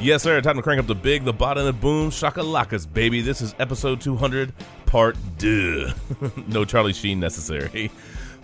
Yes, 0.00 0.22
sir. 0.22 0.40
Time 0.40 0.56
to 0.56 0.62
crank 0.62 0.80
up 0.80 0.86
the 0.86 0.94
big, 0.94 1.24
the 1.24 1.32
bottom, 1.32 1.66
the 1.66 1.74
boom, 1.74 2.08
shakalakas, 2.10 2.90
baby. 2.90 3.20
This 3.20 3.42
is 3.42 3.54
episode 3.58 4.00
200, 4.00 4.50
part 4.86 5.14
deux. 5.36 5.92
no 6.46 6.64
Charlie 6.64 6.94
Sheen 6.94 7.20
necessary. 7.20 7.90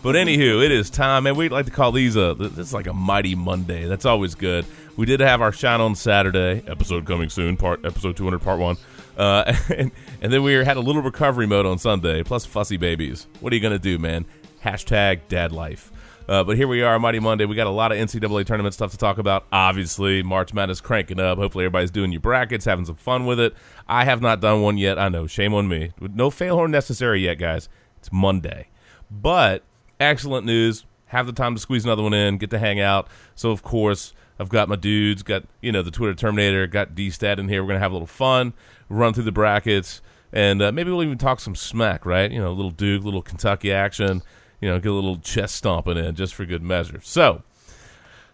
But 0.03 0.17
anywho, 0.17 0.63
it 0.63 0.71
is 0.71 0.91
time, 0.91 1.27
and 1.27 1.35
we'd 1.35 1.53
like 1.53 1.65
to 1.65 1.73
call 1.73 1.93
these 1.93 2.15
a. 2.15 2.35
This 2.35 2.59
is 2.59 2.75
like 2.75 2.87
a 2.87 2.93
mighty 2.93 3.35
Monday. 3.35 3.87
That's 3.87 4.05
always 4.05 4.35
good. 4.35 4.67
We 4.99 5.07
did 5.07 5.21
have 5.21 5.41
our 5.41 5.51
shine 5.51 5.81
on 5.81 5.95
Saturday 5.95 6.63
episode 6.67 7.07
coming 7.07 7.31
soon, 7.31 7.57
part 7.57 7.87
episode 7.87 8.19
200, 8.19 8.39
part 8.43 8.59
one. 8.59 8.77
Uh, 9.17 9.57
and, 9.75 9.91
and 10.21 10.31
then 10.31 10.43
we 10.43 10.53
had 10.53 10.77
a 10.77 10.81
little 10.81 11.01
recovery 11.01 11.47
mode 11.47 11.65
on 11.65 11.79
Sunday, 11.79 12.23
plus 12.23 12.45
fussy 12.45 12.77
babies. 12.77 13.29
What 13.41 13.51
are 13.55 13.57
you 13.57 13.63
gonna 13.63 13.79
do, 13.79 13.99
man? 13.99 14.27
Hashtag 14.63 15.21
dad 15.29 15.53
life. 15.53 15.91
Uh, 16.29 16.43
but 16.43 16.57
here 16.57 16.67
we 16.67 16.83
are, 16.83 16.99
Mighty 16.99 17.21
Monday. 17.21 17.45
We 17.45 17.55
got 17.55 17.69
a 17.69 17.71
lot 17.71 17.93
of 17.93 17.99
NCAA 17.99 18.45
tournament 18.47 18.75
stuff 18.75 18.91
to 18.91 18.97
talk 18.97 19.19
about. 19.19 19.47
Obviously, 19.53 20.25
March 20.25 20.53
Madness 20.53 20.81
cranking 20.81 21.21
up. 21.21 21.39
Hopefully, 21.39 21.65
everybody's 21.65 21.93
doing 21.93 22.11
your 22.11 22.21
brackets, 22.21 22.65
having 22.65 22.85
some 22.85 22.97
fun 22.97 23.27
with 23.27 23.39
it. 23.39 23.55
I 23.87 24.05
have 24.05 24.21
not 24.21 24.41
done 24.41 24.61
one 24.61 24.77
yet. 24.77 24.99
I 24.99 25.09
know, 25.09 25.29
shame 25.29 25.55
on 25.55 25.69
me. 25.69 25.93
No 26.01 26.31
fail 26.31 26.57
horn 26.57 26.73
necessary 26.73 27.21
yet, 27.21 27.35
guys. 27.35 27.69
It's 27.99 28.11
Monday, 28.11 28.69
but 29.09 29.63
excellent 30.01 30.47
news. 30.47 30.85
Have 31.07 31.27
the 31.27 31.33
time 31.33 31.55
to 31.55 31.61
squeeze 31.61 31.85
another 31.85 32.03
one 32.03 32.13
in. 32.13 32.39
Get 32.39 32.51
to 32.51 32.59
hang 32.59 32.81
out. 32.81 33.07
So, 33.37 33.53
of 33.53 33.63
course, 33.63 34.13
I've 34.41 34.49
got 34.49 34.69
my 34.69 34.75
dudes. 34.75 35.23
Got 35.23 35.45
you 35.61 35.71
know 35.71 35.83
the 35.83 35.93
Twitter 35.93 36.15
Terminator. 36.15 36.67
Got 36.67 36.97
D 36.97 37.09
Stat 37.11 37.39
in 37.39 37.49
here. 37.49 37.63
We're 37.63 37.69
gonna 37.69 37.79
have 37.79 37.93
a 37.93 37.95
little 37.95 38.09
fun. 38.09 38.53
Run 38.89 39.15
through 39.15 39.25
the 39.25 39.33
brackets, 39.33 40.03
and 40.33 40.61
uh, 40.61 40.73
maybe 40.73 40.91
we'll 40.91 41.05
even 41.05 41.19
talk 41.19 41.39
some 41.39 41.55
smack. 41.55 42.05
Right? 42.05 42.33
You 42.33 42.41
know, 42.41 42.51
a 42.51 42.53
little 42.53 42.73
Duke, 42.73 43.05
little 43.05 43.23
Kentucky 43.23 43.71
action 43.73 44.23
you 44.61 44.69
know, 44.69 44.79
get 44.79 44.91
a 44.91 44.95
little 44.95 45.19
chest 45.19 45.57
stomping 45.57 45.97
in 45.97 46.15
just 46.15 46.35
for 46.35 46.45
good 46.45 46.63
measure. 46.63 47.01
So, 47.03 47.43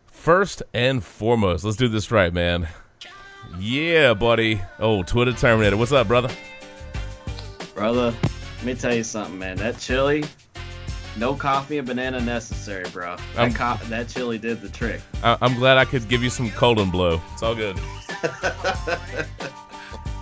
first 0.07 0.63
and 0.73 1.03
foremost, 1.03 1.65
let's 1.65 1.77
do 1.77 1.89
this 1.89 2.11
right, 2.11 2.33
man. 2.33 2.69
Yeah, 3.59 4.15
buddy. 4.15 4.61
Oh, 4.79 5.03
Twitter 5.03 5.33
Terminator. 5.33 5.77
What's 5.77 5.93
up, 5.93 6.07
brother? 6.09 6.31
Brother, 7.75 8.15
let 8.59 8.65
me 8.65 8.75
tell 8.75 8.95
you 8.95 9.03
something, 9.05 9.39
man. 9.39 9.57
That 9.57 9.79
chili, 9.79 10.25
no 11.17 11.35
coffee 11.35 11.79
and 11.79 11.87
banana 11.87 12.21
necessary, 12.21 12.85
bro. 12.91 13.17
That, 13.35 13.55
co- 13.55 13.85
that 13.89 14.09
chili 14.09 14.39
did 14.39 14.61
the 14.61 14.69
trick. 14.69 15.01
I- 15.25 15.37
I'm 15.43 15.55
glad 15.57 15.77
I 15.79 15.85
could 15.85 16.09
give 16.09 16.23
you 16.23 16.31
some 16.31 16.51
colon 16.53 16.91
blow. 16.91 17.21
It's 17.33 17.43
all 17.43 17.55
good. 17.57 17.77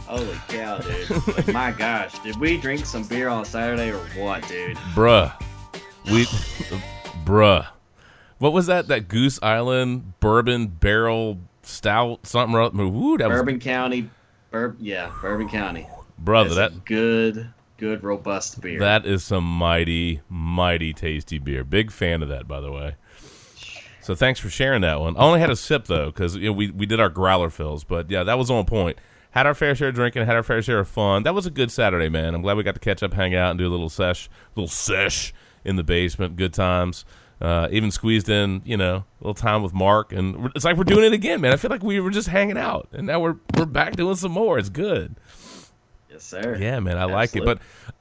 Holy 0.06 0.34
cow, 0.48 0.78
dude. 0.78 1.48
My 1.54 1.70
gosh. 1.70 2.18
Did 2.20 2.36
we 2.40 2.56
drink 2.56 2.84
some 2.86 3.04
beer 3.04 3.28
on 3.28 3.44
Saturday 3.44 3.90
or 3.92 3.98
what, 4.20 4.46
dude? 4.48 4.76
Bruh. 4.94 5.32
We, 6.06 6.24
bruh, 7.24 7.66
what 8.38 8.52
was 8.52 8.66
that? 8.66 8.88
That 8.88 9.08
Goose 9.08 9.38
Island 9.42 10.18
bourbon 10.20 10.68
barrel 10.68 11.38
stout 11.62 12.26
something? 12.26 12.56
Ooh, 12.80 13.18
that 13.18 13.28
Bourbon 13.28 13.56
was, 13.56 13.62
County, 13.62 14.10
Bur- 14.50 14.76
yeah, 14.80 15.12
Bourbon 15.20 15.48
County, 15.48 15.86
brother. 16.18 16.54
That's 16.54 16.74
that 16.74 16.84
good, 16.84 17.50
good 17.76 18.02
robust 18.02 18.60
beer. 18.60 18.80
That 18.80 19.06
is 19.06 19.24
some 19.24 19.44
mighty, 19.44 20.22
mighty 20.28 20.92
tasty 20.92 21.38
beer. 21.38 21.64
Big 21.64 21.90
fan 21.90 22.22
of 22.22 22.28
that, 22.28 22.48
by 22.48 22.60
the 22.60 22.72
way. 22.72 22.96
So 24.00 24.14
thanks 24.14 24.40
for 24.40 24.48
sharing 24.48 24.80
that 24.80 25.00
one. 25.00 25.16
I 25.16 25.20
only 25.20 25.40
had 25.40 25.50
a 25.50 25.56
sip 25.56 25.84
though 25.84 26.06
because 26.06 26.34
you 26.36 26.46
know, 26.46 26.52
we 26.52 26.70
we 26.70 26.86
did 26.86 26.98
our 26.98 27.10
growler 27.10 27.50
fills, 27.50 27.84
but 27.84 28.10
yeah, 28.10 28.24
that 28.24 28.38
was 28.38 28.50
on 28.50 28.64
point. 28.64 28.98
Had 29.32 29.46
our 29.46 29.54
fair 29.54 29.76
share 29.76 29.88
of 29.88 29.94
drinking, 29.94 30.26
had 30.26 30.34
our 30.34 30.42
fair 30.42 30.60
share 30.60 30.80
of 30.80 30.88
fun. 30.88 31.22
That 31.22 31.34
was 31.34 31.46
a 31.46 31.50
good 31.50 31.70
Saturday, 31.70 32.08
man. 32.08 32.34
I'm 32.34 32.42
glad 32.42 32.56
we 32.56 32.64
got 32.64 32.74
to 32.74 32.80
catch 32.80 33.02
up, 33.02 33.12
hang 33.12 33.34
out, 33.34 33.50
and 33.50 33.58
do 33.58 33.68
a 33.68 33.70
little 33.70 33.88
sesh, 33.88 34.28
little 34.56 34.66
sesh 34.66 35.32
in 35.64 35.76
the 35.76 35.84
basement. 35.84 36.36
Good 36.36 36.54
times. 36.54 37.04
Uh, 37.40 37.68
even 37.70 37.90
squeezed 37.90 38.28
in, 38.28 38.60
you 38.66 38.76
know, 38.76 38.96
a 38.96 39.04
little 39.20 39.34
time 39.34 39.62
with 39.62 39.72
Mark, 39.72 40.12
and 40.12 40.50
it's 40.54 40.64
like 40.64 40.76
we're 40.76 40.84
doing 40.84 41.04
it 41.06 41.14
again, 41.14 41.40
man. 41.40 41.52
I 41.52 41.56
feel 41.56 41.70
like 41.70 41.82
we 41.82 41.98
were 41.98 42.10
just 42.10 42.28
hanging 42.28 42.58
out, 42.58 42.88
and 42.92 43.06
now 43.06 43.18
we're 43.20 43.36
we're 43.56 43.64
back 43.64 43.96
doing 43.96 44.16
some 44.16 44.32
more. 44.32 44.58
It's 44.58 44.68
good. 44.68 45.16
Yes, 46.10 46.22
sir. 46.22 46.58
Yeah, 46.60 46.80
man, 46.80 46.98
I 46.98 47.04
Absolutely. 47.04 47.14
like 47.14 47.36
it. 47.36 47.44
But 47.46 47.58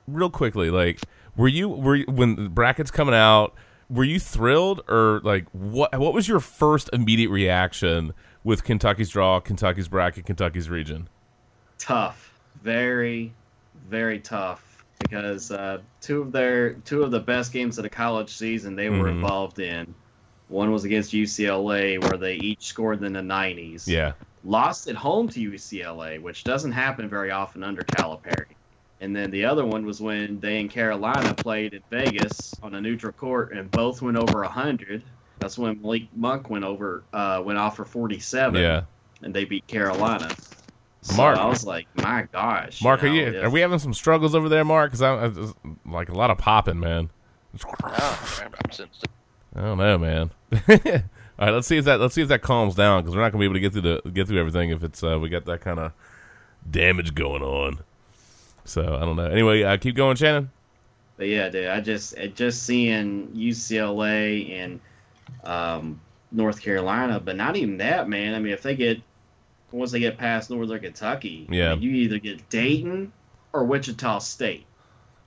real 0.07 0.29
quickly, 0.29 0.69
like, 0.69 0.99
were 1.37 1.47
you 1.47 1.69
were 1.69 1.95
you, 1.95 2.05
when 2.09 2.35
the 2.35 2.49
brackets 2.49 2.91
coming 2.91 3.15
out? 3.15 3.55
Were 3.89 4.03
you 4.03 4.19
thrilled, 4.19 4.81
or 4.89 5.21
like 5.23 5.47
what? 5.53 5.97
What 5.97 6.13
was 6.13 6.27
your 6.27 6.41
first 6.41 6.89
immediate 6.91 7.29
reaction 7.29 8.13
with 8.43 8.65
Kentucky's 8.65 9.09
draw, 9.09 9.39
Kentucky's 9.39 9.87
bracket, 9.87 10.25
Kentucky's 10.25 10.69
region? 10.69 11.07
Tough, 11.77 12.37
very, 12.61 13.33
very 13.87 14.19
tough 14.19 14.68
because 14.99 15.51
uh, 15.51 15.79
two 16.01 16.21
of 16.21 16.31
their 16.31 16.73
two 16.73 17.03
of 17.03 17.11
the 17.11 17.19
best 17.19 17.51
games 17.51 17.77
of 17.77 17.83
the 17.83 17.89
college 17.89 18.29
season 18.29 18.75
they 18.75 18.89
were 18.89 18.97
mm-hmm. 18.97 19.17
involved 19.17 19.59
in. 19.59 19.93
One 20.49 20.71
was 20.71 20.83
against 20.83 21.13
UCLA, 21.13 22.01
where 22.01 22.17
they 22.17 22.35
each 22.35 22.65
scored 22.65 23.03
in 23.03 23.13
the 23.13 23.19
90s. 23.19 23.87
Yeah. 23.87 24.13
Lost 24.43 24.87
at 24.87 24.95
home 24.95 25.29
to 25.29 25.39
UCLA, 25.39 26.19
which 26.19 26.43
doesn't 26.43 26.71
happen 26.71 27.07
very 27.07 27.29
often 27.29 27.63
under 27.63 27.83
Calipari. 27.83 28.55
And 29.01 29.15
then 29.15 29.31
the 29.31 29.45
other 29.45 29.65
one 29.65 29.85
was 29.85 30.01
when 30.01 30.39
they 30.39 30.59
and 30.59 30.69
Carolina 30.69 31.33
played 31.33 31.73
in 31.73 31.81
Vegas 31.89 32.53
on 32.61 32.73
a 32.73 32.81
neutral 32.81 33.13
court, 33.13 33.53
and 33.53 33.69
both 33.71 34.01
went 34.01 34.17
over 34.17 34.41
100. 34.41 35.03
That's 35.37 35.57
when 35.57 35.81
Malik 35.81 36.07
Monk 36.15 36.49
went 36.49 36.65
over, 36.65 37.03
uh, 37.13 37.41
went 37.45 37.59
off 37.59 37.77
for 37.77 37.85
47. 37.85 38.61
Yeah. 38.61 38.81
And 39.21 39.33
they 39.33 39.45
beat 39.45 39.67
Carolina. 39.67 40.29
So 41.01 41.15
Mark, 41.15 41.37
I 41.37 41.45
was 41.45 41.65
like, 41.65 41.87
my 41.95 42.27
gosh. 42.31 42.81
Mark, 42.81 43.01
you 43.03 43.07
know, 43.07 43.13
are 43.13 43.31
you 43.31 43.41
are 43.41 43.49
we 43.49 43.61
having 43.61 43.79
some 43.79 43.93
struggles 43.93 44.35
over 44.35 44.49
there, 44.49 44.65
Mark? 44.65 44.91
Because 44.91 45.01
I, 45.01 45.27
I 45.27 45.31
like 45.85 46.09
a 46.09 46.15
lot 46.15 46.29
of 46.29 46.37
popping, 46.37 46.79
man. 46.79 47.09
Oh, 47.83 48.39
I 49.55 49.61
don't 49.61 49.77
know, 49.77 49.97
man. 49.97 50.31
All 51.39 51.45
right, 51.45 51.53
let's 51.53 51.67
see 51.67 51.77
if 51.77 51.85
that 51.85 52.01
let's 52.01 52.13
see 52.13 52.21
if 52.21 52.27
that 52.27 52.41
calms 52.41 52.75
down 52.75 53.01
because 53.01 53.15
we're 53.15 53.21
not 53.21 53.31
gonna 53.31 53.39
be 53.39 53.45
able 53.45 53.55
to 53.55 53.61
get 53.61 53.71
through 53.71 53.81
the 53.81 54.11
get 54.11 54.27
through 54.27 54.39
everything 54.39 54.71
if 54.71 54.83
it's 54.83 55.01
uh, 55.01 55.17
we 55.17 55.29
got 55.29 55.45
that 55.45 55.61
kind 55.61 55.79
of 55.79 55.93
damage 56.69 57.15
going 57.15 57.41
on. 57.41 57.79
So 58.65 58.95
I 58.95 58.99
don't 58.99 59.15
know. 59.15 59.25
Anyway, 59.25 59.63
uh, 59.63 59.77
keep 59.77 59.95
going, 59.95 60.17
Shannon. 60.17 60.51
But 61.15 61.27
yeah, 61.27 61.49
dude, 61.49 61.67
I 61.67 61.79
just 61.79 62.15
just 62.35 62.63
seeing 62.63 63.29
UCLA 63.29 64.51
and 64.51 64.79
um, 65.43 66.01
North 66.31 66.61
Carolina, 66.61 67.19
but 67.19 67.35
not 67.35 67.55
even 67.55 67.77
that, 67.77 68.09
man. 68.09 68.35
I 68.35 68.39
mean, 68.39 68.53
if 68.53 68.61
they 68.61 68.75
get 68.75 69.01
once 69.71 69.91
they 69.91 69.99
get 69.99 70.17
past 70.17 70.49
Northern 70.49 70.79
Kentucky, 70.79 71.47
yeah, 71.49 71.71
I 71.71 71.75
mean, 71.75 71.83
you 71.83 71.91
either 71.91 72.19
get 72.19 72.49
Dayton 72.49 73.11
or 73.53 73.63
Wichita 73.63 74.19
State. 74.19 74.65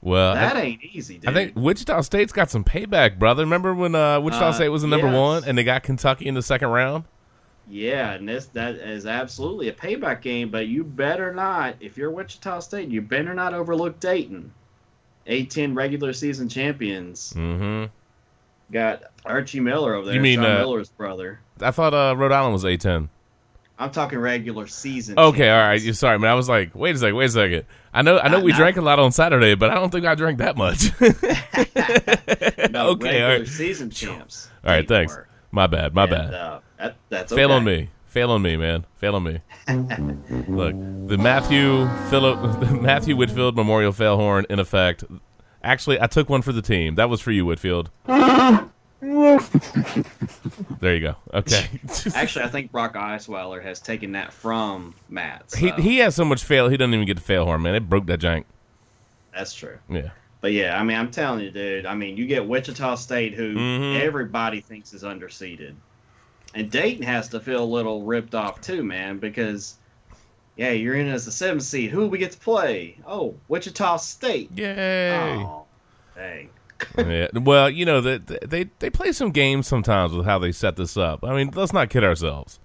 Well, 0.00 0.34
that 0.34 0.56
I, 0.56 0.62
ain't 0.62 0.82
easy. 0.82 1.18
Dude. 1.18 1.30
I 1.30 1.32
think 1.32 1.52
Wichita 1.54 2.00
State's 2.00 2.32
got 2.32 2.50
some 2.50 2.64
payback, 2.64 3.18
brother. 3.18 3.44
Remember 3.44 3.72
when 3.72 3.94
uh, 3.94 4.20
Wichita 4.20 4.48
uh, 4.48 4.52
State 4.52 4.68
was 4.68 4.82
the 4.82 4.88
number 4.88 5.06
yes. 5.06 5.16
one 5.16 5.44
and 5.44 5.56
they 5.56 5.62
got 5.62 5.84
Kentucky 5.84 6.26
in 6.26 6.34
the 6.34 6.42
second 6.42 6.68
round? 6.68 7.04
Yeah, 7.68 8.12
and 8.12 8.28
this 8.28 8.46
that 8.46 8.74
is 8.74 9.06
absolutely 9.06 9.68
a 9.68 9.72
payback 9.72 10.20
game. 10.20 10.50
But 10.50 10.66
you 10.66 10.82
better 10.82 11.32
not, 11.32 11.76
if 11.80 11.96
you're 11.96 12.10
Wichita 12.10 12.60
State, 12.60 12.88
you 12.88 13.00
better 13.00 13.32
not 13.32 13.54
overlook 13.54 14.00
Dayton. 14.00 14.52
A10 15.26 15.76
regular 15.76 16.12
season 16.12 16.48
champions. 16.48 17.32
Mm-hmm. 17.36 17.92
Got 18.72 19.04
Archie 19.24 19.60
Miller 19.60 19.94
over 19.94 20.06
there. 20.06 20.14
You 20.16 20.20
mean 20.20 20.40
uh, 20.40 20.58
Miller's 20.58 20.88
brother? 20.88 21.38
I 21.60 21.70
thought 21.70 21.94
uh, 21.94 22.16
Rhode 22.16 22.32
Island 22.32 22.54
was 22.54 22.64
A10. 22.64 23.08
I'm 23.82 23.90
talking 23.90 24.20
regular 24.20 24.68
season. 24.68 25.18
Okay, 25.18 25.50
all 25.50 25.58
right. 25.58 25.82
You're 25.82 25.94
sorry, 25.94 26.16
man. 26.16 26.30
I 26.30 26.34
was 26.34 26.48
like, 26.48 26.72
wait 26.72 26.94
a 26.94 26.98
second, 26.98 27.16
wait 27.16 27.24
a 27.24 27.30
second. 27.30 27.64
I 27.92 28.02
know, 28.02 28.16
I 28.16 28.28
know, 28.28 28.36
not, 28.36 28.44
we 28.44 28.52
not, 28.52 28.58
drank 28.58 28.76
a 28.76 28.80
lot 28.80 29.00
on 29.00 29.10
Saturday, 29.10 29.56
but 29.56 29.70
I 29.70 29.74
don't 29.74 29.90
think 29.90 30.06
I 30.06 30.14
drank 30.14 30.38
that 30.38 30.56
much. 30.56 30.92
no, 32.70 32.88
okay, 32.90 33.22
all 33.22 33.38
right. 33.38 33.48
Season 33.48 33.90
champs. 33.90 34.48
All 34.64 34.70
right, 34.70 34.86
thanks. 34.86 35.12
Were. 35.12 35.26
My 35.50 35.66
bad, 35.66 35.94
my 35.94 36.04
and, 36.04 36.10
bad. 36.12 36.34
Uh, 36.34 36.60
that, 36.78 36.96
that's 37.08 37.32
fail 37.32 37.50
okay. 37.50 37.56
on 37.56 37.64
me. 37.64 37.90
Fail 38.06 38.30
on 38.30 38.40
me, 38.40 38.56
man. 38.56 38.86
Fail 38.98 39.16
on 39.16 39.24
me. 39.24 39.40
Look, 40.48 40.74
the 41.08 41.18
Matthew 41.18 41.88
Philip, 42.08 42.60
the 42.60 42.66
Matthew 42.80 43.16
Whitfield 43.16 43.56
Memorial 43.56 43.90
Fail 43.90 44.16
Horn 44.16 44.46
in 44.48 44.60
effect. 44.60 45.02
Actually, 45.64 46.00
I 46.00 46.06
took 46.06 46.28
one 46.28 46.42
for 46.42 46.52
the 46.52 46.62
team. 46.62 46.94
That 46.94 47.10
was 47.10 47.20
for 47.20 47.32
you, 47.32 47.46
Whitfield. 47.46 47.90
There 49.02 50.94
you 50.94 51.00
go. 51.00 51.16
Okay. 51.34 51.68
Actually, 52.14 52.44
I 52.44 52.48
think 52.48 52.70
Brock 52.70 52.94
Osweiler 52.94 53.60
has 53.60 53.80
taken 53.80 54.12
that 54.12 54.32
from 54.32 54.94
Matt. 55.08 55.50
So. 55.50 55.58
He 55.58 55.70
he 55.72 55.98
has 55.98 56.14
so 56.14 56.24
much 56.24 56.44
fail. 56.44 56.68
He 56.68 56.76
doesn't 56.76 56.94
even 56.94 57.04
get 57.06 57.16
the 57.16 57.22
fail 57.22 57.44
horn, 57.44 57.62
man. 57.62 57.74
It 57.74 57.88
broke 57.88 58.06
that 58.06 58.20
jank. 58.20 58.44
That's 59.34 59.54
true. 59.54 59.78
Yeah. 59.88 60.10
But 60.40 60.52
yeah, 60.52 60.78
I 60.78 60.84
mean, 60.84 60.96
I'm 60.96 61.10
telling 61.10 61.40
you, 61.40 61.50
dude. 61.50 61.84
I 61.84 61.96
mean, 61.96 62.16
you 62.16 62.26
get 62.26 62.46
Wichita 62.46 62.94
State, 62.94 63.34
who 63.34 63.56
mm-hmm. 63.56 64.04
everybody 64.04 64.60
thinks 64.60 64.92
is 64.92 65.02
underseeded, 65.02 65.74
and 66.54 66.70
Dayton 66.70 67.04
has 67.04 67.28
to 67.30 67.40
feel 67.40 67.64
a 67.64 67.66
little 67.66 68.04
ripped 68.04 68.36
off 68.36 68.60
too, 68.60 68.84
man, 68.84 69.18
because 69.18 69.78
yeah, 70.56 70.70
you're 70.70 70.94
in 70.94 71.08
as 71.08 71.26
a 71.26 71.32
seven 71.32 71.60
seed. 71.60 71.90
Who 71.90 72.06
we 72.06 72.18
get 72.18 72.32
to 72.32 72.38
play? 72.38 72.98
Oh, 73.04 73.34
Wichita 73.48 73.96
State. 73.96 74.50
Yay! 74.52 75.34
Oh, 75.38 75.64
dang 76.14 76.50
yeah. 76.98 77.28
Well, 77.34 77.70
you 77.70 77.84
know 77.84 78.00
that 78.00 78.48
they 78.48 78.70
they 78.78 78.90
play 78.90 79.12
some 79.12 79.30
games 79.30 79.66
sometimes 79.66 80.12
with 80.12 80.26
how 80.26 80.38
they 80.38 80.52
set 80.52 80.76
this 80.76 80.96
up. 80.96 81.24
I 81.24 81.34
mean, 81.34 81.50
let's 81.54 81.72
not 81.72 81.90
kid 81.90 82.04
ourselves. 82.04 82.58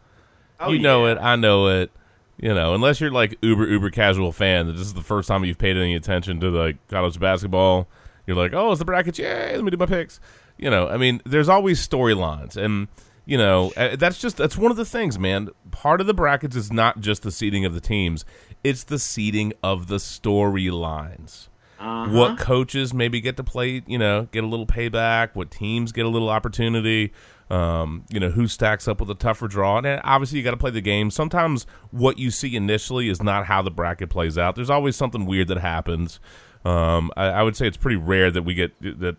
Oh, 0.60 0.70
you 0.72 0.78
yeah. 0.78 0.84
know 0.84 1.06
it. 1.08 1.18
I 1.20 1.36
know 1.36 1.68
it. 1.68 1.92
You 2.40 2.54
know, 2.54 2.76
unless 2.76 3.02
you're 3.02 3.12
like 3.12 3.38
uber 3.42 3.68
uber 3.68 3.90
casual 3.90 4.32
fan, 4.32 4.68
that 4.68 4.74
this 4.74 4.86
is 4.86 4.94
the 4.94 5.02
first 5.02 5.28
time 5.28 5.44
you've 5.44 5.58
paid 5.58 5.76
any 5.76 5.96
attention 5.96 6.40
to 6.42 6.50
like 6.50 6.76
college 6.88 7.20
basketball. 7.20 7.88
You're 8.28 8.36
like, 8.36 8.54
oh, 8.54 8.72
it's 8.72 8.80
the 8.80 8.86
brackets. 8.86 9.18
Yay! 9.18 9.56
Let 9.56 9.64
me 9.64 9.72
do 9.72 9.78
my 9.78 9.86
picks. 9.86 10.20
You 10.58 10.70
know, 10.70 10.88
I 10.88 10.98
mean, 10.98 11.22
there's 11.26 11.50
always 11.50 11.86
storylines, 11.86 12.58
and 12.58 12.88
you 13.26 13.38
know, 13.38 13.72
that's 13.76 14.20
just 14.20 14.38
that's 14.38 14.58
one 14.58 14.72
of 14.72 14.78
the 14.78 14.86
things, 14.86 15.18
man. 15.18 15.50
Part 15.72 16.02
of 16.02 16.08
the 16.08 16.14
brackets 16.14 16.56
is 16.56 16.72
not 16.72 17.00
just 17.00 17.24
the 17.24 17.32
seeding 17.32 17.66
of 17.66 17.74
the 17.74 17.82
teams; 17.82 18.24
it's 18.64 18.84
the 18.84 19.00
seeding 19.00 19.54
of 19.64 19.88
the 19.88 19.98
storylines. 19.98 21.48
Uh-huh. 21.80 22.12
What 22.12 22.38
coaches 22.40 22.94
maybe 22.94 23.22
get 23.22 23.38
to 23.38 23.44
play, 23.44 23.84
you 23.86 23.98
know, 23.98 24.28
get 24.32 24.44
a 24.44 24.48
little 24.48 24.66
payback. 24.66 25.30
What 25.34 25.52
teams 25.52 25.92
get 25.92 26.06
a 26.06 26.10
little 26.10 26.30
opportunity. 26.30 27.14
Um, 27.50 28.04
you 28.10 28.20
know, 28.20 28.30
who 28.30 28.48
stacks 28.48 28.90
up 28.90 29.00
with 29.00 29.10
a 29.10 29.16
tougher 29.16 29.48
draw. 29.48 29.78
And 29.78 30.02
obviously, 30.04 30.38
you 30.38 30.44
got 30.44 30.52
to 30.52 30.58
play 30.58 30.72
the 30.72 30.82
game. 30.82 31.10
Sometimes 31.10 31.66
what 31.92 32.20
you 32.20 32.30
see 32.30 32.56
initially 32.58 33.08
is 33.08 33.24
not 33.24 33.46
how 33.46 33.62
the 33.62 33.72
bracket 33.72 34.10
plays 34.10 34.38
out. 34.38 34.56
There's 34.56 34.70
always 34.70 34.98
something 34.98 35.26
weird 35.26 35.48
that 35.48 35.60
happens. 35.60 36.20
Um, 36.66 37.10
I, 37.16 37.28
I 37.28 37.44
would 37.44 37.56
say 37.56 37.66
it's 37.66 37.78
pretty 37.78 37.96
rare 37.96 38.32
that 38.32 38.42
we 38.42 38.54
get 38.54 38.80
that. 38.82 39.16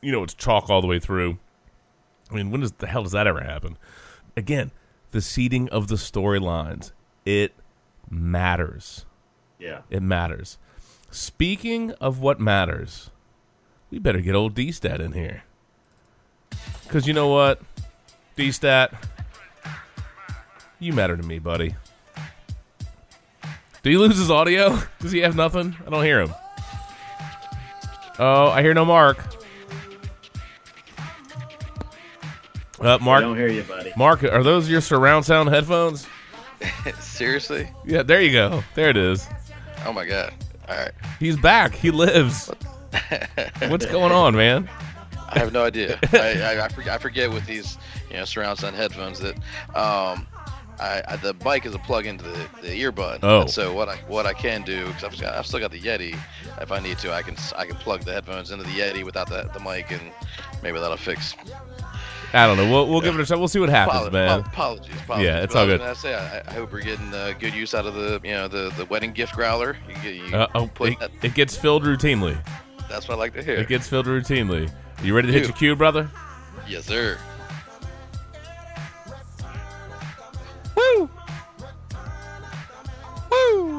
You 0.00 0.12
know, 0.12 0.22
it's 0.22 0.32
chalk 0.32 0.70
all 0.70 0.80
the 0.80 0.86
way 0.86 0.98
through. 0.98 1.38
I 2.30 2.34
mean, 2.34 2.50
when 2.50 2.62
does 2.62 2.72
the 2.72 2.86
hell 2.86 3.02
does 3.02 3.12
that 3.12 3.26
ever 3.26 3.40
happen? 3.40 3.76
Again, 4.36 4.70
the 5.10 5.20
seeding 5.20 5.68
of 5.68 5.88
the 5.88 5.96
storylines. 5.96 6.92
It 7.26 7.52
matters. 8.08 9.04
Yeah. 9.58 9.80
It 9.90 10.02
matters. 10.02 10.56
Speaking 11.10 11.92
of 11.92 12.20
what 12.20 12.38
matters, 12.38 13.10
we 13.90 13.98
better 13.98 14.20
get 14.20 14.34
old 14.34 14.54
D 14.54 14.70
Stat 14.72 15.00
in 15.00 15.12
here. 15.12 15.44
Because 16.84 17.06
you 17.06 17.14
know 17.14 17.28
what? 17.28 17.60
D 18.36 18.52
Stat, 18.52 18.92
you 20.78 20.92
matter 20.92 21.16
to 21.16 21.22
me, 21.22 21.38
buddy. 21.38 21.74
Did 23.82 23.90
he 23.90 23.96
lose 23.96 24.18
his 24.18 24.30
audio? 24.30 24.78
Does 25.00 25.12
he 25.12 25.20
have 25.20 25.34
nothing? 25.36 25.74
I 25.86 25.90
don't 25.90 26.04
hear 26.04 26.20
him. 26.20 26.34
Oh, 28.18 28.48
I 28.48 28.62
hear 28.62 28.74
no 28.74 28.84
Mark. 28.84 29.18
Uh, 32.80 32.96
I 33.00 33.20
don't 33.20 33.36
hear 33.36 33.48
you, 33.48 33.62
buddy. 33.62 33.92
Mark, 33.96 34.22
are 34.22 34.42
those 34.42 34.68
your 34.68 34.80
surround 34.80 35.24
sound 35.24 35.48
headphones? 35.48 36.06
Seriously? 37.00 37.68
Yeah, 37.84 38.02
there 38.02 38.20
you 38.20 38.32
go. 38.32 38.62
There 38.74 38.88
it 38.88 38.96
is. 38.96 39.26
Oh 39.84 39.92
my 39.92 40.06
god. 40.06 40.32
All 40.68 40.76
right. 40.76 40.92
He's 41.18 41.36
back. 41.36 41.74
He 41.74 41.90
lives. 41.90 42.50
What's 43.68 43.86
going 43.86 44.12
on, 44.12 44.34
man? 44.36 44.68
I 45.30 45.38
have 45.38 45.52
no 45.52 45.64
idea. 45.64 45.98
I, 46.12 46.40
I, 46.40 46.64
I, 46.64 46.68
forget, 46.68 46.94
I 46.94 46.98
forget 46.98 47.30
with 47.30 47.46
these, 47.46 47.76
you 48.10 48.16
know, 48.16 48.24
surround 48.24 48.58
sound 48.58 48.76
headphones 48.76 49.20
that 49.20 49.36
um, 49.74 50.26
I, 50.80 51.02
I, 51.06 51.16
the 51.16 51.34
mic 51.44 51.66
is 51.66 51.74
a 51.74 51.78
plug 51.78 52.06
into 52.06 52.24
the, 52.24 52.48
the 52.62 52.82
earbud. 52.82 53.18
Oh. 53.22 53.42
And 53.42 53.50
so 53.50 53.74
what 53.74 53.88
I 53.88 53.96
what 54.08 54.24
I 54.26 54.32
can 54.32 54.62
do 54.62 54.86
because 54.86 55.04
I've, 55.04 55.20
got- 55.20 55.34
I've 55.34 55.46
still 55.46 55.60
got 55.60 55.70
the 55.70 55.80
Yeti. 55.80 56.18
If 56.60 56.72
I 56.72 56.78
need 56.80 56.98
to, 56.98 57.12
I 57.12 57.22
can 57.22 57.36
I 57.56 57.66
can 57.66 57.76
plug 57.76 58.02
the 58.02 58.12
headphones 58.12 58.50
into 58.50 58.64
the 58.64 58.70
Yeti 58.70 59.04
without 59.04 59.28
the, 59.28 59.50
the 59.52 59.60
mic, 59.60 59.90
and 59.92 60.00
maybe 60.62 60.78
that'll 60.78 60.96
fix. 60.96 61.34
I 62.34 62.46
don't 62.46 62.56
know. 62.58 62.70
We'll, 62.70 62.86
we'll 62.88 63.00
give 63.00 63.14
it 63.14 63.20
a 63.20 63.26
shot. 63.26 63.38
We'll 63.38 63.48
see 63.48 63.58
what 63.58 63.70
happens, 63.70 64.08
Apolo- 64.08 64.12
man. 64.12 64.40
Apologies, 64.40 64.94
apologies. 65.02 65.26
Yeah, 65.26 65.42
it's 65.42 65.54
But 65.54 65.60
all 65.60 65.66
good. 65.66 65.80
gonna 65.80 65.94
say, 65.94 66.14
I, 66.14 66.42
I 66.46 66.52
hope 66.54 66.72
we're 66.72 66.82
getting 66.82 67.12
uh, 67.14 67.32
good 67.38 67.54
use 67.54 67.74
out 67.74 67.86
of 67.86 67.94
the 67.94 68.20
you 68.22 68.32
know 68.32 68.48
the, 68.48 68.70
the 68.76 68.84
wedding 68.86 69.12
gift 69.12 69.34
growler. 69.34 69.76
You, 69.88 69.94
get- 70.02 70.14
you 70.30 70.36
Uh, 70.36 70.46
oh, 70.54 70.66
put 70.66 70.92
it, 70.92 70.98
that, 71.00 71.10
it 71.22 71.34
gets 71.34 71.56
filled 71.56 71.84
routinely. 71.84 72.36
that's 72.88 73.08
what 73.08 73.14
I 73.14 73.18
like 73.18 73.32
to 73.34 73.42
hear. 73.42 73.54
It 73.56 73.68
gets 73.68 73.88
filled 73.88 74.06
routinely. 74.06 74.70
You 75.02 75.14
ready 75.14 75.28
to 75.28 75.32
hit 75.32 75.44
your 75.44 75.52
cue, 75.56 75.74
brother? 75.76 76.10
yes, 76.66 76.84
sir. 76.84 77.18
Woo! 80.76 81.08
Woo! 83.30 83.78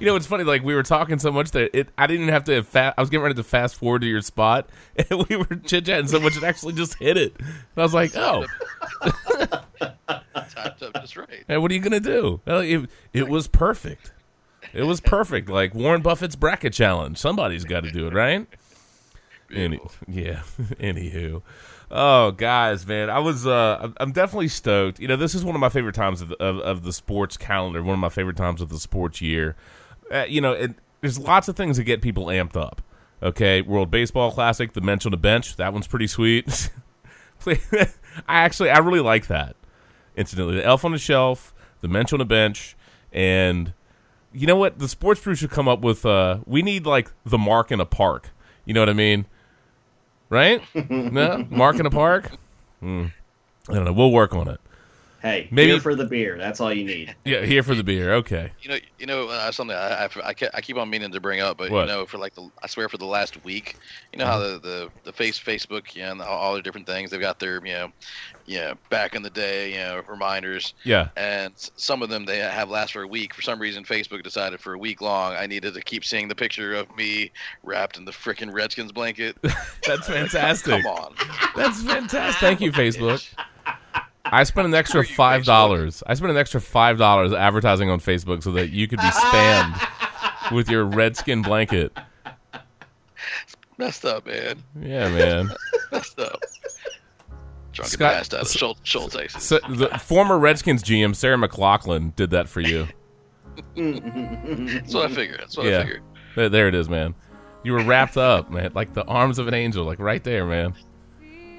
you 0.00 0.06
know, 0.06 0.16
it's 0.16 0.26
funny. 0.26 0.44
Like 0.44 0.62
we 0.62 0.74
were 0.74 0.82
talking 0.82 1.18
so 1.18 1.30
much 1.30 1.50
that 1.52 1.76
it, 1.76 1.88
I 1.96 2.06
didn't 2.06 2.22
even 2.22 2.32
have 2.34 2.44
to. 2.44 2.62
Fa- 2.62 2.94
I 2.96 3.00
was 3.00 3.10
getting 3.10 3.22
ready 3.22 3.34
to 3.34 3.42
fast 3.44 3.76
forward 3.76 4.02
to 4.02 4.06
your 4.06 4.20
spot, 4.20 4.68
and 5.10 5.26
we 5.28 5.36
were 5.36 5.56
chit 5.64 5.86
chatting 5.86 6.08
so 6.08 6.20
much 6.20 6.36
it 6.36 6.42
actually 6.42 6.74
just 6.74 6.94
hit 6.94 7.16
it. 7.16 7.34
And 7.38 7.48
I 7.76 7.82
was 7.82 7.94
like, 7.94 8.16
"Oh, 8.16 8.44
Timed 9.80 10.82
up 10.82 10.94
just 10.94 11.16
right. 11.16 11.44
and 11.48 11.62
what 11.62 11.70
are 11.70 11.74
you 11.74 11.80
gonna 11.80 12.00
do?" 12.00 12.40
Well, 12.46 12.60
it, 12.60 12.88
it 13.12 13.28
was 13.28 13.48
perfect. 13.48 14.12
It 14.72 14.82
was 14.82 15.00
perfect. 15.00 15.48
Like 15.48 15.74
Warren 15.74 16.02
Buffett's 16.02 16.36
bracket 16.36 16.72
challenge. 16.72 17.18
Somebody's 17.18 17.64
got 17.64 17.84
to 17.84 17.90
do 17.90 18.06
it, 18.08 18.12
right? 18.12 18.46
Any, 19.54 19.78
yeah. 20.08 20.42
Anywho, 20.80 21.42
oh 21.90 22.30
guys, 22.32 22.86
man, 22.86 23.10
I 23.10 23.18
was 23.18 23.46
uh, 23.46 23.90
I'm- 23.98 24.12
definitely 24.12 24.48
stoked. 24.48 24.98
You 25.00 25.08
know, 25.08 25.16
this 25.16 25.34
is 25.34 25.44
one 25.44 25.54
of 25.54 25.60
my 25.60 25.68
favorite 25.68 25.94
times 25.94 26.20
of 26.20 26.28
the, 26.28 26.42
of, 26.42 26.58
of 26.58 26.82
the 26.84 26.92
sports 26.92 27.36
calendar. 27.36 27.82
One 27.82 27.94
of 27.94 28.00
my 28.00 28.08
favorite 28.08 28.36
times 28.36 28.60
of 28.60 28.68
the 28.68 28.78
sports 28.78 29.20
year. 29.20 29.56
Uh, 30.10 30.24
you 30.28 30.40
know, 30.40 30.52
it, 30.52 30.74
there's 31.00 31.18
lots 31.18 31.48
of 31.48 31.56
things 31.56 31.76
that 31.76 31.84
get 31.84 32.02
people 32.02 32.26
amped 32.26 32.56
up. 32.56 32.82
Okay, 33.22 33.62
World 33.62 33.90
Baseball 33.90 34.30
Classic, 34.30 34.72
the 34.72 34.80
bench 34.80 35.06
on 35.06 35.12
bench. 35.12 35.56
That 35.56 35.72
one's 35.72 35.86
pretty 35.86 36.06
sweet. 36.06 36.70
I 37.46 37.86
actually, 38.28 38.70
I 38.70 38.78
really 38.78 39.00
like 39.00 39.26
that. 39.28 39.56
Incidentally, 40.16 40.56
the 40.56 40.64
elf 40.64 40.84
on 40.84 40.92
the 40.92 40.98
shelf, 40.98 41.54
the 41.80 41.88
bench 41.88 42.12
on 42.12 42.18
the 42.18 42.24
bench, 42.24 42.76
and 43.12 43.72
you 44.32 44.46
know 44.46 44.56
what? 44.56 44.78
The 44.78 44.88
sports 44.88 45.20
brew 45.20 45.34
should 45.34 45.50
come 45.50 45.68
up 45.68 45.80
with. 45.80 46.04
Uh, 46.06 46.38
we 46.46 46.62
need 46.62 46.86
like 46.86 47.10
the 47.24 47.38
mark 47.38 47.70
in 47.70 47.80
a 47.80 47.86
park. 47.86 48.30
You 48.64 48.74
know 48.74 48.80
what 48.80 48.88
I 48.88 48.94
mean? 48.94 49.26
Right? 50.28 50.62
no, 50.90 51.46
mark 51.50 51.78
in 51.78 51.86
a 51.86 51.90
park. 51.90 52.30
Hmm. 52.80 53.06
I 53.68 53.74
don't 53.74 53.84
know. 53.84 53.92
We'll 53.92 54.12
work 54.12 54.34
on 54.34 54.48
it. 54.48 54.60
Hey, 55.22 55.48
Maybe- 55.50 55.72
beer 55.72 55.80
for 55.80 55.94
the 55.96 56.04
beer. 56.04 56.38
That's 56.38 56.60
all 56.60 56.72
you 56.72 56.84
need. 56.84 57.14
Yeah, 57.24 57.44
here 57.44 57.62
for 57.64 57.74
the 57.74 57.82
beer. 57.82 58.14
Okay. 58.14 58.52
You 58.60 58.70
know, 58.70 58.78
you 58.98 59.06
know 59.06 59.28
uh, 59.28 59.50
something 59.50 59.76
I, 59.76 60.04
I, 60.04 60.08
I, 60.22 60.34
I 60.54 60.60
keep 60.60 60.76
on 60.76 60.88
meaning 60.88 61.10
to 61.10 61.20
bring 61.20 61.40
up, 61.40 61.56
but 61.58 61.70
What? 61.70 61.80
you 61.82 61.86
know, 61.86 62.06
for 62.06 62.18
like 62.18 62.34
the 62.34 62.48
I 62.62 62.68
swear 62.68 62.88
for 62.88 62.98
the 62.98 63.06
last 63.06 63.42
week, 63.44 63.76
you 64.12 64.18
know 64.20 64.26
how 64.26 64.38
the 64.38 64.58
the, 64.60 64.88
the 65.04 65.12
face 65.12 65.38
Facebook, 65.38 65.96
you 65.96 66.02
know, 66.02 66.12
and 66.12 66.22
all, 66.22 66.38
all 66.38 66.54
the 66.54 66.62
different 66.62 66.86
things 66.86 67.10
they've 67.10 67.20
got 67.20 67.40
their 67.40 67.64
you 67.66 67.72
know, 67.72 67.92
you 68.46 68.58
know, 68.58 68.74
back 68.90 69.14
in 69.14 69.22
the 69.22 69.30
day, 69.30 69.72
you 69.72 69.78
know, 69.78 70.02
reminders, 70.08 70.74
Yeah. 70.84 71.08
and 71.16 71.52
some 71.56 72.02
of 72.02 72.08
them 72.08 72.24
they 72.24 72.38
have 72.38 72.70
last 72.70 72.92
for 72.92 73.02
a 73.02 73.06
week. 73.08 73.34
For 73.34 73.42
some 73.42 73.58
reason, 73.60 73.84
Facebook 73.84 74.22
decided 74.22 74.60
for 74.60 74.74
a 74.74 74.78
week 74.78 75.00
long 75.00 75.34
I 75.34 75.46
needed 75.46 75.74
to 75.74 75.80
keep 75.80 76.04
seeing 76.04 76.28
the 76.28 76.34
picture 76.34 76.74
of 76.74 76.94
me 76.96 77.30
wrapped 77.64 77.96
in 77.98 78.04
the 78.04 78.12
freaking 78.12 78.52
Redskins 78.52 78.92
blanket. 78.92 79.36
That's 79.86 80.06
fantastic. 80.06 80.82
Come 80.82 80.86
on, 80.92 81.14
That's 81.56 81.82
fantastic. 81.82 82.40
Thank 82.40 82.60
you, 82.60 82.72
Facebook. 82.72 83.26
I 84.24 84.42
spent 84.44 84.66
an 84.66 84.74
extra 84.74 85.04
five 85.04 85.44
dollars. 85.44 86.02
I 86.06 86.14
spent 86.14 86.30
an 86.32 86.36
extra 86.36 86.60
five 86.60 86.98
dollars 86.98 87.32
advertising 87.32 87.90
on 87.90 88.00
Facebook 88.00 88.42
so 88.42 88.50
that 88.52 88.70
you 88.70 88.88
could 88.88 88.98
be 88.98 89.04
spammed 89.06 90.52
with 90.52 90.68
your 90.68 90.84
redskin 90.84 91.42
blanket. 91.42 91.96
messed 93.78 94.04
up, 94.04 94.26
man, 94.26 94.62
Yeah, 94.80 95.08
man. 95.10 95.50
messed 95.92 96.18
up. 96.18 96.40
Drunk 97.76 97.90
Scott- 97.90 98.12
and 98.12 98.18
passed 98.18 98.34
out 98.34 98.40
of 98.42 98.48
Schultz, 98.48 98.80
Schultz 98.84 99.42
So 99.44 99.58
the 99.68 99.88
former 99.98 100.38
Redskins 100.38 100.82
GM 100.82 101.14
Sarah 101.14 101.36
McLachlan 101.36 102.16
did 102.16 102.30
that 102.30 102.48
for 102.48 102.60
you. 102.60 102.88
That's 103.76 104.94
what 104.94 105.10
I 105.10 105.14
figured. 105.14 105.40
That's 105.40 105.56
what 105.56 105.66
Yeah. 105.66 105.78
I 105.78 105.82
figured. 105.82 106.02
There, 106.34 106.48
there 106.48 106.68
it 106.68 106.74
is, 106.74 106.88
man. 106.88 107.14
You 107.64 107.72
were 107.72 107.82
wrapped 107.82 108.16
up, 108.16 108.50
man, 108.50 108.72
like 108.74 108.92
the 108.94 109.04
arms 109.04 109.38
of 109.38 109.48
an 109.48 109.54
angel, 109.54 109.84
like 109.84 109.98
right 109.98 110.22
there, 110.24 110.46
man. 110.46 110.74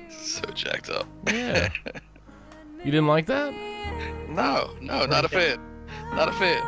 So 0.10 0.42
jacked 0.54 0.90
up. 0.90 1.08
Yeah. 1.28 1.70
You 2.86 2.92
didn't 2.92 3.08
like 3.08 3.26
that? 3.26 3.54
No, 4.30 4.70
no, 4.80 5.06
not 5.08 5.26
a 5.26 5.28
fan. 5.28 5.60
Not 6.14 6.30
a 6.30 6.32
fan. 6.34 6.64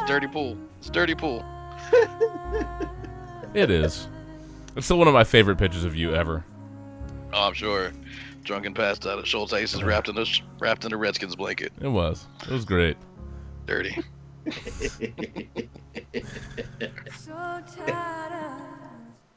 Dirty 0.06 0.26
pool. 0.26 0.56
It's 0.78 0.90
dirty 0.90 1.14
pool. 1.14 1.44
It 3.52 3.70
is. 3.70 4.06
It's 4.76 4.86
still 4.86 4.98
one 4.98 5.08
of 5.08 5.14
my 5.14 5.24
favorite 5.24 5.58
pictures 5.58 5.84
of 5.84 5.96
you 5.96 6.14
ever. 6.14 6.44
Oh, 7.32 7.48
I'm 7.48 7.54
sure. 7.54 7.90
Drunken 8.44 8.74
passed 8.74 9.06
out 9.06 9.18
of 9.18 9.26
Schultz 9.26 9.52
Ace 9.52 9.74
is 9.74 9.82
wrapped 9.82 10.08
in 10.08 10.16
a 10.16 10.24
wrapped 10.58 10.84
in 10.84 10.92
a 10.92 10.96
Redskins 10.96 11.34
blanket. 11.36 11.72
It 11.80 11.88
was. 11.88 12.26
It 12.42 12.50
was 12.50 12.64
great. 12.64 12.96
Dirty. 13.66 13.96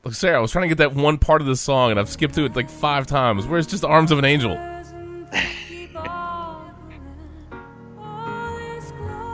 Look, 0.03 0.13
Sarah, 0.13 0.37
I 0.37 0.41
was 0.41 0.51
trying 0.51 0.63
to 0.63 0.67
get 0.69 0.77
that 0.77 0.93
one 0.93 1.17
part 1.17 1.41
of 1.41 1.47
the 1.47 1.55
song, 1.55 1.91
and 1.91 1.99
I've 1.99 2.09
skipped 2.09 2.35
through 2.35 2.45
it 2.45 2.55
like 2.55 2.69
five 2.69 3.07
times. 3.07 3.47
Where's 3.47 3.65
just 3.67 3.81
the 3.81 3.87
"Arms 3.87 4.11
of 4.11 4.19
an 4.19 4.25
Angel"? 4.25 4.55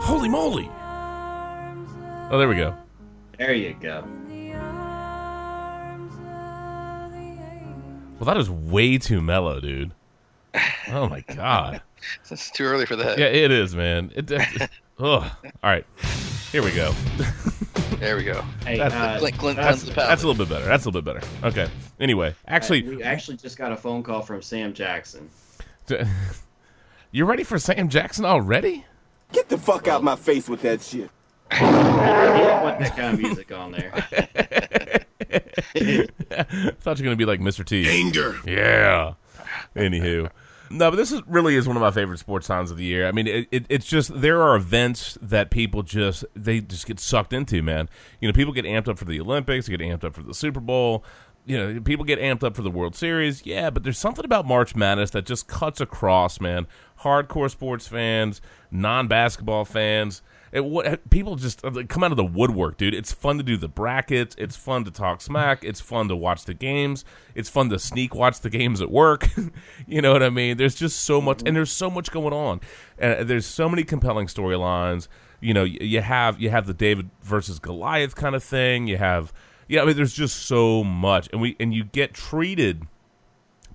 Holy 0.01 0.29
moly! 0.29 0.69
Oh, 2.31 2.37
there 2.37 2.47
we 2.47 2.55
go. 2.55 2.75
There 3.39 3.53
you 3.53 3.73
go. 3.81 4.03
Well, 8.19 8.25
that 8.25 8.35
is 8.37 8.49
way 8.49 8.97
too 8.97 9.21
mellow, 9.21 9.61
dude. 9.61 9.93
Oh 10.89 11.07
my 11.09 11.21
god. 11.21 11.81
It's 12.31 12.49
too 12.51 12.63
early 12.63 12.85
for 12.85 12.95
that. 12.95 13.17
Yeah, 13.17 13.25
it 13.25 13.51
is, 13.51 13.75
man. 13.75 14.09
It. 14.15 14.31
it 14.31 14.41
ugh. 14.99 15.23
All 15.29 15.29
right, 15.61 15.85
here 16.49 16.63
we 16.63 16.71
go. 16.71 16.93
There 17.97 18.15
we 18.15 18.23
go. 18.23 18.41
Hey, 18.65 18.77
That's- 18.77 18.93
uh, 18.93 19.19
Clint, 19.19 19.37
Clint 19.37 19.57
that's- 19.57 19.83
the. 19.83 19.91
That's 19.91 20.23
a 20.23 20.27
little 20.27 20.45
bit 20.45 20.49
better. 20.49 20.65
That's 20.65 20.85
a 20.85 20.87
little 20.89 21.01
bit 21.01 21.15
better. 21.21 21.27
Okay. 21.45 21.69
Anyway, 21.99 22.33
actually, 22.47 22.83
we 22.83 23.03
actually 23.03 23.35
just 23.35 23.57
got 23.57 23.73
a 23.73 23.75
phone 23.75 24.01
call 24.01 24.21
from 24.21 24.41
Sam 24.41 24.73
Jackson. 24.73 25.29
you 27.11 27.25
ready 27.25 27.43
for 27.43 27.59
Sam 27.59 27.89
Jackson 27.89 28.23
already? 28.23 28.85
Get 29.33 29.49
the 29.49 29.57
fuck 29.57 29.89
out 29.89 30.01
my 30.01 30.15
face 30.15 30.47
with 30.47 30.61
that 30.61 30.81
shit. 30.81 31.09
Yeah, 31.51 32.61
put 32.63 32.79
that 32.79 32.95
kind 32.95 33.13
of 33.13 33.19
music 33.19 33.51
on 33.51 33.71
there. 33.71 33.91
I 33.93 33.99
thought 36.79 36.99
you 36.99 37.03
were 37.03 37.09
gonna 37.09 37.15
be 37.15 37.25
like 37.25 37.39
Mr. 37.39 37.65
T. 37.65 37.89
Anger. 37.89 38.37
Yeah. 38.45 39.13
Anywho. 39.75 40.29
No, 40.71 40.91
but 40.91 40.97
this 40.97 41.11
is 41.11 41.21
really 41.25 41.55
is 41.55 41.67
one 41.67 41.75
of 41.75 41.81
my 41.81 41.91
favorite 41.91 42.19
sports 42.19 42.45
times 42.45 42.69
of 42.69 42.77
the 42.77 42.85
year. 42.85 43.07
I 43.07 43.11
mean, 43.11 43.25
it, 43.25 43.47
it, 43.51 43.65
it's 43.69 43.87
just 43.87 44.21
there 44.21 44.41
are 44.41 44.55
events 44.55 45.17
that 45.21 45.49
people 45.49 45.81
just 45.81 46.23
they 46.35 46.61
just 46.61 46.85
get 46.85 46.99
sucked 46.99 47.33
into, 47.33 47.63
man. 47.63 47.89
You 48.21 48.27
know, 48.27 48.33
people 48.33 48.53
get 48.53 48.65
amped 48.65 48.87
up 48.87 48.99
for 48.99 49.05
the 49.05 49.19
Olympics, 49.19 49.67
they 49.67 49.75
get 49.75 49.81
amped 49.81 50.03
up 50.03 50.13
for 50.13 50.21
the 50.21 50.33
Super 50.33 50.59
Bowl. 50.59 51.03
You 51.45 51.57
know, 51.57 51.81
people 51.81 52.05
get 52.05 52.19
amped 52.19 52.43
up 52.43 52.55
for 52.55 52.61
the 52.61 52.69
World 52.69 52.95
Series. 52.95 53.45
Yeah, 53.45 53.71
but 53.71 53.83
there's 53.83 53.97
something 53.97 54.25
about 54.25 54.45
March 54.45 54.75
Madness 54.75 55.09
that 55.11 55.25
just 55.25 55.47
cuts 55.47 55.81
across, 55.81 56.39
man. 56.39 56.67
Hardcore 57.01 57.49
sports 57.49 57.87
fans, 57.87 58.39
non-basketball 58.69 59.65
fans. 59.65 60.21
It, 60.51 60.65
what 60.65 61.09
people 61.09 61.35
just 61.35 61.63
uh, 61.63 61.83
come 61.87 62.03
out 62.03 62.11
of 62.11 62.17
the 62.17 62.25
woodwork, 62.25 62.77
dude. 62.77 62.93
It's 62.93 63.11
fun 63.11 63.37
to 63.37 63.43
do 63.43 63.57
the 63.57 63.67
brackets. 63.67 64.35
It's 64.37 64.55
fun 64.55 64.83
to 64.85 64.91
talk 64.91 65.21
smack. 65.21 65.63
It's 65.63 65.79
fun 65.79 66.07
to 66.07 66.15
watch 66.15 66.45
the 66.45 66.53
games. 66.53 67.05
It's 67.35 67.49
fun 67.49 67.69
to 67.69 67.79
sneak 67.79 68.15
watch 68.15 68.39
the 68.39 68.49
games 68.49 68.81
at 68.81 68.91
work. 68.91 69.29
you 69.87 70.01
know 70.01 70.11
what 70.11 70.23
I 70.23 70.29
mean? 70.29 70.57
There's 70.57 70.75
just 70.75 71.01
so 71.01 71.21
much, 71.21 71.41
and 71.45 71.55
there's 71.55 71.71
so 71.71 71.89
much 71.89 72.11
going 72.11 72.33
on. 72.33 72.61
And 72.97 73.27
there's 73.29 73.45
so 73.45 73.69
many 73.69 73.83
compelling 73.83 74.27
storylines. 74.27 75.07
You 75.41 75.53
know, 75.53 75.63
you 75.63 76.01
have 76.01 76.39
you 76.41 76.49
have 76.49 76.67
the 76.67 76.73
David 76.73 77.09
versus 77.21 77.59
Goliath 77.59 78.15
kind 78.15 78.35
of 78.35 78.43
thing. 78.43 78.87
You 78.87 78.97
have, 78.97 79.31
yeah. 79.67 79.81
I 79.81 79.85
mean, 79.85 79.95
there's 79.95 80.13
just 80.13 80.47
so 80.47 80.83
much, 80.83 81.29
and 81.31 81.41
we 81.41 81.55
and 81.59 81.73
you 81.73 81.85
get 81.85 82.13
treated 82.13 82.87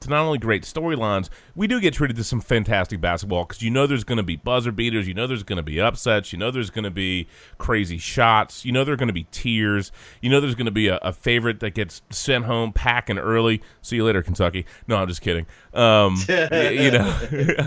to 0.05 0.11
not 0.11 0.25
only 0.25 0.39
great 0.39 0.63
storylines, 0.63 1.29
we 1.55 1.67
do 1.67 1.81
get 1.81 1.95
treated 1.95 2.17
to 2.17 2.25
some 2.25 2.41
fantastic 2.41 3.01
basketball 3.01 3.45
because 3.45 3.63
you 3.63 3.71
know 3.71 3.87
there's 3.87 4.05
going 4.05 4.17
to 4.17 4.23
be 4.23 4.37
buzzer 4.37 4.73
beaters, 4.73 5.09
you 5.09 5.15
know 5.15 5.27
there's 5.27 5.43
going 5.43 5.57
to 5.57 5.63
be 5.63 5.81
upsets, 5.81 6.33
you 6.33 6.39
know 6.39 6.51
there's 6.51 6.71
going 6.71 6.85
to 6.85 6.91
be 6.91 7.27
crazy 7.59 7.99
shots, 7.99 8.65
you 8.65 8.73
know 8.73 8.85
there's 8.85 8.99
going 8.99 9.09
to 9.09 9.15
be 9.15 9.27
tears, 9.31 9.91
you 10.21 10.31
know 10.31 10.41
there's 10.41 10.55
going 10.55 10.67
to 10.67 10.73
be 10.73 10.89
a, 10.89 10.97
a, 10.99 11.13
favorite 11.13 11.61
that 11.61 11.75
gets 11.75 12.03
sent 12.11 12.45
home 12.45 12.73
packing 12.73 13.19
early. 13.19 13.63
See 13.83 13.97
you 13.97 14.05
later, 14.05 14.23
Kentucky. 14.23 14.67
No, 14.87 14.97
I'm 14.97 15.09
just 15.09 15.23
kidding. 15.23 15.47
Um, 15.73 16.17
you 16.29 16.91
know, 16.91 17.19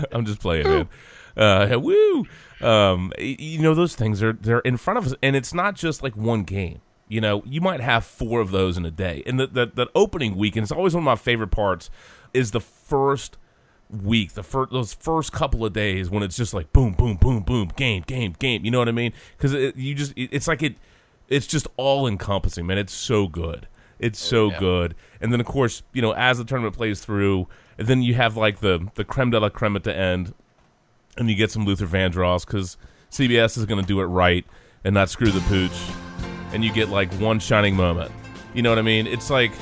I'm 0.12 0.24
just 0.24 0.40
playing, 0.40 0.64
man. 0.64 0.88
Uh, 1.36 1.78
woo! 1.78 2.26
Um, 2.60 3.12
you 3.18 3.60
know 3.60 3.74
those 3.74 3.94
things 3.94 4.22
are 4.22 4.32
they're 4.32 4.58
in 4.60 4.76
front 4.76 4.98
of 4.98 5.06
us, 5.06 5.14
and 5.22 5.36
it's 5.36 5.54
not 5.54 5.74
just 5.76 6.02
like 6.02 6.16
one 6.16 6.42
game. 6.42 6.80
You 7.08 7.22
know, 7.22 7.42
you 7.46 7.60
might 7.60 7.80
have 7.80 8.04
four 8.04 8.40
of 8.40 8.50
those 8.50 8.76
in 8.76 8.84
a 8.84 8.90
day. 8.90 9.22
And 9.26 9.40
the, 9.40 9.46
the, 9.46 9.66
the 9.66 9.86
opening 9.94 10.36
weekend 10.36 10.64
is 10.64 10.72
always 10.72 10.94
one 10.94 11.02
of 11.02 11.06
my 11.06 11.16
favorite 11.16 11.50
parts 11.50 11.88
is 12.32 12.50
the 12.50 12.60
first 12.60 13.36
week, 13.90 14.32
the 14.32 14.42
first 14.42 14.72
those 14.72 14.92
first 14.92 15.32
couple 15.32 15.64
of 15.64 15.72
days 15.72 16.10
when 16.10 16.22
it's 16.22 16.36
just 16.36 16.54
like 16.54 16.72
boom, 16.72 16.92
boom, 16.92 17.16
boom, 17.16 17.42
boom, 17.42 17.70
game, 17.76 18.02
game, 18.06 18.34
game. 18.38 18.64
You 18.64 18.70
know 18.70 18.78
what 18.78 18.88
I 18.88 18.92
mean? 18.92 19.12
Because 19.36 19.54
you 19.76 19.94
just 19.94 20.12
it, 20.16 20.30
it's 20.32 20.48
like 20.48 20.62
it, 20.62 20.76
it's 21.28 21.46
just 21.46 21.66
all 21.76 22.06
encompassing, 22.06 22.66
man. 22.66 22.78
It's 22.78 22.92
so 22.92 23.26
good. 23.26 23.68
It's 23.98 24.22
oh, 24.26 24.28
so 24.28 24.44
oh, 24.46 24.50
yeah. 24.50 24.58
good. 24.58 24.94
And 25.20 25.32
then 25.32 25.40
of 25.40 25.46
course, 25.46 25.82
you 25.92 26.02
know, 26.02 26.12
as 26.12 26.38
the 26.38 26.44
tournament 26.44 26.76
plays 26.76 27.00
through, 27.00 27.48
and 27.78 27.86
then 27.86 28.02
you 28.02 28.14
have 28.14 28.36
like 28.36 28.60
the 28.60 28.88
the 28.94 29.04
creme 29.04 29.30
de 29.30 29.40
la 29.40 29.48
creme 29.48 29.76
at 29.76 29.84
the 29.84 29.96
end, 29.96 30.34
and 31.16 31.28
you 31.28 31.36
get 31.36 31.50
some 31.50 31.64
Luther 31.64 31.86
Vandross 31.86 32.46
because 32.46 32.76
CBS 33.10 33.56
is 33.56 33.66
going 33.66 33.80
to 33.80 33.86
do 33.86 34.00
it 34.00 34.06
right 34.06 34.44
and 34.84 34.94
not 34.94 35.10
screw 35.10 35.30
the 35.30 35.40
pooch, 35.42 35.72
and 36.52 36.64
you 36.64 36.72
get 36.72 36.88
like 36.88 37.12
one 37.14 37.38
shining 37.40 37.74
moment. 37.74 38.12
You 38.54 38.62
know 38.62 38.70
what 38.70 38.78
I 38.78 38.82
mean? 38.82 39.06
It's 39.06 39.30
like 39.30 39.52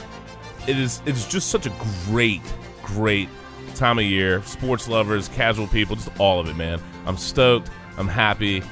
it 0.66 0.78
is 0.78 1.00
it's 1.06 1.26
just 1.26 1.50
such 1.50 1.66
a 1.66 1.72
great, 2.06 2.42
great 2.82 3.28
time 3.74 3.98
of 3.98 4.04
year. 4.04 4.42
Sports 4.42 4.88
lovers, 4.88 5.28
casual 5.28 5.66
people, 5.66 5.96
just 5.96 6.10
all 6.18 6.40
of 6.40 6.48
it, 6.48 6.56
man. 6.56 6.80
I'm 7.06 7.16
stoked. 7.16 7.70
I'm 7.96 8.08
happy. 8.08 8.62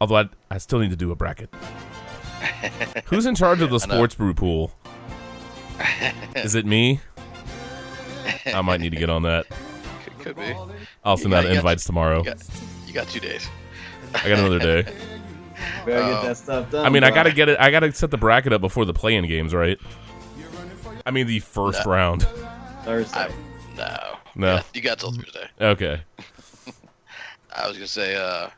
Although 0.00 0.16
I, 0.16 0.28
I 0.50 0.58
still 0.58 0.80
need 0.80 0.90
to 0.90 0.96
do 0.96 1.10
a 1.12 1.14
bracket. 1.14 1.52
Who's 3.06 3.26
in 3.26 3.34
charge 3.34 3.60
of 3.62 3.70
the 3.70 3.78
sports 3.78 4.14
brew 4.14 4.34
pool? 4.34 4.72
Is 6.36 6.54
it 6.54 6.66
me? 6.66 7.00
I 8.46 8.60
might 8.60 8.80
need 8.80 8.90
to 8.90 8.98
get 8.98 9.10
on 9.10 9.22
that. 9.22 9.46
Could, 10.04 10.18
could 10.18 10.36
be. 10.36 10.54
I'll 11.04 11.16
send 11.16 11.34
out 11.34 11.46
invites 11.46 11.84
tomorrow. 11.84 12.18
You 12.18 12.24
got, 12.24 12.50
you 12.86 12.92
got, 12.92 13.08
two 13.08 13.20
days. 13.20 13.48
I 14.14 14.28
got 14.28 14.38
another 14.38 14.58
day. 14.58 14.82
Better 14.82 14.92
get 15.84 16.22
that 16.22 16.28
um, 16.28 16.34
stuff 16.34 16.70
done. 16.70 16.86
I 16.86 16.88
mean, 16.88 17.02
bro. 17.02 17.10
I 17.10 17.14
gotta 17.14 17.32
get 17.32 17.48
it. 17.48 17.58
I 17.58 17.70
gotta 17.70 17.92
set 17.92 18.10
the 18.10 18.16
bracket 18.16 18.52
up 18.52 18.60
before 18.60 18.84
the 18.84 18.94
play-in 18.94 19.26
games, 19.26 19.54
right? 19.54 19.78
I 21.06 21.10
mean, 21.10 21.26
the 21.26 21.40
first 21.40 21.84
no. 21.84 21.92
round. 21.92 22.22
Thursday. 22.84 23.18
I, 23.18 23.30
no. 23.76 24.18
No. 24.36 24.54
Yeah, 24.54 24.62
you 24.74 24.80
got 24.80 24.98
till 24.98 25.12
Thursday. 25.12 25.48
Okay. 25.60 26.00
I 27.56 27.68
was 27.68 27.76
gonna 27.76 27.86
say, 27.86 28.16
uh, 28.16 28.48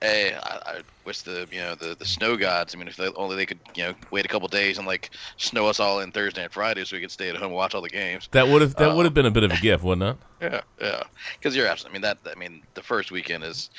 hey, 0.00 0.34
I, 0.34 0.60
I, 0.66 0.80
wish 1.04 1.22
the 1.22 1.46
you 1.52 1.60
know 1.60 1.74
the, 1.74 1.94
the 1.94 2.04
snow 2.04 2.36
gods. 2.36 2.74
I 2.74 2.78
mean, 2.78 2.88
if 2.88 2.96
they, 2.96 3.08
only 3.14 3.36
they 3.36 3.46
could 3.46 3.60
you 3.74 3.84
know 3.84 3.94
wait 4.10 4.24
a 4.24 4.28
couple 4.28 4.48
days 4.48 4.78
and 4.78 4.86
like 4.86 5.10
snow 5.36 5.66
us 5.66 5.78
all 5.78 6.00
in 6.00 6.10
Thursday 6.10 6.44
and 6.44 6.52
Friday, 6.52 6.84
so 6.84 6.96
we 6.96 7.00
could 7.00 7.10
stay 7.10 7.28
at 7.28 7.36
home 7.36 7.48
and 7.48 7.54
watch 7.54 7.74
all 7.74 7.82
the 7.82 7.90
games. 7.90 8.28
That 8.32 8.48
would 8.48 8.62
have 8.62 8.74
that 8.76 8.94
would 8.96 9.04
have 9.04 9.14
been 9.14 9.26
a 9.26 9.30
bit 9.30 9.44
of 9.44 9.52
a 9.52 9.56
gift, 9.58 9.84
wouldn't 9.84 10.18
it? 10.18 10.24
Yeah, 10.40 10.60
yeah. 10.80 11.02
Because 11.38 11.54
you're 11.54 11.66
absolutely. 11.66 11.98
I 11.98 12.12
mean 12.12 12.16
that. 12.24 12.32
I 12.34 12.38
mean 12.38 12.62
the 12.74 12.82
first 12.82 13.10
weekend 13.10 13.44
is 13.44 13.70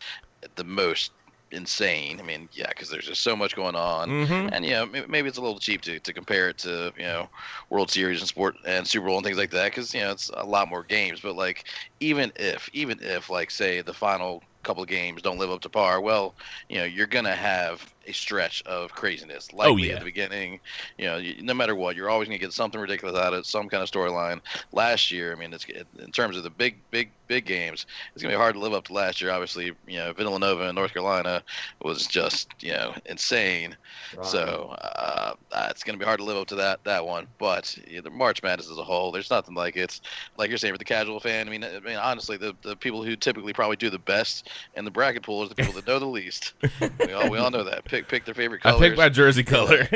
the 0.56 0.64
most 0.64 1.12
insane. 1.52 2.20
I 2.20 2.24
mean, 2.24 2.50
yeah, 2.52 2.68
because 2.70 2.90
there's 2.90 3.06
just 3.06 3.22
so 3.22 3.36
much 3.36 3.56
going 3.56 3.76
on, 3.76 4.10
mm-hmm. 4.10 4.50
and 4.54 4.66
yeah, 4.66 4.86
you 4.86 4.92
know, 4.92 5.06
maybe 5.08 5.28
it's 5.28 5.38
a 5.38 5.42
little 5.42 5.60
cheap 5.60 5.82
to, 5.82 6.00
to 6.00 6.14
compare 6.14 6.50
it 6.50 6.58
to 6.60 6.92
you 6.98 7.06
know 7.06 7.30
World 7.70 7.90
Series 7.90 8.20
and 8.20 8.28
sport 8.28 8.56
and 8.66 8.88
Super 8.88 9.08
Bowl 9.08 9.18
and 9.18 9.26
things 9.26 9.38
like 9.38 9.52
that, 9.52 9.72
because 9.72 9.94
you 9.94 10.02
know 10.02 10.12
it's 10.12 10.30
a 10.34 10.46
lot 10.46 10.70
more 10.70 10.84
games. 10.84 11.22
But 11.22 11.36
like, 11.36 11.66
even 12.00 12.32
if 12.36 12.70
even 12.74 13.00
if 13.02 13.30
like 13.30 13.52
say 13.52 13.82
the 13.82 13.94
final 13.94 14.44
couple 14.68 14.84
of 14.84 14.90
games 14.90 15.22
don't 15.22 15.38
live 15.38 15.50
up 15.50 15.62
to 15.62 15.70
par, 15.70 16.02
well, 16.02 16.36
you 16.70 16.78
know 16.78 16.84
you're 16.84 17.08
gonna 17.08 17.36
have 17.36 17.94
a 18.08 18.14
stretch 18.14 18.64
of 18.66 18.92
craziness. 18.92 19.52
Likely 19.54 19.72
oh, 19.72 19.76
yeah. 19.78 19.94
at 19.94 20.00
the 20.00 20.06
beginning, 20.06 20.60
you 20.98 21.06
know, 21.06 21.22
no 21.42 21.54
matter 21.54 21.76
what, 21.76 21.96
you're 21.96 22.10
always 22.10 22.28
gonna 22.28 22.38
get 22.38 22.54
something 22.54 22.80
ridiculous 22.80 23.18
out 23.18 23.34
of 23.34 23.40
it, 23.40 23.46
some 23.46 23.68
kind 23.70 23.84
of 23.84 23.90
storyline. 23.90 24.40
Last 24.72 25.12
year, 25.12 25.34
I 25.34 25.36
mean, 25.36 25.54
it's 25.54 25.66
in 25.66 26.12
terms 26.12 26.38
of 26.38 26.44
the 26.44 26.50
big, 26.50 26.78
big, 26.92 27.12
big 27.28 27.46
games, 27.46 27.86
it's 28.14 28.24
gonna 28.24 28.34
be 28.34 28.38
hard 28.38 28.56
to 28.56 28.60
live 28.60 28.74
up 28.74 28.86
to 28.86 28.94
last 28.94 29.22
year. 29.22 29.32
Obviously, 29.32 29.74
you 29.88 29.98
know, 29.98 30.14
Villanova 30.14 30.64
and 30.64 30.76
North 30.76 30.94
Carolina 30.94 31.44
was 31.82 32.08
just, 32.08 32.50
you 32.62 32.72
know, 32.72 32.94
insane. 33.06 33.76
Right. 34.16 34.26
So 34.26 34.76
uh, 34.82 35.34
it's 35.70 35.84
gonna 35.84 35.98
be 35.98 36.06
hard 36.06 36.20
to 36.20 36.26
live 36.26 36.38
up 36.38 36.48
to 36.48 36.56
that 36.56 36.84
that 36.86 37.06
one. 37.06 37.28
But 37.38 37.78
you 37.88 37.98
know, 37.98 38.02
the 38.04 38.10
March 38.10 38.42
Madness 38.42 38.72
as 38.72 38.78
a 38.78 38.84
whole, 38.84 39.12
there's 39.12 39.30
nothing 39.30 39.56
like 39.56 39.76
it's 39.76 40.02
like 40.38 40.50
you're 40.50 40.58
saying 40.58 40.74
for 40.74 40.78
the 40.78 40.86
casual 40.86 41.20
fan. 41.20 41.48
I 41.48 41.52
mean, 41.52 41.64
I 41.64 41.80
mean, 41.80 41.98
honestly, 41.98 42.38
the 42.38 42.56
the 42.62 42.76
people 42.76 43.04
who 43.04 43.16
typically 43.16 43.54
probably 43.54 43.78
do 43.78 43.90
the 43.90 44.00
best 44.00 44.50
in 44.76 44.86
the 44.86 44.92
bracket 44.92 45.24
pool 45.24 45.44
is 45.44 45.50
the 45.50 45.56
people 45.56 45.74
that 45.74 45.88
know 45.88 46.00
the 46.00 46.06
least. 46.06 46.54
we 47.06 47.14
all 47.14 47.30
we 47.30 47.38
all 47.38 47.52
know 47.52 47.64
that 47.64 47.86
pick 47.86 48.08
pick 48.08 48.26
their 48.26 48.34
favorite 48.34 48.62
colors. 48.62 48.82
I 48.82 48.88
picked 48.88 48.98
my 48.98 49.10
jersey 49.10 49.44
color. 49.44 49.88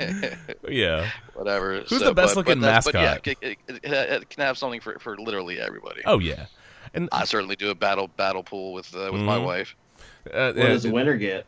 yeah. 0.68 1.10
Whatever. 1.34 1.80
Who's 1.80 1.98
so, 1.98 2.06
the 2.06 2.14
best 2.14 2.34
but, 2.34 2.46
looking 2.46 2.60
but 2.60 2.66
mascot? 2.66 2.92
But 2.92 3.36
yeah, 3.42 3.48
it, 3.50 3.58
it, 3.68 3.80
it, 3.84 4.30
can 4.30 4.42
have 4.42 4.58
something 4.58 4.80
for, 4.80 4.98
for 4.98 5.16
literally 5.16 5.60
everybody. 5.60 6.02
Oh 6.04 6.18
yeah. 6.18 6.46
And 6.94 7.08
I 7.12 7.24
certainly 7.24 7.56
do 7.56 7.70
a 7.70 7.74
battle 7.74 8.08
battle 8.08 8.42
pool 8.42 8.72
with 8.72 8.94
uh, 8.94 9.10
with 9.12 9.14
mm-hmm. 9.14 9.24
my 9.24 9.38
wife. 9.38 9.76
Uh, 10.32 10.52
what 10.52 10.66
does 10.66 10.82
the 10.82 10.90
winner 10.90 11.16
get? 11.16 11.46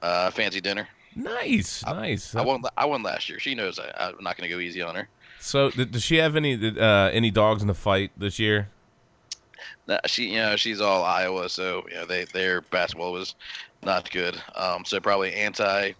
Uh, 0.00 0.30
fancy 0.30 0.60
dinner. 0.60 0.88
Nice, 1.14 1.84
I, 1.86 1.92
nice. 1.92 2.34
I 2.34 2.42
won. 2.42 2.62
I 2.76 2.86
won 2.86 3.02
last 3.02 3.28
year. 3.28 3.38
She 3.38 3.54
knows 3.54 3.78
I, 3.78 4.08
am 4.08 4.22
not 4.22 4.36
going 4.36 4.48
to 4.48 4.54
go 4.54 4.60
easy 4.60 4.80
on 4.80 4.94
her. 4.94 5.08
So, 5.40 5.70
does 5.70 6.02
she 6.02 6.16
have 6.16 6.36
any 6.36 6.54
uh, 6.54 7.10
any 7.10 7.30
dogs 7.30 7.62
in 7.62 7.68
the 7.68 7.74
fight 7.74 8.12
this 8.16 8.38
year? 8.38 8.68
She 10.06 10.30
you 10.30 10.38
know 10.38 10.56
she's 10.56 10.80
all 10.80 11.04
Iowa, 11.04 11.48
so 11.48 11.84
you 11.88 11.94
know 11.94 12.06
they 12.06 12.24
their 12.26 12.60
basketball 12.60 13.12
was 13.12 13.34
not 13.82 14.10
good. 14.10 14.40
Um, 14.54 14.84
so 14.84 15.00
probably 15.00 15.32
anti. 15.34 15.92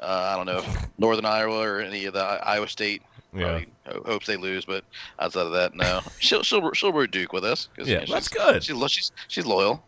Uh, 0.00 0.30
I 0.32 0.36
don't 0.36 0.46
know 0.46 0.58
if 0.58 0.88
Northern 0.98 1.24
Iowa 1.24 1.60
or 1.60 1.80
any 1.80 2.04
of 2.06 2.14
the 2.14 2.20
Iowa 2.22 2.68
State. 2.68 3.02
Yeah. 3.36 3.62
hopes 4.06 4.28
they 4.28 4.36
lose, 4.36 4.64
but 4.64 4.84
outside 5.18 5.46
of 5.46 5.52
that, 5.52 5.74
no. 5.74 6.02
She'll 6.20 6.44
she'll 6.44 6.72
she'll 6.72 6.92
root 6.92 7.10
Duke 7.10 7.32
with 7.32 7.44
us. 7.44 7.68
yeah, 7.76 8.02
you 8.02 8.06
know, 8.06 8.14
that's 8.14 8.28
good. 8.28 8.62
She's 8.62 8.90
she's 8.92 9.12
she's 9.26 9.44
loyal. 9.44 9.82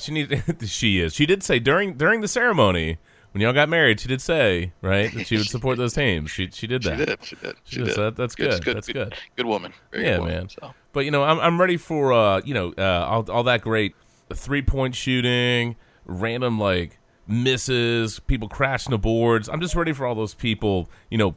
She 0.00 0.12
need 0.12 0.42
she 0.66 0.98
is. 0.98 1.14
She 1.14 1.24
did 1.24 1.44
say 1.44 1.60
during 1.60 1.94
during 1.94 2.22
the 2.22 2.28
ceremony 2.28 2.98
when 3.32 3.42
y'all 3.42 3.52
got 3.52 3.68
married, 3.68 4.00
she 4.00 4.08
did 4.08 4.20
say 4.20 4.72
right 4.80 5.12
that 5.14 5.26
she 5.26 5.36
would 5.36 5.46
support 5.46 5.78
those 5.78 5.92
teams. 5.94 6.30
She 6.30 6.50
she 6.50 6.66
did 6.66 6.82
that. 6.82 6.98
She 6.98 7.04
did. 7.04 7.18
She 7.22 7.36
did. 7.36 7.56
She, 7.64 7.76
she 7.76 7.84
did. 7.84 7.96
That, 7.96 8.16
that's 8.16 8.34
good. 8.34 8.64
good. 8.64 8.76
That's 8.76 8.88
good. 8.88 9.14
Good, 9.36 9.46
woman. 9.46 9.72
Very 9.92 10.04
yeah, 10.04 10.12
good 10.14 10.20
woman, 10.20 10.34
man. 10.34 10.48
So. 10.48 10.74
But 10.98 11.04
you 11.04 11.12
know, 11.12 11.22
I'm 11.22 11.38
I'm 11.38 11.60
ready 11.60 11.76
for 11.76 12.12
uh 12.12 12.40
you 12.44 12.54
know 12.54 12.74
uh 12.76 13.06
all, 13.06 13.30
all 13.30 13.44
that 13.44 13.60
great 13.60 13.94
three 14.34 14.62
point 14.62 14.96
shooting, 14.96 15.76
random 16.04 16.58
like 16.58 16.98
misses, 17.28 18.18
people 18.18 18.48
crashing 18.48 18.90
the 18.90 18.98
boards. 18.98 19.48
I'm 19.48 19.60
just 19.60 19.76
ready 19.76 19.92
for 19.92 20.06
all 20.06 20.16
those 20.16 20.34
people, 20.34 20.90
you 21.08 21.16
know, 21.16 21.36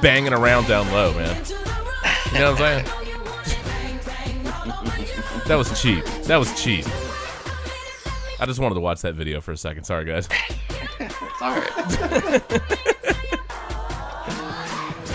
banging 0.00 0.32
around 0.32 0.68
down 0.68 0.92
low, 0.92 1.12
man. 1.12 1.44
You 2.26 2.38
know 2.38 2.52
what 2.52 2.62
I'm 2.62 2.84
saying? 2.84 2.84
that 5.48 5.56
was 5.56 5.82
cheap. 5.82 6.04
That 6.26 6.36
was 6.36 6.62
cheap. 6.62 6.86
I 8.38 8.46
just 8.46 8.60
wanted 8.60 8.76
to 8.76 8.80
watch 8.80 9.00
that 9.00 9.16
video 9.16 9.40
for 9.40 9.50
a 9.50 9.56
second. 9.56 9.82
Sorry, 9.82 10.04
guys. 10.04 10.28
it's 11.00 11.42
all 11.42 11.50
right. 11.50 11.72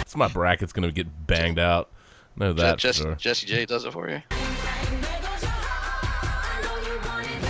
it's 0.02 0.18
my 0.18 0.28
bracket's 0.28 0.74
gonna 0.74 0.92
get 0.92 1.26
banged 1.26 1.60
out. 1.60 1.92
Know 2.39 2.53
that. 2.53 2.77
Jesse, 2.79 3.03
sure. 3.03 3.15
Jessie 3.15 3.46
J 3.48 3.65
does 3.65 3.84
it 3.86 3.91
for 3.93 4.10
you. 4.10 4.22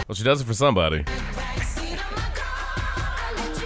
Well, 0.07 0.15
she 0.15 0.23
does 0.23 0.41
it 0.41 0.45
for 0.45 0.55
somebody. 0.55 1.05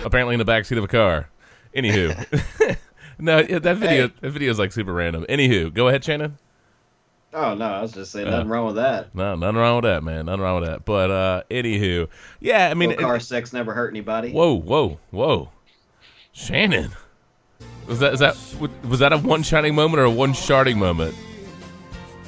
apparently 0.05 0.33
in 0.35 0.39
the 0.39 0.45
backseat 0.45 0.77
of 0.77 0.83
a 0.83 0.87
car. 0.89 1.29
Anywho, 1.73 2.77
no, 3.19 3.39
yeah, 3.39 3.59
that 3.59 3.77
video 3.77 4.09
Hey. 4.09 4.13
that 4.21 4.31
video 4.31 4.51
is 4.51 4.59
like 4.59 4.73
super 4.73 4.93
random. 4.93 5.25
Anywho, 5.29 5.73
go 5.73 5.87
ahead, 5.87 6.03
Shannon. 6.03 6.37
Oh 7.33 7.55
no, 7.55 7.65
I 7.65 7.81
was 7.81 7.93
just 7.93 8.11
saying 8.11 8.27
Uh, 8.27 8.31
nothing 8.31 8.49
wrong 8.49 8.65
with 8.67 8.75
that. 8.75 9.15
No, 9.15 9.35
nothing 9.35 9.55
wrong 9.55 9.77
with 9.77 9.85
that, 9.85 10.03
man. 10.03 10.25
Nothing 10.27 10.41
wrong 10.41 10.59
with 10.61 10.69
that. 10.69 10.85
But 10.85 11.09
uh, 11.09 11.43
anywho, 11.49 12.09
yeah, 12.41 12.69
I 12.69 12.73
mean, 12.73 12.89
Well, 12.89 12.99
it- 12.99 13.01
car 13.01 13.19
sex 13.21 13.53
never 13.53 13.73
hurt 13.73 13.89
anybody. 13.91 14.31
whoa, 14.33 14.53
whoa, 14.59 14.99
whoa, 15.09 15.49
Shannon, 16.33 16.91
was 17.87 17.99
that 17.99 18.13
is 18.13 18.19
that 18.19 18.35
was 18.87 18.99
that 18.99 19.13
a 19.13 19.17
one 19.17 19.43
shining 19.43 19.75
moment 19.75 19.99
or 20.01 20.05
a 20.05 20.11
one 20.11 20.33
sharding 20.33 20.77
moment? 20.77 21.15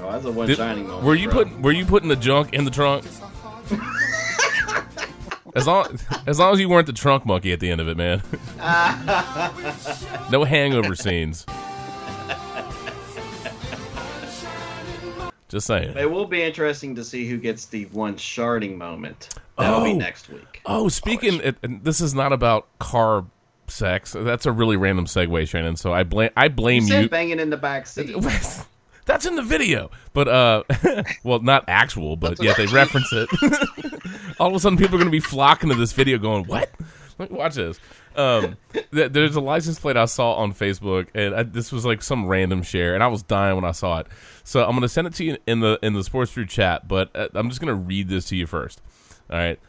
Oh, 0.01 0.11
that's 0.11 0.25
a 0.25 0.31
one 0.31 0.47
Did- 0.47 0.57
shining 0.57 0.87
moment. 0.87 1.05
were 1.05 1.15
you 1.15 1.29
bro. 1.29 1.45
put 1.45 1.61
were 1.61 1.71
you 1.71 1.85
putting 1.85 2.09
the 2.09 2.15
junk 2.15 2.53
in 2.53 2.65
the 2.65 2.71
trunk? 2.71 3.05
As 5.55 5.65
long 5.67 5.97
as 6.27 6.37
long 6.37 6.53
as 6.53 6.59
you 6.59 6.67
weren't 6.67 6.85
the 6.85 6.91
trunk 6.91 7.25
monkey 7.25 7.53
at 7.53 7.61
the 7.61 7.71
end 7.71 7.79
of 7.79 7.87
it, 7.87 7.95
man. 7.95 8.21
no 10.29 10.43
hangover 10.43 10.95
scenes. 10.95 11.45
Just 15.47 15.67
saying. 15.67 15.95
It 15.97 16.09
will 16.11 16.25
be 16.25 16.41
interesting 16.41 16.95
to 16.95 17.03
see 17.05 17.25
who 17.27 17.37
gets 17.37 17.67
the 17.67 17.85
one 17.87 18.15
sharding 18.15 18.75
moment. 18.77 19.29
That'll 19.57 19.83
be 19.85 19.91
Oh. 19.91 19.97
next 19.97 20.27
week. 20.27 20.61
Oh, 20.65 20.89
speaking, 20.89 21.39
it, 21.41 21.55
and 21.63 21.83
this 21.83 22.01
is 22.01 22.13
not 22.13 22.33
about 22.33 22.67
car 22.79 23.23
sex. 23.67 24.15
That's 24.17 24.45
a 24.45 24.51
really 24.51 24.77
random 24.77 25.05
segue, 25.05 25.47
Shannon. 25.47 25.75
So 25.75 25.93
I 25.93 26.03
blame 26.03 26.29
I 26.37 26.47
blame 26.47 26.83
You 26.83 26.89
said 26.89 27.01
you. 27.03 27.09
banging 27.09 27.39
in 27.39 27.49
the 27.49 27.57
back 27.57 27.87
seat. 27.87 28.15
That's 29.05 29.25
in 29.27 29.35
the 29.35 29.43
video, 29.43 29.91
but 30.13 30.27
uh, 30.27 30.63
well, 31.23 31.39
not 31.39 31.65
actual, 31.67 32.15
but 32.15 32.41
yeah, 32.41 32.53
they 32.53 32.65
reference 32.65 33.13
it. 33.13 33.29
All 34.39 34.49
of 34.49 34.55
a 34.55 34.59
sudden, 34.59 34.77
people 34.79 34.95
are 34.95 34.97
going 34.97 35.05
to 35.05 35.11
be 35.11 35.19
flocking 35.19 35.69
to 35.69 35.75
this 35.75 35.93
video, 35.93 36.17
going, 36.17 36.45
"What? 36.45 36.71
Watch 37.29 37.53
this." 37.53 37.79
Um, 38.15 38.57
th- 38.73 39.11
there's 39.11 39.35
a 39.35 39.41
license 39.41 39.77
plate 39.77 39.95
I 39.95 40.05
saw 40.05 40.33
on 40.35 40.53
Facebook, 40.53 41.09
and 41.13 41.35
I, 41.35 41.43
this 41.43 41.71
was 41.71 41.85
like 41.85 42.01
some 42.01 42.25
random 42.27 42.63
share, 42.63 42.95
and 42.95 43.03
I 43.03 43.07
was 43.07 43.21
dying 43.21 43.55
when 43.55 43.63
I 43.65 43.73
saw 43.73 43.99
it. 43.99 44.07
So 44.43 44.63
I'm 44.63 44.71
going 44.71 44.81
to 44.81 44.89
send 44.89 45.05
it 45.05 45.13
to 45.15 45.23
you 45.23 45.37
in 45.45 45.59
the 45.59 45.77
in 45.83 45.93
the 45.93 46.03
sports 46.03 46.33
brew 46.33 46.47
chat, 46.47 46.87
but 46.87 47.15
uh, 47.15 47.27
I'm 47.35 47.49
just 47.49 47.61
going 47.61 47.67
to 47.67 47.75
read 47.75 48.09
this 48.09 48.25
to 48.29 48.35
you 48.35 48.47
first. 48.47 48.81
All 49.29 49.37
right, 49.37 49.59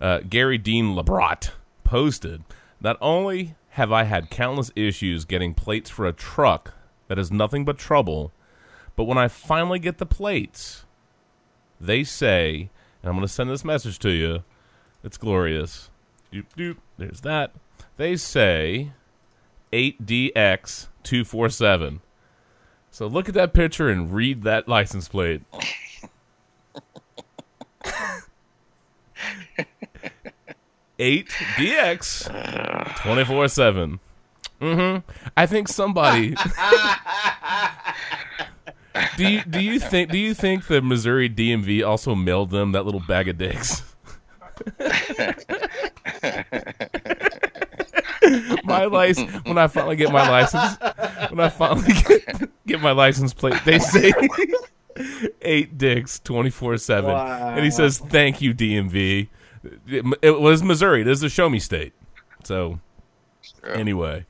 uh, 0.00 0.20
Gary 0.26 0.56
Dean 0.56 0.94
Labrat 0.96 1.50
posted. 1.84 2.42
Not 2.80 2.96
only 3.00 3.54
have 3.70 3.92
I 3.92 4.04
had 4.04 4.30
countless 4.30 4.70
issues 4.74 5.24
getting 5.24 5.54
plates 5.54 5.90
for 5.90 6.06
a 6.06 6.12
truck 6.12 6.74
that 7.08 7.18
is 7.18 7.30
nothing 7.30 7.64
but 7.64 7.78
trouble. 7.78 8.32
But 8.96 9.04
when 9.04 9.18
I 9.18 9.28
finally 9.28 9.78
get 9.78 9.98
the 9.98 10.06
plates, 10.06 10.84
they 11.80 12.02
say, 12.04 12.70
and 13.02 13.10
I'm 13.10 13.16
going 13.16 13.26
to 13.26 13.32
send 13.32 13.50
this 13.50 13.64
message 13.64 13.98
to 14.00 14.10
you. 14.10 14.42
It's 15.04 15.18
glorious. 15.18 15.90
Doop, 16.32 16.46
doop. 16.56 16.78
There's 16.98 17.20
that. 17.20 17.52
They 17.96 18.16
say 18.16 18.90
8DX247. 19.72 22.00
So 22.90 23.06
look 23.06 23.28
at 23.28 23.34
that 23.34 23.52
picture 23.52 23.90
and 23.90 24.12
read 24.12 24.42
that 24.44 24.68
license 24.68 25.08
plate. 25.08 25.42
Eight 30.98 31.28
DX 31.56 33.02
twenty 33.02 33.24
four 33.24 33.48
seven. 33.48 34.00
Mm-hmm. 34.60 35.08
I 35.36 35.46
think 35.46 35.68
somebody 35.68 36.30
do 39.18 39.28
you 39.28 39.44
do 39.44 39.60
you 39.60 39.78
think 39.78 40.10
do 40.10 40.18
you 40.18 40.32
think 40.32 40.66
the 40.66 40.80
Missouri 40.80 41.28
DMV 41.28 41.86
also 41.86 42.14
mailed 42.14 42.48
them 42.50 42.72
that 42.72 42.86
little 42.86 43.02
bag 43.06 43.28
of 43.28 43.36
dicks? 43.36 43.82
my 48.64 48.86
license 48.86 49.30
when 49.44 49.58
I 49.58 49.66
finally 49.66 49.96
get 49.96 50.10
my 50.10 50.26
license 50.28 50.78
when 51.30 51.40
I 51.40 51.50
finally 51.50 51.92
get, 51.92 52.50
get 52.66 52.80
my 52.80 52.92
license 52.92 53.34
plate, 53.34 53.60
they 53.64 53.78
say 53.78 54.12
eight 55.42 55.76
dicks 55.76 56.18
twenty 56.20 56.50
four 56.50 56.78
seven, 56.78 57.10
and 57.10 57.64
he 57.64 57.70
says 57.70 57.98
thank 57.98 58.40
you 58.40 58.54
DMV. 58.54 59.28
It, 59.86 60.04
it 60.22 60.40
was 60.40 60.62
Missouri. 60.62 61.02
This 61.02 61.18
is 61.18 61.24
a 61.24 61.28
show 61.28 61.48
me 61.48 61.58
state. 61.58 61.92
So 62.44 62.80
anyway, 63.64 64.26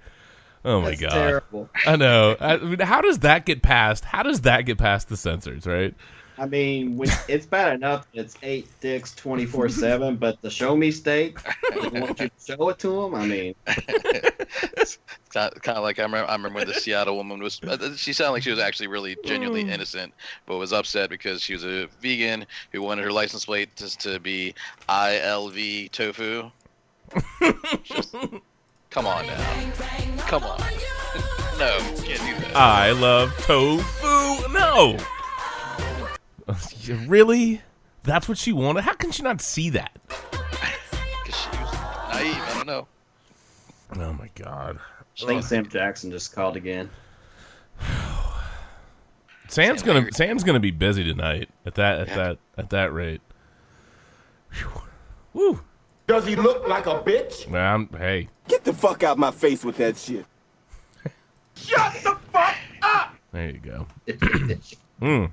oh 0.65 0.81
my 0.81 0.91
That's 0.91 1.01
god. 1.03 1.11
terrible. 1.11 1.71
I 1.87 1.97
know. 1.97 2.37
I, 2.41 2.55
I 2.55 2.59
mean, 2.59 2.81
how 2.81 3.01
does 3.01 3.21
that 3.21 3.47
get 3.47 3.63
past? 3.63 4.05
How 4.05 4.23
does 4.23 4.43
that 4.43 4.63
get 4.63 4.79
past 4.79 5.09
the 5.09 5.17
censors, 5.17 5.67
right? 5.67 5.95
I 6.39 6.47
mean, 6.47 6.97
when, 6.97 7.09
it's 7.29 7.47
bad 7.47 7.75
enough 7.75 8.07
it's 8.13 8.37
eight 8.43 8.69
dicks 8.81 9.15
twenty 9.15 9.47
four 9.47 9.69
seven, 9.69 10.17
but 10.17 10.41
the 10.43 10.51
show 10.51 10.77
me 10.77 10.91
state, 10.91 11.37
they 11.71 12.01
want 12.01 12.21
you 12.21 12.29
to 12.29 12.31
show 12.57 12.69
it 12.69 12.79
to 12.81 12.89
them. 13.03 13.15
I 13.15 13.27
mean, 13.27 13.55
it's 14.77 14.99
kind 15.33 15.51
of 15.79 15.83
like 15.83 15.99
I 15.99 16.03
remember, 16.03 16.29
I 16.31 16.35
remember 16.35 16.57
when 16.59 16.67
the 16.69 16.75
Seattle 16.75 17.17
woman 17.17 17.43
was. 17.43 17.61
uh, 17.63 17.95
She 17.97 18.13
sounded 18.13 18.33
like 18.33 18.43
she 18.43 18.51
was 18.51 18.59
actually 18.61 18.89
really 18.89 19.17
genuinely 19.25 19.65
Mm. 19.65 19.71
innocent, 19.73 20.13
but 20.47 20.57
was 20.59 20.73
upset 20.73 21.09
because 21.11 21.41
she 21.43 21.55
was 21.55 21.65
a 21.65 21.87
vegan 22.01 22.45
who 22.73 22.83
wanted 22.83 23.05
her 23.05 23.13
license 23.13 23.45
plate 23.47 23.75
just 23.77 24.01
to 24.01 24.19
be 24.21 24.55
ILV 24.89 25.91
tofu. 25.93 26.51
Just, 27.85 28.15
come 28.91 29.07
on 29.07 29.27
now, 29.27 29.73
come 30.19 30.43
on. 30.43 30.61
No, 31.59 31.79
can't 32.05 32.21
do 32.21 32.45
that. 32.49 32.53
I 32.55 32.91
love 32.91 33.33
tofu. 33.39 34.49
No. 34.53 34.99
really? 37.07 37.63
That's 38.03 38.29
what 38.29 38.39
she 38.39 38.53
wanted? 38.53 38.83
How 38.85 38.95
can 38.95 39.11
she 39.11 39.23
not 39.23 39.41
see 39.41 39.71
that? 39.71 39.99
'Cause 40.09 41.35
she 41.35 41.49
was 41.59 41.73
naive. 42.13 42.37
I 42.41 42.55
don't 42.55 42.67
know. 42.67 42.87
Oh 43.99 44.13
my 44.13 44.31
god. 44.35 44.79
I 45.23 45.27
think 45.27 45.43
Sam 45.45 45.67
Jackson 45.69 46.11
just 46.11 46.35
called 46.35 46.57
again. 46.57 46.91
Sam's 49.49 49.81
Sam 49.81 49.87
gonna 49.87 49.99
Larry. 50.01 50.13
Sam's 50.13 50.45
gonna 50.45 50.61
be 50.61 50.71
busy 50.71 51.05
tonight 51.05 51.49
at 51.65 51.75
that 51.77 52.01
at 52.01 52.09
Yeah. 52.09 52.15
that 52.17 52.39
at 52.59 52.71
that 52.71 52.93
rate. 52.93 53.21
Whew. 54.53 54.83
Woo. 55.33 55.61
Does 56.07 56.27
he 56.27 56.37
look 56.37 56.67
like 56.69 56.87
a 56.87 57.01
bitch? 57.01 57.49
Man, 57.49 57.89
hey. 57.97 58.29
Get 58.49 58.65
the 58.65 58.73
fuck 58.73 59.03
out 59.03 59.19
my 59.19 59.31
face 59.33 59.65
with 59.65 59.77
that 59.79 59.97
shit. 59.97 60.25
Shut 61.57 61.93
the 62.05 62.17
fuck 62.33 62.55
up! 62.83 63.15
There 63.33 63.51
you 63.51 63.59
go. 63.59 63.87
hey, 64.07 64.15
Mm. 65.03 65.31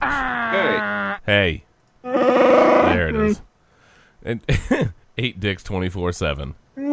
Hey. 0.00 1.16
Hey. 1.26 1.64
There 2.04 3.08
it 3.08 3.16
is. 3.16 3.40
And 4.22 4.40
eight 5.18 5.40
dicks 5.40 5.62
twenty 5.64 5.88
four 5.88 6.12
seven. 6.12 6.54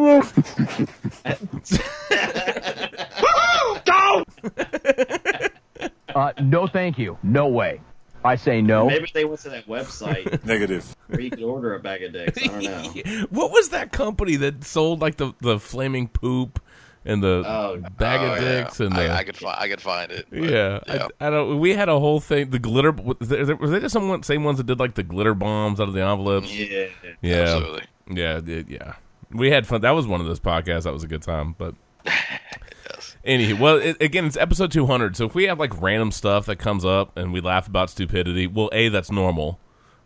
Uh, 6.14 6.30
no, 6.42 6.66
thank 6.66 6.98
you. 6.98 7.16
No 7.22 7.48
way. 7.48 7.80
I 8.24 8.36
say 8.36 8.60
no. 8.60 8.86
maybe 8.86 9.10
they 9.14 9.24
went 9.24 9.40
to 9.40 9.48
that 9.50 9.66
website 9.66 10.44
Negative. 10.44 10.94
where 11.08 11.20
you 11.20 11.30
could 11.30 11.42
order 11.42 11.74
a 11.74 11.80
bag 11.80 12.02
of 12.02 12.12
dicks. 12.12 12.38
I 12.42 12.46
don't 12.46 12.62
know. 12.62 13.26
what 13.30 13.50
was 13.50 13.70
that 13.70 13.92
company 13.92 14.36
that 14.36 14.62
sold 14.64 15.00
like 15.00 15.16
the, 15.16 15.32
the 15.40 15.58
flaming 15.58 16.06
poop 16.08 16.60
and 17.04 17.22
the 17.22 17.42
Oh, 17.46 17.80
oh 17.84 17.90
bag 17.98 18.20
Oh, 18.20 18.32
of 18.34 18.42
yeah. 18.42 18.62
dicks 18.64 18.80
and 18.80 18.94
the 18.94 19.10
I, 19.10 19.18
I 19.18 19.24
could 19.24 19.36
find. 19.36 19.56
I 19.58 19.68
could 19.68 19.80
find 19.80 20.10
it. 20.12 20.26
but, 20.30 20.38
yeah, 20.38 20.80
yeah. 20.86 21.08
I, 21.20 21.26
I 21.26 21.30
don't. 21.30 21.58
We 21.60 21.74
had 21.74 21.88
a 21.88 21.98
whole 21.98 22.20
thing. 22.20 22.50
The 22.50 22.58
glitter 22.58 22.92
was 22.92 23.16
there, 23.20 23.56
was 23.56 23.70
there 23.70 23.80
just 23.80 23.92
someone 23.92 24.22
same 24.22 24.44
ones 24.44 24.58
that 24.58 24.66
did 24.66 24.78
like 24.78 24.94
the 24.94 25.02
glitter 25.02 25.34
bombs 25.34 25.80
out 25.80 25.88
of 25.88 25.94
the 25.94 26.02
envelopes? 26.02 26.52
Yeah. 26.54 26.86
Yeah, 27.20 27.34
Absolutely. 27.36 27.82
yeah, 28.10 28.40
it- 28.46 28.68
yeah. 28.68 28.94
We 29.30 29.50
had 29.50 29.66
fun. 29.66 29.80
That 29.80 29.92
was 29.92 30.06
one 30.06 30.20
of 30.20 30.26
those 30.26 30.40
podcasts. 30.40 30.82
That 30.84 30.92
was 30.92 31.04
a 31.04 31.08
good 31.08 31.22
time. 31.22 31.54
But 31.56 31.74
Yes. 32.04 33.16
anywho, 33.24 33.58
well, 33.58 33.76
it, 33.76 33.96
again, 34.02 34.26
it's 34.26 34.36
episode 34.36 34.70
two 34.72 34.86
hundred. 34.86 35.16
So 35.16 35.24
if 35.24 35.34
we 35.34 35.44
have 35.44 35.58
like 35.58 35.80
random 35.80 36.10
stuff 36.10 36.46
that 36.46 36.56
comes 36.56 36.84
up 36.84 37.16
and 37.16 37.32
we 37.32 37.40
laugh 37.40 37.66
about 37.68 37.88
stupidity, 37.90 38.46
well, 38.46 38.68
a 38.72 38.88
that's 38.90 39.10
normal, 39.10 39.58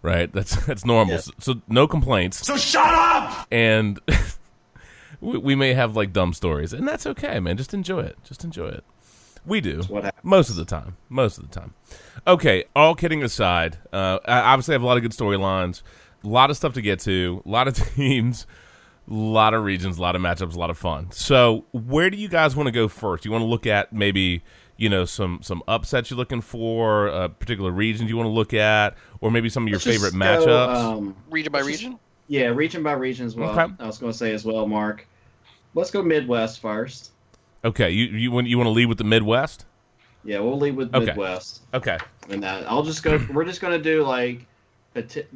right? 0.02 0.32
That's 0.32 0.54
that's 0.66 0.84
normal. 0.84 1.14
Yes. 1.14 1.24
So, 1.40 1.54
so 1.54 1.60
no 1.68 1.86
complaints. 1.88 2.46
So 2.46 2.56
shut 2.56 2.88
up! 2.92 3.46
and 3.50 3.98
we, 5.26 5.38
we 5.38 5.54
may 5.54 5.74
have 5.74 5.96
like 5.96 6.12
dumb 6.12 6.32
stories, 6.32 6.72
and 6.72 6.86
that's 6.86 7.06
okay, 7.06 7.40
man. 7.40 7.56
Just 7.56 7.74
enjoy 7.74 8.00
it. 8.00 8.16
Just 8.24 8.44
enjoy 8.44 8.68
it. 8.68 8.84
We 9.44 9.60
do 9.60 9.82
what 9.88 10.12
most 10.24 10.50
of 10.50 10.56
the 10.56 10.64
time. 10.64 10.96
Most 11.08 11.38
of 11.38 11.48
the 11.48 11.60
time. 11.60 11.74
Okay. 12.26 12.64
All 12.74 12.94
kidding 12.96 13.22
aside, 13.22 13.78
uh, 13.92 14.18
I 14.26 14.40
obviously 14.40 14.72
have 14.72 14.82
a 14.82 14.86
lot 14.86 14.96
of 14.96 15.02
good 15.02 15.12
storylines, 15.12 15.82
a 16.24 16.28
lot 16.28 16.50
of 16.50 16.56
stuff 16.56 16.72
to 16.74 16.82
get 16.82 16.98
to, 17.00 17.42
a 17.46 17.48
lot 17.48 17.68
of 17.68 17.74
teams, 17.94 18.46
a 19.08 19.14
lot 19.14 19.54
of 19.54 19.62
regions, 19.62 19.98
a 19.98 20.02
lot 20.02 20.16
of 20.16 20.22
matchups, 20.22 20.56
a 20.56 20.58
lot 20.58 20.70
of 20.70 20.76
fun. 20.78 21.10
So, 21.12 21.64
where 21.72 22.10
do 22.10 22.16
you 22.16 22.28
guys 22.28 22.56
want 22.56 22.66
to 22.66 22.72
go 22.72 22.88
first? 22.88 23.24
You 23.24 23.30
want 23.30 23.42
to 23.42 23.46
look 23.46 23.66
at 23.68 23.92
maybe 23.92 24.42
you 24.78 24.88
know 24.88 25.04
some 25.04 25.38
some 25.42 25.62
upsets 25.68 26.10
you're 26.10 26.18
looking 26.18 26.40
for, 26.40 27.06
a 27.06 27.28
particular 27.28 27.70
regions 27.70 28.10
you 28.10 28.16
want 28.16 28.26
to 28.26 28.32
look 28.32 28.52
at, 28.52 28.96
or 29.20 29.30
maybe 29.30 29.48
some 29.48 29.62
of 29.62 29.68
your 29.68 29.76
Let's 29.76 29.84
just 29.84 29.96
favorite 30.00 30.12
go, 30.18 30.18
matchups. 30.46 30.74
um, 30.76 31.16
Region 31.30 31.52
by 31.52 31.60
Let's 31.60 31.68
just- 31.70 31.82
region. 31.84 31.98
yeah, 32.26 32.46
region 32.46 32.82
by 32.82 32.92
region 32.92 33.26
as 33.26 33.36
well. 33.36 33.56
Okay. 33.56 33.72
I 33.78 33.86
was 33.86 33.98
going 33.98 34.10
to 34.10 34.18
say 34.18 34.34
as 34.34 34.44
well, 34.44 34.66
Mark. 34.66 35.06
Let's 35.76 35.90
go 35.90 36.02
Midwest 36.02 36.60
first. 36.60 37.10
okay, 37.64 37.90
you 37.90 38.06
you 38.06 38.30
want 38.32 38.46
you 38.48 38.56
want 38.56 38.66
to 38.66 38.72
lead 38.72 38.86
with 38.86 38.98
the 38.98 39.04
Midwest? 39.04 39.66
Yeah, 40.24 40.40
we'll 40.40 40.58
lead 40.58 40.74
with 40.74 40.92
Okay. 40.94 41.06
Midwest. 41.06 41.60
Okay. 41.74 41.98
And 42.30 42.42
that 42.42 42.68
I'll 42.68 42.82
just 42.82 43.02
go. 43.04 43.20
We're 43.32 43.44
just 43.44 43.60
gonna 43.60 43.78
do 43.78 44.02
like 44.02 44.46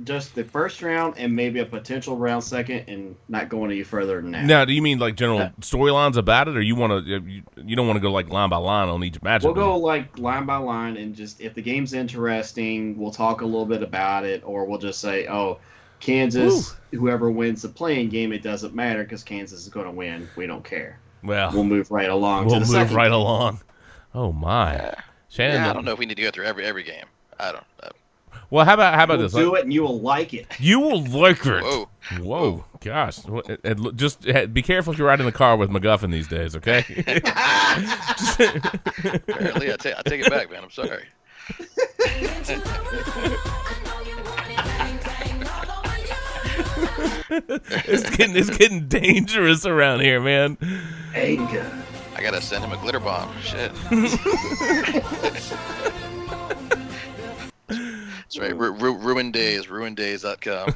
just 0.05 0.35
the 0.35 0.43
first 0.43 0.81
round 0.81 1.19
and 1.19 1.37
maybe 1.37 1.61
a 1.61 1.67
potential 1.67 2.17
round 2.17 2.43
second, 2.43 2.85
and 2.89 3.15
not 3.29 3.51
going 3.51 3.71
any 3.71 3.83
further 3.83 4.19
than 4.23 4.31
that. 4.31 4.47
Now, 4.47 4.65
do 4.65 4.73
you 4.73 4.81
mean 4.81 4.99
like 4.99 5.17
general 5.17 5.41
Uh, 5.41 5.51
storylines 5.61 6.17
about 6.17 6.49
it, 6.49 6.57
or 6.57 6.63
you 6.63 6.75
want 6.75 7.05
to 7.05 7.21
you, 7.21 7.43
you 7.63 7.77
don't 7.77 7.87
want 7.87 7.99
to 7.99 8.01
go 8.01 8.11
like 8.11 8.31
line 8.31 8.49
by 8.49 8.57
line 8.57 8.89
on 8.89 9.05
each 9.05 9.21
matchup? 9.21 9.45
We'll 9.45 9.53
go 9.53 9.77
like 9.77 10.19
line 10.19 10.47
by 10.47 10.57
line, 10.57 10.97
and 10.97 11.15
just 11.15 11.43
if 11.43 11.53
the 11.53 11.61
game's 11.61 11.93
interesting, 11.93 12.97
we'll 12.99 13.11
talk 13.11 13.43
a 13.43 13.45
little 13.45 13.67
bit 13.67 13.83
about 13.83 14.25
it, 14.25 14.43
or 14.47 14.65
we'll 14.65 14.79
just 14.79 15.01
say, 15.01 15.27
"Oh, 15.29 15.59
Kansas, 16.01 16.75
whoever 16.93 17.31
wins 17.31 17.63
the 17.63 17.69
playing 17.69 18.09
game, 18.09 18.33
it 18.33 18.43
doesn't 18.43 18.75
matter 18.75 19.03
because 19.05 19.23
Kansas 19.23 19.61
is 19.61 19.69
going 19.69 19.87
to 19.87 19.93
win. 19.93 20.29
We 20.37 20.47
don't 20.47 20.65
care. 20.65 20.99
well, 21.23 21.53
We'll 21.53 21.65
move 21.65 21.91
right 21.91 22.09
along. 22.11 22.47
we'll 22.47 22.55
to 22.55 22.61
the 22.61 22.67
move 22.67 22.75
second 22.75 22.97
right 22.97 23.05
game. 23.05 23.13
along. 23.13 23.61
Oh 24.15 24.33
my, 24.33 24.75
Yeah. 24.75 24.95
Shannon. 25.29 25.57
Yeah, 25.63 25.71
I 25.71 25.73
don't 25.73 25.85
know 25.85 25.93
if 25.93 25.99
we 25.99 26.07
need 26.07 26.17
to 26.17 26.23
go 26.23 26.31
through 26.31 26.47
every 26.47 26.65
every 26.65 26.83
game. 26.83 27.05
I 27.39 27.53
don't. 27.53 27.65
Uh, 27.83 27.89
Well, 28.51 28.65
how 28.65 28.75
about 28.75 28.95
how 28.95 29.05
about 29.05 29.19
We'll 29.19 29.29
this? 29.29 29.33
do 29.35 29.55
it, 29.55 29.63
and 29.65 29.73
you 29.73 29.83
will 29.83 30.01
like 30.01 30.35
it. 30.35 30.47
You 30.59 30.81
will 30.81 31.05
like 31.05 31.47
it. 31.47 31.63
whoa. 31.63 31.89
Whoa, 32.19 32.65
gosh! 32.81 33.19
What- 33.27 33.49
and- 33.49 33.59
and 33.65 33.97
Just 33.97 34.27
eh, 34.27 34.47
be 34.47 34.63
careful 34.63 34.93
if 34.93 34.99
you're 34.99 35.07
riding 35.07 35.27
in 35.27 35.33
the 35.33 35.39
car 35.39 35.57
with 35.57 35.71
MacGuffin 35.71 36.11
these 36.11 36.27
days, 36.27 36.57
okay? 36.57 36.79
Apparently, 39.29 39.73
I 39.73 39.77
take 39.77 39.95
I 39.97 40.03
take 40.03 40.27
it 40.27 40.31
back, 40.31 40.51
man. 40.51 40.65
I'm 40.65 40.71
sorry. 40.71 41.05
it's 47.31 48.11
getting 48.17 48.37
it's 48.37 48.51
getting 48.57 48.89
dangerous 48.89 49.65
around 49.67 50.01
here, 50.01 50.21
man. 50.21 50.57
Anger. 51.15 51.71
I 52.17 52.23
gotta 52.23 52.41
send 52.43 52.65
him 52.65 52.73
a 52.73 52.77
glitter 52.79 53.01
bomb. 53.01 53.31
Shit. 53.41 53.73
That's 57.69 58.39
right. 58.39 58.57
Ru- 58.57 58.73
ru- 58.73 58.97
ruin 58.99 59.31
days. 59.33 59.67
Ruindays.com. 59.67 60.75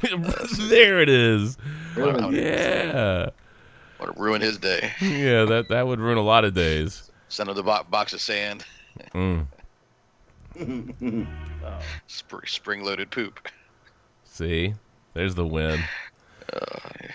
there 0.69 1.01
it 1.01 1.09
is. 1.09 1.57
Really? 1.95 2.41
Yeah, 2.41 3.29
Want 3.99 4.13
to 4.15 4.21
ruin 4.21 4.41
his 4.41 4.57
day? 4.57 4.91
yeah. 5.01 5.45
That 5.45 5.67
that 5.69 5.87
would 5.87 5.99
ruin 5.99 6.17
a 6.17 6.21
lot 6.23 6.43
of 6.45 6.53
days. 6.53 7.11
Send 7.29 7.49
him 7.49 7.55
the 7.55 7.63
bo- 7.63 7.83
box 7.89 8.13
of 8.13 8.21
sand. 8.21 8.65
Mm. 9.13 9.45
Spring-loaded 12.07 13.11
poop. 13.11 13.39
See, 14.23 14.73
there's 15.13 15.35
the 15.35 15.45
win. 15.45 15.81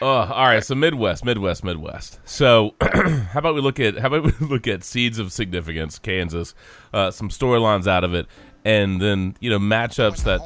Oh, 0.02 0.06
all 0.06 0.46
right. 0.46 0.64
So 0.64 0.74
Midwest, 0.74 1.24
Midwest, 1.24 1.62
Midwest. 1.62 2.18
So, 2.24 2.74
how 2.80 3.38
about 3.40 3.54
we 3.54 3.60
look 3.60 3.78
at 3.78 3.98
how 3.98 4.08
about 4.08 4.24
we 4.24 4.32
look 4.46 4.66
at 4.66 4.82
seeds 4.84 5.18
of 5.18 5.32
significance, 5.32 5.98
Kansas, 5.98 6.54
uh, 6.94 7.10
some 7.10 7.28
storylines 7.28 7.86
out 7.86 8.02
of 8.04 8.14
it, 8.14 8.26
and 8.64 9.00
then 9.00 9.36
you 9.40 9.50
know 9.50 9.58
matchups 9.58 10.24
that. 10.24 10.40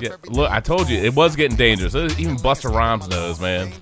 Yeah, 0.00 0.16
look, 0.28 0.50
I 0.50 0.60
told 0.60 0.88
you 0.88 0.98
it 0.98 1.14
was 1.14 1.36
getting 1.36 1.56
dangerous. 1.56 1.94
Even 1.94 2.36
Busta 2.36 2.70
Rhymes 2.72 3.08
knows, 3.08 3.40
man. 3.40 3.72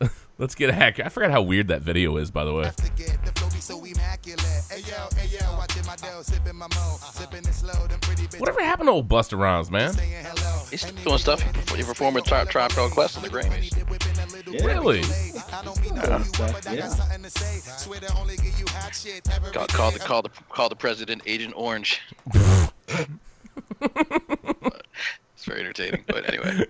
Let's 0.38 0.54
get 0.54 0.70
accurate. 0.70 1.06
I 1.06 1.08
forgot 1.08 1.30
how 1.30 1.42
weird 1.42 1.68
that 1.68 1.82
video 1.82 2.16
is, 2.16 2.30
by 2.30 2.44
the 2.44 2.52
way. 2.52 2.70
Whatever 8.40 8.62
happened 8.64 8.88
to 8.88 8.92
old 8.92 9.08
Busta 9.08 9.38
Rhymes, 9.38 9.70
man? 9.70 9.94
He's 10.72 10.80
still 10.80 10.96
doing 11.04 11.18
stuff. 11.18 11.42
He 11.42 11.76
he 11.76 11.82
performed 11.82 12.14
with 12.14 12.24
Tri- 12.24 12.44
Tribe 12.46 12.70
Called 12.70 12.92
Quest 12.92 13.18
on 13.18 13.22
the 13.22 13.28
Grammys. 13.28 13.76
Yeah. 14.50 14.64
Really? 14.64 15.02
Yeah. 16.72 16.88
Call, 19.52 19.66
call 19.66 19.90
the 19.90 19.98
call 19.98 20.22
the 20.22 20.30
call 20.48 20.70
the 20.70 20.76
president 20.76 21.20
Agent 21.26 21.52
Orange. 21.56 22.00
it's 22.34 22.70
very 25.44 25.60
entertaining, 25.60 26.04
but 26.06 26.26
anyway. 26.26 26.64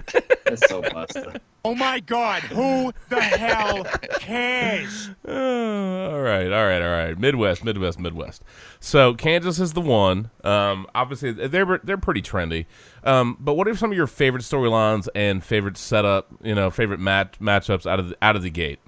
That's 0.46 0.68
so 0.68 0.82
busted. 0.82 1.40
Oh 1.64 1.76
my 1.76 2.00
god, 2.00 2.42
who 2.42 2.92
the 3.08 3.20
hell 3.20 3.84
cares? 4.18 5.10
Uh, 5.26 5.30
all 6.10 6.20
right, 6.20 6.46
all 6.52 6.66
right, 6.66 6.82
all 6.82 6.90
right. 6.90 7.16
Midwest, 7.16 7.62
Midwest, 7.64 8.00
Midwest. 8.00 8.42
So 8.80 9.14
Kansas 9.14 9.60
is 9.60 9.72
the 9.72 9.80
one. 9.80 10.30
Um, 10.42 10.88
obviously, 10.92 11.30
they're 11.30 11.78
they're 11.84 11.98
pretty 11.98 12.20
trendy. 12.20 12.66
Um, 13.04 13.36
but 13.38 13.54
what 13.54 13.68
are 13.68 13.76
some 13.76 13.92
of 13.92 13.96
your 13.96 14.08
favorite 14.08 14.42
storylines 14.42 15.06
and 15.14 15.42
favorite 15.44 15.76
setup? 15.76 16.26
You 16.42 16.56
know, 16.56 16.68
favorite 16.70 16.98
match 16.98 17.34
matchups 17.40 17.88
out 17.88 18.00
of 18.00 18.08
the, 18.08 18.16
out 18.20 18.34
of 18.34 18.42
the 18.42 18.50
gate. 18.50 18.80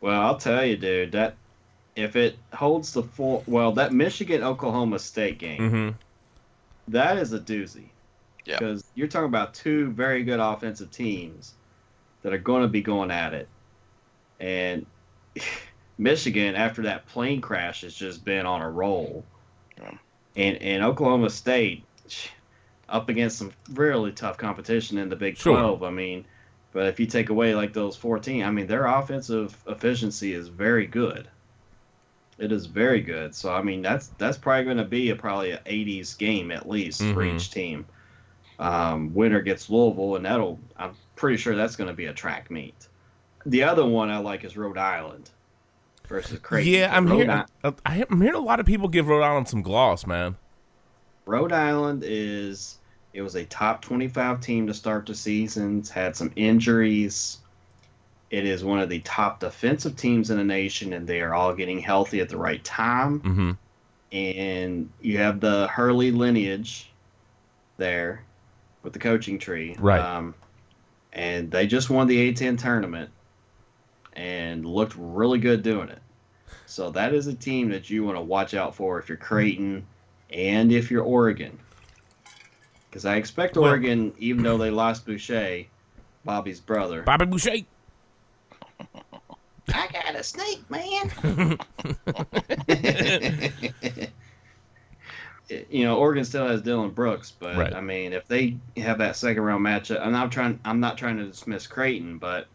Well, 0.00 0.20
I'll 0.22 0.38
tell 0.38 0.64
you, 0.64 0.76
dude, 0.78 1.12
that 1.12 1.34
if 1.96 2.16
it 2.16 2.38
holds 2.54 2.94
the 2.94 3.02
full, 3.02 3.44
well, 3.46 3.72
that 3.72 3.92
Michigan 3.92 4.42
Oklahoma 4.42 4.98
State 4.98 5.38
game, 5.38 5.58
Mm-hmm. 5.60 5.88
that 6.92 7.18
is 7.18 7.34
a 7.34 7.40
doozy. 7.40 7.88
Yeah. 8.46 8.58
Because 8.58 8.84
you're 8.94 9.08
talking 9.08 9.26
about 9.28 9.52
two 9.52 9.90
very 9.90 10.22
good 10.24 10.40
offensive 10.40 10.90
teams 10.90 11.52
that 12.22 12.32
are 12.32 12.38
going 12.38 12.62
to 12.62 12.68
be 12.68 12.82
going 12.82 13.10
at 13.10 13.34
it, 13.34 13.48
and 14.40 14.86
Michigan 15.98 16.54
after 16.54 16.82
that 16.82 17.06
plane 17.06 17.40
crash 17.40 17.82
has 17.82 17.94
just 17.94 18.24
been 18.24 18.46
on 18.46 18.62
a 18.62 18.70
roll, 18.70 19.24
Yeah. 19.80 19.92
and 20.36 20.56
and 20.58 20.84
Oklahoma 20.84 21.30
State 21.30 21.84
up 22.88 23.08
against 23.08 23.38
some 23.38 23.52
really 23.72 24.12
tough 24.12 24.38
competition 24.38 24.98
in 24.98 25.08
the 25.08 25.16
Big 25.16 25.36
Sure. 25.36 25.54
Twelve. 25.56 25.82
I 25.82 25.90
mean. 25.90 26.24
But 26.70 26.86
if 26.86 27.00
you 27.00 27.06
take 27.06 27.30
away 27.30 27.54
like 27.54 27.72
those 27.72 27.96
14, 27.96 28.44
I 28.44 28.50
mean, 28.50 28.66
their 28.66 28.84
offensive 28.84 29.56
efficiency 29.66 30.34
is 30.34 30.48
very 30.48 30.86
good. 30.86 31.26
It 32.36 32.52
is 32.52 32.66
very 32.66 33.00
good. 33.00 33.34
So 33.34 33.50
I 33.52 33.62
mean, 33.62 33.80
that's 33.80 34.08
that's 34.18 34.36
probably 34.36 34.64
going 34.64 34.76
to 34.76 34.84
be 34.84 35.08
a 35.08 35.16
probably 35.16 35.52
an 35.52 35.60
80s 35.64 36.16
game 36.18 36.50
at 36.50 36.68
least 36.68 37.00
for 37.00 37.24
Mhm. 37.24 37.34
each 37.36 37.50
team. 37.50 37.86
Um, 38.58 39.14
winner 39.14 39.40
gets 39.40 39.70
Louisville, 39.70 40.16
and 40.16 40.26
that'll 40.26 40.60
I'm 40.76 40.94
pretty 41.18 41.36
sure 41.36 41.54
that's 41.54 41.76
going 41.76 41.88
to 41.88 41.94
be 41.94 42.06
a 42.06 42.14
track 42.14 42.50
meet. 42.50 42.88
The 43.44 43.64
other 43.64 43.84
one 43.84 44.10
I 44.10 44.18
like 44.18 44.44
is 44.44 44.56
Rhode 44.56 44.78
Island 44.78 45.30
versus 46.06 46.38
Creighton. 46.38 46.72
Yeah, 46.72 46.96
I'm 46.96 47.06
Rhode 47.06 47.16
hearing 47.16 47.30
I- 47.30 47.44
uh, 47.64 47.72
I'm 47.84 48.20
hearing 48.20 48.36
a 48.36 48.40
lot 48.40 48.60
of 48.60 48.66
people 48.66 48.88
give 48.88 49.08
Rhode 49.08 49.22
Island 49.22 49.48
some 49.48 49.62
gloss, 49.62 50.06
man. 50.06 50.36
Rhode 51.26 51.52
Island 51.52 52.02
is 52.06 52.78
it 53.12 53.22
was 53.22 53.34
a 53.34 53.44
top 53.44 53.82
25 53.82 54.40
team 54.40 54.66
to 54.66 54.74
start 54.74 55.06
the 55.06 55.14
season. 55.14 55.80
It's 55.80 55.90
had 55.90 56.16
some 56.16 56.32
injuries. 56.36 57.38
It 58.30 58.44
is 58.44 58.62
one 58.62 58.78
of 58.78 58.88
the 58.88 59.00
top 59.00 59.40
defensive 59.40 59.96
teams 59.96 60.30
in 60.30 60.36
the 60.36 60.44
nation, 60.44 60.92
and 60.92 61.06
they 61.06 61.20
are 61.20 61.34
all 61.34 61.54
getting 61.54 61.78
healthy 61.80 62.20
at 62.20 62.28
the 62.28 62.36
right 62.36 62.62
time. 62.62 63.20
Mm-hmm. 63.20 63.50
And 64.12 64.90
you 65.00 65.18
have 65.18 65.40
the 65.40 65.66
Hurley 65.68 66.10
lineage 66.10 66.90
there 67.76 68.24
with 68.82 68.92
the 68.92 68.98
coaching 68.98 69.38
tree. 69.38 69.76
Right. 69.78 70.00
Um, 70.00 70.34
and 71.12 71.50
they 71.50 71.66
just 71.66 71.90
won 71.90 72.06
the 72.06 72.32
A10 72.32 72.58
tournament 72.58 73.10
and 74.14 74.64
looked 74.64 74.94
really 74.96 75.38
good 75.38 75.62
doing 75.62 75.88
it. 75.88 76.00
So 76.66 76.90
that 76.90 77.14
is 77.14 77.26
a 77.26 77.34
team 77.34 77.70
that 77.70 77.88
you 77.88 78.04
want 78.04 78.16
to 78.16 78.22
watch 78.22 78.54
out 78.54 78.74
for 78.74 78.98
if 78.98 79.08
you're 79.08 79.18
Creighton 79.18 79.86
and 80.30 80.72
if 80.72 80.90
you're 80.90 81.02
Oregon. 81.02 81.58
Because 82.88 83.04
I 83.04 83.16
expect 83.16 83.56
Well- 83.56 83.70
Oregon, 83.70 84.12
even 84.18 84.42
though 84.42 84.58
they 84.58 84.70
lost 84.70 85.06
Boucher, 85.06 85.64
Bobby's 86.24 86.60
brother. 86.60 87.02
Bobby 87.02 87.26
Boucher. 87.26 87.56
I 89.74 89.86
got 89.92 90.14
a 90.14 90.22
snake, 90.22 90.62
man. 90.70 91.58
you 95.70 95.84
know, 95.84 95.96
Oregon 95.98 96.24
still 96.24 96.46
has 96.46 96.60
Dillon 96.62 96.90
Brooks, 96.90 97.32
but 97.38 97.56
Right. 97.56 97.74
I 97.74 97.80
mean, 97.80 98.12
if 98.12 98.26
they 98.28 98.56
have 98.76 98.98
that 98.98 99.16
second 99.16 99.42
round 99.42 99.64
matchup, 99.64 99.96
and 99.96 100.04
I'm 100.04 100.12
not 100.12 100.30
trying. 100.32 100.60
I'm 100.64 100.80
not 100.80 100.98
trying 100.98 101.16
to 101.18 101.24
dismiss 101.26 101.66
Creighton, 101.66 102.18
but 102.18 102.46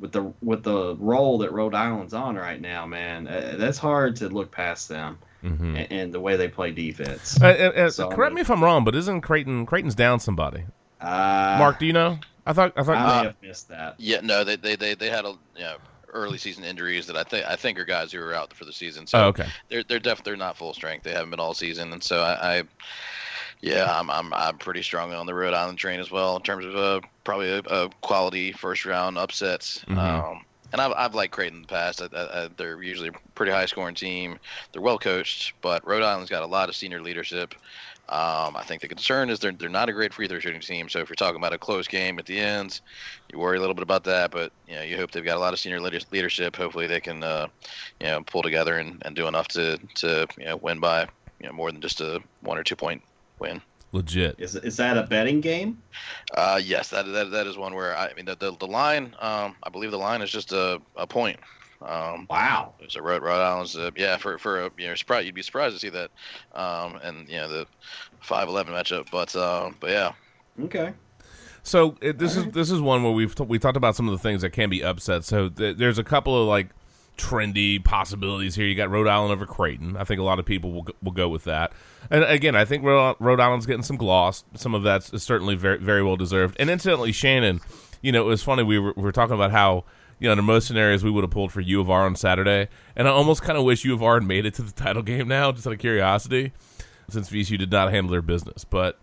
with 0.00 0.12
the 0.12 0.32
with 0.42 0.62
the 0.64 0.96
role 0.96 1.38
that 1.38 1.52
Rhode 1.52 1.74
Island's 1.74 2.14
on 2.14 2.34
right 2.36 2.60
now, 2.60 2.86
man, 2.86 3.28
uh, 3.28 3.54
that's 3.56 3.78
hard 3.78 4.16
to 4.16 4.28
look 4.28 4.50
past 4.50 4.88
them 4.88 5.18
Mm-hmm. 5.44 5.76
and, 5.76 5.92
and 5.92 6.12
the 6.14 6.20
way 6.20 6.36
they 6.36 6.48
play 6.48 6.70
defense. 6.70 7.38
Uh, 7.38 7.46
uh, 7.76 7.80
uh, 7.82 7.90
So, 7.90 8.08
I 8.10 8.14
correct 8.14 8.30
mean- 8.30 8.36
me 8.36 8.40
if 8.40 8.50
I'm 8.50 8.64
wrong, 8.64 8.82
but 8.82 8.94
isn't 8.94 9.20
Creighton 9.20 9.66
Creighton's 9.66 9.94
down 9.94 10.18
somebody? 10.18 10.64
Uh, 11.02 11.56
Mark, 11.58 11.78
do 11.78 11.84
you 11.84 11.92
know? 11.92 12.18
I 12.46 12.54
thought 12.54 12.72
I 12.76 12.82
thought. 12.82 12.96
I 12.96 13.02
may 13.06 13.12
Uh, 13.12 13.22
have 13.24 13.42
missed 13.42 13.68
that. 13.68 13.94
Yeah, 13.98 14.20
no, 14.22 14.42
they 14.42 14.56
they 14.56 14.74
they, 14.74 14.94
they 14.94 15.10
had 15.10 15.26
a 15.26 15.34
you 15.54 15.60
know 15.64 15.76
early 16.14 16.38
season 16.38 16.64
injuries 16.64 17.06
that 17.06 17.16
I 17.16 17.24
think 17.24 17.46
I 17.46 17.56
think 17.56 17.78
are 17.78 17.84
guys 17.84 18.12
who 18.12 18.20
are 18.22 18.34
out 18.34 18.52
for 18.54 18.64
the 18.64 18.72
season. 18.72 19.06
So 19.06 19.18
oh, 19.18 19.26
okay. 19.28 19.46
they're 19.68 19.82
they're 19.82 19.98
definitely 19.98 20.30
they're 20.30 20.38
not 20.38 20.56
full 20.56 20.72
strength. 20.72 21.02
They 21.02 21.12
haven't 21.12 21.30
been 21.30 21.40
all 21.40 21.54
season, 21.54 21.92
and 21.92 22.02
so 22.02 22.22
I, 22.22 22.58
I 22.58 22.62
yeah, 23.60 23.98
I'm 23.98 24.10
I'm 24.10 24.32
I'm 24.32 24.58
pretty 24.58 24.82
strong 24.82 25.12
on 25.12 25.26
the 25.26 25.34
Rhode 25.34 25.54
Island 25.54 25.78
train 25.78 26.00
as 26.00 26.10
well 26.10 26.36
in 26.36 26.42
terms 26.42 26.64
of 26.64 26.76
uh, 26.76 27.00
probably 27.24 27.50
a, 27.50 27.58
a 27.58 27.90
quality 28.00 28.52
first 28.52 28.86
round 28.86 29.18
upsets. 29.18 29.84
Mhm. 29.88 29.98
Um, 29.98 30.44
and 30.72 30.80
I've, 30.80 30.92
I've 30.96 31.14
liked 31.14 31.32
Creighton 31.32 31.58
in 31.58 31.62
the 31.62 31.68
past. 31.68 32.02
I, 32.02 32.06
I, 32.16 32.44
I, 32.44 32.48
they're 32.56 32.82
usually 32.82 33.10
a 33.10 33.12
pretty 33.36 33.52
high 33.52 33.66
scoring 33.66 33.94
team. 33.94 34.40
They're 34.72 34.82
well 34.82 34.98
coached, 34.98 35.54
but 35.60 35.86
Rhode 35.86 36.02
Island's 36.02 36.30
got 36.30 36.42
a 36.42 36.46
lot 36.46 36.68
of 36.68 36.74
senior 36.74 37.00
leadership. 37.00 37.54
Um, 38.06 38.54
I 38.54 38.62
think 38.66 38.82
the 38.82 38.88
concern 38.88 39.30
is 39.30 39.38
they're 39.38 39.52
they're 39.52 39.70
not 39.70 39.88
a 39.88 39.92
great 39.92 40.12
free 40.12 40.28
throw 40.28 40.38
shooting 40.38 40.60
team. 40.60 40.90
So 40.90 40.98
if 40.98 41.08
you're 41.08 41.16
talking 41.16 41.38
about 41.38 41.54
a 41.54 41.58
close 41.58 41.88
game 41.88 42.18
at 42.18 42.26
the 42.26 42.38
end, 42.38 42.80
you 43.32 43.38
worry 43.38 43.56
a 43.56 43.60
little 43.60 43.74
bit 43.74 43.82
about 43.82 44.04
that. 44.04 44.30
But 44.30 44.52
you 44.68 44.74
know, 44.74 44.82
you 44.82 44.96
hope 44.96 45.10
they've 45.10 45.24
got 45.24 45.38
a 45.38 45.40
lot 45.40 45.54
of 45.54 45.58
senior 45.58 45.80
leadership. 45.80 46.54
Hopefully, 46.54 46.86
they 46.86 47.00
can 47.00 47.24
uh, 47.24 47.46
you 48.00 48.06
know 48.06 48.22
pull 48.22 48.42
together 48.42 48.76
and, 48.78 49.00
and 49.06 49.16
do 49.16 49.26
enough 49.26 49.48
to 49.48 49.78
to 49.94 50.26
you 50.36 50.44
know 50.44 50.56
win 50.56 50.80
by 50.80 51.08
you 51.40 51.46
know 51.46 51.52
more 51.52 51.72
than 51.72 51.80
just 51.80 52.02
a 52.02 52.20
one 52.40 52.58
or 52.58 52.62
two 52.62 52.76
point 52.76 53.02
win. 53.38 53.62
Legit. 53.92 54.34
Is 54.38 54.56
is 54.56 54.76
that 54.76 54.98
a 54.98 55.04
betting 55.04 55.40
game? 55.40 55.80
Uh, 56.36 56.60
yes, 56.62 56.90
that, 56.90 57.06
that 57.06 57.30
that 57.30 57.46
is 57.46 57.56
one 57.56 57.74
where 57.74 57.96
I, 57.96 58.08
I 58.08 58.14
mean 58.14 58.26
the, 58.26 58.36
the 58.36 58.54
the 58.58 58.66
line. 58.66 59.14
Um, 59.20 59.56
I 59.62 59.70
believe 59.70 59.92
the 59.92 59.98
line 59.98 60.20
is 60.20 60.30
just 60.30 60.52
a, 60.52 60.82
a 60.96 61.06
point. 61.06 61.38
Um, 61.84 62.26
Wow. 62.30 62.72
so 62.88 63.00
Rhode, 63.00 63.22
Rhode 63.22 63.40
Island's 63.42 63.76
uh, 63.76 63.90
yeah 63.96 64.16
for 64.16 64.38
for 64.38 64.62
a, 64.66 64.70
you 64.78 64.88
know 64.88 64.94
surprise 64.94 65.26
you'd 65.26 65.34
be 65.34 65.42
surprised 65.42 65.74
to 65.74 65.80
see 65.80 65.90
that, 65.90 66.10
um, 66.54 66.96
and 67.02 67.28
you 67.28 67.36
know 67.36 67.48
the 67.48 67.66
five 68.20 68.48
eleven 68.48 68.72
matchup. 68.72 69.10
But 69.10 69.34
um, 69.36 69.76
but 69.80 69.90
yeah, 69.90 70.12
Okay. 70.62 70.92
So 71.62 71.96
it, 72.00 72.18
this 72.18 72.36
is 72.36 72.46
this 72.52 72.70
is 72.70 72.80
one 72.80 73.02
where 73.02 73.12
we've 73.12 73.34
t- 73.34 73.44
we 73.44 73.58
talked 73.58 73.76
about 73.76 73.96
some 73.96 74.08
of 74.08 74.12
the 74.12 74.18
things 74.18 74.42
that 74.42 74.50
can 74.50 74.70
be 74.70 74.82
upset. 74.84 75.24
So 75.24 75.48
th- 75.48 75.76
there's 75.76 75.98
a 75.98 76.04
couple 76.04 76.40
of 76.40 76.46
like 76.48 76.68
trendy 77.16 77.82
possibilities 77.82 78.54
here. 78.54 78.66
You 78.66 78.74
got 78.74 78.90
Rhode 78.90 79.06
Island 79.06 79.32
over 79.32 79.46
Creighton. 79.46 79.96
I 79.96 80.04
think 80.04 80.20
a 80.20 80.24
lot 80.24 80.38
of 80.38 80.44
people 80.44 80.72
will 80.72 80.82
go, 80.82 80.92
will 81.02 81.12
go 81.12 81.28
with 81.28 81.44
that. 81.44 81.72
And 82.10 82.24
again, 82.24 82.54
I 82.56 82.64
think 82.64 82.84
Rhode, 82.84 83.16
Rhode 83.18 83.40
Island's 83.40 83.66
getting 83.66 83.82
some 83.82 83.96
gloss. 83.96 84.44
Some 84.54 84.74
of 84.74 84.82
that's 84.82 85.22
certainly 85.22 85.54
very 85.54 85.78
very 85.78 86.02
well 86.02 86.16
deserved. 86.16 86.56
And 86.58 86.68
incidentally, 86.70 87.12
Shannon, 87.12 87.60
you 88.02 88.12
know, 88.12 88.22
it 88.22 88.28
was 88.28 88.42
funny. 88.42 88.62
We 88.62 88.78
were 88.78 88.92
we 88.96 89.02
were 89.02 89.12
talking 89.12 89.34
about 89.34 89.50
how. 89.50 89.84
You 90.24 90.30
know, 90.30 90.38
in 90.38 90.44
most 90.46 90.66
scenarios, 90.66 91.04
we 91.04 91.10
would 91.10 91.22
have 91.22 91.30
pulled 91.30 91.52
for 91.52 91.60
U 91.60 91.82
of 91.82 91.90
R 91.90 92.06
on 92.06 92.16
Saturday, 92.16 92.68
and 92.96 93.06
I 93.06 93.10
almost 93.10 93.42
kind 93.42 93.58
of 93.58 93.64
wish 93.64 93.84
U 93.84 93.92
of 93.92 94.02
R 94.02 94.14
had 94.14 94.22
made 94.22 94.46
it 94.46 94.54
to 94.54 94.62
the 94.62 94.72
title 94.84 95.02
game 95.02 95.28
now, 95.28 95.52
just 95.52 95.66
out 95.66 95.74
of 95.74 95.78
curiosity, 95.78 96.52
since 97.10 97.28
VCU 97.28 97.58
did 97.58 97.70
not 97.70 97.92
handle 97.92 98.10
their 98.10 98.22
business. 98.22 98.64
But 98.64 98.98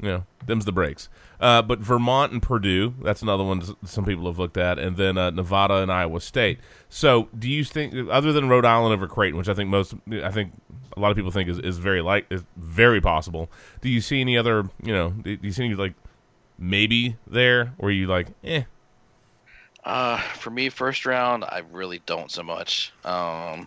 you 0.00 0.06
know, 0.06 0.24
them's 0.46 0.66
the 0.66 0.70
breaks. 0.72 1.08
Uh, 1.40 1.60
but 1.60 1.80
Vermont 1.80 2.30
and 2.30 2.40
Purdue, 2.40 2.94
that's 3.02 3.20
another 3.20 3.42
one 3.42 3.64
some 3.84 4.04
people 4.04 4.26
have 4.26 4.38
looked 4.38 4.56
at, 4.56 4.78
and 4.78 4.96
then 4.96 5.18
uh, 5.18 5.30
Nevada 5.30 5.78
and 5.78 5.90
Iowa 5.90 6.20
State. 6.20 6.60
So, 6.88 7.28
do 7.36 7.50
you 7.50 7.64
think, 7.64 8.08
other 8.08 8.32
than 8.32 8.48
Rhode 8.48 8.64
Island 8.64 8.92
over 8.92 9.08
Creighton, 9.08 9.38
which 9.38 9.48
I 9.48 9.54
think 9.54 9.70
most, 9.70 9.94
I 10.22 10.30
think 10.30 10.52
a 10.96 11.00
lot 11.00 11.10
of 11.10 11.16
people 11.16 11.32
think 11.32 11.48
is, 11.48 11.58
is 11.58 11.78
very 11.78 12.00
like 12.00 12.26
is 12.30 12.44
very 12.56 13.00
possible. 13.00 13.50
Do 13.80 13.88
you 13.88 14.00
see 14.00 14.20
any 14.20 14.38
other, 14.38 14.68
you 14.84 14.94
know, 14.94 15.10
do 15.10 15.36
you 15.42 15.50
see 15.50 15.64
any 15.64 15.74
like 15.74 15.94
maybe 16.60 17.16
there, 17.26 17.74
or 17.76 17.90
you 17.90 18.06
like, 18.06 18.28
eh? 18.44 18.62
Uh, 19.84 20.18
for 20.18 20.50
me 20.50 20.68
first 20.68 21.06
round 21.06 21.44
I 21.44 21.62
really 21.72 22.00
don't 22.06 22.30
so 22.30 22.42
much. 22.42 22.92
Um, 23.04 23.66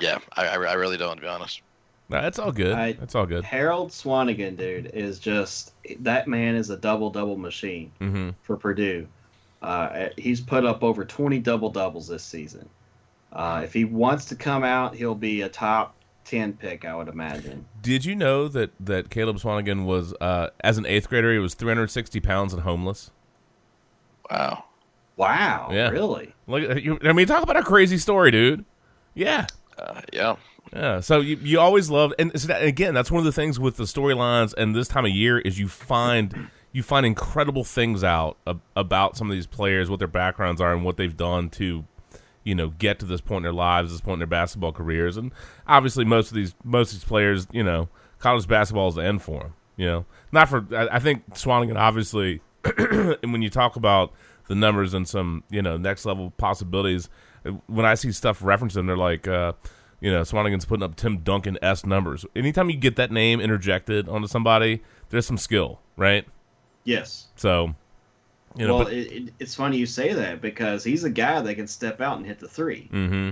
yeah, 0.00 0.18
I, 0.36 0.46
I, 0.48 0.54
I 0.56 0.72
really 0.74 0.96
don't 0.96 1.16
to 1.16 1.22
be 1.22 1.28
honest. 1.28 1.62
Nah, 2.08 2.20
That's 2.20 2.38
all 2.38 2.52
good. 2.52 2.72
I- 2.74 2.92
That's 2.92 3.14
all 3.14 3.24
good. 3.26 3.44
Harold 3.44 3.90
Swanigan, 3.90 4.56
dude, 4.56 4.90
is 4.92 5.18
just 5.18 5.72
that 6.00 6.28
man 6.28 6.54
is 6.56 6.68
a 6.70 6.76
double 6.76 7.10
double 7.10 7.36
machine 7.38 7.90
Mm-hmm. 8.00 8.30
for 8.42 8.56
Purdue. 8.56 9.06
Uh, 9.62 10.08
he's 10.18 10.40
put 10.40 10.64
up 10.66 10.82
over 10.82 11.04
20 11.04 11.38
double 11.38 11.70
doubles 11.70 12.08
this 12.08 12.24
season. 12.24 12.68
Uh, 13.32 13.60
if 13.64 13.72
he 13.72 13.84
wants 13.84 14.24
to 14.26 14.34
come 14.36 14.64
out, 14.64 14.94
he'll 14.94 15.14
be 15.14 15.42
a 15.42 15.48
top 15.48 15.94
10 16.24 16.54
pick, 16.54 16.84
I 16.84 16.94
would 16.94 17.08
imagine. 17.08 17.64
Did 17.80 18.04
you 18.04 18.14
know 18.16 18.48
that 18.48 18.72
that 18.80 19.08
Caleb 19.08 19.36
Swanigan 19.38 19.84
was 19.84 20.12
uh, 20.20 20.48
as 20.60 20.78
an 20.78 20.84
eighth 20.86 21.08
grader, 21.08 21.32
he 21.32 21.38
was 21.38 21.54
360 21.54 22.20
pounds 22.20 22.52
and 22.52 22.62
homeless. 22.62 23.10
Wow. 24.30 24.64
Wow, 25.16 25.68
Yeah. 25.72 25.90
really? 25.90 26.34
Look, 26.46 26.62
at 26.68 26.82
you, 26.82 26.98
I 27.02 27.12
mean, 27.12 27.26
talk 27.26 27.42
about 27.42 27.56
a 27.56 27.62
crazy 27.62 27.98
story, 27.98 28.30
dude. 28.30 28.64
Yeah. 29.14 29.46
Uh, 29.78 30.00
yeah. 30.12 30.36
Yeah, 30.72 31.00
so 31.00 31.20
you, 31.20 31.36
you 31.42 31.60
always 31.60 31.90
love, 31.90 32.14
and 32.18 32.32
so 32.40 32.48
that, 32.48 32.62
again, 32.64 32.94
that's 32.94 33.10
one 33.10 33.18
of 33.18 33.26
the 33.26 33.32
things 33.32 33.60
with 33.60 33.76
the 33.76 33.84
storylines 33.84 34.54
and 34.56 34.74
this 34.74 34.88
time 34.88 35.04
of 35.04 35.10
year 35.10 35.38
is 35.38 35.58
you 35.58 35.68
find 35.68 36.48
you 36.72 36.82
find 36.82 37.04
incredible 37.04 37.62
things 37.62 38.02
out 38.02 38.38
ab- 38.46 38.62
about 38.74 39.14
some 39.18 39.28
of 39.30 39.34
these 39.36 39.46
players, 39.46 39.90
what 39.90 39.98
their 39.98 40.08
backgrounds 40.08 40.62
are, 40.62 40.72
and 40.72 40.82
what 40.82 40.96
they've 40.96 41.16
done 41.16 41.50
to, 41.50 41.84
you 42.44 42.54
know, 42.54 42.70
get 42.70 42.98
to 43.00 43.04
this 43.04 43.20
point 43.20 43.38
in 43.38 43.42
their 43.42 43.52
lives, 43.52 43.92
this 43.92 44.00
point 44.00 44.14
in 44.14 44.18
their 44.20 44.26
basketball 44.26 44.72
careers, 44.72 45.18
and 45.18 45.30
obviously 45.66 46.06
most 46.06 46.30
of 46.30 46.36
these 46.36 46.54
most 46.64 46.94
of 46.94 47.00
these 47.00 47.04
players, 47.04 47.46
you 47.52 47.62
know, 47.62 47.90
college 48.18 48.48
basketball 48.48 48.88
is 48.88 48.94
the 48.94 49.04
end 49.04 49.20
for 49.20 49.40
them. 49.42 49.54
You 49.76 49.86
know, 49.86 50.04
not 50.30 50.48
for 50.48 50.64
I, 50.74 50.88
I 50.92 50.98
think 51.00 51.28
Swanigan 51.34 51.76
obviously, 51.76 52.40
and 52.78 53.30
when 53.32 53.42
you 53.42 53.50
talk 53.50 53.76
about 53.76 54.14
the 54.52 54.56
numbers 54.56 54.92
and 54.92 55.08
some 55.08 55.44
you 55.50 55.62
know 55.62 55.78
next 55.78 56.04
level 56.04 56.30
possibilities, 56.36 57.08
when 57.66 57.86
I 57.86 57.94
see 57.94 58.12
stuff 58.12 58.40
referencing, 58.40 58.86
they're 58.86 58.96
like. 58.96 59.26
uh 59.26 59.52
you 60.02 60.10
know, 60.10 60.22
Swanigan's 60.22 60.64
putting 60.64 60.82
up 60.82 60.96
Tim 60.96 61.18
Duncan 61.18 61.56
S 61.62 61.86
numbers. 61.86 62.26
Anytime 62.34 62.68
you 62.68 62.76
get 62.76 62.96
that 62.96 63.12
name 63.12 63.40
interjected 63.40 64.08
onto 64.08 64.26
somebody, 64.26 64.82
there's 65.10 65.24
some 65.24 65.38
skill, 65.38 65.78
right? 65.96 66.26
Yes. 66.82 67.28
So, 67.36 67.76
you 68.56 68.66
know, 68.66 68.74
well, 68.74 68.84
but, 68.86 68.92
it, 68.92 69.12
it, 69.12 69.34
it's 69.38 69.54
funny 69.54 69.76
you 69.76 69.86
say 69.86 70.12
that 70.12 70.40
because 70.40 70.82
he's 70.82 71.04
a 71.04 71.10
guy 71.10 71.40
that 71.40 71.54
can 71.54 71.68
step 71.68 72.00
out 72.00 72.16
and 72.16 72.26
hit 72.26 72.40
the 72.40 72.48
three. 72.48 72.88
mm-hmm. 72.92 73.30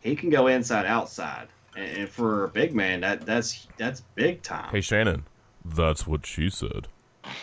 He 0.00 0.16
can 0.16 0.28
go 0.28 0.48
inside, 0.48 0.86
outside, 0.86 1.46
and, 1.76 1.98
and 1.98 2.08
for 2.08 2.42
a 2.44 2.48
big 2.48 2.74
man, 2.74 3.00
that 3.02 3.24
that's 3.24 3.68
that's 3.76 4.00
big 4.16 4.42
time. 4.42 4.70
hey 4.72 4.80
Shannon, 4.80 5.24
that's 5.64 6.04
what 6.04 6.26
she 6.26 6.50
said. 6.50 6.88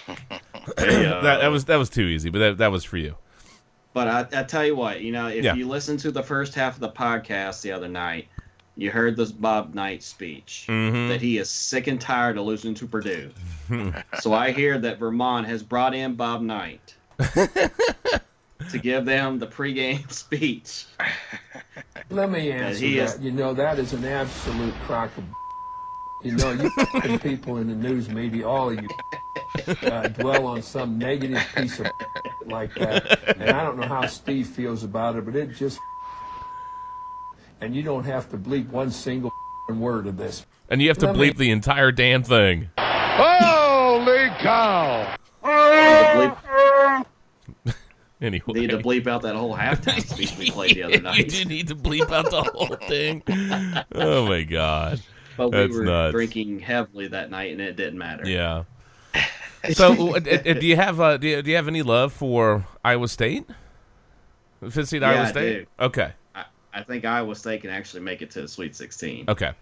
Hey, 0.77 1.05
uh, 1.05 1.21
that, 1.23 1.37
that 1.41 1.47
was 1.47 1.65
that 1.65 1.77
was 1.77 1.89
too 1.89 2.03
easy, 2.05 2.29
but 2.29 2.39
that 2.39 2.57
that 2.59 2.71
was 2.71 2.83
for 2.83 2.97
you. 2.97 3.15
But 3.93 4.07
I, 4.07 4.39
I 4.41 4.43
tell 4.43 4.65
you 4.65 4.75
what, 4.75 5.01
you 5.01 5.11
know, 5.13 5.27
if 5.27 5.43
Yeah. 5.43 5.53
you 5.53 5.67
listen 5.67 5.95
to 5.97 6.11
the 6.11 6.21
first 6.23 6.53
half 6.53 6.73
of 6.75 6.81
the 6.81 6.89
podcast 6.89 7.61
the 7.61 7.71
other 7.71 7.87
night, 7.87 8.27
you 8.75 8.91
heard 8.91 9.15
this 9.15 9.31
Bob 9.31 9.73
Knight 9.73 10.03
speech 10.03 10.65
Mhm. 10.67 11.07
that 11.07 11.21
he 11.21 11.37
is 11.37 11.49
sick 11.49 11.87
and 11.87 11.99
tired 12.01 12.37
of 12.37 12.45
losing 12.45 12.73
to 12.75 12.87
Purdue. 12.87 13.31
so 14.19 14.33
I 14.33 14.51
hear 14.51 14.77
that 14.79 14.99
Vermont 14.99 15.47
has 15.47 15.63
brought 15.63 15.95
in 15.95 16.15
Bob 16.15 16.41
Knight 16.41 16.95
to 18.69 18.77
give 18.81 19.05
them 19.05 19.39
the 19.39 19.47
pregame 19.47 20.11
speech. 20.11 20.85
Let 22.09 22.29
me 22.29 22.51
answer 22.51 22.85
he 22.85 22.97
that. 22.97 23.15
is- 23.15 23.19
You 23.21 23.31
know, 23.31 23.53
that 23.53 23.79
is 23.79 23.93
an 23.93 24.03
absolute 24.03 24.73
crock 24.85 25.11
of. 25.17 25.23
You 26.25 26.31
know, 26.37 26.51
you 26.53 27.19
people 27.19 27.57
in 27.57 27.67
the 27.67 27.75
news 27.75 28.09
media, 28.09 28.47
all 28.47 28.71
of 28.71 28.81
you, 28.81 28.89
uh, 29.83 30.07
dwell 30.07 30.47
on 30.47 30.63
some 30.63 30.97
negative 30.97 31.39
piece 31.55 31.79
of 31.79 31.85
like 32.47 32.73
that, 32.75 33.37
and 33.37 33.51
I 33.51 33.63
don't 33.63 33.77
know 33.77 33.87
how 33.87 34.07
Steve 34.07 34.47
feels 34.47 34.83
about 34.83 35.15
it, 35.17 35.23
but 35.25 35.35
it 35.35 35.51
just. 35.55 35.77
And 37.61 37.75
you 37.75 37.83
don't 37.83 38.05
have 38.05 38.29
to 38.31 38.37
bleep 38.37 38.69
one 38.69 38.89
single 38.89 39.31
word 39.69 40.07
of 40.07 40.17
this. 40.17 40.45
And 40.69 40.81
you 40.81 40.87
have 40.87 40.97
to 40.97 41.05
Let 41.05 41.15
me- 41.15 41.29
bleep 41.31 41.37
the 41.37 41.51
entire 41.51 41.91
damn 41.91 42.23
thing. 42.23 42.69
Holy 42.79 44.29
cow! 44.39 45.15
Need 45.43 46.29
to 46.31 46.35
bleep, 46.41 47.05
Anyway, 48.21 48.43
need 48.61 48.69
to 48.71 48.77
bleep 48.79 49.05
out 49.07 49.21
that 49.21 49.35
whole 49.35 49.55
halftime 49.55 50.01
speech 50.01 50.35
we 50.39 50.49
played 50.49 50.75
the 50.75 50.83
other 50.83 50.93
you 50.95 51.01
night. 51.01 51.29
do 51.29 51.45
need 51.45 51.67
to 51.67 51.75
bleep 51.75 52.11
out 52.11 52.31
the 52.31 52.41
whole 52.41 52.75
thing. 52.87 53.21
Oh 53.93 54.25
my 54.27 54.41
god. 54.43 55.01
But 55.37 55.49
we 55.51 55.57
That's 55.57 55.73
were 55.75 55.83
nuts. 55.85 56.11
drinking 56.13 56.59
heavily 56.59 57.07
that 57.09 57.29
night, 57.29 57.51
and 57.51 57.61
it 57.61 57.75
didn't 57.75 57.97
matter. 57.99 58.27
Yeah. 58.27 58.63
So, 59.73 60.15
uh, 60.15 60.19
do 60.19 60.59
you 60.67 60.75
have 60.75 61.01
uh, 61.01 61.17
do, 61.17 61.27
you, 61.27 61.41
do 61.41 61.49
you 61.49 61.55
have 61.55 61.67
any 61.67 61.81
love 61.81 62.13
for 62.13 62.63
Iowa 62.83 63.07
State? 63.07 63.47
Fifth 64.69 64.89
seed 64.89 65.01
Yeah, 65.01 65.09
Iowa 65.09 65.21
I 65.23 65.29
State. 65.31 65.67
do. 65.79 65.85
Okay. 65.85 66.11
I, 66.35 66.45
I 66.71 66.83
think 66.83 67.03
Iowa 67.03 67.35
State 67.35 67.61
can 67.61 67.71
actually 67.71 68.01
make 68.03 68.21
it 68.21 68.29
to 68.31 68.41
the 68.43 68.47
Sweet 68.47 68.75
16 68.75 69.25
Okay. 69.27 69.53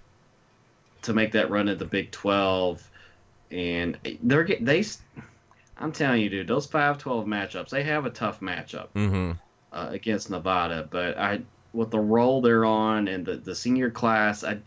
to 1.04 1.14
make 1.14 1.32
that 1.32 1.50
run 1.50 1.70
at 1.70 1.80
the 1.80 1.86
Big 1.86 2.12
12, 2.12 2.86
and 3.52 3.98
they're 4.24 4.44
get- 4.44 4.66
they. 4.66 4.84
I'm 5.78 5.94
telling 5.94 6.22
you, 6.22 6.30
dude, 6.30 6.48
those 6.48 6.68
5-12 6.68 7.26
matchups, 7.26 7.70
they 7.70 7.84
have 7.84 8.06
a 8.06 8.10
tough 8.10 8.42
matchup 8.42 8.90
Mm-hmm. 8.96 9.32
uh, 9.72 9.88
against 9.90 10.30
Nevada, 10.30 10.86
but 10.92 11.18
I 11.18 11.42
with 11.72 11.92
the 11.92 12.00
role 12.00 12.42
they're 12.42 12.66
on 12.66 13.08
and 13.08 13.26
the 13.26 13.38
the 13.38 13.56
senior 13.56 13.90
class, 13.90 14.44
I 14.44 14.58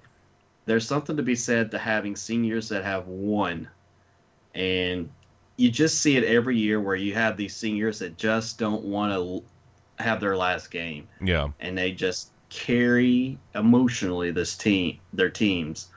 there's 0.66 0.86
something 0.86 1.16
to 1.16 1.22
be 1.22 1.34
said 1.34 1.70
to 1.70 1.78
having 1.78 2.14
seniors 2.16 2.68
that 2.68 2.84
have 2.84 3.06
won, 3.08 3.68
and 4.54 5.08
you 5.56 5.70
just 5.70 6.02
see 6.02 6.16
it 6.16 6.24
every 6.24 6.58
year 6.58 6.80
where 6.80 6.96
you 6.96 7.14
have 7.14 7.36
these 7.36 7.56
seniors 7.56 7.98
that 8.00 8.18
just 8.18 8.58
don't 8.58 8.84
want 8.84 9.12
to 9.12 9.42
have 10.04 10.20
their 10.20 10.36
last 10.36 10.70
game 10.70 11.08
Yeah. 11.22 11.48
and 11.60 11.78
they 11.78 11.92
just 11.92 12.30
carry 12.50 13.38
emotionally 13.54 14.30
this 14.30 14.54
team, 14.56 14.98
their 15.14 15.30
teams. 15.30 15.88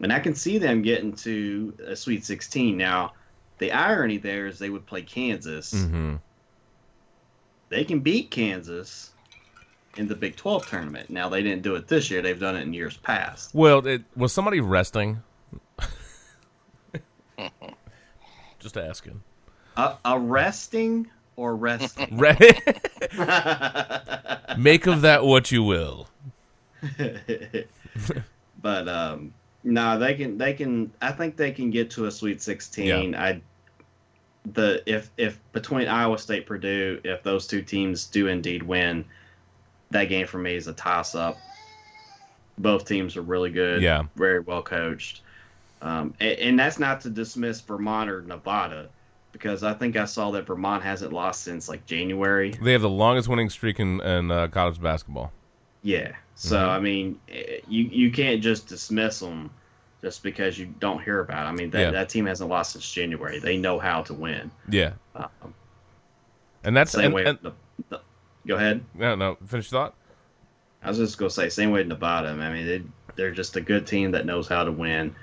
And 0.00 0.12
I 0.12 0.18
can 0.20 0.34
see 0.34 0.58
them 0.58 0.80
getting 0.82 1.12
to 1.16 1.74
a 1.86 1.94
Sweet 1.96 2.24
16. 2.24 2.76
Now, 2.76 3.12
the 3.58 3.72
irony 3.72 4.16
there 4.18 4.46
is 4.46 4.58
they 4.58 4.70
would 4.70 4.86
play 4.86 5.02
Kansas. 5.02 5.72
Mm-hmm. 5.74 6.16
They 7.68 7.84
can 7.84 8.00
beat 8.00 8.30
Kansas 8.30 9.10
in 9.96 10.08
the 10.08 10.14
Big 10.14 10.36
12 10.36 10.66
tournament. 10.66 11.10
Now, 11.10 11.28
they 11.28 11.42
didn't 11.42 11.62
do 11.62 11.74
it 11.74 11.88
this 11.88 12.10
year. 12.10 12.22
They've 12.22 12.38
done 12.38 12.56
it 12.56 12.62
in 12.62 12.72
years 12.72 12.96
past. 12.96 13.54
Well, 13.54 13.86
it, 13.86 14.02
was 14.16 14.32
somebody 14.32 14.60
resting? 14.60 15.22
Just 18.58 18.76
asking. 18.76 19.22
Uh, 19.76 19.96
arresting 20.04 21.08
or 21.36 21.56
resting? 21.56 22.16
Make 24.58 24.86
of 24.86 25.02
that 25.02 25.20
what 25.24 25.50
you 25.52 25.62
will. 25.62 26.08
but 28.60 28.88
um 28.88 29.32
no 29.62 29.98
they 29.98 30.14
can 30.14 30.36
they 30.36 30.52
can 30.52 30.92
i 31.00 31.10
think 31.10 31.36
they 31.36 31.50
can 31.50 31.70
get 31.70 31.90
to 31.90 32.06
a 32.06 32.10
sweet 32.10 32.42
16 32.42 33.14
i 33.14 33.40
the 34.52 34.82
if 34.86 35.10
if 35.16 35.38
between 35.52 35.88
iowa 35.88 36.18
state 36.18 36.46
purdue 36.46 37.00
if 37.04 37.22
those 37.22 37.46
two 37.46 37.62
teams 37.62 38.06
do 38.06 38.26
indeed 38.28 38.62
win 38.62 39.04
that 39.90 40.04
game 40.08 40.26
for 40.26 40.38
me 40.38 40.54
is 40.54 40.66
a 40.66 40.72
toss 40.72 41.14
up 41.14 41.36
both 42.58 42.86
teams 42.86 43.16
are 43.16 43.22
really 43.22 43.50
good 43.50 43.82
Yeah. 43.82 44.04
very 44.16 44.40
well 44.40 44.62
coached 44.62 45.22
Um, 45.82 46.14
and, 46.20 46.38
and 46.38 46.58
that's 46.58 46.78
not 46.78 47.00
to 47.02 47.10
dismiss 47.10 47.60
Vermont 47.60 48.08
or 48.08 48.22
Nevada, 48.22 48.88
because 49.32 49.62
I 49.62 49.74
think 49.74 49.96
I 49.96 50.06
saw 50.06 50.30
that 50.30 50.46
Vermont 50.46 50.82
hasn't 50.82 51.12
lost 51.12 51.42
since 51.42 51.68
like 51.68 51.84
January. 51.84 52.52
They 52.62 52.72
have 52.72 52.80
the 52.80 52.88
longest 52.88 53.28
winning 53.28 53.50
streak 53.50 53.78
in, 53.80 54.00
in 54.00 54.30
uh, 54.30 54.48
college 54.48 54.80
basketball. 54.80 55.30
Yeah. 55.82 56.12
So 56.36 56.56
Mhm. 56.56 56.68
I 56.68 56.80
mean, 56.80 57.20
eh, 57.28 57.58
you 57.68 57.84
you 57.84 58.10
can't 58.10 58.40
just 58.42 58.66
dismiss 58.68 59.18
them 59.20 59.50
just 60.00 60.22
because 60.22 60.58
you 60.58 60.66
don't 60.78 61.02
hear 61.02 61.20
about. 61.20 61.44
It. 61.46 61.48
I 61.50 61.52
mean, 61.52 61.70
that 61.70 61.80
Yeah. 61.80 61.90
that 61.90 62.08
team 62.08 62.24
hasn't 62.26 62.48
lost 62.48 62.72
since 62.72 62.90
January. 62.90 63.38
They 63.38 63.58
know 63.58 63.78
how 63.78 64.00
to 64.04 64.14
win. 64.14 64.50
Yeah, 64.70 64.92
Um, 65.14 65.28
and 66.64 66.74
that's 66.76 66.92
same 66.92 67.06
and, 67.06 67.14
way. 67.14 67.24
and- 67.26 67.38
the, 67.42 67.52
go 68.46 68.56
ahead. 68.56 68.84
no, 68.94 69.14
no. 69.14 69.36
Finish 69.46 69.70
thought. 69.70 69.94
I 70.82 70.88
was 70.88 70.98
just 70.98 71.16
gonna 71.18 71.30
say 71.30 71.48
same 71.48 71.70
way 71.70 71.82
Nevada. 71.84 72.28
I 72.28 72.52
mean, 72.52 72.66
they 72.66 72.82
they're 73.16 73.30
just 73.30 73.56
a 73.56 73.60
good 73.60 73.86
team 73.86 74.10
that 74.12 74.26
knows 74.26 74.46
how 74.48 74.64
to 74.64 74.72
win, 74.72 75.14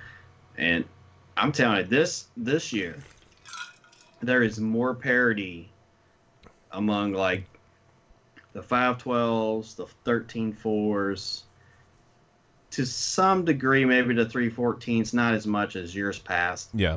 and 0.58 0.84
I'm 1.38 1.52
telling 1.52 1.78
you, 1.78 1.84
this 1.84 2.28
this 2.36 2.74
year 2.74 2.98
there 4.22 4.44
is 4.44 4.60
more 4.60 4.94
parity 4.96 5.70
among 6.72 7.14
like 7.14 7.46
the 8.54 8.62
five 8.64 8.98
twelves, 8.98 9.76
the 9.76 9.86
thirteen 10.04 10.54
fours. 10.54 11.44
To 12.72 12.86
some 12.86 13.44
degree, 13.44 13.84
maybe 13.84 14.14
the 14.14 14.26
three 14.26 14.50
fourteens, 14.50 15.14
not 15.14 15.34
as 15.34 15.46
much 15.46 15.76
as 15.76 15.94
years 15.94 16.18
past. 16.18 16.70
Yeah, 16.74 16.96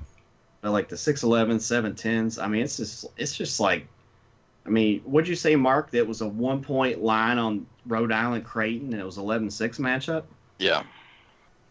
But 0.61 0.71
like 0.71 0.89
the 0.89 0.95
6'11, 0.95 1.57
7'10s, 1.57 2.41
I 2.41 2.47
mean, 2.47 2.63
it's 2.63 2.77
just 2.77 3.07
it's 3.17 3.37
just 3.37 3.59
like, 3.59 3.89
I 4.67 4.71
mean, 4.71 5.01
what'd 5.01 5.29
you 5.29 5.37
say, 5.37 5.57
Mark? 5.57 5.91
That 5.91 6.07
was 6.07 6.21
a 6.21 6.29
one 6.29 6.63
point 6.63 7.03
line 7.03 7.39
on 7.39 7.67
Rhode 7.87 8.13
Island 8.13 8.45
Creighton, 8.45 8.93
and 8.93 9.01
it 9.01 9.05
was 9.05 9.19
11 9.19 9.51
6 9.51 9.79
matchup? 9.79 10.25
Yeah. 10.59 10.85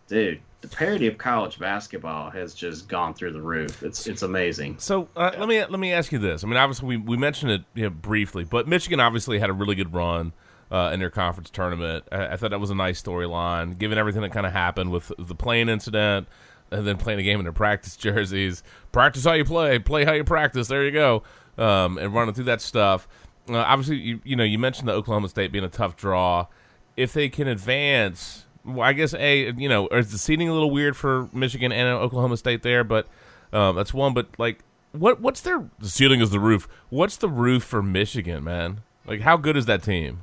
Dude, 0.08 0.42
the 0.62 0.68
parity 0.68 1.08
of 1.08 1.18
college 1.18 1.60
basketball 1.60 2.30
has 2.30 2.54
just 2.54 2.88
gone 2.88 3.14
through 3.14 3.34
the 3.34 3.42
roof. 3.42 3.84
It's 3.84 4.08
it's 4.08 4.22
amazing. 4.22 4.78
So 4.80 5.10
uh, 5.16 5.32
let 5.38 5.48
me 5.48 5.60
let 5.60 5.80
me 5.80 5.92
ask 5.92 6.12
you 6.12 6.20
this. 6.20 6.44
I 6.44 6.48
mean, 6.48 6.58
obviously 6.58 6.88
we, 6.88 6.98
we 6.98 7.18
mentioned 7.18 7.52
it 7.52 7.64
you 7.74 7.84
know, 7.84 7.90
briefly, 7.90 8.44
but 8.44 8.68
Michigan 8.68 9.00
obviously 9.00 9.40
had 9.40 9.50
a 9.50 9.54
really 9.54 9.76
good 9.76 9.94
run 9.94 10.34
uh, 10.72 10.92
in 10.94 11.00
their 11.00 11.10
conference 11.10 11.50
tournament. 11.50 12.06
I, 12.12 12.28
I 12.28 12.38
thought 12.38 12.52
that 12.52 12.60
was 12.60 12.70
a 12.70 12.76
nice 12.76 13.02
storyline, 13.02 13.78
given 13.78 13.98
everything 13.98 14.22
that 14.22 14.32
kind 14.32 14.46
of 14.46 14.54
happened 14.54 14.92
with 14.92 15.12
the 15.18 15.36
playing 15.36 15.70
incident, 15.70 16.28
and 16.72 16.88
then 16.88 16.98
playing 16.98 17.20
a 17.20 17.24
game 17.24 17.40
in 17.40 17.44
their 17.44 17.54
practice 17.54 17.96
jerseys. 17.98 18.64
Practice 18.92 19.24
how 19.26 19.34
you 19.34 19.46
play, 19.46 19.80
play 19.80 20.06
how 20.06 20.14
you 20.14 20.24
practice. 20.24 20.68
There 20.68 20.86
you 20.86 20.92
go, 20.92 21.24
um, 21.58 21.98
and 21.98 22.14
running 22.14 22.34
through 22.34 22.46
that 22.46 22.62
stuff. 22.62 23.08
Uh, 23.50 23.58
obviously, 23.58 23.98
you 23.98 24.20
you 24.24 24.36
know 24.36 24.44
you 24.44 24.58
mentioned 24.60 24.88
the 24.88 24.94
Oklahoma 24.94 25.30
State 25.30 25.52
being 25.52 25.66
a 25.66 25.70
tough 25.70 25.96
draw. 25.96 26.48
If 26.96 27.14
they 27.14 27.28
can 27.30 27.48
advance, 27.48 28.46
well, 28.64 28.88
I 28.88 28.94
guess 28.94 29.14
a 29.14 29.52
you 29.58 29.68
know 29.70 29.88
is 29.90 30.12
the 30.12 30.18
seeding 30.18 30.48
a 30.50 30.54
little 30.54 30.72
weird 30.72 30.96
for 30.96 31.28
Michigan 31.34 31.72
and 31.72 31.88
Oklahoma 31.90 32.38
State 32.38 32.64
there, 32.64 32.84
but 32.84 33.08
um, 33.52 33.76
that's 33.76 33.94
one. 33.94 34.14
But 34.14 34.28
like, 34.38 34.60
what 34.94 35.20
what's 35.20 35.42
their 35.42 35.70
the 35.80 35.90
ceiling 35.90 36.22
is 36.22 36.30
the 36.30 36.40
roof? 36.40 36.68
What's 36.90 37.18
the 37.18 37.28
roof 37.30 37.64
for 37.64 37.82
Michigan, 37.84 38.44
man? 38.44 38.82
Like, 39.06 39.22
how 39.22 39.36
good 39.38 39.58
is 39.58 39.66
that 39.66 39.84
team? 39.84 40.22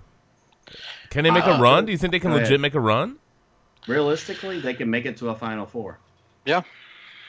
Can 1.10 1.24
they 1.24 1.30
make 1.30 1.44
a 1.44 1.54
Uh, 1.56 1.60
run? 1.60 1.84
Do 1.86 1.92
you 1.92 1.98
think 1.98 2.12
they 2.12 2.20
can 2.20 2.30
go 2.30 2.36
ahead. 2.36 2.46
legit 2.48 2.60
make 2.60 2.74
a 2.74 2.80
run? 2.80 3.16
Realistically, 3.86 4.60
they 4.60 4.74
can 4.74 4.88
make 4.90 5.04
it 5.06 5.16
to 5.18 5.30
a 5.30 5.34
Final 5.34 5.66
Four. 5.66 5.98
Yeah. 6.44 6.62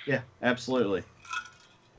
Yeah, 0.06 0.22
absolutely. 0.42 1.04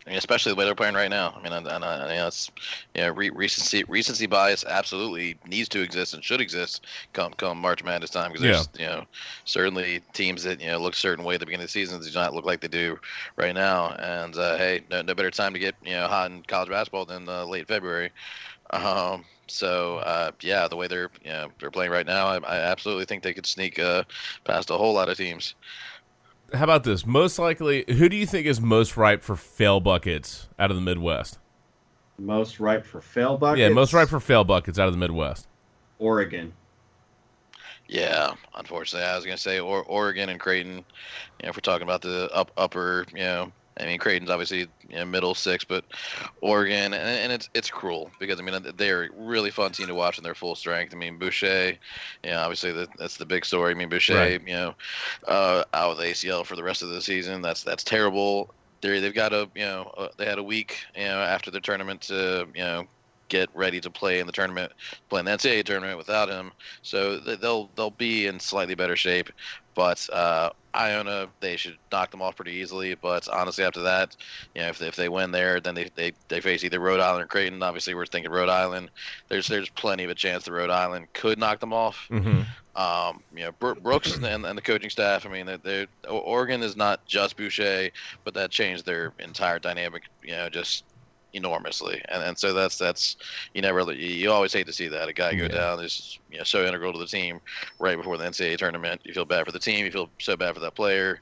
I 0.06 0.10
mean, 0.10 0.18
especially 0.18 0.52
the 0.52 0.56
way 0.56 0.64
they're 0.64 0.74
playing 0.74 0.94
right 0.94 1.10
now. 1.10 1.32
I 1.36 1.42
mean, 1.42 1.52
and, 1.52 1.66
and, 1.66 1.84
and, 1.84 2.10
you 2.10 2.16
know, 2.16 2.26
it's 2.26 2.50
you 2.94 3.02
know, 3.02 3.10
re- 3.10 3.30
recency 3.30 3.84
recency 3.88 4.26
bias 4.26 4.64
absolutely 4.64 5.38
needs 5.46 5.68
to 5.70 5.80
exist 5.82 6.14
and 6.14 6.24
should 6.24 6.40
exist 6.40 6.86
come 7.12 7.32
come 7.34 7.58
March 7.58 7.84
Madness 7.84 8.10
time 8.10 8.32
because 8.32 8.42
there's 8.42 8.68
you 8.78 8.86
know 8.86 9.04
certainly 9.44 10.02
teams 10.12 10.42
that 10.44 10.60
you 10.60 10.68
know 10.68 10.78
look 10.78 10.94
a 10.94 10.96
certain 10.96 11.24
way 11.24 11.34
at 11.34 11.40
the 11.40 11.46
beginning 11.46 11.64
of 11.64 11.68
the 11.68 11.72
season 11.72 12.00
do 12.00 12.10
not 12.14 12.34
look 12.34 12.44
like 12.44 12.60
they 12.60 12.68
do 12.68 12.98
right 13.36 13.54
now. 13.54 13.92
And 13.98 14.36
uh, 14.36 14.56
hey, 14.56 14.84
no, 14.90 15.02
no 15.02 15.14
better 15.14 15.30
time 15.30 15.52
to 15.52 15.58
get 15.58 15.74
you 15.82 15.92
know 15.92 16.08
hot 16.08 16.30
in 16.30 16.42
college 16.44 16.70
basketball 16.70 17.04
than 17.06 17.28
uh, 17.28 17.44
late 17.44 17.68
February. 17.68 18.10
Um, 18.70 19.24
so 19.48 19.98
uh, 19.98 20.32
yeah, 20.40 20.68
the 20.68 20.76
way 20.76 20.88
they're 20.88 21.10
you 21.22 21.30
know 21.30 21.48
they're 21.60 21.70
playing 21.70 21.90
right 21.92 22.06
now, 22.06 22.26
I, 22.26 22.38
I 22.38 22.56
absolutely 22.58 23.04
think 23.04 23.22
they 23.22 23.34
could 23.34 23.46
sneak 23.46 23.78
uh, 23.78 24.04
past 24.44 24.70
a 24.70 24.76
whole 24.76 24.94
lot 24.94 25.08
of 25.08 25.16
teams. 25.16 25.54
How 26.54 26.64
about 26.64 26.84
this? 26.84 27.06
Most 27.06 27.38
likely, 27.38 27.84
who 27.88 28.08
do 28.08 28.16
you 28.16 28.26
think 28.26 28.46
is 28.46 28.60
most 28.60 28.96
ripe 28.96 29.22
for 29.22 29.36
fail 29.36 29.80
buckets 29.80 30.48
out 30.58 30.70
of 30.70 30.76
the 30.76 30.82
Midwest? 30.82 31.38
Most 32.18 32.60
ripe 32.60 32.84
for 32.84 33.00
fail 33.00 33.38
buckets. 33.38 33.60
Yeah, 33.60 33.68
most 33.70 33.92
ripe 33.92 34.08
for 34.08 34.20
fail 34.20 34.44
buckets 34.44 34.78
out 34.78 34.86
of 34.86 34.92
the 34.92 34.98
Midwest. 34.98 35.48
Oregon. 35.98 36.52
Yeah, 37.88 38.34
unfortunately, 38.54 39.06
I 39.06 39.16
was 39.16 39.24
gonna 39.24 39.36
say 39.36 39.60
or, 39.60 39.82
Oregon 39.84 40.28
and 40.28 40.38
Creighton. 40.38 40.76
You 40.76 40.82
know, 41.42 41.48
if 41.50 41.56
we're 41.56 41.60
talking 41.60 41.82
about 41.82 42.02
the 42.02 42.30
up 42.32 42.50
upper, 42.56 43.06
you 43.12 43.20
know, 43.20 43.52
I 43.82 43.86
mean 43.86 43.98
Creighton's 43.98 44.30
obviously 44.30 44.60
you 44.88 44.96
know, 44.96 45.04
middle 45.04 45.34
six, 45.34 45.64
but 45.64 45.84
Oregon, 46.40 46.94
and, 46.94 46.94
and 46.94 47.32
it's 47.32 47.48
it's 47.54 47.70
cruel 47.70 48.10
because 48.18 48.40
I 48.40 48.42
mean 48.42 48.64
they're 48.76 49.10
really 49.16 49.50
fun 49.50 49.72
team 49.72 49.88
to 49.88 49.94
watch 49.94 50.18
in 50.18 50.24
their 50.24 50.34
full 50.34 50.54
strength. 50.54 50.94
I 50.94 50.96
mean 50.96 51.18
Boucher, 51.18 51.78
you 52.24 52.30
know, 52.30 52.38
obviously 52.38 52.72
the, 52.72 52.88
that's 52.98 53.16
the 53.16 53.26
big 53.26 53.44
story. 53.44 53.72
I 53.72 53.74
mean 53.74 53.88
Boucher, 53.88 54.14
Right. 54.16 54.40
you 54.46 54.54
know, 54.54 54.74
uh, 55.26 55.64
out 55.74 55.96
with 55.96 56.06
ACL 56.06 56.44
for 56.46 56.56
the 56.56 56.62
rest 56.62 56.82
of 56.82 56.90
the 56.90 57.02
season. 57.02 57.42
That's 57.42 57.62
that's 57.62 57.84
terrible. 57.84 58.54
They 58.80 59.00
they've 59.00 59.14
got 59.14 59.32
a 59.32 59.48
you 59.54 59.64
know 59.64 59.92
uh, 59.96 60.08
they 60.18 60.26
had 60.26 60.38
a 60.38 60.42
week 60.42 60.78
you 60.96 61.04
know 61.04 61.20
after 61.20 61.50
the 61.50 61.60
tournament 61.60 62.02
to 62.02 62.48
you 62.54 62.62
know 62.62 62.86
get 63.32 63.48
ready 63.54 63.80
to 63.80 63.88
play 63.88 64.20
in 64.20 64.26
the 64.26 64.32
tournament, 64.32 64.72
play 65.08 65.20
in 65.20 65.24
the 65.24 65.32
NCAA 65.32 65.64
tournament 65.64 65.96
without 65.96 66.28
him. 66.28 66.52
So 66.82 67.18
they'll 67.18 67.70
they'll 67.74 67.90
be 67.90 68.26
in 68.26 68.38
slightly 68.38 68.74
better 68.74 68.94
shape. 68.94 69.30
But 69.74 70.06
uh, 70.12 70.50
Iona, 70.74 71.28
they 71.40 71.56
should 71.56 71.78
knock 71.90 72.10
them 72.10 72.20
off 72.20 72.36
pretty 72.36 72.52
easily. 72.52 72.94
But 72.94 73.26
honestly, 73.30 73.64
after 73.64 73.80
that, 73.80 74.14
you 74.54 74.60
know, 74.60 74.68
if 74.68 74.78
they, 74.78 74.86
if 74.86 74.96
they 74.96 75.08
win 75.08 75.30
there, 75.30 75.60
then 75.60 75.74
they, 75.74 75.90
they, 75.94 76.12
they 76.28 76.42
face 76.42 76.62
either 76.62 76.78
Rhode 76.78 77.00
Island 77.00 77.24
or 77.24 77.26
Creighton. 77.26 77.62
Obviously, 77.62 77.94
we're 77.94 78.04
thinking 78.04 78.30
Rhode 78.30 78.50
Island. 78.50 78.90
There's 79.28 79.48
there's 79.48 79.70
plenty 79.70 80.04
of 80.04 80.10
a 80.10 80.14
chance 80.14 80.44
that 80.44 80.52
Rhode 80.52 80.68
Island 80.68 81.06
could 81.14 81.38
knock 81.38 81.60
them 81.60 81.72
off. 81.72 82.06
Mm-hmm. 82.10 82.42
Um, 82.74 83.22
you 83.34 83.44
know, 83.44 83.52
Brooks 83.52 84.14
and, 84.14 84.46
and 84.46 84.58
the 84.58 84.62
coaching 84.62 84.90
staff. 84.90 85.26
I 85.26 85.30
mean, 85.30 85.46
they're, 85.46 85.56
they're, 85.58 85.86
Oregon 86.08 86.62
is 86.62 86.76
not 86.76 87.04
just 87.06 87.38
Boucher, 87.38 87.90
but 88.24 88.34
that 88.34 88.50
changed 88.50 88.84
their 88.84 89.12
entire 89.18 89.58
dynamic. 89.58 90.04
You 90.22 90.32
know, 90.32 90.48
just 90.50 90.84
enormously, 91.32 92.02
and 92.08 92.22
and 92.22 92.38
so 92.38 92.52
that's 92.52 92.78
that's 92.78 93.16
you 93.54 93.62
never 93.62 93.80
you, 93.92 94.08
you 94.08 94.30
always 94.30 94.52
hate 94.52 94.66
to 94.66 94.72
see 94.72 94.88
that 94.88 95.08
a 95.08 95.12
guy 95.12 95.34
go 95.34 95.42
Yeah. 95.44 95.48
down 95.48 95.80
is 95.80 96.18
you 96.30 96.38
know 96.38 96.44
so 96.44 96.64
integral 96.64 96.92
to 96.92 96.98
the 96.98 97.06
team 97.06 97.40
right 97.78 97.96
before 97.96 98.16
the 98.18 98.24
NCAA 98.24 98.58
tournament. 98.58 99.00
You 99.04 99.12
feel 99.14 99.24
bad 99.24 99.46
for 99.46 99.52
the 99.52 99.58
team. 99.58 99.84
You 99.84 99.90
feel 99.90 100.08
so 100.18 100.36
bad 100.36 100.54
for 100.54 100.60
that 100.60 100.74
player, 100.74 101.20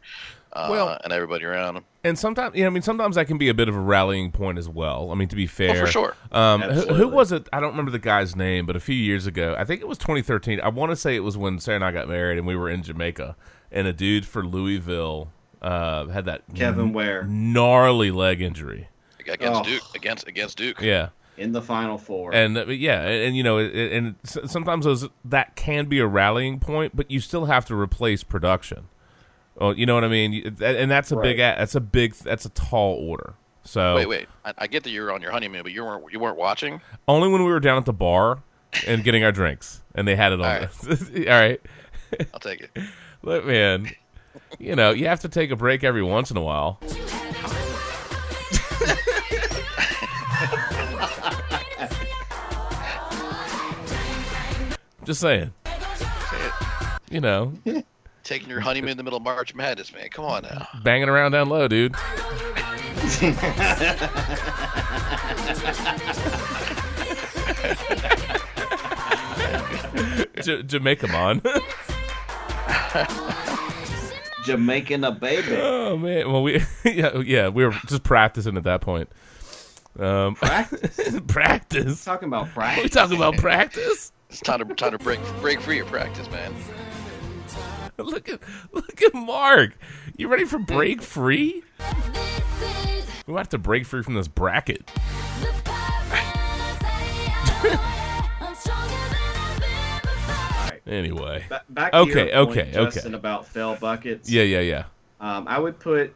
uh, 0.53 0.69
Well- 0.71 0.99
and 1.05 1.13
everybody 1.13 1.45
around 1.45 1.77
him. 1.77 1.85
And 2.03 2.19
sometimes, 2.19 2.57
yeah, 2.57 2.67
I 2.67 2.71
mean, 2.71 2.81
sometimes 2.83 3.17
that 3.17 3.27
can 3.27 3.37
be 3.37 3.51
a 3.51 3.55
bit 3.55 3.69
of 3.69 3.77
a 3.77 3.81
rallying 3.81 4.33
point 4.33 4.57
as 4.59 4.69
well. 4.71 5.11
I 5.13 5.15
mean, 5.15 5.29
to 5.29 5.37
be 5.37 5.47
fair, 5.47 5.73
Oh, 5.77 5.81
for 5.81 5.87
sure. 5.87 6.17
Um, 6.33 6.63
who, 6.63 6.95
who 6.95 7.09
was 7.09 7.31
it? 7.31 7.47
I 7.53 7.61
don't 7.61 7.73
remember 7.73 7.91
the 7.91 7.99
guy's 7.99 8.35
name, 8.35 8.65
but 8.65 8.75
a 8.75 8.81
few 8.81 8.95
years 8.95 9.27
ago, 9.27 9.55
I 9.59 9.65
think 9.65 9.83
it 9.83 9.87
was 9.89 9.99
2013. 9.99 10.61
I 10.63 10.69
want 10.71 10.93
to 10.93 10.97
say 10.97 11.15
it 11.15 11.21
was 11.21 11.37
when 11.37 11.59
Sarah 11.59 11.77
and 11.77 11.85
I 11.85 11.93
got 11.93 12.09
married, 12.09 12.39
and 12.39 12.47
we 12.47 12.57
were 12.57 12.71
in 12.71 12.83
Jamaica, 12.83 13.37
and 13.71 13.87
a 13.87 13.93
dude 13.93 14.25
for 14.25 14.43
Louisville 14.47 15.31
uh, 15.61 16.07
had 16.07 16.25
that 16.25 16.43
Kevin 16.55 16.95
Ware 16.95 17.25
gnarly 17.25 18.11
leg 18.11 18.41
injury. 18.41 18.89
Against 19.33 19.61
Oh. 19.61 19.65
Duke, 19.65 19.83
against 19.95 20.29
against 20.29 20.59
Duke. 20.59 20.81
Yeah, 20.81 21.09
in 21.37 21.53
the 21.53 21.63
Final 21.63 21.99
Four. 21.99 22.35
and 22.35 22.57
uh, 22.59 22.67
yeah, 22.67 23.01
and, 23.03 23.25
and, 23.29 23.37
you 23.37 23.43
know, 23.43 23.59
it, 23.59 23.75
it- 23.75 23.93
and 23.93 24.15
sometimes 24.25 24.85
those 24.85 25.09
that 25.25 25.57
can 25.57 25.87
be 25.87 25.99
a 26.01 26.07
rallying 26.07 26.59
point, 26.61 26.95
but 26.97 27.11
you 27.11 27.21
still 27.21 27.47
have 27.47 27.65
to 27.67 27.75
replace 27.75 28.23
production. 28.23 28.89
Oh, 29.59 29.73
you 29.73 29.85
know 29.87 29.95
what 29.95 30.05
I 30.05 30.09
mean? 30.09 30.57
And 30.63 30.91
that's 30.91 31.13
a 31.13 31.17
big, 31.17 31.39
Right. 31.39 31.55
a- 31.55 31.59
that's 31.59 31.75
a 31.75 31.81
big, 31.81 32.15
that's 32.15 32.45
a 32.47 32.51
tall 32.51 32.95
order. 32.95 33.35
So 33.63 33.95
Wait, 33.97 34.07
wait. 34.09 34.29
I, 34.45 34.55
I 34.59 34.67
get 34.67 34.85
that 34.85 34.91
you 34.91 35.03
were 35.03 35.13
on 35.13 35.21
your 35.21 35.33
honeymoon, 35.33 35.63
but 35.63 35.73
you 35.73 35.85
weren't 35.85 36.11
you 36.13 36.19
weren't 36.19 36.39
watching. 36.39 36.81
Only 37.07 37.29
when 37.29 37.45
we 37.45 37.51
were 37.53 37.61
down 37.61 37.77
at 37.77 37.85
the 37.85 37.93
bar 37.93 38.43
and 38.87 39.05
getting 39.05 39.23
our 39.23 39.33
drinks, 39.33 39.83
and 39.95 40.09
they 40.09 40.17
had 40.17 40.33
it 40.33 40.41
on. 40.41 40.47
All 40.47 40.69
All 41.19 41.25
right, 41.41 41.61
I'll 42.33 42.41
take 42.41 42.61
it. 42.63 42.71
look, 43.23 43.45
man. 43.45 43.91
You 44.59 44.77
know, 44.77 44.93
you 44.93 45.09
have 45.09 45.21
to 45.21 45.29
take 45.29 45.51
a 45.51 45.57
break 45.57 45.85
every 45.85 46.03
once 46.03 46.31
in 46.31 46.37
a 46.39 46.43
while. 46.43 46.81
Just 55.11 55.23
saying. 55.23 55.53
You 57.11 57.21
know, 57.21 57.53
Taking 58.23 58.49
your 58.49 58.61
honeymoon 58.61 58.93
in 58.93 58.97
the 58.97 59.03
middle 59.03 59.17
of 59.17 59.25
March 59.25 59.57
Madness, 59.57 59.93
man. 59.93 60.09
Come 60.11 60.25
on 60.25 60.45
now. 60.45 60.69
banging 60.85 61.09
around 61.09 61.33
down 61.33 61.49
low, 61.49 61.67
dude. 61.67 61.95
J- 70.43 70.63
Jamaica 70.63 71.07
man. 71.09 71.43
Jamaican 74.45 75.05
a 75.05 75.13
baby. 75.13 75.55
Oh 75.57 75.97
man, 75.99 76.31
well 76.33 76.43
we 76.43 76.63
yeah 76.85 77.19
yeah 77.19 77.49
we 77.49 77.65
were 77.65 77.73
just 77.87 78.03
practicing 78.03 78.57
at 78.57 78.65
that 78.65 78.81
point. 78.81 79.09
Um, 79.99 80.35
Practice? 80.37 81.19
practice. 81.27 82.05
Talking 82.05 82.29
about 82.29 82.49
practice. 82.51 82.85
we 82.85 82.89
practice. 82.89 82.95
talking 82.95 83.17
about 83.17 83.37
practice. 83.39 84.13
It's 84.31 84.41
time 84.41 84.61
to 84.61 84.75
time 84.77 84.93
to 84.93 84.99
break 84.99 85.19
break 85.41 85.61
free 85.61 85.81
of 85.81 85.89
practice, 85.89 86.31
man. 86.31 86.55
look 87.99 88.29
at 88.29 88.41
look 88.73 89.03
at 89.03 89.13
Mark. 89.13 89.77
You 90.17 90.29
ready 90.29 90.45
for 90.45 90.59
break 90.59 91.03
free? 91.03 91.65
We 93.27 93.35
have 93.35 93.49
to 93.51 93.59
break 93.59 93.87
free 93.87 94.03
from 94.03 94.15
this 94.15 94.29
bracket. 94.29 94.89
Anyway. 100.87 101.45
Ba- 101.49 101.63
back 101.69 101.93
to 101.93 101.99
Okay, 101.99 102.33
your 102.35 102.47
point, 102.47 102.59
okay, 102.59 102.71
Justin, 102.73 103.15
okay. 103.15 103.15
about 103.15 103.47
fail 103.47 103.77
buckets. 103.77 104.29
Yeah, 104.29 104.43
yeah, 104.43 104.61
yeah. 104.61 104.85
Um, 105.21 105.47
I 105.47 105.57
would 105.59 105.79
put 105.79 106.13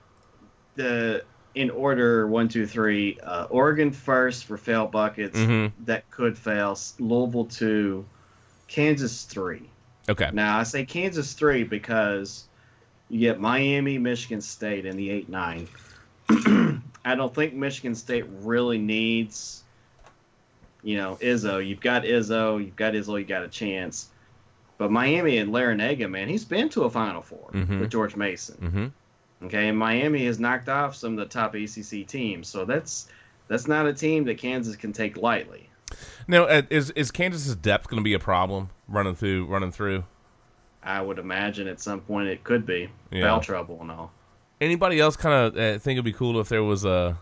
the 0.74 1.22
in 1.54 1.70
order 1.70 2.26
one, 2.26 2.48
two, 2.48 2.66
three. 2.66 3.18
Uh, 3.22 3.44
Oregon 3.50 3.90
first 3.92 4.44
for 4.46 4.56
fail 4.56 4.86
buckets 4.86 5.38
Mhm. 5.38 5.72
that 5.84 6.10
could 6.10 6.36
fail. 6.36 6.78
Louisville 6.98 7.44
two, 7.46 8.04
Kansas 8.68 9.22
three. 9.24 9.62
Okay. 10.08 10.30
Now 10.32 10.58
I 10.58 10.64
say 10.64 10.84
Kansas 10.84 11.32
three 11.34 11.64
because 11.64 12.44
you 13.08 13.20
get 13.20 13.40
Miami, 13.40 13.98
Michigan 13.98 14.40
State 14.40 14.84
in 14.86 14.96
the 14.96 15.10
eight 15.10 15.28
nine. 15.28 15.68
I 17.06 17.14
don't 17.14 17.34
think 17.34 17.54
Michigan 17.54 17.94
State 17.94 18.24
really 18.40 18.78
needs, 18.78 19.62
you 20.82 20.96
know, 20.96 21.16
Izzo. 21.20 21.66
You've 21.66 21.80
got 21.80 22.02
Izzo. 22.04 22.58
You've 22.64 22.76
got 22.76 22.94
Izzo. 22.94 23.18
You 23.18 23.24
got 23.24 23.42
a 23.42 23.48
chance. 23.48 24.08
But 24.78 24.90
Miami 24.90 25.38
and 25.38 25.52
Larrañaga, 25.52 26.10
man, 26.10 26.28
he's 26.28 26.44
been 26.44 26.68
to 26.70 26.82
a 26.84 26.90
Final 26.90 27.22
4 27.22 27.50
Mhm. 27.52 27.80
with 27.80 27.90
George 27.90 28.16
Mason. 28.16 28.56
Mm-hmm. 28.60 28.86
Okay, 29.42 29.68
and 29.68 29.76
Miami 29.78 30.24
has 30.26 30.38
knocked 30.38 30.68
off 30.68 30.94
some 30.94 31.12
of 31.12 31.18
the 31.18 31.26
top 31.26 31.54
ACC 31.54 32.06
teams, 32.06 32.48
so 32.48 32.64
that's 32.64 33.08
that's 33.48 33.68
not 33.68 33.86
a 33.86 33.92
team 33.92 34.24
that 34.24 34.38
Kansas 34.38 34.76
can 34.76 34.92
take 34.92 35.16
lightly. 35.16 35.68
Now, 36.26 36.44
uh, 36.44 36.62
is 36.70 36.90
is 36.90 37.10
Kansas's 37.10 37.56
depth 37.56 37.88
going 37.88 38.00
to 38.00 38.04
be 38.04 38.14
a 38.14 38.18
problem 38.18 38.70
running 38.88 39.14
through 39.14 39.46
running 39.46 39.70
through? 39.70 40.04
I 40.82 41.00
would 41.00 41.18
imagine 41.18 41.66
at 41.68 41.80
some 41.80 42.00
point 42.00 42.28
it 42.28 42.44
could 42.44 42.64
be 42.66 42.90
Yeah. 43.10 43.22
foul 43.24 43.40
trouble 43.40 43.78
and 43.80 43.90
all. 43.90 44.12
Anybody 44.60 45.00
else 45.00 45.16
kind 45.16 45.34
of 45.34 45.56
uh, 45.56 45.78
think 45.78 45.96
it'd 45.96 46.04
be 46.04 46.12
cool 46.12 46.38
if 46.40 46.48
there 46.48 46.62
was 46.62 46.84
a 46.84 47.18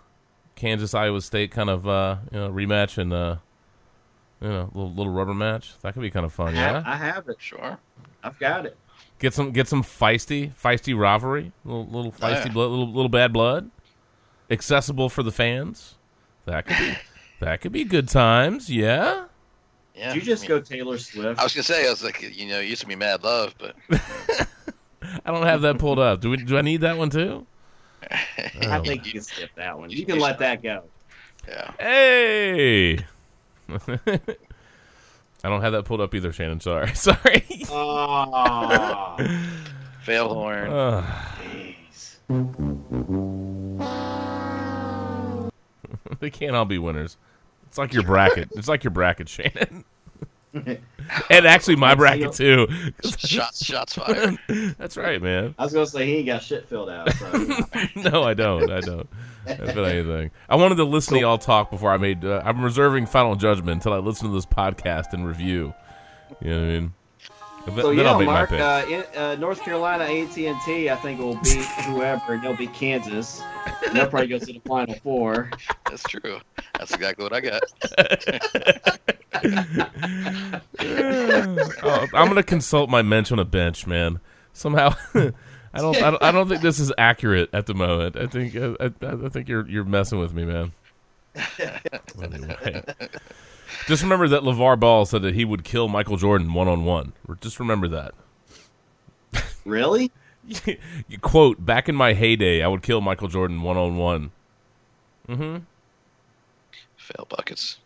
Kansas 0.54 0.94
Iowa 0.94 1.20
State 1.20 1.50
kind 1.50 1.70
of 1.70 1.88
uh, 1.88 2.16
you 2.30 2.38
know 2.38 2.50
rematch 2.50 2.98
and 2.98 3.12
uh, 3.12 3.36
you 4.40 4.48
know 4.48 4.70
little 4.74 4.92
little 4.92 5.12
rubber 5.12 5.34
match? 5.34 5.74
That 5.82 5.94
could 5.94 6.02
be 6.02 6.10
kind 6.10 6.26
of 6.26 6.32
fun. 6.32 6.48
I, 6.56 6.60
have, 6.60 6.84
Yeah, 6.84 6.92
I 6.92 6.96
have 6.96 7.28
it. 7.28 7.36
Sure. 7.40 7.78
I've 8.22 8.38
got 8.38 8.66
it. 8.66 8.76
Get 9.18 9.34
some 9.34 9.52
get 9.52 9.68
some 9.68 9.82
feisty 9.82 10.52
feisty 10.52 10.98
rivalry, 10.98 11.52
little 11.64 11.86
little 11.86 12.14
Oh, 12.20 12.24
feisty 12.24 12.46
yeah. 12.46 12.52
blood, 12.52 12.70
little 12.70 12.92
little 12.92 13.08
bad 13.08 13.32
blood, 13.32 13.70
accessible 14.50 15.08
for 15.08 15.22
the 15.22 15.32
fans. 15.32 15.94
That 16.44 16.66
could 16.66 16.78
be 16.78 16.94
that 17.40 17.60
could 17.60 17.72
be 17.72 17.84
good 17.84 18.08
times. 18.08 18.68
Yeah. 18.70 19.24
Yeah. 19.94 20.14
Did 20.14 20.16
you 20.16 20.22
just 20.22 20.44
I 20.44 20.48
mean, 20.48 20.58
go 20.58 20.64
Taylor 20.64 20.98
Swift? 20.98 21.38
I 21.38 21.42
was 21.42 21.54
gonna 21.54 21.62
say 21.64 21.86
I 21.86 21.90
was 21.90 22.02
like, 22.02 22.22
you 22.36 22.46
know, 22.48 22.60
it 22.60 22.66
used 22.66 22.80
to 22.80 22.86
be 22.86 22.96
Mad 22.96 23.22
Love, 23.22 23.54
but 23.58 23.76
I 25.24 25.30
don't 25.30 25.44
have 25.44 25.62
that 25.62 25.78
pulled 25.78 25.98
up. 25.98 26.20
Do 26.20 26.30
we? 26.30 26.38
Do 26.38 26.56
I 26.56 26.62
need 26.62 26.80
that 26.80 26.96
one 26.96 27.10
too? 27.10 27.46
I 28.10 28.78
oh, 28.78 28.82
think 28.82 29.06
you 29.06 29.12
can 29.12 29.22
skip 29.22 29.50
that 29.56 29.78
one. 29.78 29.90
You 29.90 30.04
can 30.04 30.18
let 30.18 30.38
that 30.40 30.62
go. 30.62 30.82
yeah. 31.46 31.72
Hey. 31.78 32.98
I 35.44 35.48
don't 35.48 35.62
have 35.62 35.72
that 35.72 35.84
pulled 35.84 36.00
up 36.00 36.14
either, 36.14 36.32
Shannon. 36.32 36.60
Sorry. 36.60 36.88
Sorry. 36.94 37.44
Oh, 37.68 39.16
Fail 40.02 40.32
horn. 40.32 40.70
Ah. 40.72 41.36
Jeez. 41.42 42.18
they 46.20 46.30
can't 46.30 46.54
all 46.54 46.64
be 46.64 46.78
winners. 46.78 47.16
It's 47.66 47.78
like 47.78 47.92
your 47.92 48.04
bracket. 48.04 48.50
It's 48.54 48.68
like 48.68 48.84
your 48.84 48.90
bracket, 48.90 49.28
Shannon. 49.28 49.84
and 51.30 51.46
actually, 51.46 51.76
my 51.76 51.94
bracket 51.94 52.32
too. 52.32 52.66
shots, 53.18 53.64
shots 53.64 53.94
fired. 53.96 54.38
That's 54.78 54.96
right, 54.96 55.20
man. 55.20 55.54
I 55.58 55.64
was 55.64 55.72
gonna 55.72 55.86
say 55.86 56.06
he 56.06 56.16
ain't 56.16 56.26
got 56.26 56.42
shit 56.42 56.68
filled 56.68 56.90
out. 56.90 57.12
So. 57.14 57.58
No, 58.10 58.22
I 58.22 58.34
don't. 58.34 58.70
I 58.70 58.80
don't. 58.80 59.08
That's 59.46 59.72
been 59.72 59.84
anything. 59.84 60.30
I 60.48 60.56
wanted 60.56 60.76
to 60.76 60.84
listen 60.84 61.14
to 61.14 61.20
y'all 61.20 61.38
talk 61.38 61.70
before 61.70 61.90
I 61.90 61.96
made. 61.96 62.24
Uh, 62.24 62.42
I'm 62.44 62.62
reserving 62.62 63.06
final 63.06 63.34
judgment 63.34 63.76
until 63.76 63.92
I 63.92 63.98
listen 63.98 64.28
to 64.28 64.34
this 64.34 64.46
podcast 64.46 65.12
and 65.12 65.26
review. 65.26 65.74
You 66.40 66.50
know 66.50 66.60
what 66.60 66.64
I 66.64 66.68
mean? 66.80 66.94
Th- 67.66 67.80
So 67.80 67.88
then 67.94 67.98
yeah, 68.04 68.12
I'll 68.12 68.20
Mark, 68.22 68.50
my 68.50 68.58
uh, 68.60 68.86
in, 68.86 69.04
uh, 69.16 69.34
North 69.36 69.60
Carolina 69.62 70.04
AT 70.04 70.36
and 70.36 70.60
T, 70.64 70.90
I 70.90 70.96
think 70.96 71.20
will 71.20 71.36
beat 71.36 71.64
whoever. 71.86 72.34
and 72.34 72.42
They'll 72.42 72.56
beat 72.56 72.72
Kansas. 72.74 73.40
And 73.86 73.94
they'll 73.96 74.08
probably 74.08 74.28
go 74.28 74.38
to 74.38 74.46
the 74.46 74.60
Final 74.66 74.94
Four. 74.96 75.50
That's 75.88 76.02
true. 76.04 76.40
That's 76.78 76.92
exactly 76.92 77.22
what 77.24 77.32
I 77.32 77.40
got. 77.40 77.62
oh, 80.80 82.06
I'm 82.14 82.28
gonna 82.28 82.42
consult 82.42 82.90
my 82.90 83.02
bench 83.02 83.30
on 83.32 83.38
a 83.38 83.44
bench, 83.44 83.86
man. 83.86 84.20
Somehow, 84.52 84.94
I 85.14 85.32
don't, 85.78 85.96
I 86.02 86.10
don't, 86.10 86.22
I 86.22 86.32
don't 86.32 86.48
think 86.48 86.60
this 86.62 86.78
is 86.78 86.92
accurate 86.98 87.50
at 87.52 87.66
the 87.66 87.74
moment. 87.74 88.16
I 88.16 88.26
think, 88.26 88.54
uh, 88.56 88.74
I, 88.80 88.84
I, 89.06 89.26
I 89.26 89.28
think 89.30 89.48
you're, 89.48 89.66
you're 89.68 89.84
messing 89.84 90.18
with 90.18 90.34
me, 90.34 90.44
man. 90.44 90.72
Anyway. 92.22 92.82
Just 93.86 94.02
remember 94.02 94.28
that 94.28 94.42
LaVar 94.42 94.78
Ball 94.78 95.06
said 95.06 95.22
that 95.22 95.34
he 95.34 95.44
would 95.44 95.64
kill 95.64 95.88
Michael 95.88 96.16
Jordan 96.16 96.52
one 96.52 96.68
on 96.68 96.84
one. 96.84 97.12
Just 97.40 97.58
remember 97.58 97.88
that. 97.88 98.14
Really? 99.64 100.10
you 100.44 101.18
quote, 101.20 101.64
back 101.64 101.88
in 101.88 101.94
my 101.94 102.14
heyday, 102.14 102.62
I 102.62 102.66
would 102.66 102.82
kill 102.82 103.00
Michael 103.00 103.28
Jordan 103.28 103.62
one 103.62 103.76
on 103.76 103.96
one. 103.96 104.32
Mm 105.28 105.36
hmm. 105.36 105.56
Fail 106.96 107.26
buckets. 107.28 107.78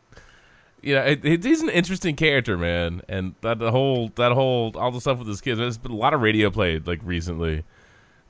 Yeah, 0.83 1.03
it, 1.03 1.23
it, 1.23 1.45
he's 1.45 1.61
an 1.61 1.69
interesting 1.69 2.17
character, 2.17 2.57
man, 2.57 3.03
and 3.09 3.35
that 3.43 3.59
the 3.59 3.71
whole 3.71 4.11
that 4.17 4.33
whole 4.33 4.73
all 4.75 4.91
the 4.91 5.01
stuff 5.01 5.19
with 5.19 5.29
his 5.29 5.41
kids. 5.41 5.59
There's 5.59 5.77
been 5.77 5.93
a 5.93 5.97
lot 5.97 6.15
of 6.15 6.23
radio 6.23 6.51
played 6.51 6.87
like 6.87 7.01
recently. 7.03 7.65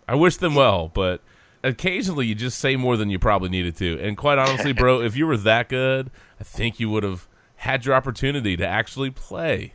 I 0.09 0.14
wish 0.14 0.39
them 0.39 0.55
well, 0.55 0.91
but 0.93 1.21
occasionally 1.67 2.27
you 2.27 2.35
just 2.35 2.59
say 2.59 2.77
more 2.77 2.97
than 2.97 3.11
you 3.11 3.19
probably 3.19 3.49
needed 3.49 3.77
to. 3.77 3.99
And 4.01 4.17
quite 4.17 4.39
honestly, 4.39 4.73
bro, 4.73 5.01
if 5.03 5.17
you 5.17 5.27
were 5.27 5.37
that 5.39 5.69
good, 5.69 6.11
I 6.41 6.45
think 6.45 6.79
you 6.79 6.89
would 6.91 7.03
have 7.03 7.29
had 7.57 7.85
your 7.85 7.95
opportunity 7.95 8.57
to 8.57 8.67
actually 8.67 9.11
play. 9.11 9.75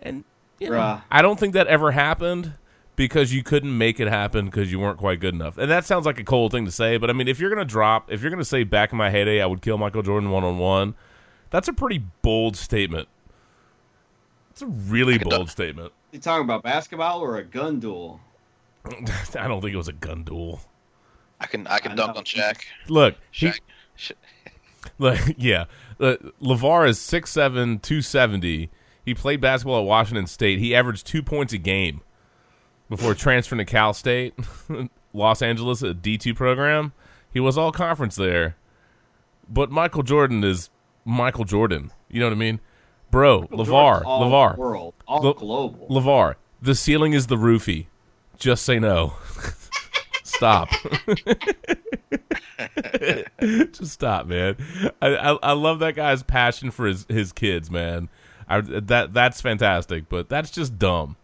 And 0.00 0.24
you 0.58 0.70
know, 0.70 1.02
I 1.10 1.22
don't 1.22 1.38
think 1.38 1.54
that 1.54 1.66
ever 1.66 1.92
happened 1.92 2.54
because 2.94 3.32
you 3.32 3.42
couldn't 3.42 3.76
make 3.76 4.00
it 4.00 4.08
happen 4.08 4.46
because 4.46 4.70
you 4.70 4.78
weren't 4.78 4.98
quite 4.98 5.20
good 5.20 5.34
enough. 5.34 5.58
And 5.58 5.70
that 5.70 5.84
sounds 5.84 6.06
like 6.06 6.18
a 6.18 6.24
cold 6.24 6.52
thing 6.52 6.64
to 6.64 6.70
say, 6.70 6.96
but 6.96 7.10
I 7.10 7.12
mean, 7.12 7.28
if 7.28 7.40
you're 7.40 7.50
gonna 7.50 7.64
drop, 7.64 8.10
if 8.10 8.22
you're 8.22 8.30
gonna 8.30 8.44
say 8.44 8.64
back 8.64 8.92
in 8.92 8.98
my 8.98 9.10
heyday, 9.10 9.42
I 9.42 9.46
would 9.46 9.62
kill 9.62 9.78
Michael 9.78 10.02
Jordan 10.02 10.30
one 10.30 10.44
on 10.44 10.58
one. 10.58 10.94
That's 11.50 11.68
a 11.68 11.72
pretty 11.72 12.02
bold 12.22 12.56
statement. 12.56 13.08
It's 14.50 14.62
a 14.62 14.66
really 14.66 15.18
bold 15.18 15.50
statement. 15.50 15.92
You 16.12 16.18
talking 16.18 16.44
about 16.44 16.62
basketball 16.62 17.20
or 17.20 17.36
a 17.36 17.44
gun 17.44 17.78
duel? 17.78 18.20
I 18.86 19.48
don't 19.48 19.60
think 19.60 19.74
it 19.74 19.76
was 19.76 19.88
a 19.88 19.92
gun 19.92 20.24
duel. 20.24 20.60
I 21.40 21.46
can 21.46 21.66
I 21.66 21.78
can 21.78 21.92
I 21.92 21.94
dunk 21.96 22.14
know. 22.14 22.18
on 22.18 22.24
Shaq. 22.24 22.62
Look, 22.88 23.16
Shaq. 23.32 23.58
Sh- 23.94 24.12
look 24.98 25.18
yeah. 25.36 25.64
Uh, 25.98 26.16
LaVar 26.42 26.88
is 26.88 26.98
6'7", 26.98 27.80
270. 27.80 28.70
He 29.04 29.14
played 29.14 29.40
basketball 29.40 29.80
at 29.80 29.86
Washington 29.86 30.26
State. 30.26 30.58
He 30.58 30.74
averaged 30.74 31.06
two 31.06 31.22
points 31.22 31.52
a 31.54 31.58
game 31.58 32.02
before 32.90 33.14
transferring 33.14 33.58
to 33.58 33.64
Cal 33.64 33.94
State, 33.94 34.34
Los 35.14 35.40
Angeles, 35.42 35.82
a 35.82 35.94
D2 35.94 36.34
program. 36.36 36.92
He 37.32 37.40
was 37.40 37.56
all 37.56 37.72
conference 37.72 38.16
there. 38.16 38.56
But 39.48 39.70
Michael 39.70 40.02
Jordan 40.02 40.44
is 40.44 40.70
Michael 41.04 41.44
Jordan. 41.44 41.92
You 42.10 42.20
know 42.20 42.26
what 42.26 42.32
I 42.32 42.36
mean? 42.36 42.60
Bro, 43.10 43.42
LaVar, 43.44 43.66
Jordan's 43.66 43.70
all 44.06 44.30
LaVar, 44.30 44.56
world, 44.56 44.94
all 45.06 45.22
Le- 45.22 45.34
global. 45.34 45.86
LaVar, 45.88 46.34
the 46.60 46.74
ceiling 46.74 47.12
is 47.12 47.28
the 47.28 47.36
roofie. 47.36 47.86
Just 48.38 48.64
say 48.64 48.78
no. 48.78 49.14
stop. 50.36 50.70
Just 53.40 53.92
stop, 53.92 54.26
man. 54.26 54.56
I, 55.02 55.16
I 55.16 55.38
I 55.42 55.52
love 55.52 55.78
that 55.80 55.94
guy's 55.94 56.22
passion 56.22 56.70
for 56.70 56.86
his 56.86 57.06
his 57.08 57.32
kids, 57.32 57.70
man. 57.70 58.08
I 58.48 58.60
that 58.60 59.12
that's 59.12 59.40
fantastic, 59.40 60.08
but 60.08 60.28
that's 60.28 60.50
just 60.50 60.78
dumb. 60.78 61.16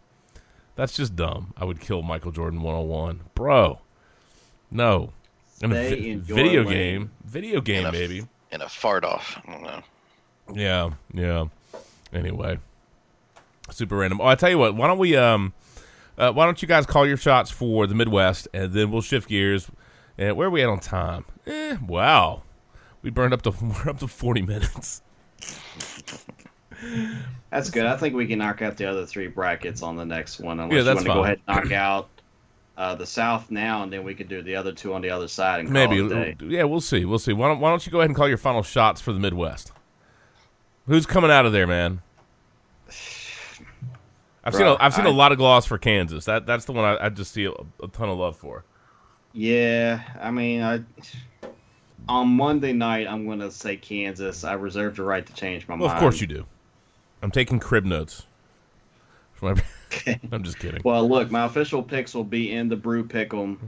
That's 0.74 0.94
just 0.94 1.14
dumb. 1.14 1.52
I 1.56 1.64
would 1.64 1.80
kill 1.80 2.02
Michael 2.02 2.32
Jordan 2.32 2.62
one 2.62 2.74
on 2.74 2.88
one, 2.88 3.20
bro. 3.34 3.80
No, 4.70 5.12
in 5.60 5.72
a 5.72 5.74
vi- 5.74 6.14
video 6.16 6.64
game, 6.64 7.10
video 7.24 7.60
game, 7.60 7.80
in 7.80 7.86
a, 7.86 7.92
baby. 7.92 8.26
In 8.50 8.62
a 8.62 8.68
fart 8.68 9.04
off. 9.04 9.40
I 9.46 9.52
don't 9.52 9.62
know. 9.62 9.82
Yeah, 10.54 10.90
yeah. 11.14 11.44
Anyway, 12.12 12.58
super 13.70 13.96
random. 13.96 14.20
Oh, 14.20 14.26
I 14.26 14.34
tell 14.34 14.50
you 14.50 14.58
what. 14.58 14.74
Why 14.74 14.86
don't 14.88 14.98
we 14.98 15.16
um, 15.16 15.52
uh, 16.18 16.32
why 16.32 16.44
don't 16.44 16.60
you 16.62 16.68
guys 16.68 16.86
call 16.86 17.06
your 17.06 17.16
shots 17.16 17.50
for 17.50 17.86
the 17.86 17.94
Midwest, 17.94 18.48
and 18.52 18.72
then 18.72 18.90
we'll 18.90 19.02
shift 19.02 19.28
gears. 19.28 19.70
And 20.18 20.36
where 20.36 20.48
are 20.48 20.50
we 20.50 20.62
at 20.62 20.68
on 20.68 20.80
time? 20.80 21.24
Eh, 21.46 21.76
wow, 21.86 22.42
we 23.02 23.10
burned 23.10 23.32
up 23.32 23.42
to 23.42 23.50
we're 23.62 23.90
up 23.90 23.98
to 23.98 24.08
forty 24.08 24.42
minutes. 24.42 25.02
That's 27.50 27.70
good. 27.70 27.86
I 27.86 27.96
think 27.96 28.14
we 28.14 28.26
can 28.26 28.38
knock 28.38 28.62
out 28.62 28.76
the 28.76 28.86
other 28.86 29.06
three 29.06 29.28
brackets 29.28 29.82
on 29.82 29.96
the 29.96 30.04
next 30.04 30.40
one. 30.40 30.58
Unless 30.58 30.76
Yeah, 30.76 30.82
that's 30.82 31.04
you 31.04 31.08
want 31.08 31.16
to 31.16 31.20
go 31.20 31.24
ahead 31.24 31.40
and 31.46 31.56
knock 31.56 31.72
out 31.72 32.08
uh, 32.76 32.94
the 32.94 33.06
South 33.06 33.50
now, 33.50 33.82
and 33.82 33.92
then 33.92 34.04
we 34.04 34.14
could 34.14 34.28
do 34.28 34.42
the 34.42 34.56
other 34.56 34.72
two 34.72 34.94
on 34.94 35.02
the 35.02 35.10
other 35.10 35.28
side 35.28 35.60
and 35.60 35.70
Maybe, 35.70 35.98
it 35.98 36.06
a 36.06 36.08
day. 36.08 36.36
yeah, 36.40 36.64
we'll 36.64 36.80
see. 36.80 37.04
We'll 37.04 37.18
see. 37.18 37.32
Why 37.32 37.48
don't 37.48 37.60
Why 37.60 37.70
don't 37.70 37.84
you 37.86 37.92
go 37.92 37.98
ahead 37.98 38.10
and 38.10 38.16
call 38.16 38.28
your 38.28 38.38
final 38.38 38.62
shots 38.62 39.00
for 39.00 39.12
the 39.12 39.20
Midwest? 39.20 39.72
Who's 40.86 41.06
coming 41.06 41.30
out 41.30 41.46
of 41.46 41.52
there, 41.52 41.66
man? 41.66 42.02
I've 44.44 44.54
seen 44.54 44.66
a, 44.66 44.76
I've 44.80 44.92
seen 44.94 45.06
a 45.06 45.10
I- 45.10 45.12
lot 45.12 45.32
of 45.32 45.38
gloss 45.38 45.66
for 45.66 45.78
Kansas. 45.78 46.24
That 46.24 46.46
that's 46.46 46.64
the 46.64 46.72
one 46.72 46.84
I, 46.84 47.06
I 47.06 47.08
just 47.08 47.32
see 47.32 47.44
a, 47.44 47.52
a 47.82 47.88
ton 47.92 48.08
of 48.08 48.18
love 48.18 48.36
for. 48.36 48.64
Yeah, 49.32 50.02
I 50.20 50.30
mean, 50.30 50.62
I 50.62 50.82
on 52.08 52.28
Monday 52.28 52.72
night 52.72 53.06
I'm 53.08 53.24
going 53.26 53.38
to 53.40 53.50
say 53.50 53.76
Kansas. 53.76 54.44
I 54.44 54.54
reserve 54.54 54.96
the 54.96 55.04
right 55.04 55.24
to 55.24 55.32
change 55.32 55.66
my 55.68 55.74
Well, 55.76 55.86
mind. 55.88 55.96
of 55.96 56.00
course 56.00 56.20
you 56.20 56.26
do. 56.26 56.46
I'm 57.22 57.30
taking 57.30 57.58
crib 57.60 57.84
notes. 57.84 58.26
For 59.34 59.54
my- 59.54 59.62
I'm 60.32 60.42
just 60.42 60.58
kidding. 60.58 60.80
Well, 60.84 61.08
look, 61.08 61.30
my 61.30 61.44
official 61.44 61.82
picks 61.82 62.14
will 62.14 62.24
be 62.24 62.50
in 62.52 62.68
the 62.68 62.76
brew 62.76 63.04
pick'em. 63.04 63.58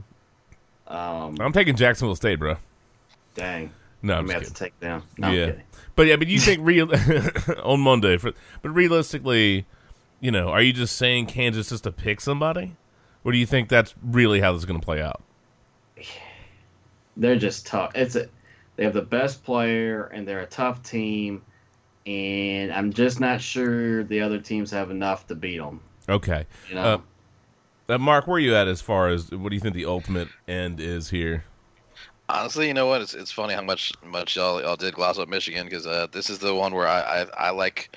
Um, 0.87 1.35
I'm 1.39 1.53
taking 1.53 1.75
Jacksonville 1.75 2.15
State, 2.15 2.37
bro. 2.39 2.57
dang, 3.33 3.71
No, 4.03 4.13
I'm 4.15 4.19
I'm 4.19 4.27
just 4.27 4.39
kidding. 4.39 4.53
to 4.53 4.59
take 4.59 4.79
them. 4.81 5.03
No, 5.17 5.27
I'm 5.29 5.33
yeah, 5.33 5.45
kidding. 5.47 5.61
but 5.95 6.07
yeah, 6.07 6.15
but 6.17 6.27
you 6.27 6.39
think 6.39 6.59
real 6.63 6.91
on 7.63 7.79
Monday, 7.79 8.17
for, 8.17 8.33
but 8.61 8.69
realistically, 8.69 9.65
you 10.25 10.31
know, 10.31 10.49
are 10.49 10.61
you 10.63 10.73
just 10.73 10.95
saying 10.95 11.27
Kansas 11.27 11.69
just 11.69 11.83
to 11.83 11.91
pick 11.91 12.19
somebody, 12.19 12.75
or 13.23 13.31
do 13.31 13.37
you 13.37 13.45
think 13.45 13.69
that's 13.69 13.93
really 14.01 14.41
how 14.41 14.53
this 14.53 14.61
is 14.61 14.65
going 14.65 14.79
to 14.79 14.83
play 14.83 14.99
out? 14.99 15.21
They're 17.17 17.37
just 17.37 17.67
tough. 17.67 17.91
It's 17.93 18.15
a, 18.15 18.27
they 18.75 18.83
have 18.83 18.93
the 18.95 19.03
best 19.03 19.43
player, 19.43 20.05
and 20.05 20.27
they're 20.27 20.41
a 20.41 20.47
tough 20.47 20.81
team. 20.81 21.43
And 22.07 22.73
I'm 22.73 22.91
just 22.91 23.19
not 23.19 23.39
sure 23.39 24.03
the 24.03 24.19
other 24.21 24.39
teams 24.39 24.71
have 24.71 24.89
enough 24.89 25.27
to 25.27 25.35
beat 25.35 25.59
them. 25.59 25.79
Okay, 26.09 26.45
You 26.67 26.75
know, 26.75 26.81
Uh, 26.83 27.93
uh, 27.93 27.97
Mark, 27.99 28.25
where 28.25 28.37
are 28.37 28.39
you 28.39 28.55
at 28.55 28.67
as 28.67 28.81
far 28.81 29.09
as 29.09 29.31
what 29.31 29.49
do 29.49 29.55
you 29.55 29.61
think 29.61 29.75
the 29.75 29.85
ultimate 29.85 30.29
end 30.47 30.79
is 30.79 31.11
here? 31.11 31.45
Honestly, 32.27 32.67
you 32.67 32.73
know 32.73 32.87
what? 32.87 33.01
It's 33.01 33.13
it's 33.13 33.31
funny 33.31 33.53
how 33.53 33.61
much 33.61 33.93
much 34.03 34.35
y'all 34.35 34.59
y'all 34.59 34.75
did 34.75 34.95
gloss 34.95 35.19
up 35.19 35.29
Michigan 35.29 35.65
because 35.65 35.85
uh, 35.85 36.07
this 36.11 36.29
is 36.31 36.39
the 36.39 36.53
one 36.55 36.73
where 36.73 36.87
I, 36.87 37.21
I 37.21 37.47
I 37.47 37.49
like 37.51 37.95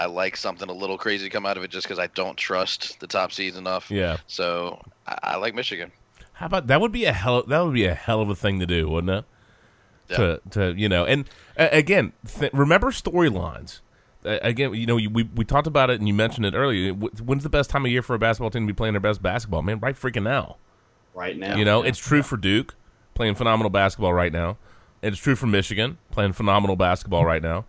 I 0.00 0.06
like 0.06 0.36
something 0.36 0.68
a 0.68 0.72
little 0.72 0.96
crazy 0.98 1.24
to 1.26 1.30
come 1.30 1.44
out 1.46 1.56
of 1.56 1.62
it 1.62 1.70
just 1.70 1.86
because 1.86 1.98
I 1.98 2.06
don't 2.08 2.36
trust 2.36 2.98
the 3.00 3.06
top 3.06 3.32
seeds 3.32 3.56
enough. 3.56 3.90
Yeah, 3.90 4.16
So 4.26 4.80
I, 5.06 5.18
I 5.22 5.36
like 5.36 5.54
Michigan. 5.54 5.92
how 6.32 6.46
about 6.46 6.66
that? 6.68 6.80
Would 6.80 6.92
be 6.92 7.04
a 7.04 7.12
hell 7.12 7.42
that 7.42 7.58
would 7.60 7.74
be 7.74 7.84
a 7.84 7.94
hell 7.94 8.20
of 8.22 8.28
a 8.30 8.34
thing 8.34 8.60
to 8.60 8.66
do, 8.66 8.88
wouldn't 8.88 9.10
it? 9.10 9.24
Yeah. 10.08 10.16
To 10.16 10.40
to 10.50 10.74
you 10.76 10.88
know, 10.88 11.04
and 11.04 11.28
uh, 11.58 11.68
again, 11.70 12.12
th- 12.26 12.52
remember 12.52 12.90
storylines. 12.90 13.80
Uh, 14.24 14.38
again, 14.42 14.74
you 14.74 14.84
know, 14.86 14.96
you, 14.96 15.08
we 15.08 15.22
we 15.34 15.44
talked 15.44 15.66
about 15.66 15.88
it 15.90 15.98
and 16.00 16.08
you 16.08 16.14
mentioned 16.14 16.44
it 16.46 16.54
earlier. 16.54 16.92
When's 16.92 17.42
the 17.42 17.48
best 17.48 17.70
time 17.70 17.84
of 17.86 17.90
year 17.92 18.02
for 18.02 18.14
a 18.14 18.18
basketball 18.18 18.50
team 18.50 18.66
to 18.66 18.72
be 18.72 18.76
playing 18.76 18.94
their 18.94 19.00
best 19.00 19.22
basketball? 19.22 19.62
Man, 19.62 19.78
right 19.80 19.94
freaking 19.96 20.22
now. 20.24 20.56
right 21.14 21.36
now, 21.38 21.56
You 21.56 21.64
know, 21.64 21.82
it's 21.82 21.98
true 21.98 22.22
for 22.22 22.36
Duke 22.36 22.74
playing 23.14 23.34
phenomenal 23.36 23.70
basketball 23.70 24.12
right 24.12 24.32
now. 24.32 24.56
It's 25.02 25.18
true 25.18 25.36
for 25.36 25.46
Michigan 25.46 25.98
playing 26.10 26.32
phenomenal 26.34 26.76
basketball 26.76 27.24
right 27.24 27.42
now, 27.42 27.64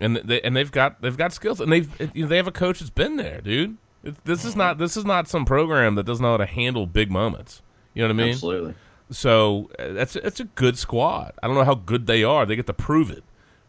and 0.00 0.16
they 0.16 0.40
and 0.42 0.56
they've 0.56 0.72
got 0.72 1.00
they've 1.02 1.16
got 1.16 1.32
skills 1.32 1.60
and 1.60 1.70
they've 1.72 2.10
you 2.14 2.22
know, 2.22 2.28
they 2.28 2.36
have 2.36 2.46
a 2.46 2.52
coach 2.52 2.80
that's 2.80 2.90
been 2.90 3.16
there, 3.16 3.40
dude. 3.40 3.76
It, 4.02 4.22
this 4.24 4.44
is 4.44 4.54
not 4.56 4.78
this 4.78 4.96
is 4.96 5.04
not 5.04 5.28
some 5.28 5.44
program 5.44 5.94
that 5.94 6.04
doesn't 6.04 6.22
know 6.22 6.32
how 6.32 6.36
to 6.38 6.46
handle 6.46 6.86
big 6.86 7.10
moments. 7.10 7.62
You 7.94 8.02
know 8.02 8.08
what 8.08 8.14
I 8.20 8.24
mean? 8.24 8.32
absolutely. 8.34 8.74
So 9.10 9.70
uh, 9.78 9.92
that's 9.92 10.14
that's 10.14 10.40
a 10.40 10.44
good 10.44 10.78
squad. 10.78 11.32
I 11.42 11.46
don't 11.46 11.56
know 11.56 11.64
how 11.64 11.74
good 11.74 12.06
they 12.06 12.24
are. 12.24 12.44
They 12.46 12.56
get 12.56 12.66
to 12.66 12.72
prove 12.74 13.10
it, 13.10 13.22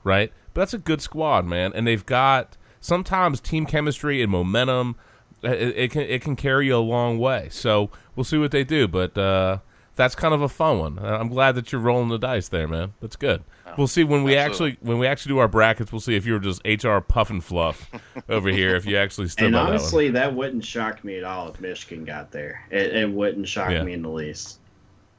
right? 0.03 0.31
But 0.53 0.61
that's 0.61 0.73
a 0.73 0.77
good 0.79 1.01
squad, 1.01 1.45
man. 1.45 1.71
And 1.75 1.85
they've 1.85 2.05
got 2.05 2.57
sometimes 2.79 3.39
team 3.41 3.65
chemistry 3.65 4.21
and 4.21 4.31
momentum. 4.31 4.95
uh, 5.43 5.49
It, 5.49 5.77
it 5.77 5.91
can 5.91 6.01
it 6.03 6.21
can 6.21 6.35
carry 6.35 6.67
you 6.67 6.77
a 6.77 6.79
long 6.79 7.19
way. 7.19 7.49
So 7.51 7.91
we'll 8.15 8.23
see 8.23 8.37
what 8.37 8.51
they 8.51 8.63
do. 8.63 8.87
But 8.87 9.17
uh, 9.17 9.59
that's 9.95 10.15
kind 10.15 10.33
of 10.33 10.41
a 10.41 10.49
fun 10.49 10.79
one. 10.79 10.99
Uh, 10.99 11.17
I'm 11.19 11.29
glad 11.29 11.55
that 11.55 11.71
you're 11.71 11.81
rolling 11.81 12.09
the 12.09 12.17
dice 12.17 12.47
there, 12.49 12.67
man. 12.67 12.93
That's 13.01 13.15
good. 13.15 13.43
We'll 13.77 13.87
see 13.87 14.03
when 14.05 14.23
we 14.23 14.37
absolutely. 14.37 14.73
actually 14.77 14.87
when 14.87 14.99
we 14.99 15.07
actually 15.07 15.33
do 15.33 15.37
our 15.39 15.47
brackets. 15.49 15.91
We'll 15.91 15.99
see 15.99 16.15
if 16.15 16.25
you're 16.25 16.39
just 16.39 16.61
HR 16.65 16.99
puff 16.99 17.29
and 17.29 17.43
fluff 17.43 17.89
over 18.29 18.49
here. 18.49 18.75
If 18.75 18.85
you 18.85 18.95
actually 18.97 19.27
stood 19.27 19.45
And 19.45 19.53
by 19.53 19.63
that 19.63 19.69
honestly, 19.69 20.09
that, 20.11 20.33
wouldn't 20.33 20.63
shock 20.63 21.03
me 21.03 21.17
at 21.17 21.23
all 21.25 21.49
if 21.49 21.59
Michigan 21.59 22.05
got 22.05 22.31
there. 22.31 22.61
It, 22.71 22.95
it 22.95 23.09
wouldn't 23.09 23.47
shock 23.49 23.71
Yeah. 23.71 23.83
me 23.83 23.93
in 23.93 24.01
the 24.01 24.09
least. 24.09 24.59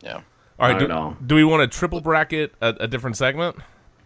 Yeah. 0.02 0.20
All 0.58 0.68
right, 0.68 0.72
not 0.72 0.78
do, 0.78 0.84
at 0.86 0.90
all. 0.90 1.16
do 1.26 1.34
we 1.34 1.44
want 1.44 1.70
to 1.70 1.78
triple 1.78 2.00
bracket 2.00 2.54
a, 2.62 2.68
a 2.80 2.88
different 2.88 3.16
segment? 3.18 3.56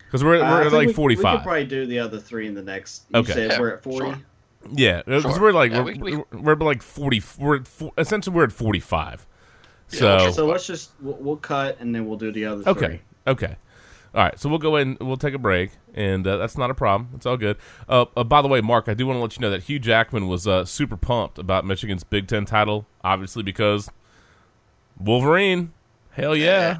Because 0.06 0.24
we're, 0.24 0.42
Uh, 0.42 0.50
we're 0.50 0.62
at 0.66 0.72
like 0.72 0.88
we- 0.88 0.92
45. 0.94 1.24
We 1.24 1.38
could 1.38 1.44
probably 1.44 1.66
do 1.66 1.86
the 1.86 2.00
other 2.00 2.18
three 2.18 2.48
in 2.48 2.54
the 2.54 2.62
next. 2.62 3.04
You 3.14 3.20
Okay. 3.20 3.32
said 3.32 3.50
Yeah, 3.52 3.60
we're 3.60 3.74
at 3.74 3.82
40? 3.84 3.98
sure. 3.98 4.18
Yeah, 4.72 5.02
because 5.06 5.22
Sure. 5.22 5.40
we're 5.40 5.52
like 5.52 5.70
Yeah, 5.70 5.82
we're, 5.82 5.94
we- 5.96 6.16
we- 6.16 6.38
we're 6.40 6.54
like 6.56 6.82
forty. 6.82 7.22
We're 7.38 7.56
at, 7.56 7.68
fo- 7.68 7.94
essentially 7.96 8.34
we're 8.34 8.44
at 8.44 8.52
forty 8.52 8.80
five. 8.80 9.26
So 9.90 10.18
sure. 10.18 10.32
So 10.32 10.46
let's 10.46 10.66
just, 10.66 10.90
we'll, 11.00 11.16
we'll 11.16 11.36
cut 11.36 11.78
and 11.80 11.94
then 11.94 12.06
we'll 12.06 12.18
do 12.18 12.30
the 12.30 12.46
other 12.46 12.62
thing. 12.62 12.70
okay, 12.70 12.86
three. 12.86 13.00
okay, 13.26 13.56
all 14.14 14.22
right. 14.22 14.38
So 14.38 14.48
we'll 14.48 14.58
go 14.58 14.76
in. 14.76 14.96
We'll 15.00 15.16
take 15.16 15.34
a 15.34 15.38
break, 15.38 15.72
and 15.94 16.26
uh, 16.26 16.36
that's 16.36 16.56
not 16.56 16.70
a 16.70 16.74
problem. 16.74 17.10
It's 17.14 17.26
all 17.26 17.36
good. 17.36 17.56
Uh, 17.88 18.06
uh, 18.16 18.24
by 18.24 18.42
the 18.42 18.48
way, 18.48 18.60
Mark, 18.60 18.88
I 18.88 18.94
do 18.94 19.06
want 19.06 19.16
to 19.16 19.20
let 19.20 19.36
you 19.36 19.40
know 19.40 19.50
that 19.50 19.64
Hugh 19.64 19.78
Jackman 19.78 20.28
was 20.28 20.46
uh, 20.46 20.64
super 20.64 20.96
pumped 20.96 21.38
about 21.38 21.64
Michigan's 21.64 22.04
Big 22.04 22.28
Ten 22.28 22.44
title, 22.44 22.86
obviously 23.02 23.42
because 23.42 23.90
Wolverine. 24.98 25.72
Hell 26.12 26.36
yeah! 26.36 26.78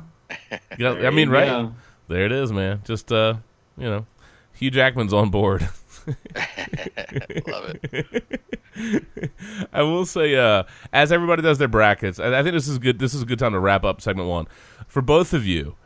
yeah 0.78 0.90
I 0.90 1.11
mean, 1.11 1.30
right 1.30 1.46
go. 1.46 1.74
there 2.08 2.26
it 2.26 2.32
is, 2.32 2.52
man. 2.52 2.82
Just 2.84 3.12
uh, 3.12 3.34
you 3.76 3.86
know, 3.86 4.06
Hugh 4.54 4.70
Jackman's 4.70 5.12
on 5.12 5.30
board. 5.30 5.68
Love 7.46 7.76
it. 7.82 8.24
I 9.72 9.82
will 9.82 10.06
say, 10.06 10.36
uh, 10.36 10.64
as 10.92 11.12
everybody 11.12 11.42
does 11.42 11.58
their 11.58 11.68
brackets, 11.68 12.18
I, 12.18 12.38
I 12.38 12.42
think 12.42 12.54
this 12.54 12.68
is 12.68 12.78
good. 12.78 12.98
This 12.98 13.14
is 13.14 13.22
a 13.22 13.26
good 13.26 13.38
time 13.38 13.52
to 13.52 13.61
wrap 13.61 13.84
up 13.84 14.00
segment 14.00 14.28
one 14.28 14.46
for 14.86 15.02
both 15.02 15.32
of 15.32 15.46
you. 15.46 15.76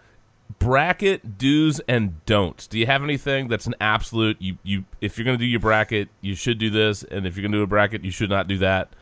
Bracket 0.59 1.39
do's 1.39 1.81
and 1.89 2.25
don'ts. 2.27 2.67
Do 2.67 2.79
you 2.79 2.87
have 2.87 3.03
anything 3.03 3.49
that's 3.49 3.67
an 3.67 3.75
absolute? 3.81 4.41
You 4.41 4.59
you 4.63 4.85
if 5.01 5.19
you're 5.19 5.25
going 5.25 5.39
to 5.39 5.43
do 5.43 5.49
your 5.49 5.61
bracket, 5.61 6.09
you 6.21 6.35
should 6.35 6.59
do 6.59 6.71
this, 6.71 7.03
and 7.03 7.27
if 7.27 7.37
you're 7.37 7.43
going 7.43 7.53
to 7.53 7.59
do 7.59 7.63
a 7.63 7.67
bracket, 7.67 8.05
you 8.05 8.11
should 8.11 8.31
not 8.31 8.47
do 8.47 8.59
that. 8.59 8.91
Do 8.91 8.97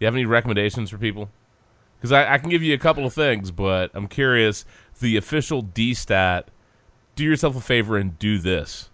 you 0.00 0.06
have 0.06 0.14
any 0.14 0.24
recommendations 0.24 0.90
for 0.90 0.98
people? 0.98 1.30
Because 1.98 2.12
I, 2.12 2.34
I 2.34 2.38
can 2.38 2.50
give 2.50 2.62
you 2.62 2.74
a 2.74 2.78
couple 2.78 3.06
of 3.06 3.12
things, 3.12 3.50
but 3.50 3.90
I'm 3.94 4.08
curious. 4.08 4.64
The 5.00 5.16
official 5.16 5.62
D 5.62 5.94
stat. 5.94 6.48
Do 7.16 7.24
yourself 7.24 7.56
a 7.56 7.60
favor 7.60 7.96
and 7.96 8.18
do 8.18 8.38
this. 8.38 8.90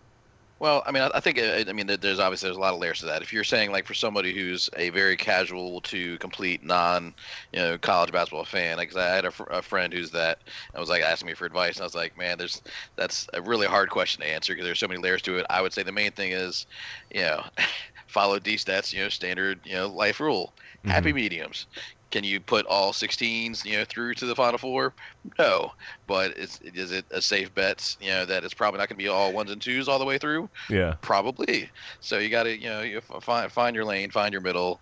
Well, 0.60 0.82
I 0.86 0.92
mean, 0.92 1.02
I, 1.02 1.10
I 1.14 1.20
think 1.20 1.38
uh, 1.38 1.64
I 1.66 1.72
mean 1.72 1.86
there's 1.86 2.18
obviously 2.20 2.48
there's 2.48 2.58
a 2.58 2.60
lot 2.60 2.74
of 2.74 2.80
layers 2.80 3.00
to 3.00 3.06
that. 3.06 3.22
If 3.22 3.32
you're 3.32 3.44
saying 3.44 3.72
like 3.72 3.86
for 3.86 3.94
somebody 3.94 4.34
who's 4.34 4.68
a 4.76 4.90
very 4.90 5.16
casual 5.16 5.80
to 5.82 6.18
complete 6.18 6.62
non, 6.62 7.14
you 7.52 7.58
know, 7.58 7.78
college 7.78 8.12
basketball 8.12 8.44
fan, 8.44 8.76
like 8.76 8.94
I 8.94 9.14
had 9.14 9.24
a, 9.24 9.30
fr- 9.30 9.44
a 9.44 9.62
friend 9.62 9.90
who's 9.92 10.10
that, 10.10 10.38
and 10.74 10.80
was 10.80 10.90
like 10.90 11.02
asking 11.02 11.28
me 11.28 11.34
for 11.34 11.46
advice, 11.46 11.76
and 11.76 11.82
I 11.82 11.86
was 11.86 11.94
like, 11.94 12.16
man, 12.18 12.36
there's 12.36 12.60
that's 12.96 13.26
a 13.32 13.40
really 13.40 13.66
hard 13.66 13.88
question 13.88 14.20
to 14.22 14.28
answer 14.28 14.52
because 14.52 14.66
there's 14.66 14.78
so 14.78 14.86
many 14.86 15.00
layers 15.00 15.22
to 15.22 15.36
it. 15.38 15.46
I 15.48 15.62
would 15.62 15.72
say 15.72 15.82
the 15.82 15.92
main 15.92 16.12
thing 16.12 16.32
is, 16.32 16.66
you 17.10 17.22
know, 17.22 17.42
follow 18.06 18.38
D 18.38 18.56
stats, 18.56 18.92
you 18.92 19.02
know, 19.02 19.08
standard, 19.08 19.60
you 19.64 19.74
know, 19.74 19.88
life 19.88 20.20
rule, 20.20 20.54
happy 20.84 21.12
mediums. 21.14 21.66
Can 22.10 22.24
you 22.24 22.40
put 22.40 22.66
all 22.66 22.92
16s, 22.92 23.64
you 23.64 23.78
know, 23.78 23.84
through 23.84 24.14
to 24.14 24.26
the 24.26 24.34
Final 24.34 24.58
Four? 24.58 24.94
No, 25.38 25.70
but 26.06 26.36
is 26.36 26.58
is 26.62 26.92
it 26.92 27.06
a 27.10 27.22
safe 27.22 27.54
bet, 27.54 27.94
you 28.00 28.08
know, 28.10 28.24
that 28.26 28.44
it's 28.44 28.54
probably 28.54 28.78
not 28.78 28.88
going 28.88 28.98
to 28.98 29.02
be 29.02 29.08
all 29.08 29.32
ones 29.32 29.50
and 29.50 29.62
twos 29.62 29.88
all 29.88 29.98
the 29.98 30.04
way 30.04 30.18
through? 30.18 30.48
Yeah. 30.68 30.96
Probably. 31.02 31.70
So 32.00 32.18
you 32.18 32.28
got 32.28 32.44
to, 32.44 32.58
you 32.58 32.68
know, 32.68 32.82
you 32.82 33.00
find 33.00 33.50
find 33.52 33.76
your 33.76 33.84
lane, 33.84 34.10
find 34.10 34.32
your 34.32 34.42
middle. 34.42 34.80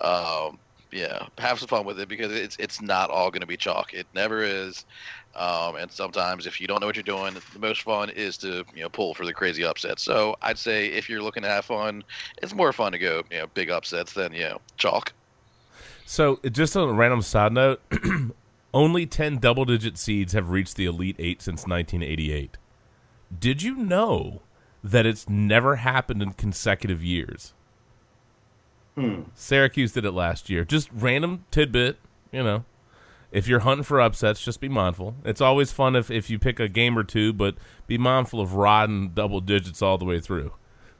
Um, 0.00 0.58
yeah, 0.92 1.26
have 1.38 1.58
some 1.58 1.68
fun 1.68 1.84
with 1.84 1.98
it 2.00 2.08
because 2.08 2.32
it's 2.32 2.56
it's 2.58 2.80
not 2.80 3.10
all 3.10 3.30
going 3.30 3.40
to 3.40 3.46
be 3.46 3.56
chalk. 3.56 3.92
It 3.92 4.06
never 4.14 4.42
is. 4.42 4.84
Um, 5.34 5.76
and 5.76 5.90
sometimes 5.90 6.46
if 6.46 6.60
you 6.60 6.66
don't 6.66 6.80
know 6.80 6.86
what 6.86 6.96
you're 6.96 7.02
doing, 7.02 7.34
the 7.34 7.58
most 7.58 7.82
fun 7.82 8.10
is 8.10 8.38
to 8.38 8.64
you 8.74 8.82
know 8.82 8.88
pull 8.88 9.14
for 9.14 9.26
the 9.26 9.34
crazy 9.34 9.64
upsets. 9.64 10.04
So 10.04 10.36
I'd 10.42 10.58
say 10.58 10.86
if 10.86 11.08
you're 11.08 11.22
looking 11.22 11.42
to 11.42 11.48
have 11.48 11.64
fun, 11.66 12.02
it's 12.42 12.54
more 12.54 12.72
fun 12.72 12.92
to 12.92 12.98
go 12.98 13.22
you 13.30 13.38
know 13.38 13.46
big 13.54 13.70
upsets 13.70 14.12
than 14.14 14.32
you 14.32 14.44
know 14.44 14.58
chalk. 14.78 15.12
So, 16.08 16.38
just 16.52 16.76
on 16.76 16.88
a 16.88 16.92
random 16.92 17.20
side 17.20 17.52
note, 17.52 17.80
only 18.74 19.06
10 19.06 19.38
double 19.38 19.64
digit 19.64 19.98
seeds 19.98 20.34
have 20.34 20.50
reached 20.50 20.76
the 20.76 20.86
Elite 20.86 21.16
Eight 21.18 21.42
since 21.42 21.66
1988. 21.66 22.56
Did 23.36 23.62
you 23.62 23.74
know 23.74 24.42
that 24.84 25.04
it's 25.04 25.28
never 25.28 25.76
happened 25.76 26.22
in 26.22 26.32
consecutive 26.34 27.02
years? 27.02 27.54
Hmm. 28.94 29.22
Syracuse 29.34 29.92
did 29.92 30.04
it 30.04 30.12
last 30.12 30.48
year. 30.48 30.64
Just 30.64 30.88
random 30.92 31.44
tidbit, 31.50 31.98
you 32.30 32.42
know. 32.44 32.64
If 33.32 33.48
you're 33.48 33.60
hunting 33.60 33.82
for 33.82 34.00
upsets, 34.00 34.42
just 34.42 34.60
be 34.60 34.68
mindful. 34.68 35.16
It's 35.24 35.40
always 35.40 35.72
fun 35.72 35.96
if, 35.96 36.08
if 36.08 36.30
you 36.30 36.38
pick 36.38 36.60
a 36.60 36.68
game 36.68 36.96
or 36.96 37.02
two, 37.02 37.32
but 37.32 37.56
be 37.88 37.98
mindful 37.98 38.40
of 38.40 38.54
riding 38.54 39.08
double 39.10 39.40
digits 39.40 39.82
all 39.82 39.98
the 39.98 40.04
way 40.04 40.20
through. 40.20 40.52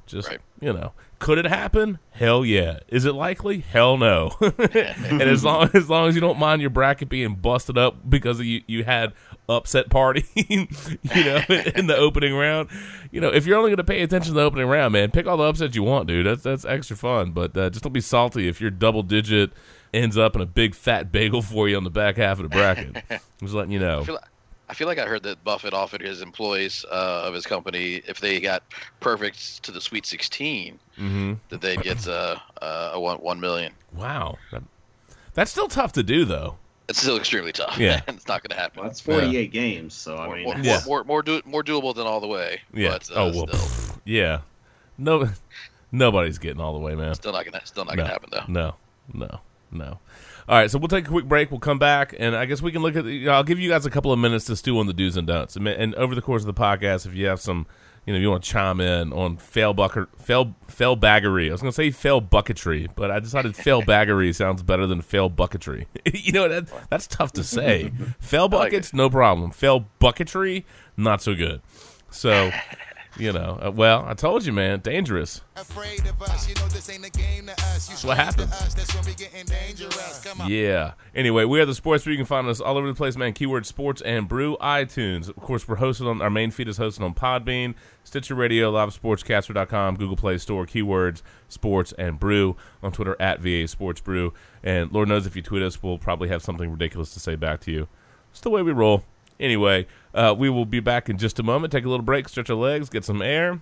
Just 0.04 0.28
Right. 0.28 0.40
you 0.60 0.72
know, 0.72 0.92
could 1.18 1.38
it 1.38 1.46
happen? 1.46 1.98
Hell 2.10 2.44
yeah. 2.44 2.80
Is 2.88 3.04
it 3.04 3.14
likely? 3.14 3.60
Hell 3.60 3.96
no. 3.96 4.32
and 4.40 5.22
as 5.22 5.44
long 5.44 5.70
as 5.74 5.88
long 5.88 6.08
as 6.08 6.14
you 6.14 6.20
don't 6.20 6.38
mind 6.38 6.60
your 6.60 6.70
bracket 6.70 7.08
being 7.08 7.34
busted 7.34 7.78
up 7.78 8.08
because 8.08 8.40
you 8.40 8.62
you 8.66 8.84
had 8.84 9.12
upset 9.48 9.88
party, 9.90 10.24
you 10.34 10.66
know, 11.14 11.42
in 11.74 11.86
the 11.86 11.96
opening 11.96 12.34
round. 12.34 12.68
You 13.10 13.20
know, 13.20 13.28
if 13.28 13.46
you're 13.46 13.56
only 13.56 13.70
going 13.70 13.78
to 13.78 13.84
pay 13.84 14.02
attention 14.02 14.32
to 14.32 14.34
the 14.34 14.44
opening 14.44 14.66
round, 14.66 14.92
man, 14.92 15.10
pick 15.10 15.26
all 15.26 15.36
the 15.36 15.44
upsets 15.44 15.74
you 15.74 15.82
want, 15.82 16.08
dude. 16.08 16.26
That's 16.26 16.42
that's 16.42 16.64
extra 16.64 16.96
fun. 16.96 17.32
But 17.32 17.56
uh, 17.56 17.70
just 17.70 17.82
don't 17.82 17.92
be 17.92 18.00
salty 18.00 18.48
if 18.48 18.60
your 18.60 18.70
double 18.70 19.02
digit 19.02 19.52
ends 19.94 20.18
up 20.18 20.34
in 20.34 20.42
a 20.42 20.46
big 20.46 20.74
fat 20.74 21.10
bagel 21.12 21.42
for 21.42 21.68
you 21.68 21.76
on 21.76 21.84
the 21.84 21.90
back 21.90 22.16
half 22.16 22.38
of 22.38 22.44
the 22.44 22.48
bracket. 22.48 22.96
I'm 23.10 23.18
just 23.40 23.54
letting 23.54 23.72
you 23.72 23.80
know. 23.80 24.04
I 24.68 24.74
feel, 24.74 24.86
like 24.86 24.98
I 24.98 25.06
heard 25.06 25.22
that 25.24 25.42
Buffett 25.44 25.72
offered 25.74 26.00
his 26.00 26.20
employees 26.22 26.84
uh, 26.90 27.22
of 27.26 27.34
his 27.34 27.46
company 27.46 28.02
if 28.08 28.20
they 28.20 28.40
got 28.40 28.62
perfect 29.00 29.62
to 29.64 29.70
the 29.72 29.80
Sweet 29.80 30.06
16, 30.06 30.78
Mm-hmm. 30.98 31.34
that 31.50 31.60
they'd 31.60 31.82
get 31.82 32.08
uh, 32.08 32.36
uh, 32.62 32.92
a 32.94 32.98
one 33.00 33.18
one 33.18 33.38
million. 33.38 33.72
Wow, 33.94 34.38
that, 34.50 34.62
that's 35.34 35.50
still 35.50 35.68
tough 35.68 35.92
to 35.92 36.02
do 36.02 36.24
though. 36.24 36.56
It's 36.88 37.00
still 37.00 37.16
extremely 37.18 37.52
tough. 37.52 37.76
Yeah. 37.78 38.00
it's 38.08 38.28
not 38.28 38.42
going 38.42 38.56
to 38.56 38.56
happen. 38.56 38.80
Well, 38.80 38.88
that's 38.88 39.00
48 39.00 39.52
games, 39.52 39.92
so 39.92 40.16
I 40.16 40.26
more, 40.26 40.36
mean, 40.36 40.44
more, 40.44 40.56
Yeah. 40.58 40.80
more, 40.86 41.04
more, 41.04 41.04
more, 41.04 41.22
do, 41.22 41.42
more 41.44 41.62
doable 41.62 41.94
than 41.94 42.06
all 42.06 42.20
the 42.20 42.28
way. 42.28 42.60
Yeah. 42.72 42.90
But, 42.92 43.10
uh, 43.10 43.14
oh 43.16 43.24
well. 43.34 43.46
still, 43.48 43.60
pff, 43.60 43.98
yeah. 44.06 44.40
No, 44.96 45.28
nobody's 45.92 46.38
getting 46.38 46.60
all 46.60 46.72
the 46.72 46.78
way, 46.78 46.94
man. 46.94 47.14
still 47.14 47.32
not 47.32 47.44
gonna 47.44 47.60
still 47.66 47.84
not 47.84 47.96
no, 47.96 48.02
gonna 48.04 48.12
happen 48.12 48.30
though. 48.32 48.44
No, 48.48 48.74
no, 49.12 49.40
no. 49.70 49.98
All 50.48 50.56
right, 50.56 50.70
so 50.70 50.78
we'll 50.78 50.86
take 50.86 51.06
a 51.06 51.10
quick 51.10 51.24
break. 51.24 51.50
We'll 51.50 51.58
come 51.58 51.80
back, 51.80 52.14
and 52.16 52.36
I 52.36 52.44
guess 52.44 52.62
we 52.62 52.70
can 52.70 52.80
look 52.80 52.94
at. 52.94 53.04
The, 53.04 53.28
I'll 53.28 53.42
give 53.42 53.58
you 53.58 53.68
guys 53.68 53.84
a 53.84 53.90
couple 53.90 54.12
of 54.12 54.20
minutes 54.20 54.44
to 54.44 54.54
stew 54.54 54.78
on 54.78 54.86
the 54.86 54.92
do's 54.92 55.16
and 55.16 55.26
don'ts, 55.26 55.56
and, 55.56 55.66
and 55.66 55.92
over 55.96 56.14
the 56.14 56.22
course 56.22 56.42
of 56.42 56.46
the 56.46 56.54
podcast, 56.54 57.04
if 57.04 57.14
you 57.14 57.26
have 57.26 57.40
some, 57.40 57.66
you 58.06 58.12
know, 58.12 58.20
you 58.20 58.30
want 58.30 58.44
to 58.44 58.50
chime 58.50 58.80
in 58.80 59.12
on 59.12 59.38
fail 59.38 59.74
bucker, 59.74 60.08
fail 60.16 60.54
fail 60.68 60.96
baggery. 60.96 61.48
I 61.48 61.52
was 61.52 61.62
going 61.62 61.72
to 61.72 61.74
say 61.74 61.90
fail 61.90 62.22
bucketry, 62.22 62.88
but 62.94 63.10
I 63.10 63.18
decided 63.18 63.56
fail 63.56 63.82
baggery 63.86 64.32
sounds 64.32 64.62
better 64.62 64.86
than 64.86 65.00
fail 65.00 65.28
bucketry. 65.28 65.86
you 66.14 66.30
know, 66.30 66.48
that, 66.48 66.68
that's 66.90 67.08
tough 67.08 67.32
to 67.32 67.42
say. 67.42 67.90
fail 68.20 68.42
like 68.42 68.70
buckets, 68.70 68.94
no 68.94 69.10
problem. 69.10 69.50
Fail 69.50 69.86
bucketry, 70.00 70.62
not 70.96 71.22
so 71.22 71.34
good. 71.34 71.60
So. 72.10 72.52
You 73.18 73.32
know, 73.32 73.58
uh, 73.64 73.70
well, 73.70 74.04
I 74.06 74.12
told 74.12 74.44
you, 74.44 74.52
man, 74.52 74.80
dangerous. 74.80 75.40
Afraid 75.56 76.00
of 76.06 76.20
us, 76.20 76.46
you 76.48 76.54
know 76.56 76.68
this 76.68 76.90
ain't 76.90 77.06
a 77.06 77.10
game 77.10 77.46
to 77.46 77.52
us. 77.52 77.88
You 77.88 77.94
That's 77.94 78.04
what 78.04 78.16
happens. 78.18 78.52
us, 78.52 78.74
That's 78.74 78.94
when 78.94 79.06
we 79.06 79.14
getting 79.14 79.46
dangerous. 79.46 80.20
Come 80.22 80.42
on. 80.42 80.50
Yeah. 80.50 80.92
Anyway, 81.14 81.44
we 81.44 81.58
are 81.60 81.64
the 81.64 81.74
Sports 81.74 82.04
Brew. 82.04 82.12
You 82.12 82.18
can 82.18 82.26
find 82.26 82.46
us 82.46 82.60
all 82.60 82.76
over 82.76 82.86
the 82.86 82.94
place, 82.94 83.16
man. 83.16 83.32
Keyword 83.32 83.64
Sports 83.64 84.02
and 84.02 84.28
Brew, 84.28 84.58
iTunes. 84.60 85.30
Of 85.30 85.36
course, 85.36 85.66
we're 85.66 85.76
hosted 85.76 86.06
on 86.06 86.20
our 86.20 86.28
main 86.28 86.50
feed 86.50 86.68
is 86.68 86.78
hosted 86.78 87.00
on 87.00 87.14
Podbean, 87.14 87.74
Stitcher 88.04 88.34
Radio, 88.34 88.70
LiveSportsCaster.com, 88.70 89.96
Google 89.96 90.16
Play 90.16 90.36
Store, 90.36 90.66
Keywords 90.66 91.22
Sports 91.48 91.92
and 91.92 92.20
Brew 92.20 92.54
on 92.82 92.92
Twitter 92.92 93.16
at 93.18 93.40
VA 93.40 93.66
Sports 93.66 94.02
Brew. 94.02 94.34
And 94.62 94.92
Lord 94.92 95.08
knows 95.08 95.26
if 95.26 95.34
you 95.34 95.40
tweet 95.42 95.62
us, 95.62 95.82
we'll 95.82 95.96
probably 95.96 96.28
have 96.28 96.42
something 96.42 96.70
ridiculous 96.70 97.14
to 97.14 97.20
say 97.20 97.34
back 97.34 97.60
to 97.62 97.72
you. 97.72 97.88
It's 98.30 98.40
the 98.40 98.50
way 98.50 98.60
we 98.60 98.72
roll. 98.72 99.04
Anyway, 99.38 99.86
uh, 100.14 100.34
we 100.36 100.48
will 100.48 100.64
be 100.64 100.80
back 100.80 101.08
in 101.08 101.18
just 101.18 101.38
a 101.38 101.42
moment. 101.42 101.72
Take 101.72 101.84
a 101.84 101.88
little 101.88 102.04
break, 102.04 102.28
stretch 102.28 102.50
our 102.50 102.56
legs, 102.56 102.88
get 102.88 103.04
some 103.04 103.20
air 103.22 103.60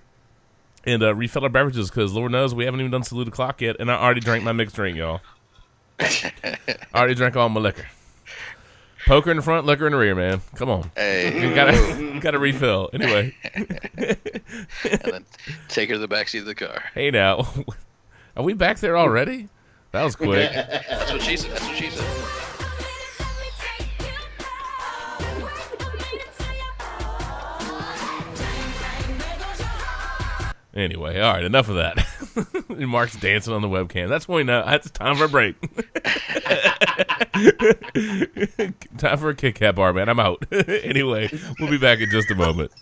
and 0.86 1.02
uh, 1.02 1.14
refill 1.14 1.42
our 1.42 1.48
beverages 1.48 1.90
because 1.90 2.12
Lord 2.12 2.32
knows 2.32 2.54
we 2.54 2.64
haven't 2.64 2.80
even 2.80 2.92
done 2.92 3.02
salute 3.02 3.28
o'clock 3.28 3.60
yet, 3.60 3.76
and 3.80 3.90
I 3.90 3.94
already 3.96 4.20
drank 4.20 4.44
my 4.44 4.52
mixed 4.52 4.76
drink, 4.76 4.96
y'all. 4.96 5.20
I 5.98 6.30
already 6.94 7.14
drank 7.14 7.36
all 7.36 7.48
my 7.48 7.60
liquor. 7.60 7.86
Poker 9.06 9.30
in 9.30 9.36
the 9.36 9.42
front, 9.42 9.66
liquor 9.66 9.86
in 9.86 9.92
the 9.92 9.98
rear, 9.98 10.14
man. 10.14 10.40
Come 10.56 10.70
on, 10.70 10.90
Hey, 10.96 11.42
you 11.42 11.54
gotta 11.54 12.18
gotta 12.20 12.38
refill. 12.38 12.88
Anyway, 12.92 13.34
and 13.54 14.16
then 14.82 15.24
take 15.68 15.90
her 15.90 15.96
to 15.96 15.98
the 15.98 16.08
back 16.08 16.28
seat 16.28 16.38
of 16.38 16.46
the 16.46 16.54
car. 16.54 16.82
hey 16.94 17.10
now, 17.10 17.46
are 18.36 18.42
we 18.42 18.54
back 18.54 18.78
there 18.78 18.96
already? 18.96 19.48
That 19.92 20.04
was 20.04 20.16
quick. 20.16 20.50
That's 20.52 21.12
what 21.12 21.22
she 21.22 21.36
said. 21.36 21.50
That's 21.52 21.66
what 21.66 21.76
she 21.76 21.90
said. 21.90 22.43
Anyway, 30.74 31.20
all 31.20 31.32
right, 31.32 31.44
enough 31.44 31.68
of 31.68 31.76
that. 31.76 32.04
Mark's 32.88 33.14
dancing 33.16 33.54
on 33.54 33.62
the 33.62 33.68
webcam. 33.68 34.08
That's 34.08 34.26
when 34.26 34.50
uh, 34.50 34.64
know 34.64 34.74
it's 34.74 34.90
time 34.90 35.14
for 35.14 35.26
a 35.26 35.28
break. 35.28 35.54
time 38.98 39.18
for 39.18 39.28
a 39.28 39.36
Kit 39.36 39.54
Kat 39.54 39.76
bar, 39.76 39.92
man. 39.92 40.08
I'm 40.08 40.18
out. 40.18 40.44
anyway, 40.52 41.30
we'll 41.60 41.70
be 41.70 41.78
back 41.78 42.00
in 42.00 42.10
just 42.10 42.28
a 42.32 42.34
moment. 42.34 42.72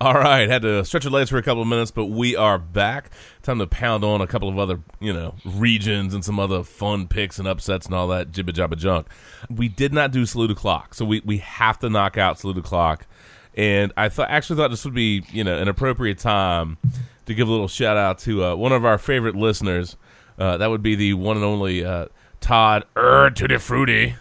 All 0.00 0.14
right, 0.14 0.48
had 0.48 0.62
to 0.62 0.84
stretch 0.84 1.04
your 1.04 1.12
legs 1.12 1.30
for 1.30 1.36
a 1.36 1.42
couple 1.42 1.62
of 1.62 1.68
minutes, 1.68 1.92
but 1.92 2.06
we 2.06 2.34
are 2.34 2.58
back. 2.58 3.10
Time 3.42 3.60
to 3.60 3.68
pound 3.68 4.02
on 4.02 4.20
a 4.20 4.26
couple 4.26 4.48
of 4.48 4.58
other, 4.58 4.80
you 4.98 5.12
know, 5.12 5.36
regions 5.44 6.12
and 6.12 6.24
some 6.24 6.40
other 6.40 6.64
fun 6.64 7.06
picks 7.06 7.38
and 7.38 7.46
upsets 7.46 7.86
and 7.86 7.94
all 7.94 8.08
that 8.08 8.32
jibba 8.32 8.50
jabba 8.50 8.76
junk. 8.76 9.06
We 9.48 9.68
did 9.68 9.92
not 9.92 10.10
do 10.10 10.26
salute 10.26 10.50
o'clock, 10.50 10.94
so 10.94 11.04
we 11.04 11.22
we 11.24 11.38
have 11.38 11.78
to 11.80 11.88
knock 11.88 12.18
out 12.18 12.38
salute 12.38 12.58
o'clock. 12.58 13.06
And 13.54 13.92
I 13.96 14.08
thought 14.08 14.30
actually 14.30 14.56
thought 14.56 14.70
this 14.70 14.84
would 14.84 14.94
be 14.94 15.24
you 15.30 15.44
know 15.44 15.58
an 15.58 15.68
appropriate 15.68 16.18
time 16.18 16.78
to 17.26 17.34
give 17.34 17.48
a 17.48 17.50
little 17.50 17.68
shout 17.68 17.96
out 17.96 18.18
to 18.20 18.44
uh, 18.44 18.54
one 18.54 18.72
of 18.72 18.84
our 18.84 18.98
favorite 18.98 19.36
listeners. 19.36 19.96
Uh, 20.38 20.56
that 20.56 20.70
would 20.70 20.82
be 20.82 20.94
the 20.94 21.14
one 21.14 21.36
and 21.36 21.44
only 21.44 21.84
uh, 21.84 22.06
Todd 22.40 22.84
Er 22.96 23.30
to 23.30 23.48
the 23.48 23.58
Fruity. 23.58 24.14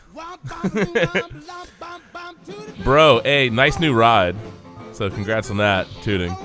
Bro, 2.84 3.21
hey, 3.23 3.49
nice 3.49 3.79
new 3.79 3.93
ride. 3.93 4.36
So 4.93 5.09
congrats 5.09 5.49
on 5.49 5.57
that, 5.57 5.88
tooting. 6.03 6.36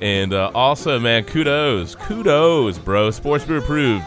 And 0.00 0.32
uh, 0.32 0.50
also, 0.54 1.00
man, 1.00 1.24
kudos, 1.24 1.96
kudos, 1.96 2.78
bro. 2.78 3.10
Sports 3.10 3.44
Brew 3.44 3.58
approved 3.58 4.04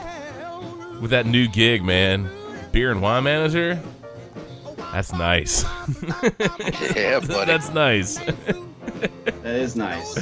with 1.01 1.11
that 1.11 1.25
new 1.25 1.47
gig, 1.47 1.83
man. 1.83 2.29
Beer 2.71 2.91
and 2.91 3.01
wine 3.01 3.25
manager. 3.25 3.81
That's 4.91 5.13
nice. 5.13 5.63
Yeah, 6.95 7.19
buddy. 7.19 7.45
That's 7.45 7.73
nice. 7.73 8.15
that 8.17 9.45
is 9.45 9.75
nice. 9.75 10.13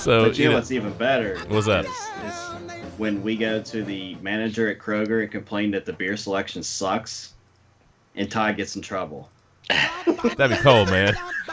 So 0.00 0.24
But 0.26 0.38
you 0.38 0.44
you 0.44 0.48
know 0.48 0.50
know, 0.52 0.56
what's 0.58 0.70
even 0.70 0.92
better? 0.94 1.38
What's 1.48 1.66
that? 1.66 1.84
Is, 1.84 1.90
is 2.24 2.52
when 2.98 3.22
we 3.22 3.36
go 3.36 3.60
to 3.62 3.82
the 3.82 4.14
manager 4.16 4.68
at 4.68 4.78
Kroger 4.78 5.22
and 5.22 5.30
complain 5.30 5.70
that 5.72 5.84
the 5.84 5.92
beer 5.92 6.16
selection 6.16 6.62
sucks, 6.62 7.34
and 8.14 8.30
Todd 8.30 8.56
gets 8.56 8.76
in 8.76 8.82
trouble. 8.82 9.28
that'd 9.68 10.56
be 10.56 10.62
cold, 10.62 10.88
man. 10.90 11.14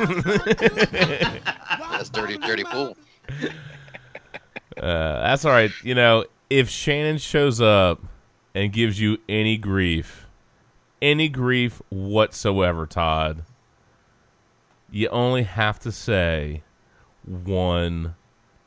That's 1.92 2.10
dirty, 2.10 2.38
dirty 2.38 2.64
pool. 2.64 2.96
Uh, 4.78 5.22
that's 5.28 5.44
all 5.46 5.52
right. 5.52 5.72
You 5.84 5.94
know, 5.96 6.26
if 6.50 6.70
Shannon 6.70 7.18
shows 7.18 7.60
up 7.62 8.02
and 8.56 8.72
gives 8.72 9.00
you 9.00 9.18
any 9.28 9.58
grief, 9.58 10.26
any 11.02 11.30
grief 11.30 11.82
whatsoever, 11.90 12.86
Todd, 12.86 13.44
you 14.92 15.08
only 15.10 15.44
have 15.44 15.80
to 15.80 15.92
say 15.92 16.64
one 17.24 18.16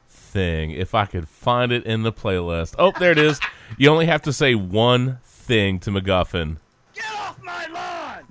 thing. 0.09 0.71
If 0.71 0.95
I 0.95 1.07
could 1.07 1.29
find 1.29 1.73
it 1.73 1.85
in 1.85 2.03
the 2.03 2.13
playlist. 2.13 2.75
Oh, 2.79 2.93
there 2.99 3.13
it 3.13 3.19
is. 3.19 3.41
You 3.79 3.89
only 3.89 4.05
have 4.05 4.21
to 4.23 4.35
say 4.35 4.55
one 4.55 5.19
thing 5.25 5.79
to 5.81 5.91
MacGuffin. 5.91 6.59
Get 6.93 7.07
off 7.17 7.41
my 7.43 7.67
lawn! 7.73 8.27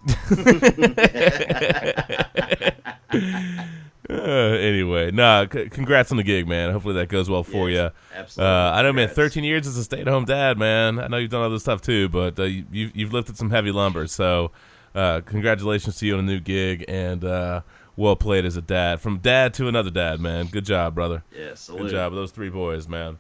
Uh, 4.12 4.16
anyway, 4.60 5.12
nah, 5.12 5.46
c- 5.52 5.70
congrats 5.70 6.12
on 6.12 6.18
the 6.18 6.24
gig, 6.24 6.48
man. 6.48 6.72
Hopefully 6.72 6.96
that 6.96 7.08
goes 7.08 7.30
well 7.30 7.44
for 7.44 7.70
Yes, 7.70 7.92
you. 8.14 8.20
absolutely. 8.20 8.54
Uh, 8.54 8.72
I 8.74 8.82
know, 8.82 8.94
man. 8.94 9.10
Thirteen 9.10 9.44
years 9.44 9.66
as 9.68 9.78
a 9.78 9.84
stay-at-home 9.84 10.26
dad, 10.26 10.58
man. 10.58 11.00
I 11.00 11.08
know 11.08 11.18
you've 11.18 11.32
done 11.32 11.44
other 11.44 11.60
stuff 11.60 11.82
too, 11.82 12.10
but 12.10 12.38
uh, 12.40 12.44
you, 12.44 12.66
you've 12.72 12.96
you've 12.96 13.14
lifted 13.14 13.38
some 13.38 13.50
heavy 13.52 13.72
lumber. 13.72 14.08
So, 14.08 14.52
uh, 14.96 15.22
congratulations 15.26 15.98
to 16.00 16.06
you 16.08 16.14
on 16.14 16.20
a 16.20 16.24
new 16.24 16.40
gig, 16.40 16.84
and 16.88 17.24
uh, 17.24 17.62
well 17.96 18.16
played 18.16 18.46
as 18.46 18.58
a 18.58 18.62
dad. 18.62 19.00
From 19.00 19.20
dad 19.20 19.54
to 19.56 19.68
another 19.68 19.92
dad, 19.92 20.20
man. 20.20 20.48
Good 20.48 20.66
job, 20.66 20.94
brother. 20.96 21.24
Yeah, 21.36 21.54
salute. 21.56 21.84
Good 21.84 21.92
job 21.92 22.12
with 22.12 22.20
those 22.22 22.32
three 22.32 22.50
boys, 22.50 22.88
man. 22.90 23.18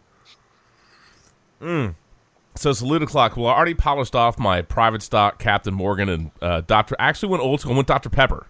Mm. 1.62 1.96
So 2.56 2.74
salute 2.74 3.02
o'clock. 3.04 3.38
Well, 3.38 3.48
I 3.48 3.54
already 3.56 3.76
polished 3.76 4.16
off 4.16 4.38
my 4.38 4.62
private 4.62 5.02
stock 5.02 5.40
Captain 5.40 5.74
Morgan 5.74 6.10
and 6.10 6.32
uh, 6.42 6.62
Doctor. 6.62 6.96
Actually, 7.00 7.30
went 7.30 7.44
old 7.44 7.62
school. 7.62 7.76
Went 7.76 7.88
Dr 7.88 8.10
Pepper. 8.10 8.46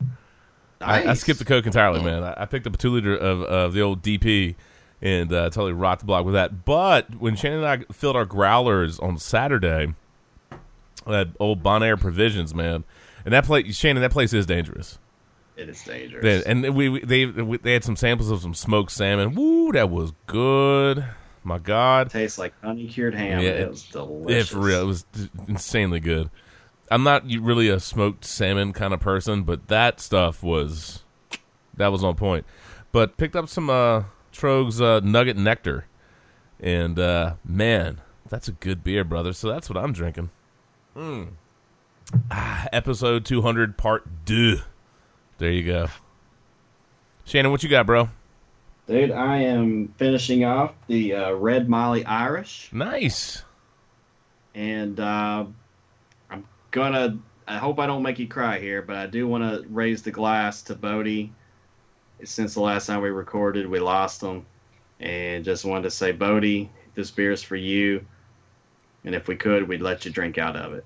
I, 0.84 1.12
I 1.12 1.14
skipped 1.14 1.40
the 1.40 1.46
Coke 1.46 1.66
entirely, 1.66 2.02
man. 2.04 2.24
I, 2.24 2.44
I 2.44 2.46
picked 2.46 2.68
up 2.68 2.74
a 2.74 2.78
two 2.78 2.90
liter 2.92 3.16
of, 3.16 3.42
of 3.44 3.74
the 3.74 3.82
old 3.82 4.02
DP 4.02 4.56
and 5.02 5.32
uh, 5.34 5.44
totally 5.46 5.74
rocked 5.74 6.02
the 6.02 6.06
block 6.06 6.26
with 6.26 6.34
that. 6.36 6.64
But 6.66 7.16
when 7.16 7.36
Shannon 7.36 7.60
and 7.64 7.68
I 7.68 7.94
filled 7.94 8.16
our 8.16 8.26
growlers 8.26 9.00
on 9.00 9.18
Saturday 9.18 9.94
at 11.08 11.30
old 11.40 11.64
Bonaire 11.64 12.00
Provisions, 12.00 12.54
man, 12.54 12.84
and 13.26 13.34
that 13.34 13.46
place, 13.46 13.76
Shannon, 13.76 14.02
that 14.02 14.12
place 14.12 14.34
is 14.34 14.46
dangerous. 14.46 15.00
It 15.58 15.70
is 15.70 15.84
dangerous. 15.84 16.24
They- 16.24 16.44
and 16.50 16.76
we, 16.76 16.90
we 16.90 17.00
they 17.04 17.26
we, 17.26 17.58
they 17.58 17.74
had 17.74 17.84
some 17.84 17.96
samples 17.96 18.32
of 18.32 18.42
some 18.42 18.54
smoked 18.54 18.92
salmon. 18.92 19.36
Woo, 19.36 19.72
that 19.74 19.90
was 19.90 20.14
good. 20.28 21.06
My 21.44 21.58
God, 21.58 22.08
it 22.08 22.12
tastes 22.12 22.38
like 22.38 22.54
honey 22.62 22.88
cured 22.88 23.16
ham. 23.16 23.42
Yeah, 23.42 23.50
it, 23.50 23.60
it- 23.62 23.70
was 23.70 23.84
delicious. 23.84 24.42
it's 24.44 24.54
real. 24.54 24.82
It 24.82 24.86
was 24.86 25.06
insanely 25.48 26.00
good. 26.00 26.30
I'm 26.92 27.04
not 27.04 27.24
really 27.26 27.70
a 27.70 27.80
smoked 27.80 28.26
salmon 28.26 28.74
kind 28.74 28.94
of 28.94 29.00
person, 29.00 29.44
but 29.44 29.68
that 29.70 30.00
stuff 30.00 30.44
was 30.44 31.04
that 31.76 31.88
was 31.88 32.04
on 32.04 32.16
point. 32.16 32.46
But 32.92 33.18
picked 33.18 33.36
up 33.36 33.48
some 33.50 33.70
uh 33.70 34.04
Tröegs 34.34 34.82
uh, 34.82 35.00
Nugget 35.00 35.38
Nectar, 35.38 35.86
and 36.60 37.00
uh 37.00 37.36
man, 37.46 38.02
that's 38.30 38.48
a 38.48 38.52
good 38.52 38.84
beer, 38.84 39.04
brother. 39.04 39.34
So 39.34 39.48
that's 39.50 39.70
what 39.70 39.78
I'm 39.78 39.94
drinking. 39.94 40.30
Mm. 40.96 41.30
Ah, 42.30 42.68
episode 42.74 43.24
200, 43.26 43.78
part 43.78 44.04
two. 44.26 44.58
There 45.38 45.50
you 45.52 45.64
go. 45.64 45.88
Shannon, 47.24 47.52
what 47.52 47.64
you 47.64 47.70
got, 47.70 47.86
bro? 47.86 48.10
Dude, 48.88 49.12
I 49.12 49.38
am 49.44 49.94
finishing 49.98 50.44
off 50.44 50.74
the 50.88 51.14
uh, 51.16 51.32
Red 51.34 51.70
Molly 51.70 52.04
Irish, 52.04 52.70
Nice. 52.74 53.44
and 54.54 55.00
uh, 55.00 55.46
I'm 55.46 55.56
gonna. 56.72 57.20
I 57.48 57.58
hope 57.58 57.80
I 57.80 57.86
don't 57.88 58.04
make 58.04 58.20
you 58.20 58.28
cry 58.28 58.60
here, 58.60 58.82
but 58.82 58.96
I 58.96 59.08
do 59.08 59.28
want 59.28 59.44
to 59.44 59.68
raise 59.70 60.02
the 60.04 60.12
glass 60.12 60.62
to 60.64 60.76
Bodhi. 60.76 61.32
Since 62.24 62.54
the 62.54 62.62
last 62.62 62.86
time 62.86 63.02
we 63.02 63.10
recorded, 63.10 63.68
we 63.68 63.80
lost 63.80 64.22
him, 64.22 64.46
and 65.00 65.44
just 65.44 65.66
wanted 65.66 65.84
to 65.84 65.92
say, 65.92 66.12
Bodhi, 66.12 66.70
this 66.94 67.12
beer 67.12 67.32
is 67.32 67.42
for 67.44 67.56
you. 67.56 68.06
And 69.04 69.16
if 69.16 69.28
we 69.28 69.36
could, 69.36 69.68
we'd 69.68 69.82
let 69.82 70.06
you 70.06 70.12
drink 70.12 70.38
out 70.38 70.56
of 70.56 70.74
it. 70.74 70.86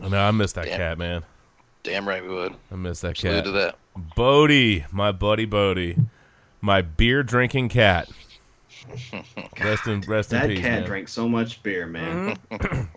No, 0.00 0.16
I 0.18 0.30
miss 0.30 0.52
that 0.52 0.66
Damn. 0.66 0.76
cat, 0.76 0.98
man. 0.98 1.24
Damn 1.82 2.08
right 2.08 2.22
we 2.22 2.28
would. 2.28 2.54
I 2.70 2.76
miss 2.76 3.00
that 3.00 3.16
Salute 3.16 3.34
cat. 3.36 3.44
to 3.44 3.50
that. 3.52 3.78
Bodhi, 4.14 4.86
my 4.92 5.12
buddy 5.12 5.44
Bodhi, 5.44 5.98
my 6.60 6.80
beer 6.82 7.22
drinking 7.22 7.68
cat. 7.68 8.08
Rest 9.62 9.86
in 9.86 10.00
rest 10.02 10.32
in 10.32 10.40
peace. 10.40 10.42
That 10.42 10.48
peace, 10.48 10.60
cat 10.60 10.78
man. 10.80 10.86
drank 10.86 11.08
so 11.08 11.28
much 11.28 11.62
beer, 11.62 11.86
man. 11.86 12.36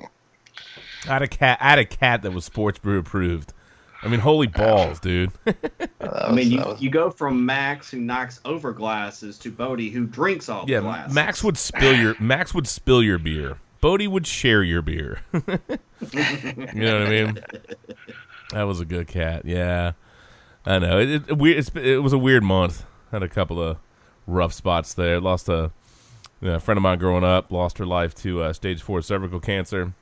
I 1.06 1.14
had 1.14 1.22
a 1.22 1.28
cat. 1.28 1.58
I 1.62 1.70
had 1.70 1.80
a 1.80 1.86
cat 1.86 2.22
that 2.24 2.32
was 2.32 2.46
sports 2.46 2.80
brew 2.80 3.00
approved. 3.00 3.54
I 4.02 4.08
mean, 4.10 4.20
holy 4.20 4.48
balls, 4.48 5.00
dude. 5.00 5.32
I 6.02 6.32
mean, 6.32 6.52
you, 6.52 6.76
you 6.80 6.90
go 6.90 7.10
from 7.10 7.46
Max 7.46 7.90
who 7.90 8.00
knocks 8.00 8.40
over 8.46 8.72
glasses 8.72 9.40
to 9.40 9.52
Bodhi 9.52 9.90
who 9.90 10.06
drinks 10.06 10.50
all 10.50 10.66
yeah, 10.68 10.78
the 10.78 10.84
glasses. 10.84 11.14
Max 11.16 11.44
would 11.44 11.58
spill 11.58 11.96
your 11.96 12.16
Max 12.20 12.54
would 12.54 12.68
spill 12.68 13.02
your 13.02 13.18
beer. 13.18 13.58
Bodhi 13.82 14.08
would 14.08 14.28
share 14.28 14.64
your 14.64 14.82
beer. 14.82 15.22
you 15.34 15.42
know 15.48 17.00
what 17.00 17.08
I 17.08 17.10
mean? 17.10 17.40
That 18.52 18.64
was 18.64 18.80
a 18.80 18.86
good 18.86 19.08
cat. 19.08 19.46
Yeah, 19.46 19.94
I 20.66 20.80
know. 20.80 21.00
It, 21.00 21.10
it, 21.30 21.38
we- 21.38 21.54
it's, 21.54 21.72
it 21.76 22.02
was 22.02 22.14
a 22.14 22.18
weird 22.18 22.44
month. 22.44 22.86
Had 23.12 23.24
a 23.24 23.30
couple 23.30 23.62
of 23.62 23.78
rough 24.26 24.54
spots 24.54 24.94
there. 24.94 25.20
Lost 25.20 25.48
a, 25.50 25.72
you 26.42 26.50
know, 26.50 26.56
a 26.56 26.60
friend 26.60 26.78
of 26.78 26.82
mine 26.84 27.00
growing 27.00 27.24
up. 27.24 27.52
Lost 27.52 27.78
her 27.78 27.86
life 27.86 28.14
to 28.16 28.42
uh, 28.44 28.54
stage 28.54 28.82
four 28.82 29.02
cervical 29.02 29.40
cancer. 29.40 29.94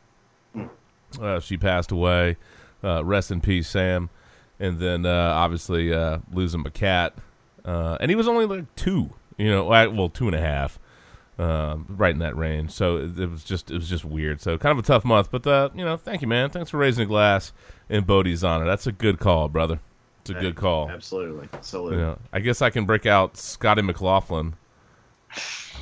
Uh, 1.20 1.40
she 1.40 1.58
passed 1.58 1.92
away. 1.92 2.38
Uh, 2.84 3.04
rest 3.04 3.32
in 3.32 3.42
peace, 3.42 3.68
Sam. 3.70 4.10
And 4.60 4.80
then 4.80 5.06
uh, 5.06 5.34
obviously 5.36 5.94
uh, 5.94 6.20
losing 6.32 6.62
my 6.64 6.70
cat, 6.70 7.14
uh, 7.66 7.98
and 8.00 8.10
he 8.10 8.16
was 8.16 8.28
only 8.28 8.46
like 8.46 8.74
two. 8.76 9.10
You 9.38 9.50
know, 9.52 9.66
well, 9.66 10.08
two 10.08 10.28
and 10.28 10.36
a 10.36 10.40
half 10.40 10.80
um, 11.38 11.86
right 11.90 12.14
in 12.14 12.20
that 12.20 12.38
range. 12.38 12.72
So 12.72 12.96
it, 12.98 13.20
it 13.20 13.30
was 13.30 13.44
just 13.44 13.70
it 13.70 13.74
was 13.76 13.90
just 13.90 14.06
weird. 14.06 14.40
So 14.40 14.58
kind 14.58 14.72
of 14.78 14.84
a 14.86 14.88
tough 14.88 15.04
month, 15.04 15.30
but 15.30 15.46
uh, 15.46 15.70
you 15.76 15.84
know, 15.84 15.98
thank 15.98 16.22
you, 16.22 16.28
man. 16.30 16.50
Thanks 16.52 16.72
for 16.72 16.78
raising 16.78 17.04
a 17.04 17.06
glass 17.06 17.52
in 17.90 18.06
Bodhi's 18.06 18.46
honor. 18.46 18.66
That's 18.66 18.88
a 18.88 18.94
good 18.94 19.20
call, 19.20 19.50
brother. 19.50 19.80
It's 20.22 20.30
a 20.30 20.36
Hey, 20.36 20.40
good 20.40 20.56
call. 20.56 20.90
Absolutely. 20.90 21.50
absolutely. 21.52 21.98
You 21.98 22.04
know, 22.04 22.20
I 22.32 22.40
guess 22.40 22.62
I 22.62 22.70
can 22.70 22.86
break 22.86 23.06
out 23.06 23.36
Scotty 23.36 23.82
McLaughlin. 23.82 24.56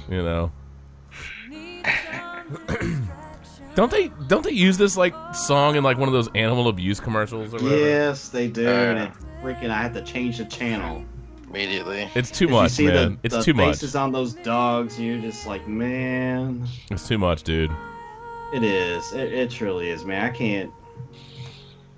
You 0.10 0.24
know, 0.24 0.52
don't 3.76 3.92
they 3.92 4.10
don't 4.28 4.44
they 4.44 4.52
use 4.52 4.78
this 4.78 4.96
like 4.98 5.14
song 5.34 5.76
in 5.76 5.84
like 5.84 5.98
one 5.98 6.08
of 6.08 6.14
those 6.14 6.30
animal 6.36 6.68
abuse 6.68 7.00
commercials 7.00 7.54
or 7.54 7.58
whatever? 7.58 7.80
Yes, 7.80 8.30
they 8.30 8.48
do. 8.48 8.68
Uh, 8.68 8.72
and 8.72 9.00
it 9.00 9.12
freaking, 9.42 9.70
I 9.70 9.82
had 9.82 9.94
to 9.96 10.02
change 10.02 10.38
the 10.38 10.46
channel. 10.46 11.04
Immediately. 11.50 12.10
It's 12.16 12.32
too 12.32 12.48
much, 12.48 12.64
you 12.64 12.70
see 12.70 12.86
man. 12.88 13.14
The, 13.14 13.20
it's 13.24 13.36
the 13.36 13.44
too 13.44 13.54
much. 13.54 13.76
faces 13.76 13.96
on 13.96 14.12
those 14.12 14.34
dogs, 14.34 15.00
you're 15.00 15.20
just 15.20 15.46
like, 15.46 15.68
man, 15.68 16.68
It's 16.90 17.08
too 17.08 17.20
much, 17.20 17.44
dude. 17.44 17.70
it 18.56 18.64
is. 18.64 19.14
It, 19.14 19.32
it 19.34 19.52
truly 19.52 19.90
is, 19.90 20.04
man. 20.04 20.24
I 20.26 20.30
can't. 20.30 20.72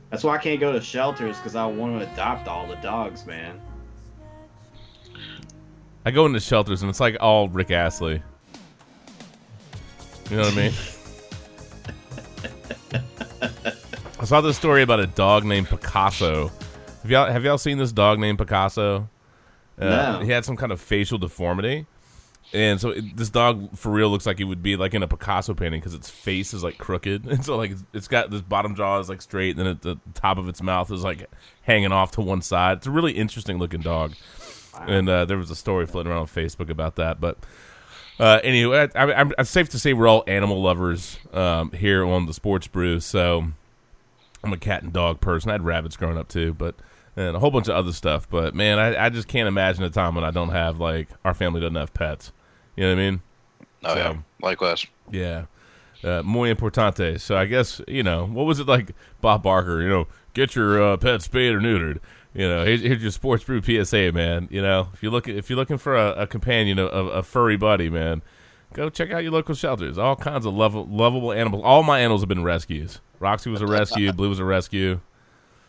That's 0.10 0.24
why 0.26 0.36
I 0.36 0.40
can't 0.40 0.60
go 0.60 0.74
to 0.74 0.82
shelters 0.82 1.38
because 1.38 1.56
I 1.56 1.66
want 1.66 2.00
to 2.02 2.12
adopt 2.12 2.48
all 2.50 2.68
the 2.68 2.76
dogs, 2.76 3.26
man. 3.26 3.62
I 6.06 6.12
go 6.12 6.26
into 6.26 6.40
shelters 6.40 6.82
and 6.82 6.90
it's 6.90 7.00
like 7.00 7.18
all 7.20 7.48
Rick 7.50 7.72
Astley. 7.72 8.22
You 10.30 10.38
know 10.38 10.44
what 10.44 10.54
I 10.54 10.56
mean? 10.56 10.74
I 14.20 14.26
saw 14.26 14.42
this 14.42 14.58
story 14.58 14.82
about 14.82 15.00
a 15.00 15.08
dog 15.08 15.44
named 15.44 15.68
Picasso. 15.70 16.52
Have 17.02 17.12
y'all 17.12 17.32
have 17.32 17.44
y'all 17.44 17.58
seen 17.58 17.78
this 17.78 17.92
dog 17.92 18.20
named 18.20 18.38
Picasso? 18.38 19.10
Uh, 19.80 19.86
No. 19.86 20.20
He 20.24 20.32
had 20.32 20.46
some 20.46 20.56
kind 20.58 20.72
of 20.72 20.80
facial 20.82 21.18
deformity, 21.18 21.86
and 22.54 22.80
so 22.80 22.90
it, 22.92 23.16
this 23.18 23.30
dog 23.30 23.78
for 23.78 23.92
real 23.92 24.10
looks 24.10 24.26
like 24.26 24.40
it 24.40 24.46
would 24.46 24.64
be 24.64 24.76
like 24.78 24.94
in 24.94 25.04
a 25.04 25.08
Picasso 25.08 25.54
painting 25.54 25.80
because 25.82 25.94
its 25.94 26.10
face 26.10 26.54
is 26.54 26.64
like 26.64 26.78
crooked, 26.78 27.26
and 27.30 27.44
so 27.46 27.58
like 27.58 27.72
it's- 27.72 27.86
it's 27.94 28.08
got 28.08 28.32
this 28.32 28.42
bottom 28.42 28.76
jaw 28.76 29.00
is 29.00 29.10
like 29.10 29.22
straight, 29.22 29.52
and 29.58 29.60
then 29.60 29.68
at 29.68 29.82
the 29.82 29.98
top 30.14 30.38
of 30.38 30.48
its 30.50 30.62
mouth 30.62 30.92
is 30.92 31.04
like 31.04 31.30
hanging 31.62 31.92
off 31.92 32.12
to 32.12 32.22
one 32.22 32.42
side. 32.42 32.78
It's 32.78 32.88
a 32.88 32.92
really 32.92 33.14
interesting 33.14 33.58
looking 33.60 33.82
dog 33.82 34.14
and 34.88 35.08
uh, 35.08 35.24
there 35.24 35.38
was 35.38 35.50
a 35.50 35.56
story 35.56 35.86
floating 35.86 36.12
around 36.12 36.22
on 36.24 36.28
Facebook 36.28 36.70
about 36.70 36.98
that. 36.98 37.22
But 37.22 37.38
uh, 38.20 38.40
anyway, 38.44 38.88
I, 38.96 39.04
I, 39.04 39.20
I'm, 39.20 39.46
safe 39.46 39.70
to 39.70 39.80
say 39.80 39.94
we're 39.94 40.08
all 40.08 40.24
animal 40.28 40.62
lovers 40.62 41.20
um, 41.34 41.72
here 41.72 42.06
on 42.06 42.26
the 42.26 42.34
Sports 42.34 42.68
Brew. 42.68 43.00
So 43.00 43.48
I'm 44.44 44.54
a 44.54 44.58
cat 44.58 44.84
and 44.84 44.94
dog 44.94 45.22
person. 45.22 45.50
I 45.50 45.54
had 45.54 45.64
rabbits 45.66 45.98
growing 45.98 46.18
up 46.18 46.28
too, 46.28 46.54
but 46.54 46.76
and 47.18 47.36
a 47.36 47.40
whole 47.40 47.52
bunch 47.52 47.68
of 47.68 47.76
other 47.76 47.92
stuff. 47.94 48.30
But 48.30 48.54
man, 48.56 48.80
I, 48.80 49.06
I 49.06 49.10
just 49.10 49.28
can't 49.28 49.48
imagine 49.48 49.84
a 49.84 49.90
time 49.90 50.16
when 50.16 50.24
I 50.24 50.32
don't 50.32 50.50
have 50.50 50.80
like 50.80 51.10
our 51.24 51.34
family 51.34 51.62
doesn't 51.62 51.76
have 51.76 51.94
pets. 51.94 52.32
You 52.76 52.84
know 52.84 52.90
what 52.90 53.00
I 53.02 53.10
mean? 53.10 53.22
Oh 53.84 53.94
So- 53.94 54.00
yeah. 54.00 54.18
Likewise. 54.42 54.86
Yeah. 55.12 55.46
Uh, 56.04 56.22
muy 56.24 56.54
importante. 56.54 57.20
So 57.20 57.36
I 57.36 57.46
guess 57.46 57.82
you 57.88 58.04
know 58.04 58.26
what 58.26 58.44
was 58.46 58.60
it 58.60 58.68
like, 58.68 58.92
Bob 59.22 59.44
Barker? 59.44 59.82
You 59.82 59.90
know, 59.90 60.08
get 60.34 60.56
your 60.56 60.82
uh, 60.82 60.98
pet 60.98 61.22
spayed 61.22 61.54
or 61.54 61.60
neutered. 61.60 62.00
You 62.36 62.50
know, 62.50 62.66
here's, 62.66 62.82
here's 62.82 63.02
your 63.02 63.12
sports 63.12 63.46
brew 63.46 63.62
PSA, 63.62 64.12
man. 64.12 64.50
You 64.52 64.62
know, 64.62 64.90
if 64.94 65.02
you 65.02 65.10
look 65.10 65.28
if 65.30 65.50
you're 65.50 65.58
looking 65.58 65.78
for 65.78 65.96
a, 65.96 66.12
a 66.24 66.28
companion, 66.28 66.78
a, 66.78 66.86
a 66.86 67.24
furry 67.24 67.56
buddy, 67.56 67.90
man, 67.90 68.22
go 68.74 68.90
check 68.90 69.12
out 69.12 69.24
your 69.24 69.32
local 69.32 69.56
shelters. 69.56 69.98
All 69.98 70.18
kinds 70.18 70.46
of 70.46 70.54
lovable, 70.54 70.94
lovable 70.94 71.32
animals. 71.32 71.64
All 71.66 71.82
my 71.82 72.02
animals 72.02 72.22
have 72.22 72.28
been 72.28 72.44
rescues. 72.44 73.00
Roxy 73.20 73.50
was 73.50 73.62
a 73.62 73.68
rescue. 73.68 74.12
Blue 74.12 74.28
was 74.28 74.40
a 74.40 74.46
rescue. 74.46 75.00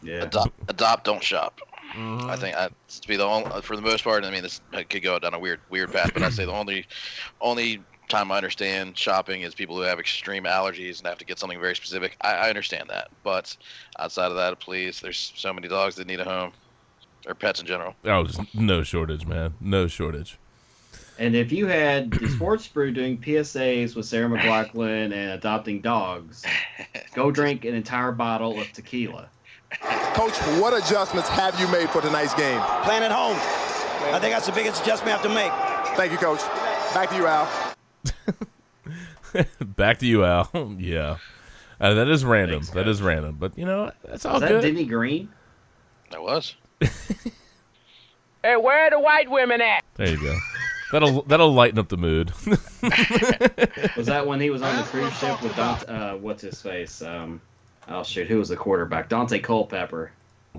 Yeah. 0.02 0.24
Adopt, 0.24 0.50
adopt, 0.68 1.04
don't 1.04 1.22
shop. 1.22 1.60
Mm-hmm. 1.94 2.28
I 2.28 2.36
think 2.36 2.56
I, 2.56 2.68
to 2.68 3.08
be 3.08 3.16
the 3.16 3.24
only, 3.24 3.62
for 3.62 3.76
the 3.76 3.82
most 3.82 4.02
part. 4.02 4.24
I 4.24 4.30
mean, 4.32 4.42
this 4.42 4.60
I 4.72 4.82
could 4.82 5.04
go 5.04 5.20
down 5.20 5.34
a 5.34 5.38
weird, 5.38 5.60
weird 5.70 5.92
path, 5.92 6.10
but 6.12 6.24
I 6.24 6.30
say 6.30 6.44
the 6.44 6.52
only, 6.52 6.84
only 7.40 7.80
time 8.08 8.30
I 8.30 8.36
understand 8.36 8.96
shopping 8.96 9.42
is 9.42 9.54
people 9.54 9.76
who 9.76 9.82
have 9.82 9.98
extreme 9.98 10.44
allergies 10.44 10.98
and 10.98 11.06
have 11.06 11.18
to 11.18 11.24
get 11.24 11.38
something 11.38 11.60
very 11.60 11.76
specific. 11.76 12.16
I, 12.20 12.32
I 12.34 12.48
understand 12.48 12.88
that, 12.90 13.08
but 13.22 13.56
outside 13.98 14.30
of 14.30 14.36
that, 14.36 14.58
please, 14.60 15.00
there's 15.00 15.32
so 15.36 15.52
many 15.52 15.68
dogs 15.68 15.96
that 15.96 16.06
need 16.06 16.20
a 16.20 16.24
home, 16.24 16.52
or 17.26 17.34
pets 17.34 17.60
in 17.60 17.66
general. 17.66 17.94
Oh, 18.04 18.26
no 18.54 18.82
shortage, 18.82 19.26
man. 19.26 19.54
No 19.60 19.86
shortage. 19.86 20.38
And 21.18 21.34
if 21.34 21.50
you 21.50 21.66
had 21.66 22.10
the 22.10 22.28
sports 22.36 22.66
brew 22.68 22.92
doing 22.92 23.18
PSAs 23.18 23.96
with 23.96 24.06
Sarah 24.06 24.28
McLachlan 24.28 25.06
and 25.06 25.32
adopting 25.32 25.80
dogs, 25.80 26.44
go 27.14 27.30
drink 27.32 27.64
an 27.64 27.74
entire 27.74 28.12
bottle 28.12 28.60
of 28.60 28.70
tequila. 28.72 29.28
Coach, 30.14 30.36
what 30.60 30.72
adjustments 30.72 31.28
have 31.28 31.58
you 31.58 31.66
made 31.68 31.90
for 31.90 32.00
tonight's 32.00 32.34
game? 32.34 32.60
Playing 32.82 33.02
at 33.02 33.10
home. 33.10 33.36
I 34.14 34.18
think 34.20 34.32
that's 34.32 34.46
the 34.46 34.52
biggest 34.52 34.82
adjustment 34.82 35.08
I 35.08 35.20
have 35.20 35.22
to 35.22 35.34
make. 35.34 35.96
Thank 35.96 36.12
you, 36.12 36.18
Coach. 36.18 36.40
Back 36.94 37.10
to 37.10 37.16
you, 37.16 37.26
Al. 37.26 37.65
Back 39.60 39.98
to 39.98 40.06
you, 40.06 40.24
Al. 40.24 40.48
yeah, 40.78 41.18
uh, 41.80 41.94
that 41.94 42.08
is 42.08 42.24
random. 42.24 42.60
Thanks, 42.60 42.70
that 42.70 42.88
is 42.88 43.02
random. 43.02 43.36
But 43.38 43.58
you 43.58 43.64
know, 43.64 43.92
that's 44.04 44.24
all 44.24 44.36
Is 44.36 44.40
that 44.42 44.48
good. 44.48 44.62
Denny 44.62 44.84
Green? 44.84 45.28
That 46.10 46.22
was. 46.22 46.54
Hey, 48.46 48.54
where 48.54 48.86
are 48.86 48.90
the 48.90 49.00
white 49.00 49.28
women 49.28 49.60
at? 49.60 49.82
There 49.96 50.08
you 50.08 50.20
go. 50.22 50.38
That'll 50.92 51.22
that'll 51.22 51.52
lighten 51.52 51.80
up 51.80 51.88
the 51.88 51.96
mood. 51.96 52.32
Was 53.96 54.06
that 54.06 54.24
when 54.24 54.40
he 54.40 54.50
was 54.50 54.62
on 54.62 54.76
the 54.76 54.84
cruise 54.84 55.12
ship 55.18 55.42
with 55.42 55.50
Daunte, 55.54 55.88
uh, 55.88 56.16
what's 56.16 56.42
his 56.42 56.62
face? 56.62 57.02
Um, 57.02 57.40
oh 57.88 58.04
shoot, 58.04 58.28
who 58.28 58.38
was 58.38 58.48
the 58.48 58.56
quarterback? 58.56 59.08
Daunte 59.08 59.42
Culpepper. 59.42 60.12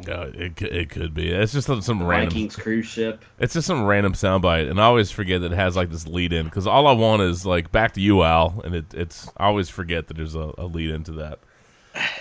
No, 0.05 0.23
it 0.33 0.55
could- 0.55 0.73
it 0.75 0.89
could 0.89 1.13
be. 1.13 1.29
It's 1.31 1.53
just 1.53 1.67
some, 1.67 1.81
some 1.81 2.03
random. 2.03 2.29
Vikings 2.29 2.55
cruise 2.55 2.85
ship. 2.85 3.23
It's 3.39 3.53
just 3.53 3.65
some 3.67 3.85
random 3.85 4.13
soundbite, 4.13 4.69
and 4.69 4.79
I 4.79 4.83
always 4.83 5.09
forget 5.11 5.41
that 5.41 5.51
it 5.53 5.55
has 5.55 5.75
like 5.75 5.89
this 5.89 6.05
lead 6.07 6.33
in 6.33 6.45
because 6.45 6.67
all 6.67 6.87
I 6.87 6.91
want 6.91 7.21
is 7.21 7.45
like 7.45 7.71
back 7.71 7.93
to 7.93 8.01
you, 8.01 8.23
Al, 8.23 8.61
and 8.65 8.75
it, 8.75 8.93
it's 8.93 9.29
I 9.37 9.45
always 9.45 9.69
forget 9.69 10.07
that 10.07 10.17
there's 10.17 10.35
a, 10.35 10.51
a 10.57 10.65
lead 10.65 10.89
into 10.91 11.11
that. 11.13 11.39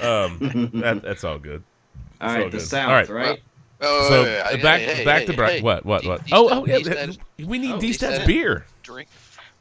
Um, 0.00 0.70
that 0.82 1.02
that's 1.02 1.24
all 1.24 1.38
good. 1.38 1.62
All 2.20 2.28
So 2.30 2.34
right, 2.36 2.44
the 2.50 2.58
good. 2.58 2.66
South, 2.66 2.88
All 2.88 2.94
right. 2.94 3.08
right? 3.10 3.40
Oh, 3.82 4.08
So 4.08 4.22
wait, 4.22 4.28
wait, 4.42 4.52
wait. 4.54 4.62
back 4.62 4.80
Hey, 4.80 4.94
hey, 4.94 5.04
back 5.04 5.20
hey, 5.20 5.26
to 5.26 5.32
Bra- 5.34 5.48
hey. 5.48 5.60
what 5.60 5.84
what 5.84 6.04
what? 6.06 6.24
D- 6.24 6.32
Oh 6.34 6.48
oh 6.50 6.64
yeah, 6.66 6.78
D-Stats- 6.78 7.18
we 7.44 7.58
need 7.58 7.72
oh, 7.72 7.80
D 7.80 7.90
stats 7.90 7.98
D-Stats 8.20 8.26
beer. 8.26 8.64
Drink. 8.82 9.08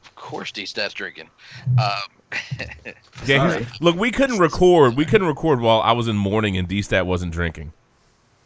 Of 0.04 0.16
course, 0.16 0.52
D 0.54 0.64
stats 0.64 0.94
drinking. 0.94 1.30
Um, 1.78 2.10
Yeah, 3.26 3.64
look, 3.80 3.96
we 3.96 4.12
couldn't 4.12 4.40
record. 4.40 4.96
We 4.98 5.06
couldn't 5.06 5.28
record 5.28 5.60
while 5.62 5.82
I 5.82 5.92
was 5.94 6.08
in 6.08 6.16
mourning 6.18 6.58
and 6.58 6.68
D 6.68 6.82
stat 6.82 7.06
wasn't 7.06 7.32
drinking. 7.34 7.72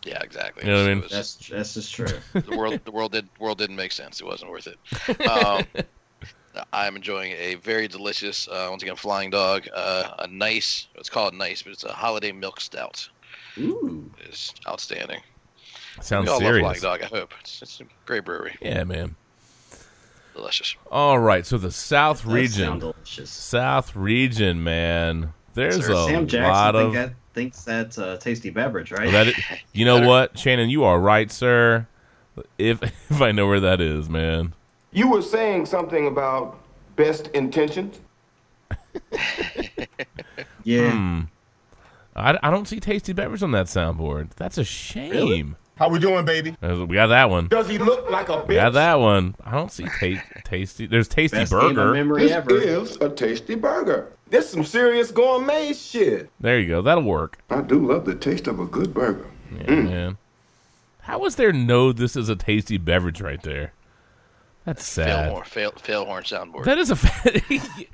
Yeah, 0.10 0.22
exactly. 0.24 0.66
You 0.66 0.72
know 0.72 0.78
what 0.82 0.90
I 0.90 0.94
mean? 0.94 1.02
was- 1.04 1.12
That's 1.12 1.36
that's 1.50 1.74
just 1.76 1.94
true. 1.94 2.08
the 2.34 2.58
world 2.58 2.80
the 2.84 2.92
world 2.92 3.12
did 3.12 3.28
world 3.40 3.58
didn't 3.60 3.76
make 3.76 3.92
sense. 3.92 4.20
It 4.20 4.26
wasn't 4.26 4.52
worth 4.52 4.68
it. 4.68 4.78
Um, 5.30 5.66
I'm 6.74 6.96
enjoying 6.96 7.32
a 7.34 7.56
very 7.56 7.88
delicious, 7.88 8.48
uh, 8.48 8.68
once 8.70 8.82
again, 8.84 8.96
Flying 8.96 9.30
Dog, 9.30 9.68
uh, 9.74 10.16
a 10.20 10.28
nice. 10.28 10.88
It's 10.96 11.10
called 11.10 11.34
nice, 11.36 11.62
but 11.62 11.72
it's 11.74 11.84
a 11.84 11.94
holiday 11.94 12.32
milk 12.32 12.60
stout. 12.60 13.08
Ooh, 13.60 14.10
It's 14.26 14.54
outstanding. 14.68 15.22
Sounds 16.02 16.26
we 16.26 16.34
all 16.34 16.40
serious. 16.40 16.64
love 16.64 16.78
Flying 16.78 17.00
Dog. 17.00 17.04
I 17.04 17.16
hope 17.18 17.34
it's, 17.40 17.62
it's 17.62 17.80
a 17.82 17.84
great 18.06 18.26
brewery. 18.26 18.58
Yeah, 18.62 18.84
man. 18.84 19.16
Delicious. 20.34 20.76
All 20.92 21.20
right, 21.20 21.46
so 21.46 21.58
the 21.58 21.72
South 21.72 22.24
that 22.24 22.30
region. 22.32 22.94
South 23.06 23.96
region, 23.96 24.64
man. 24.64 25.34
There's 25.54 25.86
Sir, 25.86 25.92
a 25.94 26.06
Sam 26.06 26.28
Jackson 26.28 26.52
lot 26.52 26.74
think 26.76 26.88
of 26.88 26.94
that 26.94 27.14
thinks 27.40 27.64
that's 27.64 27.98
a 27.98 28.18
tasty 28.18 28.50
beverage, 28.50 28.92
right? 28.92 29.08
Well, 29.08 29.24
that 29.26 29.34
you 29.72 29.86
know 29.86 30.06
what, 30.06 30.38
Shannon, 30.38 30.70
you 30.70 30.84
are 30.84 31.00
right, 31.00 31.32
sir. 31.32 31.88
If 32.58 32.84
if 33.10 33.22
I 33.22 33.32
know 33.32 33.48
where 33.48 33.62
that 33.62 33.80
is, 33.80 34.10
man. 34.10 34.54
You 34.92 35.10
were 35.10 35.22
saying 35.22 35.66
something 35.68 36.08
about 36.08 36.60
best 36.98 37.28
intentions? 37.30 38.00
yeah. 40.64 40.92
Hmm. 40.92 41.20
I, 42.16 42.38
I 42.44 42.52
don't 42.52 42.68
see 42.68 42.82
tasty 42.82 43.14
beverage 43.14 43.42
on 43.44 43.52
that 43.52 43.68
soundboard. 43.68 44.32
That's 44.36 44.58
a 44.58 44.66
shame. 44.66 45.56
How 45.76 45.88
we 45.88 46.00
doing, 46.00 46.26
baby? 46.26 46.58
We 46.62 46.96
got 46.96 47.08
that 47.08 47.30
one. 47.30 47.48
Does 47.48 47.70
he 47.70 47.78
look 47.78 48.10
like 48.10 48.28
a 48.28 48.44
We 48.44 48.56
got 48.56 48.74
that 48.74 48.96
one. 48.96 49.36
I 49.46 49.52
don't 49.52 49.72
see 49.72 49.86
ta- 49.86 50.22
tasty. 50.44 50.88
There's 50.88 51.08
tasty 51.08 51.38
Best 51.38 51.52
burger. 51.52 51.94
memory 51.94 52.24
This 52.24 52.32
ever. 52.34 52.58
is 52.58 52.98
a 52.98 53.08
tasty 53.10 53.56
burger. 53.56 54.12
This 54.30 54.50
some 54.50 54.64
serious 54.64 55.12
gourmet 55.12 55.74
shit. 55.74 56.30
There 56.40 56.60
you 56.60 56.68
go. 56.68 56.82
That'll 56.82 57.04
work. 57.04 57.40
I 57.50 57.62
do 57.62 57.86
love 57.86 58.06
the 58.06 58.16
taste 58.16 58.48
of 58.48 58.60
a 58.60 58.66
good 58.66 58.94
burger. 58.94 59.30
Yeah, 59.52 59.64
mm. 59.64 59.84
man. 59.86 60.18
How 61.02 61.26
is 61.26 61.36
there 61.36 61.52
no? 61.52 61.92
This 61.92 62.16
is 62.16 62.30
a 62.30 62.36
tasty 62.36 62.78
beverage 62.78 63.22
right 63.22 63.42
there. 63.42 63.74
That's 64.66 64.86
sad. 64.86 65.32
Failhorn, 65.32 65.46
fail, 65.46 65.72
failhorn 65.72 66.22
soundboard. 66.22 66.66
That 66.66 66.78
is 66.78 66.92
a. 66.92 66.96
fa- 66.96 67.42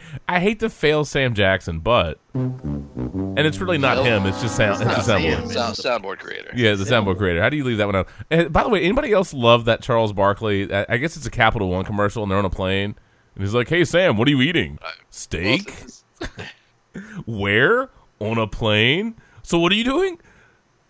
I 0.28 0.42
hate 0.42 0.60
to 0.60 0.70
fail 0.70 1.06
Sam 1.06 1.34
Jackson, 1.34 1.80
but 1.80 2.20
and 2.34 3.40
it's 3.40 3.60
really 3.60 3.78
not 3.78 4.04
him. 4.04 4.26
It's 4.26 4.42
just 4.42 4.58
sound. 4.58 4.82
It's 4.82 4.84
not 4.84 4.98
a 4.98 5.02
soundboard. 5.02 5.54
Sam. 5.54 5.76
Sound, 5.76 6.04
soundboard 6.04 6.20
creator. 6.20 6.52
Yeah, 6.54 6.74
the 6.76 6.84
soundboard 6.84 7.18
creator. 7.18 7.42
How 7.42 7.48
do 7.48 7.56
you 7.56 7.64
leave 7.64 7.78
that 7.78 7.86
one 7.86 7.96
out? 7.96 8.10
And 8.30 8.52
by 8.52 8.64
the 8.64 8.70
way, 8.70 8.82
anybody 8.82 9.14
else 9.14 9.34
love 9.34 9.64
that 9.66 9.82
Charles 9.82 10.12
Barkley? 10.12 10.74
I 10.74 10.86
I 10.90 10.98
guess 10.98 11.16
it's 11.16 11.26
a 11.26 11.32
Capital 11.32 11.70
One 11.70 11.86
commercial, 11.86 12.24
and 12.24 12.32
they're 12.32 12.40
on 12.40 12.44
a 12.46 12.50
plane, 12.50 12.96
and 13.36 13.44
he's 13.44 13.54
like, 13.54 13.70
"Hey 13.70 13.86
Sam, 13.86 14.18
what 14.18 14.28
are 14.28 14.32
you 14.32 14.42
eating? 14.42 14.78
Steak? 15.10 15.72
Where? 17.26 17.90
On 18.20 18.38
a 18.38 18.48
plane? 18.48 19.16
So 19.44 19.60
what 19.60 19.72
are 19.72 19.76
you 19.76 19.84
doing? 19.84 20.20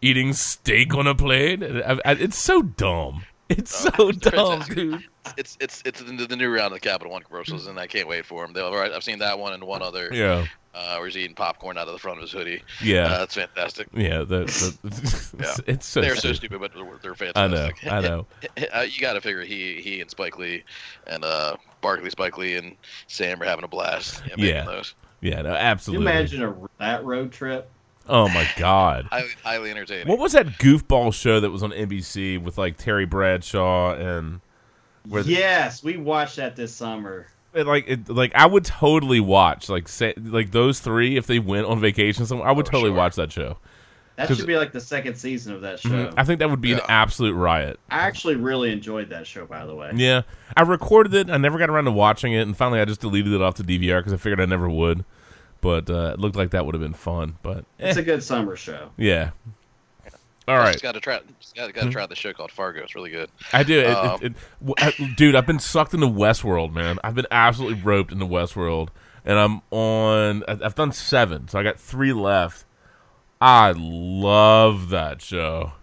Eating 0.01 0.33
steak 0.33 0.93
on 0.95 1.07
a 1.07 1.15
plane? 1.15 1.63
I- 1.63 1.99
I- 2.05 2.11
It's 2.11 2.37
so 2.37 2.61
dumb. 2.61 3.25
It's 3.49 3.75
so 3.75 3.89
dumb, 4.11 4.61
fantastic. 4.61 4.75
dude. 4.75 5.03
It's 5.37 5.57
it's 5.59 5.81
it's 5.85 6.01
the, 6.01 6.25
the 6.27 6.35
new 6.35 6.49
round 6.53 6.67
of 6.73 6.73
the 6.73 6.87
Capital 6.87 7.11
One 7.11 7.21
commercials, 7.23 7.65
and 7.67 7.79
I 7.79 7.87
can't 7.87 8.07
wait 8.07 8.25
for 8.25 8.43
them. 8.45 8.53
They'll, 8.53 8.65
all 8.65 8.75
right, 8.75 8.91
I've 8.91 9.03
seen 9.03 9.19
that 9.19 9.37
one 9.39 9.53
and 9.53 9.63
one 9.63 9.81
other. 9.81 10.09
Yeah, 10.11 10.45
Uh, 10.73 10.95
where 10.97 11.05
he's 11.07 11.17
eating 11.17 11.35
popcorn 11.35 11.77
out 11.77 11.87
of 11.87 11.93
the 11.93 11.99
front 11.99 12.17
of 12.19 12.23
his 12.23 12.31
hoodie. 12.31 12.61
Yeah. 12.83 13.05
uh, 13.05 13.19
that's 13.19 13.35
fantastic. 13.35 13.87
yeah. 13.93 14.19
The, 14.19 14.45
the, 14.83 15.37
Yeah. 15.43 15.55
It's 15.73 15.85
so 15.87 16.01
they're 16.01 16.15
so 16.15 16.33
stupid. 16.33 16.37
stupid, 16.37 16.59
but 16.59 16.73
they're, 17.01 17.15
they're 17.15 17.31
I 17.35 17.47
know. 17.47 17.69
I 17.89 18.01
know. 18.01 18.27
uh, 18.73 18.81
you 18.81 18.99
got 19.01 19.13
to 19.13 19.21
figure 19.21 19.41
he 19.41 19.79
he 19.81 20.01
and 20.01 20.09
Spike 20.09 20.37
Lee 20.37 20.63
and 21.07 21.23
uh, 21.23 21.55
Barkley, 21.81 22.09
Spike 22.11 22.37
Lee, 22.37 22.55
and 22.55 22.75
Sam 23.07 23.41
are 23.41 23.45
having 23.45 23.63
a 23.65 23.67
blast. 23.67 24.21
Yeah, 24.27 24.35
Yeah. 24.37 24.65
those. 24.65 24.93
Yeah, 25.25 25.41
no, 25.41 25.49
absolutely. 25.51 26.05
Can 26.05 26.13
you 26.13 26.19
imagine 26.19 26.43
a, 26.43 26.55
that 26.79 27.03
road 27.03 27.31
trip? 27.31 27.69
Oh 28.07 28.29
my 28.29 28.47
god. 28.57 29.05
Highly, 29.11 29.29
highly 29.43 29.71
entertaining. 29.71 30.07
What 30.07 30.19
was 30.19 30.33
that 30.33 30.45
goofball 30.59 31.13
show 31.13 31.39
that 31.39 31.49
was 31.49 31.63
on 31.63 31.71
NBC 31.71 32.39
with 32.41 32.57
like 32.57 32.77
Terry 32.77 33.05
Bradshaw 33.05 33.95
and 33.95 34.41
where 35.09 35.23
Yes, 35.23 35.83
we 35.83 35.97
watched 35.97 36.35
that 36.35 36.55
this 36.55 36.73
summer. 36.75 37.27
it, 37.55 37.65
like 37.65 37.85
it, 37.87 38.07
like 38.09 38.33
I 38.35 38.45
would 38.45 38.65
totally 38.65 39.19
watch 39.19 39.69
like 39.69 39.87
say 39.87 40.13
like 40.17 40.51
those 40.51 40.79
three 40.79 41.17
if 41.17 41.25
they 41.25 41.39
went 41.39 41.65
on 41.65 41.79
vacation 41.79 42.25
somewhere 42.27 42.47
I 42.47 42.51
would 42.51 42.67
Oh, 42.67 42.71
totally 42.71 42.89
sure. 42.91 42.97
watch 42.97 43.15
that 43.15 43.31
show. 43.31 43.57
That 44.15 44.27
'Cause- 44.29 44.37
should 44.37 44.47
be 44.47 44.55
like 44.57 44.71
the 44.71 44.79
second 44.79 45.15
season 45.15 45.53
of 45.53 45.61
that 45.61 45.79
show. 45.81 45.89
Mhm. 45.89 46.13
I 46.15 46.23
think 46.23 46.39
that 46.39 46.49
would 46.49 46.61
be 46.61 46.71
an 46.73 46.79
absolute 46.87 47.33
riot. 47.33 47.79
I 47.89 47.99
actually 47.99 48.35
really 48.35 48.71
enjoyed 48.71 49.09
that 49.09 49.27
show, 49.27 49.45
by 49.45 49.65
the 49.65 49.75
way. 49.75 49.91
Yeah, 49.95 50.21
I 50.55 50.61
recorded 50.61 51.13
it. 51.13 51.29
I 51.29 51.37
never 51.37 51.57
got 51.59 51.69
around 51.69 51.85
to 51.85 51.91
watching 51.91 52.31
it, 52.33 52.41
and 52.41 52.55
finally 52.55 52.79
I 52.79 52.85
just 52.85 53.01
deleted 53.01 53.33
it 53.33 53.41
off 53.41 53.55
the 53.55 53.63
DVR 53.63 53.99
because 53.99 54.13
I 54.13 54.17
figured 54.17 54.39
I 54.39 54.45
never 54.45 54.69
would. 54.69 55.03
But 55.61 55.89
uh, 55.89 56.11
it 56.13 56.19
looked 56.19 56.35
like 56.35 56.51
that 56.51 56.65
would 56.65 56.75
have 56.75 56.81
been 56.81 56.93
fun. 56.93 57.35
But 57.43 57.65
eh, 57.79 57.89
It's 57.89 57.97
a 57.97 58.03
good 58.03 58.23
summer 58.23 58.55
show. 58.55 58.91
yeah. 58.97 59.31
All 60.47 60.55
right, 60.57 60.73
Just 60.73 60.83
got 60.83 60.91
to 60.91 60.99
try. 60.99 61.19
Just 61.41 61.55
got 61.55 61.73
to 61.73 61.89
try 61.89 62.05
the 62.05 62.13
show 62.15 62.31
called 62.31 62.51
Fargo. 62.51 62.83
It's 62.83 62.93
really 62.93 63.09
good. 63.09 63.31
I 63.51 63.63
do, 63.63 63.79
it, 63.79 63.87
Um, 63.87 64.19
it, 64.21 64.25
it, 64.27 64.33
w- 64.63 64.75
I- 64.77 65.13
dude. 65.15 65.35
I've 65.35 65.47
been 65.47 65.57
sucked 65.57 65.95
into 65.95 66.05
Westworld, 66.05 66.71
man. 66.71 66.99
I've 67.03 67.15
been 67.15 67.25
absolutely 67.31 67.81
roped 67.81 68.11
into 68.11 68.27
Westworld, 68.27 68.89
and 69.25 69.39
I'm 69.39 69.61
on. 69.71 70.43
I've 70.47 70.75
done 70.75 70.91
seven, 70.91 71.47
so 71.47 71.57
I 71.57 71.63
got 71.63 71.79
three 71.79 72.13
left. 72.13 72.63
I 73.41 73.73
love 73.75 74.89
that 74.89 75.21
show. 75.21 75.73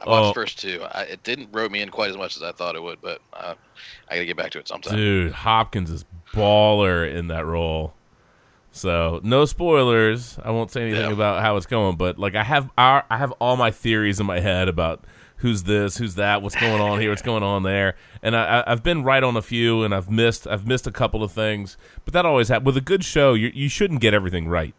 I 0.00 0.08
watched 0.08 0.22
Oh. 0.24 0.26
the 0.28 0.34
first 0.34 0.58
two. 0.58 0.82
I, 0.92 1.02
it 1.02 1.22
didn't 1.22 1.48
rope 1.52 1.70
me 1.70 1.80
in 1.82 1.88
quite 1.90 2.10
as 2.10 2.16
much 2.16 2.36
as 2.36 2.42
I 2.42 2.52
thought 2.52 2.74
it 2.76 2.82
would, 2.82 3.00
but 3.00 3.20
uh, 3.32 3.54
I 4.08 4.14
got 4.14 4.20
to 4.20 4.26
get 4.26 4.36
back 4.36 4.50
to 4.52 4.58
it 4.58 4.68
sometime. 4.68 4.96
Dude, 4.96 5.32
Hopkins 5.32 5.90
is 5.90 6.04
baller 6.32 7.12
in 7.12 7.28
that 7.28 7.44
role. 7.44 7.94
So 8.72 9.20
no 9.24 9.44
spoilers. 9.46 10.38
I 10.44 10.50
won't 10.52 10.70
say 10.70 10.82
anything 10.82 11.06
Yeah. 11.08 11.12
about 11.12 11.42
how 11.42 11.56
it's 11.56 11.66
going, 11.66 11.96
but 11.96 12.18
like 12.18 12.34
I 12.34 12.44
have 12.44 12.70
our, 12.78 13.04
I 13.10 13.16
have 13.18 13.32
all 13.32 13.56
my 13.56 13.70
theories 13.70 14.20
in 14.20 14.26
my 14.26 14.40
head 14.40 14.68
about 14.68 15.04
who's 15.38 15.64
this, 15.64 15.96
who's 15.96 16.14
that, 16.14 16.40
what's 16.42 16.54
going 16.54 16.80
on 16.80 17.00
here, 17.00 17.10
what's 17.10 17.22
going 17.22 17.42
on 17.42 17.62
there, 17.64 17.96
and 18.22 18.36
I, 18.36 18.60
I- 18.60 18.72
I've 18.72 18.82
been 18.82 19.02
right 19.02 19.22
on 19.24 19.36
a 19.36 19.42
few, 19.42 19.82
and 19.82 19.92
I've 19.94 20.08
missed 20.10 20.46
I've 20.46 20.66
missed 20.66 20.86
a 20.86 20.92
couple 20.92 21.24
of 21.24 21.32
things, 21.32 21.76
but 22.04 22.14
that 22.14 22.24
always 22.24 22.48
happens 22.48 22.66
with 22.66 22.76
a 22.76 22.80
good 22.82 23.04
show. 23.04 23.34
You 23.34 23.50
you 23.54 23.68
shouldn't 23.68 24.00
get 24.00 24.14
everything 24.14 24.46
right. 24.48 24.74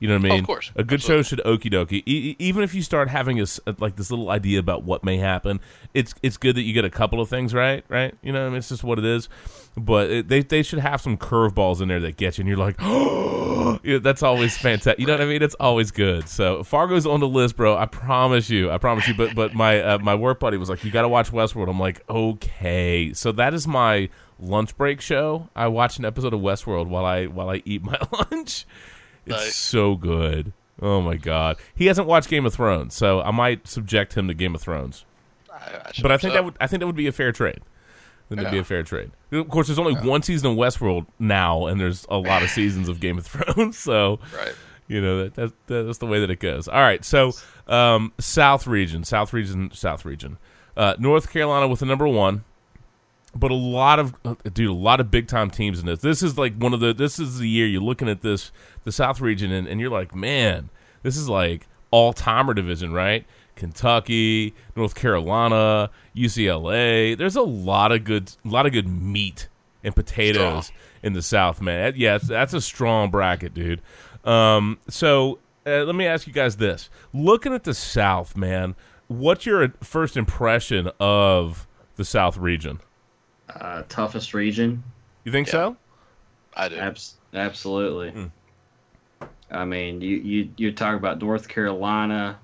You 0.00 0.08
know 0.08 0.14
what 0.16 0.24
I 0.24 0.28
Oh, 0.28 0.32
mean? 0.32 0.40
of 0.40 0.46
course. 0.46 0.72
A 0.76 0.82
good 0.82 1.02
show 1.02 1.20
should 1.22 1.40
okie 1.44 1.70
dokie. 1.70 2.02
E- 2.06 2.34
even 2.38 2.62
if 2.64 2.74
you 2.74 2.80
start 2.82 3.08
having 3.10 3.38
a, 3.40 3.44
like 3.78 3.96
this 3.96 4.10
little 4.10 4.30
idea 4.30 4.58
about 4.58 4.82
what 4.82 5.04
may 5.04 5.18
happen, 5.18 5.60
it's 5.94 6.14
it's 6.22 6.36
good 6.38 6.56
that 6.56 6.62
you 6.62 6.72
get 6.72 6.84
a 6.86 6.90
couple 6.90 7.20
of 7.20 7.28
things 7.28 7.52
right, 7.54 7.84
right? 7.88 8.14
You 8.22 8.32
know, 8.32 8.40
what 8.40 8.46
I 8.46 8.48
mean, 8.48 8.58
it's 8.58 8.70
just 8.70 8.82
what 8.82 8.98
it 8.98 9.04
is. 9.04 9.28
But 9.76 10.10
it, 10.10 10.28
they 10.28 10.40
they 10.42 10.62
should 10.62 10.78
have 10.80 11.00
some 11.02 11.16
curveballs 11.18 11.80
in 11.82 11.88
there 11.88 12.00
that 12.00 12.16
get 12.16 12.38
you, 12.38 12.42
and 12.42 12.48
you're 12.48 12.56
like, 12.56 12.76
oh, 12.80 13.78
yeah, 13.84 13.98
that's 13.98 14.22
always 14.22 14.56
fantastic. 14.56 14.98
You 14.98 15.06
know 15.06 15.12
what 15.12 15.20
I 15.20 15.26
mean? 15.26 15.42
It's 15.42 15.54
always 15.60 15.90
good. 15.90 16.28
So 16.28 16.62
Fargo's 16.64 17.06
on 17.06 17.20
the 17.20 17.28
list, 17.28 17.56
bro. 17.56 17.76
I 17.76 17.84
promise 17.86 18.48
you. 18.48 18.70
I 18.70 18.78
promise 18.78 19.06
you. 19.06 19.12
But 19.14 19.34
but 19.34 19.54
my 19.54 19.80
uh, 19.82 19.98
my 19.98 20.14
work 20.14 20.40
buddy 20.40 20.56
was 20.56 20.70
like, 20.70 20.82
you 20.82 20.90
got 20.90 21.02
to 21.02 21.08
watch 21.08 21.30
Westworld. 21.30 21.68
I'm 21.68 21.78
like, 21.78 22.02
okay. 22.08 23.12
So 23.12 23.32
that 23.32 23.52
is 23.54 23.68
my 23.68 24.08
lunch 24.38 24.74
break 24.78 25.02
show. 25.02 25.48
I 25.54 25.68
watch 25.68 25.98
an 25.98 26.06
episode 26.06 26.32
of 26.32 26.40
Westworld 26.40 26.86
while 26.88 27.04
I 27.04 27.26
while 27.26 27.50
I 27.50 27.62
eat 27.66 27.82
my 27.82 27.98
lunch. 28.32 28.66
It's 29.26 29.54
so 29.54 29.94
good. 29.94 30.52
Oh 30.82 31.00
my 31.00 31.16
god. 31.16 31.56
He 31.74 31.86
hasn't 31.86 32.06
watched 32.06 32.28
Game 32.28 32.46
of 32.46 32.54
Thrones, 32.54 32.94
so 32.94 33.20
I 33.20 33.30
might 33.30 33.68
subject 33.68 34.14
him 34.16 34.28
to 34.28 34.34
Game 34.34 34.54
of 34.54 34.62
Thrones. 34.62 35.04
I, 35.52 35.90
But 36.00 36.10
I 36.12 36.16
think 36.16 36.30
so. 36.32 36.34
that 36.34 36.44
would 36.44 36.54
I 36.60 36.66
think 36.66 36.80
that 36.80 36.86
would 36.86 36.96
be 36.96 37.06
a 37.06 37.12
fair 37.12 37.32
trade. 37.32 37.60
Then 38.28 38.36
that'd 38.38 38.52
be 38.52 38.58
a 38.58 38.64
fair 38.64 38.82
trade. 38.84 39.10
Of 39.32 39.48
course, 39.48 39.66
there's 39.66 39.78
only 39.78 39.94
one 39.94 40.22
season 40.22 40.52
of 40.52 40.56
Westworld 40.56 41.06
now, 41.18 41.66
and 41.66 41.80
there's 41.80 42.06
a 42.08 42.16
lot 42.16 42.42
of 42.44 42.48
seasons 42.60 42.88
of 42.88 43.00
Game 43.00 43.18
of 43.18 43.26
Thrones. 43.26 43.76
So, 43.90 44.20
Right. 44.36 44.54
you 44.86 45.00
know 45.02 45.24
that, 45.28 45.34
that, 45.34 45.52
that's 45.66 45.98
the 45.98 46.06
way 46.06 46.20
that 46.20 46.30
it 46.30 46.38
goes. 46.38 46.68
All 46.68 46.80
right, 46.80 47.04
so 47.04 47.32
um, 47.66 48.12
South 48.18 48.66
region, 48.68 49.02
South 49.02 49.32
region, 49.32 49.70
South 49.74 50.04
region, 50.04 50.38
uh, 50.76 50.94
North 51.00 51.30
Carolina 51.32 51.66
with 51.66 51.80
the 51.80 51.86
number 51.86 52.06
one, 52.06 52.44
but 53.34 53.50
a 53.50 53.54
lot 53.54 53.98
of 53.98 54.14
uh, 54.24 54.34
dude, 54.52 54.70
a 54.70 54.72
lot 54.72 55.00
of 55.00 55.10
big 55.10 55.28
time 55.28 55.50
teams 55.50 55.80
in 55.80 55.86
this. 55.86 56.00
This 56.00 56.22
is 56.22 56.36
like 56.36 56.54
one 56.56 56.74
of 56.74 56.80
the. 56.80 56.92
This 56.92 57.18
is 57.18 57.38
the 57.38 57.48
year 57.48 57.66
you're 57.66 57.82
looking 57.82 58.08
at 58.08 58.22
this 58.22 58.52
the 58.84 58.92
South 58.92 59.20
region, 59.20 59.52
and, 59.52 59.66
and 59.68 59.80
you're 59.80 59.90
like, 59.90 60.14
man, 60.14 60.70
this 61.02 61.16
is 61.16 61.28
like 61.28 61.66
all 61.90 62.12
timer 62.12 62.54
division, 62.54 62.92
right? 62.92 63.24
Kentucky, 63.56 64.54
North 64.74 64.94
Carolina, 64.94 65.90
UCLA. 66.16 67.16
There's 67.16 67.36
a 67.36 67.42
lot 67.42 67.92
of 67.92 68.04
good, 68.04 68.32
a 68.44 68.48
lot 68.48 68.66
of 68.66 68.72
good 68.72 68.88
meat 68.88 69.48
and 69.84 69.94
potatoes 69.94 70.66
Strong. 70.66 70.78
in 71.02 71.12
the 71.12 71.22
South, 71.22 71.60
man. 71.60 71.92
Yeah, 71.96 72.12
that's, 72.12 72.28
that's 72.28 72.54
a 72.54 72.60
strong 72.60 73.10
bracket, 73.10 73.52
dude. 73.52 73.82
Um, 74.24 74.78
so 74.88 75.38
uh, 75.66 75.84
let 75.84 75.94
me 75.94 76.06
ask 76.06 76.26
you 76.26 76.32
guys 76.32 76.56
this: 76.56 76.90
looking 77.12 77.52
at 77.52 77.64
the 77.64 77.74
South, 77.74 78.36
man, 78.36 78.74
what's 79.08 79.46
your 79.46 79.68
first 79.82 80.16
impression 80.16 80.90
of 80.98 81.66
the 81.96 82.04
South 82.04 82.36
region? 82.36 82.80
Uh, 83.54 83.82
toughest 83.88 84.34
region. 84.34 84.82
You 85.24 85.32
think 85.32 85.46
Yeah. 85.48 85.52
so? 85.52 85.76
I 86.54 86.68
do. 86.68 86.76
Abs- 86.76 87.16
absolutely. 87.34 88.10
Hmm. 88.10 89.26
I 89.50 89.64
mean, 89.64 90.00
you 90.00 90.16
you 90.18 90.50
you 90.56 90.72
talk 90.72 90.96
about 90.96 91.18
North 91.20 91.48
Carolina. 91.48 92.38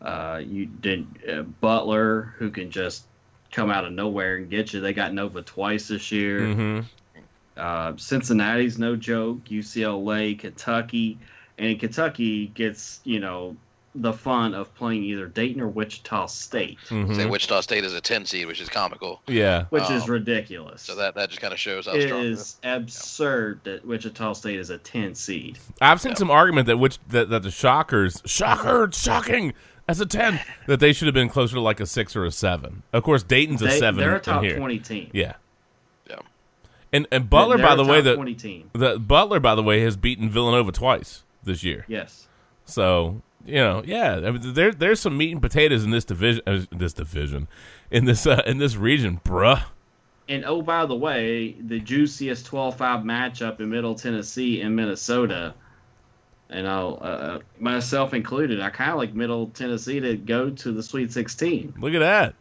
Uh, 0.00 0.40
you 0.44 0.66
did 0.66 1.06
uh, 1.30 1.42
Butler, 1.42 2.34
who 2.38 2.50
can 2.50 2.70
just 2.70 3.04
come 3.52 3.70
out 3.70 3.84
of 3.84 3.92
nowhere 3.92 4.36
and 4.36 4.48
get 4.48 4.72
you. 4.72 4.80
They 4.80 4.92
got 4.94 5.12
Nova 5.12 5.42
twice 5.42 5.88
this 5.88 6.10
year. 6.10 6.40
Mm-hmm. 6.40 6.80
Uh, 7.56 7.92
Cincinnati's 7.96 8.78
no 8.78 8.96
joke. 8.96 9.44
UCLA, 9.44 10.38
Kentucky, 10.38 11.18
and 11.58 11.78
Kentucky 11.78 12.46
gets 12.48 13.00
you 13.04 13.20
know 13.20 13.56
the 13.94 14.12
fun 14.12 14.54
of 14.54 14.72
playing 14.76 15.02
either 15.02 15.26
Dayton 15.26 15.60
or 15.60 15.66
Wichita 15.68 16.26
State, 16.26 16.78
Mm-hmm. 16.88 17.14
Say 17.14 17.26
Wichita 17.26 17.60
State 17.62 17.84
is 17.84 17.92
a 17.92 18.00
10 18.00 18.24
seed, 18.24 18.46
which 18.46 18.60
is 18.60 18.68
comical. 18.68 19.20
Yeah. 19.26 19.64
which 19.70 19.90
is 19.90 20.04
Um, 20.04 20.10
ridiculous. 20.10 20.82
So 20.82 20.94
that, 20.94 21.14
that 21.16 21.28
just 21.30 21.40
kind 21.40 21.52
of 21.52 21.58
shows 21.58 21.86
how 21.86 21.94
it 21.94 22.06
strong 22.06 22.22
is 22.24 22.56
absurd 22.62 23.60
that 23.64 23.84
Wichita 23.84 24.32
State 24.34 24.58
is 24.60 24.70
a 24.70 24.78
10 24.78 25.14
seed. 25.16 25.58
I've 25.80 26.00
seen 26.00 26.12
Yeah. 26.12 26.18
some 26.18 26.30
argument 26.30 26.66
that 26.68 26.76
which 26.78 26.98
that, 27.08 27.30
that 27.30 27.42
the 27.42 27.50
Shockers, 27.50 28.22
shocker, 28.26 28.88
shocking 28.92 29.54
as 29.88 30.00
a 30.00 30.06
ten, 30.06 30.38
that 30.68 30.78
they 30.78 30.92
should 30.92 31.06
have 31.06 31.14
been 31.14 31.28
closer 31.28 31.54
to 31.54 31.60
like 31.60 31.80
a 31.80 31.86
six 31.86 32.14
or 32.14 32.24
a 32.24 32.30
seven. 32.30 32.84
Of 32.92 33.02
course, 33.02 33.24
Dayton's 33.24 33.60
a 33.60 33.64
They, 33.64 33.78
seven. 33.80 33.98
they're 33.98 34.14
a 34.14 34.20
top 34.20 34.44
here. 34.44 34.56
20 34.56 34.78
team. 34.78 35.10
Yeah. 35.12 35.32
Yeah. 36.08 36.18
And 36.92 37.08
and 37.10 37.28
Butler, 37.28 37.58
by 37.58 37.74
the 37.74 37.84
way, 37.84 38.00
the, 38.00 38.14
20 38.14 38.34
team. 38.36 38.70
the 38.72 39.00
Butler, 39.00 39.40
by 39.40 39.56
the 39.56 39.64
way, 39.64 39.80
has 39.80 39.96
beaten 39.96 40.30
Villanova 40.30 40.70
twice 40.70 41.24
this 41.42 41.64
year. 41.64 41.86
Yes. 41.88 42.28
So 42.64 43.20
you 43.46 43.54
know, 43.56 43.82
yeah, 43.84 44.20
I 44.24 44.30
mean, 44.30 44.54
there 44.54 44.72
there's 44.72 45.00
some 45.00 45.16
meat 45.16 45.32
and 45.32 45.40
potatoes 45.42 45.84
in 45.84 45.90
this 45.90 46.04
division. 46.04 46.42
Uh, 46.46 46.60
this 46.72 46.92
division, 46.92 47.48
in 47.90 48.04
this 48.04 48.26
uh, 48.26 48.42
in 48.46 48.58
this 48.58 48.76
region, 48.76 49.20
bruh. 49.24 49.62
And 50.28 50.44
oh, 50.44 50.62
by 50.62 50.86
the 50.86 50.94
way, 50.94 51.52
the 51.60 51.80
juiciest 51.80 52.46
12-5 52.48 52.76
matchup 53.02 53.58
in 53.58 53.68
Middle 53.68 53.96
Tennessee 53.96 54.60
and 54.60 54.76
Minnesota. 54.76 55.54
And 56.48 56.68
I'll, 56.68 56.98
uh, 57.00 57.38
myself 57.58 58.14
included, 58.14 58.60
I 58.60 58.70
kind 58.70 58.90
of 58.92 58.96
like 58.96 59.12
Middle 59.14 59.48
Tennessee 59.48 59.98
to 60.00 60.16
go 60.16 60.50
to 60.50 60.70
the 60.72 60.82
Sweet 60.84 61.12
16. 61.12 61.74
Look 61.80 61.94
at 61.94 61.98
that. 62.00 62.34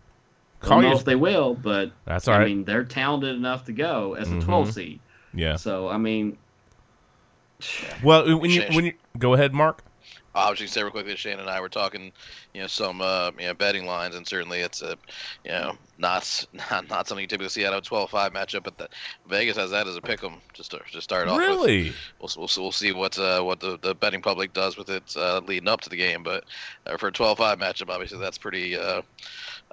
I 0.61 0.67
don't 0.67 0.81
know 0.81 0.87
your- 0.89 0.97
if 0.97 1.05
they 1.05 1.15
will, 1.15 1.55
but 1.55 1.91
That's 2.05 2.27
all 2.27 2.35
I 2.35 2.39
right. 2.39 2.47
mean, 2.47 2.63
they're 2.63 2.83
talented 2.83 3.35
enough 3.35 3.65
to 3.65 3.71
go 3.71 4.13
as 4.15 4.31
a 4.31 4.35
Mhm. 4.35 4.43
12 4.43 4.71
seed. 4.73 4.99
yeah. 5.33 5.55
So 5.55 5.87
I 5.89 5.97
mean, 5.97 6.37
Well, 8.03 8.37
when 8.39 8.51
you 8.51 8.63
when 8.73 8.85
you 8.85 8.93
go 9.17 9.33
ahead, 9.33 9.53
Mark. 9.53 9.83
I 10.35 10.49
was 10.49 10.59
just 10.59 10.73
say 10.73 10.83
real 10.83 10.91
quickly, 10.91 11.15
Shane 11.15 11.39
and 11.39 11.49
I 11.49 11.59
were 11.59 11.69
talking, 11.69 12.11
you 12.53 12.61
know, 12.61 12.67
some 12.67 13.01
uh, 13.01 13.31
you 13.37 13.47
know 13.47 13.53
betting 13.53 13.85
lines, 13.85 14.15
and 14.15 14.27
certainly 14.27 14.59
it's 14.59 14.81
a, 14.81 14.95
you 15.43 15.51
know, 15.51 15.77
not 15.97 16.45
not, 16.53 16.89
not 16.89 17.07
something 17.07 17.23
you 17.23 17.27
typically 17.27 17.49
see 17.49 17.65
out 17.65 17.73
of 17.73 17.79
a 17.79 17.89
12-5 17.89 18.31
matchup, 18.31 18.63
but 18.63 18.77
the, 18.77 18.87
Vegas 19.27 19.57
has 19.57 19.71
that 19.71 19.87
as 19.87 19.95
a 19.95 20.01
pick 20.01 20.23
'em 20.23 20.35
just 20.53 20.71
to 20.71 20.81
just 20.87 21.03
start 21.03 21.27
off. 21.27 21.37
with. 21.37 21.47
Really? 21.47 21.93
We'll, 22.19 22.29
we'll, 22.37 22.49
we'll 22.57 22.71
see 22.71 22.91
what 22.91 23.17
uh, 23.17 23.41
what 23.41 23.59
the, 23.59 23.77
the 23.81 23.95
betting 23.95 24.21
public 24.21 24.53
does 24.53 24.77
with 24.77 24.89
it 24.89 25.15
uh, 25.17 25.41
leading 25.45 25.67
up 25.69 25.81
to 25.81 25.89
the 25.89 25.97
game, 25.97 26.23
but 26.23 26.43
uh, 26.85 26.97
for 26.97 27.07
a 27.07 27.11
12-5 27.11 27.57
matchup, 27.57 27.89
obviously 27.89 28.19
that's 28.19 28.37
pretty 28.37 28.77
uh, 28.77 29.01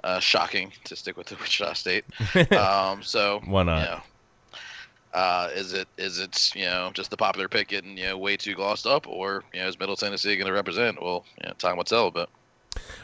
uh, 0.03 0.19
shocking 0.19 0.71
to 0.85 0.95
stick 0.95 1.17
with 1.17 1.27
the 1.27 1.35
Wichita 1.39 1.73
State. 1.73 2.05
um, 2.53 3.03
so 3.03 3.41
Why 3.45 3.63
not? 3.63 3.79
You 3.79 3.85
know, 3.85 4.01
uh, 5.17 5.49
is 5.55 5.73
it 5.73 5.87
is 5.97 6.19
it 6.19 6.51
you 6.53 6.65
know 6.65 6.91
just 6.93 7.09
the 7.09 7.17
popular 7.17 7.47
pick 7.47 7.69
getting 7.69 7.97
you 7.97 8.05
know 8.05 8.17
way 8.19 8.37
too 8.37 8.53
glossed 8.53 8.85
up, 8.85 9.07
or 9.07 9.43
you 9.51 9.59
know 9.59 9.67
is 9.67 9.79
Middle 9.79 9.95
Tennessee 9.95 10.35
going 10.35 10.45
to 10.45 10.53
represent? 10.53 11.01
Well, 11.01 11.25
you 11.41 11.47
know, 11.47 11.55
time 11.55 11.75
will 11.75 11.85
tell. 11.85 12.11
But 12.11 12.29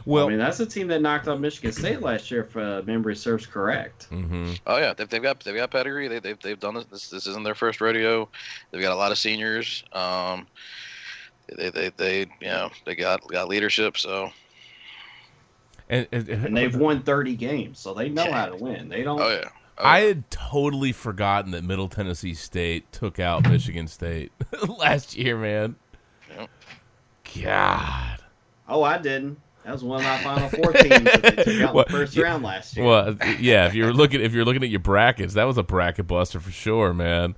Well, 0.05 0.27
I 0.27 0.29
mean, 0.29 0.37
that's 0.37 0.59
a 0.59 0.67
team 0.67 0.89
that 0.89 1.01
knocked 1.01 1.27
out 1.27 1.41
Michigan 1.41 1.71
State 1.71 2.03
last 2.03 2.29
year, 2.29 2.41
if 2.43 2.55
uh, 2.55 2.83
memory 2.85 3.15
serves 3.15 3.47
correct. 3.47 4.05
hmm 4.11 4.53
oh 4.67 4.77
yeah, 4.77 4.93
they've, 4.93 5.09
they've 5.09 5.23
got 5.23 5.43
they've 5.43 5.55
got 5.55 5.71
pedigree. 5.71 6.07
They, 6.07 6.19
they've 6.19 6.39
they've 6.39 6.59
done 6.59 6.75
this. 6.75 6.85
this. 6.85 7.09
This 7.09 7.25
isn't 7.25 7.43
their 7.43 7.55
first 7.55 7.81
rodeo. 7.81 8.29
They've 8.69 8.81
got 8.81 8.93
a 8.93 8.95
lot 8.95 9.11
of 9.11 9.17
seniors. 9.17 9.83
Um, 9.91 10.45
they, 11.57 11.71
they 11.71 11.89
they 11.97 12.19
you 12.19 12.47
know 12.47 12.69
they 12.85 12.93
got 12.93 13.27
got 13.27 13.47
leadership. 13.47 13.97
So 13.97 14.29
and, 15.89 16.07
and, 16.11 16.29
And 16.29 16.55
they've 16.55 16.75
won 16.75 17.01
30 17.01 17.35
games, 17.35 17.79
so 17.79 17.95
they 17.95 18.09
know 18.09 18.31
how 18.31 18.45
to 18.45 18.55
win. 18.55 18.87
They 18.87 19.01
don't. 19.01 19.19
oh 19.19 19.29
yeah. 19.29 19.49
Oh, 19.77 19.83
I 19.85 20.01
had 20.01 20.29
totally 20.29 20.91
forgotten 20.91 21.51
that 21.51 21.63
Middle 21.63 21.87
Tennessee 21.89 22.33
State 22.33 22.91
took 22.91 23.19
out 23.19 23.47
Michigan 23.49 23.87
State 23.87 24.31
last 24.77 25.17
year, 25.17 25.37
man. 25.37 25.75
Yep. 26.35 26.49
God. 27.43 28.19
Oh, 28.67 28.83
I 28.83 28.97
didn't. 28.97 29.39
That 29.65 29.71
was 29.71 29.83
one 29.83 29.99
of 30.01 30.05
my 30.05 30.17
Final 30.19 30.49
Four 30.49 30.73
teams 30.73 31.03
that 31.03 31.21
they 31.21 31.43
took 31.43 31.61
out 31.61 31.69
in 31.71 31.75
the 31.77 31.85
first 31.89 32.17
round 32.17 32.43
last 32.43 32.75
year. 32.75 32.85
Well, 32.85 33.15
yeah. 33.39 33.65
If 33.67 33.75
you're 33.75 33.93
looking, 33.93 34.21
if 34.21 34.33
you're 34.33 34.43
looking 34.45 34.63
at 34.63 34.69
your 34.69 34.81
brackets, 34.81 35.35
that 35.35 35.45
was 35.45 35.57
a 35.57 35.63
bracket 35.63 36.05
buster 36.05 36.39
for 36.39 36.51
sure, 36.51 36.93
man. 36.93 37.35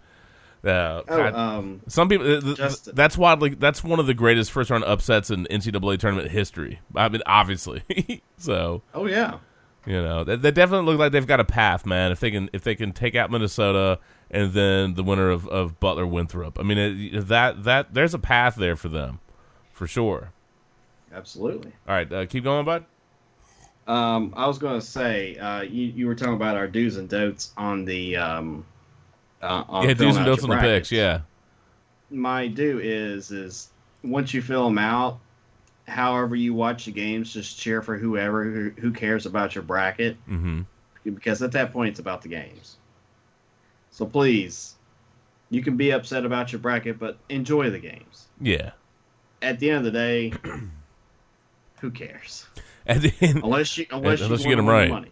Uh, 0.64 1.04
oh, 1.08 1.18
God. 1.18 1.36
um, 1.36 1.82
Some 1.88 2.10
people. 2.10 2.42
th- 2.42 2.58
Justin. 2.58 2.96
that's 2.96 3.16
wildly. 3.18 3.50
That's 3.52 3.84
one 3.84 4.00
of 4.00 4.08
the 4.08 4.16
greatest 4.16 4.52
first 4.52 4.72
round 4.72 4.84
upsets 4.86 5.30
in 5.30 5.46
NCAA 5.46 6.00
tournament 6.00 6.32
history. 6.32 6.80
I 6.96 7.08
mean, 7.10 7.22
obviously. 7.28 7.84
so 8.38 8.82
oh 8.96 9.06
yeah. 9.06 9.38
You 9.86 10.02
know, 10.02 10.24
they, 10.24 10.36
they 10.36 10.52
definitely 10.52 10.86
look 10.86 11.00
like 11.00 11.12
they've 11.12 11.28
got 11.28 11.40
a 11.40 11.46
path, 11.46 11.86
man. 11.86 12.12
If 12.12 12.20
they 12.20 12.32
can, 12.32 12.50
if 12.54 12.64
they 12.64 12.76
can 12.76 12.92
take 12.92 13.16
out 13.16 13.32
Minnesota 13.32 14.00
and 14.32 14.54
then 14.54 14.96
the 14.96 15.04
winner 15.04 15.30
of, 15.30 15.48
of 15.48 15.80
Butler 15.80 16.08
Winthrop, 16.08 16.60
I 16.60 16.64
mean, 16.64 16.78
it, 16.78 17.28
that 17.28 17.64
that 17.64 17.94
there's 17.94 18.14
a 18.14 18.20
path 18.20 18.56
there 18.56 18.76
for 18.76 18.90
them, 18.90 19.20
for 19.72 19.88
sure. 19.88 20.32
Absolutely. 21.14 21.72
All 21.88 21.96
right, 21.96 22.12
uh, 22.12 22.26
keep 22.26 22.44
going, 22.44 22.66
bud. 22.66 22.86
Um, 23.88 24.34
I 24.36 24.48
was 24.48 24.58
going 24.58 24.80
to 24.80 24.86
say, 24.86 25.38
uh, 25.38 25.62
you, 25.62 25.86
you 25.86 26.08
were 26.08 26.16
talking 26.16 26.34
about 26.34 26.58
our 26.58 26.68
do's 26.68 26.98
and 26.98 27.08
don'ts 27.08 27.54
on 27.56 27.86
the. 27.86 28.18
Um, 28.18 28.66
uh, 29.42 29.64
on 29.68 29.88
yeah, 29.88 29.94
do's 29.94 30.18
and 30.18 30.26
don'ts 30.26 30.44
on 30.44 30.50
the 30.50 30.58
picks. 30.58 30.92
Yeah. 30.92 31.22
My 32.10 32.48
do 32.48 32.80
is 32.80 33.32
is 33.32 33.70
once 34.04 34.34
you 34.34 34.42
fill 34.42 34.66
them 34.66 34.78
out, 34.78 35.20
however 35.88 36.36
you 36.36 36.54
watch 36.54 36.86
the 36.86 36.92
games, 36.92 37.34
just 37.34 37.60
cheer 37.60 37.82
for 37.82 37.98
whoever 37.98 38.44
who, 38.44 38.70
who 38.72 38.92
cares 38.92 39.26
about 39.26 39.56
your 39.56 39.64
bracket, 39.64 40.18
Mm-hmm. 40.28 40.62
because 41.04 41.42
at 41.44 41.52
that 41.54 41.72
point 41.74 41.90
it's 41.90 42.00
about 42.00 42.22
the 42.22 42.30
games. 42.30 42.78
So 43.92 44.06
please, 44.06 44.76
you 45.50 45.62
can 45.64 45.78
be 45.78 45.92
upset 45.92 46.26
about 46.26 46.52
your 46.52 46.60
bracket, 46.60 47.00
but 47.00 47.18
enjoy 47.30 47.70
the 47.70 47.80
games. 47.80 48.26
Yeah. 48.42 48.72
At 49.42 49.60
the 49.60 49.70
end 49.70 49.86
of 49.86 49.94
the 49.94 49.98
day, 49.98 50.34
who 51.82 51.92
cares? 51.92 52.46
And 52.86 53.02
then, 53.04 53.42
Unless 53.44 53.78
you 53.78 53.86
unless, 53.92 54.22
Unless 54.22 54.44
you 54.44 54.50
you, 54.50 54.56
get 54.56 54.60
'em 54.60 54.66
wanna 54.66 54.78
right. 54.78 54.90
Money. 54.90 55.12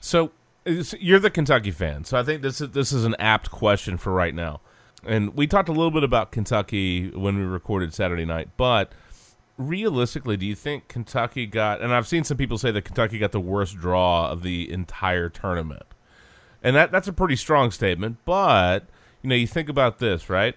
So 0.00 0.30
you're 0.64 1.18
the 1.18 1.30
Kentucky 1.30 1.70
fan, 1.70 2.04
so 2.04 2.18
I 2.18 2.22
think 2.22 2.42
this 2.42 2.60
is 2.60 2.70
this 2.70 2.92
is 2.92 3.04
an 3.04 3.14
apt 3.18 3.50
question 3.50 3.96
for 3.96 4.12
right 4.12 4.34
now. 4.34 4.60
And 5.04 5.34
we 5.34 5.46
talked 5.46 5.68
a 5.68 5.72
little 5.72 5.90
bit 5.90 6.04
about 6.04 6.30
Kentucky 6.32 7.10
when 7.10 7.38
we 7.38 7.44
recorded 7.44 7.94
Saturday 7.94 8.24
night, 8.24 8.48
but 8.56 8.92
realistically, 9.60 10.36
do 10.36 10.46
you 10.46 10.54
think 10.54 10.88
Kentucky 10.88 11.46
got? 11.46 11.80
And 11.80 11.92
I've 11.92 12.08
seen 12.08 12.24
some 12.24 12.36
people 12.36 12.58
say 12.58 12.70
that 12.70 12.82
Kentucky 12.82 13.18
got 13.18 13.32
the 13.32 13.40
worst 13.40 13.76
draw 13.76 14.30
of 14.30 14.42
the 14.42 14.70
entire 14.70 15.28
tournament, 15.28 15.84
and 16.62 16.74
that 16.74 16.90
that's 16.90 17.08
a 17.08 17.12
pretty 17.12 17.36
strong 17.36 17.70
statement. 17.70 18.18
But 18.24 18.86
you 19.22 19.28
know, 19.28 19.36
you 19.36 19.46
think 19.46 19.68
about 19.68 19.98
this, 19.98 20.30
right? 20.30 20.56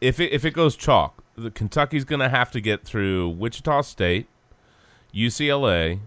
If 0.00 0.20
it, 0.20 0.32
if 0.32 0.44
it 0.44 0.52
goes 0.52 0.76
chalk, 0.76 1.22
the 1.36 1.50
Kentucky's 1.50 2.04
going 2.04 2.20
to 2.20 2.28
have 2.28 2.50
to 2.52 2.60
get 2.60 2.84
through 2.84 3.28
Wichita 3.30 3.82
State, 3.82 4.28
UCLA, 5.14 6.00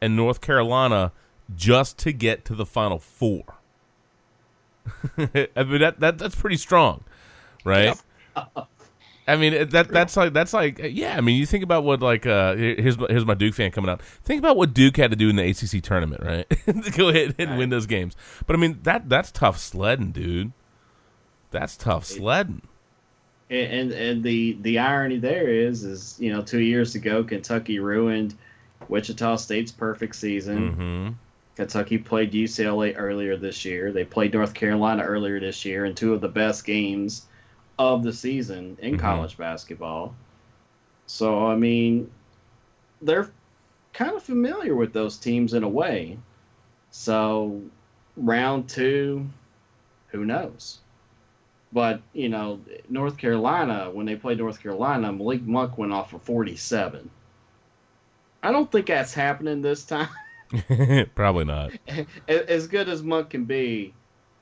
and 0.00 0.16
North 0.16 0.40
Carolina 0.40 1.12
just 1.54 1.98
to 1.98 2.12
get 2.12 2.44
to 2.46 2.54
the 2.54 2.66
Final 2.66 2.98
Four. 2.98 3.44
I 5.18 5.64
mean 5.64 5.80
that, 5.80 6.00
that 6.00 6.18
that's 6.18 6.34
pretty 6.34 6.56
strong, 6.56 7.04
right? 7.64 8.00
I 9.28 9.36
mean 9.36 9.68
that 9.68 9.88
that's 9.88 10.16
like 10.16 10.32
that's 10.32 10.54
like 10.54 10.80
yeah. 10.82 11.16
I 11.16 11.20
mean 11.20 11.36
you 11.36 11.44
think 11.44 11.62
about 11.62 11.84
what 11.84 12.00
like 12.00 12.26
uh 12.26 12.56
here's 12.56 12.96
my, 12.98 13.06
here's 13.10 13.26
my 13.26 13.34
Duke 13.34 13.54
fan 13.54 13.70
coming 13.70 13.90
out. 13.90 14.00
Think 14.00 14.38
about 14.38 14.56
what 14.56 14.72
Duke 14.72 14.96
had 14.96 15.10
to 15.10 15.16
do 15.16 15.28
in 15.28 15.36
the 15.36 15.48
ACC 15.48 15.82
tournament, 15.82 16.22
right? 16.22 16.48
to 16.66 16.90
go 16.90 17.10
ahead 17.10 17.34
and 17.38 17.58
win 17.58 17.68
those 17.68 17.84
games. 17.86 18.16
But 18.46 18.56
I 18.56 18.58
mean 18.58 18.78
that 18.84 19.10
that's 19.10 19.30
tough 19.30 19.58
sledding, 19.58 20.12
dude. 20.12 20.52
That's 21.50 21.76
tough 21.76 22.06
sledding. 22.06 22.62
And, 23.50 23.72
and 23.72 23.92
and 23.92 24.22
the 24.22 24.56
the 24.62 24.78
irony 24.78 25.18
there 25.18 25.48
is 25.48 25.84
is 25.84 26.16
you 26.18 26.32
know 26.32 26.40
two 26.40 26.60
years 26.60 26.94
ago 26.94 27.22
Kentucky 27.22 27.80
ruined 27.80 28.34
Wichita 28.88 29.36
State's 29.36 29.72
perfect 29.72 30.16
season. 30.16 30.72
hmm 30.72 31.08
Kentucky 31.56 31.98
played 31.98 32.30
UCLA 32.32 32.94
earlier 32.96 33.36
this 33.36 33.64
year. 33.64 33.90
They 33.90 34.04
played 34.04 34.32
North 34.32 34.54
Carolina 34.54 35.02
earlier 35.02 35.40
this 35.40 35.64
year 35.64 35.84
in 35.84 35.96
two 35.96 36.14
of 36.14 36.20
the 36.20 36.28
best 36.28 36.64
games 36.64 37.26
of 37.78 38.02
the 38.02 38.12
season 38.12 38.76
in 38.80 38.96
Mhm. 38.96 39.00
college 39.00 39.36
basketball. 39.36 40.14
So 41.06 41.46
I 41.46 41.56
mean, 41.56 42.10
they're 43.00 43.30
kind 43.92 44.12
of 44.16 44.22
familiar 44.22 44.74
with 44.74 44.92
those 44.92 45.16
teams 45.18 45.54
in 45.54 45.62
a 45.62 45.68
way. 45.68 46.18
So 46.90 47.62
round 48.16 48.68
two, 48.68 49.28
who 50.08 50.24
knows? 50.24 50.78
But 51.72 52.00
you 52.12 52.28
know, 52.28 52.60
North 52.88 53.18
Carolina 53.18 53.90
when 53.92 54.06
they 54.06 54.16
played 54.16 54.38
North 54.38 54.62
Carolina, 54.62 55.12
Malik 55.12 55.42
Monk 55.42 55.78
went 55.78 55.92
off 55.92 56.10
for 56.10 56.18
forty-seven. 56.18 57.10
I 58.42 58.52
don't 58.52 58.70
think 58.70 58.86
that's 58.86 59.12
happening 59.14 59.62
this 59.62 59.84
time. 59.84 60.08
Probably 61.14 61.44
not. 61.44 61.72
As 62.28 62.68
good 62.68 62.88
as 62.88 63.02
Monk 63.02 63.30
can 63.30 63.44
be, 63.44 63.92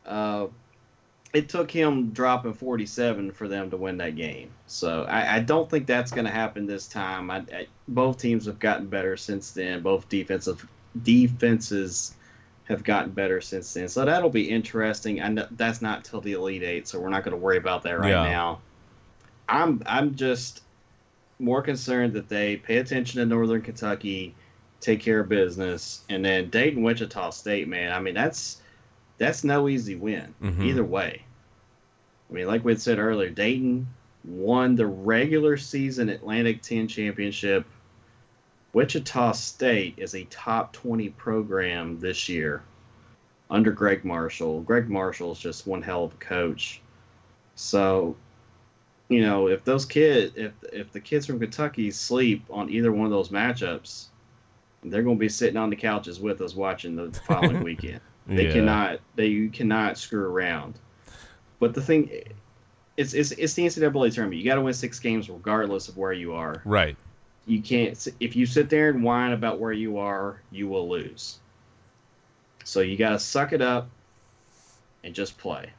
uh, 0.05 0.47
it 1.37 1.49
took 1.51 1.71
him 1.71 2.11
dropping 2.13 2.55
47 2.55 3.31
for 3.33 3.47
them 3.47 3.69
to 3.71 3.77
win 3.77 3.99
that 3.99 4.17
game. 4.17 4.51
So 4.67 5.03
I, 5.05 5.37
I 5.37 5.41
don't 5.41 5.69
think 5.69 5.87
that's 5.87 6.11
going 6.11 6.25
to 6.25 6.31
happen 6.31 6.67
this 6.67 6.89
time. 6.89 7.31
I, 7.31 7.39
I, 7.53 7.67
both 7.89 8.17
teams 8.19 8.47
have 8.47 8.59
gotten 8.59 8.87
better 8.87 9.17
since 9.19 9.51
then. 9.51 9.83
Both 9.83 10.09
defensive 10.09 10.67
defenses 11.03 12.15
have 12.65 12.83
gotten 12.85 13.11
better 13.13 13.41
since 13.43 13.73
then. 13.75 13.89
So 13.89 14.05
that'll 14.07 14.31
be 14.31 14.49
interesting. 14.49 15.21
And 15.21 15.47
that's 15.53 15.83
not 15.83 16.05
till 16.05 16.21
the 16.23 16.33
Elite 16.33 16.63
Eight, 16.63 16.89
so 16.89 16.99
we're 16.99 17.11
not 17.11 17.23
going 17.23 17.33
to 17.37 17.41
worry 17.43 17.59
about 17.59 17.83
that 17.83 17.99
right 17.99 18.11
Yeah. 18.11 18.23
now. 18.23 18.61
I'm 19.49 19.83
I'm 19.87 20.15
just 20.17 20.63
more 21.39 21.61
concerned 21.63 22.15
that 22.15 22.29
they 22.31 22.57
pay 22.57 22.79
attention 22.79 23.21
to 23.21 23.27
Northern 23.27 23.61
Kentucky, 23.63 24.35
take 24.81 25.01
care 25.01 25.21
of 25.21 25.29
business, 25.29 26.03
and 26.09 26.25
then 26.25 26.49
Dayton 26.51 26.83
Wichita 26.83 27.31
State, 27.31 27.69
man. 27.69 27.93
I 27.93 28.01
mean 28.01 28.15
that's 28.15 28.61
that's 29.19 29.45
no 29.45 29.69
easy 29.69 29.95
win 29.95 30.35
Mhm. 30.43 30.65
either 30.65 30.83
way. 30.85 31.23
I 32.31 32.33
mean, 32.33 32.47
like 32.47 32.65
we 32.65 32.73
had 32.73 32.81
said 32.81 32.99
earlier, 32.99 33.31
Dayton 33.31 33.87
won 34.25 34.75
the 34.75 34.87
regular 34.87 35.57
season 35.57 36.09
Atlantic 36.09 36.63
10 36.63 36.89
championship. 36.89 37.65
Wichita 38.73 39.33
State 39.33 39.95
is 39.97 40.15
a 40.15 40.25
top 40.25 40.73
20 40.73 41.09
program 41.11 41.99
this 42.01 42.29
year 42.29 42.63
under 43.49 43.71
Gregg 43.71 44.05
Marshall. 44.05 44.61
Gregg 44.63 44.89
Marshall 44.89 45.33
is 45.33 45.39
just 45.39 45.67
one 45.67 45.83
hell 45.83 46.05
of 46.05 46.13
a 46.13 46.17
coach. 46.17 46.81
So 47.55 48.17
you 49.09 49.21
know, 49.21 49.47
if 49.47 49.65
those 49.65 49.87
kids, 49.87 50.33
if 50.37 50.53
if 50.73 50.93
the 50.93 50.99
kids 51.01 51.27
from 51.27 51.39
Kentucky 51.39 51.91
sleep 51.93 52.45
on 52.51 52.69
either 52.71 52.91
one 52.91 53.07
of 53.07 53.13
those 53.13 53.29
matchups, 53.29 54.07
they're 54.83 55.05
going 55.05 55.17
to 55.17 55.21
be 55.21 55.29
sitting 55.29 55.57
on 55.57 55.71
the 55.71 55.77
couches 55.77 56.19
with 56.19 56.41
us 56.41 56.55
watching 56.57 56.97
the 56.97 57.13
following 57.25 57.63
weekend. 57.65 58.01
They 58.27 58.47
Yeah. 58.47 58.53
cannot, 58.53 58.99
they 59.15 59.27
you 59.29 59.49
cannot 59.49 59.97
screw 59.97 60.25
around. 60.25 60.75
But 61.59 61.75
the 61.75 61.81
thing, 61.83 62.11
it's 62.97 63.15
it's 63.15 63.33
it's 63.33 63.55
the 63.55 63.65
NCAA 63.67 64.13
tournament. 64.15 64.41
You 64.41 64.45
got 64.45 64.57
to 64.57 64.61
win 64.63 64.75
six 64.75 64.99
games 65.01 65.29
regardless 65.29 65.89
of 65.89 65.97
where 65.97 66.13
you 66.13 66.35
are. 66.35 66.63
Right. 66.65 66.97
You 67.47 67.63
can't 67.63 68.09
if 68.21 68.35
you 68.37 68.45
sit 68.47 68.69
there 68.71 68.91
and 68.91 69.03
whine 69.03 69.33
about 69.33 69.61
where 69.61 69.73
you 69.73 69.99
are, 69.99 70.41
you 70.51 70.69
will 70.69 70.89
lose. 70.89 71.39
So 72.65 72.81
you 72.81 72.97
got 72.97 73.11
to 73.11 73.19
suck 73.19 73.53
it 73.53 73.63
up 73.63 73.89
and 75.05 75.15
just 75.15 75.39
play. 75.39 75.71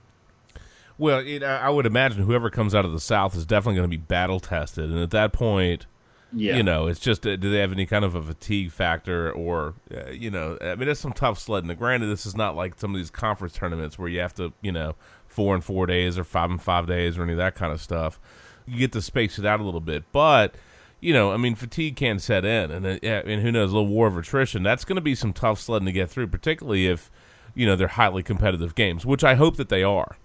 Well, 0.97 1.19
it, 1.19 1.43
I 1.43 1.57
I 1.57 1.69
would 1.69 1.85
imagine 1.85 2.23
whoever 2.23 2.49
comes 2.49 2.73
out 2.73 2.85
of 2.85 2.91
the 2.93 2.99
South 2.99 3.35
is 3.35 3.45
definitely 3.45 3.75
going 3.77 3.89
to 3.91 3.97
be 3.97 4.01
battle 4.01 4.39
tested, 4.39 4.89
and 4.89 4.99
at 4.99 5.11
that 5.11 5.31
point, 5.33 5.85
Yeah. 6.33 6.55
you 6.55 6.63
know, 6.63 6.87
it's 6.87 6.99
just 6.99 7.27
uh, 7.27 7.35
do 7.35 7.51
they 7.51 7.59
have 7.59 7.71
any 7.71 7.85
kind 7.85 8.03
of 8.03 8.15
a 8.15 8.23
fatigue 8.23 8.71
factor, 8.71 9.31
or 9.31 9.75
uh, 9.93 10.09
you 10.09 10.31
know, 10.31 10.57
I 10.59 10.75
mean, 10.75 10.87
it's 10.89 10.99
some 11.01 11.13
tough 11.13 11.37
sledding. 11.37 11.67
Now, 11.67 11.75
granted, 11.75 12.07
this 12.07 12.25
is 12.25 12.35
not 12.35 12.55
like 12.55 12.79
some 12.79 12.95
of 12.95 12.97
these 12.99 13.11
conference 13.11 13.53
tournaments 13.53 13.99
where 13.99 14.07
you 14.09 14.21
have 14.21 14.33
to, 14.35 14.53
you 14.61 14.71
know, 14.71 14.95
four 15.37 15.53
and 15.53 15.63
four 15.63 15.85
days 15.85 16.17
or 16.17 16.23
five 16.23 16.49
and 16.49 16.59
five 16.59 16.87
days 16.87 17.15
or 17.15 17.21
any 17.21 17.33
of 17.33 17.37
that 17.37 17.53
kind 17.53 17.71
of 17.71 17.79
stuff. 17.79 18.19
You 18.65 18.79
get 18.79 18.91
to 18.93 19.03
space 19.03 19.37
it 19.37 19.45
out 19.45 19.59
a 19.59 19.63
little 19.63 19.79
bit, 19.79 20.03
but 20.11 20.55
you 20.99 21.13
know, 21.13 21.31
I 21.31 21.37
mean, 21.37 21.53
fatigue 21.53 21.95
can 21.95 22.17
set 22.17 22.43
in, 22.43 22.71
and 22.71 22.83
uh, 22.87 22.97
and 23.05 23.43
who 23.43 23.51
knows, 23.51 23.71
a 23.71 23.75
little 23.75 23.87
war 23.87 24.07
of 24.07 24.17
attrition. 24.17 24.63
That's 24.63 24.83
going 24.83 24.95
to 24.95 25.01
be 25.01 25.13
some 25.13 25.33
tough 25.33 25.59
sledding 25.59 25.85
to 25.85 25.91
get 25.91 26.09
through, 26.09 26.25
particularly 26.27 26.87
if 26.87 27.11
you 27.53 27.67
know 27.67 27.75
they're 27.75 27.87
highly 27.87 28.23
competitive 28.23 28.73
games, 28.73 29.05
which 29.05 29.23
I 29.23 29.35
hope 29.35 29.57
that 29.57 29.69
they 29.69 29.83
are. 29.83 30.17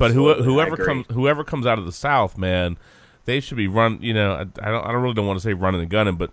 But 0.00 0.10
who, 0.10 0.34
whoever 0.34 0.76
comes 0.76 1.06
whoever 1.12 1.44
comes 1.44 1.64
out 1.64 1.78
of 1.78 1.86
the 1.86 1.92
South, 1.92 2.36
man, 2.36 2.76
they 3.24 3.38
should 3.38 3.56
be 3.56 3.68
run. 3.68 4.00
You 4.02 4.14
know, 4.14 4.32
I, 4.32 4.40
I 4.40 4.70
don't 4.72 4.84
I 4.84 4.90
don't 4.90 5.00
really 5.00 5.14
don't 5.14 5.28
want 5.28 5.38
to 5.38 5.44
say 5.44 5.52
running 5.52 5.80
and 5.80 5.88
gunning, 5.88 6.16
but 6.16 6.32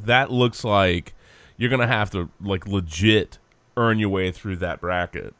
that 0.00 0.32
looks 0.32 0.64
like 0.64 1.12
you're 1.58 1.68
gonna 1.68 1.86
have 1.86 2.10
to 2.12 2.30
like 2.40 2.66
legit 2.66 3.38
earn 3.76 3.98
your 3.98 4.08
way 4.08 4.32
through 4.32 4.56
that 4.56 4.80
bracket. 4.80 5.34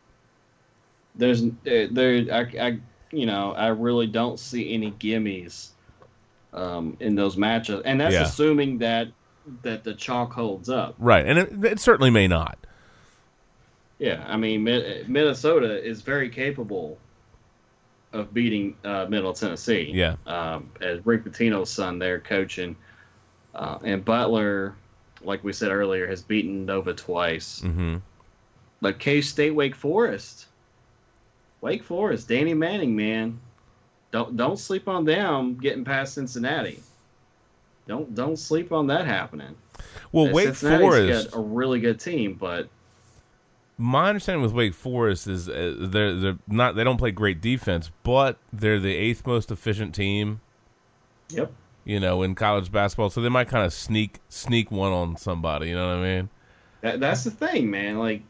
There's 1.14 1.42
there, 1.64 1.88
there 1.88 2.24
I, 2.32 2.66
I 2.68 2.78
you 3.12 3.26
know 3.26 3.52
I 3.52 3.68
really 3.68 4.06
don't 4.06 4.38
see 4.38 4.72
any 4.74 4.92
gimmies 4.92 5.70
um, 6.52 6.96
in 7.00 7.14
those 7.14 7.36
matches, 7.36 7.82
and 7.84 8.00
that's 8.00 8.14
Yeah. 8.14 8.22
assuming 8.22 8.78
that 8.78 9.08
that 9.62 9.84
the 9.84 9.94
chalk 9.94 10.32
holds 10.32 10.68
up. 10.68 10.94
Right, 10.98 11.26
and 11.26 11.38
it, 11.38 11.64
it 11.64 11.80
certainly 11.80 12.10
may 12.10 12.28
not. 12.28 12.58
Yeah, 13.98 14.24
I 14.26 14.36
mean 14.36 14.64
Minnesota 14.64 15.82
is 15.86 16.02
very 16.02 16.30
capable 16.30 16.98
of 18.12 18.32
beating 18.34 18.76
uh, 18.84 19.06
Middle 19.08 19.32
Tennessee. 19.32 19.90
Yeah. 19.94 20.16
um, 20.26 20.70
as 20.80 21.04
Rick 21.06 21.24
Pitino's 21.24 21.70
son 21.70 21.98
there 21.98 22.18
coaching, 22.20 22.74
uh, 23.54 23.78
and 23.84 24.04
Butler, 24.04 24.74
like 25.22 25.44
we 25.44 25.52
said 25.52 25.70
earlier, 25.70 26.06
has 26.08 26.22
beaten 26.22 26.64
Nova 26.66 26.92
twice. 26.94 27.60
Mm-hmm. 27.60 27.96
But 28.80 28.98
K 28.98 29.20
State, 29.20 29.52
Wake 29.54 29.74
Forest, 29.76 30.46
Wake 31.60 31.82
Forest, 31.82 32.28
Danny 32.28 32.54
Manning, 32.54 32.96
man, 32.96 33.38
don't 34.10 34.36
don't 34.36 34.58
sleep 34.58 34.88
on 34.88 35.04
them 35.04 35.56
getting 35.56 35.84
past 35.84 36.14
Cincinnati. 36.14 36.80
Don't 37.86 38.14
don't 38.14 38.38
sleep 38.38 38.72
on 38.72 38.86
that 38.88 39.06
happening. 39.06 39.54
Well, 40.12 40.28
Uh, 40.28 40.32
Wake 40.32 40.46
Cincinnati's 40.54 40.80
Forest. 40.80 41.30
got 41.30 41.38
a 41.38 41.42
really 41.42 41.80
good 41.80 41.98
team, 42.00 42.34
but 42.34 42.68
My 43.78 44.08
understanding 44.08 44.42
with 44.42 44.52
Wake 44.52 44.74
Forest 44.74 45.26
is 45.26 45.48
uh, 45.48 45.74
they're 45.78 46.14
they're 46.14 46.38
not 46.46 46.76
they 46.76 46.84
don't 46.84 46.98
play 46.98 47.10
great 47.10 47.40
defense, 47.40 47.90
but 48.02 48.36
they're 48.52 48.78
the 48.80 48.94
eighth 48.94 49.26
most 49.26 49.50
efficient 49.50 49.94
team. 49.94 50.40
Yep. 51.30 51.52
You 51.84 51.98
know, 51.98 52.22
in 52.22 52.34
college 52.34 52.70
basketball, 52.70 53.08
so 53.10 53.20
they 53.22 53.28
might 53.30 53.48
kind 53.48 53.64
of 53.64 53.72
sneak 53.72 54.18
sneak 54.28 54.70
one 54.70 54.92
on 54.92 55.16
somebody. 55.16 55.68
You 55.70 55.76
know 55.76 55.88
what 55.88 55.96
I 55.96 56.02
mean? 56.16 56.28
that, 56.82 57.00
that's 57.00 57.24
the 57.24 57.30
thing, 57.30 57.70
man. 57.70 57.98
Like 57.98 58.22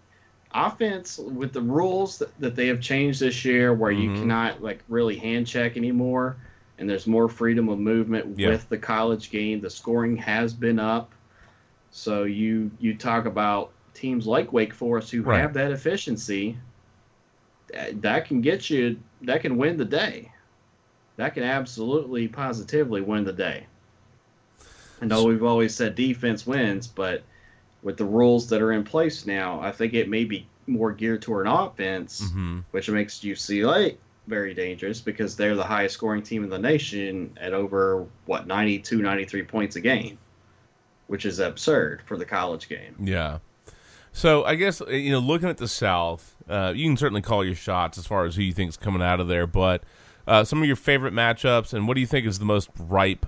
offense 0.53 1.19
with 1.19 1.53
the 1.53 1.61
rules 1.61 2.19
that, 2.19 2.37
that 2.41 2.57
they 2.57 2.67
have 2.67 2.81
changed 2.81 3.21
this 3.21 3.45
year, 3.45 3.73
where 3.75 3.91
you 3.91 4.11
Mhm. 4.11 4.17
cannot 4.21 4.63
like 4.63 4.83
really 4.89 5.17
hand 5.17 5.47
check 5.47 5.77
anymore, 5.77 6.37
and 6.79 6.89
there's 6.89 7.07
more 7.07 7.29
freedom 7.29 7.69
of 7.69 7.79
movement 7.79 8.39
Yeah. 8.39 8.49
with 8.51 8.69
the 8.69 8.79
college 8.79 9.31
game. 9.31 9.61
The 9.61 9.71
scoring 9.71 10.17
has 10.17 10.53
been 10.55 10.79
up, 10.79 11.13
so 11.91 12.25
you 12.25 12.71
you 12.81 12.95
talk 12.95 13.27
about 13.27 13.73
teams 13.95 14.27
like 14.27 14.53
Wake 14.53 14.73
Forest 14.75 15.11
who 15.11 15.23
Right. 15.23 15.41
have 15.41 15.53
that 15.55 15.73
efficiency. 15.73 16.57
That, 17.73 18.03
that 18.03 18.25
can 18.27 18.41
get 18.41 18.71
you. 18.71 18.99
That 19.23 19.43
can 19.43 19.57
win 19.57 19.77
the 19.77 19.85
day. 19.85 20.33
That 21.17 21.35
can 21.35 21.43
absolutely, 21.45 22.27
positively 22.29 23.03
win 23.03 23.25
the 23.25 23.33
day. 23.33 23.67
I 25.03 25.07
know 25.07 25.25
we've 25.25 25.43
always 25.45 25.75
said 25.75 25.95
defense 25.95 26.47
wins, 26.47 26.87
but 26.87 27.23
with 27.83 27.97
the 27.97 28.05
rules 28.05 28.49
that 28.49 28.61
are 28.61 28.73
in 28.73 28.85
place 28.85 29.27
now, 29.27 29.61
I 29.61 29.73
think 29.73 29.95
it 29.95 30.09
may 30.09 30.25
be 30.25 30.47
more 30.67 30.93
geared 30.93 31.23
toward 31.23 31.47
an 31.47 31.53
offense, 31.53 32.31
hmm 32.31 32.61
which 32.71 32.89
makes 32.89 33.19
UCLA 33.19 33.97
very 34.27 34.55
dangerous 34.55 35.01
because 35.01 35.37
they're 35.37 35.57
the 35.57 35.65
highest 35.65 35.95
scoring 35.95 36.23
team 36.23 36.45
in 36.45 36.51
the 36.51 36.59
nation 36.59 37.37
at 37.41 37.53
over, 37.53 38.07
what, 38.27 38.47
92, 38.47 39.03
93 39.03 39.43
points 39.43 39.77
a 39.77 39.81
game, 39.81 40.19
which 41.09 41.25
is 41.27 41.41
absurd 41.41 42.03
for 42.07 42.17
the 42.17 42.25
college 42.25 42.69
game. 42.69 42.95
Yeah. 43.01 43.39
So 44.13 44.45
I 44.45 44.55
guess 44.55 44.81
you 44.89 45.11
know, 45.11 45.19
looking 45.19 45.49
at 45.49 45.57
the 45.57 45.69
South, 45.69 46.37
uh, 46.49 46.73
you 46.75 46.87
can 46.87 46.97
certainly 46.97 47.23
call 47.23 47.45
your 47.45 47.55
shots 47.55 47.99
as 47.99 48.07
far 48.07 48.25
as 48.25 48.37
who 48.37 48.43
you 48.43 48.53
think 48.53 48.69
is 48.69 48.77
coming 48.77 49.03
out 49.03 49.21
of 49.21 49.29
there. 49.29 49.47
But 49.47 49.85
uh, 50.27 50.45
some 50.45 50.61
of 50.61 50.67
your 50.67 50.77
favorite 50.77 51.15
matchups, 51.15 51.73
and 51.73 51.87
what 51.89 51.95
do 51.95 52.01
you 52.01 52.07
think 52.07 52.27
is 52.27 52.39
the 52.39 52.45
most 52.45 52.71
ripe? 52.79 53.27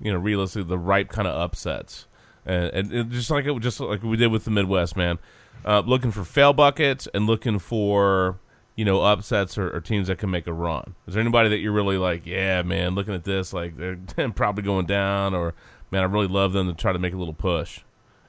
You 0.00 0.12
know, 0.12 0.18
realistically, 0.18 0.68
the 0.68 0.78
ripe 0.78 1.08
kind 1.08 1.26
of 1.26 1.38
upsets, 1.38 2.06
and, 2.48 2.92
and 2.92 3.10
just 3.12 3.30
like 3.30 3.46
it, 3.46 3.60
just 3.60 3.80
like 3.80 4.02
we 4.02 4.16
did 4.16 4.28
with 4.28 4.44
the 4.44 4.50
Midwest, 4.50 4.96
man. 4.96 5.18
Uh, 5.64 5.80
looking 5.80 6.10
for 6.10 6.24
fail 6.24 6.52
buckets 6.52 7.08
and 7.12 7.26
looking 7.26 7.58
for 7.58 8.38
you 8.76 8.84
know 8.84 9.02
upsets 9.02 9.58
or, 9.58 9.74
or 9.74 9.80
teams 9.80 10.08
that 10.08 10.18
can 10.18 10.30
make 10.30 10.46
a 10.46 10.52
run. 10.52 10.94
Is 11.06 11.14
there 11.14 11.20
anybody 11.20 11.48
that 11.50 11.58
you're 11.58 11.72
really 11.72 11.98
like, 11.98 12.26
yeah, 12.26 12.62
man, 12.62 12.94
looking 12.94 13.14
at 13.14 13.24
this, 13.24 13.52
like 13.52 13.76
they're 13.76 13.98
probably 14.34 14.62
going 14.62 14.86
down, 14.86 15.34
or 15.34 15.54
man, 15.90 16.02
I 16.02 16.06
really 16.06 16.28
love 16.28 16.52
them 16.52 16.68
to 16.68 16.74
try 16.74 16.92
to 16.92 16.98
make 16.98 17.12
a 17.12 17.16
little 17.16 17.34
push, 17.34 17.80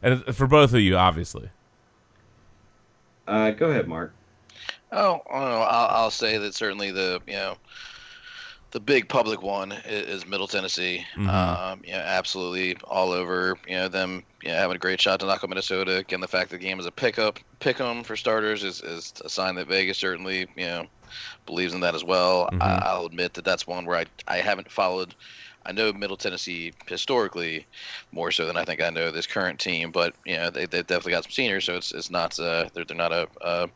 and 0.01 0.23
for 0.35 0.47
both 0.47 0.73
of 0.73 0.81
you, 0.81 0.97
obviously. 0.97 1.49
Uh, 3.27 3.51
go 3.51 3.67
ahead, 3.69 3.87
Mark. 3.87 4.13
Oh, 4.91 5.21
I 5.31 5.39
don't 5.39 5.49
know. 5.49 5.61
I'll, 5.61 6.03
I'll 6.03 6.11
say 6.11 6.39
that 6.39 6.55
certainly 6.55 6.89
the 6.91 7.21
you 7.27 7.33
know 7.33 7.57
the 8.71 8.79
big 8.79 9.09
public 9.09 9.41
one 9.41 9.71
is, 9.85 10.25
Middle 10.27 10.47
Tennessee. 10.47 11.05
Mhm. 11.17 11.27
Um, 11.27 11.81
you 11.83 11.93
know, 11.93 11.99
absolutely 11.99 12.75
all 12.83 13.11
over. 13.11 13.55
You 13.67 13.75
know 13.75 13.87
them 13.87 14.23
you 14.43 14.49
know, 14.49 14.55
having 14.57 14.75
a 14.75 14.79
great 14.79 15.01
shot 15.01 15.19
to 15.19 15.25
knock 15.25 15.43
out 15.43 15.49
Minnesota. 15.49 15.97
Again, 15.97 16.21
the 16.21 16.27
fact 16.27 16.49
that 16.51 16.57
the 16.59 16.65
game 16.65 16.79
is 16.79 16.85
a 16.85 16.91
pickup, 16.91 17.39
pick 17.59 17.79
'em 17.81 18.03
for 18.03 18.15
starters 18.15 18.63
is, 18.63 18.79
is 18.81 19.11
a 19.25 19.29
sign 19.29 19.55
that 19.55 19.67
Vegas 19.67 19.97
certainly 19.99 20.41
you 20.55 20.65
know 20.65 20.87
believes 21.45 21.73
in 21.73 21.81
that 21.81 21.95
as 21.95 22.03
well. 22.03 22.49
Mhm. 22.53 22.61
I, 22.61 22.79
I'll 22.83 23.05
admit 23.05 23.33
that 23.35 23.45
that's 23.45 23.67
one 23.67 23.85
where 23.85 23.97
I 23.97 24.05
I 24.27 24.37
haven't 24.37 24.71
followed. 24.71 25.15
I 25.65 25.71
know 25.73 25.91
Middle 25.91 26.17
Tennessee 26.17 26.71
historically 26.87 27.67
more 28.11 28.31
so 28.31 28.45
than 28.45 28.57
I 28.57 28.63
think 28.63 28.81
I 28.81 28.89
know 28.89 29.11
this 29.11 29.27
current 29.27 29.59
team, 29.59 29.91
but 29.91 30.15
you 30.25 30.37
know 30.37 30.49
they 30.49 30.65
they 30.67 30.83
definitely 30.83 31.11
got 31.13 31.25
some 31.25 31.31
seniors, 31.31 31.65
so 31.65 31.75
it's 31.77 31.91
it's 31.93 32.09
not 32.11 32.37
uh, 32.39 32.69
they're 32.73 32.85
they're 32.85 32.97
not 32.97 33.11
a, 33.13 33.27
a 33.41 33.67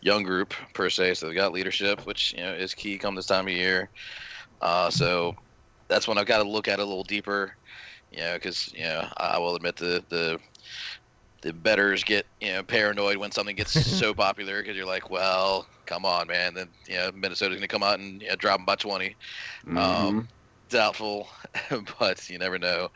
young 0.00 0.22
group 0.22 0.54
per 0.74 0.90
se, 0.90 1.14
so 1.14 1.26
they've 1.26 1.36
got 1.36 1.52
leadership, 1.52 2.06
which 2.06 2.32
you 2.36 2.42
know 2.44 2.54
is 2.54 2.74
key 2.74 2.98
come 2.98 3.14
this 3.16 3.26
time 3.26 3.46
of 3.48 3.54
year. 3.54 3.90
Uh, 4.60 4.90
so 4.90 5.34
that's 5.88 6.08
when 6.08 6.18
I've 6.18 6.26
got 6.26 6.42
to 6.42 6.48
look 6.48 6.68
at 6.68 6.78
it 6.78 6.82
a 6.82 6.86
little 6.86 7.04
deeper, 7.04 7.52
you 8.10 8.18
know, 8.20 8.34
because 8.34 8.70
you 8.74 8.84
know 8.84 9.08
I 9.18 9.38
will 9.38 9.56
admit 9.56 9.76
the 9.76 10.04
the 10.10 10.38
the 11.42 11.52
bettors 11.52 12.04
get 12.04 12.26
you 12.40 12.52
know 12.52 12.62
paranoid 12.62 13.16
when 13.18 13.30
something 13.30 13.56
gets 13.56 13.72
so 13.98 14.14
popular 14.14 14.62
because 14.62 14.76
you're 14.76 14.86
like, 14.86 15.10
well, 15.10 15.66
come 15.86 16.04
on, 16.04 16.26
man, 16.28 16.54
then 16.54 16.68
you 16.88 16.96
know 16.96 17.10
Minnesota's 17.14 17.56
gonna 17.56 17.68
come 17.68 17.82
out 17.82 17.98
and 17.98 18.22
you 18.22 18.28
know, 18.28 18.36
drop 18.36 18.58
them 18.58 18.66
by 18.66 18.76
20 18.76 19.16
um, 19.76 20.22
doubtful, 20.68 21.28
but 21.98 22.28
you 22.28 22.38
never 22.38 22.58
know. 22.58 22.88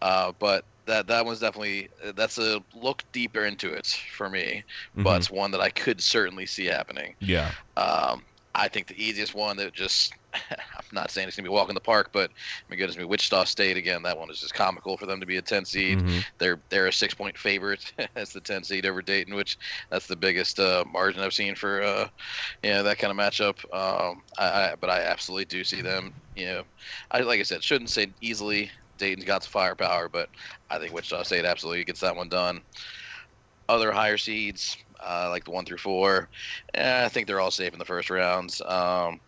Uh, 0.00 0.32
but 0.38 0.64
that 0.86 1.06
that 1.08 1.24
one's 1.24 1.40
definitely 1.40 1.88
that's 2.14 2.38
a 2.38 2.60
look 2.74 3.02
deeper 3.12 3.44
into 3.44 3.72
it 3.72 3.86
for 3.86 4.30
me, 4.30 4.64
but 5.02 5.16
it's 5.16 5.30
one 5.30 5.50
that 5.52 5.60
I 5.60 5.70
could 5.70 6.00
certainly 6.02 6.46
see 6.46 6.66
happening. 6.66 7.14
Yeah. 7.20 7.52
Um, 7.76 8.24
I 8.58 8.68
think 8.68 8.88
the 8.88 9.02
easiest 9.02 9.34
one 9.34 9.56
that 9.58 9.72
just 9.74 10.12
I'm 10.34 10.84
not 10.92 11.10
saying 11.10 11.28
it's 11.28 11.36
gonna 11.36 11.48
be 11.48 11.52
walk 11.54 11.70
in 11.70 11.74
the 11.74 11.80
park, 11.80 12.10
but 12.12 12.30
my 12.68 12.76
goodness 12.76 12.98
me, 12.98 13.04
Wichita 13.04 13.44
State 13.44 13.76
again. 13.78 14.02
That 14.02 14.18
one 14.18 14.30
is 14.30 14.40
just 14.40 14.54
comical 14.54 14.98
for 14.98 15.06
them 15.06 15.20
to 15.20 15.26
be 15.26 15.38
a 15.38 15.42
10 15.42 15.64
seed. 15.64 16.00
Mhm. 16.00 16.24
They're 16.38 16.62
they're 16.70 16.88
a 16.88 16.92
six 16.92 17.14
point 17.14 17.38
favorite 17.38 17.84
as 18.16 18.32
the 18.32 18.40
10 18.40 18.64
seed 18.64 18.86
over 18.86 19.02
Dayton, 19.02 19.34
which 19.34 19.56
that's 19.90 20.06
the 20.08 20.16
biggest 20.16 20.60
uh, 20.60 20.84
margin 20.92 21.22
I've 21.22 21.34
seen 21.34 21.54
for 21.54 21.82
uh, 21.82 22.08
you 22.62 22.70
know 22.70 22.82
that 22.82 22.98
kind 22.98 23.10
of 23.10 23.16
matchup. 23.16 23.58
Um, 23.74 24.22
I, 24.38 24.72
I 24.72 24.74
but 24.80 24.90
I 24.90 25.00
absolutely 25.02 25.46
do 25.46 25.64
see 25.64 25.82
them. 25.82 26.14
You 26.34 26.46
know, 26.46 26.64
I 27.10 27.20
like 27.20 27.40
I 27.40 27.44
said, 27.44 27.64
shouldn't 27.64 27.90
say 27.90 28.14
easily. 28.20 28.70
Dayton's 28.98 29.24
got 29.26 29.44
some 29.44 29.50
firepower, 29.50 30.08
but 30.08 30.28
I 30.70 30.78
think 30.78 30.92
Wichita 30.92 31.22
State 31.22 31.44
absolutely 31.44 31.84
gets 31.84 32.00
that 32.00 32.16
one 32.16 32.28
done. 32.28 32.62
Other 33.68 33.92
higher 33.92 34.16
seeds, 34.16 34.76
uh, 35.00 35.28
like 35.30 35.44
the 35.44 35.50
one 35.50 35.64
through 35.64 35.78
four, 35.78 36.28
eh, 36.74 37.04
I 37.04 37.08
think 37.08 37.26
they're 37.26 37.40
all 37.40 37.50
safe 37.50 37.72
in 37.72 37.78
the 37.78 37.84
first 37.84 38.10
rounds. 38.10 38.60
Um, 38.62 39.20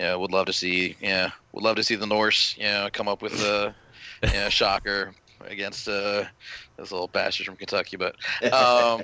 know, 0.00 0.18
would 0.18 0.32
love 0.32 0.46
to 0.46 0.52
see, 0.52 0.96
yeah, 1.00 1.30
would 1.52 1.64
love 1.64 1.76
to 1.76 1.82
see 1.82 1.94
the 1.94 2.06
Norse, 2.06 2.56
you 2.56 2.64
know, 2.64 2.88
come 2.92 3.08
up 3.08 3.22
with 3.22 3.34
a, 3.40 3.74
you 4.22 4.32
know, 4.32 4.48
shocker 4.48 5.12
against 5.46 5.88
uh, 5.88 6.24
those 6.76 6.92
little 6.92 7.08
bastards 7.08 7.46
from 7.46 7.56
Kentucky. 7.56 7.96
But 7.96 8.16
um, 8.52 9.02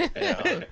you 0.00 0.20
know, 0.20 0.62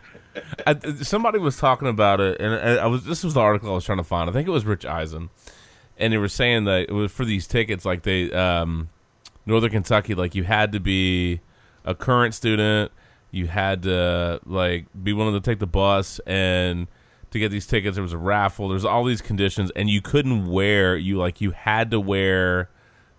I, 0.66 0.78
somebody 1.02 1.38
was 1.38 1.56
talking 1.56 1.88
about 1.88 2.20
it, 2.20 2.40
and 2.40 2.54
I, 2.54 2.84
I 2.84 2.86
was. 2.86 3.04
This 3.04 3.24
was 3.24 3.34
the 3.34 3.40
article 3.40 3.70
I 3.70 3.74
was 3.74 3.84
trying 3.84 3.98
to 3.98 4.04
find. 4.04 4.28
I 4.28 4.32
think 4.32 4.46
it 4.48 4.52
was 4.52 4.64
Rich 4.64 4.84
Eisen, 4.84 5.30
and 5.98 6.12
they 6.12 6.18
were 6.18 6.28
saying 6.28 6.64
that 6.64 6.88
it 6.88 6.92
was 6.92 7.12
for 7.12 7.24
these 7.24 7.46
tickets. 7.46 7.84
Like 7.84 8.02
they, 8.02 8.30
um, 8.32 8.90
Northern 9.44 9.70
Kentucky, 9.70 10.14
like 10.14 10.34
you 10.34 10.44
had 10.44 10.72
to 10.72 10.80
be 10.80 11.40
a 11.84 11.94
current 11.94 12.34
student. 12.34 12.92
You 13.30 13.46
had 13.46 13.82
to 13.82 14.40
like 14.46 14.86
be 15.02 15.12
willing 15.12 15.34
to 15.34 15.40
take 15.40 15.58
the 15.58 15.66
bus, 15.66 16.20
and 16.26 16.86
to 17.30 17.38
get 17.38 17.50
these 17.50 17.66
tickets, 17.66 17.96
there 17.96 18.02
was 18.02 18.12
a 18.12 18.18
raffle. 18.18 18.68
There's 18.68 18.84
all 18.84 19.04
these 19.04 19.20
conditions, 19.20 19.70
and 19.76 19.90
you 19.90 20.00
couldn't 20.00 20.46
wear. 20.46 20.96
You 20.96 21.18
like 21.18 21.40
you 21.40 21.50
had 21.50 21.90
to 21.90 22.00
wear 22.00 22.70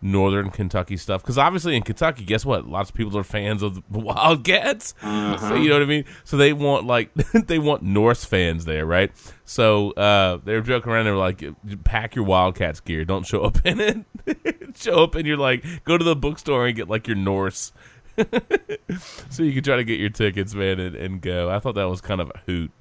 Northern 0.02 0.52
Kentucky 0.52 0.96
stuff 0.96 1.24
because 1.24 1.38
obviously 1.38 1.76
in 1.76 1.82
Kentucky, 1.82 2.24
guess 2.24 2.46
what? 2.46 2.68
Lots 2.68 2.90
of 2.92 2.96
people 2.96 3.18
are 3.18 3.24
fans 3.24 3.64
of 3.64 3.76
the 3.76 3.82
Wildcats. 4.00 4.94
So 5.02 5.56
you 5.56 5.70
know 5.70 5.76
what 5.76 5.82
I 5.82 5.86
mean. 5.86 6.06
So 6.24 6.38
they 6.38 6.54
want 6.54 6.86
like 6.86 7.14
they 7.34 7.60
want 7.60 7.84
Norse 7.84 8.24
fans 8.24 8.66
there, 8.66 8.86
right? 8.86 9.12
So 9.46 9.92
uh, 9.92 10.38
they 10.44 10.54
were 10.54 10.62
joking 10.62 10.92
around. 10.92 11.06
They 11.06 11.12
were 11.12 11.18
like, 11.18 11.44
"Pack 11.84 12.16
your 12.16 12.26
Wildcats 12.26 12.80
gear. 12.80 13.06
Don't 13.06 13.26
show 13.26 13.42
up 13.42 13.60
in 13.66 13.80
it. 13.80 14.78
show 14.78 15.04
up 15.04 15.16
and 15.16 15.26
you're 15.26 15.38
like, 15.38 15.64
go 15.84 15.98
to 15.98 16.04
the 16.04 16.16
bookstore 16.16 16.68
and 16.68 16.76
get 16.76 16.88
like 16.88 17.08
your 17.08 17.18
Norse." 17.18 17.72
so 19.30 19.44
you 19.44 19.54
can 19.54 19.64
try 19.64 19.76
to 19.76 19.84
get 19.84 20.00
your 20.00 20.10
tickets, 20.10 20.54
man, 20.56 20.80
and, 20.80 20.96
and 20.96 21.22
go. 21.22 21.50
I 21.50 21.60
thought 21.60 21.76
that 21.76 21.86
was 21.86 22.02
kind 22.02 22.22
of 22.22 22.32
a 22.34 22.40
hoot, 22.46 22.72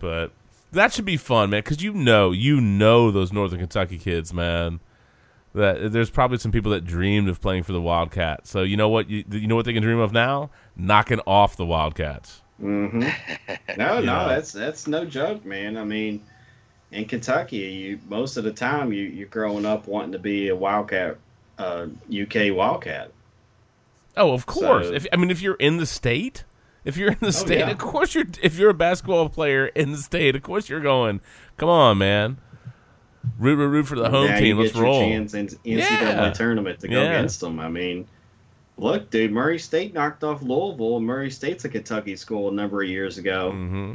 but 0.00 0.32
that 0.72 0.92
should 0.92 1.04
be 1.04 1.16
fun, 1.16 1.50
man. 1.50 1.60
Because 1.62 1.82
you 1.82 1.92
know, 1.92 2.32
you 2.32 2.60
know 2.60 3.10
those 3.10 3.32
Northern 3.32 3.60
Kentucky 3.60 3.98
kids, 3.98 4.32
man 4.32 4.80
that 5.54 5.92
there's 5.92 6.10
probably 6.10 6.38
some 6.38 6.52
people 6.52 6.72
that 6.72 6.84
dreamed 6.84 7.28
of 7.28 7.40
playing 7.40 7.62
for 7.62 7.72
the 7.72 7.80
Wildcats. 7.80 8.50
So 8.50 8.62
you 8.62 8.76
know 8.76 8.88
what 8.88 9.08
you, 9.10 9.24
you 9.30 9.46
know 9.46 9.56
what 9.56 9.64
they 9.64 9.72
can 9.72 9.82
dream 9.82 9.98
of 9.98 10.12
now? 10.12 10.50
Knocking 10.76 11.20
off 11.26 11.56
the 11.56 11.66
Wildcats. 11.66 12.42
Mm-hmm. 12.60 13.02
No, 13.76 14.00
no, 14.00 14.00
Yeah. 14.00 14.28
that's 14.28 14.52
that's 14.52 14.86
no 14.86 15.04
joke, 15.04 15.44
man. 15.44 15.76
I 15.76 15.84
mean, 15.84 16.22
in 16.90 17.06
Kentucky, 17.06 17.56
you 17.58 17.98
most 18.08 18.36
of 18.36 18.44
the 18.44 18.52
time 18.52 18.92
you 18.92 19.04
you're 19.04 19.28
growing 19.28 19.66
up 19.66 19.86
wanting 19.86 20.12
to 20.12 20.18
be 20.18 20.48
a 20.48 20.56
Wildcat, 20.56 21.16
uh, 21.58 21.86
UK 22.10 22.54
Wildcat. 22.54 23.10
Oh, 24.16 24.32
of 24.32 24.46
course. 24.46 24.88
So- 24.88 24.94
if 24.94 25.06
I 25.12 25.16
mean, 25.16 25.30
if 25.30 25.40
you're 25.42 25.54
in 25.54 25.76
the 25.78 25.86
state, 25.86 26.44
if 26.84 26.96
you're 26.96 27.10
in 27.12 27.18
the 27.20 27.32
state, 27.32 27.60
yeah. 27.60 27.70
of 27.70 27.78
course 27.78 28.14
you're. 28.14 28.24
If 28.42 28.58
you're 28.58 28.70
a 28.70 28.74
basketball 28.74 29.28
player 29.28 29.66
in 29.66 29.92
the 29.92 29.98
state, 29.98 30.36
of 30.36 30.42
course 30.42 30.68
you're 30.68 30.80
going. 30.80 31.20
Come 31.56 31.68
on, 31.68 31.98
man. 31.98 32.38
Root, 33.38 33.56
root, 33.56 33.68
root 33.68 33.86
for 33.86 33.94
the 33.96 34.10
home 34.10 34.26
now 34.28 34.38
team. 34.38 34.56
you 34.58 34.64
Let's 34.64 34.74
roll. 34.76 35.00
chance 35.00 35.32
in 35.34 35.46
NCAA 35.46 35.58
Yeah. 35.64 36.30
tournament 36.32 36.80
to 36.80 36.88
go 36.88 37.00
Yeah. 37.02 37.10
against 37.12 37.40
them. 37.40 37.60
I 37.60 37.68
mean, 37.68 38.06
look, 38.76 39.10
dude, 39.10 39.30
Murray 39.30 39.60
State 39.60 39.94
knocked 39.94 40.24
off 40.24 40.42
Louisville, 40.42 40.98
Murray 40.98 41.30
State's 41.30 41.64
a 41.64 41.68
Kentucky 41.68 42.16
school 42.16 42.48
a 42.48 42.52
number 42.52 42.82
of 42.82 42.88
years 42.88 43.18
ago. 43.18 43.52
hmm 43.52 43.92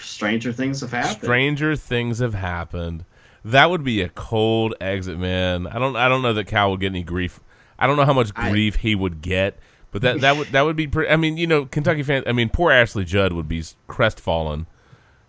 Stranger 0.00 0.52
things 0.52 0.80
have 0.80 0.92
happened. 0.92 1.24
Stranger 1.24 1.74
things 1.76 2.20
have 2.20 2.34
happened. 2.34 3.04
That 3.44 3.68
would 3.70 3.82
be 3.82 4.00
a 4.00 4.08
cold 4.08 4.74
exit, 4.80 5.18
man. 5.18 5.66
I 5.66 5.78
don't. 5.78 5.96
I 5.96 6.08
don't 6.08 6.22
know 6.22 6.32
that 6.34 6.46
Cal 6.46 6.70
would 6.70 6.80
get 6.80 6.88
any 6.92 7.02
grief. 7.02 7.40
I 7.78 7.86
don't 7.86 7.96
know 7.96 8.04
how 8.04 8.12
much 8.12 8.30
I- 8.36 8.50
grief 8.50 8.76
he 8.76 8.94
would 8.94 9.20
get, 9.22 9.58
but 9.92 10.02
that 10.02 10.20
that 10.22 10.36
would 10.36 10.48
that 10.48 10.62
would 10.62 10.76
be. 10.76 10.86
Pre- 10.86 11.08
I 11.08 11.16
mean, 11.16 11.36
you 11.36 11.46
know, 11.46 11.64
Kentucky 11.66 12.02
fans. 12.02 12.24
I 12.26 12.32
mean, 12.32 12.48
poor 12.48 12.70
Ashley 12.72 13.04
Judd 13.04 13.32
would 13.32 13.48
be 13.48 13.62
crestfallen. 13.86 14.66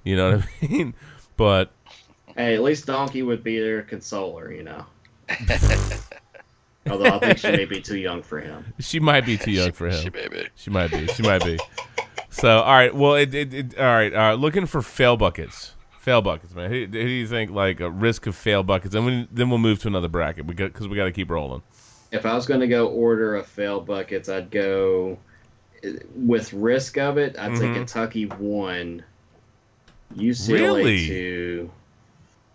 You 0.03 0.15
know 0.15 0.37
what 0.37 0.45
I 0.61 0.67
mean? 0.67 0.93
But 1.37 1.71
Hey, 2.35 2.55
at 2.55 2.61
least 2.61 2.85
Donkey 2.85 3.21
would 3.21 3.43
be 3.43 3.59
their 3.59 3.81
consoler, 3.83 4.51
you 4.51 4.63
know. 4.63 4.85
Although 6.89 7.05
I 7.05 7.19
think 7.19 7.37
she 7.37 7.51
may 7.51 7.65
be 7.65 7.81
too 7.81 7.97
young 7.97 8.23
for 8.23 8.39
him. 8.39 8.73
she 8.79 8.99
might 8.99 9.25
be 9.25 9.37
too 9.37 9.51
young 9.51 9.71
for 9.73 9.87
him. 9.89 10.01
She 10.01 10.09
baby. 10.09 10.47
She 10.55 10.69
might 10.71 10.89
be. 10.89 11.05
She 11.07 11.21
might 11.21 11.43
be. 11.43 11.59
So, 12.29 12.59
all 12.61 12.73
right. 12.73 12.93
Well, 12.95 13.15
it, 13.15 13.33
it, 13.35 13.53
it 13.53 13.77
all 13.77 13.85
right. 13.85 14.13
Uh, 14.13 14.33
looking 14.35 14.65
for 14.65 14.81
fail 14.81 15.17
buckets. 15.17 15.73
Fail 15.99 16.21
buckets, 16.21 16.55
man. 16.55 16.71
Who, 16.71 16.79
who 16.79 16.87
do 16.87 16.99
you 17.07 17.27
think 17.27 17.51
like 17.51 17.79
a 17.81 17.89
risk 17.89 18.25
of 18.25 18.35
fail 18.35 18.63
buckets? 18.63 18.95
And 18.95 19.05
we, 19.05 19.27
then 19.31 19.49
we'll 19.49 19.59
move 19.59 19.79
to 19.81 19.87
another 19.89 20.07
bracket. 20.07 20.45
We 20.47 20.55
got 20.55 20.71
because 20.73 20.87
we 20.87 20.95
got 20.95 21.05
to 21.05 21.11
keep 21.11 21.29
rolling. 21.29 21.61
If 22.11 22.25
I 22.25 22.33
was 22.33 22.45
going 22.45 22.59
to 22.61 22.67
go 22.67 22.87
order 22.87 23.35
of 23.35 23.45
fail 23.45 23.79
buckets, 23.81 24.29
I'd 24.29 24.49
go 24.51 25.17
with 26.15 26.51
risk 26.53 26.97
of 26.97 27.17
it. 27.17 27.37
I'd 27.39 27.57
say 27.57 27.65
Mhm. 27.65 27.73
Kentucky 27.75 28.25
one, 28.25 29.03
UCLA 30.15 30.53
Really? 30.83 31.07
two, 31.07 31.71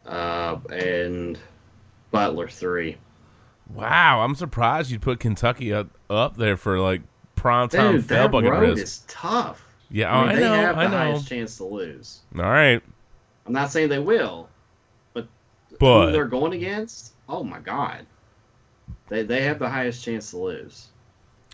uh, 0.06 0.56
and 0.72 1.38
Butler 2.10 2.48
three. 2.48 2.96
Wow, 3.72 4.20
I'm 4.22 4.34
surprised 4.34 4.90
you'd 4.90 5.02
put 5.02 5.20
Kentucky 5.20 5.72
up, 5.72 5.88
up 6.10 6.36
there 6.36 6.56
for 6.56 6.78
like 6.80 7.02
prime 7.36 7.68
time 7.68 7.92
Dude, 7.96 8.04
fail 8.06 8.28
bucket 8.28 8.50
road 8.50 8.60
risk. 8.78 8.82
is 8.82 9.02
tough. 9.08 9.64
yeah, 9.90 10.14
I, 10.14 10.20
mean, 10.20 10.28
I 10.30 10.34
they 10.34 10.40
know. 10.42 10.54
have 10.54 10.76
the 10.76 10.82
I 10.82 10.86
know. 10.88 10.96
highest 10.98 11.28
chance 11.28 11.56
to 11.58 11.64
lose. 11.64 12.20
All 12.36 12.42
right, 12.42 12.82
I'm 13.46 13.52
not 13.52 13.70
saying 13.70 13.88
they 13.88 13.98
will, 14.00 14.48
but 15.14 15.26
who 15.70 15.76
but 15.78 16.10
they're 16.10 16.26
going 16.26 16.52
against, 16.52 17.12
oh 17.28 17.42
my 17.42 17.58
god, 17.60 18.04
they 19.08 19.22
they 19.22 19.42
have 19.42 19.58
the 19.58 19.68
highest 19.68 20.04
chance 20.04 20.30
to 20.30 20.38
lose. 20.38 20.88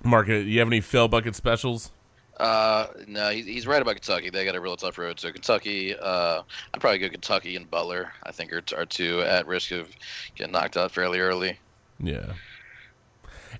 Mark, 0.03 0.29
uh, 0.29 0.35
you 0.35 0.59
have 0.61 0.69
any 0.69 0.81
fail 0.81 1.09
bucket 1.09 1.35
specials? 1.35 1.91
Uh, 2.39 2.87
no, 3.07 3.29
he's, 3.29 3.45
he's 3.45 3.67
right 3.67 3.83
about 3.83 3.97
Kentucky. 3.97 4.31
They 4.31 4.47
got 4.47 4.57
a 4.57 4.61
real 4.61 4.77
tough 4.77 4.97
road. 4.97 5.21
So 5.21 5.31
Kentucky, 5.31 5.95
uh, 5.95 6.43
I'd 6.73 6.81
probably 6.81 6.99
go 6.99 7.11
Kentucky 7.11 7.55
and 7.55 7.71
Butler. 7.71 8.13
I 8.23 8.33
think 8.33 8.51
are, 8.53 8.63
are 8.77 8.87
two 8.87 9.21
at 9.21 9.47
risk 9.47 9.73
of 9.73 9.89
getting 10.37 10.53
knocked 10.53 10.79
out 10.79 10.91
fairly 10.91 11.21
early. 11.21 11.59
Yeah. 11.99 12.33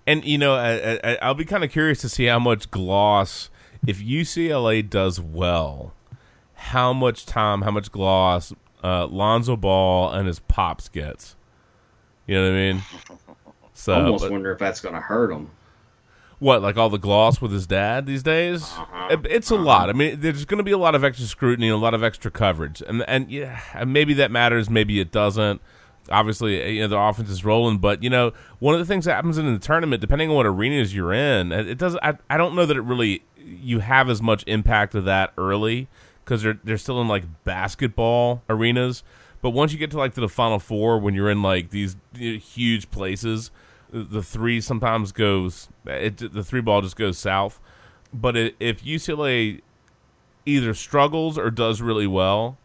And 0.07 0.25
you 0.25 0.39
know, 0.39 0.55
I, 0.55 0.99
I, 1.05 1.19
I'll 1.21 1.35
be 1.35 1.45
kind 1.45 1.63
of 1.63 1.71
curious 1.71 2.01
to 2.01 2.09
see 2.09 2.25
how 2.25 2.39
much 2.39 2.71
gloss 2.71 3.51
if 3.87 4.01
UCLA 4.01 4.89
does 4.89 5.21
well. 5.21 5.93
How 6.55 6.93
much 6.93 7.27
time, 7.27 7.63
how 7.63 7.71
much 7.71 7.91
gloss 7.91 8.53
uh, 8.83 9.07
Lonzo 9.07 9.57
Ball 9.57 10.11
and 10.13 10.27
his 10.27 10.41
pops 10.41 10.89
gets. 10.89 11.37
You 12.27 12.37
know 12.37 12.45
what 12.45 12.53
I 12.53 12.73
mean? 12.73 12.83
So, 13.81 13.95
I 13.95 14.03
almost 14.05 14.25
but- 14.25 14.33
wonder 14.33 14.53
if 14.53 14.59
that's 14.59 14.81
going 14.81 14.95
to 14.95 15.01
hurt 15.01 15.31
him. 15.33 15.51
what 16.39 16.61
like 16.63 16.77
all 16.77 16.91
the 16.91 16.99
gloss 16.99 17.41
with 17.41 17.51
his 17.53 17.67
dad 17.67 18.05
these 18.07 18.23
days? 18.23 18.63
Uh-huh. 18.63 19.09
It- 19.13 19.27
it's 19.31 19.51
a 19.51 19.57
lot. 19.57 19.89
I 19.89 19.95
mean, 19.95 20.21
there's 20.21 20.45
going 20.45 20.59
to 20.59 20.65
be 20.65 20.71
a 20.71 20.79
lot 20.79 20.95
of 20.95 21.03
extra 21.03 21.27
scrutiny, 21.27 21.69
and 21.69 21.75
a 21.75 21.79
lot 21.79 21.95
of 21.95 22.03
extra 22.05 22.31
coverage, 22.31 22.83
and 22.87 23.03
and 23.09 23.31
yeah, 23.31 23.61
and 23.75 23.93
maybe 23.93 24.13
that 24.15 24.31
matters, 24.31 24.69
maybe 24.69 25.01
it 25.01 25.11
doesn't. 25.11 25.61
Obviously, 26.11 26.63
uh, 26.63 26.67
you 26.67 26.81
know 26.83 26.89
the 26.89 26.99
offense 26.99 27.31
is 27.31 27.45
rolling, 27.45 27.79
but 27.79 28.03
you 28.03 28.11
know 28.11 28.33
one 28.59 28.75
of 28.75 28.81
the 28.81 28.87
things 28.87 29.05
that 29.07 29.15
happens 29.15 29.39
in 29.39 29.51
the 29.53 29.59
tournament, 29.59 30.01
depending 30.01 30.29
on 30.29 30.37
what 30.37 30.47
arenas 30.47 30.95
you're 30.95 31.13
in, 31.15 31.51
it 31.53 31.79
doesn't. 31.79 32.03
I, 32.03 32.19
I 32.29 32.37
don't 32.37 32.55
know 32.55 32.67
that 32.67 32.77
it 32.77 32.83
really 32.83 33.23
you 33.43 33.79
have 33.79 34.09
as 34.11 34.21
much 34.21 34.45
impact 34.47 34.95
of 34.95 35.05
that 35.07 35.33
early 35.39 35.89
because 36.25 36.43
they're 36.43 36.59
they're 36.65 36.79
still 36.79 37.01
in 37.01 37.09
like 37.09 37.25
basketball 37.45 38.43
arenas. 38.49 39.03
But 39.43 39.51
once 39.51 39.73
you 39.73 39.79
get 39.79 39.91
to 39.93 39.99
like 39.99 40.15
to 40.15 40.21
the 40.21 40.29
final 40.29 40.59
four, 40.59 40.99
when 40.99 41.15
you're 41.15 41.31
in 41.31 41.43
like 41.43 41.71
these 41.71 41.97
huge 42.15 42.91
places, 42.91 43.51
the- 43.93 44.23
three 44.23 44.61
sometimes 44.61 45.13
goes 45.13 45.69
it, 45.87 46.33
the 46.33 46.45
three 46.45 46.61
ball 46.61 46.83
just 46.83 46.97
goes 46.97 47.19
south. 47.19 47.61
But 48.13 48.37
it, 48.37 48.57
if 48.59 48.83
UCLA 48.85 49.61
either 50.47 50.75
struggles 50.75 51.39
or 51.39 51.51
does 51.51 51.81
really 51.81 52.07
well, 52.07 52.59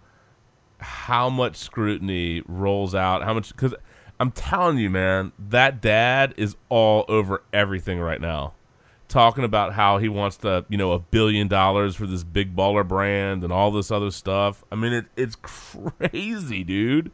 how 0.79 1.29
much 1.29 1.55
scrutiny 1.55 2.41
rolls 2.47 2.95
out? 2.95 3.23
How 3.23 3.33
much? 3.33 3.49
Because 3.49 3.73
I'm 4.19 4.31
telling 4.31 4.77
you, 4.77 4.89
man, 4.89 5.31
that 5.49 5.81
dad 5.81 6.33
is 6.37 6.55
all 6.69 7.05
over 7.07 7.43
everything 7.53 7.99
right 7.99 8.21
now, 8.21 8.53
talking 9.07 9.43
about 9.43 9.73
how 9.73 9.97
he 9.97 10.09
wants 10.09 10.37
to, 10.37 10.65
you 10.69 10.77
know, 10.77 10.93
a 10.93 10.99
billion 10.99 11.47
dollars 11.47 11.95
for 11.95 12.07
this 12.07 12.23
big 12.23 12.55
baller 12.55 12.87
brand 12.87 13.43
and 13.43 13.51
all 13.51 13.71
this 13.71 13.91
other 13.91 14.11
stuff. 14.11 14.63
I 14.71 14.75
mean, 14.75 14.93
it, 14.93 15.05
it's 15.15 15.35
crazy, 15.41 16.63
dude. 16.63 17.11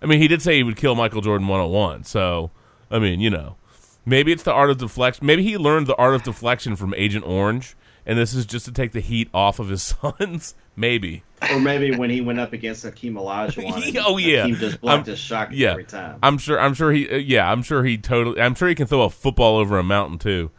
I 0.00 0.06
mean, 0.06 0.20
he 0.20 0.28
did 0.28 0.42
say 0.42 0.56
he 0.56 0.62
would 0.62 0.76
kill 0.76 0.94
Michael 0.94 1.20
Jordan 1.22 1.48
one 1.48 1.60
on 1.60 1.70
one. 1.70 2.04
So, 2.04 2.50
I 2.90 2.98
mean, 2.98 3.20
you 3.20 3.30
know, 3.30 3.56
maybe 4.04 4.32
it's 4.32 4.42
the 4.42 4.52
art 4.52 4.70
of 4.70 4.78
deflection. 4.78 5.26
Maybe 5.26 5.42
he 5.42 5.56
learned 5.56 5.86
the 5.86 5.96
art 5.96 6.14
of 6.14 6.22
deflection 6.22 6.76
from 6.76 6.94
Agent 6.94 7.26
Orange, 7.26 7.76
and 8.06 8.18
this 8.18 8.34
is 8.34 8.46
just 8.46 8.64
to 8.66 8.72
take 8.72 8.92
the 8.92 9.00
heat 9.00 9.28
off 9.34 9.58
of 9.58 9.68
his 9.68 9.82
sons. 10.18 10.54
maybe. 10.76 11.22
Or 11.50 11.60
maybe 11.60 11.94
when 11.96 12.08
he 12.10 12.20
went 12.22 12.40
up 12.40 12.52
against 12.54 12.84
Hakeem 12.84 13.14
Olajuwon, 13.14 14.00
Oh, 14.06 14.16
yeah. 14.16 14.42
Hakeem 14.42 14.56
just 14.56 14.80
blocked 14.80 14.96
I'm- 15.00 15.04
his 15.06 15.18
shot 15.18 15.52
yeah. 15.52 15.72
every 15.72 15.84
time. 15.84 16.18
I'm 16.22 16.38
sure. 16.38 16.58
I'm 16.60 16.74
sure 16.74 16.90
he. 16.92 17.08
Uh, 17.08 17.16
yeah, 17.16 17.50
I'm 17.50 17.62
sure 17.62 17.84
he 17.84 17.98
totally. 17.98 18.40
I'm 18.40 18.54
sure 18.54 18.68
he 18.68 18.74
can 18.74 18.86
throw 18.86 19.02
a 19.02 19.10
football 19.10 19.56
over 19.58 19.78
a 19.78 19.82
mountain 19.82 20.18
too. 20.18 20.50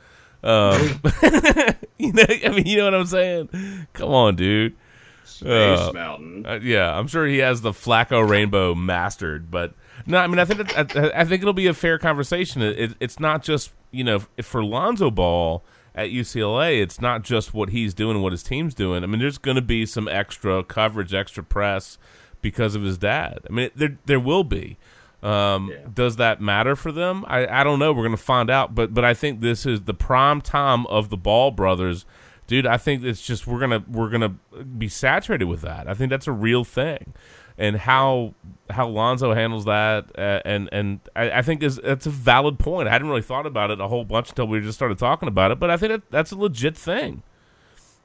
Um, 0.43 1.01
you 1.97 2.13
know, 2.13 2.23
I 2.29 2.49
mean, 2.49 2.67
you 2.67 2.77
know 2.77 2.85
what 2.85 2.93
I'm 2.93 3.05
saying? 3.07 3.87
Come 3.93 4.09
on, 4.09 4.35
dude. 4.35 4.75
Space 5.23 5.79
uh, 5.79 5.91
Mountain. 5.91 6.45
Uh, 6.45 6.59
yeah, 6.61 6.95
I'm 6.95 7.07
sure 7.07 7.25
he 7.25 7.39
has 7.39 7.61
the 7.61 7.71
Flacco 7.71 8.27
Rainbow 8.29 8.75
mastered, 8.75 9.49
but 9.49 9.73
no, 10.05 10.17
I 10.17 10.27
mean, 10.27 10.39
I 10.39 10.45
think 10.45 10.71
that, 10.71 10.95
I, 10.95 11.21
I 11.21 11.25
think 11.25 11.41
it'll 11.41 11.53
be 11.53 11.67
a 11.67 11.73
fair 11.73 11.97
conversation. 11.97 12.61
It, 12.61 12.79
it, 12.79 12.93
it's 12.99 13.19
not 13.19 13.43
just 13.43 13.71
you 13.91 14.03
know 14.03 14.19
for 14.41 14.63
Lonzo 14.63 15.09
Ball 15.11 15.63
at 15.93 16.09
UCLA, 16.09 16.81
it's 16.81 16.99
not 16.99 17.23
just 17.23 17.53
what 17.53 17.69
he's 17.69 17.93
doing 17.93 18.21
what 18.21 18.33
his 18.33 18.43
team's 18.43 18.73
doing. 18.73 19.03
I 19.03 19.07
mean, 19.07 19.19
there's 19.19 19.37
going 19.37 19.55
to 19.55 19.61
be 19.61 19.85
some 19.85 20.07
extra 20.09 20.63
coverage, 20.63 21.13
extra 21.13 21.41
press 21.43 21.97
because 22.41 22.75
of 22.75 22.83
his 22.83 22.97
dad. 22.97 23.39
I 23.49 23.53
mean, 23.53 23.69
there 23.75 23.97
there 24.05 24.19
will 24.19 24.43
be. 24.43 24.77
Um, 25.23 25.69
Yeah. 25.71 25.87
Does 25.91 26.17
that 26.17 26.39
matter 26.41 26.75
for 26.75 26.91
them? 26.91 27.25
I, 27.27 27.47
I 27.47 27.63
don't 27.63 27.79
know. 27.79 27.91
We're 27.93 28.03
gonna 28.03 28.17
find 28.17 28.49
out. 28.49 28.75
But 28.75 28.93
but 28.93 29.03
I 29.03 29.13
think 29.15 29.39
this 29.41 29.65
is 29.65 29.81
the 29.83 29.93
prime 29.93 30.41
time 30.41 30.85
of 30.87 31.09
the 31.09 31.17
Ball 31.17 31.49
brothers, 31.49 32.05
dude. 32.45 32.67
I 32.67 32.77
think 32.77 33.03
it's 33.03 33.25
just 33.25 33.47
we're 33.47 33.59
gonna 33.59 33.83
we're 33.87 34.09
gonna 34.09 34.35
be 34.77 34.87
saturated 34.87 35.45
with 35.45 35.61
that. 35.61 35.87
I 35.87 35.95
think 35.95 36.11
that's 36.11 36.27
a 36.27 36.31
real 36.31 36.63
thing, 36.63 37.13
and 37.57 37.77
how 37.77 38.33
how 38.69 38.87
Lonzo 38.87 39.33
handles 39.33 39.65
that, 39.65 40.11
uh, 40.17 40.41
and 40.43 40.69
and 40.71 40.99
I, 41.15 41.31
I 41.31 41.41
think 41.41 41.63
is 41.63 41.77
that's 41.77 42.05
a 42.05 42.09
valid 42.11 42.59
point. 42.59 42.87
I 42.87 42.91
hadn't 42.91 43.07
really 43.07 43.21
thought 43.21 43.45
about 43.45 43.71
it 43.71 43.79
a 43.79 43.87
whole 43.87 44.03
bunch 44.03 44.29
until 44.29 44.47
we 44.47 44.59
just 44.59 44.77
started 44.77 44.97
talking 44.97 45.27
about 45.27 45.51
it. 45.51 45.59
But 45.59 45.69
I 45.69 45.77
think 45.77 45.91
that, 45.91 46.11
that's 46.11 46.31
a 46.31 46.37
legit 46.37 46.75
thing. 46.75 47.23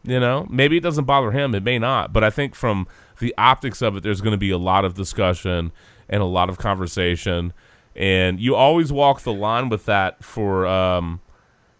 You 0.02 0.18
know, 0.18 0.46
maybe 0.48 0.76
it 0.76 0.82
doesn't 0.82 1.04
bother 1.04 1.30
him. 1.30 1.54
It 1.54 1.62
may 1.62 1.78
not, 1.78 2.12
but 2.12 2.24
I 2.24 2.30
think 2.30 2.54
from 2.54 2.86
the 3.18 3.34
optics 3.36 3.82
of 3.82 3.96
it, 3.96 4.02
there's 4.02 4.20
going 4.20 4.32
to 4.32 4.38
be 4.38 4.50
a 4.50 4.58
lot 4.58 4.84
of 4.84 4.94
discussion 4.94 5.72
and 6.08 6.22
a 6.22 6.26
lot 6.26 6.48
of 6.48 6.58
conversation, 6.58 7.52
and 7.94 8.40
you 8.40 8.54
always 8.54 8.92
walk 8.92 9.22
the 9.22 9.32
line 9.32 9.68
with 9.68 9.84
that 9.86 10.24
for, 10.24 10.66
um, 10.66 11.20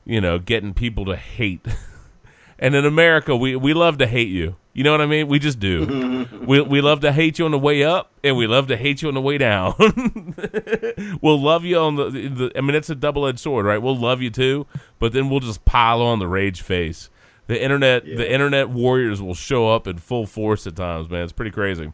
you 0.05 0.21
know, 0.21 0.39
getting 0.39 0.75
people 0.75 1.05
to 1.07 1.17
hate. 1.17 1.67
and 2.59 2.75
in 2.75 2.85
America, 2.85 3.35
we 3.37 3.57
we 3.57 3.73
love 3.73 3.99
to 3.99 4.07
hate 4.07 4.29
you. 4.29 4.57
You 4.73 4.85
know 4.85 4.93
what 4.93 5.01
I 5.01 5.07
mean? 5.07 5.27
We 5.27 5.39
just 5.41 5.59
do. 5.59 6.29
we 6.47 6.61
we 6.61 6.81
love 6.81 7.01
to 7.01 7.13
hate 7.13 7.39
you 7.39 7.45
on 7.45 7.51
the 7.51 7.59
way 7.59 7.83
up, 7.83 8.13
and 8.23 8.37
we 8.37 8.47
love 8.47 8.69
to 8.69 8.77
hate 8.77 9.03
you 9.03 9.09
on 9.09 9.15
the 9.15 9.21
way 9.21 9.37
down. 9.37 9.75
we'll 11.21 11.41
love 11.41 11.65
you 11.65 11.79
on 11.79 11.97
the, 11.97 12.05
the. 12.11 12.53
I 12.57 12.61
mean, 12.61 12.75
it's 12.77 12.91
a 12.91 12.95
double 12.95 13.27
edged 13.27 13.41
sword, 13.41 13.67
right? 13.67 13.79
We'll 13.79 13.97
love 13.99 14.23
you 14.23 14.31
too, 14.31 14.67
but 14.99 15.13
then 15.13 15.29
we'll 15.29 15.41
just 15.41 15.65
pile 15.65 16.01
on 16.03 16.19
the 16.21 16.29
rage 16.29 16.63
face. 16.63 17.11
The 17.49 17.61
internet, 17.61 18.07
Yeah. 18.07 18.17
the 18.19 18.33
internet 18.33 18.69
warriors 18.69 19.21
will 19.21 19.35
show 19.35 19.69
up 19.75 19.89
in 19.89 19.99
full 19.99 20.25
force 20.27 20.69
at 20.69 20.77
times, 20.77 21.11
man. 21.11 21.25
It's 21.25 21.33
pretty 21.33 21.51
crazy. 21.51 21.93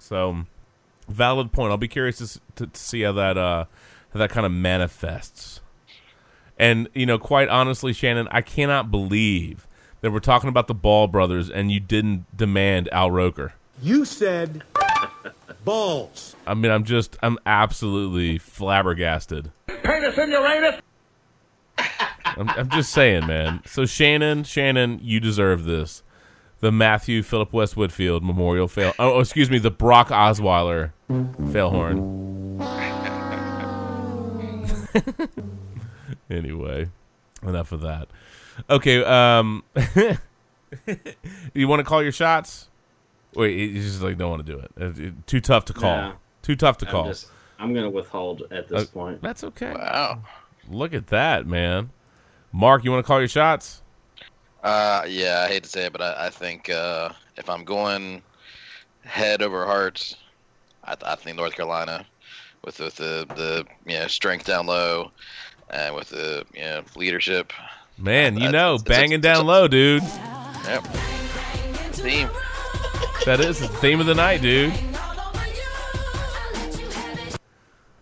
So, 0.00 0.46
valid 1.08 1.52
point. 1.52 1.70
I'll 1.70 1.76
be 1.76 1.86
curious 1.86 2.18
to, 2.18 2.40
to, 2.56 2.66
to 2.66 2.80
see 2.80 3.02
how 3.02 3.12
that 3.12 3.38
uh 3.38 3.66
how 4.12 4.18
that 4.18 4.30
kind 4.30 4.44
of 4.44 4.50
manifests. 4.50 5.60
And 6.58 6.88
you 6.92 7.06
know, 7.06 7.18
quite 7.20 7.48
honestly, 7.48 7.92
Shannon, 7.92 8.26
I 8.32 8.40
cannot 8.40 8.90
believe 8.90 9.68
that 10.06 10.12
we're 10.12 10.20
talking 10.20 10.48
about 10.48 10.68
the 10.68 10.74
Ball 10.74 11.08
brothers 11.08 11.50
and 11.50 11.72
you 11.72 11.80
didn't 11.80 12.26
demand 12.36 12.88
Al 12.92 13.10
Roker. 13.10 13.54
You 13.82 14.04
said 14.04 14.62
balls. 15.64 16.36
I 16.46 16.54
mean, 16.54 16.70
I'm 16.70 16.84
just, 16.84 17.16
I'm 17.24 17.40
absolutely 17.44 18.38
flabbergasted. 18.38 19.50
Penis 19.66 20.16
in 20.16 20.30
your 20.30 20.46
anus. 20.46 20.80
I'm, 22.24 22.48
I'm 22.50 22.68
just 22.70 22.92
saying, 22.92 23.26
man. 23.26 23.62
So 23.66 23.84
Shannon, 23.84 24.44
Shannon, 24.44 25.00
you 25.02 25.18
deserve 25.18 25.64
this. 25.64 26.04
The 26.60 26.70
Matthew 26.70 27.24
Philip 27.24 27.52
West 27.52 27.76
Whitfield 27.76 28.22
Memorial 28.22 28.68
Fail. 28.68 28.92
Oh, 29.00 29.14
oh, 29.14 29.20
excuse 29.20 29.50
me, 29.50 29.58
the 29.58 29.72
Brock 29.72 30.10
Osweiler 30.10 30.92
Fail 31.52 31.70
Horn. 31.70 32.60
anyway, 36.30 36.86
enough 37.42 37.72
of 37.72 37.80
that. 37.80 38.06
Okay, 38.70 39.04
um, 39.04 39.62
you 41.54 41.68
want 41.68 41.80
to 41.80 41.84
call 41.84 42.02
your 42.02 42.12
shots? 42.12 42.68
Wait, 43.34 43.56
you 43.56 43.82
just 43.82 44.02
like 44.02 44.16
don't 44.18 44.30
want 44.30 44.46
to 44.46 44.52
do 44.52 44.58
it. 44.58 44.70
Uh, 44.80 45.02
it- 45.08 45.26
Too 45.26 45.40
tough 45.40 45.64
to 45.66 45.72
call. 45.72 45.96
No. 45.96 46.12
Too 46.42 46.56
tough 46.56 46.78
to 46.78 46.86
I'm 46.86 46.92
call. 46.92 47.04
just 47.06 47.28
I'm 47.58 47.74
gonna 47.74 47.90
withhold 47.90 48.42
at 48.50 48.68
this 48.68 48.84
Uh, 48.84 48.92
point. 48.92 49.22
That's 49.22 49.44
okay. 49.44 49.72
Wow. 49.74 50.22
Look 50.68 50.94
at 50.94 51.08
that, 51.08 51.46
man. 51.46 51.90
Mark, 52.52 52.84
you 52.84 52.90
want 52.90 53.04
to 53.04 53.06
call 53.06 53.18
your 53.18 53.28
shots? 53.28 53.82
Uh, 54.62 55.04
yeah, 55.06 55.44
I 55.46 55.48
hate 55.52 55.62
to 55.64 55.68
say 55.68 55.84
it, 55.86 55.92
but 55.92 56.00
I, 56.02 56.26
I 56.26 56.30
think 56.30 56.70
uh, 56.70 57.10
if 57.36 57.48
I'm 57.50 57.64
going 57.64 58.22
head 59.04 59.42
over 59.42 59.64
heart, 59.66 60.16
I, 60.84 60.96
I 61.04 61.14
think 61.16 61.36
North 61.36 61.54
Carolina, 61.54 62.04
with 62.64 62.78
with 62.80 62.96
the 62.96 63.26
the 63.36 63.64
you 63.90 63.98
know 63.98 64.06
strength 64.06 64.46
down 64.46 64.66
low, 64.66 65.10
and 65.70 65.94
with 65.94 66.08
the 66.10 66.44
you 66.54 66.62
know 66.62 66.82
leadership. 66.96 67.52
Man, 67.98 68.36
you 68.36 68.50
know, 68.50 68.78
banging 68.78 69.20
down 69.20 69.46
low, 69.46 69.68
dude. 69.68 70.02
Yep. 70.64 70.82
Team. 71.92 72.28
That 73.24 73.40
is 73.40 73.58
the 73.58 73.68
theme 73.68 74.00
of 74.00 74.06
the 74.06 74.14
night, 74.14 74.42
dude. 74.42 74.74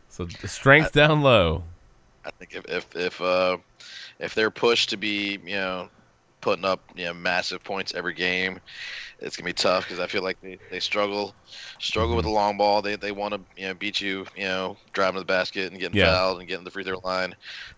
So 0.08 0.24
the 0.24 0.48
strength 0.48 0.92
down 0.92 1.22
low. 1.22 1.64
I 2.24 2.30
think 2.30 2.54
if 2.54 2.64
if 2.68 2.96
if 2.96 3.20
uh, 3.20 3.56
if 4.18 4.34
they're 4.34 4.50
pushed 4.50 4.90
to 4.90 4.96
be 4.96 5.38
you 5.44 5.56
know 5.56 5.88
putting 6.40 6.64
up 6.64 6.80
you 6.94 7.04
know 7.06 7.14
massive 7.14 7.62
points 7.64 7.94
every 7.94 8.14
game, 8.14 8.60
it's 9.18 9.36
gonna 9.36 9.48
be 9.48 9.52
tough 9.54 9.84
because 9.84 10.00
I 10.00 10.06
feel 10.06 10.22
like 10.22 10.38
they, 10.40 10.58
they 10.70 10.80
struggle 10.80 11.36
struggle 11.80 12.16
with 12.16 12.24
the 12.24 12.30
long 12.30 12.56
ball. 12.56 12.82
They 12.82 12.96
they 12.96 13.12
want 13.12 13.34
to 13.34 13.44
you 13.56 13.68
know 13.68 13.74
beat 13.74 14.00
you 14.00 14.26
you 14.34 14.44
know 14.44 14.76
driving 14.92 15.14
to 15.14 15.20
the 15.20 15.26
basket 15.26 15.70
and 15.72 15.80
getting 15.80 15.94
Yeah. 15.94 15.98
fouled 15.98 16.38
and 16.40 16.48
getting 16.48 16.64
the 16.64 16.70
free 16.70 16.84
throw 16.84 17.00
line, 17.04 17.34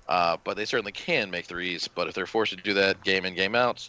uh, 0.09 0.37
but 0.45 0.57
they 0.57 0.65
certainly 0.67 0.93
can 0.93 1.31
make 1.31 1.47
threes. 1.47 1.89
But 1.89 2.09
if 2.09 2.15
they're 2.15 2.27
forced 2.27 2.51
to 2.53 2.57
do 2.57 2.75
that 2.75 3.03
game 3.03 3.25
in 3.25 3.35
game 3.35 3.55
out, 3.55 3.89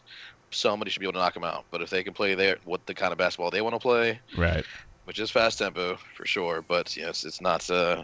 somebody 0.51 0.91
should 0.91 0.99
be 0.99 1.05
able 1.05 1.13
to 1.13 1.19
knock 1.19 1.33
them 1.33 1.43
out. 1.43 1.65
But 1.71 1.81
if 1.81 1.89
they 1.89 2.03
can 2.03 2.13
play 2.13 2.35
their 2.35 2.57
what 2.63 2.85
the 2.85 2.95
kind 2.95 3.11
of 3.11 3.17
basketball 3.17 3.51
they 3.51 3.61
want 3.61 3.75
to 3.75 3.79
play, 3.79 4.21
Right. 4.33 4.67
Which 5.07 5.19
is 5.19 5.31
fast 5.31 5.57
tempo 5.57 5.97
for 6.15 6.25
sure, 6.25 6.61
but 6.67 6.97
yes, 6.97 7.23
it's, 7.23 7.39
not 7.39 7.67
uh, 7.69 8.03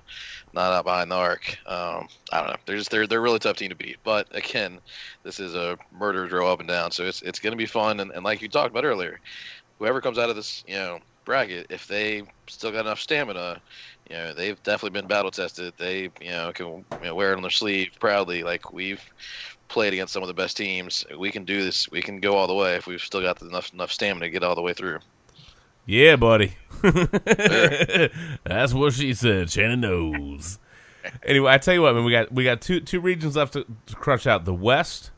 not 0.53 0.71
out 0.71 0.85
behind 0.85 1.11
the 1.11 1.15
arc. 1.15 1.57
Um, 1.65 2.07
I 2.31 2.39
don't 2.39 2.47
know. 2.51 2.55
They're 2.65 2.77
just 2.77 2.91
they're 2.91 3.07
they're 3.07 3.21
really 3.21 3.39
tough 3.39 3.57
team 3.57 3.69
to 3.69 3.75
beat. 3.75 3.97
But 4.05 4.25
again, 4.31 4.79
this 5.23 5.41
is 5.41 5.53
a 5.53 5.77
murder 5.91 6.29
drill 6.29 6.47
up 6.47 6.61
and 6.61 6.69
down, 6.69 6.91
so 6.91 7.03
it's 7.03 7.21
it's 7.21 7.39
going 7.39 7.51
to 7.51 7.57
be 7.57 7.65
fun. 7.65 7.99
And, 7.99 8.11
and 8.11 8.23
like 8.23 8.41
you 8.41 8.47
talked 8.47 8.71
about 8.71 8.85
earlier, 8.85 9.19
whoever 9.79 9.99
comes 9.99 10.17
out 10.17 10.29
of 10.29 10.37
this 10.37 10.63
you 10.65 10.75
know 10.75 10.99
bracket, 11.25 11.67
if 11.69 11.87
they 11.87 12.23
still 12.47 12.71
got 12.71 12.85
enough 12.85 13.01
stamina, 13.01 13.61
you 14.09 14.15
know 14.15 14.33
they've 14.33 14.63
definitely 14.63 14.97
been 14.97 15.07
battle 15.07 15.31
tested. 15.31 15.73
They 15.77 16.03
you 16.21 16.31
know 16.31 16.53
can 16.53 16.67
you 16.67 16.85
know, 17.03 17.15
wear 17.15 17.33
it 17.33 17.35
on 17.35 17.41
their 17.41 17.51
sleeve 17.51 17.89
proudly. 17.99 18.43
Like 18.43 18.71
we've 18.71 19.03
played 19.67 19.91
against 19.91 20.13
some 20.13 20.23
of 20.23 20.27
the 20.27 20.33
best 20.33 20.55
teams. 20.55 21.05
We 21.19 21.31
can 21.31 21.43
do 21.43 21.65
this. 21.65 21.91
We 21.91 22.01
can 22.01 22.21
go 22.21 22.37
all 22.37 22.47
the 22.47 22.55
way 22.55 22.75
if 22.75 22.87
we've 22.87 23.01
still 23.01 23.21
got 23.21 23.41
enough 23.41 23.73
enough 23.73 23.91
stamina 23.91 24.27
to 24.27 24.31
get 24.31 24.43
all 24.43 24.55
the 24.55 24.61
way 24.61 24.73
through. 24.73 24.99
Yeah, 25.85 26.15
buddy. 26.15 26.55
That's 28.43 28.73
what 28.73 28.93
she 28.93 29.13
said. 29.13 29.49
Shannon 29.49 29.81
knows. 29.81 30.59
Anyway, 31.23 31.51
I 31.51 31.57
tell 31.57 31.73
you 31.73 31.81
what, 31.81 31.95
man, 31.95 32.05
we 32.05 32.11
got 32.11 32.31
we 32.31 32.43
got 32.43 32.61
two 32.61 32.79
two 32.79 33.01
regions 33.01 33.35
left 33.35 33.53
to, 33.53 33.65
to 33.87 33.95
crush 33.95 34.25
out: 34.25 34.45
the 34.45 34.53
West, 34.53 35.11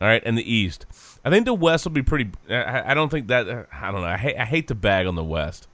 all 0.00 0.08
right, 0.08 0.22
and 0.24 0.36
the 0.36 0.52
East. 0.54 0.84
I 1.24 1.30
think 1.30 1.46
the 1.46 1.54
West 1.54 1.86
will 1.86 1.92
be 1.92 2.02
pretty. 2.02 2.30
I, 2.50 2.90
I 2.90 2.94
don't 2.94 3.08
think 3.08 3.28
that. 3.28 3.46
I 3.72 3.90
don't 3.90 4.02
know. 4.02 4.06
I 4.06 4.18
hate 4.18 4.36
I 4.36 4.44
hate 4.44 4.68
to 4.68 4.74
bag 4.74 5.06
on 5.06 5.14
the 5.14 5.24
West. 5.24 5.68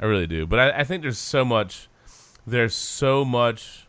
I 0.00 0.04
really 0.04 0.26
do, 0.26 0.46
but 0.46 0.58
I, 0.58 0.80
I 0.80 0.84
think 0.84 1.02
there's 1.02 1.18
so 1.18 1.44
much. 1.44 1.88
There's 2.46 2.74
so 2.74 3.24
much. 3.24 3.86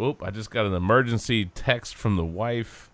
Oop! 0.00 0.22
I 0.22 0.30
just 0.30 0.50
got 0.50 0.64
an 0.64 0.74
emergency 0.74 1.46
text 1.46 1.94
from 1.94 2.16
the 2.16 2.24
wife 2.24 2.90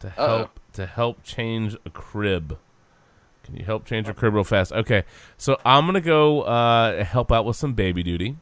to 0.00 0.08
Uh-oh. 0.08 0.36
help 0.38 0.60
to 0.74 0.86
help 0.86 1.22
change 1.22 1.76
a 1.86 1.90
crib. 1.90 2.58
Can 3.48 3.56
you 3.56 3.64
help 3.64 3.86
change 3.86 4.06
your 4.06 4.14
crib 4.14 4.34
real 4.34 4.44
fast? 4.44 4.72
Okay, 4.72 5.04
so 5.38 5.58
I'm 5.64 5.86
gonna 5.86 6.02
go 6.02 6.42
uh, 6.42 7.02
help 7.02 7.32
out 7.32 7.46
with 7.46 7.56
some 7.56 7.72
baby 7.72 8.02
duty, 8.02 8.36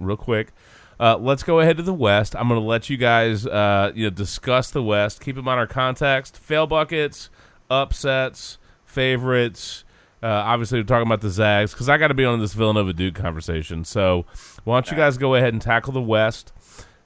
real 0.00 0.16
quick. 0.16 0.52
Uh, 0.98 1.18
let's 1.18 1.42
go 1.42 1.60
ahead 1.60 1.76
to 1.76 1.82
the 1.82 1.92
West. 1.92 2.34
I'm 2.34 2.48
gonna 2.48 2.60
let 2.60 2.88
you 2.88 2.96
guys, 2.96 3.46
uh, 3.46 3.92
you 3.94 4.04
know, 4.04 4.10
discuss 4.10 4.70
the 4.70 4.82
West. 4.82 5.20
Keep 5.20 5.36
in 5.36 5.44
mind 5.44 5.60
our 5.60 5.66
context: 5.66 6.38
fail 6.38 6.66
buckets, 6.66 7.28
upsets, 7.68 8.56
favorites. 8.86 9.84
Uh, 10.22 10.28
obviously, 10.28 10.78
we're 10.80 10.84
talking 10.84 11.06
about 11.06 11.20
the 11.20 11.28
Zags 11.28 11.72
because 11.72 11.90
I 11.90 11.98
got 11.98 12.08
to 12.08 12.14
be 12.14 12.24
on 12.24 12.40
this 12.40 12.54
Villanova 12.54 12.94
Duke 12.94 13.14
conversation. 13.14 13.84
So, 13.84 14.24
why 14.64 14.76
don't 14.76 14.90
you 14.90 14.96
guys 14.96 15.18
go 15.18 15.34
ahead 15.34 15.52
and 15.52 15.60
tackle 15.60 15.92
the 15.92 16.00
West, 16.00 16.54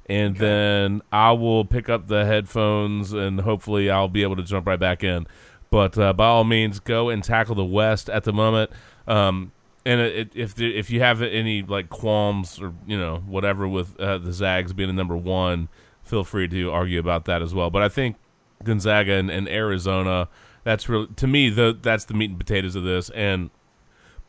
and 0.07 0.37
then 0.37 1.03
I 1.11 1.33
will 1.33 1.65
pick 1.65 1.89
up 1.89 2.07
the 2.07 2.25
headphones 2.25 3.13
and 3.13 3.41
hopefully 3.41 3.91
I'll 3.91 4.09
be 4.09 4.23
able 4.23 4.37
to 4.37 4.45
jump 4.45 4.69
right 4.69 4.79
back 4.79 5.03
in. 5.03 5.27
But 5.71 5.97
uh, 5.97 6.13
by 6.13 6.27
all 6.27 6.45
means, 6.45 6.81
go 6.81 7.09
and 7.09 7.23
tackle 7.23 7.55
the 7.55 7.65
West 7.65 8.11
at 8.11 8.25
the 8.25 8.33
moment. 8.33 8.71
Um, 9.07 9.53
and 9.87 10.01
it, 10.01 10.15
it- 10.17 10.33
if 10.35 10.55
the, 10.55 10.77
if 10.77 10.91
you 10.91 11.01
have 11.01 11.23
any 11.23 11.63
like 11.63 11.89
qualms 11.89 12.61
or 12.61 12.75
you 12.87 12.99
know 12.99 13.23
whatever 13.27 13.67
with 13.69 13.99
uh, 14.01 14.19
the 14.19 14.33
Zags 14.33 14.73
being 14.73 14.89
the 14.89 14.93
number 14.95 15.17
one, 15.17 15.69
feel 16.03 16.25
free 16.25 16.49
to 16.49 16.71
argue 16.71 16.99
about 16.99 17.25
that 17.27 17.41
as 17.41 17.55
well. 17.55 17.71
But 17.71 17.83
I 17.83 17.89
think 17.89 18.17
Gonzaga 18.65 19.13
and, 19.15 19.31
and 19.31 19.49
Arizona, 19.49 20.29
that's 20.65 20.89
really 20.89 21.07
to 21.17 21.27
me 21.27 21.49
the 21.51 21.79
that's 21.81 22.05
the 22.05 22.15
meat 22.15 22.31
and 22.31 22.39
potatoes 22.39 22.75
of 22.77 22.83
this, 22.83 23.09
and 23.11 23.51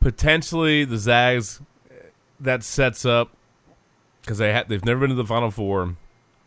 potentially 0.00 0.84
the 0.84 0.96
Zags 0.98 1.60
that 2.40 2.62
sets 2.62 3.04
up 3.04 3.30
because 4.22 4.38
they 4.38 4.52
ha- 4.52 4.64
they've 4.66 4.84
never 4.84 5.00
been 5.00 5.10
to 5.10 5.14
the 5.16 5.24
Final 5.26 5.50
Four, 5.50 5.96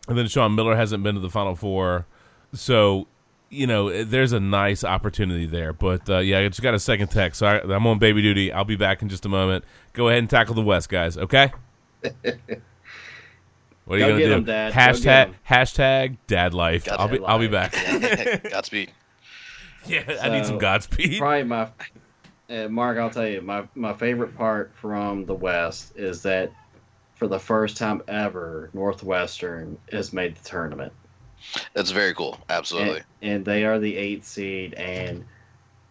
and 0.08 0.18
then 0.18 0.26
Sean 0.26 0.54
Miller 0.54 0.74
hasn't 0.76 1.02
been 1.02 1.14
to 1.14 1.20
the 1.20 1.30
Final 1.30 1.54
Four, 1.54 2.06
so 2.52 3.06
you 3.50 3.66
know 3.66 4.04
there's 4.04 4.32
a 4.32 4.40
nice 4.40 4.84
opportunity 4.84 5.46
there. 5.46 5.72
But 5.72 6.08
uh, 6.10 6.18
yeah, 6.18 6.38
I 6.40 6.48
just 6.48 6.62
got 6.62 6.74
a 6.74 6.78
second 6.78 7.08
text, 7.08 7.38
so 7.40 7.46
I, 7.46 7.74
I'm 7.74 7.86
on 7.86 7.98
baby 7.98 8.22
duty. 8.22 8.52
I'll 8.52 8.64
be 8.64 8.76
back 8.76 9.02
in 9.02 9.08
just 9.08 9.24
a 9.26 9.28
moment. 9.28 9.64
Go 9.92 10.08
ahead 10.08 10.18
and 10.20 10.30
tackle 10.30 10.54
the 10.54 10.62
West, 10.62 10.88
guys. 10.88 11.16
Okay. 11.16 11.52
What 13.84 13.96
are 13.96 14.00
Go 14.00 14.08
you 14.08 14.18
get 14.18 14.24
gonna 14.24 14.34
'em, 14.36 14.40
do? 14.42 14.46
Dad. 14.46 14.72
Go 14.72 14.78
Hashtag 14.80 15.02
get 15.02 15.28
'em. 15.28 15.34
hashtag 15.48 16.16
dad 16.26 16.54
life. 16.54 16.88
I'll 16.90 17.08
be 17.08 17.20
I'll 17.24 17.38
be 17.38 17.46
back. 17.46 17.72
Godspeed. 18.50 18.90
yeah, 19.86 20.18
I 20.20 20.28
need 20.28 20.44
some 20.44 20.58
Godspeed. 20.58 21.18
Probably 21.18 21.44
my 21.44 21.68
And 22.48 22.72
Mark, 22.74 22.98
I'll 22.98 23.10
tell 23.10 23.28
you, 23.28 23.40
my, 23.42 23.68
my 23.76 23.92
favorite 23.92 24.36
part 24.36 24.72
from 24.80 25.24
the 25.26 25.34
West 25.34 25.92
is 25.96 26.22
that 26.22 26.50
for 27.14 27.28
the 27.28 27.38
first 27.38 27.76
time 27.76 28.02
ever, 28.08 28.70
Northwestern 28.72 29.78
has 29.92 30.12
made 30.12 30.34
the 30.36 30.42
tournament. 30.48 30.92
It's 31.74 31.90
very 31.90 32.14
cool. 32.14 32.40
Absolutely. 32.48 33.00
And, 33.00 33.04
and 33.22 33.44
they 33.44 33.64
are 33.64 33.78
the 33.78 33.96
eighth 33.96 34.26
seed, 34.26 34.74
and 34.74 35.26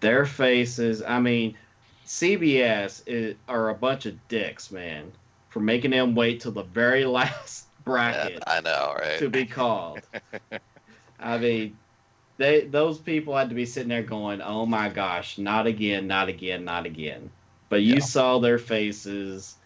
their 0.01 0.25
faces, 0.25 1.03
I 1.03 1.19
mean, 1.19 1.57
CBS 2.03 3.01
is, 3.07 3.37
are 3.47 3.69
a 3.69 3.75
bunch 3.75 4.05
of 4.07 4.27
dicks, 4.27 4.71
man, 4.71 5.17
for 5.49 5.61
making 5.61 5.91
them 5.91 6.15
wait 6.15 6.41
till 6.41 6.53
the 6.53 6.63
very 6.63 7.05
last 7.07 7.69
bracket 7.83 8.43
I 8.47 8.61
know, 8.61 8.95
right? 8.99 9.19
to 9.19 9.29
be 9.29 9.45
called. 9.47 10.09
I 11.19 11.37
mean, 11.37 11.79
they 12.37 12.67
those 12.67 12.99
people 13.01 13.35
had 13.37 13.49
to 13.49 13.55
be 13.55 13.65
sitting 13.65 13.89
there 13.89 14.03
going, 14.03 14.41
"Oh 14.41 14.65
my 14.65 14.89
gosh, 14.89 15.37
not 15.37 15.67
again, 15.67 16.07
not 16.07 16.29
again, 16.29 16.65
not 16.65 16.85
again." 16.85 17.31
But 17.69 17.83
you 17.83 17.95
Yeah. 17.95 18.01
saw 18.01 18.39
their 18.39 18.59
faces. 18.59 19.57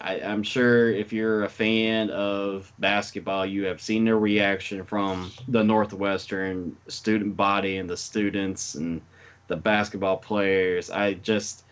I, 0.00 0.20
I'm 0.20 0.42
sure 0.42 0.90
if 0.90 1.12
you're 1.12 1.44
a 1.44 1.48
fan 1.48 2.10
of 2.10 2.72
basketball, 2.78 3.46
you 3.46 3.64
have 3.64 3.80
seen 3.80 4.04
the 4.04 4.16
reaction 4.16 4.84
from 4.84 5.30
the 5.48 5.62
Northwestern 5.62 6.76
student 6.88 7.36
body 7.36 7.76
and 7.76 7.88
the 7.88 7.96
students 7.96 8.74
and 8.74 9.00
the 9.46 9.56
basketball 9.56 10.16
players. 10.16 10.90
I 10.90 11.14
just 11.14 11.64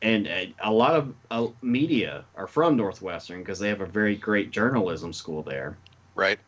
and 0.00 0.26
a 0.60 0.72
lot 0.72 0.96
of 0.96 1.14
uh, 1.30 1.46
media 1.62 2.24
are 2.34 2.48
from 2.48 2.76
Northwestern 2.76 3.40
because 3.40 3.58
they 3.58 3.68
have 3.68 3.80
a 3.82 3.86
very 3.86 4.16
great 4.16 4.50
journalism 4.50 5.12
school 5.12 5.42
there 5.42 5.76
Right. 6.14 6.40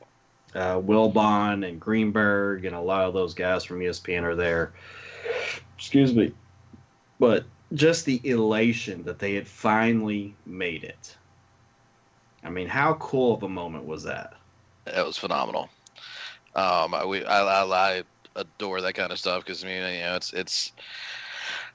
uh, 0.54 0.80
Wilbon 0.80 1.68
and 1.68 1.80
Greenberg 1.80 2.64
and 2.64 2.74
a 2.74 2.80
lot 2.80 3.06
of 3.06 3.14
those 3.14 3.34
guys 3.34 3.64
from 3.64 3.78
ESPN 3.80 4.22
are 4.22 4.34
there. 4.34 4.72
Excuse 5.76 6.14
me. 6.14 6.32
But 7.20 7.44
just 7.74 8.04
the 8.06 8.26
elation 8.28 9.04
that 9.04 9.18
they 9.18 9.34
had 9.34 9.48
finally 9.48 10.38
made 10.46 10.84
it. 10.84 11.18
I 12.44 12.50
mean, 12.50 12.68
how 12.68 12.94
cool 12.94 13.34
of 13.34 13.42
a 13.42 13.48
moment 13.48 13.86
was 13.86 14.04
that? 14.04 14.34
It 14.86 15.04
was 15.04 15.16
phenomenal. 15.18 15.70
Um, 16.54 16.94
I- 16.94 17.04
we 17.06 17.24
I, 17.24 17.42
I, 17.64 17.98
I 18.00 18.04
adore 18.36 18.80
that 18.82 18.94
kind 18.94 19.12
of 19.12 19.18
stuff 19.18 19.44
because 19.44 19.64
I 19.64 19.68
mean 19.68 19.94
you 19.94 20.00
know 20.00 20.16
it's 20.16 20.32
it's. 20.32 20.72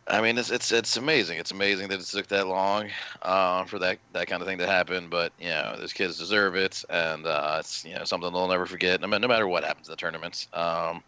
I 0.08 0.22
mean 0.22 0.38
it's 0.38 0.50
it's 0.50 0.72
it's 0.72 0.98
amazing. 0.98 1.40
It's 1.40 1.52
amazing 1.52 1.90
that 1.90 2.00
it 2.00 2.06
took 2.06 2.28
that 2.28 2.48
long 2.48 2.90
uh, 3.22 3.66
for 3.66 3.80
that 3.80 4.00
that 4.12 4.28
kind 4.28 4.42
of 4.42 4.48
thing 4.48 4.58
to 4.60 4.68
happen. 4.68 5.10
But 5.10 5.34
you 5.38 5.50
know 5.50 5.76
those 5.78 5.94
kids 5.94 6.18
deserve 6.18 6.56
it, 6.56 6.84
and 6.90 7.26
uh, 7.26 7.58
it's 7.60 7.84
you 7.86 7.96
know 7.96 8.04
something 8.06 8.32
they'll 8.32 8.48
never 8.48 8.66
forget. 8.66 9.02
No, 9.02 9.08
no 9.08 9.28
matter 9.28 9.48
what 9.48 9.64
happens 9.64 9.88
in 9.88 9.92
the 9.92 9.98
tournaments. 9.98 10.48
Um, 10.54 11.04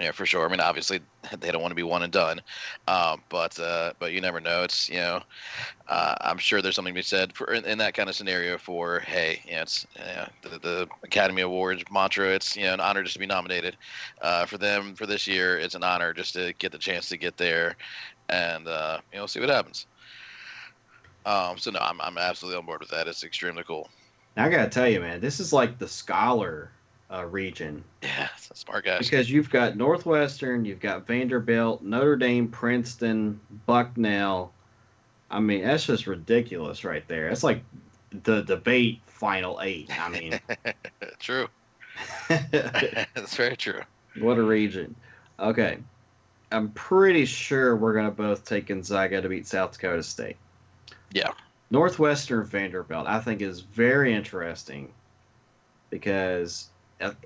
yeah, 0.00 0.12
for 0.12 0.26
sure. 0.26 0.46
I 0.46 0.48
mean, 0.48 0.60
obviously, 0.60 1.00
they 1.40 1.50
don't 1.50 1.60
want 1.60 1.72
to 1.72 1.76
be 1.76 1.82
one 1.82 2.02
and 2.02 2.12
done, 2.12 2.40
um, 2.86 3.22
but 3.28 3.58
uh, 3.58 3.92
but 3.98 4.12
you 4.12 4.20
never 4.20 4.40
know. 4.40 4.62
It's 4.62 4.88
you 4.88 4.98
know, 4.98 5.22
uh, 5.88 6.14
I'm 6.20 6.38
sure 6.38 6.62
there's 6.62 6.76
something 6.76 6.94
to 6.94 6.98
be 6.98 7.02
said 7.02 7.34
for 7.34 7.52
in, 7.52 7.64
in 7.64 7.78
that 7.78 7.94
kind 7.94 8.08
of 8.08 8.14
scenario 8.14 8.58
for 8.58 9.00
hey, 9.00 9.40
you 9.44 9.56
know, 9.56 9.62
it's 9.62 9.86
you 9.96 10.04
know, 10.04 10.28
the, 10.42 10.58
the 10.60 10.88
Academy 11.04 11.42
Awards 11.42 11.82
mantra. 11.90 12.28
It's 12.28 12.56
you 12.56 12.64
know 12.64 12.74
an 12.74 12.80
honor 12.80 13.02
just 13.02 13.14
to 13.14 13.20
be 13.20 13.26
nominated. 13.26 13.76
Uh, 14.22 14.46
for 14.46 14.58
them 14.58 14.94
for 14.94 15.06
this 15.06 15.26
year, 15.26 15.58
it's 15.58 15.74
an 15.74 15.84
honor 15.84 16.12
just 16.12 16.34
to 16.34 16.54
get 16.58 16.72
the 16.72 16.78
chance 16.78 17.08
to 17.08 17.16
get 17.16 17.36
there, 17.36 17.76
and 18.28 18.68
uh, 18.68 19.00
you 19.12 19.18
know 19.18 19.26
see 19.26 19.40
what 19.40 19.48
happens. 19.48 19.86
Um, 21.24 21.58
so 21.58 21.72
no, 21.72 21.80
I'm 21.80 22.00
I'm 22.00 22.18
absolutely 22.18 22.58
on 22.58 22.66
board 22.66 22.80
with 22.80 22.90
that. 22.90 23.08
It's 23.08 23.24
extremely 23.24 23.64
cool. 23.64 23.88
I 24.36 24.48
got 24.48 24.62
to 24.62 24.70
tell 24.70 24.88
you, 24.88 25.00
man, 25.00 25.20
this 25.20 25.40
is 25.40 25.52
like 25.52 25.78
the 25.78 25.88
scholar 25.88 26.70
uh, 27.12 27.24
region 27.24 27.82
Yeah, 28.02 28.28
it's 28.36 28.50
a 28.50 28.56
smart 28.56 28.84
guys. 28.84 29.08
because 29.08 29.30
you've 29.30 29.50
got 29.50 29.76
Northwestern, 29.76 30.64
you've 30.64 30.80
got 30.80 31.06
Vanderbilt, 31.06 31.82
Notre 31.82 32.16
Dame, 32.16 32.48
Princeton, 32.48 33.40
Bucknell. 33.66 34.52
I 35.30 35.40
mean, 35.40 35.62
that's 35.64 35.86
just 35.86 36.06
ridiculous 36.06 36.84
right 36.84 37.06
there. 37.08 37.28
It's 37.28 37.42
like 37.42 37.62
the 38.24 38.42
debate 38.42 39.00
final 39.06 39.58
eight. 39.62 39.90
I 39.98 40.08
mean, 40.08 40.40
true. 41.18 41.48
That's 42.28 43.34
very 43.36 43.56
true. 43.56 43.80
What 44.20 44.38
a 44.38 44.42
region. 44.42 44.94
Okay. 45.38 45.78
I'm 46.52 46.70
pretty 46.70 47.24
sure 47.26 47.76
we're 47.76 47.92
going 47.92 48.06
to 48.06 48.10
both 48.12 48.44
take 48.44 48.66
Gonzaga 48.66 49.20
to 49.20 49.28
beat 49.28 49.46
South 49.46 49.72
Dakota 49.72 50.02
State. 50.02 50.36
Yeah. 51.12 51.32
Northwestern 51.70 52.44
Vanderbilt, 52.44 53.06
I 53.06 53.20
think, 53.20 53.42
is 53.42 53.60
very 53.60 54.14
interesting 54.14 54.92
because 55.90 56.68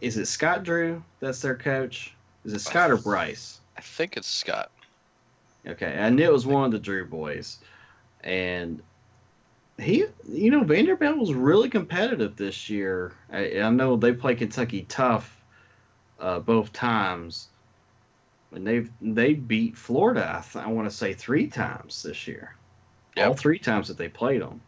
is 0.01 0.16
it 0.16 0.27
Scott 0.27 0.65
Drew 0.65 1.03
that's 1.20 1.40
their 1.40 1.57
coach? 1.57 2.15
Is 2.44 2.53
it 2.53 2.61
Scott 2.61 2.90
or 2.90 2.97
Bryce? 2.97 3.61
I 3.77 3.81
think 3.81 4.16
it's 4.16 4.28
Scott. 4.28 4.70
Okay, 5.66 5.97
I 5.99 6.11
knew 6.11 6.24
it 6.24 6.32
was 6.32 6.47
one 6.47 6.65
of 6.65 6.73
the 6.73 6.78
Drew 6.78 7.07
boys, 7.07 7.59
and 8.23 8.82
he, 9.78 10.07
you 10.28 10.51
know, 10.51 10.65
Vanderbilt 10.65 11.19
was 11.19 11.35
really 11.35 11.69
competitive 11.69 12.36
this 12.36 12.69
year. 12.69 13.12
I, 13.31 13.61
I 13.61 13.70
know 13.70 13.97
they 13.97 14.12
play 14.12 14.35
Kentucky 14.35 14.86
tough 14.89 15.40
uh, 16.19 16.40
both 16.40 16.73
times, 16.73 17.49
and 18.53 18.66
they've 18.66 18.90
they 19.01 19.35
beat 19.35 19.77
Florida. 19.77 20.39
I, 20.39 20.43
th- 20.43 20.65
I 20.65 20.69
want 20.69 20.90
to 20.90 20.94
say 20.94 21.12
three 21.12 21.47
times 21.47 22.03
this 22.03 22.27
year. 22.27 22.57
All 23.19 23.35
three 23.35 23.59
times 23.59 23.89
that 23.89 23.99
they 23.99 24.09
played 24.09 24.40
them. 24.40 24.61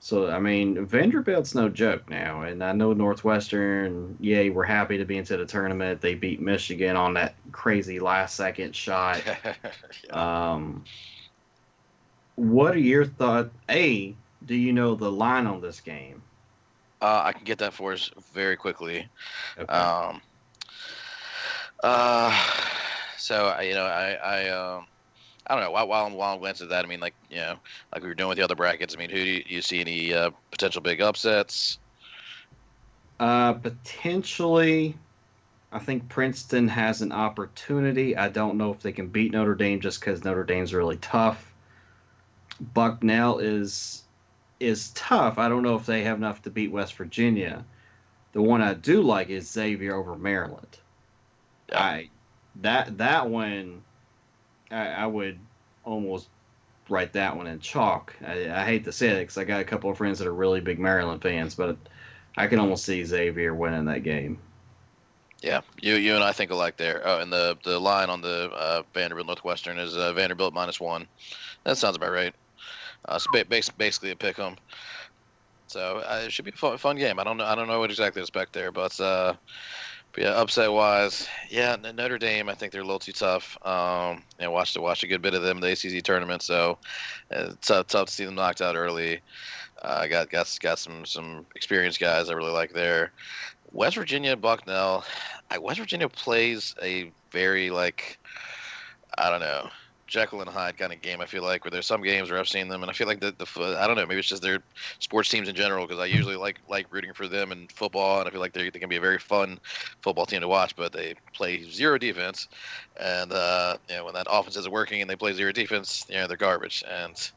So 0.00 0.30
I 0.30 0.38
mean, 0.38 0.86
Vanderbilt's 0.86 1.54
no 1.54 1.68
joke 1.68 2.08
now, 2.08 2.42
and 2.42 2.62
I 2.62 2.72
know 2.72 2.92
Northwestern. 2.92 4.16
Yay, 4.20 4.50
we're 4.50 4.64
happy 4.64 4.98
to 4.98 5.04
be 5.04 5.16
into 5.16 5.36
the 5.36 5.46
tournament. 5.46 6.00
They 6.00 6.14
beat 6.14 6.40
Michigan 6.40 6.96
on 6.96 7.14
that 7.14 7.34
crazy 7.52 7.98
last 7.98 8.36
second 8.36 8.74
shot. 8.74 9.22
Um, 10.10 10.84
what 12.36 12.74
are 12.74 12.78
your 12.78 13.04
thoughts? 13.04 13.50
A, 13.70 14.14
do 14.44 14.54
you 14.54 14.72
know 14.72 14.94
the 14.94 15.10
line 15.10 15.46
on 15.46 15.60
this 15.60 15.80
game? 15.80 16.22
Uh, 17.00 17.22
I 17.24 17.32
can 17.32 17.44
get 17.44 17.58
that 17.58 17.72
for 17.72 17.92
us 17.92 18.10
very 18.32 18.56
quickly. 18.56 19.08
Okay. 19.58 19.72
Um, 19.72 20.20
uh, 21.82 22.44
so 23.16 23.58
you 23.60 23.74
know, 23.74 23.84
I, 23.84 24.12
I, 24.12 24.48
um, 24.50 24.86
I 25.46 25.54
don't 25.54 25.62
know. 25.62 25.70
While, 25.70 25.88
while 25.88 26.06
I'm 26.06 26.14
while 26.14 26.34
I'm 26.34 26.40
glancing 26.40 26.66
at 26.66 26.70
that, 26.70 26.84
I 26.84 26.88
mean, 26.88 27.00
like 27.00 27.14
you 27.30 27.36
know, 27.36 27.56
like 27.92 28.02
we 28.02 28.08
were 28.08 28.14
doing 28.14 28.28
with 28.28 28.38
the 28.38 28.44
other 28.44 28.56
brackets. 28.56 28.94
I 28.94 28.98
mean, 28.98 29.10
who 29.10 29.16
do 29.16 29.30
you, 29.30 29.44
you 29.46 29.62
see 29.62 29.80
any 29.80 30.12
uh, 30.12 30.30
potential 30.50 30.80
big 30.82 31.00
upsets? 31.00 31.78
uh, 33.18 33.54
potentially, 33.54 34.96
I 35.72 35.78
think 35.78 36.08
Princeton 36.08 36.68
has 36.68 37.02
an 37.02 37.12
opportunity. 37.12 38.16
I 38.16 38.28
don't 38.28 38.56
know 38.56 38.72
if 38.72 38.80
they 38.80 38.92
can 38.92 39.08
beat 39.08 39.32
Notre 39.32 39.54
Dame 39.54 39.80
just 39.80 40.00
because 40.00 40.24
Notre 40.24 40.44
Dame's 40.44 40.74
really 40.74 40.96
tough. 40.98 41.52
Bucknell 42.74 43.38
is 43.38 44.02
is 44.58 44.90
tough. 44.90 45.38
I 45.38 45.48
don't 45.48 45.62
know 45.62 45.76
if 45.76 45.84
they 45.84 46.02
have 46.04 46.16
enough 46.16 46.42
to 46.42 46.50
beat 46.50 46.72
West 46.72 46.94
Virginia. 46.94 47.64
The 48.32 48.42
one 48.42 48.62
I 48.62 48.74
do 48.74 49.02
like 49.02 49.28
is 49.28 49.50
Xavier 49.50 49.94
over 49.94 50.16
Maryland. 50.16 50.78
Yeah. 51.70 51.82
I 51.82 52.10
that 52.56 52.98
that 52.98 53.28
one 53.28 53.82
I, 54.70 54.88
I 54.88 55.06
would 55.06 55.38
almost 55.84 56.28
write 56.88 57.12
that 57.14 57.36
one 57.36 57.46
in 57.46 57.58
chalk. 57.60 58.14
I, 58.26 58.50
I 58.50 58.64
hate 58.64 58.84
to 58.84 58.92
say 58.92 59.08
it 59.08 59.20
because 59.20 59.38
I 59.38 59.44
got 59.44 59.60
a 59.60 59.64
couple 59.64 59.90
of 59.90 59.98
friends 59.98 60.18
that 60.18 60.28
are 60.28 60.34
really 60.34 60.60
big 60.60 60.78
Maryland 60.78 61.22
fans, 61.22 61.54
but 61.54 61.76
I 62.36 62.46
can 62.46 62.58
almost 62.58 62.84
see 62.84 63.04
Xavier 63.04 63.54
winning 63.54 63.86
that 63.86 64.02
game. 64.02 64.38
Yeah, 65.42 65.60
you 65.80 65.94
you 65.96 66.14
and 66.14 66.24
I 66.24 66.32
think 66.32 66.50
alike 66.50 66.76
there. 66.76 67.02
Oh, 67.04 67.20
and 67.20 67.32
the 67.32 67.56
the 67.62 67.78
line 67.78 68.08
on 68.08 68.22
the 68.22 68.50
uh, 68.50 68.82
Vanderbilt 68.94 69.26
Northwestern 69.26 69.78
is 69.78 69.96
uh, 69.96 70.12
Vanderbilt 70.14 70.54
minus 70.54 70.80
one. 70.80 71.06
That 71.64 71.76
sounds 71.76 71.96
about 71.96 72.12
right. 72.12 72.34
Uh, 73.06 73.18
so 73.18 73.26
ba- 73.32 73.44
basically 73.44 74.10
a 74.10 74.16
pick 74.16 74.38
'em. 74.38 74.56
So 75.68 75.98
uh, 75.98 76.22
it 76.24 76.32
should 76.32 76.44
be 76.44 76.52
a 76.52 76.56
fun, 76.56 76.78
fun 76.78 76.96
game. 76.96 77.18
I 77.18 77.24
don't 77.24 77.36
know. 77.36 77.44
I 77.44 77.54
don't 77.54 77.68
know 77.68 77.80
what 77.80 77.90
exactly 77.90 78.20
to 78.20 78.24
expect 78.24 78.52
there, 78.52 78.72
but, 78.72 78.98
uh, 79.00 79.34
but 80.16 80.24
yeah, 80.24 80.30
upset 80.30 80.72
wise, 80.72 81.28
yeah, 81.50 81.76
Notre 81.76 82.16
Dame. 82.16 82.48
I 82.48 82.54
think 82.54 82.72
they're 82.72 82.80
a 82.80 82.84
little 82.84 82.98
too 82.98 83.12
tough. 83.12 83.58
Um, 83.66 84.22
and 84.38 84.50
watched 84.50 84.78
watched 84.78 85.02
a 85.02 85.06
good 85.06 85.20
bit 85.20 85.34
of 85.34 85.42
them 85.42 85.60
the 85.60 85.72
ACC 85.72 86.02
tournament, 86.02 86.40
so 86.40 86.78
uh, 87.30 87.50
it's 87.50 87.68
tough, 87.68 87.88
tough 87.88 88.06
to 88.06 88.12
see 88.12 88.24
them 88.24 88.34
knocked 88.34 88.62
out 88.62 88.76
early. 88.76 89.20
Uh, 89.82 90.06
got 90.06 90.30
got 90.30 90.58
got 90.62 90.78
some 90.78 91.04
some 91.04 91.44
experienced 91.54 92.00
guys 92.00 92.30
I 92.30 92.32
really 92.32 92.50
like 92.50 92.72
there. 92.72 93.12
West 93.72 93.96
Virginia, 93.96 94.36
Bucknell. 94.36 95.04
I, 95.50 95.58
West 95.58 95.80
Virginia 95.80 96.08
plays 96.08 96.74
a 96.82 97.12
very 97.30 97.68
like 97.68 98.18
I 99.18 99.28
don't 99.28 99.40
know 99.40 99.68
Jekyll 100.06 100.40
and 100.40 100.50
Hyde 100.50 100.76
kind 100.78 100.92
of 100.92 101.00
game. 101.02 101.20
I 101.20 101.26
feel 101.26 101.42
like 101.42 101.64
where 101.64 101.70
there's 101.70 101.86
some 101.86 102.02
games 102.02 102.30
where 102.30 102.38
I've 102.38 102.48
seen 102.48 102.68
them, 102.68 102.82
and 102.82 102.90
I 102.90 102.94
feel 102.94 103.06
like 103.06 103.20
the, 103.20 103.34
the 103.38 103.76
I 103.78 103.86
don't 103.86 103.96
know 103.96 104.06
maybe 104.06 104.20
it's 104.20 104.28
just 104.28 104.42
their 104.42 104.60
sports 104.98 105.28
teams 105.28 105.48
in 105.48 105.54
general 105.54 105.86
because 105.86 106.00
I 106.00 106.06
usually 106.06 106.36
like 106.36 106.58
like 106.68 106.92
rooting 106.92 107.12
for 107.12 107.28
them 107.28 107.52
in 107.52 107.68
football, 107.68 108.20
and 108.20 108.28
I 108.28 108.30
feel 108.30 108.40
like 108.40 108.52
they 108.52 108.70
can 108.70 108.88
be 108.88 108.96
a 108.96 109.00
very 109.00 109.18
fun 109.18 109.58
football 110.02 110.26
team 110.26 110.40
to 110.40 110.48
watch, 110.48 110.76
but 110.76 110.92
they 110.92 111.14
play 111.34 111.68
zero 111.70 111.98
defense, 111.98 112.48
and 113.00 113.32
uh, 113.32 113.76
you 113.88 113.96
know 113.96 114.04
when 114.04 114.14
that 114.14 114.26
offense 114.30 114.56
isn't 114.56 114.72
working 114.72 115.00
and 115.00 115.10
they 115.10 115.16
play 115.16 115.32
zero 115.32 115.52
defense, 115.52 116.04
you 116.08 116.16
know 116.16 116.26
they're 116.26 116.36
garbage, 116.36 116.84
and 116.88 117.30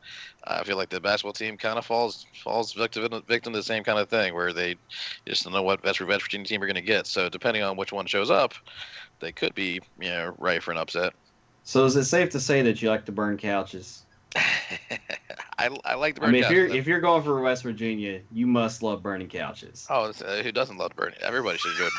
I 0.45 0.63
feel 0.63 0.77
like 0.77 0.89
the 0.89 1.01
basketball 1.01 1.33
team 1.33 1.57
kind 1.57 1.77
of 1.77 1.85
falls 1.85 2.25
falls 2.43 2.73
victim 2.73 3.23
victim 3.27 3.53
to 3.53 3.59
the 3.59 3.63
same 3.63 3.83
kind 3.83 3.99
of 3.99 4.09
thing 4.09 4.33
where 4.33 4.53
they 4.53 4.75
just 5.27 5.43
don't 5.43 5.53
know 5.53 5.63
what 5.63 5.83
West 5.83 6.01
West 6.01 6.23
Virginia 6.23 6.45
team 6.45 6.63
are 6.63 6.67
going 6.67 6.75
to 6.75 6.81
get. 6.81 7.07
So 7.07 7.29
depending 7.29 7.63
on 7.63 7.77
which 7.77 7.91
one 7.91 8.05
shows 8.05 8.31
up, 8.31 8.53
they 9.19 9.31
could 9.31 9.53
be 9.55 9.81
you 9.99 10.09
know 10.09 10.33
right 10.37 10.63
for 10.63 10.71
an 10.71 10.77
upset. 10.77 11.13
So 11.69 11.85
is 11.85 11.95
it 11.95 12.05
safe 12.05 12.31
to 12.31 12.39
say 12.39 12.63
that 12.63 12.81
you 12.81 12.89
like 12.89 13.05
to 13.05 13.11
burn 13.11 13.37
couches? 13.37 14.01
I, 14.35 15.69
I 15.85 15.93
like 15.93 16.17
I 16.17 16.21
burn 16.21 16.31
mean, 16.31 16.43
if 16.43 16.49
you're 16.49 16.65
if 16.65 16.87
you're 16.87 16.99
going 16.99 17.21
for 17.21 17.39
West 17.41 17.61
Virginia, 17.61 18.21
you 18.31 18.47
must 18.47 18.81
love 18.81 19.03
burning 19.03 19.27
couches. 19.27 19.85
Oh, 19.87 20.05
uh, 20.05 20.41
who 20.41 20.51
doesn't 20.51 20.79
love 20.79 20.95
burning? 20.95 21.19
Everybody 21.21 21.59
should 21.59 21.77
do 21.77 21.85
it. 21.85 21.93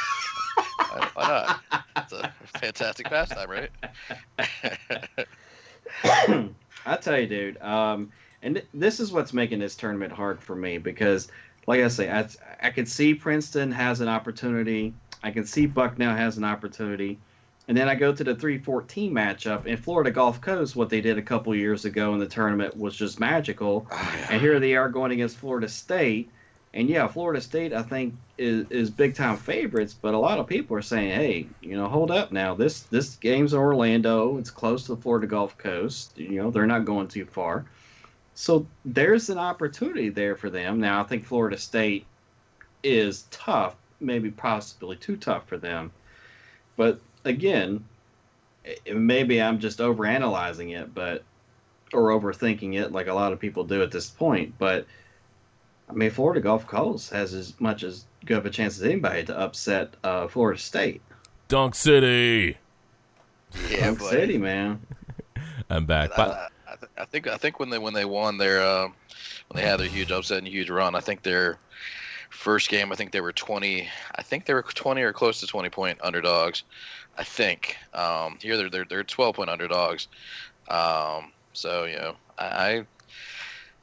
Why 0.77 1.11
why 1.15 1.29
not? 1.29 1.85
It's 1.99 2.13
a 2.13 2.35
fantastic 2.47 3.09
pastime, 3.09 3.49
right? 3.49 3.71
I 6.85 6.97
tell 6.97 7.21
you, 7.21 7.29
dude. 7.29 7.63
Um, 7.63 8.11
and 8.43 8.57
th- 8.57 8.67
this 8.75 8.99
is 8.99 9.13
what's 9.13 9.33
making 9.33 9.61
this 9.61 9.77
tournament 9.77 10.13
hard 10.13 10.43
for 10.43 10.57
me 10.57 10.79
because, 10.79 11.29
like 11.69 11.81
I 11.81 11.87
say, 11.87 12.11
I 12.11 12.27
I 12.61 12.71
can 12.71 12.87
see 12.87 13.15
Princeton 13.15 13.71
has 13.71 14.01
an 14.01 14.09
opportunity. 14.09 14.95
I 15.23 15.31
can 15.31 15.47
see 15.47 15.67
Bucknell 15.67 16.17
has 16.17 16.39
an 16.39 16.45
opportunity. 16.45 17.21
And 17.71 17.79
then 17.79 17.89
I 17.89 17.95
go 17.95 18.13
to 18.13 18.25
the 18.25 18.35
314 18.35 19.15
matchup, 19.15 19.65
in 19.65 19.77
Florida 19.77 20.11
Gulf 20.11 20.41
Coast, 20.41 20.75
what 20.75 20.91
they 20.91 21.01
did 21.01 21.19
a 21.19 21.23
couple 21.23 21.55
years 21.55 21.85
ago 21.85 22.13
in 22.15 22.19
the 22.19 22.27
tournament 22.27 22.77
was 22.77 22.97
just 22.97 23.21
magical. 23.21 23.87
Oh, 23.89 24.27
and 24.29 24.41
here 24.41 24.59
they 24.59 24.75
are 24.75 24.89
going 24.89 25.13
against 25.13 25.37
Florida 25.37 25.69
State. 25.69 26.33
And 26.75 26.89
yeah, 26.89 27.07
Florida 27.07 27.41
State, 27.41 27.73
I 27.73 27.85
think, 27.85 28.17
is, 28.37 28.69
is 28.71 28.91
big 28.91 29.15
time 29.15 29.37
favorites, 29.37 29.95
but 29.95 30.15
a 30.15 30.19
lot 30.19 30.41
of 30.41 30.49
people 30.49 30.77
are 30.79 30.83
saying, 30.83 31.13
hey, 31.13 31.47
you 31.61 31.77
know, 31.77 31.87
hold 31.87 32.11
up 32.11 32.33
now. 32.33 32.57
This 32.57 32.81
this 32.81 33.15
game's 33.15 33.53
in 33.53 33.61
Orlando. 33.61 34.39
It's 34.39 34.51
close 34.51 34.87
to 34.87 34.97
the 34.97 35.01
Florida 35.01 35.29
Gulf 35.29 35.57
Coast. 35.57 36.19
You 36.19 36.43
know, 36.43 36.51
they're 36.51 36.67
not 36.67 36.85
going 36.85 37.07
too 37.07 37.25
far. 37.25 37.67
So 38.35 38.67
there's 38.85 39.31
an 39.31 39.39
opportunity 39.39 40.09
there 40.09 40.35
for 40.35 40.51
them. 40.51 40.81
Now, 40.81 41.01
I 41.01 41.05
think 41.05 41.25
Florida 41.25 41.57
State 41.57 42.05
is 42.83 43.27
tough, 43.31 43.77
maybe 44.01 44.33
possibly 44.33 44.97
too 44.97 45.17
tough 45.17 45.47
for 45.47 45.57
them. 45.57 45.93
But 46.77 46.99
again, 47.25 47.85
it, 48.65 48.97
maybe 48.97 49.41
I'm 49.41 49.59
just 49.59 49.79
overanalyzing 49.79 50.79
it, 50.79 50.95
but 50.95 51.25
or 51.93 52.09
overthinking 52.09 52.81
it 52.81 52.93
like 52.93 53.09
a 53.09 53.15
lot 53.15 53.33
of 53.33 53.41
people 53.41 53.65
do 53.65 53.83
at 53.83 53.91
this 53.91 54.09
point. 54.09 54.55
But 54.59 54.87
I 55.89 55.93
mean, 55.93 56.11
Florida 56.11 56.41
Gulf 56.41 56.67
Coast 56.67 57.11
has 57.11 57.35
as 57.35 57.59
much 57.61 57.83
as 57.83 58.05
good 58.25 58.39
of 58.39 58.47
a 58.47 58.51
chance 58.51 58.77
as 58.77 58.85
anybody 58.85 59.25
to 59.25 59.39
upset 59.39 59.95
uh, 60.05 60.29
Florida 60.29 60.61
State. 60.61 61.03
Dunk 61.49 61.75
City. 61.75 62.57
Yeah, 63.69 63.87
Dunk 63.87 63.99
but 63.99 64.11
City, 64.11 64.39
man. 64.39 64.81
I'm 65.71 65.87
back. 65.87 66.17
I, 66.17 66.23
I, 66.23 66.49
I 66.69 66.77
th- 66.77 66.93
I 66.97 67.05
think 67.05 67.27
I 67.27 67.37
think 67.37 67.59
when 67.59 67.71
they 67.71 67.79
when 67.79 67.95
they 67.95 68.05
won 68.05 68.39
their 68.39 68.61
uh, 68.63 68.89
when 69.49 69.63
they 69.63 69.69
had 69.69 69.81
their 69.81 69.89
huge 69.89 70.13
upset 70.13 70.39
and 70.39 70.47
huge 70.47 70.71
run, 70.71 70.95
I 70.95 71.01
think 71.01 71.23
their 71.23 71.59
first 72.31 72.71
game, 72.71 72.91
I 72.91 72.95
think 72.95 73.13
they 73.13 73.21
were 73.21 73.33
twenty. 73.33 73.89
I 74.15 74.23
think 74.23 74.47
they 74.47 74.55
were 74.55 74.63
twenty 74.63 75.03
or 75.03 75.13
close 75.13 75.41
to 75.41 75.47
twenty 75.47 75.69
point 75.69 75.99
underdogs. 76.03 76.63
I 77.19 77.25
think 77.25 77.77
um, 77.93 78.39
here 78.41 78.57
they're 78.57 78.71
they're 78.71 78.87
they're 78.89 79.05
twelve 79.05 79.37
point 79.37 79.51
underdogs. 79.51 80.09
Um, 80.69 81.33
so 81.53 81.85
you 81.85 81.97
know, 81.97 82.17
I, 82.39 82.45
I 82.45 82.87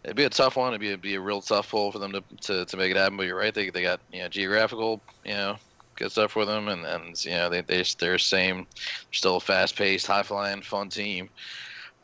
it'd 0.04 0.18
be 0.18 0.24
a 0.24 0.30
tough 0.30 0.56
one. 0.56 0.70
It'd 0.70 0.82
be 0.82 0.88
it'd 0.88 1.02
be 1.02 1.16
a 1.16 1.22
real 1.22 1.42
tough 1.42 1.70
pull 1.70 1.92
for 1.92 2.00
them 2.00 2.14
to, 2.14 2.24
to, 2.42 2.66
to 2.66 2.78
make 2.78 2.92
it 2.92 2.98
happen. 2.98 3.18
But 3.18 3.28
you're 3.28 3.38
right, 3.38 3.54
they 3.54 3.70
they 3.70 3.84
got 3.84 4.00
you 4.12 4.22
know 4.22 4.30
geographical 4.30 5.02
you 5.24 5.34
know 5.34 5.58
good 5.96 6.12
stuff 6.12 6.32
for 6.32 6.46
them, 6.46 6.70
and 6.70 6.86
and 6.86 7.26
you 7.26 7.32
know 7.32 7.50
they 7.50 7.62
they 7.62 7.84
they're 8.00 8.18
same, 8.18 8.66
still 9.12 9.38
a 9.38 9.42
fast 9.42 9.76
paced, 9.76 10.08
high 10.08 10.24
flying, 10.24 10.62
fun 10.62 10.90
team. 10.90 11.30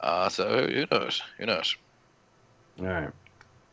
Uh, 0.01 0.27
so 0.27 0.67
who 0.67 0.85
knows? 0.91 1.21
Who 1.37 1.45
knows? 1.45 1.75
All 2.79 2.85
right. 2.85 3.09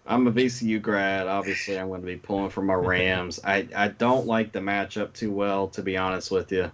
I'm 0.07 0.27
a 0.27 0.33
VCU 0.33 0.81
grad. 0.83 1.27
Obviously, 1.27 1.79
I'm 1.79 1.89
going 1.89 2.01
to 2.01 2.07
be 2.07 2.17
pulling 2.17 2.51
for 2.51 2.63
my 2.63 2.75
Rams. 2.93 3.39
I, 3.45 3.69
I 3.77 3.89
don't 3.89 4.27
like 4.27 4.53
the 4.53 4.59
matchup 4.61 5.13
too 5.13 5.31
well, 5.31 5.69
to 5.69 5.83
be 5.83 5.97
honest 5.97 6.31
with 6.31 6.51
you. 6.53 6.71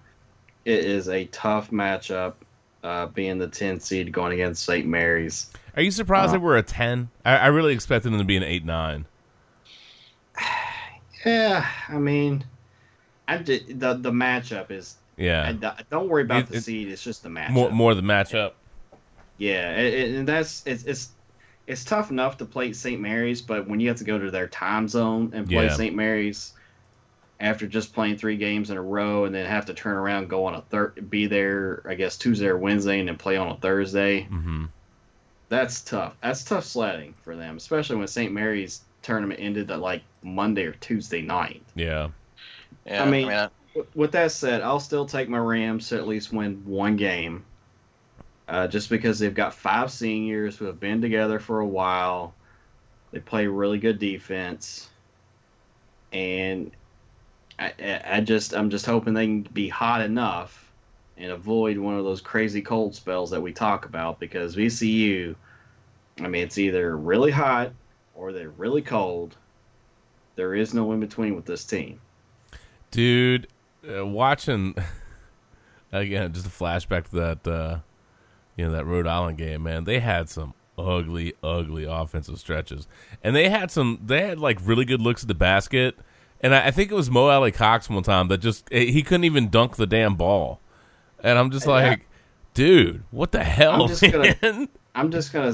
It 0.64 0.84
is 0.84 1.08
a 1.08 1.26
tough 1.26 1.70
matchup, 1.70 2.34
uh, 2.82 3.06
being 3.06 3.38
the 3.38 3.48
10 3.48 3.80
seed 3.80 4.10
going 4.12 4.32
against 4.32 4.64
St. 4.64 4.86
Mary's. 4.86 5.50
are 5.76 5.82
you 5.82 5.90
surprised 5.90 6.30
Uh, 6.30 6.32
they 6.32 6.38
were 6.38 6.56
a 6.56 6.62
10? 6.62 7.08
I, 7.24 7.36
I 7.36 7.46
really 7.48 7.72
expected 7.74 8.10
them 8.12 8.18
to 8.18 8.24
be 8.24 8.36
an 8.36 8.42
8 8.42 8.64
9. 8.64 9.06
Yeah, 11.24 11.66
I 11.88 11.98
mean, 11.98 12.44
I 13.26 13.38
did, 13.38 13.80
the 13.80 13.94
the 13.94 14.12
matchup 14.12 14.70
is. 14.70 14.96
Yeah. 15.16 15.52
I, 15.60 15.82
don't 15.90 16.08
worry 16.08 16.22
about 16.22 16.42
It- 16.44 16.48
the 16.50 16.56
it- 16.58 16.64
seed. 16.64 16.88
It's 16.88 17.02
just 17.02 17.22
the 17.24 17.28
matchup. 17.28 17.50
More, 17.50 17.70
more 17.70 17.94
the 17.94 18.02
matchup. 18.02 18.52
Yeah, 19.38 19.70
and 19.72 20.26
that's 20.28 20.62
it's, 20.66 20.84
it's 20.84 21.08
it's 21.66 21.84
tough 21.84 22.10
enough 22.10 22.36
to 22.38 22.44
play 22.44 22.72
St. 22.72 23.00
Mary's, 23.00 23.42
but 23.42 23.68
when 23.68 23.80
you 23.80 23.88
have 23.88 23.98
to 23.98 24.04
go 24.04 24.18
to 24.18 24.30
their 24.30 24.46
time 24.48 24.86
zone 24.88 25.32
and 25.34 25.46
play 25.48 25.64
Yeah. 25.66 25.72
St. 25.72 25.94
Mary's 25.94 26.52
after 27.40 27.66
just 27.66 27.92
playing 27.92 28.16
three 28.16 28.36
games 28.36 28.70
in 28.70 28.76
a 28.78 28.82
row, 28.82 29.24
and 29.26 29.34
then 29.34 29.44
have 29.46 29.66
to 29.66 29.74
turn 29.74 29.96
around, 29.96 30.22
and 30.22 30.30
go 30.30 30.46
on 30.46 30.54
a 30.54 30.62
third, 30.62 31.10
be 31.10 31.26
there, 31.26 31.82
I 31.86 31.94
guess 31.94 32.16
Tuesday 32.16 32.46
or 32.46 32.56
Wednesday, 32.56 32.98
and 32.98 33.08
then 33.08 33.16
play 33.18 33.36
on 33.36 33.48
a 33.48 33.56
Thursday. 33.56 34.22
hmm 34.22 34.66
That's 35.50 35.82
tough. 35.82 36.16
That's 36.22 36.44
tough 36.44 36.64
sledding 36.64 37.14
for 37.22 37.36
them, 37.36 37.56
especially 37.58 37.96
when 37.96 38.06
St. 38.08 38.32
Mary's 38.32 38.80
tournament 39.02 39.38
ended 39.40 39.70
at 39.70 39.80
like 39.80 40.02
Monday 40.22 40.64
or 40.64 40.72
Tuesday 40.72 41.20
night. 41.22 41.62
Yeah. 41.74 42.08
Yeah, 42.86 43.02
I 43.04 43.10
mean- 43.10 43.28
I, 43.28 43.48
With- 43.74 43.94
With 43.94 44.12
that 44.12 44.32
said, 44.32 44.62
I'll 44.62 44.80
still 44.80 45.04
take 45.04 45.28
my 45.28 45.36
Rams 45.38 45.90
to 45.90 45.96
at 45.98 46.06
least 46.08 46.32
win 46.32 46.62
one 46.64 46.96
game. 46.96 47.44
Uh, 48.48 48.68
just 48.68 48.88
because 48.90 49.18
they've 49.18 49.34
got 49.34 49.54
five 49.54 49.90
seniors 49.90 50.56
who 50.56 50.66
have 50.66 50.78
been 50.78 51.00
together 51.00 51.40
for 51.40 51.60
a 51.60 51.66
while. 51.66 52.32
They 53.10 53.18
play 53.18 53.46
really 53.46 53.78
good 53.78 53.98
defense. 53.98 54.88
And 56.12 56.70
I, 57.58 58.00
I 58.04 58.20
just 58.20 58.54
I'm 58.54 58.70
just 58.70 58.86
hoping 58.86 59.14
they 59.14 59.26
can 59.26 59.42
be 59.42 59.68
hot 59.68 60.02
enough 60.02 60.70
and 61.16 61.32
avoid 61.32 61.78
one 61.78 61.96
of 61.96 62.04
those 62.04 62.20
crazy 62.20 62.60
cold 62.60 62.94
spells 62.94 63.30
that 63.30 63.40
we 63.40 63.52
talk 63.52 63.86
about 63.86 64.20
because 64.20 64.54
VCU 64.56 65.34
I 66.20 66.28
mean 66.28 66.42
it's 66.42 66.58
either 66.58 66.96
really 66.96 67.30
hot 67.30 67.72
or 68.14 68.32
they're 68.32 68.50
really 68.50 68.82
cold. 68.82 69.36
There 70.36 70.54
is 70.54 70.74
no 70.74 70.92
in 70.92 71.00
between 71.00 71.34
with 71.34 71.46
this 71.46 71.64
team. 71.64 72.00
Dude, 72.90 73.48
uh, 73.90 74.06
watching 74.06 74.74
again, 75.92 76.32
just 76.32 76.46
a 76.46 76.50
flashback 76.50 77.08
to 77.08 77.16
that 77.16 77.48
uh 77.48 77.78
you 78.56 78.64
know, 78.66 78.72
that 78.72 78.84
Rhode 78.86 79.06
Island 79.06 79.38
game, 79.38 79.62
man. 79.62 79.84
They 79.84 80.00
had 80.00 80.28
some 80.28 80.54
ugly, 80.78 81.34
ugly 81.42 81.84
offensive 81.84 82.38
stretches. 82.38 82.86
And 83.22 83.34
they 83.36 83.48
had 83.48 83.70
some 83.70 84.00
they 84.04 84.22
had 84.26 84.38
like 84.38 84.58
really 84.62 84.84
good 84.84 85.00
looks 85.00 85.22
at 85.22 85.28
the 85.28 85.34
basket. 85.34 85.96
And 86.40 86.54
I, 86.54 86.66
I 86.66 86.70
think 86.70 86.90
it 86.90 86.94
was 86.94 87.10
Mo 87.10 87.28
Alie-Cox 87.28 87.88
one 87.88 88.02
time 88.02 88.28
that 88.28 88.38
just 88.38 88.68
eh, 88.70 88.84
he 88.86 89.02
couldn't 89.02 89.24
even 89.24 89.48
dunk 89.48 89.76
the 89.76 89.86
damn 89.86 90.16
ball. 90.16 90.60
And 91.22 91.38
I'm 91.38 91.50
just 91.50 91.66
And 91.66 91.74
that- 91.76 91.88
like, 91.90 92.06
dude, 92.54 93.02
what 93.10 93.32
the 93.32 93.42
hell, 93.44 93.82
I'm 93.82 93.88
just 93.88 94.02
gonna- 94.02 94.36
man? 94.42 94.68
I'm 94.94 95.10
just 95.10 95.30
gonna 95.30 95.52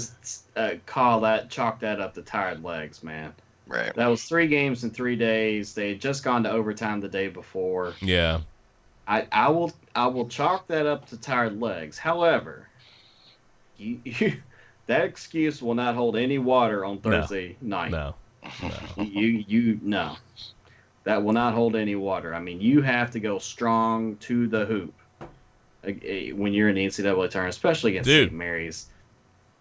uh, 0.54 0.74
call 0.86 1.20
that, 1.22 1.50
chalk 1.50 1.80
that 1.80 2.00
up 2.00 2.14
to 2.14 2.22
tired 2.22 2.62
legs, 2.62 3.02
man. 3.02 3.32
right. 3.66 3.92
That 3.96 4.06
was 4.06 4.22
three 4.24 4.46
games 4.46 4.84
in 4.84 4.90
three 4.90 5.16
days. 5.16 5.74
They 5.74 5.88
had 5.90 6.00
just 6.00 6.22
gone 6.22 6.44
to 6.44 6.50
overtime 6.52 7.00
the 7.00 7.08
day 7.08 7.26
before. 7.28 7.94
yeah. 8.00 8.40
I, 9.08 9.26
I 9.32 9.48
will 9.48 9.72
I 9.96 10.06
will 10.06 10.28
chalk 10.28 10.68
that 10.68 10.86
up 10.86 11.08
to 11.08 11.16
tired 11.16 11.60
legs. 11.60 11.98
However, 11.98 12.68
you, 13.76 14.00
you 14.04 14.34
that 14.86 15.04
excuse 15.04 15.62
will 15.62 15.74
not 15.74 15.94
hold 15.94 16.16
any 16.16 16.38
water 16.38 16.84
on 16.84 16.98
Thursday 16.98 17.56
night. 17.60 17.90
No. 17.90 18.14
no. 18.62 18.70
You 19.04 19.44
you 19.46 19.78
no, 19.82 20.16
that 21.04 21.22
will 21.22 21.32
not 21.32 21.54
hold 21.54 21.76
any 21.76 21.94
water. 21.94 22.34
I 22.34 22.40
mean, 22.40 22.60
you 22.60 22.82
have 22.82 23.10
to 23.12 23.20
go 23.20 23.38
strong 23.38 24.16
to 24.16 24.46
the 24.48 24.64
hoop 24.64 24.94
uh, 25.20 25.24
uh, 25.90 26.36
when 26.36 26.52
you're 26.52 26.68
in 26.68 26.74
the 26.76 26.86
NCAA 26.86 27.30
tournament, 27.30 27.54
especially 27.54 27.92
against 27.92 28.08
Dude. 28.08 28.28
St. 28.28 28.36
Mary's. 28.36 28.88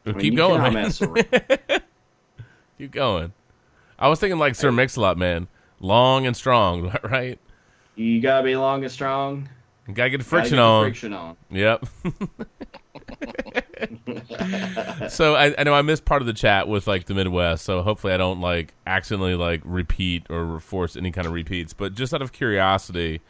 I 0.05 0.09
mean, 0.11 0.19
Keep 0.19 0.35
going, 0.35 0.73
man. 0.73 0.91
Keep 2.77 2.91
going. 2.91 3.33
I 3.99 4.07
was 4.07 4.19
thinking 4.19 4.39
like 4.39 4.55
Sir 4.55 4.71
Mix-a-Lot, 4.71 5.17
man. 5.17 5.47
Long 5.79 6.25
and 6.25 6.35
strong, 6.35 6.95
right? 7.03 7.37
You 7.95 8.19
gotta 8.21 8.43
be 8.43 8.55
long 8.55 8.83
and 8.83 8.91
strong. 8.91 9.47
You 9.87 9.93
gotta 9.93 10.09
get 10.09 10.17
the 10.17 10.23
gotta 10.23 10.29
friction 10.29 10.55
get 10.57 10.61
the 10.61 10.67
on. 10.67 10.83
friction 10.85 11.13
on. 11.13 11.37
Yep. 11.51 11.85
so 15.09 15.35
I, 15.35 15.53
I 15.57 15.63
know 15.63 15.73
I 15.73 15.81
missed 15.81 16.05
part 16.05 16.21
of 16.21 16.25
the 16.25 16.33
chat 16.33 16.67
with 16.67 16.87
like 16.87 17.05
the 17.05 17.13
Midwest, 17.13 17.65
so 17.65 17.81
hopefully 17.81 18.13
I 18.13 18.17
don't 18.17 18.41
like 18.41 18.73
accidentally 18.85 19.35
like 19.35 19.61
repeat 19.63 20.25
or 20.29 20.59
force 20.59 20.95
any 20.95 21.11
kind 21.11 21.27
of 21.27 21.33
repeats. 21.33 21.73
But 21.73 21.95
just 21.95 22.13
out 22.13 22.21
of 22.21 22.31
curiosity, 22.31 23.21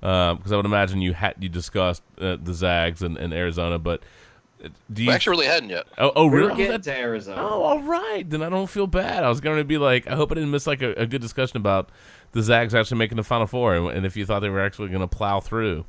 because 0.00 0.52
I 0.52 0.56
would 0.56 0.66
imagine 0.66 1.00
you 1.00 1.14
had 1.14 1.34
you 1.40 1.48
discussed 1.48 2.02
uh, 2.20 2.36
the 2.42 2.54
Zags 2.54 3.02
and, 3.02 3.16
and 3.16 3.32
Arizona, 3.32 3.78
but 3.78 4.02
uh, 4.64 4.68
do 4.92 5.02
you? 5.02 5.08
We 5.08 5.14
actually 5.14 5.32
really 5.38 5.46
hadn't 5.46 5.70
yet. 5.70 5.86
oh, 5.98 6.12
oh, 6.16 6.26
We're 6.26 6.38
really? 6.38 6.52
Oh, 6.52 6.56
getting 6.56 6.72
that- 6.72 6.82
to 6.84 6.96
Arizona. 6.96 7.40
oh, 7.42 7.62
all 7.62 7.82
right. 7.82 8.28
Then 8.28 8.42
I 8.42 8.48
don't 8.48 8.68
feel 8.68 8.86
bad. 8.86 9.24
I 9.24 9.28
was 9.28 9.40
going 9.40 9.58
to 9.58 9.64
be 9.64 9.78
like, 9.78 10.06
I 10.06 10.16
hope 10.16 10.32
I 10.32 10.34
didn't 10.34 10.50
miss 10.50 10.66
like 10.66 10.82
a, 10.82 10.92
a 10.94 11.06
good 11.06 11.20
discussion 11.20 11.56
about 11.56 11.90
the 12.32 12.42
Zags 12.42 12.74
actually 12.74 12.98
making 12.98 13.16
the 13.16 13.24
Final 13.24 13.46
Four, 13.46 13.74
and, 13.74 13.88
and 13.88 14.06
if 14.06 14.16
you 14.16 14.26
thought 14.26 14.40
they 14.40 14.50
were 14.50 14.64
actually 14.64 14.88
going 14.88 15.00
to 15.00 15.08
plow 15.08 15.40
through. 15.40 15.84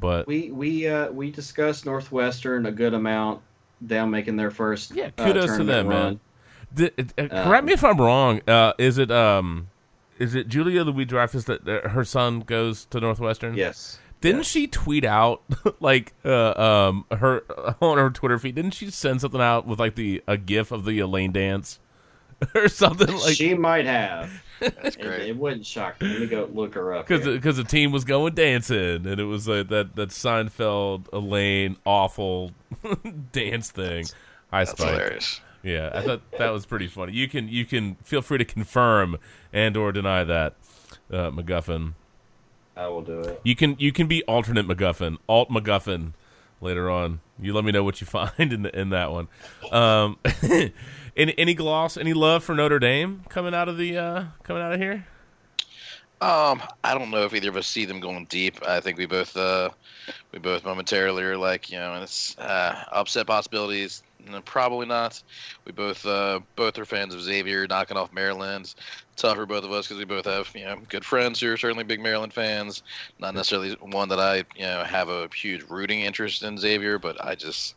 But 0.00 0.26
We 0.26 0.50
we 0.50 0.88
uh, 0.88 1.10
we 1.12 1.30
discussed 1.30 1.86
Northwestern 1.86 2.66
a 2.66 2.72
good 2.72 2.94
amount. 2.94 3.42
Them 3.82 4.10
making 4.10 4.36
their 4.36 4.50
first 4.50 4.94
Yeah, 4.94 5.10
uh, 5.16 5.24
kudos 5.24 5.42
to 5.42 5.46
tournament 5.64 5.66
them, 5.68 5.88
man. 5.88 6.02
run. 6.04 6.20
Di- 6.74 7.12
uh, 7.18 7.22
Um, 7.34 7.44
correct 7.44 7.64
me 7.64 7.72
if 7.72 7.82
I'm 7.84 7.98
wrong. 8.00 8.40
Uh, 8.46 8.72
is 8.78 8.98
it 8.98 9.10
um, 9.10 9.68
is 10.18 10.34
it 10.34 10.48
Julia 10.48 10.84
Louis-Dreyfus 10.84 11.44
that, 11.44 11.64
that 11.64 11.86
her 11.88 12.04
son 12.04 12.40
goes 12.40 12.84
to 12.86 13.00
Northwestern? 13.00 13.54
Yes. 13.56 13.98
Didn't 14.20 14.44
she 14.44 14.66
tweet 14.66 15.04
out 15.06 15.42
like 15.80 16.12
uh, 16.26 16.50
um 16.90 17.06
her 17.10 17.42
on 17.80 17.96
her 17.96 18.10
Twitter 18.10 18.38
feed? 18.38 18.54
Didn't 18.54 18.72
she 18.74 18.90
send 18.90 19.22
something 19.22 19.40
out 19.40 19.66
with 19.66 19.78
like 19.80 19.94
the 19.94 20.22
a 20.28 20.36
gif 20.36 20.70
of 20.72 20.84
the 20.84 20.98
Elaine 20.98 21.32
dance 21.32 21.78
or 22.54 22.68
something 22.68 23.08
like? 23.16 23.34
she 23.34 23.54
might 23.54 23.86
have. 23.86 24.30
That's 24.60 24.96
It, 24.96 25.00
great. 25.02 25.28
it 25.28 25.36
wouldn't 25.36 25.66
shock 25.66 26.00
me. 26.00 26.08
Let 26.08 26.20
me 26.20 26.26
go 26.26 26.48
look 26.52 26.74
her 26.74 26.94
up. 26.94 27.06
Because 27.08 27.24
here. 27.24 27.34
because 27.34 27.56
the 27.56 27.64
team 27.64 27.90
was 27.92 28.04
going 28.04 28.34
dancing 28.34 29.06
and 29.06 29.18
it 29.20 29.24
was 29.24 29.48
like 29.48 29.68
that 29.68 29.96
that 29.96 30.10
Seinfeld 30.10 31.06
Elaine 31.12 31.76
awful 31.84 32.52
dance 33.32 33.70
thing. 33.70 34.04
Hi 34.50 34.60
That's 34.64 34.72
Spike. 34.72 34.88
hilarious. 34.90 35.40
Yeah, 35.62 35.90
I 35.92 36.00
thought 36.02 36.22
that 36.38 36.50
was 36.50 36.64
pretty 36.66 36.86
funny. 36.86 37.12
You 37.12 37.28
can 37.28 37.48
you 37.48 37.64
can 37.66 37.96
feel 38.04 38.22
free 38.22 38.38
to 38.38 38.44
confirm 38.46 39.18
and 39.52 39.76
or 39.76 39.92
deny 39.92 40.24
that, 40.24 40.54
uh, 41.12 41.30
MacGuffin. 41.30 41.92
I 42.76 42.88
will 42.88 43.02
do 43.02 43.20
it. 43.20 43.40
You 43.44 43.54
can 43.54 43.76
you 43.78 43.92
can 43.92 44.06
be 44.06 44.22
alternate 44.24 44.66
MacGuffin, 44.66 45.18
alt 45.28 45.50
MacGuffin 45.50 46.12
later 46.62 46.88
on. 46.90 47.20
You 47.38 47.52
let 47.52 47.64
me 47.64 47.72
know 47.72 47.84
what 47.84 48.00
you 48.00 48.06
find 48.08 48.52
in 48.52 48.62
the, 48.62 48.78
in 48.78 48.88
that 48.90 49.12
one. 49.12 49.28
Um, 49.70 50.16
any 51.16 51.34
any 51.38 51.54
gloss, 51.54 51.96
any 51.96 52.12
love 52.12 52.44
for 52.44 52.54
Notre 52.54 52.78
Dame 52.78 53.24
coming 53.28 53.54
out 53.54 53.68
of 53.68 53.76
the 53.76 53.96
uh, 53.96 54.24
coming 54.42 54.62
out 54.62 54.72
of 54.72 54.80
here? 54.80 55.06
Um, 56.20 56.62
I 56.84 56.96
don't 56.96 57.10
know 57.10 57.24
if 57.24 57.34
either 57.34 57.48
of 57.48 57.56
us 57.56 57.66
see 57.66 57.86
them 57.86 57.98
going 57.98 58.26
deep. 58.26 58.58
I 58.68 58.80
think 58.80 58.98
we 58.98 59.06
both, 59.06 59.34
uh, 59.34 59.70
we 60.32 60.38
both 60.38 60.64
momentarily 60.66 61.22
are 61.22 61.38
like, 61.38 61.70
you 61.70 61.78
know, 61.78 61.94
and 61.94 62.02
it's 62.02 62.36
uh, 62.38 62.84
upset 62.92 63.26
possibilities. 63.26 64.02
No, 64.28 64.42
probably 64.42 64.84
not. 64.84 65.22
We 65.64 65.72
both, 65.72 66.04
uh, 66.04 66.40
both 66.56 66.78
are 66.78 66.84
fans 66.84 67.14
of 67.14 67.22
Xavier 67.22 67.66
knocking 67.66 67.96
off 67.96 68.12
Maryland. 68.12 68.74
Tough 69.16 69.36
for 69.36 69.46
both 69.46 69.64
of 69.64 69.72
us 69.72 69.86
because 69.86 69.96
we 69.98 70.04
both 70.04 70.26
have, 70.26 70.50
you 70.54 70.66
know, 70.66 70.76
good 70.90 71.06
friends 71.06 71.40
who 71.40 71.50
are 71.50 71.56
certainly 71.56 71.84
big 71.84 72.02
Maryland 72.02 72.34
fans. 72.34 72.82
Not 73.18 73.34
necessarily 73.34 73.72
one 73.80 74.10
that 74.10 74.20
I, 74.20 74.44
you 74.56 74.66
know, 74.66 74.84
have 74.84 75.08
a 75.08 75.30
huge 75.34 75.62
rooting 75.70 76.00
interest 76.00 76.42
in 76.42 76.58
Xavier, 76.58 76.98
but 76.98 77.22
I 77.24 77.34
just, 77.34 77.76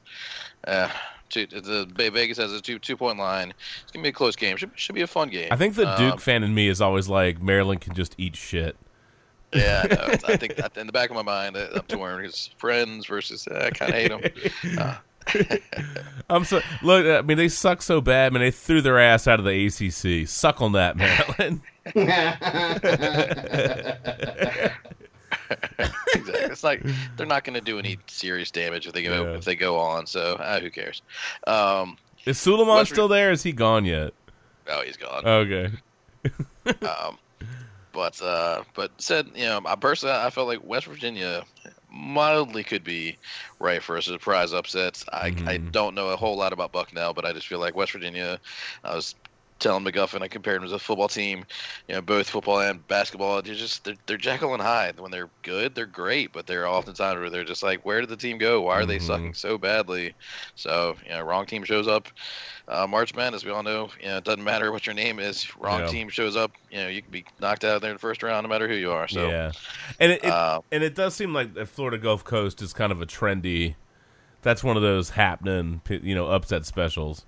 uh, 0.67 0.89
two, 1.33 1.47
the 1.47 1.87
Vegas 2.11 2.37
has 2.37 2.53
a 2.53 2.61
two 2.61 2.79
two 2.79 2.95
point 2.95 3.17
line. 3.17 3.53
It's 3.83 3.91
gonna 3.91 4.03
be 4.03 4.09
a 4.09 4.13
close 4.13 4.35
game. 4.35 4.57
Should 4.57 4.71
should 4.75 4.95
be 4.95 5.01
a 5.01 5.07
fun 5.07 5.29
game. 5.29 5.47
I 5.51 5.55
think 5.55 5.75
the 5.75 5.85
Duke 5.95 6.13
Um, 6.13 6.17
fan 6.19 6.43
in 6.43 6.53
me 6.53 6.67
is 6.69 6.81
always 6.81 7.09
like 7.09 7.41
Maryland 7.41 7.81
can 7.81 7.93
just 7.93 8.15
eat 8.17 8.35
shit. 8.35 8.75
Yeah, 9.53 9.83
no, 9.89 9.97
I 10.27 10.37
think 10.37 10.57
in 10.77 10.87
the 10.87 10.93
back 10.93 11.09
of 11.11 11.15
my 11.15 11.21
mind, 11.21 11.55
I'm 11.57 11.81
torn 11.81 12.21
because 12.21 12.49
friends 12.57 13.05
versus 13.05 13.47
uh, 13.47 13.65
I 13.67 13.71
kind 13.71 14.11
of 14.11 14.21
hate 14.21 14.51
them. 14.63 14.79
Uh, 14.79 14.95
I'm 16.29 16.43
so 16.43 16.59
look. 16.81 17.05
I 17.05 17.21
mean, 17.21 17.37
they 17.37 17.49
suck 17.49 17.81
so 17.81 18.01
bad. 18.01 18.27
I 18.27 18.29
mean, 18.33 18.41
they 18.41 18.51
threw 18.51 18.81
their 18.81 18.99
ass 18.99 19.27
out 19.27 19.39
of 19.39 19.45
the 19.45 19.65
ACC. 19.67 20.27
Suck 20.27 20.61
on 20.61 20.71
that, 20.71 20.97
Maryland. 20.97 21.61
exactly. 26.13 26.33
It's 26.45 26.63
like 26.63 26.85
they're 27.17 27.25
not 27.25 27.43
going 27.43 27.55
to 27.55 27.61
do 27.61 27.79
any 27.79 27.97
serious 28.07 28.51
damage 28.51 28.87
if 28.87 28.93
they 28.93 29.03
go 29.03 29.23
Yeah. 29.23 29.37
if 29.37 29.45
they 29.45 29.55
go 29.55 29.77
on. 29.77 30.05
So 30.07 30.33
uh, 30.35 30.59
who 30.59 30.69
cares? 30.69 31.01
Um, 31.47 31.97
Is 32.25 32.37
Suleiman 32.39 32.75
West 32.75 32.91
still 32.91 33.07
there? 33.07 33.31
Is 33.31 33.43
he 33.43 33.51
gone 33.51 33.85
yet? 33.85 34.13
oh, 34.67 34.81
he's 34.81 34.97
gone. 34.97 35.25
Okay. 35.25 35.69
um, 36.81 37.17
but 37.91 38.21
uh, 38.21 38.63
but 38.73 38.91
said 38.97 39.27
you 39.35 39.45
know, 39.45 39.61
I 39.65 39.75
personally 39.75 40.15
I 40.15 40.29
felt 40.29 40.47
like 40.47 40.63
West 40.63 40.87
Virginia 40.87 41.43
mildly 41.91 42.63
could 42.63 42.83
be 42.83 43.17
right 43.59 43.83
for 43.83 43.97
a 43.97 44.01
surprise 44.01 44.51
upset. 44.53 45.03
I 45.11 45.27
I 45.27 45.31
Mhm. 45.59 45.71
don't 45.71 45.93
know 45.95 46.09
a 46.09 46.15
whole 46.15 46.35
lot 46.37 46.53
about 46.53 46.71
Bucknell, 46.71 47.13
but 47.13 47.25
I 47.25 47.33
just 47.33 47.47
feel 47.47 47.59
like 47.59 47.75
West 47.75 47.91
Virginia. 47.91 48.39
I 48.83 48.95
was 48.95 49.13
telling 49.59 49.83
McGuffin 49.85 50.21
I 50.21 50.27
compared 50.27 50.57
them 50.57 50.65
as 50.65 50.71
a 50.71 50.79
football 50.79 51.07
team, 51.07 51.45
you 51.87 51.95
know, 51.95 52.01
both 52.01 52.29
football 52.29 52.59
and 52.61 52.85
basketball. 52.87 53.41
They're 53.41 53.55
just 53.55 53.83
they're, 53.85 53.95
they're 54.07 54.17
Jekyll 54.17 54.53
and 54.53 54.61
Hyde. 54.61 54.99
When 54.99 55.11
they're 55.11 55.31
good, 55.43 55.75
they're 55.75 55.85
great, 55.85 56.31
but 56.33 56.47
they're 56.47 56.67
oftentimes 56.67 57.19
where 57.19 57.29
they're 57.29 57.43
just 57.43 57.63
like, 57.63 57.85
where 57.85 58.01
did 58.01 58.09
the 58.09 58.17
team 58.17 58.37
go? 58.37 58.61
Why 58.61 58.75
are 58.79 58.85
they 58.85 58.99
Mhm. 58.99 58.99
sucking 58.99 59.33
so 59.35 59.57
badly? 59.57 60.15
So 60.55 60.95
you 61.03 61.09
know, 61.11 61.21
wrong 61.21 61.45
team 61.45 61.63
shows 61.63 61.87
up. 61.87 62.09
Uh, 62.67 62.87
March 62.87 63.15
Madness, 63.15 63.45
we 63.45 63.51
all 63.51 63.63
know, 63.63 63.89
you 63.99 64.07
know, 64.07 64.17
it 64.17 64.23
doesn't 64.23 64.43
matter 64.43 64.71
what 64.71 64.85
your 64.85 64.95
name 64.95 65.19
is. 65.19 65.47
Wrong 65.57 65.79
Yeah. 65.79 65.85
team 65.85 66.09
shows 66.09 66.35
up, 66.35 66.51
you 66.69 66.77
know, 66.79 66.87
you 66.87 67.01
can 67.01 67.11
be 67.11 67.25
knocked 67.39 67.63
out 67.63 67.75
of 67.77 67.81
there 67.81 67.91
in 67.91 67.95
the 67.95 67.99
first 67.99 68.23
round, 68.23 68.43
no 68.43 68.49
matter 68.49 68.67
who 68.67 68.75
you 68.75 68.91
are. 68.91 69.07
So 69.07 69.35
yeah, 69.35 69.51
and 69.99 70.11
it, 70.13 70.23
it 70.23 70.35
uh, 70.35 70.59
and 70.71 70.83
it 70.83 70.95
does 70.95 71.15
seem 71.15 71.33
like 71.33 71.53
the 71.53 71.65
Florida 71.65 71.97
Gulf 71.97 72.23
Coast 72.23 72.61
is 72.61 72.73
kind 72.73 72.91
of 72.91 73.01
a 73.01 73.05
trendy. 73.05 73.75
That's 74.41 74.63
one 74.63 74.77
of 74.77 74.83
those 74.83 75.11
happening, 75.11 75.81
you 75.89 76.15
know, 76.15 76.27
upset 76.27 76.65
specials. 76.65 77.25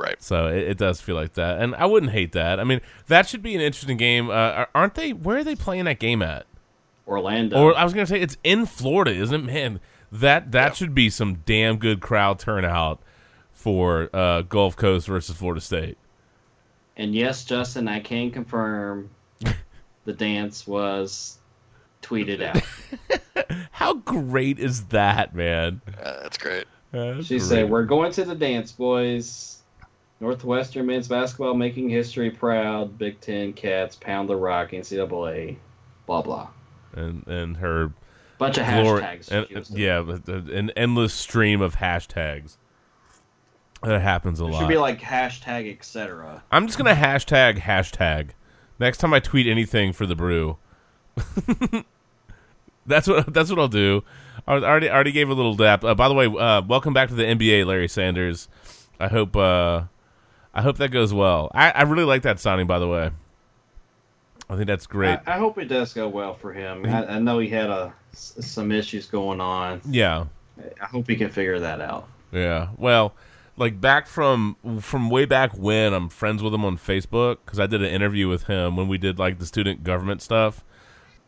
Right. 0.00 0.20
So 0.22 0.48
it, 0.48 0.62
it 0.70 0.78
does 0.78 1.00
feel 1.00 1.14
like 1.16 1.34
that, 1.34 1.60
and 1.60 1.74
I 1.76 1.86
wouldn't 1.86 2.12
hate 2.12 2.32
that. 2.32 2.58
I 2.60 2.64
mean, 2.64 2.80
that 3.08 3.28
should 3.28 3.42
be 3.42 3.54
an 3.54 3.60
interesting 3.60 3.96
game. 3.96 4.30
Uh, 4.30 4.66
aren't 4.74 4.94
they? 4.94 5.12
Where 5.12 5.38
are 5.38 5.44
they 5.44 5.54
playing 5.56 5.84
that 5.84 5.98
game 5.98 6.22
at? 6.22 6.46
Orlando. 7.06 7.56
Or 7.60 7.76
I 7.76 7.84
was 7.84 7.92
gonna 7.92 8.06
say 8.06 8.20
it's 8.20 8.36
in 8.44 8.66
Florida, 8.66 9.12
isn't 9.12 9.34
it? 9.48 9.52
Man, 9.52 9.80
that 10.12 10.52
that 10.52 10.68
Yeah. 10.68 10.74
should 10.74 10.94
be 10.94 11.10
some 11.10 11.42
damn 11.46 11.76
good 11.78 12.00
crowd 12.00 12.38
turnout 12.38 13.00
for 13.52 14.08
uh, 14.14 14.42
Gulf 14.42 14.76
Coast 14.76 15.06
versus 15.08 15.36
Florida 15.36 15.60
State. 15.60 15.98
and 16.96 17.14
yes, 17.14 17.44
Justin, 17.44 17.88
I 17.88 18.00
can 18.00 18.30
confirm 18.30 19.10
the 20.04 20.12
dance 20.12 20.66
was 20.66 21.38
tweeted 22.02 22.42
out. 22.42 22.62
How 23.72 23.94
great 23.94 24.58
is 24.58 24.84
that, 24.86 25.34
man? 25.34 25.80
Uh, 25.88 26.22
that's 26.22 26.38
great. 26.38 26.64
That's 26.92 27.26
She 27.26 27.38
great. 27.38 27.48
said, 27.48 27.70
"We're 27.70 27.84
going 27.84 28.12
to 28.12 28.24
the 28.24 28.34
dance, 28.34 28.72
boys. 28.72 29.59
Northwestern 30.20 30.86
men's 30.86 31.08
basketball 31.08 31.54
making 31.54 31.88
history 31.88 32.30
proud. 32.30 32.98
Big 32.98 33.20
Ten 33.20 33.52
Cats 33.54 33.96
pound 33.96 34.28
the 34.28 34.36
rock. 34.36 34.70
NCAA. 34.70 35.56
Blah 36.06 36.22
blah. 36.22 36.48
and 36.94 37.26
and 37.26 37.56
her 37.56 37.92
Bunch 38.38 38.58
of 38.58 38.66
glory, 38.66 39.02
hashtags. 39.02 39.30
and, 39.30 39.48
she 39.48 39.54
was 39.54 39.68
doing. 39.68 39.80
yeah, 39.82 39.98
an 40.56 40.70
endless 40.70 41.12
stream 41.14 41.60
of 41.60 41.76
hashtags. 41.76 42.56
That 43.82 44.00
happens 44.02 44.40
a 44.40 44.44
It 44.44 44.48
lot. 44.48 44.58
should 44.60 44.68
be 44.68 44.76
like 44.78 45.00
hashtag 45.00 45.70
etc. 45.74 46.42
I'm 46.52 46.66
just 46.66 46.76
gonna 46.78 46.94
hashtag 46.94 47.58
hashtag 47.58 48.30
next 48.78 48.98
time 48.98 49.14
I 49.14 49.20
tweet 49.20 49.46
anything 49.46 49.92
for 49.94 50.04
the 50.06 50.16
brew. 50.16 50.58
that's 52.86 53.06
what 53.08 53.32
that's 53.32 53.50
what 53.50 53.58
I'll 53.58 53.68
do. 53.68 54.02
I 54.46 54.54
already 54.54 54.90
already 54.90 55.12
gave 55.12 55.28
a 55.30 55.34
little 55.34 55.54
dap. 55.54 55.84
Uh, 55.84 55.94
by 55.94 56.08
the 56.08 56.14
way, 56.14 56.26
uh, 56.26 56.62
welcome 56.62 56.92
back 56.92 57.08
to 57.08 57.14
the 57.14 57.24
NBA, 57.24 57.64
Larry 57.66 57.88
Sanders. 57.88 58.48
I 58.98 59.08
hope 59.08 59.36
uh, 59.36 59.82
I 60.54 60.62
hope 60.62 60.78
that 60.78 60.88
goes 60.90 61.14
well. 61.14 61.50
I, 61.54 61.70
I 61.70 61.82
really 61.82 62.04
like 62.04 62.22
that 62.22 62.40
signing, 62.40 62.66
by 62.66 62.78
the 62.78 62.88
way. 62.88 63.10
I 64.48 64.56
think 64.56 64.66
that's 64.66 64.86
great. 64.86 65.20
I, 65.26 65.34
I 65.34 65.38
hope 65.38 65.58
it 65.58 65.66
does 65.66 65.92
go 65.92 66.08
well 66.08 66.34
for 66.34 66.52
him. 66.52 66.84
I, 66.86 67.06
I 67.06 67.18
know 67.20 67.38
he 67.38 67.48
had 67.48 67.70
a, 67.70 67.92
s- 68.12 68.34
some 68.40 68.72
issues 68.72 69.06
going 69.06 69.40
on. 69.40 69.80
yeah, 69.88 70.24
I 70.82 70.86
hope 70.86 71.08
he 71.08 71.14
can 71.16 71.30
figure 71.30 71.60
that 71.60 71.80
out. 71.80 72.08
Yeah. 72.32 72.70
Well, 72.76 73.14
like 73.56 73.80
back 73.80 74.06
from 74.08 74.56
from 74.80 75.08
way 75.10 75.24
back 75.24 75.52
when 75.56 75.92
I'm 75.94 76.08
friends 76.08 76.42
with 76.42 76.52
him 76.52 76.64
on 76.64 76.78
Facebook 76.78 77.38
because 77.44 77.60
I 77.60 77.66
did 77.66 77.82
an 77.82 77.88
interview 77.90 78.28
with 78.28 78.44
him 78.44 78.76
when 78.76 78.88
we 78.88 78.98
did 78.98 79.18
like 79.20 79.38
the 79.38 79.46
student 79.46 79.84
government 79.84 80.20
stuff. 80.22 80.64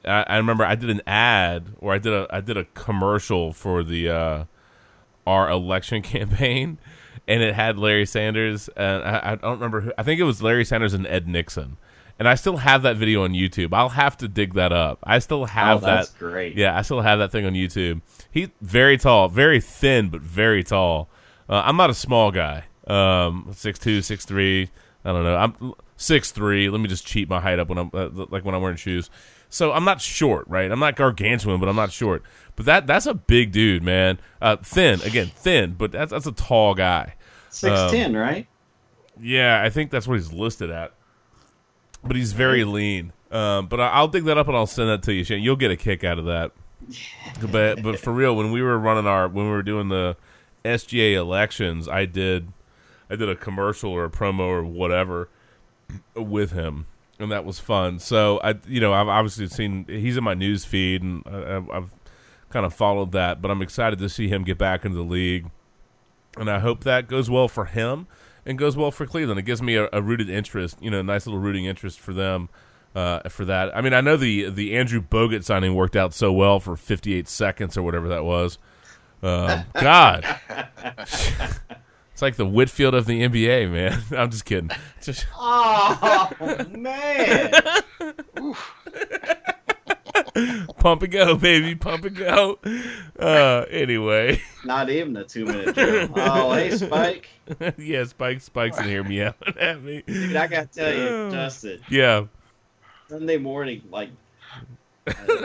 I, 0.04 0.24
I 0.26 0.36
remember 0.38 0.64
I 0.64 0.74
did 0.74 0.90
an 0.90 1.02
ad 1.06 1.68
or 1.78 1.92
I 1.92 1.98
did 1.98 2.12
a 2.12 2.26
I 2.30 2.40
did 2.40 2.56
a 2.56 2.64
commercial 2.74 3.52
for 3.52 3.84
the 3.84 4.08
uh, 4.08 4.44
our 5.26 5.48
election 5.48 6.02
campaign, 6.02 6.78
and 7.28 7.42
it 7.42 7.54
had 7.54 7.78
Larry 7.78 8.06
Sanders 8.06 8.68
and 8.76 9.02
I, 9.02 9.32
I 9.32 9.34
don't 9.36 9.52
remember 9.52 9.80
who. 9.80 9.92
I 9.96 10.02
think 10.02 10.20
it 10.20 10.24
was 10.24 10.42
Larry 10.42 10.64
Sanders 10.64 10.94
and 10.94 11.06
Ed 11.06 11.28
Nixon. 11.28 11.76
And 12.18 12.28
I 12.28 12.34
still 12.34 12.58
have 12.58 12.82
that 12.82 12.96
video 12.96 13.24
on 13.24 13.32
YouTube. 13.32 13.72
I'll 13.72 13.88
have 13.88 14.16
to 14.18 14.28
dig 14.28 14.54
that 14.54 14.72
up. 14.72 14.98
I 15.02 15.18
still 15.18 15.46
have 15.46 15.82
oh, 15.82 15.86
that's 15.86 16.10
that. 16.10 16.18
great. 16.18 16.56
Yeah, 16.56 16.76
I 16.76 16.82
still 16.82 17.00
have 17.00 17.18
that 17.18 17.32
thing 17.32 17.46
on 17.46 17.54
YouTube. 17.54 18.00
He's 18.30 18.48
very 18.60 18.96
tall, 18.96 19.28
very 19.28 19.60
thin, 19.60 20.08
but 20.08 20.20
very 20.20 20.62
tall. 20.62 21.08
Uh, 21.48 21.62
I'm 21.64 21.76
not 21.76 21.90
a 21.90 21.94
small 21.94 22.30
guy. 22.30 22.64
Um, 22.86 23.50
six 23.52 23.78
two, 23.78 24.02
six 24.02 24.24
three. 24.24 24.70
I 25.04 25.12
don't 25.12 25.24
know. 25.24 25.36
I'm 25.36 25.74
six 25.96 26.30
three. 26.30 26.68
Let 26.68 26.80
me 26.80 26.88
just 26.88 27.06
cheat 27.06 27.28
my 27.28 27.40
height 27.40 27.58
up 27.58 27.68
when 27.68 27.78
I'm 27.78 27.90
uh, 27.92 28.08
like 28.30 28.44
when 28.44 28.54
I'm 28.54 28.62
wearing 28.62 28.76
shoes. 28.76 29.10
So 29.52 29.70
I'm 29.72 29.84
not 29.84 30.00
short, 30.00 30.48
right? 30.48 30.70
I'm 30.72 30.78
not 30.78 30.96
gargantuan, 30.96 31.60
but 31.60 31.68
I'm 31.68 31.76
not 31.76 31.92
short. 31.92 32.22
But 32.56 32.64
that 32.64 32.86
that's 32.86 33.04
a 33.04 33.12
big 33.12 33.52
dude, 33.52 33.82
man. 33.82 34.18
Uh, 34.40 34.56
thin 34.56 35.02
again, 35.02 35.30
thin, 35.34 35.74
but 35.76 35.92
that's 35.92 36.10
that's 36.10 36.26
a 36.26 36.32
tall 36.32 36.74
guy. 36.74 37.16
Six 37.50 37.90
ten, 37.92 38.16
Um, 38.16 38.22
right? 38.22 38.46
Yeah, 39.20 39.62
I 39.62 39.68
think 39.68 39.90
that's 39.90 40.08
what 40.08 40.14
he's 40.14 40.32
listed 40.32 40.70
at. 40.70 40.94
But 42.02 42.16
he's 42.16 42.32
very 42.32 42.64
lean. 42.64 43.12
Um, 43.30 43.66
but 43.66 43.78
I- 43.78 43.88
I'll 43.90 44.08
dig 44.08 44.24
that 44.24 44.38
up 44.38 44.48
and 44.48 44.56
I'll 44.56 44.66
send 44.66 44.88
that 44.88 45.02
to 45.02 45.12
you, 45.12 45.22
Shane. 45.22 45.42
You'll 45.42 45.56
get 45.56 45.70
a 45.70 45.76
kick 45.76 46.02
out 46.02 46.18
of 46.18 46.24
that. 46.24 46.52
but 47.52 47.82
but 47.82 47.98
for 48.00 48.10
real, 48.12 48.34
when 48.34 48.52
we 48.52 48.62
were 48.62 48.78
running 48.78 49.06
our 49.06 49.28
when 49.28 49.44
we 49.44 49.50
were 49.50 49.62
doing 49.62 49.88
the 49.90 50.16
SGA 50.64 51.12
elections, 51.14 51.88
I 51.88 52.06
did 52.06 52.48
I 53.10 53.16
did 53.16 53.28
a 53.28 53.36
commercial 53.36 53.90
or 53.92 54.06
a 54.06 54.10
promo 54.10 54.40
or 54.46 54.64
whatever 54.64 55.28
with 56.16 56.52
him, 56.52 56.86
and 57.22 57.32
that 57.32 57.44
was 57.44 57.58
fun. 57.58 57.98
So 57.98 58.40
I 58.42 58.54
you 58.68 58.80
know 58.80 58.92
I've 58.92 59.08
obviously 59.08 59.46
seen 59.48 59.86
he's 59.88 60.16
in 60.16 60.24
my 60.24 60.34
news 60.34 60.64
feed 60.64 61.02
and 61.02 61.22
I, 61.26 61.62
I've- 61.76 61.90
kind 62.50 62.66
of 62.66 62.74
followed 62.74 63.12
that, 63.12 63.40
but 63.40 63.50
I'm 63.50 63.62
excited 63.62 63.98
to 64.00 64.10
see 64.10 64.28
him 64.28 64.44
get 64.44 64.58
back 64.58 64.84
into 64.84 64.94
the 64.98 65.02
league 65.02 65.46
and 66.36 66.50
I 66.50 66.58
hope 66.58 66.84
that 66.84 67.08
goes 67.08 67.30
well 67.30 67.48
for 67.48 67.64
him 67.64 68.06
and 68.44 68.58
goes 68.58 68.76
well 68.76 68.90
for 68.90 69.06
Cleveland. 69.06 69.38
It 69.38 69.44
gives 69.44 69.62
me 69.62 69.76
a, 69.76 69.88
a 69.90 70.02
rooted 70.02 70.28
interest, 70.28 70.76
you 70.82 70.90
know, 70.90 71.00
a 71.00 71.02
nice 71.02 71.26
little 71.26 71.40
rooting 71.40 71.64
interest 71.64 71.98
for 71.98 72.12
them 72.12 72.50
uh, 72.94 73.26
for 73.30 73.46
that. 73.46 73.74
I 73.74 73.80
mean, 73.80 73.94
I 73.94 74.02
know 74.02 74.18
the 74.18 74.50
the 74.50 74.76
Andrew 74.76 75.00
Bogut 75.00 75.44
signing 75.44 75.74
worked 75.74 75.96
out 75.96 76.12
so 76.12 76.30
well 76.30 76.60
for 76.60 76.76
58 76.76 77.26
seconds 77.26 77.78
or 77.78 77.82
whatever 77.82 78.08
that 78.08 78.22
was. 78.24 78.58
Um, 79.22 79.64
God, 79.72 80.26
it's 82.22 82.24
like 82.24 82.36
the 82.36 82.46
Whitfield 82.46 82.94
of 82.94 83.06
the 83.06 83.22
NBA, 83.22 83.68
man. 83.72 84.00
I'm 84.16 84.30
just 84.30 84.44
kidding. 84.44 84.70
Just, 85.02 85.26
Oh 85.34 86.30
man! 86.70 87.52
pump 90.78 91.02
and 91.02 91.12
go, 91.12 91.34
baby, 91.34 91.74
pump 91.74 92.04
and 92.04 92.14
go. 92.16 92.60
Uh, 93.18 93.64
anyway, 93.68 94.40
Not 94.64 94.88
even 94.88 95.16
a 95.16 95.24
two 95.24 95.46
minute 95.46 95.74
drill. 95.74 96.10
Oh, 96.14 96.52
hey 96.52 96.70
Spike. 96.70 97.28
yeah, 97.76 98.04
Spike, 98.04 98.40
Spike's 98.40 98.78
in 98.78 98.84
here 98.84 99.02
meowing 99.02 99.34
at 99.58 99.82
me. 99.82 100.04
Dude, 100.06 100.36
I 100.36 100.46
gotta 100.46 100.68
tell 100.68 100.94
you, 100.94 101.28
Justin. 101.32 101.80
Yeah, 101.90 102.26
Sunday 103.08 103.38
morning, 103.38 103.82
like 103.90 104.10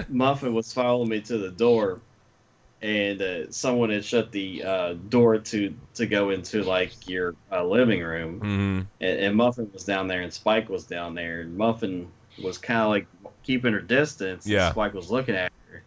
Muffin 0.09 0.53
was 0.53 0.71
following 0.71 1.09
me 1.09 1.21
to 1.21 1.39
the 1.39 1.49
door, 1.49 2.01
and 2.81 3.21
uh, 3.21 3.51
someone 3.51 3.89
had 3.89 4.05
shut 4.05 4.31
the 4.31 4.63
uh, 4.63 4.93
door 5.09 5.39
to 5.39 5.73
to 5.95 6.05
go 6.05 6.29
into 6.29 6.63
like 6.63 7.07
your 7.09 7.35
uh, 7.51 7.63
living 7.65 8.01
room, 8.01 8.39
hmm 8.39 8.81
and, 9.01 9.19
and 9.19 9.35
Muffin 9.35 9.69
was 9.73 9.83
down 9.83 10.07
there, 10.07 10.21
and 10.21 10.31
Spike 10.33 10.69
was 10.69 10.85
down 10.85 11.15
there, 11.15 11.41
and 11.41 11.55
Muffin 11.57 12.07
was 12.41 12.57
kind 12.57 12.81
of 12.81 12.89
like 12.89 13.07
keeping 13.43 13.73
her 13.73 13.81
distance. 13.81 14.45
and 14.45 14.53
Yeah. 14.53 14.71
Spike 14.71 14.93
was 14.93 15.09
looking 15.09 15.35
at 15.35 15.51
her, 15.71 15.83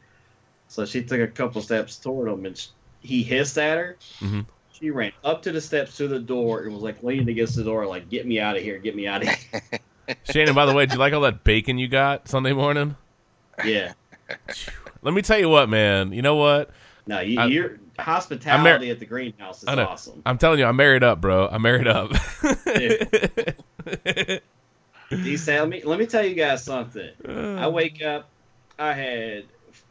so 0.68 0.84
she 0.84 1.02
took 1.02 1.20
a 1.20 1.28
couple 1.28 1.60
steps 1.62 1.96
toward 1.96 2.28
him, 2.28 2.44
and 2.46 2.56
sh 2.58 2.68
he 3.00 3.22
hissed 3.22 3.56
at 3.56 3.78
her. 3.78 3.96
Mhm. 4.20 4.46
She 4.72 4.90
ran 4.90 5.12
up 5.24 5.42
to 5.42 5.52
the 5.52 5.60
steps 5.60 5.96
to 5.98 6.08
the 6.08 6.18
door 6.18 6.62
and 6.64 6.72
was 6.72 6.82
like 6.82 7.02
leaning 7.02 7.28
against 7.28 7.54
the 7.56 7.64
door, 7.64 7.86
like 7.86 8.08
"Get 8.08 8.26
me 8.26 8.40
out 8.40 8.56
of 8.56 8.62
here! 8.62 8.78
Get 8.78 8.96
me 8.96 9.06
out 9.06 9.22
of 9.22 9.28
here!" 9.28 9.62
Shannon. 10.24 10.54
By 10.54 10.66
the 10.66 10.72
way, 10.72 10.86
did 10.86 10.94
you 10.94 10.98
like 10.98 11.12
all 11.12 11.20
that 11.20 11.44
bacon 11.44 11.78
you 11.78 11.86
got 11.86 12.28
Sunday 12.28 12.52
morning? 12.52 12.96
yeah. 13.64 13.92
Let 15.02 15.14
me 15.14 15.22
tell 15.22 15.38
you 15.38 15.48
what, 15.48 15.68
man. 15.68 16.12
You 16.12 16.22
know 16.22 16.36
what? 16.36 16.70
No, 17.06 17.20
you, 17.20 17.40
I- 17.40 17.46
your 17.46 17.78
hospitality 17.98 18.90
at 18.90 18.98
the 18.98 19.06
greenhouse 19.06 19.62
is 19.62 19.68
awesome. 19.68 20.22
I'm 20.24 20.38
telling 20.38 20.58
you, 20.58 20.64
I'm 20.64 20.76
married 20.76 21.02
up, 21.02 21.20
bro. 21.20 21.48
I'm 21.48 21.62
married 21.62 21.86
up. 21.86 22.10
D, 25.10 25.36
say, 25.36 25.58
let 25.58 25.68
me 25.68 25.82
let 25.82 25.98
me 25.98 26.06
tell 26.06 26.24
you 26.24 26.34
guys 26.34 26.62
something. 26.62 27.10
I 27.28 27.64
uh. 27.64 27.70
wake 27.70 28.00
up, 28.02 28.28
I 28.78 28.92
had 28.92 29.44
f- 29.70 29.84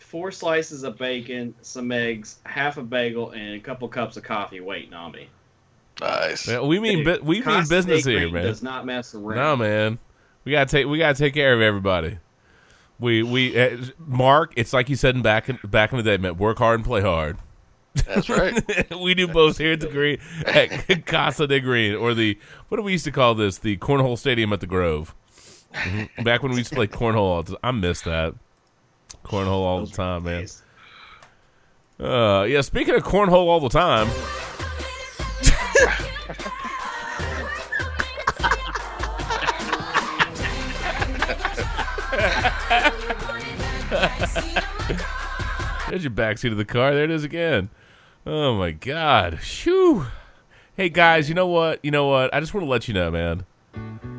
four 0.00 0.30
slices 0.30 0.82
of 0.82 0.98
bacon, 0.98 1.54
some 1.62 1.90
eggs, 1.90 2.38
half 2.44 2.76
a 2.76 2.82
bagel, 2.82 3.30
and 3.30 3.54
a 3.54 3.60
couple 3.60 3.88
cups 3.88 4.18
of 4.18 4.22
coffee 4.22 4.60
waiting 4.60 4.92
on 4.92 5.12
me. 5.12 5.28
Nice. 6.00 6.46
Yeah, 6.46 6.60
we 6.60 6.78
mean 6.78 7.04
bu- 7.04 7.20
we 7.22 7.40
mean 7.40 7.66
business 7.68 8.04
here, 8.04 8.30
man. 8.30 8.44
Does 8.44 8.62
not 8.62 8.84
mess 8.84 9.14
around. 9.14 9.36
No, 9.36 9.56
man. 9.56 9.98
We 10.44 10.52
gotta 10.52 10.70
take 10.70 10.86
we 10.86 10.98
gotta 10.98 11.16
take 11.16 11.32
care 11.32 11.54
of 11.54 11.62
everybody. 11.62 12.18
We 12.98 13.22
we 13.22 13.58
uh, 13.60 13.76
Mark. 13.98 14.52
It's 14.56 14.72
like 14.72 14.88
you 14.88 14.96
said 14.96 15.14
in 15.16 15.22
back 15.22 15.48
in 15.48 15.58
back 15.64 15.92
in 15.92 15.98
the 15.98 16.02
day, 16.02 16.16
man. 16.16 16.36
Work 16.38 16.58
hard 16.58 16.76
and 16.80 16.84
play 16.84 17.02
hard. 17.02 17.36
That's 18.06 18.28
right. 18.28 18.62
we 19.00 19.14
do 19.14 19.28
both 19.28 19.58
here 19.58 19.72
at 19.72 19.80
the 19.80 19.88
green 19.88 20.18
at 20.46 21.06
Casa 21.06 21.46
de 21.46 21.60
Green 21.60 21.94
or 21.94 22.14
the 22.14 22.38
what 22.68 22.76
do 22.78 22.82
we 22.82 22.92
used 22.92 23.04
to 23.04 23.12
call 23.12 23.34
this? 23.34 23.58
The 23.58 23.76
cornhole 23.78 24.18
stadium 24.18 24.52
at 24.52 24.60
the 24.60 24.66
Grove. 24.66 25.14
Mhm. 25.74 26.24
Back 26.24 26.42
when 26.42 26.52
we 26.52 26.58
used 26.58 26.70
to 26.70 26.76
play 26.76 26.86
cornhole, 26.86 27.16
all 27.16 27.42
the- 27.42 27.58
I 27.62 27.70
miss 27.70 28.00
that 28.02 28.34
cornhole 29.24 29.48
all 29.48 29.84
the 29.84 29.92
time, 29.92 30.24
man. 30.24 30.40
Days. 30.40 30.62
Uh, 32.00 32.46
yeah. 32.48 32.60
Speaking 32.62 32.94
of 32.94 33.02
cornhole 33.02 33.46
all 33.48 33.60
the 33.60 33.68
time. 33.68 34.08
There's 45.88 46.02
your 46.02 46.10
backseat 46.10 46.50
of 46.50 46.56
the 46.56 46.64
car. 46.64 46.94
There 46.94 47.04
it 47.04 47.12
is 47.12 47.22
again. 47.22 47.70
Oh 48.26 48.56
my 48.56 48.72
god. 48.72 49.38
Shoo. 49.40 50.06
Hey 50.76 50.88
guys, 50.88 51.28
you 51.28 51.36
know 51.36 51.46
what? 51.46 51.78
You 51.84 51.92
know 51.92 52.08
what? 52.08 52.34
I 52.34 52.40
just 52.40 52.52
want 52.52 52.66
to 52.66 52.68
let 52.68 52.88
you 52.88 52.94
know, 52.94 53.12
man. 53.12 53.46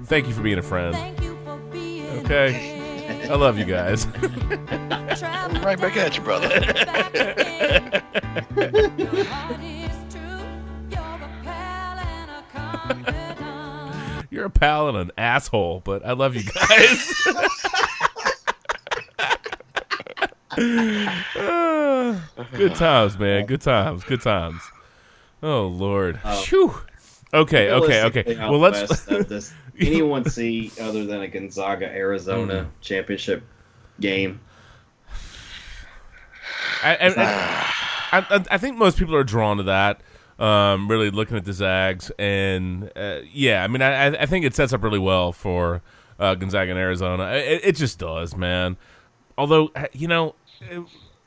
Thank 0.06 0.28
you 0.28 0.34
for 0.34 0.41
being 0.41 0.57
a 0.57 0.61
friend. 0.61 0.95
Okay. 2.24 3.28
I 3.30 3.36
love 3.36 3.57
you 3.57 3.65
guys. 3.65 4.07
right 5.61 5.78
back 5.78 5.98
at 5.98 6.15
you, 6.15 6.24
brother. 6.24 6.48
You're 14.30 14.45
a 14.45 14.49
pal 14.49 14.88
and 14.88 14.98
an 14.98 15.11
asshole, 15.18 15.82
but 15.84 16.06
I 16.06 16.14
love 16.14 16.36
you 16.36 16.44
guys. 16.44 17.14
Good 22.54 22.76
times, 22.76 23.18
man. 23.20 23.46
Good 23.46 23.62
times. 23.62 24.04
Good 24.04 24.22
times. 24.22 24.62
Oh 25.44 25.68
Lord. 25.68 26.20
Phew. 26.44 26.74
Okay. 27.34 27.70
Okay. 27.72 28.04
Okay. 28.04 28.36
Well, 28.40 28.60
let's. 28.60 29.08
uh, 29.08 29.24
does 29.30 29.54
anyone 29.80 30.28
see 30.30 30.72
other 30.82 31.06
than 31.06 31.22
a 31.22 31.28
Gonzaga 31.28 31.86
Arizona 31.88 32.64
Hmm. 32.64 32.70
championship 32.82 33.44
game? 34.00 34.40
I, 36.84 36.96
I, 36.96 37.08
I, 37.18 38.20
I, 38.20 38.46
I 38.52 38.58
think 38.58 38.78
most 38.78 38.98
people 38.98 39.16
are 39.16 39.24
drawn 39.24 39.58
to 39.58 39.64
that. 39.64 40.02
Um, 40.40 40.88
really 40.88 41.10
looking 41.10 41.36
at 41.36 41.46
the 41.46 41.54
Zags, 41.54 42.12
and 42.20 42.92
uh, 42.96 43.20
yeah, 43.32 43.64
I 43.64 43.68
mean, 43.68 43.82
I, 43.82 44.06
I- 44.22 44.26
think 44.28 44.46
it 44.46 44.54
sets 44.56 44.72
up 44.72 44.84
really 44.84 45.00
well 45.00 45.32
for 45.32 45.82
uh, 46.20 46.36
Gonzaga 46.36 46.70
and 46.72 46.80
Arizona. 46.80 47.30
It, 47.32 47.62
it 47.64 47.76
just 47.76 47.98
does, 47.98 48.36
man. 48.36 48.78
Although, 49.36 49.72
uh, 49.76 49.88
you 49.94 50.08
know, 50.08 50.36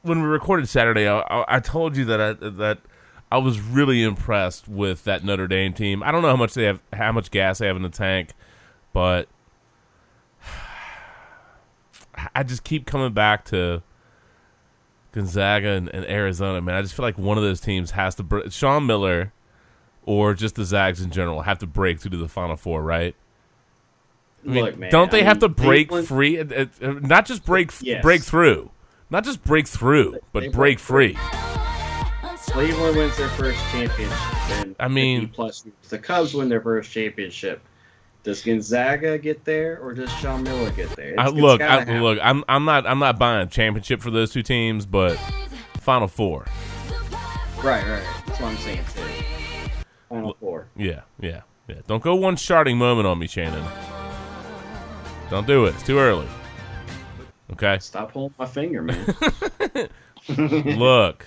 when 0.03 0.23
we 0.23 0.29
recorded 0.29 0.69
Saturday, 0.69 1.09
I, 1.09 1.45
I, 1.49 1.61
told 1.61 1.97
you 1.97 2.05
that 2.07 2.21
I, 2.21 2.33
that 2.33 2.79
I 3.31 3.39
was 3.39 3.61
really 3.61 4.03
impressed 4.03 4.69
with 4.69 5.05
that 5.05 5.25
Notre 5.25 5.47
Dame 5.47 5.73
team. 5.73 6.03
I 6.03 6.11
don't 6.11 6.23
know 6.23 6.29
how 6.29 6.37
much 6.37 6.55
they 6.55 6.65
have, 6.65 6.81
how 6.93 7.13
much 7.13 7.31
gas 7.31 7.59
they 7.59 7.67
have 7.67 7.77
in 7.77 7.83
the 7.83 7.89
tank, 7.89 8.31
but 8.93 9.29
I 12.35 12.43
just 12.43 12.65
keep 12.65 12.87
coming 12.87 13.13
back 13.13 13.45
to 13.47 13.83
Gonzaga 15.13 15.69
and, 15.71 15.89
and 15.89 16.05
Arizona, 16.07 16.61
man. 16.61 16.75
I 16.75 16.83
just 16.83 16.95
feel 16.95 17.05
like 17.05 17.19
one 17.19 17.37
of 17.39 17.45
those 17.45 17.61
teams 17.61 17.93
has 17.93 18.15
to 18.17 18.23
break. 18.23 18.53
Sean 18.53 18.87
Miller 18.87 19.33
or 20.05 20.35
just 20.35 20.55
the 20.55 20.65
Zags 20.65 21.01
in 21.01 21.11
general 21.11 21.43
have 21.43 21.59
to 21.59 21.67
break 21.67 22.01
through 22.01 22.13
to 22.13 22.17
the 22.17 22.29
Final 22.29 22.57
Four, 22.57 22.83
right? 22.83 23.15
I 24.45 24.49
mean, 24.49 24.65
Look, 24.65 24.79
man, 24.79 24.91
don't 24.91 25.11
they 25.11 25.21
I 25.21 25.25
have 25.25 25.37
mean, 25.37 25.41
to 25.41 25.49
break 25.51 25.89
Cleveland- 25.89 26.09
free? 26.09 26.39
Uh, 26.41 26.67
uh, 26.83 26.93
not 27.01 27.27
just 27.27 27.45
break 27.45 27.71
Yes. 27.83 28.03
break 28.03 28.23
through, 28.23 28.71
not 29.11 29.25
just 29.25 29.43
break 29.45 29.67
through, 29.67 30.19
but 30.33 30.41
They 30.41 30.47
break 30.49 30.79
break 30.79 30.79
free. 30.79 31.17
Cleveland 32.53 32.97
wins 32.97 33.17
their 33.17 33.29
first 33.29 33.59
championship. 33.71 34.19
In 34.67 34.77
I 34.81 34.89
mean- 34.89 35.29
plus 35.29 35.65
the 35.89 35.99
Cubs 35.99 36.35
win 36.35 36.49
their 36.49 36.61
first 36.61 36.91
championship. 36.91 37.63
Does 38.23 38.43
Gonzaga 38.43 39.17
get 39.19 39.45
there, 39.45 39.79
or 39.81 39.95
does 39.95 40.13
Sean 40.19 40.43
Miller 40.43 40.71
get 40.73 40.91
there? 40.91 41.15
I, 41.19 41.23
It's- 41.29 41.29
it's 41.33 41.41
look, 41.41 41.59
gotta 41.61 41.73
I, 41.73 41.79
happen. 41.79 42.03
look, 42.03 42.19
I'm 42.23 42.45
I'm 42.49 42.65
not 42.65 42.87
I'm 42.87 42.99
not 42.99 43.19
buying 43.19 43.47
a 43.47 43.51
championship 43.51 44.03
for 44.03 44.11
those 44.11 44.31
two 44.33 44.43
teams, 44.43 44.85
but 44.85 45.17
Final 45.81 46.09
Four, 46.09 46.45
Right, 47.63 47.87
right. 47.87 48.03
That's 48.27 48.41
what 48.41 48.51
I'm 48.51 48.57
saying 48.59 48.85
too. 48.95 49.03
Final 50.09 50.37
four. 50.41 50.67
yeah, 50.77 51.01
yeah, 51.21 51.43
yeah. 51.69 51.77
Don't 51.87 52.03
go 52.03 52.15
one 52.17 52.37
starting 52.37 52.77
moment 52.77 53.07
on 53.07 53.19
me, 53.19 53.27
Shannon. 53.27 53.65
Don't 55.31 55.47
do 55.47 55.65
it. 55.67 55.75
It's 55.75 55.83
too 55.85 55.99
early. 55.99 56.27
Okay. 57.63 57.79
Stop 57.81 58.13
holding 58.13 58.35
my 58.39 58.47
finger, 58.47 58.81
man. 58.81 59.15
Look, 60.79 61.27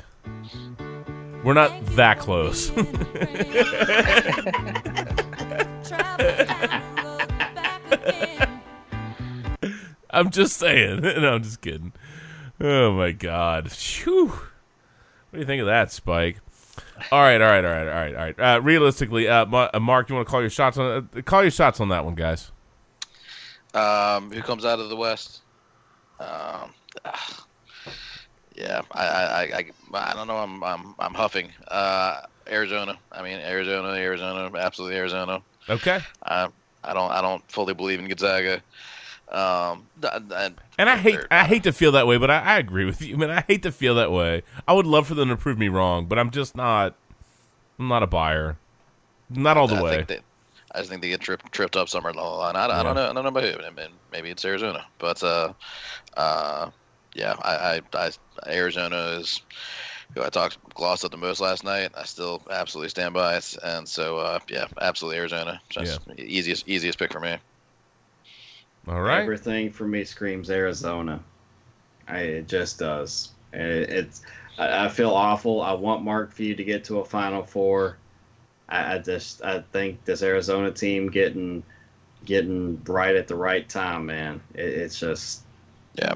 we're 1.44 1.54
not 1.54 1.86
that 1.96 2.18
close. 2.18 2.72
I'm 10.10 10.32
just 10.32 10.58
saying. 10.58 11.02
no, 11.02 11.36
I'm 11.36 11.44
just 11.44 11.62
kidding. 11.62 11.94
Oh 12.60 12.94
my 12.94 13.12
god. 13.12 13.72
Phew. 13.72 14.30
What 14.30 14.40
do 15.34 15.38
you 15.38 15.46
think 15.46 15.60
of 15.62 15.68
that, 15.68 15.92
Spike? 15.92 16.40
All 17.12 17.22
right, 17.22 17.40
all 17.40 17.48
right, 17.48 17.64
all 17.64 17.72
right, 17.72 17.88
all 17.88 17.94
right, 17.94 18.16
all 18.16 18.22
right. 18.22 18.40
Uh, 18.40 18.60
realistically, 18.60 19.28
uh, 19.28 19.46
Ma- 19.46 19.70
uh, 19.72 19.80
Mark, 19.80 20.10
you 20.10 20.16
want 20.16 20.28
to 20.28 20.32
call 20.32 20.42
your 20.42 20.50
shots 20.50 20.80
on? 20.80 21.08
Uh, 21.16 21.22
call 21.22 21.44
your 21.44 21.52
shots 21.52 21.80
on 21.80 21.90
that 21.90 22.06
one, 22.06 22.16
guys. 22.16 22.52
Um, 23.76 24.32
who 24.32 24.42
comes 24.42 24.66
out 24.66 24.80
of 24.80 24.90
the 24.90 24.96
West? 24.96 25.43
Um, 26.24 26.70
ah, 27.06 27.46
yeah, 28.56 28.82
I, 28.92 29.06
I, 29.06 29.42
I, 29.42 29.66
I, 29.94 30.14
don't 30.14 30.28
know. 30.28 30.38
I'm, 30.38 30.64
I'm, 30.64 30.96
I'm 31.00 31.14
huffing. 31.14 31.50
Uh, 31.68 32.22
Arizona. 32.48 32.98
I 33.12 33.24
mean, 33.24 33.40
Arizona, 33.40 33.90
Arizona, 33.90 34.58
absolutely 34.58 34.98
Arizona. 34.98 35.42
Okay. 35.70 36.00
I, 36.24 36.48
I 36.84 36.94
don't, 36.94 37.12
I 37.12 37.22
don't 37.22 37.44
fully 37.52 37.74
believe 37.74 38.00
in 38.00 38.08
Gonzaga. 38.08 38.62
Um, 39.32 39.88
And 40.78 40.90
I 40.90 40.98
hate 40.98 41.20
I 41.32 41.46
hate 41.46 41.64
to 41.64 41.74
feel 41.74 41.94
that 41.94 42.06
way, 42.06 42.18
but 42.18 42.30
I, 42.30 42.40
I 42.40 42.58
agree 42.60 42.86
with 42.86 43.02
you. 43.02 43.16
I 43.16 43.18
mean, 43.18 43.30
I 43.32 43.42
hate 43.48 43.64
to 43.64 43.72
feel 43.72 43.96
that 43.96 44.12
way. 44.12 44.44
I 44.68 44.74
would 44.74 44.86
love 44.86 45.08
for 45.08 45.16
them 45.16 45.30
to 45.30 45.38
prove 45.38 45.58
me 45.58 45.70
wrong, 45.70 46.06
but 46.06 46.20
I'm 46.20 46.30
just 46.30 46.56
not. 46.56 46.96
I'm 47.80 47.88
not 47.88 48.04
a 48.04 48.08
buyer. 48.08 48.58
Not 49.32 49.58
all 49.58 49.68
the 49.68 49.78
I 49.78 49.82
way. 49.82 50.06
They, 50.08 50.20
I 50.72 50.80
just 50.80 50.90
think 50.90 51.02
they 51.02 51.10
get 51.10 51.22
tripped 51.22 51.52
tripped 51.52 51.76
up 51.76 51.90
somewhere 51.90 52.14
along 52.14 52.32
the 52.32 52.38
line. 52.38 52.56
I, 52.56 52.80
I 52.80 52.84
don't 52.84 52.96
know. 52.96 53.10
I 53.10 53.14
don't 53.14 53.24
know 53.24 53.30
about 53.30 53.44
who. 53.44 53.64
I 53.64 53.70
mean, 53.72 53.90
maybe 54.12 54.30
it's 54.30 54.46
Arizona, 54.46 54.86
but 55.00 55.24
uh, 55.24 55.54
uh, 56.18 56.70
yeah, 57.14 57.36
I, 57.42 57.56
I, 57.56 57.82
I 57.94 58.12
Arizona 58.48 59.18
is 59.20 59.42
who 60.16 60.24
I 60.24 60.30
talked 60.30 60.58
glossed 60.74 61.06
up 61.06 61.12
the 61.12 61.18
most 61.18 61.40
last 61.40 61.64
night. 61.64 61.92
I 61.96 62.04
still 62.04 62.42
absolutely 62.50 62.90
stand 62.90 63.14
by 63.14 63.38
it, 63.38 63.56
and 63.64 63.88
so 63.88 64.18
uh, 64.18 64.40
yeah, 64.50 64.68
absolutely 64.82 65.20
Arizona. 65.20 65.62
Just 65.70 66.02
easiest 66.18 66.68
easiest 66.68 67.00
pick 67.00 67.12
for 67.12 67.20
me. 67.20 67.38
All 68.88 69.02
right. 69.02 69.22
Everything 69.22 69.72
for 69.72 69.88
me 69.88 70.04
screams 70.04 70.50
Arizona. 70.50 71.20
I, 72.08 72.20
it 72.20 72.48
just 72.48 72.80
does. 72.80 73.32
It, 73.54 73.90
it's. 73.90 74.22
I, 74.58 74.86
I 74.86 74.90
feel 74.90 75.12
awful. 75.12 75.62
I 75.62 75.74
want 75.74 76.04
Mark 76.04 76.32
Few 76.32 76.56
to 76.56 76.64
get 76.64 76.84
to 76.86 77.00
a 77.00 77.06
Final 77.06 77.44
Four. 77.44 77.98
I, 78.68 78.96
I 78.96 78.98
just 79.00 79.44
I 79.44 79.62
think 79.72 80.04
this 80.06 80.22
Arizona 80.22 80.72
team 80.72 81.10
getting 81.10 81.64
getting 82.26 82.82
right 82.86 83.16
at 83.16 83.28
the 83.28 83.36
right 83.36 83.68
time, 83.68 84.06
man. 84.06 84.42
It, 84.54 84.66
it's 84.66 85.00
just 85.00 85.43
yeah. 85.96 86.16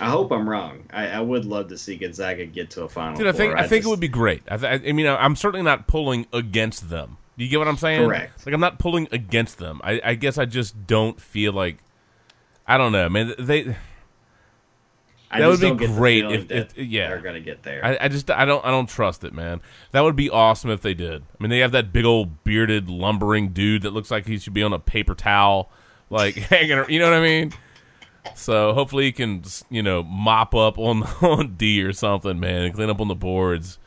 I 0.00 0.06
hope 0.08 0.32
I'm 0.32 0.48
wrong. 0.48 0.84
I, 0.90 1.08
I 1.08 1.20
would 1.20 1.44
love 1.44 1.68
to 1.68 1.78
see 1.78 1.96
Gonzaga 1.96 2.46
get 2.46 2.70
to 2.70 2.84
a 2.84 2.88
final. 2.88 3.18
Dude, 3.18 3.26
I 3.26 3.32
think 3.32 3.52
four. 3.52 3.58
I, 3.58 3.66
think 3.66 3.82
just, 3.82 3.86
it 3.86 3.90
would 3.90 4.00
be 4.00 4.08
great. 4.08 4.42
I, 4.48 4.56
th- 4.56 4.82
I 4.88 4.92
mean, 4.92 5.06
I'm 5.06 5.36
certainly 5.36 5.62
not 5.62 5.86
pulling 5.86 6.26
against 6.32 6.88
them. 6.88 7.18
Do 7.36 7.44
you 7.44 7.50
get 7.50 7.58
what 7.58 7.68
I'm 7.68 7.76
saying? 7.76 8.06
Correct. 8.06 8.46
Like 8.46 8.54
I'm 8.54 8.60
not 8.60 8.78
pulling 8.78 9.08
against 9.12 9.58
them. 9.58 9.80
I, 9.84 10.00
I 10.04 10.14
guess 10.14 10.38
I 10.38 10.44
just 10.44 10.86
don't 10.86 11.20
feel 11.20 11.52
like 11.52 11.78
I 12.66 12.78
don't 12.78 12.92
know, 12.92 13.08
man. 13.08 13.34
They 13.38 13.74
I 15.30 15.40
that 15.40 15.48
would 15.48 15.60
be 15.60 15.68
don't 15.68 15.78
get 15.78 15.90
great 15.90 16.22
feeling 16.22 16.40
if, 16.40 16.48
that 16.48 16.76
if 16.76 16.86
yeah 16.86 17.08
they're 17.08 17.22
gonna 17.22 17.40
get 17.40 17.62
there. 17.62 17.84
I, 17.84 17.98
I 18.02 18.08
just 18.08 18.30
I 18.30 18.44
don't 18.44 18.64
I 18.64 18.70
don't 18.70 18.88
trust 18.88 19.24
it, 19.24 19.32
man. 19.32 19.62
That 19.92 20.02
would 20.02 20.14
be 20.14 20.28
awesome 20.28 20.70
if 20.70 20.82
they 20.82 20.92
did. 20.92 21.22
I 21.22 21.42
mean, 21.42 21.48
they 21.50 21.60
have 21.60 21.72
that 21.72 21.92
big 21.92 22.04
old 22.04 22.44
bearded 22.44 22.90
lumbering 22.90 23.48
dude 23.48 23.82
that 23.82 23.92
looks 23.92 24.10
like 24.10 24.26
he 24.26 24.38
should 24.38 24.52
be 24.54 24.62
on 24.62 24.74
a 24.74 24.78
paper 24.78 25.14
towel, 25.14 25.70
like 26.10 26.34
hanging. 26.50 26.72
ar- 26.72 26.90
You 26.90 26.98
know 26.98 27.10
what 27.10 27.18
I 27.18 27.22
mean? 27.22 27.52
So 28.34 28.72
hopefully 28.72 29.04
he 29.04 29.12
can 29.12 29.42
you 29.70 29.82
know 29.82 30.02
mop 30.02 30.54
up 30.54 30.78
on 30.78 31.02
on 31.22 31.56
D 31.56 31.82
or 31.82 31.92
something, 31.92 32.38
man, 32.40 32.62
and 32.62 32.74
clean 32.74 32.90
up 32.90 33.00
on 33.00 33.08
the 33.08 33.14
boards. 33.14 33.78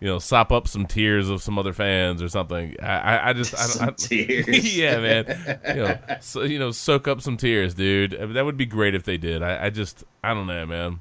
You 0.00 0.08
know, 0.08 0.18
sop 0.18 0.50
up 0.50 0.66
some 0.66 0.86
tears 0.86 1.28
of 1.28 1.40
some 1.42 1.58
other 1.60 1.72
fans 1.72 2.20
or 2.22 2.28
something. 2.28 2.74
I 2.82 3.28
I, 3.30 3.32
just 3.34 3.54
I, 3.54 3.86
I, 3.86 3.90
tears. 3.96 4.74
yeah, 4.76 4.98
man. 4.98 5.58
You 5.68 5.74
know, 5.84 5.98
so 6.20 6.42
you 6.42 6.58
know, 6.58 6.72
soak 6.72 7.06
up 7.06 7.20
some 7.20 7.36
tears, 7.36 7.74
dude. 7.74 8.16
I 8.16 8.24
mean, 8.24 8.32
that 8.34 8.44
would 8.44 8.56
be 8.56 8.66
great 8.66 8.96
if 8.96 9.04
they 9.04 9.16
did. 9.16 9.42
I, 9.44 9.66
I 9.66 9.70
just 9.70 10.02
I 10.24 10.34
don't 10.34 10.48
know, 10.48 10.66
man. 10.66 11.00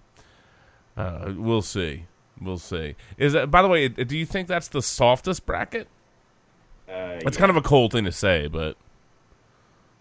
Uh, 0.95 1.33
we'll 1.35 1.63
see. 1.63 2.05
We'll 2.39 2.59
see. 2.59 2.95
Is 3.17 3.33
that 3.33 3.49
by 3.49 3.63
the 3.63 3.67
way? 3.69 3.87
Do 3.87 4.15
you 4.17 4.25
think 4.25 4.47
that's 4.47 4.67
the 4.67 4.81
softest 4.83 5.45
bracket? 5.47 5.87
Uh, 6.87 7.17
It's 7.25 7.37
yeah. 7.37 7.39
kind 7.39 7.49
of 7.49 7.55
a 7.55 7.61
cold 7.61 7.93
thing 7.93 8.05
to 8.05 8.11
say, 8.11 8.47
but 8.47 8.77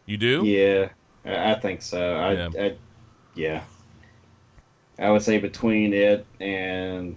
you 0.05 0.17
do. 0.19 0.45
Yeah, 0.45 0.89
I 1.25 1.55
think 1.55 1.83
so. 1.83 2.15
I, 2.15 2.33
Yeah. 2.33 2.49
I, 2.59 2.77
yeah. 3.35 3.63
I 4.99 5.11
would 5.11 5.23
say 5.23 5.39
between 5.39 5.95
it 5.95 6.27
and 6.41 7.17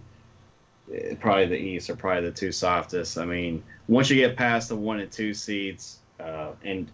eh, 0.94 1.16
probably 1.20 1.48
the 1.48 1.58
East 1.58 1.90
are 1.90 1.96
probably 1.96 2.30
the 2.30 2.36
two 2.36 2.52
softest. 2.52 3.18
I 3.18 3.26
mean, 3.26 3.64
once 3.88 4.10
you 4.10 4.16
get 4.16 4.38
past 4.38 4.70
the 4.70 4.76
one 4.76 5.00
and 5.00 5.12
two 5.12 5.34
seeds, 5.34 6.00
uh, 6.20 6.52
and 6.64 6.90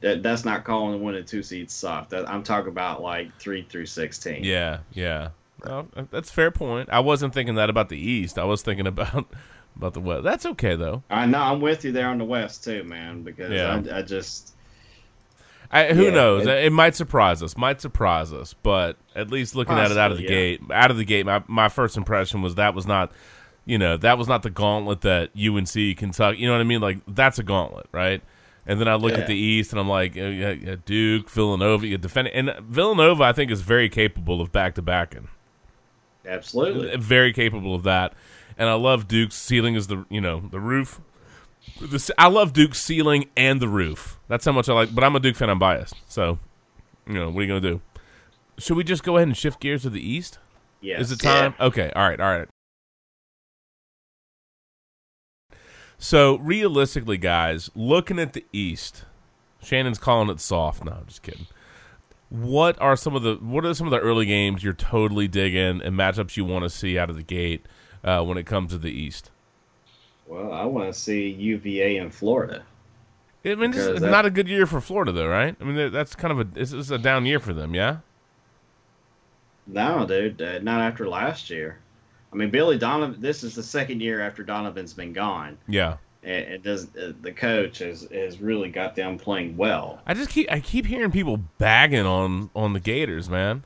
that, 0.00 0.22
that's 0.22 0.44
not 0.44 0.64
calling 0.64 0.92
the 0.92 1.04
one 1.04 1.14
and 1.14 1.26
two 1.26 1.42
seeds 1.42 1.74
soft. 1.74 2.10
That, 2.10 2.28
I'm 2.28 2.42
talking 2.42 2.70
about 2.70 3.02
like 3.02 3.38
three 3.38 3.62
through 3.62 3.86
sixteen. 3.86 4.44
Yeah, 4.44 4.78
yeah. 4.92 5.30
Well, 5.62 5.88
that's 6.10 6.30
a 6.30 6.32
fair 6.32 6.50
point. 6.50 6.88
I 6.90 7.00
wasn't 7.00 7.34
thinking 7.34 7.56
that 7.56 7.68
about 7.68 7.90
the 7.90 7.98
East. 7.98 8.38
I 8.38 8.44
was 8.44 8.62
thinking 8.62 8.86
about 8.86 9.26
about 9.76 9.92
the 9.92 10.00
West. 10.00 10.22
That's 10.22 10.46
okay 10.46 10.74
though. 10.74 11.02
I 11.10 11.26
know. 11.26 11.40
I'm 11.40 11.60
with 11.60 11.84
you 11.84 11.92
there 11.92 12.08
on 12.08 12.16
the 12.16 12.24
West 12.24 12.64
too, 12.64 12.82
man. 12.84 13.22
Because 13.22 13.50
Yeah. 13.50 13.82
I, 13.92 13.98
I 13.98 14.02
just 14.02 14.54
I, 15.72 15.92
who 15.94 16.04
Yeah, 16.06 16.10
knows? 16.10 16.46
it- 16.46 16.64
It, 16.64 16.72
might 16.72 16.96
surprise 16.96 17.42
us. 17.42 17.56
Might 17.56 17.80
surprise 17.80 18.32
us. 18.32 18.54
But 18.54 18.96
at 19.14 19.30
least 19.30 19.54
looking 19.54 19.78
at 19.78 19.90
it 19.90 19.98
out 19.98 20.10
of 20.10 20.16
the 20.18 20.24
yeah. 20.24 20.28
gate, 20.28 20.60
out 20.72 20.90
of 20.90 20.96
the 20.96 21.04
gate, 21.04 21.24
my 21.26 21.42
my 21.46 21.68
first 21.68 21.96
impression 21.96 22.42
was 22.42 22.56
that 22.56 22.74
was 22.74 22.86
not, 22.86 23.12
you 23.66 23.78
know, 23.78 23.96
that 23.98 24.18
was 24.18 24.26
not 24.26 24.42
the 24.42 24.50
gauntlet 24.50 25.02
that 25.02 25.30
UNC 25.36 25.96
Kentucky. 25.96 26.38
You 26.38 26.46
know 26.48 26.54
what 26.54 26.60
I 26.60 26.64
mean? 26.64 26.80
Like 26.80 26.98
that's 27.06 27.38
a 27.38 27.44
gauntlet, 27.44 27.86
right? 27.92 28.20
And 28.66 28.80
then 28.80 28.88
I 28.88 28.94
look 28.96 29.14
at 29.14 29.26
the 29.26 29.34
East, 29.34 29.72
and 29.72 29.80
I'm 29.80 29.88
like, 29.88 30.14
yeah, 30.14 30.28
yeah, 30.28 30.76
Duke, 30.84 31.30
Villanova, 31.30 31.86
you 31.86 31.96
defend, 31.98 32.28
and 32.28 32.52
Villanova, 32.60 33.24
I 33.24 33.32
think, 33.32 33.50
is 33.50 33.62
very 33.62 33.88
capable 33.88 34.40
of 34.40 34.52
back 34.52 34.74
to 34.74 34.82
backing. 34.82 35.28
absolutely. 36.26 36.96
very 36.96 37.32
capable 37.32 37.74
of 37.74 37.82
that. 37.84 38.12
And 38.58 38.68
I 38.68 38.74
love 38.74 39.08
Duke's 39.08 39.34
ceiling 39.36 39.74
is 39.74 39.86
the 39.86 40.04
you 40.10 40.20
know 40.20 40.40
the 40.50 40.60
roof. 40.60 41.00
I 42.18 42.28
love 42.28 42.52
Duke's 42.52 42.80
ceiling 42.80 43.28
and 43.36 43.60
the 43.60 43.68
roof. 43.68 44.18
That's 44.28 44.44
how 44.44 44.52
much 44.52 44.68
I 44.68 44.72
like. 44.72 44.94
But 44.94 45.04
I'm 45.04 45.16
a 45.16 45.20
Duke 45.20 45.36
fan. 45.36 45.50
I'm 45.50 45.58
biased. 45.58 45.94
So 46.08 46.38
you 47.06 47.14
know 47.14 47.30
what 47.30 47.40
are 47.40 47.42
you 47.42 47.48
gonna 47.48 47.60
do? 47.60 47.80
Should 48.58 48.76
we 48.76 48.84
just 48.84 49.02
go 49.02 49.16
ahead 49.16 49.28
and 49.28 49.36
shift 49.36 49.60
gears 49.60 49.82
to 49.82 49.90
the 49.90 50.00
East? 50.00 50.38
Yeah. 50.80 51.00
Is 51.00 51.12
it 51.12 51.20
time? 51.20 51.54
Okay. 51.60 51.90
All 51.94 52.08
right. 52.08 52.20
All 52.20 52.38
right. 52.38 52.48
So 55.98 56.38
realistically, 56.38 57.18
guys, 57.18 57.70
looking 57.74 58.18
at 58.18 58.32
the 58.32 58.44
East, 58.52 59.04
Shannon's 59.62 59.98
calling 59.98 60.30
it 60.30 60.40
soft. 60.40 60.82
No, 60.84 60.92
I'm 60.92 61.06
just 61.06 61.22
kidding. 61.22 61.46
What 62.30 62.80
are 62.80 62.96
some 62.96 63.14
of 63.14 63.22
the 63.22 63.34
what 63.34 63.66
are 63.66 63.74
some 63.74 63.86
of 63.86 63.90
the 63.90 63.98
early 63.98 64.24
games 64.24 64.62
you're 64.64 64.72
totally 64.72 65.28
digging 65.28 65.82
and 65.82 65.96
matchups 65.96 66.36
you 66.36 66.44
want 66.44 66.62
to 66.62 66.70
see 66.70 66.98
out 66.98 67.10
of 67.10 67.16
the 67.16 67.22
gate 67.22 67.66
uh, 68.04 68.22
when 68.22 68.38
it 68.38 68.46
comes 68.46 68.70
to 68.70 68.78
the 68.78 68.90
East? 68.90 69.30
Well, 70.30 70.52
I 70.52 70.64
want 70.64 70.94
to 70.94 70.98
see 70.98 71.28
UVA 71.28 71.96
in 71.96 72.08
Florida. 72.08 72.62
I 73.44 73.56
mean, 73.56 73.72
this 73.72 73.84
is 73.84 74.00
that- 74.00 74.10
not 74.10 74.24
a 74.26 74.30
good 74.30 74.46
year 74.46 74.64
for 74.64 74.80
Florida, 74.80 75.10
though, 75.10 75.26
right? 75.26 75.56
I 75.60 75.64
mean, 75.64 75.90
that's 75.90 76.14
kind 76.14 76.30
of 76.30 76.38
a 76.38 76.44
this 76.44 76.72
is 76.72 76.92
a 76.92 76.98
down 76.98 77.26
year 77.26 77.40
for 77.40 77.52
them, 77.52 77.74
yeah. 77.74 77.96
No, 79.66 80.06
dude, 80.06 80.40
uh, 80.40 80.60
not 80.60 80.80
after 80.80 81.08
last 81.08 81.50
year. 81.50 81.78
I 82.32 82.36
mean, 82.36 82.50
Billy 82.50 82.78
Donovan. 82.78 83.20
This 83.20 83.42
is 83.42 83.56
the 83.56 83.62
second 83.62 84.00
year 84.00 84.20
after 84.20 84.44
Donovan's 84.44 84.92
been 84.92 85.12
gone. 85.12 85.58
Yeah. 85.66 85.96
And 86.22 86.44
it 86.44 86.62
does. 86.62 86.94
Uh, 86.96 87.12
the 87.22 87.32
coach 87.32 87.78
has 87.78 88.06
has 88.12 88.40
really 88.40 88.68
got 88.68 88.94
them 88.94 89.18
playing 89.18 89.56
well. 89.56 90.00
I 90.06 90.14
just 90.14 90.30
keep 90.30 90.50
I 90.50 90.60
keep 90.60 90.86
hearing 90.86 91.10
people 91.10 91.38
bagging 91.58 92.06
on 92.06 92.50
on 92.54 92.72
the 92.72 92.80
Gators, 92.80 93.28
man. 93.28 93.64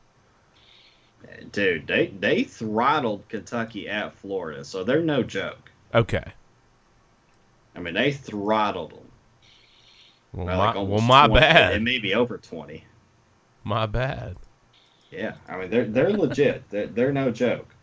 Dude, 1.52 1.86
they 1.86 2.06
they 2.06 2.44
throttled 2.44 3.28
Kentucky 3.28 3.86
at 3.86 4.16
Florida, 4.16 4.64
so 4.64 4.82
they're 4.82 5.02
no 5.02 5.22
joke. 5.22 5.70
Okay. 5.94 6.32
I 7.74 7.80
mean, 7.80 7.94
they 7.94 8.12
throttled 8.12 8.92
them. 8.92 9.10
Well, 10.32 10.46
by 10.46 10.56
my, 10.56 10.66
like 10.66 10.74
well, 10.74 11.00
my 11.00 11.26
20, 11.28 11.40
bad. 11.40 11.74
It 11.74 11.82
may 11.82 11.98
be 11.98 12.14
over 12.14 12.38
twenty. 12.38 12.84
My 13.64 13.86
bad. 13.86 14.36
Yeah, 15.10 15.34
I 15.48 15.56
mean 15.58 15.70
they're 15.70 15.84
they're 15.86 16.10
legit. 16.12 16.64
They're, 16.70 16.86
they're 16.86 17.12
no 17.12 17.30
joke. 17.30 17.74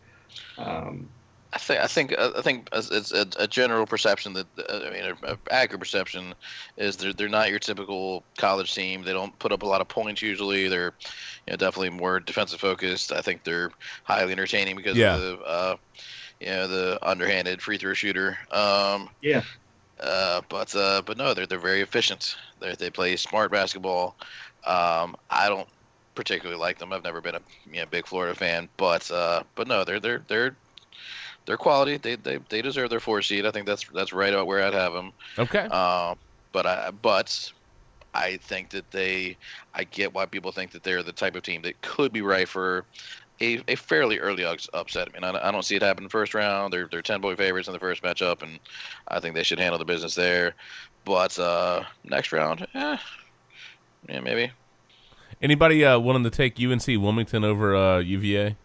Um, 0.58 1.08
I 1.54 1.58
think 1.58 1.80
I 1.80 1.86
think 1.86 2.18
I 2.18 2.40
think 2.42 2.68
it's 2.72 2.90
it's 2.90 3.12
a, 3.12 3.26
a 3.38 3.46
general 3.46 3.86
perception 3.86 4.32
that 4.34 4.46
uh, 4.58 4.80
I 4.86 4.90
mean, 4.90 5.04
a, 5.04 5.32
a 5.32 5.38
accurate 5.50 5.80
perception 5.80 6.34
is 6.76 6.96
they're 6.96 7.12
they're 7.12 7.28
not 7.28 7.50
your 7.50 7.58
typical 7.58 8.24
college 8.38 8.74
team. 8.74 9.02
They 9.02 9.12
don't 9.12 9.38
put 9.38 9.52
up 9.52 9.62
a 9.62 9.66
lot 9.66 9.80
of 9.82 9.88
points 9.88 10.22
usually. 10.22 10.68
They're 10.68 10.94
you 11.46 11.52
know 11.52 11.56
definitely 11.56 11.90
more 11.90 12.20
defensive 12.20 12.60
focused. 12.60 13.12
I 13.12 13.20
think 13.20 13.44
they're 13.44 13.70
highly 14.04 14.32
entertaining 14.32 14.76
because 14.76 14.96
Yeah. 14.96 15.14
of 15.14 15.20
the 15.20 15.38
uh, 15.44 15.76
you 16.40 16.46
know 16.46 16.68
the 16.68 16.98
underhanded 17.02 17.60
free 17.62 17.78
throw 17.78 17.92
shooter. 17.94 18.38
Um, 18.50 19.08
yeah, 19.20 19.42
uh, 20.02 20.40
but 20.48 20.74
uh, 20.74 21.02
but 21.04 21.16
no, 21.16 21.34
they're 21.34 21.46
they're 21.46 21.58
very 21.58 21.80
efficient. 21.80 22.36
They 22.60 22.74
they 22.74 22.90
play 22.90 23.16
smart 23.16 23.50
basketball. 23.50 24.16
Um, 24.66 25.16
I 25.30 25.48
don't 25.48 25.68
particularly 26.14 26.60
like 26.60 26.78
them. 26.78 26.92
I've 26.92 27.04
never 27.04 27.20
been 27.20 27.34
a 27.34 27.40
you 27.70 27.80
know, 27.80 27.86
big 27.86 28.06
Florida 28.06 28.34
fan, 28.34 28.68
but 28.76 29.10
uh, 29.10 29.42
but 29.54 29.68
no, 29.68 29.84
they're 29.84 30.00
they're 30.00 30.22
they're 30.28 30.56
they're 31.46 31.56
quality. 31.56 31.96
They 31.96 32.16
they 32.16 32.38
they 32.48 32.62
deserve 32.62 32.90
their 32.90 33.00
four 33.00 33.22
seed. 33.22 33.46
I 33.46 33.50
think 33.50 33.66
that's 33.66 33.86
that's 33.88 34.12
right 34.12 34.32
about 34.32 34.46
where 34.46 34.62
I'd 34.62 34.74
have 34.74 34.92
them. 34.92 35.12
Okay. 35.38 35.64
Um, 35.66 36.16
but 36.52 36.66
I 36.66 36.90
but 36.90 37.52
I 38.14 38.36
think 38.36 38.70
that 38.70 38.90
they 38.90 39.36
I 39.74 39.84
get 39.84 40.14
why 40.14 40.26
people 40.26 40.52
think 40.52 40.72
that 40.72 40.82
they're 40.82 41.02
the 41.02 41.12
type 41.12 41.34
of 41.34 41.42
team 41.42 41.62
that 41.62 41.80
could 41.80 42.12
be 42.12 42.22
right 42.22 42.48
for. 42.48 42.84
A, 43.42 43.60
a 43.66 43.74
fairly 43.74 44.20
early 44.20 44.44
upset. 44.44 45.08
I 45.08 45.20
mean, 45.20 45.24
I, 45.24 45.48
I 45.48 45.50
don't 45.50 45.64
see 45.64 45.74
it 45.74 45.82
happen 45.82 46.04
in 46.04 46.04
the 46.04 46.10
first 46.10 46.32
round. 46.32 46.72
They're 46.72 46.88
they're 46.90 47.02
ten 47.02 47.20
point 47.20 47.38
favorites 47.38 47.66
in 47.66 47.74
the 47.74 47.80
first 47.80 48.02
matchup, 48.02 48.42
and 48.42 48.60
I 49.08 49.18
think 49.18 49.34
they 49.34 49.42
should 49.42 49.58
handle 49.58 49.78
the 49.78 49.84
business 49.84 50.14
there. 50.14 50.54
But 51.04 51.36
uh, 51.38 51.82
next 52.04 52.30
round, 52.32 52.66
eh, 52.74 52.96
yeah, 54.08 54.20
maybe. 54.20 54.52
Anybody 55.42 55.84
uh, 55.84 55.98
willing 55.98 56.22
to 56.22 56.30
take 56.30 56.60
UNC 56.60 56.86
Wilmington 56.86 57.42
over 57.42 57.74
uh, 57.74 57.98
UVA? 57.98 58.56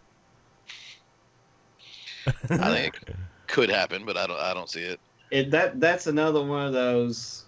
I 2.27 2.31
think 2.75 2.99
it 3.07 3.15
could 3.47 3.69
happen, 3.69 4.05
but 4.05 4.15
I 4.15 4.27
don't 4.27 4.39
I 4.39 4.53
don't 4.53 4.69
see 4.69 4.83
it. 4.83 4.99
it 5.31 5.49
that 5.51 5.79
that's 5.79 6.05
another 6.05 6.43
one 6.43 6.67
of 6.67 6.73
those. 6.73 7.45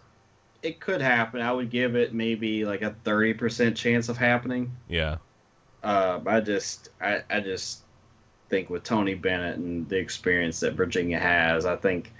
It 0.64 0.80
could 0.80 1.02
happen. 1.02 1.42
I 1.42 1.52
would 1.52 1.70
give 1.70 1.96
it 1.96 2.14
maybe 2.14 2.66
like 2.66 2.82
a 2.82 2.96
thirty 3.04 3.36
percent 3.36 3.78
chance 3.78 4.10
of 4.10 4.18
happening. 4.18 4.76
Yeah. 4.88 5.18
Uh, 5.84 6.20
I 6.26 6.40
just 6.42 6.90
I, 7.02 7.22
I 7.30 7.40
just 7.40 7.84
think 8.50 8.70
with 8.70 8.84
Tony 8.84 9.14
Bennett 9.14 9.58
and 9.58 9.88
the 9.90 9.98
experience 9.98 10.60
that 10.62 10.74
Virginia 10.74 11.20
has, 11.20 11.66
I 11.66 11.76
think 11.76 12.12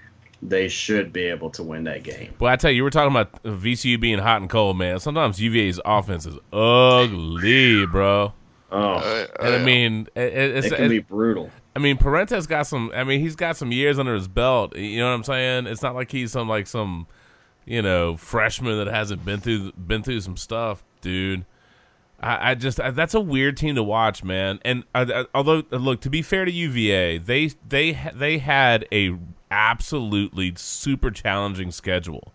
they 0.42 0.68
should 0.68 1.12
be 1.12 1.24
able 1.24 1.50
to 1.50 1.62
win 1.62 1.84
that 1.84 2.02
game. 2.02 2.32
Well, 2.38 2.52
I 2.52 2.56
tell 2.56 2.70
you, 2.70 2.78
you 2.78 2.84
were 2.84 2.90
talking 2.90 3.10
about 3.14 3.42
VCU 3.42 4.00
being 4.00 4.18
hot 4.18 4.40
and 4.40 4.48
cold, 4.48 4.78
man. 4.78 4.98
Sometimes 4.98 5.40
UVA's 5.40 5.80
offense 5.84 6.24
is 6.26 6.36
ugly, 6.52 7.86
bro. 7.86 8.32
Oh, 8.72 8.94
Uh, 8.94 9.26
And 9.40 9.54
I 9.54 9.58
mean, 9.64 10.08
it, 10.14 10.32
it's, 10.32 10.66
it 10.68 10.76
can 10.76 10.88
be 10.88 11.00
brutal. 11.00 11.50
I 11.74 11.78
mean, 11.78 11.98
Perrantes 11.98 12.48
got 12.48 12.66
some. 12.66 12.90
I 12.94 13.04
mean, 13.04 13.20
he's 13.20 13.36
got 13.36 13.56
some 13.56 13.72
years 13.72 13.98
under 13.98 14.14
his 14.14 14.28
belt. 14.28 14.76
You 14.76 15.00
know 15.00 15.08
what 15.08 15.14
I'm 15.14 15.24
saying? 15.24 15.66
It's 15.66 15.82
not 15.82 15.94
like 15.94 16.10
he's 16.10 16.32
some 16.32 16.48
like 16.48 16.66
some, 16.66 17.06
you 17.64 17.82
know, 17.82 18.16
freshman 18.16 18.78
that 18.78 18.92
hasn't 18.92 19.24
been 19.24 19.40
through 19.40 19.72
been 19.72 20.02
through 20.02 20.20
some 20.20 20.36
stuff, 20.36 20.82
dude. 21.00 21.44
I, 22.20 22.50
I 22.50 22.54
just 22.54 22.80
I, 22.80 22.90
that's 22.90 23.14
a 23.14 23.20
weird 23.20 23.56
team 23.56 23.74
to 23.74 23.82
watch, 23.82 24.22
man. 24.22 24.60
And 24.64 24.84
I, 24.94 25.02
I, 25.02 25.24
although 25.34 25.62
uh, 25.72 25.76
look, 25.76 26.00
to 26.02 26.10
be 26.10 26.22
fair 26.22 26.44
to 26.44 26.50
UVA, 26.50 27.18
they 27.18 27.50
they 27.66 27.98
they 28.14 28.38
had 28.38 28.86
a 28.92 29.16
absolutely 29.50 30.52
super 30.56 31.10
challenging 31.10 31.70
schedule. 31.70 32.32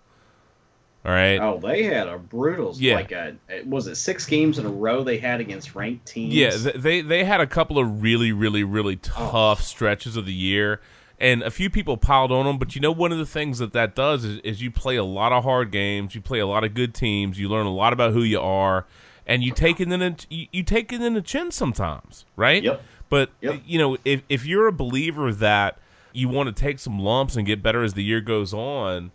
All 1.06 1.12
right. 1.12 1.38
Oh, 1.40 1.60
they 1.60 1.84
had 1.84 2.08
a 2.08 2.18
brutal. 2.18 2.74
Yeah. 2.78 2.96
Like 2.96 3.12
a 3.12 3.36
was 3.66 3.86
it 3.86 3.96
six 3.96 4.26
games 4.26 4.58
in 4.58 4.66
a 4.66 4.70
row 4.70 5.04
they 5.04 5.20
had 5.20 5.40
against 5.40 5.76
ranked 5.76 6.08
teams? 6.08 6.34
Yeah, 6.34 6.50
they 6.76 7.02
they 7.02 7.24
had 7.24 7.42
a 7.42 7.48
couple 7.48 7.78
of 7.78 8.02
really, 8.02 8.32
really, 8.32 8.64
really 8.64 9.00
oh. 9.16 9.30
tough 9.30 9.62
stretches 9.62 10.18
of 10.18 10.26
the 10.26 10.34
year, 10.34 10.82
and 11.20 11.44
a 11.44 11.52
few 11.52 11.70
people 11.70 11.96
piled 11.96 12.32
on 12.32 12.46
them. 12.46 12.58
But 12.58 12.74
you 12.74 12.82
know, 12.82 12.92
one 12.92 13.12
of 13.12 13.20
the 13.20 13.26
things 13.28 13.60
that 13.60 13.72
that 13.74 13.94
does 13.94 14.26
is, 14.26 14.40
is 14.40 14.64
you 14.64 14.72
play 14.72 14.96
a 14.96 15.04
lot 15.04 15.32
of 15.32 15.44
hard 15.44 15.70
games, 15.70 16.16
you 16.16 16.22
play 16.22 16.40
a 16.40 16.48
lot 16.48 16.64
of 16.64 16.74
good 16.74 16.96
teams, 16.96 17.40
you 17.40 17.50
learn 17.50 17.68
a 17.68 17.74
lot 17.74 17.94
about 17.94 18.12
who 18.12 18.24
you 18.24 18.42
are, 18.42 18.88
and 19.28 19.44
you 19.44 19.52
take 19.52 19.80
it 19.80 19.92
in 19.92 20.00
the, 20.00 20.26
you, 20.30 20.48
you 20.52 20.64
take 20.64 20.92
it 20.94 21.02
in 21.02 21.14
the 21.14 21.22
chin 21.22 21.52
sometimes, 21.52 22.26
right? 22.36 22.64
Yep. 22.64 22.82
But 23.10 23.30
Yep. 23.42 23.62
you 23.66 23.78
know, 23.78 23.98
if 24.06 24.24
if 24.30 24.46
you're 24.46 24.68
a 24.68 24.72
believer 24.72 25.32
that 25.34 25.78
you 26.14 26.30
want 26.30 26.48
to 26.56 26.60
take 26.60 26.80
some 26.80 27.00
lumps 27.00 27.36
and 27.36 27.46
get 27.46 27.62
better 27.62 27.84
as 27.84 27.94
the 27.94 28.04
year 28.04 28.22
goes 28.22 28.54
on, 28.54 29.12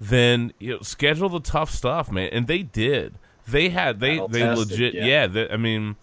then 0.00 0.52
you 0.58 0.72
know, 0.74 0.80
schedule 0.80 1.28
the 1.28 1.40
tough 1.40 1.70
stuff, 1.70 2.10
man. 2.10 2.28
And 2.32 2.46
they 2.46 2.62
did. 2.62 3.18
They 3.46 3.68
had 3.68 4.00
they 4.00 4.20
they 4.28 4.48
legit 4.48 4.94
yeah. 4.94 5.04
yeah. 5.04 5.26
they, 5.26 5.50
I 5.50 5.56
mean, 5.56 5.96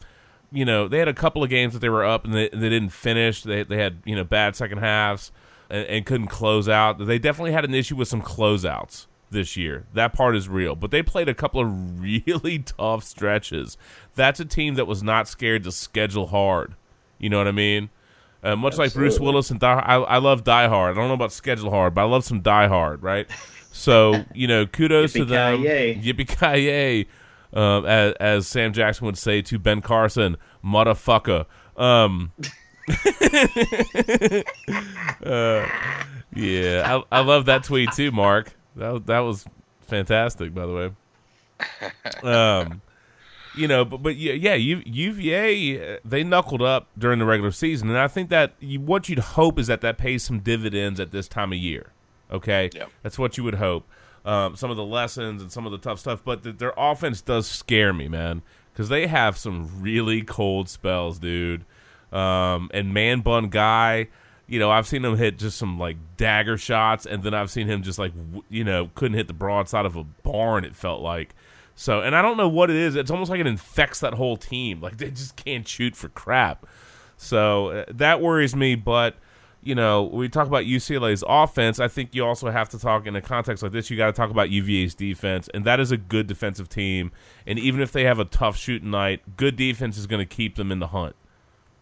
you 0.51 0.65
know, 0.65 0.87
they 0.87 0.99
had 0.99 1.07
a 1.07 1.13
couple 1.13 1.43
of 1.43 1.49
games 1.49 1.73
that 1.73 1.79
they 1.79 1.89
were 1.89 2.05
up 2.05 2.25
and 2.25 2.33
they 2.33 2.49
they 2.49 2.69
didn't 2.69 2.89
finish. 2.89 3.43
They 3.43 3.63
they 3.63 3.77
had 3.77 4.01
you 4.05 4.15
know 4.15 4.23
bad 4.23 4.55
second 4.55 4.79
halves 4.79 5.31
and, 5.69 5.85
and 5.87 6.05
couldn't 6.05 6.27
close 6.27 6.69
out. 6.69 6.99
They 7.05 7.17
definitely 7.17 7.53
had 7.53 7.65
an 7.65 7.73
issue 7.73 7.95
with 7.95 8.07
some 8.07 8.21
closeouts 8.21 9.07
this 9.31 9.57
year. 9.57 9.85
That 9.93 10.13
part 10.13 10.35
is 10.35 10.47
real. 10.47 10.75
But 10.75 10.91
they 10.91 11.01
played 11.01 11.29
a 11.29 11.33
couple 11.33 11.61
of 11.61 12.01
really 12.01 12.59
tough 12.59 13.03
stretches. 13.03 13.77
That's 14.15 14.39
a 14.39 14.45
team 14.45 14.75
that 14.75 14.85
was 14.85 15.01
not 15.01 15.27
scared 15.27 15.63
to 15.63 15.71
schedule 15.71 16.27
hard. 16.27 16.75
You 17.17 17.29
know 17.29 17.37
what 17.37 17.47
I 17.47 17.51
mean? 17.51 17.89
Uh, 18.43 18.55
much 18.55 18.77
like 18.77 18.93
Bruce 18.93 19.19
Willis 19.19 19.51
and 19.51 19.59
Die, 19.59 19.71
I, 19.71 19.97
I 19.97 20.17
love 20.17 20.43
Die 20.43 20.67
Hard. 20.67 20.97
I 20.97 20.99
don't 20.99 21.09
know 21.09 21.13
about 21.13 21.31
schedule 21.31 21.69
hard, 21.69 21.93
but 21.93 22.01
I 22.01 22.05
love 22.05 22.23
some 22.23 22.41
Die 22.41 22.67
Hard, 22.67 23.03
right? 23.03 23.29
So 23.71 24.25
you 24.33 24.47
know, 24.47 24.65
kudos 24.65 25.13
to 25.13 25.25
them. 25.25 25.61
Yippee 25.61 27.07
um, 27.53 27.85
as, 27.85 28.13
as 28.19 28.47
Sam 28.47 28.73
Jackson 28.73 29.05
would 29.05 29.17
say 29.17 29.43
to 29.43 29.59
Ben 29.59 29.81
Carson, 29.81 30.37
motherfucker. 30.63 31.45
Um, 31.77 32.31
uh, 35.23 35.67
yeah, 36.33 37.01
I, 37.01 37.03
I 37.11 37.21
love 37.21 37.45
that 37.45 37.63
tweet 37.63 37.91
too, 37.91 38.11
Mark. 38.11 38.55
That 38.75 38.91
was- 38.93 39.01
that 39.05 39.19
was 39.19 39.45
fantastic, 39.81 40.53
by 40.53 40.65
the 40.65 40.73
way. 40.73 40.91
Um, 42.23 42.81
you 43.55 43.67
know, 43.67 43.83
but 43.83 43.97
but 44.01 44.15
yeah, 44.15 44.33
yeah, 44.33 44.53
U, 44.55 44.81
UVA 44.85 45.95
uh, 45.95 45.97
they 46.05 46.23
knuckled 46.23 46.61
up 46.61 46.87
during 46.97 47.19
the 47.19 47.25
regular 47.25 47.51
season, 47.51 47.89
and 47.89 47.97
I 47.97 48.07
think 48.07 48.29
that 48.29 48.53
you, 48.59 48.79
what 48.79 49.09
you'd 49.09 49.19
hope 49.19 49.59
is 49.59 49.67
that 49.67 49.81
that 49.81 49.97
pays 49.97 50.23
some 50.23 50.39
dividends 50.39 50.99
at 50.99 51.11
this 51.11 51.27
time 51.27 51.51
of 51.51 51.59
year. 51.59 51.91
Okay, 52.31 52.69
Yep. 52.73 52.89
that's 53.03 53.19
what 53.19 53.37
you 53.37 53.43
would 53.43 53.55
hope. 53.55 53.85
Um, 54.23 54.55
some 54.55 54.71
of 54.71 54.77
the 54.77 54.85
lessons 54.85 55.41
and 55.41 55.51
some 55.51 55.65
of 55.65 55.71
the 55.73 55.77
tough 55.77 55.99
stuff, 55.99 56.21
but 56.23 56.43
th- 56.43 56.57
their 56.59 56.73
offense 56.77 57.21
does 57.21 57.47
scare 57.47 57.91
me, 57.91 58.07
man, 58.07 58.41
because 58.71 58.87
they 58.87 59.07
have 59.07 59.37
some 59.37 59.81
really 59.81 60.21
cold 60.21 60.69
spells, 60.69 61.19
dude. 61.19 61.65
Um, 62.13 62.69
and 62.73 62.93
man 62.93 63.19
bun 63.21 63.49
guy, 63.49 64.07
you 64.51 64.59
know, 64.59 64.69
I've 64.69 64.85
seen 64.85 65.05
him 65.05 65.15
hit 65.15 65.39
just 65.39 65.57
some 65.57 65.79
like 65.79 65.95
dagger 66.17 66.57
shots, 66.57 67.05
and 67.05 67.23
then 67.23 67.33
I've 67.33 67.49
seen 67.49 67.67
him 67.67 67.83
just 67.83 67.97
like 67.97 68.13
w- 68.13 68.43
you 68.49 68.65
know 68.65 68.91
couldn't 68.95 69.15
hit 69.15 69.27
the 69.27 69.33
broadside 69.33 69.85
of 69.85 69.95
a 69.95 70.03
barn. 70.03 70.65
It 70.65 70.75
felt 70.75 71.01
like 71.01 71.33
so, 71.73 72.01
and 72.01 72.13
I 72.13 72.21
don't 72.21 72.35
know 72.35 72.49
what 72.49 72.69
it 72.69 72.75
is. 72.75 72.97
It's 72.97 73.09
almost 73.09 73.31
like 73.31 73.39
it 73.39 73.47
infects 73.47 74.01
that 74.01 74.15
whole 74.15 74.35
team. 74.35 74.81
Like 74.81 74.97
they 74.97 75.09
just 75.09 75.37
can't 75.37 75.65
shoot 75.65 75.95
for 75.95 76.09
crap. 76.09 76.65
So 77.15 77.69
uh, 77.69 77.85
that 77.93 78.19
worries 78.19 78.53
me. 78.53 78.75
But 78.75 79.15
you 79.63 79.73
know, 79.73 80.03
we 80.03 80.27
talk 80.27 80.47
about 80.47 80.65
UCLA's 80.65 81.23
offense, 81.25 81.79
I 81.79 81.87
think 81.87 82.13
you 82.13 82.25
also 82.25 82.49
have 82.49 82.67
to 82.69 82.79
talk 82.79 83.07
in 83.07 83.15
a 83.15 83.21
context 83.21 83.63
like 83.63 83.71
this. 83.71 83.89
You 83.89 83.95
got 83.95 84.07
to 84.07 84.11
talk 84.11 84.31
about 84.31 84.49
UVA's 84.49 84.95
defense, 84.95 85.47
and 85.53 85.63
that 85.63 85.79
is 85.79 85.93
a 85.93 85.97
good 85.97 86.27
defensive 86.27 86.67
team. 86.67 87.13
And 87.47 87.57
even 87.57 87.79
if 87.79 87.93
they 87.93 88.03
have 88.03 88.19
a 88.19 88.25
tough 88.25 88.57
shooting 88.57 88.91
night, 88.91 89.37
good 89.37 89.55
defense 89.55 89.97
is 89.97 90.07
going 90.07 90.19
to 90.19 90.25
keep 90.25 90.55
them 90.55 90.73
in 90.73 90.79
the 90.79 90.87
hunt. 90.87 91.15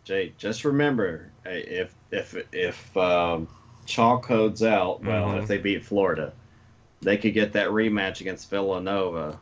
Jay, 0.10 0.34
just 0.40 0.66
remember 0.66 1.30
uh, 1.46 1.52
if 1.52 1.94
if 2.10 2.36
if 2.52 2.98
um, 2.98 3.48
chalk 3.86 4.24
codes 4.24 4.64
out, 4.64 5.04
well, 5.04 5.28
Mhm. 5.28 5.44
if 5.44 5.48
they 5.48 5.60
beat 5.60 5.86
Florida, 5.86 6.34
they 7.02 7.16
could 7.16 7.36
get 7.36 7.54
that 7.54 7.68
rematch 7.68 8.20
against 8.20 8.50
Villanova, 8.50 9.38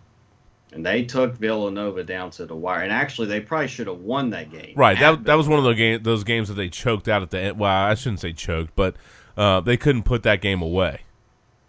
and 0.74 0.86
they 0.86 1.06
took 1.06 1.36
Villanova 1.38 2.04
down 2.04 2.32
to 2.32 2.46
the 2.46 2.54
wire. 2.54 2.82
And 2.82 2.92
actually, 2.92 3.28
they 3.28 3.40
probably 3.40 3.70
should 3.70 3.88
have 3.88 4.02
won 4.02 4.32
that 4.32 4.52
game. 4.52 4.74
Right. 4.76 5.02
at 5.02 5.20
That 5.20 5.24
that 5.24 5.36
was 5.36 5.48
one 5.48 5.58
of 5.58 5.64
those 5.64 5.78
game, 5.78 6.04
those 6.04 6.26
games 6.26 6.50
that 6.50 6.56
they 6.56 6.68
choked 6.68 7.08
out 7.08 7.22
at 7.22 7.30
the 7.30 7.40
end. 7.40 7.58
Well, 7.60 7.72
I 7.72 7.94
shouldn't 7.94 8.20
say 8.20 8.34
choked, 8.34 8.76
but 8.76 8.98
uh, 9.38 9.62
they 9.62 9.78
couldn't 9.78 10.04
put 10.04 10.24
that 10.24 10.42
game 10.42 10.62
away. 10.62 11.04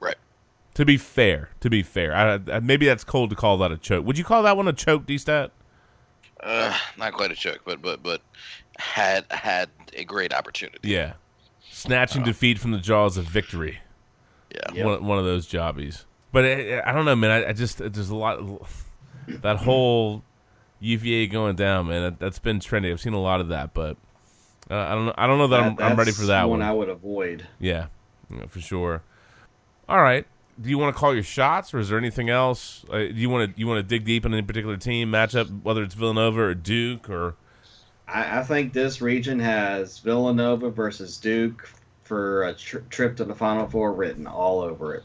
Right. 0.00 0.16
To 0.74 0.84
be 0.84 0.96
fair, 0.96 1.50
to 1.60 1.70
be 1.70 1.84
fair, 1.84 2.12
I, 2.12 2.40
I, 2.52 2.58
maybe 2.58 2.86
that's 2.86 3.04
cold 3.04 3.30
to 3.30 3.36
call 3.36 3.58
that 3.58 3.70
a 3.70 3.76
choke. 3.78 4.04
Would 4.04 4.18
you 4.18 4.24
call 4.24 4.42
that 4.42 4.56
one 4.56 4.66
a 4.66 4.72
choke, 4.72 5.06
D-Stat? 5.06 5.52
Uh, 6.40 6.76
not 6.96 7.12
quite 7.12 7.32
a 7.32 7.34
choke, 7.34 7.60
but 7.64 7.82
but 7.82 8.02
but 8.02 8.20
had 8.78 9.26
had 9.30 9.68
a 9.94 10.05
great 10.05 10.32
opportunity. 10.32 10.88
Yeah. 10.88 11.14
Snatching 11.70 12.22
defeat 12.24 12.59
from 12.59 12.70
the 12.70 12.78
jaws 12.78 13.16
of 13.16 13.24
victory. 13.24 13.78
Yeah. 14.55 14.72
Yep. 14.72 14.86
One, 14.86 15.05
one 15.05 15.18
of 15.18 15.24
those 15.24 15.46
jobbies. 15.46 16.06
But 16.32 16.44
I, 16.44 16.82
I 16.84 16.92
don't 16.92 17.05
know, 17.05 17.16
man. 17.16 17.30
I, 17.30 17.50
I 17.50 17.52
just 17.52 17.78
there's 17.78 18.10
a 18.10 18.16
lot. 18.16 18.40
That 19.26 19.59
whole 19.59 20.22
UVA 20.80 21.26
going 21.26 21.56
down, 21.56 21.88
man. 21.88 22.02
That, 22.02 22.18
that's 22.18 22.38
been 22.38 22.60
trendy. 22.60 22.90
I've 22.90 23.00
seen 23.00 23.12
a 23.12 23.20
lot 23.20 23.40
of 23.40 23.48
that, 23.48 23.74
but 23.74 23.96
uh, 24.70 24.76
I 24.76 24.94
don't 24.94 25.06
know. 25.06 25.14
I 25.18 25.26
don't 25.26 25.38
know 25.38 25.46
that, 25.48 25.60
I'm, 25.60 25.76
I'm 25.78 25.96
ready 25.96 26.12
for 26.12 26.26
that 26.26 26.48
one. 26.48 26.60
one. 26.60 26.68
I 26.68 26.72
would 26.72 26.88
avoid. 26.88 27.46
Yeah, 27.59 27.86
yeah, 28.30 28.46
for 28.46 28.60
sure. 28.60 29.02
All 29.88 30.00
right. 30.00 30.26
Do 30.60 30.68
you 30.70 30.78
want 30.78 30.94
to 30.94 30.98
call 30.98 31.14
your 31.14 31.22
shots, 31.22 31.72
or 31.72 31.78
is 31.78 31.88
there 31.88 31.98
anything 31.98 32.30
else? 32.30 32.84
Uh, 32.90 32.98
do 32.98 33.14
you 33.14 33.30
want 33.30 33.55
to 33.55 33.60
you 33.60 33.66
want 33.66 33.78
to 33.78 33.82
dig 33.82 34.05
deep 34.05 34.24
in 34.24 34.32
any 34.32 34.42
particular 34.42 34.76
team 34.76 35.10
matchup, 35.10 35.62
whether 35.62 35.82
it's 35.82 35.94
Villanova 35.94 36.40
or 36.40 36.55
Duke 36.55 37.09
or? 37.10 37.36
I, 38.09 38.40
I 38.40 38.43
think 38.43 38.72
this 38.72 39.01
region 39.01 39.39
has 39.39 39.98
Villanova 39.98 40.70
versus 40.70 41.16
Duke 41.18 41.68
for 42.05 42.44
a 42.44 42.55
tr- 42.55 42.78
trip 42.90 43.16
to 43.18 43.24
the 43.24 43.35
Final 43.35 43.66
Four 43.68 43.93
written 43.93 44.26
all 44.26 44.60
over 44.60 44.94
it. 44.94 45.05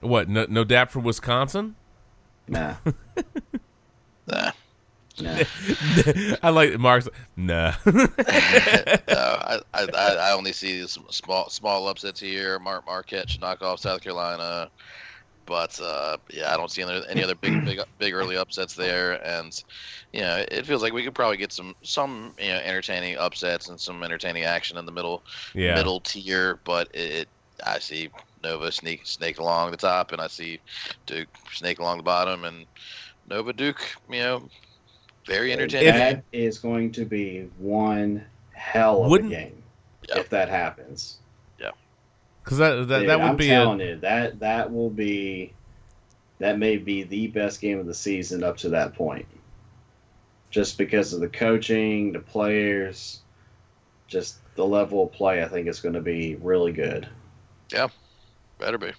What? 0.00 0.28
No, 0.28 0.46
no 0.48 0.64
dap 0.64 0.90
for 0.90 1.00
Wisconsin. 1.00 1.76
Nah, 2.46 2.74
Nah. 4.26 4.52
nah. 5.20 5.38
I 6.42 6.50
like 6.50 6.78
Mark's. 6.78 7.08
Nah. 7.36 7.72
no, 7.86 8.08
I, 9.08 9.60
I 9.72 9.86
I 9.94 10.16
I 10.20 10.32
only 10.32 10.52
see 10.52 10.86
some 10.86 11.06
small 11.10 11.48
small 11.48 11.88
upsets 11.88 12.20
here. 12.20 12.58
Mark 12.58 12.84
Marquette 12.86 13.30
should 13.30 13.40
knock 13.40 13.62
off 13.62 13.80
South 13.80 14.02
Carolina, 14.02 14.70
but 15.46 15.78
uh, 15.80 16.16
yeah, 16.30 16.52
I 16.52 16.56
don't 16.56 16.70
see 16.70 16.82
any, 16.82 17.02
any 17.08 17.22
other 17.22 17.34
big 17.34 17.64
big 17.64 17.80
big 17.98 18.14
early 18.14 18.36
upsets 18.36 18.74
there. 18.74 19.24
And 19.26 19.62
you 20.12 20.20
know, 20.20 20.44
it 20.50 20.66
feels 20.66 20.82
like 20.82 20.92
we 20.92 21.02
could 21.04 21.14
probably 21.14 21.36
get 21.36 21.52
some 21.52 21.74
some 21.82 22.34
you 22.38 22.48
know 22.48 22.58
entertaining 22.58 23.16
upsets 23.16 23.68
and 23.68 23.78
some 23.78 24.02
entertaining 24.02 24.44
action 24.44 24.76
in 24.76 24.86
the 24.86 24.92
middle 24.92 25.22
yeah. 25.54 25.74
middle 25.74 26.00
tier. 26.00 26.58
But 26.64 26.94
it, 26.94 27.28
I 27.66 27.78
see 27.78 28.10
Nova 28.42 28.70
sneak 28.72 29.06
snake 29.06 29.38
along 29.38 29.70
the 29.70 29.76
top, 29.76 30.12
and 30.12 30.20
I 30.20 30.26
see 30.26 30.60
Duke 31.06 31.28
snake 31.52 31.78
along 31.78 31.98
the 31.98 32.02
bottom, 32.04 32.44
and 32.44 32.66
Nova 33.28 33.52
Duke, 33.52 33.80
you 34.10 34.20
know, 34.20 34.48
very 35.26 35.52
entertaining. 35.52 35.94
That 35.94 36.22
is 36.32 36.58
going 36.58 36.92
to 36.92 37.04
be 37.04 37.48
one 37.58 38.24
hell 38.52 39.04
of 39.04 39.10
Wouldn't- 39.10 39.32
a 39.32 39.36
game 39.36 39.62
Yeah. 40.08 40.18
if 40.18 40.28
that 40.30 40.48
happens. 40.48 41.18
Because 42.44 42.58
that 42.58 42.88
that, 42.88 42.98
Dude, 43.00 43.08
that 43.08 43.20
would 43.20 43.30
I'm 43.30 43.36
be 43.36 43.50
a, 43.50 43.54
telling 43.54 43.80
you 43.80 43.96
that 44.00 44.40
that 44.40 44.70
will 44.72 44.90
be 44.90 45.54
that 46.38 46.58
may 46.58 46.76
be 46.76 47.02
the 47.02 47.28
best 47.28 47.60
game 47.60 47.78
of 47.78 47.86
the 47.86 47.94
season 47.94 48.44
up 48.44 48.58
to 48.58 48.68
that 48.70 48.94
point. 48.94 49.26
Just 50.50 50.76
because 50.78 51.12
of 51.12 51.20
the 51.20 51.28
coaching, 51.28 52.12
the 52.12 52.20
players, 52.20 53.22
just 54.06 54.36
the 54.54 54.64
level 54.64 55.04
of 55.04 55.12
play, 55.12 55.42
I 55.42 55.48
think 55.48 55.66
it's 55.66 55.80
going 55.80 55.94
to 55.94 56.00
be 56.00 56.36
really 56.36 56.70
good. 56.72 57.08
Yeah, 57.72 57.88
better 58.58 58.78
be. 58.78 58.92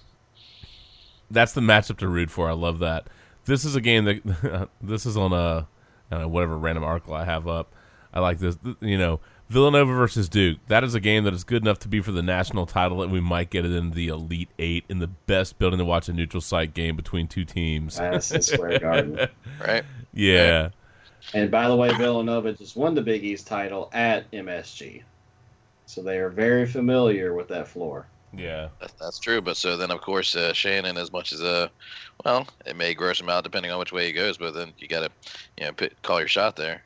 that's 1.32 1.54
the 1.54 1.62
matchup 1.62 1.98
to 2.00 2.08
root 2.08 2.30
for. 2.32 2.50
I 2.50 2.54
love 2.54 2.80
that. 2.80 3.08
This 3.46 3.64
is 3.64 3.76
a 3.76 3.82
game 3.82 4.06
that 4.06 4.70
this 4.82 5.06
is 5.06 5.16
on 5.16 5.34
a 5.34 5.68
I 6.10 6.16
don't 6.16 6.22
know, 6.22 6.28
whatever 6.28 6.58
random 6.58 6.84
article 6.84 7.14
I 7.14 7.26
have 7.26 7.48
up. 7.48 7.74
I 8.14 8.20
like 8.22 8.40
this. 8.40 8.58
You 8.82 8.98
know, 8.98 9.20
Villanova 9.50 9.94
versus 9.94 10.28
Duke. 10.28 10.60
That 10.68 10.84
is 10.84 10.96
a 10.96 11.00
game 11.00 11.24
that 11.26 11.34
is 11.34 11.44
good 11.44 11.62
enough 11.62 11.80
to 11.80 11.88
be 11.88 12.02
for 12.02 12.12
the 12.12 12.24
national 12.24 12.66
title, 12.66 13.04
and 13.04 13.12
we 13.12 13.20
might 13.20 13.50
get 13.50 13.64
it 13.64 13.72
in 13.72 13.92
the 13.92 14.08
Elite 14.08 14.50
Eight 14.58 14.86
in 14.90 15.00
the 15.00 15.08
best 15.08 15.60
building 15.60 15.78
to 15.78 15.86
watch 15.86 16.10
a 16.10 16.14
neutral 16.14 16.42
site 16.42 16.74
game 16.74 16.96
between 16.96 17.28
two 17.28 17.46
teams. 17.46 18.00
Madison 18.00 18.42
Square 18.42 18.80
Garden. 18.80 19.28
Right. 19.66 19.84
Yeah. 20.14 20.70
And 21.34 21.50
by 21.50 21.68
the 21.70 21.76
way, 21.76 21.90
Villanova 21.94 22.54
just 22.54 22.76
won 22.76 22.94
the 22.94 23.02
Big 23.02 23.24
East 23.24 23.48
title 23.48 23.90
at 23.94 24.30
MSG. 24.32 25.02
So 25.86 26.02
they 26.02 26.18
are 26.18 26.30
very 26.30 26.66
familiar 26.66 27.34
with 27.34 27.48
that 27.48 27.68
floor. 27.68 28.08
Yeah. 28.34 28.70
That, 28.82 28.92
that's 29.00 29.20
true. 29.20 29.42
But 29.42 29.58
so 29.58 29.78
then, 29.78 29.92
of 29.92 30.02
course, 30.02 30.36
uh, 30.36 30.54
Shannon, 30.54 30.98
as 30.98 31.12
much 31.12 31.32
as 31.32 31.42
uh, 31.42 31.70
well, 32.24 32.48
it 32.66 32.76
may 32.76 32.94
gross 32.94 33.20
him 33.20 33.30
out 33.30 33.44
depending 33.44 33.72
on 33.72 33.80
which 33.80 33.94
way 33.94 34.08
he 34.08 34.12
goes. 34.12 34.38
But 34.38 34.54
then 34.54 34.74
you 34.78 34.88
got 34.88 35.02
to, 35.02 35.10
you 35.58 35.66
know, 35.66 35.74
put, 35.74 36.02
call 36.02 36.20
your 36.20 36.28
shot 36.28 36.56
there. 36.56 36.84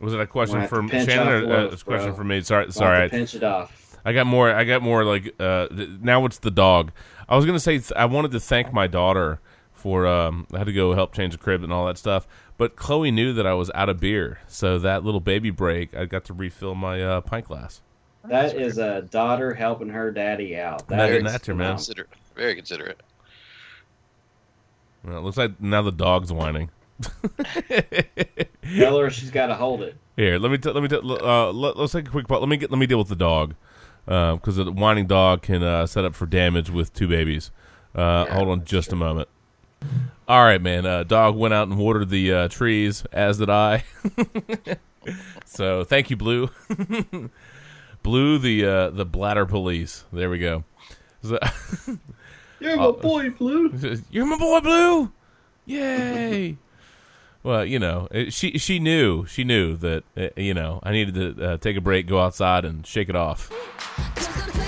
Was 0.00 0.12
it 0.12 0.20
a 0.20 0.26
question 0.26 0.58
Might 0.58 0.68
have 0.70 0.90
to 0.90 1.04
Shannon 1.04 1.44
off 1.44 1.50
or 1.50 1.54
uh, 1.54 1.64
a 1.66 1.76
question 1.78 2.08
bro. 2.08 2.14
from 2.14 2.28
me? 2.28 2.40
Sorry, 2.42 2.64
We'll 2.66 2.72
sorry. 2.72 3.00
have 3.02 3.12
I, 3.12 3.16
pinch 3.16 3.34
it 3.34 3.42
off. 3.42 3.96
I 4.04 4.12
got 4.12 4.26
more. 4.26 4.50
I 4.52 4.64
got 4.64 4.82
more 4.82 5.04
like 5.04 5.34
uh, 5.40 5.68
th- 5.68 5.88
now. 6.00 6.24
It's 6.26 6.38
the 6.38 6.50
dog. 6.50 6.92
I 7.28 7.34
was 7.36 7.44
gonna 7.46 7.58
say 7.58 7.78
th- 7.78 7.92
I 7.96 8.04
wanted 8.04 8.30
to 8.32 8.40
thank 8.40 8.72
my 8.72 8.86
daughter 8.86 9.40
for. 9.72 10.06
Um, 10.06 10.46
I 10.52 10.58
had 10.58 10.66
to 10.66 10.72
go 10.72 10.94
help 10.94 11.12
change 11.14 11.32
the 11.32 11.38
crib 11.38 11.64
and 11.64 11.72
all 11.72 11.86
that 11.86 11.98
stuff. 11.98 12.26
But 12.58 12.76
Chloe 12.76 13.10
knew 13.10 13.32
that 13.34 13.46
I 13.46 13.54
was 13.54 13.70
out 13.74 13.88
of 13.88 13.98
beer, 14.00 14.38
so 14.46 14.78
that 14.78 15.02
little 15.04 15.20
baby 15.20 15.50
break, 15.50 15.94
I 15.96 16.04
got 16.06 16.24
to 16.26 16.32
refill 16.34 16.74
my 16.74 17.02
uh, 17.02 17.20
pint 17.20 17.46
glass. 17.46 17.80
That 18.24 18.56
is 18.56 18.78
a 18.78 19.02
daughter 19.02 19.54
helping 19.54 19.88
her 19.90 20.10
daddy 20.10 20.56
out. 20.58 20.86
That 20.88 21.10
Imagine 21.10 21.26
is 21.26 21.32
that, 21.32 21.46
your 21.46 21.56
man. 21.56 21.76
phenomenal. 21.76 21.76
Consider, 21.76 22.06
very 22.34 22.54
considerate. 22.54 23.00
Well, 25.04 25.18
it 25.18 25.20
looks 25.20 25.36
like 25.36 25.60
now 25.60 25.82
the 25.82 25.92
dog's 25.92 26.32
whining. 26.32 26.70
Tell 28.78 28.98
her 28.98 29.10
she's 29.10 29.30
got 29.30 29.46
to 29.46 29.54
hold 29.54 29.82
it. 29.82 29.96
Here, 30.16 30.38
let 30.38 30.50
me 30.50 30.58
t- 30.58 30.70
let 30.70 30.82
me 30.82 30.88
t- 30.88 30.96
uh, 30.96 31.52
let, 31.52 31.76
us 31.76 31.92
take 31.92 32.08
a 32.08 32.10
quick 32.10 32.26
pause. 32.26 32.40
Let 32.40 32.48
me 32.48 32.56
get 32.56 32.70
let 32.70 32.78
me 32.78 32.86
deal 32.86 32.98
with 32.98 33.08
the 33.08 33.16
dog 33.16 33.54
because 34.06 34.56
the 34.56 34.70
whining 34.72 35.06
dog 35.06 35.42
can 35.42 35.62
uh, 35.62 35.86
set 35.86 36.04
up 36.04 36.14
for 36.14 36.26
damage 36.26 36.70
with 36.70 36.92
two 36.94 37.08
babies. 37.08 37.50
Uh, 37.94 38.26
hold 38.26 38.48
on 38.48 38.64
just 38.64 38.92
a 38.92 38.96
moment. 38.96 39.28
All 40.28 40.42
right, 40.44 40.60
man. 40.60 40.86
Uh, 40.86 41.04
dog 41.04 41.36
went 41.36 41.54
out 41.54 41.68
and 41.68 41.78
watered 41.78 42.08
the 42.08 42.32
uh, 42.32 42.48
trees, 42.48 43.04
as 43.12 43.38
did 43.38 43.50
I. 43.50 43.84
so 45.44 45.84
thank 45.84 46.10
you, 46.10 46.16
Blue. 46.16 46.50
Blue, 48.02 48.38
the 48.38 48.64
uh, 48.64 48.90
the 48.90 49.04
bladder 49.04 49.46
police. 49.46 50.04
There 50.12 50.30
we 50.30 50.38
go. 50.38 50.64
So- 51.22 51.38
You're 52.60 52.76
my 52.76 52.90
boy, 52.90 53.30
Blue. 53.30 53.70
You're 54.10 54.26
my 54.26 54.38
boy, 54.38 54.60
Blue. 54.60 55.12
Yay! 55.66 56.56
Well, 57.46 57.64
you 57.64 57.78
know, 57.78 58.08
it, 58.10 58.32
she 58.32 58.58
she 58.58 58.78
knew 58.78 59.24
she 59.26 59.44
knew 59.44 59.76
that 59.76 60.02
uh, 60.16 60.28
you 60.36 60.52
know 60.52 60.80
I 60.82 60.92
needed 60.92 61.14
to 61.14 61.44
uh, 61.52 61.56
take 61.58 61.76
a 61.76 61.80
break, 61.80 62.06
go 62.06 62.20
outside, 62.20 62.64
and 62.64 62.86
shake 62.86 63.08
it 63.08 63.16
off. 63.16 63.50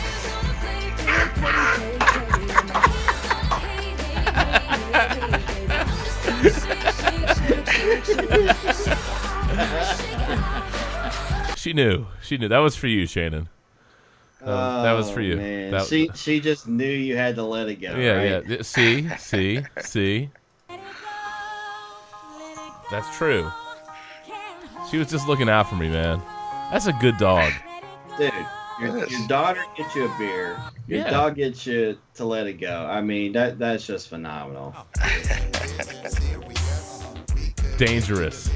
She 11.57 11.73
knew. 11.73 12.07
She 12.23 12.39
knew. 12.39 12.49
That 12.49 12.59
was 12.59 12.77
for 12.77 12.87
you, 12.87 13.07
Shannon. 13.07 13.49
Uh, 14.43 14.83
that 14.85 14.93
was 14.93 15.11
for 15.11 15.19
Oh, 15.19 15.23
you. 15.25 15.37
Man. 15.37 15.71
That- 15.73 15.87
she 15.87 16.09
she 16.15 16.41
just 16.41 16.69
knew 16.69 16.87
you 16.89 17.17
had 17.17 17.35
to 17.37 17.43
let 17.43 17.69
it 17.69 17.77
go. 17.81 17.97
yeah, 17.97 18.13
right? 18.13 18.49
yeah. 18.49 18.63
See, 18.63 19.09
see, 19.19 19.61
see. 19.81 20.31
That's 22.91 23.17
true. 23.17 23.51
She 24.91 24.97
was 24.97 25.09
just 25.11 25.29
looking 25.29 25.49
out 25.49 25.69
for 25.69 25.75
me, 25.77 25.89
man. 25.91 26.23
That's 26.71 26.87
a 26.87 26.93
good 26.95 27.17
dog. 27.19 27.53
Dude, 28.17 28.33
your, 28.81 29.07
your 29.07 29.29
daughter 29.29 29.63
gets 29.77 29.95
you 29.95 30.07
a 30.07 30.19
beer. 30.19 30.59
Your 30.87 31.01
Yeah. 31.01 31.11
dog 31.11 31.35
gets 31.37 31.67
you 31.67 31.99
to 32.15 32.25
let 32.25 32.47
it 32.47 32.55
go. 32.55 32.87
I 32.91 33.01
mean, 33.01 33.33
that 33.33 33.59
that's 33.59 33.87
just 33.87 34.09
phenomenal. 34.09 34.75
Dangerous. 37.77 38.51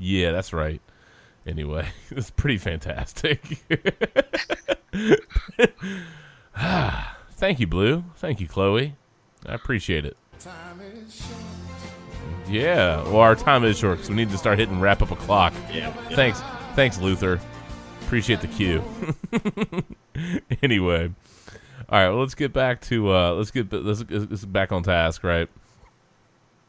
Yeah, 0.00 0.32
that's 0.32 0.52
right. 0.52 0.80
Anyway, 1.46 1.86
it's 2.10 2.30
pretty 2.30 2.58
fantastic. 2.58 3.42
Ah, 6.54 7.16
thank 7.32 7.58
you, 7.60 7.66
Blue. 7.66 8.04
Thank 8.16 8.38
you, 8.38 8.46
Chloe. 8.46 8.94
I 9.46 9.54
appreciate 9.54 10.04
it. 10.04 10.16
Yeah, 12.52 13.02
well, 13.04 13.20
our 13.20 13.34
time 13.34 13.64
is 13.64 13.78
short 13.78 13.96
because 13.96 14.10
we 14.10 14.16
need 14.16 14.28
to 14.28 14.36
start 14.36 14.58
hitting 14.58 14.78
wrap 14.78 15.00
up 15.00 15.10
a 15.10 15.16
clock. 15.16 15.54
Yeah. 15.72 15.90
Thanks, 16.10 16.42
thanks, 16.74 16.98
Luther. 16.98 17.40
Appreciate 18.02 18.42
the 18.42 18.46
cue. 18.46 18.84
anyway, 20.62 21.10
all 21.88 21.98
right. 21.98 22.08
Well, 22.10 22.20
let's 22.20 22.34
get 22.34 22.52
back 22.52 22.82
to 22.82 23.10
uh, 23.10 23.32
let's 23.32 23.50
get 23.50 23.72
let's, 23.72 24.04
let's 24.10 24.44
back 24.44 24.70
on 24.70 24.82
task, 24.82 25.24
right? 25.24 25.48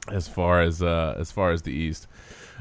As 0.08 0.30
far 0.30 0.62
as 0.62 0.82
uh, 0.82 1.16
as 1.18 1.34
far 1.34 1.52
as 1.52 1.64
the 1.64 1.74
East, 1.74 2.08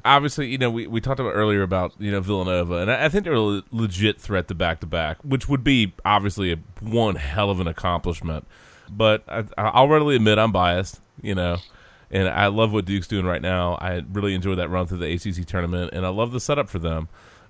obviously, 0.04 0.48
you 0.48 0.58
know, 0.58 0.70
we, 0.70 0.88
we 0.88 1.00
talked 1.00 1.20
about 1.20 1.30
earlier 1.30 1.62
about 1.62 1.92
you 2.00 2.10
know 2.10 2.20
Villanova, 2.20 2.78
and 2.78 2.90
I, 2.90 3.04
I 3.04 3.08
think 3.08 3.22
they're 3.22 3.34
a 3.34 3.40
le- 3.40 3.62
legit 3.70 4.20
threat 4.20 4.48
to 4.48 4.54
back 4.56 4.80
to 4.80 4.86
back, 4.86 5.18
which 5.22 5.48
would 5.48 5.62
be 5.62 5.92
obviously 6.04 6.52
a, 6.52 6.58
one 6.80 7.14
hell 7.14 7.50
of 7.50 7.60
an 7.60 7.68
accomplishment. 7.68 8.48
But 8.90 9.22
I, 9.28 9.44
I'll 9.56 9.88
readily 9.88 10.16
admit 10.16 10.38
I'm 10.38 10.50
biased, 10.50 11.00
you 11.22 11.36
know, 11.36 11.58
and 12.12 12.28
I 12.28 12.48
love 12.48 12.72
what 12.72 12.84
Duke's 12.84 13.08
doing 13.08 13.24
right 13.24 13.40
now. 13.40 13.74
I 13.80 14.02
really 14.12 14.34
enjoyed 14.34 14.58
that 14.58 14.68
run 14.68 14.86
through 14.86 14.98
the 14.98 15.12
ACC 15.12 15.46
tournament, 15.46 15.90
and 15.94 16.04
I 16.04 16.10
love 16.10 16.32
the 16.32 16.40
setup 16.40 16.68
for 16.68 16.78
them. 16.78 17.08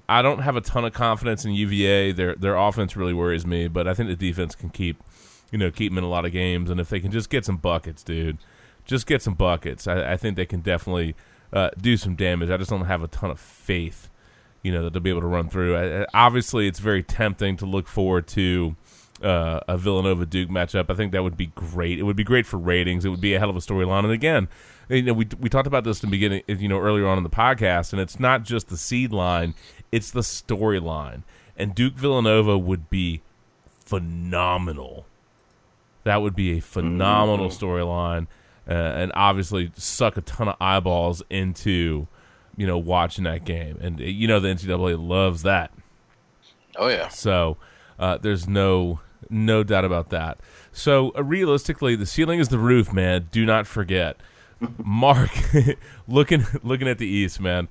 I 0.09 0.23
don't 0.23 0.41
have 0.41 0.57
a 0.57 0.61
ton 0.61 0.85
of 0.85 0.93
confidence 0.93 1.45
in 1.45 1.53
UVA. 1.53 2.13
Their 2.13 2.35
their 2.37 2.57
offense 2.57 2.97
really 2.97 3.13
worries 3.13 3.45
me, 3.45 3.67
but 3.69 3.89
I 3.89 3.95
think 3.95 4.09
the 4.09 4.17
defense 4.17 4.55
can 4.55 4.71
keep, 4.71 5.03
you 5.51 5.59
know, 5.59 5.71
keep 5.71 5.91
them 5.91 5.99
in 5.99 6.05
a 6.05 6.09
lot 6.09 6.25
of 6.25 6.33
games. 6.33 6.71
And 6.71 6.79
if 6.81 6.89
they 6.89 7.01
can 7.01 7.11
just 7.11 7.29
get 7.29 7.45
some 7.45 7.57
buckets, 7.57 8.03
dude, 8.03 8.39
just 8.85 9.07
get 9.07 9.21
some 9.21 9.35
buckets. 9.35 9.87
I, 9.87 10.13
I 10.13 10.17
think 10.17 10.37
they 10.37 10.47
can 10.47 10.61
definitely 10.61 11.17
uh, 11.53 11.71
do 11.81 11.97
some 11.97 12.15
damage. 12.15 12.51
I 12.51 12.57
just 12.57 12.71
don't 12.71 12.87
have 12.87 13.03
a 13.03 13.09
ton 13.09 13.31
of 13.31 13.41
faith, 13.41 14.09
you 14.63 14.71
know, 14.71 14.85
that 14.85 14.93
they'll 14.93 15.03
be 15.03 15.11
able 15.11 15.21
to 15.23 15.27
run 15.27 15.49
through. 15.49 15.77
I, 15.77 16.07
obviously, 16.15 16.69
it's 16.69 16.79
very 16.79 17.03
tempting 17.03 17.57
to 17.59 17.67
look 17.67 17.89
forward 17.89 18.27
to 18.29 18.77
uh, 19.23 19.61
a 19.69 19.79
Villanova 19.79 20.27
Duke 20.27 20.51
matchup. 20.51 20.87
I 20.91 20.95
think 20.95 21.13
that 21.13 21.23
would 21.23 21.37
be 21.37 21.47
great. 21.47 21.99
It 21.99 22.03
would 22.03 22.17
be 22.17 22.25
great 22.25 22.47
for 22.47 22.59
ratings. 22.59 23.05
It 23.05 23.09
would 23.09 23.21
be 23.21 23.35
a 23.35 23.39
hell 23.39 23.51
of 23.51 23.57
a 23.57 23.61
storyline. 23.61 24.05
And 24.05 24.13
again, 24.13 24.49
you 24.89 25.03
know, 25.03 25.13
we 25.13 25.27
we 25.41 25.49
talked 25.49 25.67
about 25.67 25.85
this 25.85 26.03
in 26.03 26.11
the 26.11 26.11
beginning, 26.11 26.43
you 26.47 26.69
know, 26.69 26.79
earlier 26.79 27.07
on 27.07 27.19
in 27.19 27.25
the 27.25 27.31
podcast, 27.31 27.93
and 27.93 28.01
it's 28.01 28.19
not 28.19 28.43
just 28.43 28.69
the 28.69 28.77
seed 28.77 29.13
line; 29.13 29.55
it's 29.91 30.11
the 30.11 30.21
storyline. 30.21 31.23
And 31.57 31.75
Duke 31.75 31.95
Villanova 31.95 32.59
would 32.59 32.91
be 32.91 33.23
phenomenal. 33.85 35.07
That 36.05 36.23
would 36.23 36.35
be 36.35 36.59
a 36.59 36.61
phenomenal 36.61 37.49
storyline, 37.49 38.27
uh, 38.69 38.73
and 38.73 39.13
obviously 39.15 39.71
suck 39.77 40.17
a 40.17 40.21
ton 40.23 40.49
of 40.49 40.57
eyeballs 40.61 41.23
into, 41.31 42.09
you 42.57 42.67
know, 42.67 42.79
watching 42.79 43.25
that 43.25 43.45
game. 43.45 43.79
And 43.81 44.01
you 44.01 44.27
know, 44.27 44.41
the 44.41 44.49
NCAA 44.49 44.97
loves 44.99 45.43
that. 45.43 45.71
Oh 46.77 46.89
yeah. 46.89 47.09
So 47.09 47.57
uh, 47.99 48.19
there's 48.19 48.49
no 48.49 49.01
no 49.31 49.63
doubt 49.63 49.85
about 49.85 50.11
that. 50.11 50.39
So 50.73 51.13
uh, 51.17 51.23
realistically, 51.23 51.97
the 51.97 52.07
ceiling 52.07 52.41
is 52.41 52.49
the 52.49 52.59
roof, 52.59 52.93
man. 52.93 53.29
Do 53.31 53.45
not 53.45 53.67
forget, 53.67 54.17
Mark. 54.79 55.31
looking 56.09 56.45
looking 56.63 56.89
at 56.89 56.99
the 56.99 57.07
East, 57.07 57.41
man. 57.41 57.69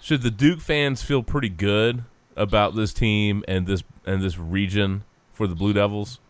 Should 0.00 0.22
the 0.22 0.30
Duke 0.30 0.60
fans 0.60 1.02
feel 1.02 1.22
pretty 1.22 1.50
good 1.50 2.04
about 2.36 2.74
this 2.74 2.92
team 2.92 3.44
and 3.46 3.66
this 3.66 3.82
and 4.06 4.22
this 4.22 4.38
region 4.38 5.04
for 5.32 5.46
the 5.46 5.54
Blue 5.54 5.72
Devils? 5.72 6.20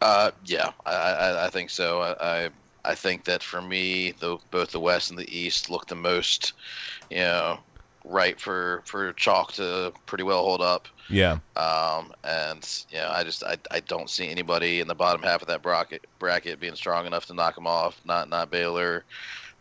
Uh, 0.00 0.30
yeah, 0.44 0.70
I, 0.86 0.92
I, 0.92 1.46
I 1.46 1.50
think 1.50 1.70
so. 1.70 2.00
I, 2.00 2.44
I, 2.44 2.50
I 2.84 2.94
think 2.94 3.24
that 3.24 3.42
for 3.42 3.60
me, 3.60 4.12
the 4.12 4.38
both 4.50 4.70
the 4.70 4.80
West 4.80 5.10
and 5.10 5.18
the 5.18 5.36
East 5.36 5.70
look 5.70 5.86
the 5.86 5.96
most, 5.96 6.52
you 7.10 7.18
know, 7.18 7.58
right 8.08 8.40
for 8.40 8.82
for 8.86 9.12
chalk 9.12 9.52
to 9.52 9.92
pretty 10.06 10.24
well 10.24 10.42
hold 10.42 10.60
up. 10.60 10.88
Yeah, 11.10 11.38
Um, 11.56 12.12
and 12.24 12.68
you 12.90 12.98
know, 12.98 13.10
I 13.10 13.24
just 13.24 13.42
I, 13.42 13.56
I 13.70 13.80
don't 13.80 14.10
see 14.10 14.28
anybody 14.28 14.80
in 14.80 14.88
the 14.88 14.94
bottom 14.94 15.22
half 15.22 15.40
of 15.40 15.48
that 15.48 15.62
bracket 15.62 16.06
bracket 16.18 16.60
being 16.60 16.74
strong 16.74 17.06
enough 17.06 17.26
to 17.26 17.34
knock 17.34 17.54
them 17.54 17.66
off. 17.66 18.00
Not 18.04 18.28
not 18.28 18.50
Baylor. 18.50 19.04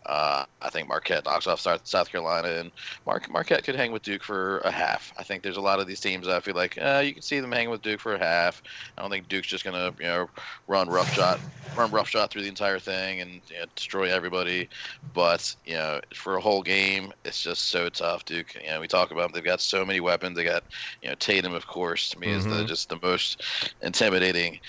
Uh, 0.08 0.46
I 0.62 0.70
think 0.70 0.88
Marquette 0.88 1.26
knocks 1.26 1.48
off 1.48 1.60
South, 1.60 1.82
South 1.86 2.10
Carolina, 2.10 2.48
and 2.50 2.72
Mar- 3.06 3.22
Marquette 3.30 3.64
could 3.66 3.76
hang 3.76 3.92
with 3.92 4.04
Duke 4.04 4.24
for 4.24 4.60
a 4.60 4.72
half. 4.72 5.12
I 5.18 5.24
think 5.24 5.44
there's 5.44 5.58
a 5.58 5.62
lot 5.62 5.80
of 5.82 5.88
these 5.88 6.00
teams 6.00 6.28
I 6.28 6.40
feel 6.40 6.56
like 6.56 6.78
uh, 6.82 7.02
you 7.06 7.14
can 7.14 7.22
see 7.24 7.40
them 7.42 7.52
hanging 7.52 7.70
with 7.72 7.82
Duke 7.82 8.00
for 8.00 8.16
a 8.16 8.20
half. 8.20 8.62
I 8.98 9.02
don't 9.02 9.12
think 9.12 9.28
Duke's 9.28 9.48
just 9.50 9.66
gonna 9.66 9.92
you 10.00 10.06
know 10.06 10.28
run 10.68 10.90
rough 10.90 11.10
shot, 11.10 11.42
run 11.76 11.92
rough 11.92 12.10
shot 12.10 12.32
through 12.32 12.44
the 12.44 12.48
entire 12.48 12.80
thing 12.80 13.22
and 13.22 13.42
you 13.50 13.60
know, 13.60 13.66
destroy 13.76 14.12
everybody. 14.12 14.70
But 15.14 15.54
you 15.66 15.74
know, 15.76 16.00
for 16.16 16.38
a 16.38 16.42
whole 16.42 16.62
game, 16.64 17.12
it's 17.26 17.42
just 17.42 17.70
so 17.70 17.90
tough. 17.90 18.26
Duke, 18.26 18.54
you 18.56 18.68
know, 18.70 18.80
we 18.80 18.88
talk 18.88 19.12
about 19.12 19.24
them. 19.24 19.32
They've 19.34 19.44
got 19.44 19.62
so 19.62 19.86
many 19.86 20.00
weapons. 20.00 20.36
They 20.38 20.44
got 20.44 20.64
you 21.02 21.10
know 21.10 21.16
Tatum, 21.16 21.54
of 21.54 21.68
course, 21.68 22.10
to 22.10 22.20
me 22.20 22.30
is 22.32 22.48
the 22.48 22.64
Mhm. 22.64 22.68
just 22.68 22.90
the 22.90 23.00
most 23.02 23.44
intimidating 23.82 24.60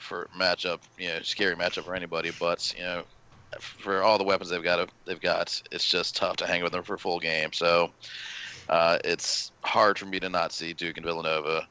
for 0.00 0.28
matchup. 0.38 0.80
You 0.96 1.08
know, 1.08 1.20
scary 1.22 1.56
matchup 1.56 1.84
for 1.84 1.94
anybody. 1.94 2.30
But 2.30 2.72
you 2.74 2.82
know 2.82 3.04
for 3.60 4.02
all 4.02 4.18
the 4.18 4.24
weapons 4.24 4.50
they've 4.50 4.62
got, 4.62 4.88
they've 5.04 5.20
got. 5.20 5.60
It's 5.70 5.88
just 5.88 6.16
tough 6.16 6.36
to 6.36 6.46
hang 6.46 6.62
with 6.62 6.72
them 6.72 6.82
for 6.82 6.94
a 6.94 6.98
full 6.98 7.18
game. 7.18 7.52
So, 7.52 7.90
uh, 8.68 8.98
it's 9.04 9.52
hard 9.62 9.98
for 9.98 10.06
me 10.06 10.20
to 10.20 10.28
not 10.28 10.52
see 10.52 10.72
Duke 10.72 10.96
and 10.96 11.06
Villanova 11.06 11.66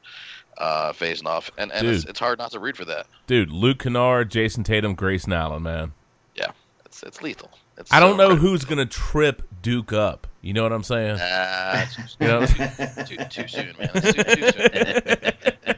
uh, 0.58 0.92
facing 0.92 1.26
off, 1.28 1.50
and, 1.58 1.70
and 1.72 1.86
it's, 1.86 2.04
it's 2.04 2.18
hard 2.18 2.38
not 2.38 2.50
to 2.52 2.58
root 2.58 2.76
for 2.76 2.84
that. 2.86 3.06
Dude, 3.26 3.50
Luke 3.50 3.78
Kennard, 3.80 4.30
Jayson 4.30 4.64
Tatum, 4.64 4.94
Grayson 4.94 5.32
Allen, 5.32 5.62
man. 5.62 5.92
Yeah, 6.34 6.50
it's 6.84 7.02
it's 7.02 7.22
lethal. 7.22 7.50
It's 7.76 7.92
I 7.92 8.00
don't 8.00 8.12
so 8.12 8.16
know 8.16 8.22
incredible. 8.30 8.48
who's 8.50 8.64
gonna 8.64 8.86
trip 8.86 9.42
Duke 9.62 9.92
up. 9.92 10.26
You 10.42 10.52
know 10.54 10.62
what 10.64 10.72
I'm 10.72 10.82
saying? 10.82 11.18
Too, 11.18 12.02
You 12.20 12.26
know? 12.26 12.46
too, 12.46 13.16
too 13.28 13.48
soon, 13.48 13.74
man. 13.78 13.90
Too, 13.92 14.22
too 14.24 14.50
soon. 14.50 15.74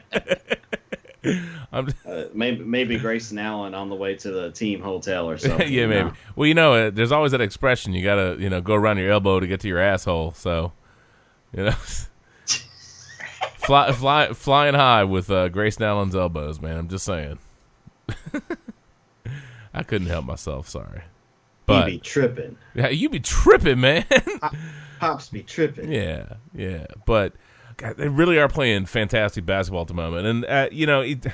I'm, 1.71 1.87
Uh, 2.05 2.23
maybe 2.33 2.63
maybe 2.63 2.97
Grayson 2.97 3.37
Allen 3.37 3.73
on 3.75 3.89
the 3.89 3.95
way 3.95 4.15
to 4.15 4.31
the 4.31 4.51
team 4.51 4.81
hotel 4.81 5.29
or 5.29 5.37
something. 5.39 5.71
yeah, 5.71 5.85
maybe. 5.85 6.03
know? 6.09 6.13
Well, 6.35 6.47
you 6.47 6.53
know, 6.53 6.73
uh, 6.73 6.89
there's 6.89 7.11
always 7.11 7.31
that 7.31 7.41
expression. 7.41 7.93
You 7.93 8.03
gotta, 8.03 8.37
you 8.39 8.49
know, 8.49 8.61
go 8.61 8.73
around 8.73 8.97
your 8.97 9.11
elbow 9.11 9.39
to 9.39 9.47
get 9.47 9.59
to 9.61 9.67
your 9.67 9.79
asshole. 9.79 10.31
So, 10.31 10.73
you 11.55 11.65
know, 11.65 11.71
fly, 13.57 13.91
fly, 13.91 14.33
flying 14.33 14.73
high 14.75 15.03
with 15.03 15.29
uh, 15.29 15.49
Grayson 15.49 15.83
Allen's 15.83 16.15
elbows, 16.15 16.59
man. 16.61 16.77
I'm 16.77 16.89
just 16.89 17.05
saying. 17.05 17.37
I 19.73 19.83
couldn't 19.83 20.07
help 20.07 20.25
myself. 20.25 20.67
Sorry, 20.67 21.03
but 21.65 21.85
be 21.85 21.97
tripping. 21.99 22.57
yeah, 22.73 22.89
you 22.89 23.09
be 23.09 23.19
tripping, 23.19 23.79
man. 23.79 24.05
Pops 24.99 25.29
be 25.29 25.43
tripping. 25.43 25.91
Yeah, 25.91 26.33
yeah, 26.53 26.87
but 27.05 27.33
God, 27.81 27.97
they 27.97 28.07
really 28.07 28.37
are 28.37 28.47
playing 28.47 28.85
fantastic 28.85 29.45
basketball 29.45 29.81
at 29.81 29.87
the 29.87 29.93
moment, 29.93 30.27
and 30.27 30.45
uh, 30.45 30.69
you 30.71 30.85
know, 30.85 31.01
it, 31.01 31.25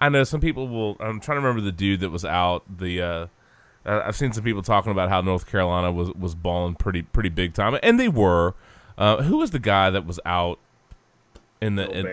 I 0.00 0.08
know 0.08 0.24
some 0.24 0.40
people 0.40 0.68
will. 0.68 0.96
I'm 0.98 1.20
trying 1.20 1.36
to 1.36 1.46
remember 1.46 1.60
the 1.60 1.72
dude 1.72 2.00
that 2.00 2.10
was 2.10 2.24
out. 2.24 2.64
The 2.78 3.00
uh, 3.00 3.26
I've 3.84 4.16
seen 4.16 4.32
some 4.32 4.42
people 4.42 4.62
talking 4.62 4.90
about 4.90 5.08
how 5.08 5.20
North 5.20 5.46
Carolina 5.46 5.92
was 5.92 6.12
was 6.14 6.34
balling 6.34 6.74
pretty 6.74 7.02
pretty 7.02 7.28
big 7.28 7.54
time, 7.54 7.78
and 7.82 7.98
they 7.98 8.08
were. 8.08 8.54
Uh, 8.98 9.22
who 9.22 9.38
was 9.38 9.52
the 9.52 9.58
guy 9.58 9.88
that 9.90 10.04
was 10.04 10.20
out 10.26 10.58
in 11.60 11.76
the? 11.76 11.88
in- 11.90 12.04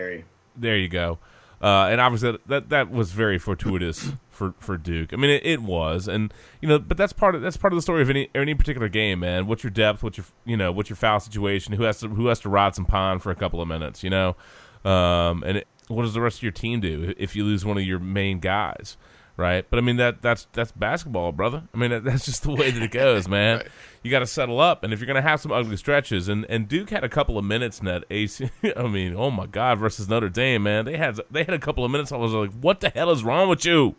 there 0.56 0.76
you 0.76 0.88
go. 0.88 1.18
Uh, 1.60 1.88
and 1.90 2.00
obviously 2.00 2.32
that, 2.32 2.46
that 2.48 2.68
that 2.70 2.90
was 2.90 3.12
very 3.12 3.38
fortuitous 3.38 4.12
for, 4.30 4.54
for 4.58 4.78
Duke. 4.78 5.12
I 5.12 5.16
mean, 5.16 5.30
it, 5.30 5.44
it 5.44 5.62
was, 5.62 6.08
and 6.08 6.32
you 6.62 6.68
know, 6.68 6.78
but 6.78 6.96
that's 6.96 7.12
part 7.12 7.34
of 7.34 7.42
that's 7.42 7.56
part 7.56 7.72
of 7.72 7.76
the 7.76 7.82
story 7.82 8.00
of 8.02 8.08
any 8.08 8.30
any 8.34 8.54
particular 8.54 8.88
game, 8.88 9.20
man. 9.20 9.46
What's 9.46 9.62
your 9.62 9.70
depth? 9.70 10.02
What's 10.02 10.16
your 10.16 10.26
you 10.44 10.56
know 10.56 10.72
what's 10.72 10.88
your 10.88 10.96
foul 10.96 11.20
situation? 11.20 11.74
Who 11.74 11.82
has 11.82 12.00
to 12.00 12.08
who 12.08 12.26
has 12.28 12.40
to 12.40 12.48
ride 12.48 12.74
some 12.74 12.86
pine 12.86 13.18
for 13.18 13.30
a 13.30 13.36
couple 13.36 13.60
of 13.60 13.68
minutes? 13.68 14.02
You 14.02 14.10
know, 14.10 14.36
um, 14.84 15.42
and 15.44 15.58
it, 15.58 15.68
what 15.88 16.02
does 16.02 16.14
the 16.14 16.20
rest 16.20 16.38
of 16.38 16.42
your 16.42 16.52
team 16.52 16.80
do 16.80 17.12
if 17.18 17.36
you 17.36 17.44
lose 17.44 17.64
one 17.64 17.76
of 17.76 17.84
your 17.84 17.98
main 17.98 18.40
guys? 18.40 18.96
Right, 19.40 19.64
but 19.70 19.78
I 19.78 19.80
mean 19.80 19.96
that 19.96 20.20
that's 20.20 20.48
that's 20.52 20.70
basketball, 20.70 21.32
brother. 21.32 21.62
I 21.72 21.78
mean 21.78 21.88
that, 21.88 22.04
that's 22.04 22.26
just 22.26 22.42
the 22.42 22.50
way 22.50 22.70
that 22.70 22.82
it 22.82 22.90
goes, 22.90 23.26
man. 23.36 23.56
Right. 23.56 23.68
You 24.02 24.10
got 24.10 24.18
to 24.18 24.26
settle 24.26 24.60
up, 24.60 24.84
and 24.84 24.92
if 24.92 25.00
you're 25.00 25.06
going 25.06 25.16
to 25.16 25.26
have 25.26 25.40
some 25.40 25.50
ugly 25.50 25.78
stretches, 25.78 26.28
and, 26.28 26.44
and 26.50 26.68
Duke 26.68 26.90
had 26.90 27.04
a 27.04 27.08
couple 27.08 27.38
of 27.38 27.44
minutes 27.46 27.78
in 27.78 27.86
that 27.86 28.04
AC. 28.10 28.50
I 28.76 28.82
mean, 28.82 29.14
oh 29.16 29.30
my 29.30 29.46
God, 29.46 29.78
versus 29.78 30.10
Notre 30.10 30.28
Dame, 30.28 30.64
man, 30.64 30.84
they 30.84 30.98
had 30.98 31.18
they 31.30 31.44
had 31.44 31.54
a 31.54 31.58
couple 31.58 31.86
of 31.86 31.90
minutes. 31.90 32.12
I 32.12 32.18
was 32.18 32.34
like, 32.34 32.52
what 32.52 32.80
the 32.80 32.90
hell 32.90 33.10
is 33.10 33.24
wrong 33.24 33.48
with 33.48 33.64
you? 33.64 33.94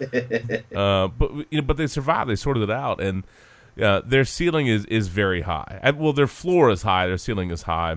uh, 0.76 1.08
but 1.08 1.32
you 1.50 1.60
know, 1.60 1.62
but 1.62 1.76
they 1.76 1.88
survived. 1.88 2.30
They 2.30 2.36
sorted 2.36 2.62
it 2.62 2.70
out, 2.70 3.00
and 3.00 3.24
uh, 3.82 4.00
their 4.06 4.24
ceiling 4.24 4.68
is 4.68 4.84
is 4.84 5.08
very 5.08 5.40
high. 5.40 5.80
And, 5.82 5.98
well, 5.98 6.12
their 6.12 6.28
floor 6.28 6.70
is 6.70 6.82
high. 6.82 7.08
Their 7.08 7.18
ceiling 7.18 7.50
is 7.50 7.62
high. 7.62 7.96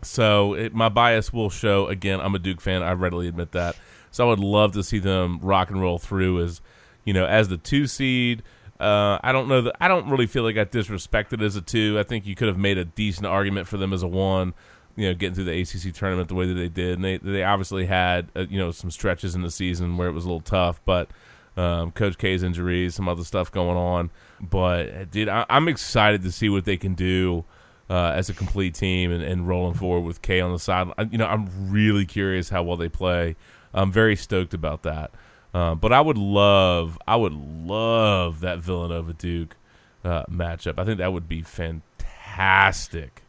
So 0.00 0.54
it, 0.54 0.74
my 0.74 0.88
bias 0.88 1.30
will 1.30 1.50
show 1.50 1.88
again. 1.88 2.20
I'm 2.20 2.34
a 2.34 2.38
Duke 2.38 2.62
fan. 2.62 2.82
I 2.82 2.92
readily 2.92 3.28
admit 3.28 3.52
that. 3.52 3.76
So 4.14 4.26
I 4.26 4.30
would 4.30 4.38
love 4.38 4.72
to 4.74 4.84
see 4.84 5.00
them 5.00 5.40
rock 5.42 5.70
and 5.70 5.80
roll 5.80 5.98
through 5.98 6.40
as 6.44 6.60
you 7.04 7.12
know 7.12 7.26
as 7.26 7.48
the 7.48 7.56
two 7.56 7.88
seed. 7.88 8.44
Uh, 8.78 9.18
I 9.24 9.32
don't 9.32 9.48
know 9.48 9.62
that 9.62 9.74
I 9.80 9.88
don't 9.88 10.08
really 10.08 10.26
feel 10.26 10.44
like 10.44 10.56
I 10.56 10.64
disrespected 10.64 11.42
as 11.42 11.56
a 11.56 11.60
two. 11.60 11.98
I 11.98 12.04
think 12.04 12.24
you 12.24 12.34
could 12.36 12.46
have 12.48 12.56
made 12.58 12.78
a 12.78 12.84
decent 12.84 13.26
argument 13.26 13.66
for 13.66 13.76
them 13.76 13.92
as 13.92 14.02
a 14.04 14.08
one. 14.08 14.54
You 14.96 15.08
know, 15.08 15.14
getting 15.14 15.34
through 15.34 15.44
the 15.44 15.60
ACC 15.60 15.92
tournament 15.92 16.28
the 16.28 16.36
way 16.36 16.46
that 16.46 16.54
they 16.54 16.68
did, 16.68 16.94
and 16.94 17.04
they 17.04 17.16
they 17.18 17.42
obviously 17.42 17.86
had 17.86 18.28
uh, 18.36 18.44
you 18.48 18.58
know 18.58 18.70
some 18.70 18.90
stretches 18.92 19.34
in 19.34 19.42
the 19.42 19.50
season 19.50 19.96
where 19.96 20.06
it 20.06 20.12
was 20.12 20.24
a 20.24 20.28
little 20.28 20.40
tough, 20.40 20.80
but 20.84 21.08
um, 21.56 21.90
Coach 21.90 22.16
K's 22.16 22.44
injuries, 22.44 22.94
some 22.94 23.08
other 23.08 23.24
stuff 23.24 23.50
going 23.50 23.76
on. 23.76 24.10
But 24.40 25.10
dude, 25.10 25.28
I, 25.28 25.44
I'm 25.50 25.66
excited 25.66 26.22
to 26.22 26.30
see 26.30 26.48
what 26.48 26.64
they 26.64 26.76
can 26.76 26.94
do 26.94 27.44
uh, 27.90 28.12
as 28.14 28.28
a 28.28 28.34
complete 28.34 28.74
team 28.74 29.10
and, 29.10 29.22
and 29.24 29.48
rolling 29.48 29.74
forward 29.74 30.06
with 30.06 30.22
K 30.22 30.40
on 30.40 30.52
the 30.52 30.58
side. 30.60 30.88
I- 30.96 31.02
You 31.02 31.18
know, 31.18 31.26
I'm 31.26 31.48
really 31.72 32.06
curious 32.06 32.48
how 32.48 32.62
well 32.62 32.76
they 32.76 32.88
play. 32.88 33.34
I'm 33.74 33.92
very 33.92 34.16
stoked 34.16 34.54
about 34.54 34.82
that. 34.84 35.10
Uh, 35.52 35.74
but 35.74 35.92
I 35.92 36.00
would 36.00 36.18
love, 36.18 36.98
I 37.06 37.16
would 37.16 37.32
love 37.32 38.40
that 38.40 38.58
Villanova 38.58 39.12
Duke 39.12 39.56
uh, 40.04 40.24
matchup. 40.24 40.78
I 40.78 40.84
think 40.84 40.98
that 40.98 41.12
would 41.12 41.28
be 41.28 41.42
fantastic. 41.42 43.22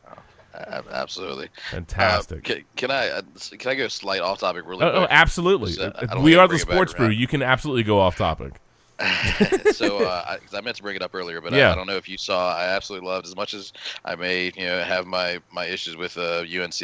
Ab- 0.54 0.86
Absolutely. 0.90 1.50
Fantastic. 1.72 2.38
Uh, 2.50 2.54
can, 2.54 2.64
can 2.78 2.92
I 2.92 3.10
uh, 3.10 3.22
can 3.58 3.72
I 3.72 3.76
go 3.76 3.88
slight 3.90 4.22
off 4.22 4.40
topic 4.40 4.66
really 4.66 4.84
Oh, 4.86 5.02
oh, 5.04 5.08
absolutely. 5.10 5.74
So, 5.74 5.92
we 6.22 6.36
are 6.36 6.48
the 6.48 6.54
bring 6.54 6.62
it 6.62 6.68
back 6.68 6.74
sports 6.74 6.94
brew. 6.94 7.06
around. 7.08 7.16
You 7.18 7.28
can 7.28 7.42
absolutely 7.42 7.84
go 7.84 8.00
off 8.00 8.16
topic. 8.16 8.54
so 9.72 10.00
uh, 10.04 10.24
I, 10.28 10.58
I 10.58 10.62
meant 10.62 10.78
to 10.78 10.84
bring 10.84 10.96
it 10.96 11.02
up 11.02 11.14
earlier, 11.14 11.42
but 11.42 11.54
Yeah. 11.54 11.70
I, 11.70 11.74
I 11.74 11.76
don't 11.76 11.88
know 11.88 11.98
if 11.98 12.08
you 12.08 12.18
saw. 12.18 12.56
I 12.56 12.66
absolutely 12.66 13.08
loved 13.08 13.26
as 13.26 13.36
much 13.36 13.54
as 13.54 13.74
I 14.04 14.16
may, 14.16 14.52
you 14.56 14.66
know, 14.66 14.84
have 14.84 15.06
my 15.06 15.40
my 15.52 15.66
issues 15.66 15.96
with 15.96 16.18
uh, 16.18 16.44
UNC. 16.44 16.82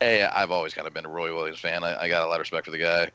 A, 0.00 0.24
I've 0.24 0.50
always 0.50 0.74
kind 0.74 0.86
of 0.86 0.94
been 0.94 1.06
a 1.06 1.08
Roy 1.08 1.34
Williams 1.34 1.60
fan. 1.60 1.84
I, 1.84 2.02
I 2.02 2.08
got 2.08 2.24
a 2.24 2.28
lot 2.28 2.36
of 2.36 2.40
respect 2.40 2.66
for 2.66 2.70
the 2.70 2.78
guy. 2.78 3.10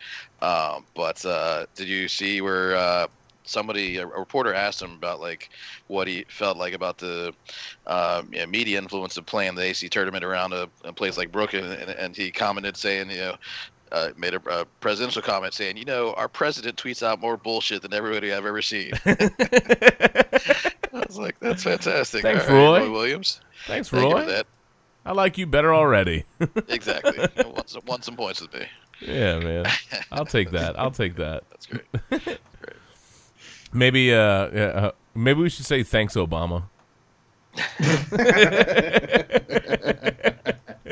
Um, 0.46 0.86
but 0.96 1.24
uh, 1.26 1.66
did 1.76 1.88
you 1.88 2.08
see 2.08 2.42
where 2.42 2.76
uh, 2.76 3.08
somebody, 3.44 3.98
a 3.98 4.06
reporter, 4.06 4.54
asked 4.54 4.82
him 4.82 4.94
about 4.94 5.22
like 5.22 5.50
what 5.88 6.08
he 6.08 6.26
felt 6.28 6.58
like 6.58 6.74
about 6.74 6.98
the 6.98 7.34
um, 7.88 8.30
yeah, 8.34 8.46
media 8.46 8.78
influence 8.78 9.16
of 9.18 9.26
playing 9.26 9.56
the 9.56 9.64
AC 9.64 9.88
tournament 9.90 10.24
around 10.24 10.54
a, 10.54 10.70
a 10.84 10.92
place 10.92 11.18
like 11.18 11.32
Brooklyn, 11.32 11.72
and, 11.72 11.90
and 11.92 12.16
he 12.16 12.32
commented 12.32 12.76
saying, 12.76 13.10
you 13.10 13.18
know 13.18 13.36
uh, 13.94 14.10
made 14.18 14.34
a, 14.34 14.42
a 14.50 14.66
presidential 14.82 15.22
comment 15.22 15.54
saying, 15.54 15.78
"You 15.78 15.86
know, 15.86 16.14
our 16.16 16.28
president 16.28 16.76
tweets 16.76 17.02
out 17.04 17.22
more 17.22 17.38
bullshit 17.38 17.82
than 17.82 17.94
everybody 17.94 18.34
I've 18.34 18.46
ever 18.46 18.62
seen." 18.62 18.92
I 19.06 20.26
was 20.94 21.18
like, 21.18 21.40
"That's 21.40 21.64
fantastic." 21.64 22.22
Thanks, 22.24 22.48
All 22.50 22.56
right, 22.74 22.82
Roy. 22.82 22.92
Williams. 22.92 23.40
Thanks, 23.68 23.90
Thank 23.90 24.04
you 24.04 24.12
Roy. 24.12 24.22
for 24.22 24.32
that. 24.32 24.48
I 25.06 25.12
like 25.12 25.38
you 25.38 25.46
better 25.46 25.74
already. 25.74 26.26
Exactly. 26.70 27.18
Won, 27.46 27.68
some, 27.68 27.82
won 27.86 28.02
some 28.02 28.16
points 28.16 28.42
with 28.42 28.54
me. 28.54 28.66
yeah, 29.02 29.38
man. 29.40 29.66
I'll 30.12 30.26
take 30.26 30.52
that. 30.52 30.80
I'll 30.80 30.92
take 30.92 31.16
that. 31.18 31.44
That's 31.50 31.66
great. 31.66 31.86
That's 32.10 32.24
great. 32.26 32.38
Maybe, 33.74 34.14
uh, 34.14 34.50
yeah, 34.54 34.62
uh, 34.64 34.92
maybe 35.14 35.42
we 35.42 35.50
should 35.50 35.66
say 35.66 35.84
thanks, 35.84 36.16
Obama. 36.16 36.64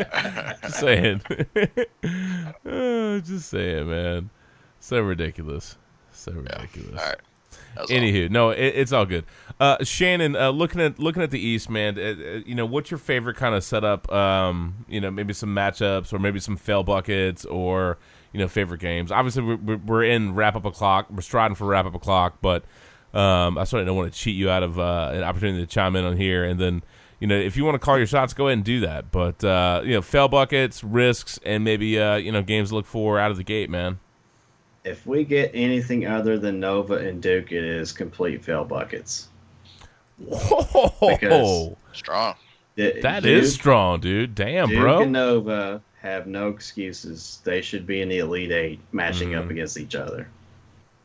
just 0.64 0.80
saying. 0.80 1.22
Just 3.24 3.50
saying, 3.50 3.90
man. 3.90 4.30
So 4.80 5.00
ridiculous. 5.02 5.78
So 6.12 6.32
ridiculous. 6.34 7.00
All 7.02 7.08
right. 7.08 7.16
Was 7.78 7.90
all. 7.92 7.98
Anywho, 7.98 8.30
no, 8.30 8.50
it, 8.50 8.60
it's 8.76 8.92
all 8.92 9.06
good. 9.06 9.26
Uh, 9.60 9.84
Shannon, 9.84 10.36
uh, 10.36 10.50
looking 10.50 10.82
at 10.82 11.00
looking 11.00 11.22
at 11.22 11.32
the 11.32 11.40
East, 11.40 11.70
man. 11.70 11.98
Uh, 11.98 12.02
uh, 12.02 12.42
you 12.46 12.56
know, 12.56 12.66
what's 12.66 12.92
your 12.92 12.98
favorite 12.98 13.38
kind 13.38 13.56
of 13.56 13.64
setup? 13.64 14.12
Um, 14.12 14.86
you 14.90 15.00
know, 15.02 15.12
maybe 15.12 15.34
some 15.34 15.54
matchups, 15.56 16.12
or 16.14 16.20
maybe 16.20 16.40
some 16.40 16.58
fail 16.58 16.84
buckets, 16.84 17.46
or 17.46 17.98
you 18.34 18.40
know, 18.40 18.48
favorite 18.48 18.80
games. 18.82 19.12
Obviously, 19.12 19.44
we're, 19.44 19.78
we're- 19.78 20.12
in 20.14 20.34
wrap 20.36 20.56
up 20.56 20.66
o'clock. 20.66 21.08
We're 21.10 21.22
striding 21.22 21.56
for 21.56 21.66
wrap 21.66 21.86
up 21.86 21.96
o'clock, 21.96 22.38
but 22.42 22.64
um, 23.14 23.58
I 23.58 23.64
certainly 23.66 23.86
don't 23.86 23.98
want 23.98 24.12
to 24.14 24.18
cheat 24.20 24.36
you 24.36 24.50
out 24.50 24.64
of 24.64 24.80
uh, 24.80 25.12
an 25.14 25.24
opportunity 25.24 25.60
to 25.62 25.68
chime 25.68 25.96
in 25.96 26.04
on 26.06 26.18
here. 26.18 26.44
And 26.44 26.60
then, 26.60 26.84
you 27.22 27.28
know, 27.28 27.38
if 27.38 27.56
you 27.56 27.64
want 27.64 27.76
to 27.76 27.80
call 27.80 27.98
your 27.98 28.08
shots, 28.08 28.34
go 28.34 28.48
ahead 28.48 28.58
and 28.58 28.66
do 28.66 28.82
that. 28.82 29.12
But 29.12 29.42
uh, 29.44 29.82
you 29.86 29.94
know, 29.94 30.02
fail 30.02 30.28
buckets, 30.28 30.84
risks, 30.84 31.40
and 31.46 31.64
maybe 31.64 31.98
uh, 31.98 32.16
you 32.18 32.34
know, 32.34 32.42
games 32.42 32.70
to 32.70 32.76
look 32.76 32.86
for 32.86 33.18
out 33.18 33.32
of 33.32 33.38
the 33.38 33.44
gate, 33.44 33.70
man. 33.70 34.00
If 34.84 35.06
we 35.06 35.24
get 35.24 35.52
anything 35.54 36.08
other 36.08 36.38
than 36.40 36.60
Nova 36.60 36.96
and 36.96 37.22
Duke, 37.22 37.52
it 37.54 37.64
is 37.64 37.92
complete 37.94 38.44
fail 38.44 38.66
buckets. 38.66 39.30
Whoa, 40.18 40.92
Because- 41.20 41.76
Strong. 41.94 42.36
D- 42.78 43.02
that 43.02 43.24
Duke- 43.24 43.44
is 43.44 43.54
strong, 43.54 44.00
dude. 44.00 44.34
Damn, 44.34 44.70
Duke 44.70 44.80
bro. 44.80 45.02
and 45.02 45.12
Nova 45.12 45.82
have 46.02 46.26
no 46.26 46.48
excuses. 46.48 47.40
They 47.44 47.62
should 47.62 47.86
be 47.86 48.02
in 48.02 48.08
the 48.10 48.20
Elite 48.20 48.52
Eight, 48.52 48.80
matching 48.94 49.36
up 49.36 49.46
Mhm. 49.46 49.52
against 49.52 49.78
each 49.78 49.94
other. 49.94 50.28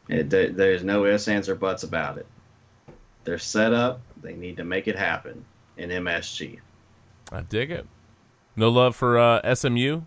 It, 0.09 0.31
there, 0.31 0.49
there's 0.51 0.85
no 0.85 1.05
ifs, 1.07 1.27
ands, 1.27 1.49
or 1.49 1.57
buts 1.57 1.83
about 1.83 2.19
it. 2.19 2.27
They're 3.25 3.39
set 3.39 3.73
up. 3.73 4.01
They 4.23 4.35
need 4.35 4.57
to 4.59 4.65
make 4.65 4.87
it 4.87 4.97
happen 4.97 5.45
in 5.77 5.91
MSG. 5.91 6.59
I 7.33 7.41
dig 7.43 7.71
it. 7.71 7.87
No 8.55 8.69
love 8.71 8.97
for 8.97 9.19
uh, 9.19 9.55
SMU. 9.55 10.03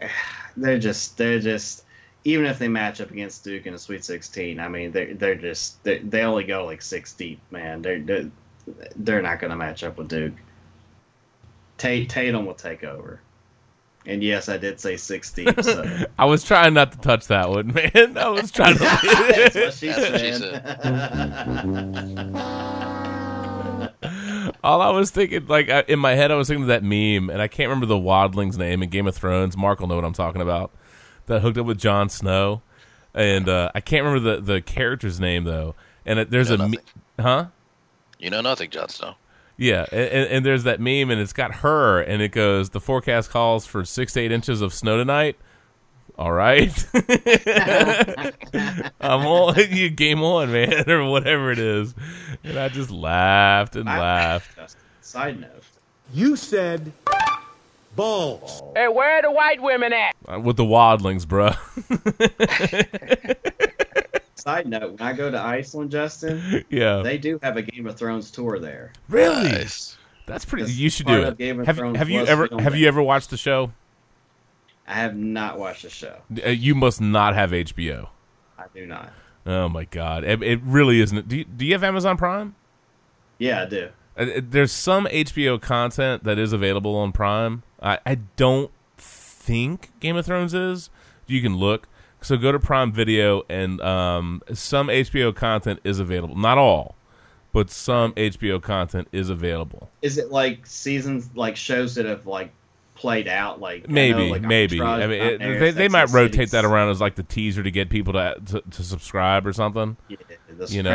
They're 0.56 0.78
just, 0.78 1.16
they're 1.16 1.38
just. 1.40 1.84
Even 2.24 2.46
if 2.46 2.58
they 2.58 2.68
match 2.68 3.00
up 3.00 3.10
against 3.12 3.44
Duke 3.44 3.66
in 3.66 3.74
a 3.74 3.78
Sweet 3.78 4.04
16, 4.04 4.58
I 4.60 4.68
mean, 4.68 4.90
they're 4.90 5.14
they're 5.14 5.34
just 5.36 5.82
they 5.84 5.98
they 5.98 6.22
only 6.22 6.42
go 6.44 6.64
like 6.64 6.82
six 6.82 7.12
deep, 7.14 7.40
man. 7.50 7.80
They're 7.80 8.00
they're, 8.00 8.30
they're 8.96 9.22
not 9.22 9.38
going 9.40 9.50
to 9.52 9.56
match 9.56 9.84
up 9.84 9.96
with 9.96 10.08
Duke. 10.08 10.34
Tate 11.78 12.10
Tatum 12.10 12.44
will 12.44 12.54
take 12.54 12.82
over. 12.84 13.20
And 14.04 14.22
yes, 14.22 14.48
I 14.48 14.56
did 14.58 14.80
say 14.80 14.96
six 14.96 15.32
deep. 15.32 15.62
So. 15.62 15.84
I 16.18 16.24
was 16.24 16.42
trying 16.44 16.74
not 16.74 16.92
to 16.92 16.98
touch 16.98 17.28
that 17.28 17.48
one, 17.50 17.72
man. 17.72 18.18
I 18.18 18.28
was 18.28 18.50
trying 18.50 18.76
That's 18.78 19.54
to. 19.54 19.60
what 19.60 19.74
she 19.74 19.86
That's 19.86 20.10
what 20.10 20.20
she 20.20 20.32
said. 20.34 20.64
All 24.64 24.80
I 24.82 24.90
was 24.90 25.10
thinking, 25.10 25.46
like 25.46 25.68
I, 25.70 25.80
in 25.88 25.98
my 25.98 26.14
head, 26.14 26.30
I 26.30 26.34
was 26.34 26.48
thinking 26.48 26.62
of 26.64 26.68
that 26.68 26.82
meme, 26.82 27.30
and 27.30 27.40
I 27.40 27.46
can't 27.48 27.68
remember 27.68 27.86
the 27.86 27.96
Wildling's 27.98 28.58
name 28.58 28.82
in 28.82 28.88
Game 28.90 29.06
of 29.06 29.14
Thrones. 29.14 29.56
Mark 29.56 29.80
will 29.80 29.86
know 29.86 29.94
what 29.96 30.04
I'm 30.04 30.12
talking 30.12 30.42
about. 30.42 30.72
That 31.26 31.40
hooked 31.42 31.58
up 31.58 31.66
with 31.66 31.78
Jon 31.78 32.08
Snow, 32.08 32.62
and 33.14 33.48
uh, 33.48 33.70
I 33.74 33.80
can't 33.80 34.04
remember 34.04 34.36
the 34.36 34.40
the 34.54 34.60
character's 34.62 35.20
name 35.20 35.44
though. 35.44 35.74
And 36.06 36.18
it, 36.20 36.30
there's 36.30 36.48
No, 36.50 36.56
a 36.56 36.68
me- 36.68 36.78
nothing. 36.78 36.80
huh? 37.20 37.46
You 38.18 38.30
know 38.30 38.40
nothing, 38.40 38.70
Jon 38.70 38.88
Snow. 38.88 39.14
Yeah, 39.56 39.86
and, 39.92 40.00
and, 40.00 40.30
and 40.30 40.46
there's 40.46 40.64
that 40.64 40.80
meme, 40.80 41.10
and 41.10 41.20
it's 41.20 41.32
got 41.32 41.56
her, 41.56 42.00
and 42.00 42.22
it 42.22 42.32
goes, 42.32 42.70
"The 42.70 42.80
forecast 42.80 43.30
calls 43.30 43.66
for 43.66 43.84
six 43.84 44.12
to 44.14 44.20
eight 44.20 44.32
inches 44.32 44.60
of 44.62 44.72
snow 44.72 44.96
tonight." 44.96 45.36
All 46.18 46.32
right, 46.32 46.72
I'm 49.00 49.24
on 49.24 49.54
you 49.70 49.88
game 49.88 50.20
on, 50.22 50.50
man, 50.50 50.90
or 50.90 51.08
whatever 51.08 51.52
it 51.52 51.60
is, 51.60 51.94
and 52.42 52.58
I 52.58 52.68
just 52.68 52.90
laughed 52.90 53.76
and 53.76 53.84
laughed. 53.84 54.56
Justin, 54.56 54.80
Side 55.00 55.40
note. 55.40 55.62
You 56.12 56.34
said 56.34 56.90
balls. 57.94 58.62
Hey, 58.74 58.88
where 58.88 59.18
are 59.18 59.22
the 59.22 59.30
white 59.30 59.62
women 59.62 59.92
at? 59.92 60.16
Uh, 60.26 60.40
with 60.40 60.56
the 60.56 60.64
Wildlings, 60.64 61.26
bro. 61.28 61.50
Side 64.34 64.66
note. 64.66 64.98
When 64.98 65.02
I 65.08 65.12
go 65.12 65.30
to 65.30 65.38
Iceland, 65.40 65.90
Justin, 65.92 66.64
yeah, 66.68 67.02
they 67.02 67.18
do 67.18 67.38
have 67.44 67.56
a 67.56 67.62
Game 67.62 67.86
of 67.86 67.96
Thrones 67.96 68.30
tour 68.32 68.58
there. 68.58 68.92
really, 69.08 69.50
Nice. 69.52 69.96
that's 70.26 70.44
pretty. 70.44 70.64
That's 70.64 70.76
You 70.76 70.90
should 70.90 71.06
do 71.06 71.22
it. 71.22 71.38
Game 71.38 71.60
of 71.60 71.66
Have, 71.66 71.76
Thrones 71.76 71.96
have 71.98 72.08
you 72.08 72.24
ever 72.26 72.48
have 72.58 72.72
there. 72.72 72.76
you 72.76 72.88
ever 72.88 73.02
watched 73.02 73.30
the 73.30 73.36
show? 73.36 73.70
I 74.88 74.94
have 74.94 75.14
not 75.16 75.58
watched 75.58 75.82
the 75.82 75.90
show. 75.90 76.16
Uh, 76.44 76.48
You 76.48 76.74
must 76.74 77.00
not 77.00 77.34
have 77.34 77.50
HBO. 77.50 78.08
I 78.58 78.64
do 78.74 78.86
not. 78.86 79.12
Oh 79.46 79.68
my 79.68 79.84
god, 79.84 80.24
it, 80.24 80.42
it 80.42 80.60
really 80.64 81.00
isn't. 81.00 81.28
Do 81.28 81.36
you, 81.38 81.44
do 81.44 81.64
you 81.64 81.72
have 81.74 81.84
Amazon 81.84 82.16
Prime? 82.16 82.54
Yeah, 83.38 83.62
I 83.62 83.66
do. 83.66 83.88
Uh, 84.18 84.22
uh, 84.22 84.40
There's 84.42 84.72
some 84.72 85.06
HBO 85.06 85.60
content 85.60 86.24
that 86.24 86.38
is 86.38 86.52
available 86.52 86.96
on 86.96 87.12
Prime. 87.12 87.62
I, 87.80 87.98
I 88.04 88.16
don't 88.36 88.70
think 88.96 89.90
Game 90.00 90.16
of 90.16 90.26
Thrones 90.26 90.54
is. 90.54 90.90
You 91.26 91.40
can 91.40 91.56
look. 91.56 91.86
So 92.20 92.36
go 92.36 92.50
to 92.50 92.58
Prime 92.58 92.90
Video, 92.92 93.42
and 93.48 93.80
um, 93.80 94.42
some 94.52 94.88
HBO 94.88 95.34
content 95.34 95.80
is 95.84 96.00
available. 96.00 96.34
Not 96.34 96.58
all, 96.58 96.96
but 97.52 97.70
some 97.70 98.12
HBO 98.14 98.60
content 98.60 99.06
is 99.12 99.30
available. 99.30 99.88
Is 100.02 100.18
it 100.18 100.30
like 100.32 100.66
seasons, 100.66 101.30
like 101.36 101.54
shows 101.56 101.94
that 101.94 102.06
have 102.06 102.26
like 102.26 102.50
played 102.98 103.28
out? 103.28 103.60
Like 103.60 103.84
I 103.84 103.86
know, 103.86 103.94
Maybe, 103.94 104.30
like, 104.30 104.42
maybe. 104.42 104.80
I 104.80 105.06
mean, 105.06 105.20
it, 105.20 105.38
they, 105.38 105.70
they 105.70 105.88
might 105.88 106.10
rotate 106.10 106.34
Cities. 106.34 106.50
that 106.52 106.64
around 106.64 106.90
as 106.90 107.00
like 107.00 107.14
the 107.14 107.22
teaser 107.22 107.62
to 107.62 107.70
get 107.70 107.88
people 107.88 108.12
to 108.14 108.36
to, 108.46 108.60
to 108.60 108.82
subscribe 108.82 109.46
or 109.46 109.52
something. 109.52 109.96
Yeah, 110.08 110.16
the 110.56 110.66
you 110.66 110.82
know. 110.82 110.90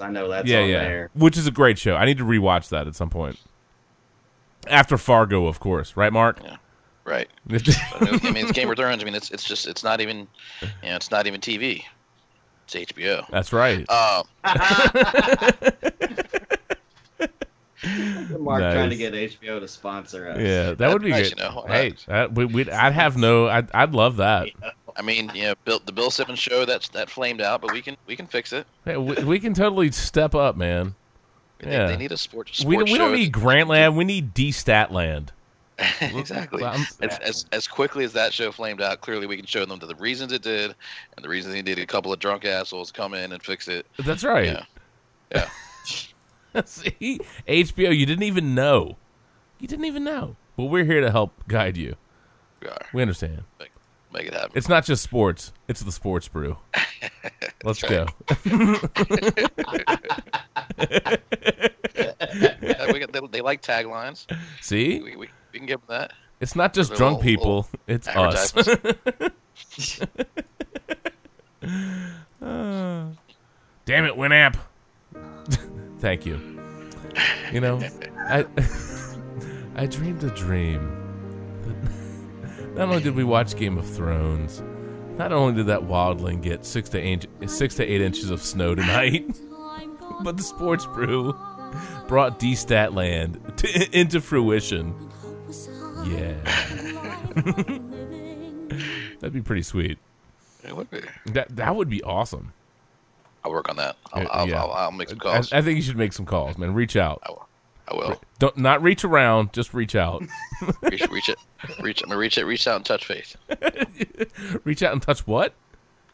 I 0.00 0.10
know 0.10 0.28
that's 0.28 0.48
yeah, 0.48 0.60
on 0.60 0.68
yeah. 0.68 0.80
there. 0.80 1.10
Which 1.14 1.36
is 1.36 1.46
a 1.46 1.50
great 1.50 1.78
show. 1.78 1.94
I 1.96 2.04
need 2.04 2.18
to 2.18 2.24
rewatch 2.24 2.68
that 2.70 2.86
at 2.86 2.94
some 2.94 3.10
point. 3.10 3.38
After 4.68 4.98
Fargo, 4.98 5.46
of 5.46 5.60
course, 5.60 5.96
right, 5.96 6.12
Mark? 6.12 6.40
yeah. 6.42 6.56
Right. 7.04 7.28
I 7.48 7.52
mean, 7.52 8.20
I 8.22 8.30
mean, 8.32 8.36
it's 8.44 8.52
Game 8.52 8.70
of 8.70 8.76
Thrones. 8.76 9.02
I 9.02 9.04
mean, 9.04 9.14
it's 9.14 9.30
it's 9.30 9.44
just 9.44 9.66
it's 9.66 9.82
not 9.82 10.00
even, 10.02 10.28
you 10.60 10.90
know, 10.90 10.96
it's 10.96 11.10
not 11.10 11.26
even 11.26 11.40
TV. 11.40 11.82
It's 12.64 12.74
HBO. 12.74 13.26
That's 13.30 13.50
right. 13.52 13.88
Um, 13.88 14.24
Mark 18.38 18.60
trying 18.60 18.90
to 18.90 18.96
get 18.96 19.14
HBO 19.14 19.60
to 19.60 19.68
sponsor 19.68 20.28
us. 20.28 20.38
Yeah, 20.40 20.72
that 20.72 20.92
would 20.92 21.02
be 21.02 21.10
Nice, 21.10 21.30
good. 21.30 21.38
you 21.38 21.44
know. 21.44 21.64
hey, 21.66 21.94
that, 22.06 22.34
we, 22.34 22.44
we'd, 22.44 22.68
I'd 22.70 22.92
have 22.92 23.16
no. 23.16 23.48
I'd, 23.48 23.70
I'd 23.72 23.92
love 23.94 24.16
that. 24.16 24.48
I 24.96 25.02
mean, 25.02 25.30
you 25.32 25.44
know, 25.44 25.54
Bill, 25.64 25.80
the 25.84 25.92
Bill 25.92 26.10
Simmons 26.10 26.40
show 26.40 26.64
that's 26.64 26.88
that 26.88 27.08
flamed 27.08 27.40
out, 27.40 27.60
but 27.60 27.72
we 27.72 27.80
can 27.80 27.96
we 28.06 28.16
can 28.16 28.26
fix 28.26 28.52
it. 28.52 28.66
Hey, 28.84 28.96
we, 28.96 29.14
we 29.22 29.38
can 29.38 29.54
totally 29.54 29.92
step 29.92 30.34
up, 30.34 30.56
man. 30.56 30.94
Yeah. 31.64 31.86
they 31.86 31.96
need 31.96 32.12
a 32.12 32.16
sport. 32.16 32.48
We, 32.50 32.54
sports 32.76 32.92
we 32.92 32.98
don't 32.98 33.10
show. 33.10 33.16
need 33.16 33.32
Grantland. 33.32 33.96
We 33.96 34.04
need 34.04 34.34
D 34.34 34.50
Statland. 34.50 35.28
exactly. 36.00 36.62
Well, 36.62 36.74
as, 37.00 37.18
as 37.20 37.46
as 37.52 37.68
quickly 37.68 38.04
as 38.04 38.12
that 38.14 38.32
show 38.32 38.50
flamed 38.50 38.82
out, 38.82 39.00
clearly 39.00 39.28
we 39.28 39.36
can 39.36 39.46
show 39.46 39.64
them 39.64 39.78
the 39.78 39.94
reasons 39.94 40.32
it 40.32 40.42
did, 40.42 40.74
and 41.16 41.24
the 41.24 41.28
reasons 41.28 41.54
he 41.54 41.62
did 41.62 41.78
a 41.78 41.86
couple 41.86 42.12
of 42.12 42.18
drunk 42.18 42.44
assholes 42.44 42.90
come 42.90 43.14
in 43.14 43.30
and 43.32 43.40
fix 43.42 43.68
it. 43.68 43.86
That's 43.98 44.24
right. 44.24 44.46
Yeah. 44.46 44.64
Yeah. 45.32 45.48
See, 46.66 47.20
HBO, 47.46 47.96
you 47.96 48.06
didn't 48.06 48.24
even 48.24 48.54
know. 48.54 48.96
You 49.58 49.68
didn't 49.68 49.84
even 49.86 50.04
know. 50.04 50.36
But 50.56 50.64
we're 50.64 50.84
here 50.84 51.00
to 51.00 51.10
help 51.10 51.32
guide 51.48 51.76
you. 51.76 51.96
We 52.60 52.68
are. 52.68 52.78
We 52.92 53.02
understand. 53.02 53.42
Make, 53.60 53.70
make 54.12 54.26
it 54.26 54.34
happen. 54.34 54.52
It's 54.54 54.68
not 54.68 54.84
just 54.84 55.02
sports; 55.02 55.52
it's 55.68 55.80
the 55.80 55.92
sports 55.92 56.28
brew. 56.28 56.56
Let's 57.64 57.82
go. 57.82 58.06
Yeah, 62.60 62.92
we 62.92 62.98
got, 63.00 63.12
they, 63.12 63.20
they 63.30 63.40
like 63.40 63.62
taglines. 63.62 64.26
See, 64.60 65.00
We, 65.00 65.16
we, 65.16 65.28
we 65.52 65.58
can 65.58 65.66
give 65.66 65.80
them 65.86 65.88
that. 66.00 66.12
it's 66.40 66.54
not 66.54 66.72
just 66.74 66.90
Little- 66.90 67.10
drunk 67.10 67.22
people; 67.22 67.68
little 67.72 67.80
it's 67.86 68.08
us. 68.08 68.54
advertisements. 68.56 70.00
Damn 72.40 74.04
it, 74.04 74.14
Winamp. 74.16 74.56
Thank 75.98 76.26
you. 76.26 76.40
You 77.52 77.60
know, 77.60 77.80
I 78.16 78.46
I 79.74 79.86
dreamed 79.86 80.22
a 80.24 80.30
dream. 80.30 80.94
Not 82.74 82.88
only 82.88 83.02
did 83.02 83.16
we 83.16 83.24
watch 83.24 83.56
Game 83.56 83.76
of 83.78 83.88
Thrones, 83.88 84.62
not 85.18 85.32
only 85.32 85.54
did 85.54 85.66
that 85.66 85.80
wildling 85.80 86.40
get 86.42 86.64
six 86.64 86.88
to 86.90 86.98
eight, 86.98 87.26
six 87.48 87.74
to 87.74 87.84
eight 87.84 88.00
inches 88.00 88.30
of 88.30 88.40
snow 88.40 88.76
tonight, 88.76 89.26
but 90.22 90.36
the 90.36 90.44
sports 90.44 90.86
brew 90.86 91.34
brought 92.06 92.38
D 92.38 92.52
Statland 92.52 93.56
to, 93.56 93.98
into 93.98 94.20
fruition. 94.20 94.94
Yeah, 96.04 96.34
that'd 99.18 99.32
be 99.32 99.42
pretty 99.42 99.62
sweet. 99.62 99.98
It 100.62 100.76
would 100.76 100.88
be. 100.88 101.00
That 101.26 101.56
that 101.56 101.74
would 101.74 101.90
be 101.90 102.00
awesome. 102.04 102.52
I'll 103.48 103.54
work 103.54 103.68
on 103.70 103.76
that. 103.76 103.96
I'll, 104.12 104.28
I'll, 104.30 104.48
yeah. 104.48 104.62
I'll, 104.62 104.72
I'll 104.72 104.92
make 104.92 105.08
some 105.08 105.18
calls. 105.18 105.52
I 105.52 105.62
think 105.62 105.76
you 105.76 105.82
should 105.82 105.96
make 105.96 106.12
some 106.12 106.26
calls, 106.26 106.58
man. 106.58 106.74
Reach 106.74 106.96
out. 106.96 107.22
I 107.26 107.30
will. 107.30 107.48
I 107.88 107.94
will. 107.94 108.20
Don't 108.38 108.58
not 108.58 108.82
reach 108.82 109.04
around, 109.04 109.54
just 109.54 109.72
reach 109.72 109.96
out. 109.96 110.22
reach, 110.82 111.08
reach 111.08 111.30
it. 111.30 111.38
Reach. 111.80 112.02
I'm 112.02 112.10
gonna 112.10 112.18
reach 112.18 112.36
it. 112.36 112.44
Reach 112.44 112.68
out 112.68 112.76
and 112.76 112.84
touch 112.84 113.06
faith. 113.06 113.36
reach 114.64 114.82
out 114.82 114.92
and 114.92 115.00
touch 115.00 115.26
what? 115.26 115.54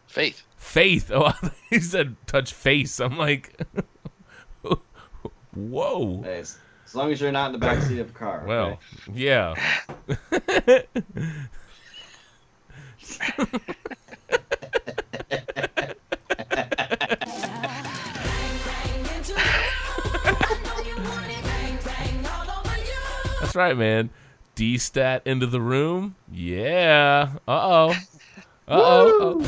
Faith. 0.07 0.43
Faith. 0.57 1.11
Oh, 1.13 1.33
he 1.71 1.81
said 1.81 2.15
touch 2.27 2.53
face. 2.53 3.01
I'm 3.01 3.19
like, 3.19 3.61
whoa. 5.53 6.23
Hey, 6.23 6.39
as 6.39 6.59
as 6.87 6.95
long 6.95 7.11
as 7.11 7.21
you're 7.21 7.33
not 7.33 7.53
in 7.53 7.59
the 7.59 7.67
backseat 7.67 8.01
of 8.01 8.11
a 8.11 8.13
car. 8.13 8.39
okay? 8.39 8.47
Well, 8.47 8.79
yeah. 9.13 9.55
That's 23.55 23.69
right, 23.69 23.79
man. 23.79 24.11
D 24.57 24.79
stat 24.79 25.23
into 25.25 25.47
the 25.47 25.61
room. 25.61 26.17
Yeah. 26.33 27.35
Uh 27.47 27.53
oh. 27.53 27.95
Uh 28.67 28.81
oh. 28.81 29.41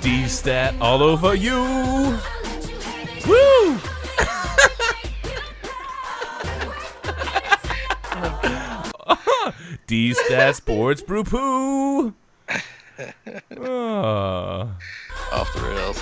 D 0.00 0.28
stat 0.28 0.76
all 0.80 1.02
over 1.02 1.34
you. 1.34 1.56
Woo! 3.26 3.80
D 9.88 10.14
stat 10.14 10.54
sports 10.54 11.02
brew 11.02 11.24
poo. 11.24 12.14
Ah. 13.60 14.76
Off 15.32 15.52
the 15.54 15.60
rails. 15.60 16.00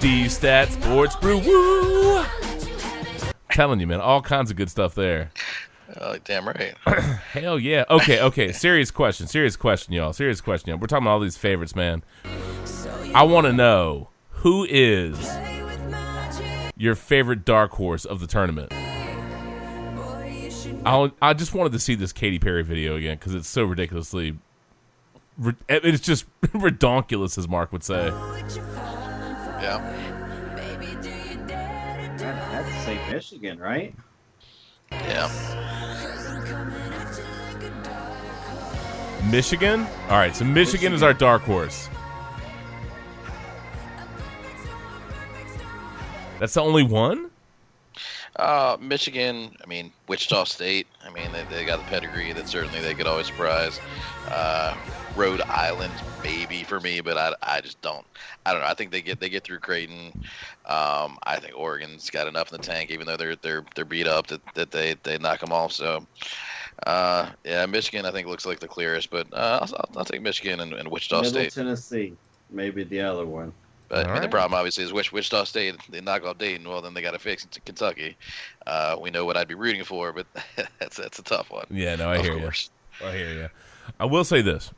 D 0.00 0.28
stat 0.28 0.70
sports 0.70 1.16
brew 1.16 1.38
woo. 1.38 2.22
Telling 3.60 3.78
you, 3.78 3.86
man, 3.86 4.00
all 4.00 4.22
kinds 4.22 4.50
of 4.50 4.56
good 4.56 4.70
stuff 4.70 4.94
there. 4.94 5.32
Oh, 6.00 6.16
damn 6.24 6.48
right. 6.48 6.74
Hell 6.86 7.58
yeah. 7.58 7.84
Okay, 7.90 8.18
okay. 8.18 8.52
Serious 8.52 8.90
question. 8.90 9.26
Serious 9.26 9.54
question, 9.54 9.92
y'all. 9.92 10.14
Serious 10.14 10.40
question, 10.40 10.70
y'all. 10.70 10.78
We're 10.78 10.86
talking 10.86 11.04
about 11.04 11.10
all 11.10 11.20
these 11.20 11.36
favorites, 11.36 11.76
man. 11.76 12.02
I 13.14 13.22
want 13.24 13.46
to 13.46 13.52
know 13.52 14.08
who 14.30 14.66
is 14.66 15.30
your 16.74 16.94
favorite 16.94 17.44
dark 17.44 17.72
horse 17.72 18.06
of 18.06 18.20
the 18.20 18.26
tournament. 18.26 18.72
I 20.86 21.12
I 21.20 21.34
just 21.34 21.52
wanted 21.52 21.72
to 21.72 21.80
see 21.80 21.94
this 21.96 22.14
Katy 22.14 22.38
Perry 22.38 22.64
video 22.64 22.96
again 22.96 23.18
because 23.18 23.34
it's 23.34 23.46
so 23.46 23.64
ridiculously. 23.64 24.38
It's 25.68 26.00
just 26.00 26.24
redonkulous, 26.40 27.36
as 27.36 27.46
Mark 27.46 27.72
would 27.72 27.84
say. 27.84 28.06
Yeah. 29.60 30.09
I'd 32.36 32.64
have 32.64 32.84
say 32.84 32.98
Michigan, 33.10 33.58
right? 33.58 33.94
Yeah. 34.90 35.28
Michigan. 39.30 39.86
All 40.08 40.18
right, 40.18 40.34
so 40.34 40.44
Michigan 40.44 40.92
is 40.92 41.02
our 41.02 41.14
dark 41.14 41.42
horse. 41.42 41.88
That's 46.38 46.54
the 46.54 46.62
only 46.62 46.84
one. 46.84 47.30
Uh, 48.36 48.76
Michigan. 48.80 49.54
I 49.62 49.66
mean, 49.66 49.92
Wichita 50.08 50.44
State. 50.44 50.86
I 51.04 51.10
mean, 51.10 51.30
they, 51.32 51.44
they 51.50 51.64
got 51.64 51.78
the 51.78 51.84
pedigree 51.84 52.32
that 52.32 52.48
certainly 52.48 52.80
they 52.80 52.94
could 52.94 53.06
always 53.06 53.26
surprise. 53.26 53.78
Uh, 54.28 54.74
Rhode 55.14 55.42
Island, 55.48 56.02
maybe 56.22 56.62
for 56.62 56.80
me, 56.80 57.00
but 57.00 57.16
I, 57.16 57.34
I 57.42 57.60
just 57.60 57.80
don't. 57.80 58.04
I 58.46 58.52
don't 58.52 58.60
know. 58.60 58.66
I 58.66 58.74
think 58.74 58.90
they 58.92 59.02
get 59.02 59.20
they 59.20 59.28
get 59.28 59.44
through 59.44 59.58
Creighton. 59.58 60.12
Um, 60.66 61.18
I 61.24 61.38
think 61.40 61.56
Oregon's 61.56 62.10
got 62.10 62.28
enough 62.28 62.52
in 62.52 62.60
the 62.60 62.66
tank, 62.66 62.90
even 62.90 63.06
though 63.06 63.16
they're 63.16 63.36
they're 63.36 63.64
they're 63.74 63.84
beat 63.84 64.06
up, 64.06 64.28
that, 64.28 64.40
that 64.54 64.70
they 64.70 64.94
they 65.02 65.18
knock 65.18 65.40
them 65.40 65.52
off. 65.52 65.72
So, 65.72 66.06
uh, 66.86 67.30
yeah, 67.44 67.66
Michigan 67.66 68.06
I 68.06 68.10
think 68.10 68.28
looks 68.28 68.46
like 68.46 68.60
the 68.60 68.68
clearest, 68.68 69.10
but 69.10 69.26
uh, 69.32 69.60
I'll, 69.62 69.98
I'll 69.98 70.04
take 70.04 70.22
Michigan 70.22 70.60
and, 70.60 70.72
and 70.74 70.90
Wichita 70.90 71.22
Middle 71.22 71.30
State. 71.32 71.52
Tennessee, 71.52 72.12
maybe 72.50 72.84
the 72.84 73.00
other 73.00 73.26
one. 73.26 73.52
But 73.88 74.06
I 74.06 74.12
mean, 74.12 74.22
the 74.22 74.28
problem 74.28 74.56
obviously 74.56 74.84
is 74.84 74.92
Wich- 74.92 75.12
Wichita 75.12 75.44
State. 75.44 75.74
They 75.88 76.00
knock 76.00 76.24
off 76.24 76.38
Dayton. 76.38 76.68
Well, 76.68 76.80
then 76.80 76.94
they 76.94 77.02
got 77.02 77.10
to 77.10 77.18
fix 77.18 77.44
it 77.44 77.50
to 77.50 77.60
Kentucky. 77.62 78.16
Uh, 78.64 78.96
we 79.00 79.10
know 79.10 79.24
what 79.24 79.36
I'd 79.36 79.48
be 79.48 79.56
rooting 79.56 79.82
for, 79.82 80.12
but 80.12 80.28
that's 80.78 80.96
that's 80.96 81.18
a 81.18 81.24
tough 81.24 81.50
one. 81.50 81.66
Yeah, 81.70 81.96
no, 81.96 82.08
I 82.08 82.16
of 82.16 82.24
hear 82.24 82.38
you. 82.38 82.50
I 83.04 83.12
hear 83.16 83.32
you. 83.32 83.48
I 83.98 84.04
will 84.04 84.24
say 84.24 84.42
this. 84.42 84.72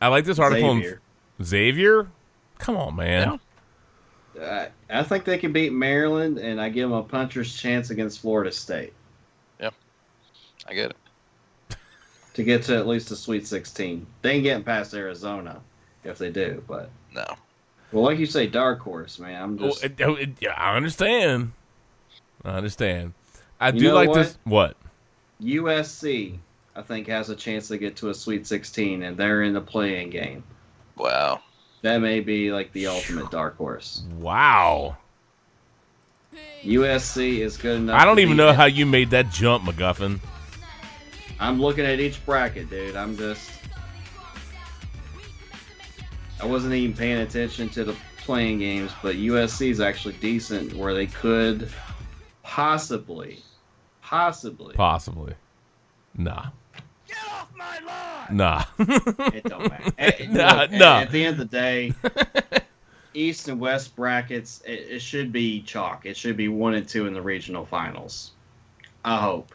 I 0.00 0.08
like 0.08 0.24
this 0.24 0.38
article. 0.38 0.74
Xavier. 0.74 1.00
In, 1.38 1.44
Xavier? 1.44 2.08
Come 2.58 2.76
on, 2.76 2.96
man. 2.96 3.40
I, 4.40 4.68
I 4.88 5.02
think 5.02 5.24
they 5.24 5.36
can 5.38 5.52
beat 5.52 5.72
Maryland, 5.72 6.38
and 6.38 6.60
I 6.60 6.68
give 6.68 6.88
them 6.88 6.96
a 6.98 7.02
puncher's 7.02 7.54
chance 7.54 7.90
against 7.90 8.20
Florida 8.20 8.50
State 8.50 8.92
Yep. 9.60 9.74
I 10.68 10.74
get 10.74 10.90
it. 10.90 11.76
to 12.34 12.42
get 12.42 12.62
to 12.64 12.76
at 12.76 12.86
least 12.86 13.10
a 13.10 13.16
Sweet 13.16 13.46
16. 13.46 14.06
They 14.22 14.30
ain't 14.32 14.42
getting 14.44 14.64
past 14.64 14.94
Arizona 14.94 15.60
if 16.04 16.16
they 16.18 16.30
do, 16.30 16.62
but 16.66 16.88
No. 17.14 17.26
well, 17.92 18.04
like 18.04 18.18
you 18.18 18.26
say, 18.26 18.46
dark 18.46 18.80
horse, 18.80 19.18
man. 19.18 19.42
I'm 19.42 19.58
just 19.58 19.84
it- 19.84 20.00
oh, 20.00 20.14
it- 20.14 20.30
yeah, 20.40 20.54
I 20.54 20.76
understand. 20.76 21.52
I 22.44 22.50
understand. 22.52 23.12
I 23.60 23.68
You 23.68 23.80
do 23.80 23.88
know 23.88 23.94
like 23.94 24.08
what? 24.08 24.14
this. 24.14 24.38
What? 24.44 24.76
USC. 25.42 26.38
I 26.74 26.82
think 26.82 27.06
has 27.08 27.28
a 27.28 27.36
chance 27.36 27.68
to 27.68 27.78
get 27.78 27.96
to 27.96 28.08
a 28.08 28.14
Sweet 28.14 28.46
16, 28.46 29.02
and 29.02 29.16
they're 29.16 29.42
in 29.42 29.52
the 29.52 29.60
playing 29.60 30.10
game. 30.10 30.42
Wow. 30.96 31.42
That 31.82 31.98
may 31.98 32.20
be 32.20 32.52
like 32.52 32.72
the 32.72 32.86
ultimate 32.86 33.30
dark 33.30 33.56
horse. 33.56 34.04
Wow. 34.18 34.96
USC 36.62 37.38
is 37.38 37.56
good 37.56 37.76
enough. 37.76 38.00
I 38.00 38.04
don't 38.04 38.16
to 38.16 38.22
even 38.22 38.36
know 38.36 38.46
them. 38.46 38.56
how 38.56 38.66
you 38.66 38.86
made 38.86 39.10
that 39.10 39.30
jump, 39.30 39.64
McGuffin. 39.64 40.20
I'm 41.38 41.60
looking 41.60 41.84
at 41.84 42.00
each 42.00 42.24
bracket, 42.24 42.70
dude. 42.70 42.96
I'm 42.96 43.16
just. 43.16 43.50
I 46.40 46.46
wasn't 46.46 46.74
even 46.74 46.96
paying 46.96 47.18
attention 47.18 47.68
to 47.70 47.84
the 47.84 47.96
playing 48.18 48.60
games, 48.60 48.92
but 49.02 49.16
USC 49.16 49.70
is 49.70 49.80
actually 49.80 50.14
decent 50.14 50.72
where 50.74 50.94
they 50.94 51.06
could 51.06 51.68
possibly, 52.42 53.42
possibly. 54.00 54.74
Possibly. 54.74 55.34
Nah. 56.16 56.46
Nah. 58.30 58.64
It 58.78 59.44
don't 59.44 59.68
matter. 59.68 59.92
At, 59.98 60.30
Nah, 60.30 60.60
look, 60.62 60.70
nah. 60.72 60.96
at, 60.98 61.02
at 61.06 61.10
the 61.12 61.24
end 61.24 61.40
of 61.40 61.50
the 61.50 61.56
day, 61.56 61.92
East 63.14 63.48
and 63.48 63.60
West 63.60 63.94
brackets, 63.94 64.62
it, 64.66 64.86
it 64.90 65.02
should 65.02 65.32
be 65.32 65.60
chalk. 65.62 66.06
It 66.06 66.16
should 66.16 66.36
be 66.36 66.48
one 66.48 66.74
and 66.74 66.88
two 66.88 67.06
in 67.06 67.14
the 67.14 67.22
regional 67.22 67.66
finals. 67.66 68.30
I 69.04 69.18
hope, 69.20 69.52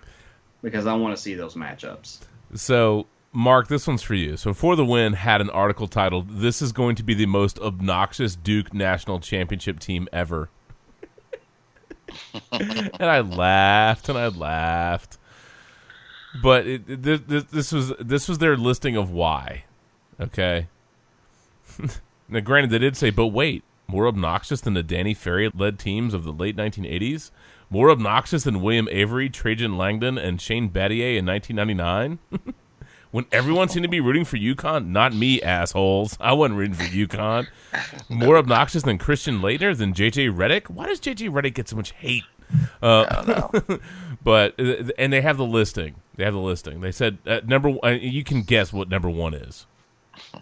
because 0.62 0.86
I 0.86 0.94
want 0.94 1.16
to 1.16 1.22
see 1.22 1.34
those 1.34 1.56
matchups. 1.56 2.20
So, 2.54 3.08
Mark, 3.32 3.68
this 3.68 3.88
one's 3.88 4.04
for 4.04 4.14
you. 4.16 4.38
So, 4.38 4.54
For 4.54 4.76
the 4.76 4.86
Win 4.86 5.14
had 5.14 5.42
an 5.42 5.50
article 5.50 5.88
titled, 5.88 6.30
This 6.40 6.62
is 6.62 6.72
going 6.72 6.96
to 6.98 7.04
be 7.04 7.14
the 7.14 7.26
most 7.26 7.60
obnoxious 7.60 8.36
Duke 8.36 8.74
national 8.74 9.20
championship 9.22 9.80
team 9.80 10.08
ever. 10.14 10.50
and 12.52 12.92
I 13.00 13.22
laughed 13.22 14.10
and 14.10 14.18
I 14.18 14.28
laughed. 14.28 15.18
But 16.42 16.68
it, 16.68 17.04
this- 17.04 17.44
this, 17.52 17.72
was 17.72 17.94
this 18.00 18.28
was 18.28 18.38
their 18.40 18.58
listing 18.58 18.96
of 18.96 19.12
why. 19.12 19.64
Okay. 20.20 20.68
now, 22.30 22.40
granted, 22.40 22.72
they 22.72 22.80
did 22.80 22.98
say, 22.98 23.10
but 23.10 23.28
wait, 23.28 23.64
more 23.88 24.08
obnoxious 24.08 24.62
than 24.62 24.74
the 24.74 24.84
Danny 24.84 25.14
Ferry 25.14 25.50
led 25.54 25.80
teams 25.80 26.14
of 26.14 26.24
the 26.24 26.34
late 26.34 26.56
1980s? 26.56 27.32
More 27.70 27.90
obnoxious 27.90 28.44
than 28.44 28.62
William 28.62 28.88
Avery, 28.92 29.30
Trajan 29.30 29.78
Langdon, 29.78 30.18
and 30.18 30.42
Shane 30.42 30.70
Battier 30.70 31.18
in 31.18 31.26
1999? 31.26 32.20
when 33.12 33.26
everyone 33.32 33.70
seemed 33.70 33.84
to 33.84 33.90
be 33.90 34.00
rooting 34.00 34.26
for 34.26 34.38
UConn, 34.38 34.88
not 34.88 35.14
me, 35.14 35.42
assholes. 35.42 36.18
I 36.20 36.34
wasn't 36.34 36.58
rooting 36.60 36.76
for 36.76 36.84
UConn. 36.84 37.48
More 38.10 38.38
obnoxious 38.38 38.84
than 38.84 38.98
Christian 38.98 39.40
Laettner, 39.42 39.78
than 39.78 39.94
JJ 39.94 40.36
Redick? 40.36 40.70
Why 40.70 40.88
does 40.88 41.00
JJ 41.00 41.30
Redick 41.30 41.56
get 41.56 41.68
so 41.68 41.76
much 41.76 41.92
hate? 41.92 42.24
Uh, 42.82 43.48
but 44.24 44.60
uh, 44.60 44.90
and 44.98 45.12
they 45.12 45.22
have 45.22 45.38
the 45.38 45.46
listing. 45.46 45.96
They 46.16 46.24
have 46.24 46.34
the 46.34 46.40
listing. 46.40 46.82
They 46.82 46.92
said 46.92 47.18
uh, 47.26 47.42
number. 47.46 47.78
Uh, 47.84 47.90
you 47.90 48.24
can 48.24 48.44
guess 48.44 48.74
what 48.74 48.90
number 48.90 49.10
one 49.10 49.34
is. 49.34 49.66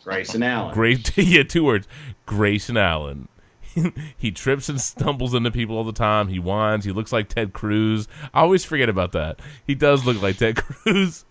Grayson 0.03 0.43
Allen. 0.43 0.73
Great, 0.73 1.17
yeah, 1.17 1.43
two 1.43 1.63
words. 1.63 1.87
Grayson 2.25 2.77
Allen. 2.77 3.27
he 4.17 4.31
trips 4.31 4.69
and 4.69 4.79
stumbles 4.79 5.33
into 5.33 5.51
people 5.51 5.75
all 5.75 5.83
the 5.83 5.91
time. 5.91 6.29
He 6.29 6.39
whines. 6.39 6.85
He 6.85 6.93
looks 6.93 7.11
like 7.11 7.27
Ted 7.27 7.51
Cruz. 7.51 8.07
I 8.33 8.39
always 8.41 8.63
forget 8.63 8.87
about 8.87 9.11
that. 9.11 9.41
He 9.67 9.75
does 9.75 10.05
look 10.05 10.21
like 10.21 10.37
Ted 10.37 10.55
Cruz. 10.55 11.25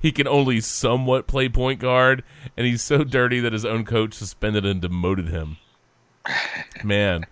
He 0.00 0.10
can 0.10 0.26
only 0.26 0.60
somewhat 0.60 1.28
play 1.28 1.48
point 1.48 1.78
guard, 1.78 2.24
and 2.56 2.66
he's 2.66 2.82
so 2.82 3.04
dirty 3.04 3.38
that 3.38 3.52
his 3.52 3.64
own 3.64 3.84
coach 3.84 4.14
suspended 4.14 4.66
and 4.66 4.80
demoted 4.80 5.28
him. 5.28 5.58
Man. 6.82 7.26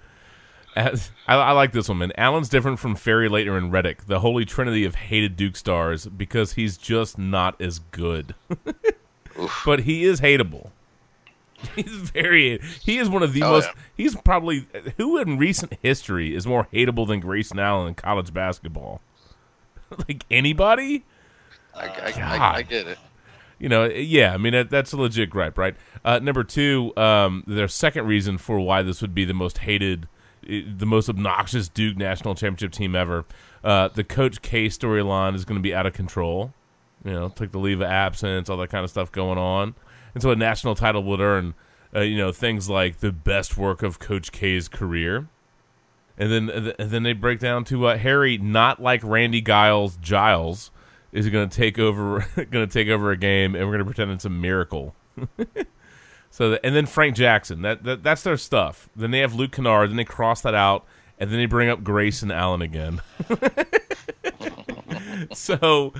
As, 0.77 1.11
I, 1.29 1.35
I 1.37 1.53
like 1.53 1.73
this 1.73 1.89
one, 1.89 1.99
man. 1.99 2.13
Allen's 2.19 2.49
different 2.49 2.79
from 2.81 2.97
Ferry 2.97 3.29
Laettner 3.29 3.57
and 3.57 3.73
Redick, 3.73 4.07
the 4.07 4.21
holy 4.21 4.45
trinity 4.45 4.85
of 4.85 4.95
hated 4.97 5.37
Duke 5.37 5.57
stars, 5.57 6.07
because 6.07 6.55
he's 6.55 6.77
just 6.77 7.17
not 7.19 7.61
as 7.61 7.79
good. 7.79 8.35
but 9.65 9.81
he 9.81 10.05
is 10.05 10.21
hateable. 10.21 10.71
He's 11.77 11.87
very. 12.11 12.61
He 12.83 12.99
is 12.99 13.09
one 13.09 13.23
of 13.23 13.33
the 13.33 13.43
Oh, 13.43 13.53
most. 13.53 13.69
yeah. 13.69 13.73
He's 13.97 14.17
probably 14.17 14.67
who 14.99 15.17
in 15.17 15.39
recent 15.39 15.73
history 15.83 16.35
is 16.35 16.47
more 16.47 16.67
hateable 16.75 17.07
than 17.07 17.21
Grayson 17.21 17.59
Allen 17.59 17.89
in 17.89 17.95
college 17.95 18.35
basketball. 18.35 19.01
like 20.09 20.27
anybody, 20.31 21.05
I, 21.75 21.87
I. 21.87 22.13
I, 22.21 22.55
I 22.57 22.63
get 22.63 22.87
it. 22.87 22.99
you 23.59 23.71
know. 23.71 23.85
Yeah, 23.87 24.35
I 24.35 24.37
mean 24.37 24.53
that, 24.53 24.69
that's 24.69 24.93
a 24.93 24.99
legit 24.99 25.31
gripe, 25.31 25.57
right? 25.57 25.75
Uh, 26.05 26.19
number 26.19 26.45
two, 26.45 26.93
um, 26.99 27.45
their 27.47 27.69
second 27.69 28.07
reason 28.09 28.37
for 28.37 28.61
why 28.61 28.83
this 28.83 29.01
would 29.01 29.15
be 29.15 29.25
the 29.25 29.33
most 29.33 29.59
hated, 29.59 30.07
the 30.47 30.87
most 30.87 31.09
obnoxious 31.09 31.69
Duke 31.69 31.97
national 31.97 32.35
championship 32.35 32.73
team 32.73 32.95
ever. 32.95 33.25
Uh, 33.62 33.89
the 33.89 34.05
Coach 34.05 34.43
K 34.43 34.66
storyline 34.66 35.35
is 35.35 35.45
going 35.45 35.59
to 35.59 35.62
be 35.62 35.75
out 35.75 35.87
of 35.87 35.93
control. 35.93 36.53
You 37.05 37.12
know, 37.12 37.29
took 37.29 37.53
the 37.53 37.59
leave 37.59 37.81
of 37.81 37.89
absence, 37.89 38.49
all 38.49 38.57
that 38.59 38.71
kind 38.71 38.85
of 38.85 38.91
stuff 38.91 39.12
going 39.12 39.39
on, 39.39 39.75
and 40.15 40.23
so 40.23 40.31
a 40.31 40.37
national 40.37 40.75
title 40.75 41.03
would 41.05 41.21
earn, 41.21 41.55
uh, 41.95 42.01
you 42.01 42.16
know, 42.16 42.33
things 42.33 42.71
like 42.71 42.99
the 42.99 43.12
best 43.12 43.59
work 43.59 43.83
of 43.83 43.99
Coach 43.99 44.33
K's 44.33 44.69
career. 44.69 45.29
And 46.16 46.31
then, 46.31 46.75
and 46.79 46.91
then 46.91 47.03
they 47.03 47.12
break 47.12 47.41
down 47.41 47.65
to 47.65 47.87
uh, 47.89 47.99
Harry, 47.99 48.39
not 48.39 48.81
like 48.81 49.03
Randy 49.03 49.41
Giles. 49.41 49.97
Giles 49.97 50.71
is 51.12 51.29
going 51.29 51.49
to 51.49 51.57
take 51.57 51.79
over, 51.79 52.27
going 52.37 52.66
to 52.66 52.73
take 52.73 52.89
over 52.89 53.11
a 53.11 53.16
game, 53.16 53.55
and 53.55 53.65
we're 53.65 53.73
going 53.73 53.79
to 53.81 53.85
pretend 53.85 54.12
it's 54.12 54.25
a 54.25 54.31
miracle. 54.31 54.95
so, 56.35 56.51
the, 56.51 56.66
and 56.66 56.74
then 56.74 56.86
Frank 56.86 57.15
Jackson. 57.15 57.62
That, 57.62 57.85
that 57.85 58.02
that's 58.02 58.24
their 58.24 58.36
stuff. 58.36 58.89
Then 58.97 59.12
they 59.12 59.20
have 59.20 59.36
Luke 59.36 59.52
Kennard. 59.52 59.90
Then 59.90 59.97
they 59.97 60.05
cross 60.05 60.40
that 60.40 60.52
out, 60.52 60.85
and 61.16 61.31
then 61.31 61.39
they 61.39 61.47
bring 61.47 61.69
up 61.69 61.85
Grayson 61.85 62.32
Allen 62.32 62.61
again. 62.61 63.01
so, 65.32 65.94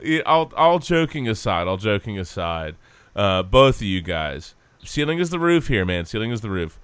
yeah, 0.00 0.20
all 0.20 0.52
all 0.56 0.78
joking 0.78 1.26
aside, 1.26 1.66
all 1.66 1.76
joking 1.76 2.20
aside, 2.20 2.76
uh, 3.16 3.42
both 3.42 3.78
of 3.78 3.82
you 3.82 4.00
guys, 4.00 4.54
ceiling 4.84 5.18
is 5.18 5.30
the 5.30 5.40
roof 5.40 5.66
here, 5.66 5.84
man. 5.84 6.04
Ceiling 6.04 6.30
is 6.30 6.40
the 6.40 6.50
roof. 6.50 6.78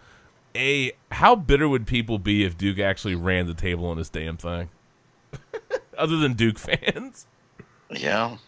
A, 0.57 0.91
how 1.13 1.37
bitter 1.37 1.69
would 1.69 1.87
people 1.87 2.19
be 2.19 2.43
if 2.43 2.59
Duke 2.59 2.81
actually 2.81 3.15
ran 3.15 3.47
the 3.47 3.55
table 3.55 3.87
on 3.87 3.99
this 3.99 4.09
damn 4.09 4.37
thing? 4.37 4.69
Other 5.97 6.17
than 6.17 6.33
Duke 6.33 6.59
fans. 6.59 7.29
Yeah. 7.89 8.39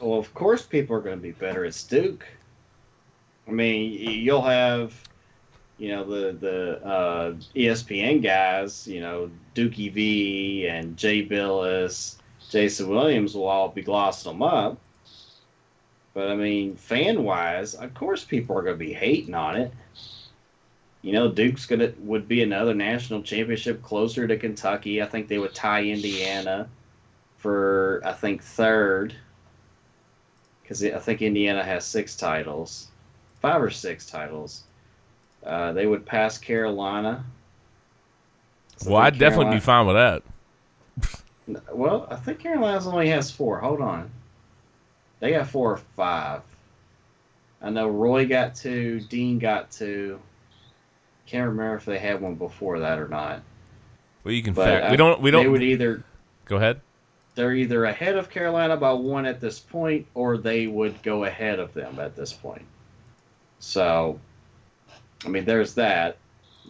Well, 0.00 0.20
of 0.20 0.32
course, 0.34 0.62
people 0.62 0.94
are 0.94 1.00
going 1.00 1.16
to 1.16 1.22
be 1.22 1.32
better. 1.32 1.64
It's 1.64 1.82
Duke. 1.82 2.24
I 3.46 3.50
mean, 3.50 3.92
you'll 3.92 4.42
have, 4.42 4.94
you 5.78 5.90
know, 5.90 6.04
the 6.04 6.32
the 6.32 6.84
uh, 6.84 7.32
ESPN 7.54 8.22
guys, 8.22 8.86
you 8.86 9.00
know, 9.00 9.30
Dookie 9.54 9.92
V 9.92 10.66
and 10.68 10.96
Jay 10.96 11.26
Bilas, 11.26 12.16
Jason 12.50 12.88
Williams 12.88 13.34
will 13.34 13.46
all 13.46 13.68
be 13.68 13.82
glossing 13.82 14.32
them 14.32 14.42
up. 14.42 14.78
But 16.14 16.30
I 16.30 16.36
mean, 16.36 16.76
fan 16.76 17.24
wise, 17.24 17.74
of 17.74 17.92
course, 17.92 18.24
people 18.24 18.56
are 18.56 18.62
going 18.62 18.78
to 18.78 18.84
be 18.84 18.92
hating 18.92 19.34
on 19.34 19.56
it. 19.56 19.72
You 21.02 21.12
know, 21.12 21.30
Duke's 21.30 21.66
gonna 21.66 21.92
would 21.98 22.26
be 22.28 22.42
another 22.42 22.72
national 22.72 23.22
championship 23.22 23.82
closer 23.82 24.26
to 24.26 24.38
Kentucky. 24.38 25.02
I 25.02 25.06
think 25.06 25.28
they 25.28 25.38
would 25.38 25.54
tie 25.54 25.84
Indiana 25.84 26.68
for 27.36 28.00
I 28.06 28.12
think 28.12 28.42
third 28.42 29.14
because 30.62 30.82
I 30.82 30.98
think 30.98 31.20
Indiana 31.20 31.62
has 31.62 31.84
six 31.84 32.16
titles, 32.16 32.88
five 33.44 33.62
or 33.62 33.68
six 33.68 34.06
titles. 34.06 34.62
Uh, 35.44 35.72
they 35.74 35.86
would 35.86 36.06
pass 36.06 36.38
Carolina. 36.38 37.22
So 38.78 38.92
Well, 38.92 39.02
I'd 39.02 39.10
think 39.12 39.20
definitely 39.20 39.56
be 39.56 39.60
fine 39.60 39.86
with 39.86 39.96
that. 39.96 40.22
Well, 41.70 42.06
I 42.10 42.16
think 42.16 42.38
Carolina's 42.38 42.86
only 42.86 43.08
has 43.10 43.30
four. 43.30 43.58
Hold 43.58 43.82
on. 43.82 44.10
They 45.20 45.32
got 45.32 45.46
four 45.46 45.72
or 45.72 45.76
five. 45.94 46.40
I 47.60 47.68
know 47.68 47.88
Roy 47.88 48.26
got 48.26 48.54
two, 48.54 49.00
Dean 49.10 49.38
got 49.38 49.70
two. 49.70 50.18
Can't 51.26 51.48
remember 51.50 51.76
if 51.76 51.84
they 51.84 51.98
had 51.98 52.22
one 52.22 52.36
before 52.36 52.78
that 52.78 52.98
or 52.98 53.08
not. 53.08 53.42
Well, 54.24 54.32
you 54.32 54.42
can 54.42 54.54
But 54.54 54.64
fact. 54.68 54.86
uh, 54.86 54.90
We 54.90 54.96
don't. 54.96 55.20
We 55.20 55.30
don't. 55.30 55.44
They 55.44 55.50
would 55.50 55.62
either 55.62 56.02
Go 56.46 56.56
ahead. 56.56 56.80
they're 57.34 57.52
either 57.54 57.84
ahead 57.84 58.16
of 58.16 58.30
Carolina 58.30 58.78
by 58.78 58.92
one 58.94 59.26
at 59.26 59.38
this 59.38 59.58
point, 59.60 60.06
or 60.14 60.38
they 60.38 60.66
would 60.66 61.02
go 61.02 61.24
ahead 61.24 61.58
of 61.58 61.74
them 61.74 61.98
at 61.98 62.16
this 62.16 62.32
point. 62.32 62.64
So, 63.64 64.20
I 65.24 65.28
mean, 65.28 65.46
there's 65.46 65.74
that. 65.74 66.18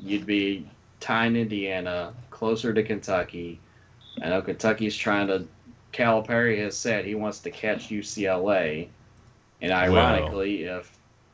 You'd 0.01 0.27
be 0.27 0.69
tying 1.01 1.35
Indiana 1.37 2.15
closer 2.31 2.73
to 2.73 2.83
Kentucky. 2.83 3.61
I 4.23 4.29
know 4.29 4.41
Kentucky's 4.43 4.97
trying 4.97 5.27
to. 5.27 5.47
Calipari 5.93 6.59
has 6.59 6.77
said 6.77 7.05
he 7.05 7.15
wants 7.15 7.41
to 7.41 7.51
catch 7.51 7.89
UCLA, 7.89 8.89
and 9.61 9.73
ironically, 9.73 10.65
if 10.65 10.91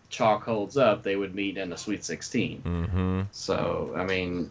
chalk 0.09 0.45
holds 0.45 0.77
up, 0.77 1.03
they 1.03 1.17
would 1.17 1.35
meet 1.35 1.57
in 1.57 1.71
the 1.71 1.77
Sweet 1.77 2.05
16. 2.05 2.63
Mm-hmm. 2.63 3.21
So, 3.31 3.95
I 3.97 4.05
mean, 4.05 4.51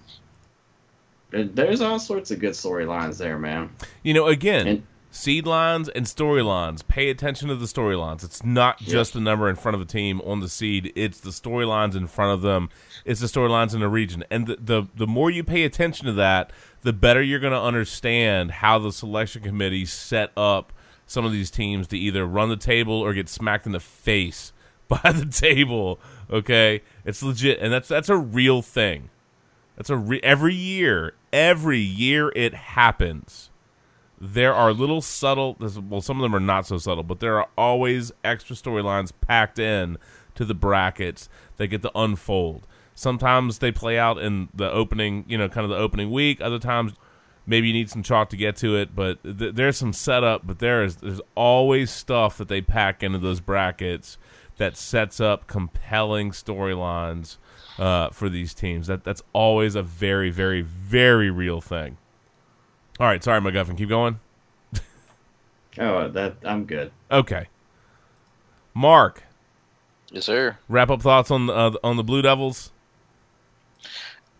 there's 1.31 1.81
all 1.81 1.99
sorts 1.99 2.31
of 2.31 2.39
good 2.39 2.53
storylines 2.53 3.17
there, 3.17 3.37
man. 3.37 3.69
You 4.03 4.13
know, 4.13 4.27
again, 4.27 4.67
And- 4.67 4.83
seed 5.11 5.45
lines 5.45 5.89
and 5.89 6.05
storylines. 6.05 6.87
Pay 6.87 7.09
attention 7.09 7.47
to 7.49 7.55
the 7.55 7.65
storylines. 7.65 8.23
It's 8.23 8.43
not 8.43 8.77
just 8.79 9.13
the 9.13 9.19
number 9.19 9.49
in 9.49 9.55
front 9.55 9.75
of 9.75 9.81
a 9.81 9.85
team 9.85 10.21
on 10.21 10.39
the 10.39 10.49
seed. 10.49 10.91
It's 10.95 11.19
the 11.19 11.31
storylines 11.31 11.95
in 11.95 12.07
front 12.07 12.33
of 12.33 12.41
them. 12.41 12.69
It's 13.05 13.19
the 13.19 13.27
storylines 13.27 13.73
in 13.73 13.79
the 13.79 13.89
region. 13.89 14.23
And 14.29 14.47
the, 14.47 14.57
the 14.57 14.87
the 14.95 15.07
more 15.07 15.29
you 15.29 15.43
pay 15.43 15.63
attention 15.63 16.05
to 16.05 16.13
that, 16.13 16.51
the 16.81 16.93
better 16.93 17.21
you're 17.21 17.39
going 17.39 17.53
to 17.53 17.61
understand 17.61 18.51
how 18.51 18.79
the 18.79 18.91
selection 18.91 19.41
committee 19.41 19.85
set 19.85 20.31
up 20.37 20.71
some 21.05 21.25
of 21.25 21.31
these 21.31 21.49
teams 21.49 21.87
to 21.87 21.97
either 21.97 22.25
run 22.25 22.49
the 22.49 22.57
table 22.57 22.93
or 22.93 23.13
get 23.13 23.27
smacked 23.29 23.65
in 23.65 23.71
the 23.71 23.79
face 23.79 24.53
by 24.87 25.11
the 25.11 25.25
table. 25.25 25.99
Okay, 26.29 26.81
it's 27.03 27.23
legit, 27.23 27.59
and 27.59 27.73
that's 27.73 27.87
that's 27.87 28.09
a 28.09 28.17
real 28.17 28.61
thing. 28.61 29.09
That's 29.75 29.89
a 29.89 29.97
re- 29.97 30.19
every 30.21 30.53
year, 30.53 31.13
every 31.31 31.79
year 31.79 32.33
it 32.35 32.53
happens 32.53 33.48
there 34.21 34.53
are 34.53 34.73
little 34.73 35.01
subtle 35.01 35.55
well 35.87 36.01
some 36.01 36.17
of 36.17 36.21
them 36.21 36.35
are 36.35 36.41
not 36.41 36.65
so 36.67 36.77
subtle 36.77 37.03
but 37.03 37.19
there 37.19 37.37
are 37.37 37.47
always 37.57 38.11
extra 38.23 38.55
storylines 38.55 39.11
packed 39.21 39.59
in 39.59 39.97
to 40.35 40.45
the 40.45 40.53
brackets 40.53 41.27
that 41.57 41.67
get 41.67 41.81
to 41.81 41.91
unfold. 41.93 42.65
Sometimes 42.95 43.59
they 43.59 43.71
play 43.71 43.99
out 43.99 44.17
in 44.17 44.49
the 44.53 44.71
opening 44.71 45.25
you 45.27 45.37
know 45.37 45.49
kind 45.49 45.63
of 45.63 45.69
the 45.69 45.77
opening 45.77 46.11
week. 46.11 46.41
Other 46.41 46.59
times 46.59 46.93
maybe 47.45 47.67
you 47.67 47.73
need 47.73 47.89
some 47.89 48.03
chalk 48.03 48.29
to 48.29 48.37
get 48.37 48.55
to 48.57 48.75
it 48.75 48.95
but 48.95 49.21
th- 49.23 49.55
there's 49.55 49.77
some 49.77 49.93
setup 49.93 50.45
but 50.45 50.59
there 50.59 50.83
is 50.83 50.97
there's 50.97 51.21
always 51.35 51.89
stuff 51.89 52.37
that 52.37 52.47
they 52.47 52.61
pack 52.61 53.01
into 53.01 53.17
those 53.17 53.39
brackets 53.39 54.17
that 54.57 54.77
sets 54.77 55.19
up 55.19 55.47
compelling 55.47 56.31
storylines 56.31 57.37
uh, 57.77 58.09
for 58.09 58.27
these 58.27 58.53
teams. 58.53 58.87
That 58.87 59.03
that's 59.03 59.23
always 59.33 59.75
a 59.75 59.83
very 59.83 60.29
very 60.29 60.61
very 60.61 61.29
real 61.29 61.61
thing 61.61 61.97
all 62.99 63.07
right, 63.07 63.23
sorry, 63.23 63.41
McGuffin. 63.41 63.77
Keep 63.77 63.89
going. 63.89 64.19
Oh, 65.77 66.09
that 66.09 66.35
I'm 66.43 66.65
good. 66.65 66.91
Okay. 67.09 67.47
Mark, 68.73 69.23
Yes, 70.11 70.25
sir. 70.25 70.57
wrap 70.67 70.89
up 70.89 71.01
thoughts 71.01 71.31
on 71.31 71.49
uh, 71.49 71.71
on 71.83 71.95
the 71.95 72.03
Blue 72.03 72.21
Devils. 72.21 72.71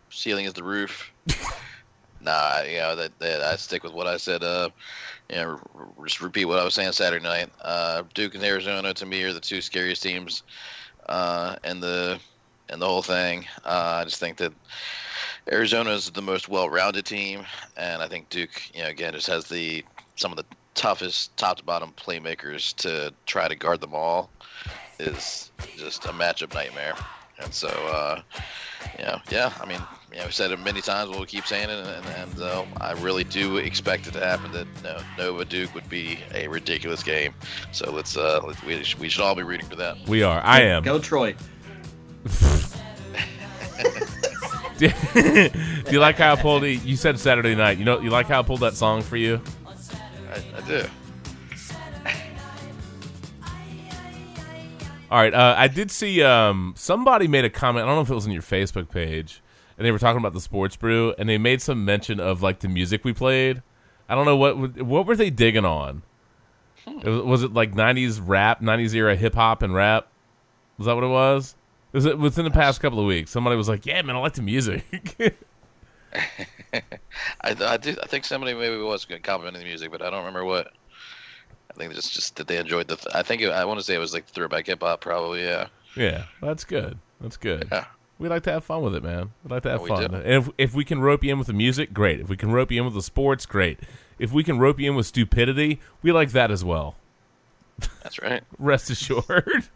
Ceiling 0.10 0.45
is 0.45 0.53
the 0.53 0.64
roof. 0.64 1.11
nah, 2.22 2.61
you 2.64 2.77
know 2.77 2.95
that, 2.95 3.18
that 3.19 3.41
I 3.41 3.56
stick 3.56 3.84
with 3.84 3.94
what 3.94 4.07
I 4.07 4.18
said. 4.18 4.44
Uh, 4.44 4.69
you 5.30 5.36
know, 5.38 5.60
r- 5.76 5.88
just 6.06 6.19
repeat 6.19 6.45
what 6.45 6.60
I 6.60 6.64
was 6.65 6.73
saying 6.73 6.91
Saturday 6.91 7.23
night. 7.23 7.49
Uh, 7.61 8.03
Duke 8.14 8.36
and 8.36 8.44
Arizona 8.44 8.94
to 8.95 9.06
me 9.06 9.23
are 9.23 9.31
the 9.31 9.40
two 9.40 9.61
scariest 9.61 10.02
teams, 10.03 10.44
uh, 11.07 11.56
and 11.64 11.81
the 11.81 12.19
and 12.69 12.81
the 12.81 12.88
whole 12.88 13.03
thing. 13.03 13.45
Uh, 13.64 13.99
I 14.02 14.03
just 14.03 14.19
think 14.19 14.38
that 14.38 14.52
Arizona 15.51 15.91
is 15.91 16.09
the 16.11 16.21
most 16.21 16.47
well-rounded 16.47 17.05
team, 17.05 17.45
and 17.76 18.01
I 18.01 18.07
think 18.07 18.30
Duke, 18.30 18.61
you 18.73 18.84
know, 18.84 18.89
again, 18.89 19.13
just 19.13 19.27
has 19.27 19.45
the 19.45 19.84
some 20.15 20.31
of 20.31 20.38
the 20.38 20.45
toughest 20.76 21.35
top 21.38 21.57
to 21.57 21.63
bottom 21.63 21.93
playmakers 21.97 22.76
to 22.77 23.13
try 23.26 23.47
to 23.47 23.55
guard 23.55 23.81
them 23.81 23.93
all. 23.93 24.30
Is 24.99 25.51
just 25.77 26.05
a 26.05 26.09
matchup 26.09 26.53
nightmare, 26.53 26.93
and 27.41 27.53
so 27.53 27.67
uh, 27.67 28.21
yeah, 28.99 29.19
yeah. 29.31 29.53
I 29.61 29.65
mean, 29.65 29.80
yeah, 30.13 30.26
we've 30.26 30.34
said 30.34 30.51
it 30.51 30.59
many 30.59 30.81
times. 30.81 31.09
We'll 31.09 31.26
keep 31.26 31.47
saying 31.47 31.69
it, 31.69 31.88
and, 31.88 32.05
and 32.05 32.41
uh, 32.41 32.65
I 32.81 32.91
really 32.93 33.23
do 33.23 33.57
expect 33.57 34.07
it 34.07 34.13
to 34.13 34.19
happen. 34.19 34.51
That 34.51 34.67
no, 34.84 34.99
Nova 35.17 35.45
Duke 35.45 35.73
would 35.73 35.89
be 35.89 36.19
a 36.34 36.47
ridiculous 36.49 37.01
game. 37.01 37.34
So 37.71 37.91
let's, 37.91 38.17
uh, 38.17 38.41
let's 38.45 38.61
we, 38.63 38.84
we 38.99 39.07
should 39.07 39.23
all 39.23 39.35
be 39.35 39.43
rooting 39.43 39.67
for 39.67 39.77
that. 39.77 39.97
We 40.07 40.21
are. 40.21 40.41
I 40.43 40.61
am. 40.63 40.84
Go 40.84 40.99
Troy. 40.99 41.35
Do 44.80 45.91
you 45.91 45.99
like 45.99 46.18
how 46.18 46.34
I 46.34 46.35
pulled? 46.41 46.64
it? 46.64 46.84
You 46.85 46.95
said 46.95 47.19
Saturday 47.19 47.53
night. 47.53 47.77
You 47.77 47.85
know, 47.85 47.99
you 47.99 48.10
like 48.10 48.27
how 48.27 48.39
I 48.39 48.43
pulled 48.43 48.61
that 48.61 48.76
song 48.76 49.01
for 49.01 49.18
you. 49.18 49.41
I, 49.68 50.43
I 50.57 50.61
do. 50.61 50.85
All 55.11 55.19
right. 55.19 55.34
Uh, 55.34 55.56
I 55.57 55.68
did 55.68 55.91
see 55.91 56.23
um, 56.23 56.73
somebody 56.77 57.27
made 57.27 57.43
a 57.43 57.49
comment. 57.49 57.84
I 57.84 57.88
don't 57.88 57.97
know 57.97 58.01
if 58.01 58.10
it 58.10 58.15
was 58.15 58.26
on 58.26 58.31
your 58.31 58.41
Facebook 58.41 58.89
page, 58.89 59.41
and 59.77 59.85
they 59.85 59.91
were 59.91 59.99
talking 59.99 60.19
about 60.19 60.34
the 60.34 60.41
sports 60.41 60.77
brew, 60.77 61.14
and 61.18 61.27
they 61.27 61.38
made 61.38 61.61
some 61.61 61.84
mention 61.84 62.19
of 62.22 62.41
like 62.41 62.60
the 62.60 62.69
music 62.69 63.03
we 63.03 63.11
played. 63.11 63.61
I 64.07 64.15
don't 64.15 64.26
know 64.26 64.38
what 64.38 64.57
what 64.81 65.06
were 65.06 65.15
they 65.15 65.30
digging 65.30 65.65
on. 65.65 66.03
It 66.88 67.06
was, 67.06 67.22
was 67.23 67.43
it 67.43 67.53
like 67.53 67.73
'90s 67.73 68.22
rap, 68.23 68.61
'90s 68.61 68.93
era 68.93 69.15
hip 69.15 69.35
hop 69.35 69.61
and 69.61 69.73
rap? 69.73 70.07
Was 70.77 70.85
that 70.85 70.95
what 70.95 71.03
it 71.03 71.07
was? 71.07 71.56
Was 71.91 72.06
it 72.06 72.20
within 72.20 72.45
the 72.45 72.52
past 72.52 72.82
couple 72.82 72.99
of 72.99 73.06
weeks? 73.06 73.32
Somebody 73.32 73.56
was 73.56 73.68
like, 73.68 73.86
"Yeah, 73.86 74.02
man, 74.02 74.16
I 74.16 74.20
like 74.20 74.34
the 74.34 74.41
music." 74.41 74.84
I, 76.74 76.82
I 77.41 77.78
do. 77.78 77.95
I 78.02 78.07
think 78.07 78.26
somebody 78.26 78.53
maybe 78.53 78.78
was 78.78 79.06
complimenting 79.24 79.61
the 79.61 79.68
music, 79.68 79.91
but 79.91 80.02
I 80.02 80.10
don't 80.10 80.20
remember 80.20 80.45
what. 80.45 80.72
I 81.72 81.74
think 81.76 81.94
it's 81.94 82.10
just 82.10 82.36
that 82.38 82.48
they 82.48 82.57
enjoyed 82.57 82.88
the. 82.88 82.98
I 83.14 83.24
think 83.24 83.41
it, 83.41 83.49
I 83.49 83.66
want 83.66 83.80
to 83.80 83.84
say 83.84 83.95
it 83.95 83.99
was 83.99 84.14
like 84.14 84.26
throwback 84.26 84.68
hip 84.68 84.82
hop, 84.82 85.02
probably. 85.02 85.44
Yeah. 85.44 85.68
yeah, 85.95 86.26
that's 86.41 86.64
good. 86.64 86.98
That's 87.22 87.38
good. 87.38 87.68
Yeah. 87.72 87.86
We 88.18 88.28
like 88.28 88.44
to 88.44 88.52
have 88.52 88.66
fun 88.66 88.82
with 88.82 88.95
it, 88.95 89.03
man. 89.03 89.32
We 89.44 89.49
like 89.49 89.64
to 89.64 89.70
have 89.72 89.82
We 89.82 89.88
fun. 89.90 90.11
do. 90.11 90.18
And 90.18 90.26
if 90.26 90.49
if 90.57 90.74
we 90.74 90.84
can 90.84 90.99
rope 90.99 91.24
you 91.24 91.32
in 91.32 91.38
with 91.38 91.48
the 91.48 91.53
music, 91.53 91.94
great. 91.94 92.20
If 92.20 92.28
we 92.30 92.36
can 92.38 92.52
rope 92.52 92.72
you 92.72 92.80
in 92.82 92.86
with 92.86 92.94
the 92.95 93.02
sports, 93.02 93.45
great. 93.45 93.80
If 94.20 94.34
we 94.34 94.44
can 94.44 94.60
rope 94.60 94.80
you 94.80 94.90
in 94.91 94.95
with 94.98 95.06
stupidity, 95.06 95.80
we 96.02 96.11
like 96.11 96.32
that 96.32 96.52
as 96.52 96.64
well. 96.64 96.95
That's 98.03 98.22
right. 98.22 98.43
Rest 98.60 98.89
assured. 98.89 99.68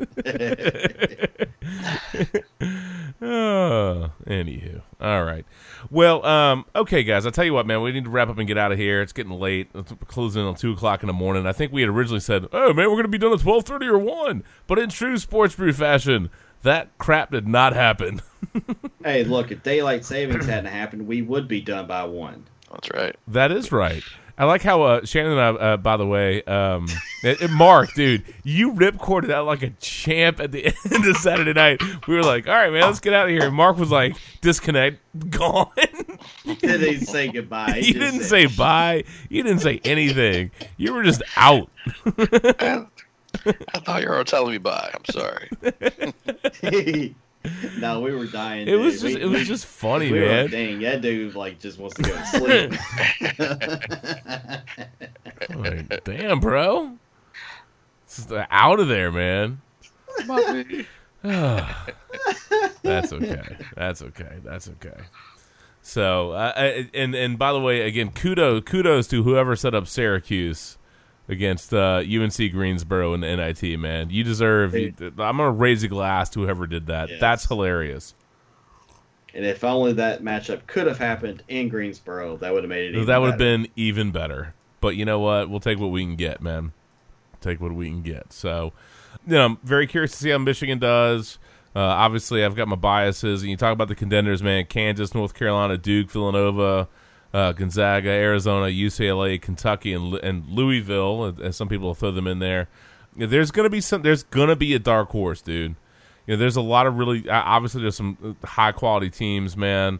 oh, 3.21 4.11
anywho, 4.27 4.81
all 4.99 5.23
right. 5.23 5.45
Well, 5.89 6.25
um, 6.25 6.65
okay, 6.75 7.03
guys. 7.03 7.25
I'll 7.25 7.31
tell 7.31 7.45
you 7.45 7.53
what, 7.53 7.65
man. 7.65 7.81
We 7.81 7.91
need 7.91 8.05
to 8.05 8.09
wrap 8.09 8.29
up 8.29 8.37
and 8.37 8.47
get 8.47 8.57
out 8.57 8.71
of 8.71 8.77
here. 8.77 9.01
It's 9.01 9.13
getting 9.13 9.31
late. 9.31 9.69
It's 9.73 9.93
closing 10.07 10.41
in 10.41 10.47
on 10.47 10.55
two 10.55 10.71
o'clock 10.73 11.03
in 11.03 11.07
the 11.07 11.13
morning. 11.13 11.45
I 11.45 11.51
think 11.53 11.71
we 11.71 11.81
had 11.81 11.89
originally 11.89 12.19
said, 12.19 12.47
"Oh, 12.51 12.73
man, 12.73 12.87
we're 12.89 12.95
going 12.95 13.03
to 13.03 13.07
be 13.09 13.17
done 13.17 13.33
at 13.33 13.39
twelve 13.41 13.65
thirty 13.65 13.87
or 13.87 13.97
one." 13.97 14.43
But 14.67 14.79
in 14.79 14.89
true 14.89 15.17
sports 15.17 15.55
brew 15.55 15.73
fashion, 15.73 16.29
that 16.63 16.97
crap 16.97 17.31
did 17.31 17.47
not 17.47 17.73
happen. 17.73 18.21
Hey, 19.03 19.23
look, 19.25 19.51
if 19.51 19.63
daylight 19.63 20.05
savings 20.05 20.45
hadn't 20.45 20.71
happened, 20.71 21.07
we 21.07 21.21
would 21.21 21.47
be 21.47 21.59
done 21.59 21.87
by 21.87 22.03
one. 22.05 22.45
That's 22.71 22.89
right. 22.91 23.15
That 23.27 23.51
is 23.51 23.71
right. 23.71 24.03
I 24.35 24.45
like 24.45 24.63
how 24.63 24.81
uh, 24.81 25.05
Shannon 25.05 25.33
and 25.33 25.41
I, 25.41 25.49
uh, 25.49 25.77
by 25.77 25.95
the 25.97 26.07
way, 26.07 26.41
um, 26.43 26.87
and- 27.23 27.39
and 27.41 27.53
Mark, 27.53 27.93
dude, 27.93 28.23
you 28.43 28.73
ripcorded 28.73 29.29
out 29.31 29.45
like 29.45 29.61
a 29.61 29.69
champ 29.79 30.39
at 30.39 30.51
the 30.51 30.65
end 30.91 31.05
of 31.05 31.17
Saturday 31.17 31.53
night. 31.53 31.81
We 32.07 32.15
were 32.15 32.23
like, 32.23 32.47
all 32.47 32.55
right, 32.55 32.71
man, 32.73 32.81
let's 32.81 32.99
get 32.99 33.13
out 33.13 33.25
of 33.25 33.31
here. 33.31 33.43
And 33.45 33.53
Mark 33.55 33.77
was 33.77 33.91
like, 33.91 34.15
disconnect, 34.41 34.97
gone. 35.29 35.67
He 36.43 36.55
didn't 36.55 37.05
say 37.05 37.27
goodbye. 37.27 37.73
He 37.81 37.87
you 37.89 37.93
didn't 37.93 38.21
said- 38.21 38.49
say 38.49 38.57
bye. 38.57 39.03
You 39.29 39.43
didn't 39.43 39.59
say 39.61 39.79
anything. 39.85 40.49
You 40.77 40.93
were 40.93 41.03
just 41.03 41.21
out. 41.37 41.69
I 42.07 42.87
thought 43.85 44.01
you 44.01 44.09
were 44.09 44.23
telling 44.23 44.53
me 44.53 44.57
bye. 44.57 44.91
I'm 44.93 45.05
sorry. 45.13 45.49
no, 47.79 47.99
we 47.99 48.13
were 48.13 48.27
dying. 48.27 48.67
It 48.67 48.75
was 48.75 49.01
dude. 49.01 49.11
just, 49.11 49.15
We- 49.15 49.21
it 49.21 49.25
was 49.27 49.47
just 49.47 49.65
funny, 49.65 50.11
we 50.11 50.19
man. 50.21 50.43
like, 50.43 50.51
Dang, 50.51 50.79
that 50.81 51.01
dude 51.01 51.35
like 51.35 51.59
just 51.59 51.77
wants 51.79 51.95
to 51.95 52.01
go 52.03 52.15
to 52.15 52.25
sleep. 52.25 52.73
Like, 55.55 56.03
damn, 56.05 56.39
bro. 56.39 56.93
Out 58.49 58.79
of 58.79 58.87
there, 58.87 59.11
man. 59.11 59.61
That's 62.81 63.13
okay. 63.13 63.57
That's 63.75 64.01
okay. 64.01 64.37
That's 64.43 64.69
okay. 64.69 64.97
So, 65.81 66.31
uh, 66.31 66.83
and 66.93 67.13
and 67.15 67.37
by 67.37 67.51
the 67.51 67.59
way, 67.59 67.81
again, 67.81 68.11
kudos 68.11 68.63
kudos 68.65 69.07
to 69.07 69.23
whoever 69.23 69.55
set 69.55 69.73
up 69.75 69.87
Syracuse 69.87 70.77
against 71.29 71.73
uh, 71.73 72.03
UNC 72.05 72.51
Greensboro 72.51 73.13
in 73.13 73.21
the 73.21 73.35
NIT. 73.35 73.79
Man, 73.79 74.09
you 74.09 74.23
deserve. 74.23 74.75
You, 74.75 74.93
I'm 74.99 75.37
gonna 75.37 75.51
raise 75.51 75.83
a 75.83 75.87
glass 75.87 76.29
to 76.31 76.41
whoever 76.41 76.67
did 76.67 76.87
that. 76.87 77.09
Yes. 77.09 77.19
That's 77.19 77.45
hilarious. 77.45 78.13
and 79.33 79.45
if 79.45 79.63
only 79.63 79.93
that 79.93 80.21
matchup 80.21 80.67
could 80.67 80.87
have 80.87 80.99
happened 80.99 81.43
in 81.47 81.69
Greensboro, 81.69 82.37
that 82.37 82.53
would 82.53 82.63
have 82.63 82.69
made 82.69 82.89
it. 82.89 82.95
Even 82.95 83.05
that 83.07 83.21
would 83.21 83.31
have 83.31 83.39
been 83.39 83.67
even 83.75 84.11
better. 84.11 84.53
But 84.81 84.95
you 84.95 85.05
know 85.05 85.19
what? 85.19 85.49
We'll 85.49 85.59
take 85.61 85.79
what 85.79 85.87
we 85.91 86.03
can 86.03 86.15
get, 86.15 86.41
man. 86.41 86.73
Take 87.41 87.61
what 87.61 87.71
we 87.73 87.89
can 87.89 88.01
get. 88.01 88.33
So, 88.33 88.73
you 89.25 89.33
know, 89.33 89.45
I'm 89.45 89.57
very 89.63 89.87
curious 89.87 90.11
to 90.11 90.17
see 90.17 90.29
how 90.29 90.37
Michigan 90.37 90.77
does. 90.79 91.39
Uh, 91.75 91.79
obviously, 91.79 92.43
I've 92.45 92.55
got 92.55 92.67
my 92.67 92.75
biases, 92.75 93.41
and 93.41 93.49
you 93.49 93.57
talk 93.57 93.73
about 93.73 93.87
the 93.87 93.95
contenders, 93.95 94.43
man. 94.43 94.65
Kansas, 94.65 95.15
North 95.15 95.33
Carolina, 95.33 95.77
Duke, 95.77 96.11
Villanova, 96.11 96.87
uh, 97.33 97.51
Gonzaga, 97.51 98.09
Arizona, 98.09 98.67
UCLA, 98.67 99.41
Kentucky, 99.41 99.93
and 99.93 100.13
and 100.15 100.47
Louisville. 100.47 101.35
As 101.41 101.55
some 101.55 101.67
people 101.67 101.93
throw 101.95 102.11
them 102.11 102.27
in 102.27 102.39
there. 102.39 102.69
There's 103.15 103.51
gonna 103.51 103.69
be 103.69 103.81
some. 103.81 104.01
There's 104.01 104.23
gonna 104.23 104.55
be 104.55 104.73
a 104.73 104.79
dark 104.79 105.09
horse, 105.09 105.41
dude. 105.41 105.75
You 106.25 106.35
know, 106.35 106.37
there's 106.37 106.55
a 106.55 106.61
lot 106.61 106.87
of 106.87 106.97
really 106.97 107.27
obviously 107.29 107.81
there's 107.81 107.97
some 107.97 108.37
high 108.43 108.71
quality 108.71 109.09
teams, 109.09 109.57
man, 109.57 109.99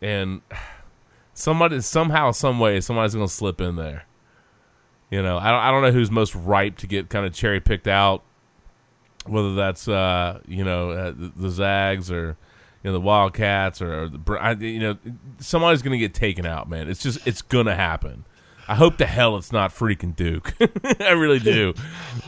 and 0.00 0.40
somebody 1.34 1.80
somehow, 1.80 2.32
some 2.32 2.58
way, 2.58 2.80
somebody's 2.80 3.14
gonna 3.14 3.28
slip 3.28 3.60
in 3.60 3.76
there. 3.76 4.06
You 5.10 5.22
know, 5.22 5.38
I 5.38 5.50
don't, 5.50 5.60
I 5.60 5.70
don't 5.70 5.82
know 5.82 5.92
who's 5.92 6.10
most 6.10 6.34
ripe 6.34 6.78
to 6.78 6.86
get 6.86 7.08
kind 7.08 7.24
of 7.24 7.32
cherry 7.32 7.60
picked 7.60 7.86
out, 7.86 8.22
whether 9.26 9.54
that's 9.54 9.86
uh, 9.86 10.40
you 10.48 10.64
know 10.64 10.90
uh, 10.90 11.10
the, 11.12 11.32
the 11.36 11.50
Zags 11.50 12.10
or 12.10 12.36
you 12.84 12.90
know 12.90 12.92
the 12.92 13.00
Wildcats 13.00 13.80
or, 13.80 14.04
or 14.04 14.08
the 14.08 14.68
you 14.68 14.78
know 14.78 14.96
somebody's 15.38 15.80
gonna 15.82 15.98
get 15.98 16.12
taken 16.12 16.44
out, 16.44 16.68
man. 16.68 16.88
It's 16.88 17.02
just 17.02 17.26
it's 17.26 17.42
gonna 17.42 17.74
happen. 17.74 18.26
I 18.68 18.74
hope 18.74 18.98
to 18.98 19.06
hell 19.06 19.36
it's 19.36 19.52
not 19.52 19.74
freaking 19.74 20.14
Duke. 20.14 20.54
I 21.00 21.12
really 21.12 21.38
do, 21.38 21.74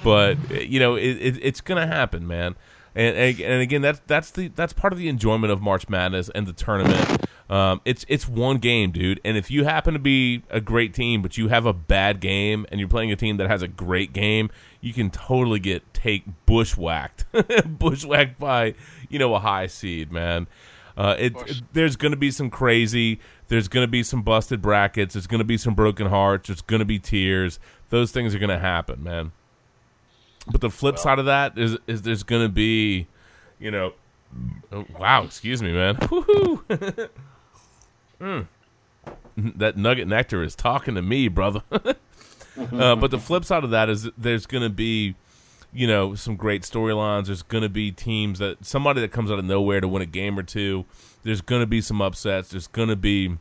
but 0.02 0.38
you 0.50 0.80
know 0.80 0.96
it, 0.96 1.10
it, 1.10 1.38
it's 1.42 1.60
gonna 1.60 1.86
happen, 1.86 2.26
man. 2.26 2.56
And, 2.94 3.14
and, 3.14 3.40
and 3.40 3.62
again, 3.62 3.82
that's 3.82 4.00
that's 4.06 4.30
the 4.30 4.48
that's 4.48 4.72
part 4.72 4.94
of 4.94 4.98
the 4.98 5.08
enjoyment 5.08 5.52
of 5.52 5.60
March 5.60 5.90
Madness 5.90 6.30
and 6.34 6.46
the 6.46 6.54
tournament. 6.54 7.26
Um, 7.50 7.82
it's 7.84 8.06
it's 8.08 8.26
one 8.26 8.56
game, 8.56 8.90
dude. 8.90 9.20
And 9.22 9.36
if 9.36 9.50
you 9.50 9.64
happen 9.64 9.92
to 9.92 10.00
be 10.00 10.42
a 10.48 10.62
great 10.62 10.94
team, 10.94 11.20
but 11.20 11.36
you 11.36 11.48
have 11.48 11.66
a 11.66 11.74
bad 11.74 12.20
game, 12.20 12.64
and 12.70 12.80
you're 12.80 12.88
playing 12.88 13.12
a 13.12 13.16
team 13.16 13.36
that 13.36 13.48
has 13.48 13.60
a 13.60 13.68
great 13.68 14.14
game, 14.14 14.50
you 14.86 14.92
can 14.92 15.10
totally 15.10 15.58
get 15.58 15.92
take 15.92 16.22
bushwhacked, 16.46 17.24
bushwhacked 17.66 18.38
by 18.38 18.74
you 19.08 19.18
know 19.18 19.34
a 19.34 19.40
high 19.40 19.66
seed, 19.66 20.12
man. 20.12 20.46
Uh, 20.96 21.16
it, 21.18 21.34
it, 21.48 21.62
there's 21.72 21.96
going 21.96 22.12
to 22.12 22.16
be 22.16 22.30
some 22.30 22.50
crazy. 22.50 23.18
There's 23.48 23.66
going 23.66 23.82
to 23.82 23.90
be 23.90 24.04
some 24.04 24.22
busted 24.22 24.62
brackets. 24.62 25.14
There's 25.14 25.26
going 25.26 25.40
to 25.40 25.44
be 25.44 25.58
some 25.58 25.74
broken 25.74 26.06
hearts. 26.06 26.46
There's 26.46 26.62
going 26.62 26.78
to 26.78 26.86
be 26.86 27.00
tears. 27.00 27.58
Those 27.90 28.12
things 28.12 28.32
are 28.32 28.38
going 28.38 28.50
to 28.50 28.60
happen, 28.60 29.02
man. 29.02 29.32
But 30.46 30.60
the 30.60 30.70
flip 30.70 30.94
well, 30.94 31.02
side 31.02 31.18
of 31.18 31.26
that 31.26 31.58
is 31.58 31.76
is 31.88 32.02
there's 32.02 32.22
going 32.22 32.42
to 32.42 32.48
be, 32.48 33.08
you 33.58 33.72
know, 33.72 33.92
oh, 34.70 34.86
wow, 35.00 35.24
excuse 35.24 35.60
me, 35.60 35.72
man. 35.72 35.96
mm. 38.20 38.46
That 39.36 39.76
nugget 39.76 40.06
nectar 40.06 40.44
is 40.44 40.54
talking 40.54 40.94
to 40.94 41.02
me, 41.02 41.26
brother. 41.26 41.62
Uh, 42.58 42.96
but 42.96 43.10
the 43.10 43.18
flip 43.18 43.44
side 43.44 43.64
of 43.64 43.70
that 43.70 43.88
is 43.88 44.08
there's 44.16 44.46
going 44.46 44.62
to 44.62 44.70
be, 44.70 45.14
you 45.72 45.86
know, 45.86 46.14
some 46.14 46.36
great 46.36 46.62
storylines. 46.62 47.26
There's 47.26 47.42
going 47.42 47.62
to 47.62 47.68
be 47.68 47.90
teams 47.92 48.38
that 48.38 48.64
somebody 48.64 49.00
that 49.00 49.12
comes 49.12 49.30
out 49.30 49.38
of 49.38 49.44
nowhere 49.44 49.80
to 49.80 49.88
win 49.88 50.02
a 50.02 50.06
game 50.06 50.38
or 50.38 50.42
two. 50.42 50.84
There's 51.22 51.40
going 51.40 51.60
to 51.60 51.66
be 51.66 51.80
some 51.80 52.00
upsets. 52.00 52.50
There's 52.50 52.66
going 52.66 52.88
to 52.88 52.96
be 52.96 53.36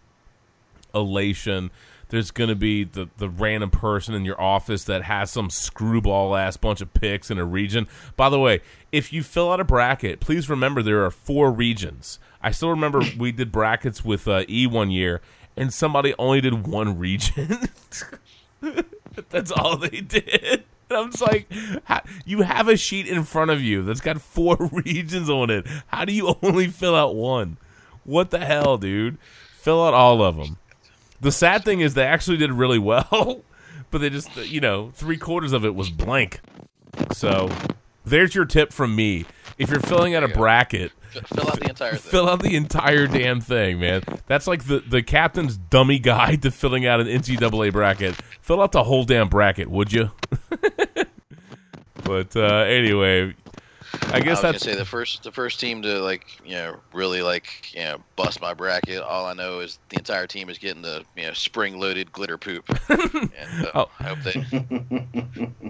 elation 0.93 1.71
there's 2.09 2.31
going 2.31 2.49
to 2.49 2.55
be 2.55 2.83
the, 2.83 3.09
the 3.17 3.29
random 3.29 3.69
person 3.69 4.13
in 4.13 4.25
your 4.25 4.39
office 4.39 4.83
that 4.85 5.03
has 5.03 5.31
some 5.31 5.49
screwball 5.49 6.35
ass 6.35 6.57
bunch 6.57 6.81
of 6.81 6.93
picks 6.93 7.31
in 7.31 7.37
a 7.37 7.45
region. 7.45 7.87
By 8.15 8.29
the 8.29 8.39
way, 8.39 8.61
if 8.91 9.11
you 9.11 9.23
fill 9.23 9.51
out 9.51 9.59
a 9.59 9.63
bracket, 9.63 10.19
please 10.19 10.49
remember 10.49 10.83
there 10.83 11.03
are 11.03 11.11
four 11.11 11.51
regions. 11.51 12.19
I 12.41 12.51
still 12.51 12.69
remember 12.69 13.01
we 13.17 13.31
did 13.31 13.51
brackets 13.51 14.05
with 14.05 14.27
uh, 14.27 14.43
E 14.47 14.67
one 14.67 14.91
year, 14.91 15.21
and 15.57 15.73
somebody 15.73 16.13
only 16.19 16.41
did 16.41 16.67
one 16.67 16.97
region. 16.97 17.69
that's 19.29 19.51
all 19.51 19.77
they 19.77 20.01
did. 20.01 20.63
And 20.87 20.99
I'm 20.99 21.09
just 21.09 21.23
like, 21.23 21.51
how, 21.85 22.03
you 22.25 22.43
have 22.43 22.67
a 22.67 22.77
sheet 22.77 23.07
in 23.07 23.23
front 23.23 23.49
of 23.49 23.59
you 23.59 23.81
that's 23.81 24.01
got 24.01 24.21
four 24.21 24.55
regions 24.71 25.31
on 25.31 25.49
it. 25.49 25.65
How 25.87 26.05
do 26.05 26.13
you 26.13 26.35
only 26.43 26.67
fill 26.67 26.93
out 26.93 27.15
one? 27.15 27.57
What 28.03 28.29
the 28.29 28.45
hell, 28.45 28.77
dude? 28.77 29.17
Fill 29.57 29.83
out 29.83 29.95
all 29.95 30.21
of 30.21 30.35
them. 30.35 30.59
The 31.19 31.31
sad 31.31 31.65
thing 31.65 31.79
is 31.79 31.95
they 31.95 32.03
actually 32.03 32.37
did 32.37 32.53
really 32.53 32.77
well, 32.77 33.41
but 33.89 33.97
they 33.97 34.11
just 34.11 34.35
you 34.35 34.61
know 34.61 34.91
three 34.93 35.17
quarters 35.17 35.53
of 35.53 35.65
it 35.65 35.73
was 35.73 35.89
blank. 35.89 36.39
So 37.13 37.49
there's 38.05 38.35
your 38.35 38.45
tip 38.45 38.71
from 38.71 38.95
me. 38.95 39.25
If 39.57 39.71
you're 39.71 39.79
filling 39.79 40.13
out 40.13 40.23
a 40.23 40.27
bracket, 40.27 40.91
fill 41.27 41.47
out 41.47 41.59
the 41.59 41.69
entire 41.69 41.95
thing. 41.95 42.11
Fill 42.11 42.29
out 42.29 42.41
the 42.41 42.55
entire 42.55 43.07
damn 43.07 43.41
thing, 43.41 43.79
man. 43.79 44.03
That's 44.27 44.47
like 44.47 44.65
the 44.65 44.79
the 44.79 45.03
captain's 45.03 45.57
dummy 45.57 45.99
guide 45.99 46.41
to 46.43 46.51
filling 46.51 46.85
out 46.85 46.99
an 46.99 47.07
NCAA 47.07 47.71
bracket. 47.71 48.15
Fill 48.41 48.61
out 48.61 48.71
the 48.71 48.83
whole 48.83 49.05
damn 49.05 49.29
bracket, 49.29 49.69
would 49.69 49.91
you? 49.91 50.11
but 52.03 52.35
uh, 52.35 52.65
anyway, 52.67 53.33
I 54.11 54.19
guess 54.19 54.39
I 54.39 54.51
that's 54.51 54.63
say 54.63 54.75
the 54.75 54.85
first 54.85 55.23
the 55.23 55.31
first 55.31 55.59
team 55.59 55.81
to 55.81 55.99
like 55.99 56.25
you 56.43 56.55
know 56.55 56.77
really 56.93 57.21
like 57.21 57.73
you 57.73 57.83
know 57.83 57.97
bust 58.15 58.41
my 58.41 58.53
bracket. 58.53 59.01
All 59.01 59.25
I 59.25 59.33
know 59.33 59.59
is 59.59 59.79
the 59.89 59.97
entire 59.97 60.27
team 60.27 60.49
is 60.49 60.57
getting 60.57 60.81
the 60.81 61.03
you 61.15 61.23
know 61.23 61.33
spring 61.33 61.79
loaded 61.79 62.11
glitter 62.11 62.37
poop. 62.37 62.65
and, 62.89 63.31
uh, 63.65 63.71
oh. 63.75 63.89
I 63.99 64.03
hope 64.03 64.19
they 64.19 64.33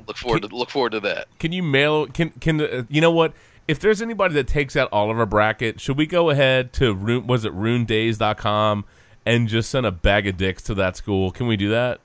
look 0.07 0.17
forward 0.17 0.41
can, 0.41 0.49
to 0.49 0.55
look 0.55 0.69
forward 0.69 0.93
to 0.93 0.99
that. 1.01 1.27
Can 1.39 1.51
you 1.51 1.63
mail? 1.63 2.07
Can 2.07 2.31
can 2.31 2.61
uh, 2.61 2.83
you 2.89 3.01
know 3.01 3.11
what? 3.11 3.33
If 3.67 3.79
there's 3.79 4.01
anybody 4.01 4.35
that 4.35 4.47
takes 4.47 4.75
out 4.75 4.89
all 4.91 5.09
of 5.09 5.17
our 5.17 5.25
bracket, 5.25 5.81
should 5.81 5.97
we 5.97 6.05
go 6.05 6.29
ahead 6.29 6.71
to 6.73 6.93
Rune, 6.93 7.25
was 7.25 7.45
it 7.45 7.53
runedays.com 7.53 8.85
and 9.25 9.47
just 9.47 9.71
send 9.71 9.85
a 9.85 9.91
bag 9.91 10.27
of 10.27 10.37
dicks 10.37 10.61
to 10.63 10.75
that 10.75 10.95
school? 10.95 11.31
Can 11.31 11.47
we 11.47 11.57
do 11.57 11.69
that? 11.69 11.99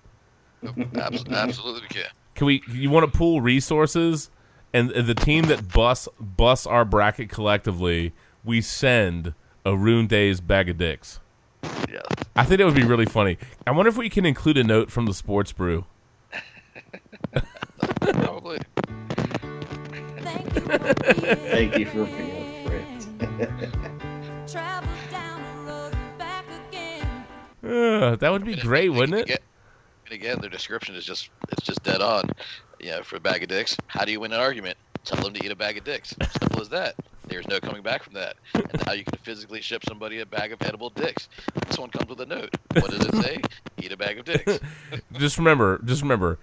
Absolutely, 0.62 1.34
absolutely 1.34 1.82
we 1.82 1.88
can. 1.88 2.06
Can 2.34 2.46
we? 2.46 2.62
You 2.68 2.90
want 2.90 3.10
to 3.10 3.18
pool 3.18 3.40
resources? 3.40 4.30
and 4.72 4.90
the 4.90 5.14
team 5.14 5.46
that 5.46 5.72
busts 5.72 6.08
busts 6.20 6.66
our 6.66 6.84
bracket 6.84 7.28
collectively, 7.28 8.12
we 8.44 8.60
send 8.60 9.34
a 9.64 9.76
Rune 9.76 10.06
Days 10.06 10.40
bag 10.40 10.68
of 10.68 10.78
dicks. 10.78 11.20
Yeah. 11.88 12.00
I 12.36 12.44
think 12.44 12.58
that 12.58 12.66
would 12.66 12.74
be 12.74 12.84
really 12.84 13.06
funny. 13.06 13.36
I 13.66 13.72
wonder 13.72 13.88
if 13.88 13.96
we 13.96 14.08
can 14.08 14.24
include 14.24 14.56
a 14.56 14.64
note 14.64 14.90
from 14.90 15.06
the 15.06 15.14
sports 15.14 15.52
brew. 15.52 15.84
Probably. 18.00 18.58
Thank 20.50 21.78
you 21.78 21.86
for 21.86 22.04
being 22.04 22.30
a 22.30 22.50
uh, 27.62 28.16
that 28.16 28.30
would 28.30 28.44
be 28.44 28.56
great, 28.56 28.88
wouldn't 28.88 29.30
it? 29.30 29.42
and 30.06 30.12
again, 30.12 30.38
their 30.40 30.50
description 30.50 30.94
is 30.94 31.04
just 31.04 31.30
it's 31.50 31.64
just 31.64 31.82
dead 31.82 32.00
on. 32.00 32.30
You 32.80 32.90
know, 32.90 33.02
for 33.02 33.16
a 33.16 33.20
bag 33.20 33.42
of 33.42 33.48
dicks, 33.48 33.76
how 33.86 34.04
do 34.04 34.12
you 34.12 34.20
win 34.20 34.32
an 34.32 34.40
argument? 34.40 34.76
Tell 35.04 35.22
them 35.22 35.32
to 35.34 35.44
eat 35.44 35.50
a 35.50 35.56
bag 35.56 35.78
of 35.78 35.84
dicks. 35.84 36.14
Simple 36.40 36.60
as 36.60 36.68
that. 36.70 36.94
There's 37.26 37.46
no 37.46 37.60
coming 37.60 37.82
back 37.82 38.02
from 38.02 38.14
that. 38.14 38.36
And 38.54 38.86
now 38.86 38.92
you 38.92 39.04
can 39.04 39.18
physically 39.22 39.60
ship 39.60 39.84
somebody 39.86 40.20
a 40.20 40.26
bag 40.26 40.52
of 40.52 40.60
edible 40.62 40.90
dicks. 40.90 41.28
This 41.68 41.78
one 41.78 41.90
comes 41.90 42.08
with 42.08 42.20
a 42.20 42.26
note. 42.26 42.54
What 42.72 42.90
does 42.90 43.06
it 43.06 43.14
say? 43.16 43.40
Eat 43.82 43.92
a 43.92 43.96
bag 43.96 44.18
of 44.18 44.24
dicks. 44.24 44.58
just 45.12 45.38
remember, 45.38 45.80
just 45.84 46.02
remember. 46.02 46.38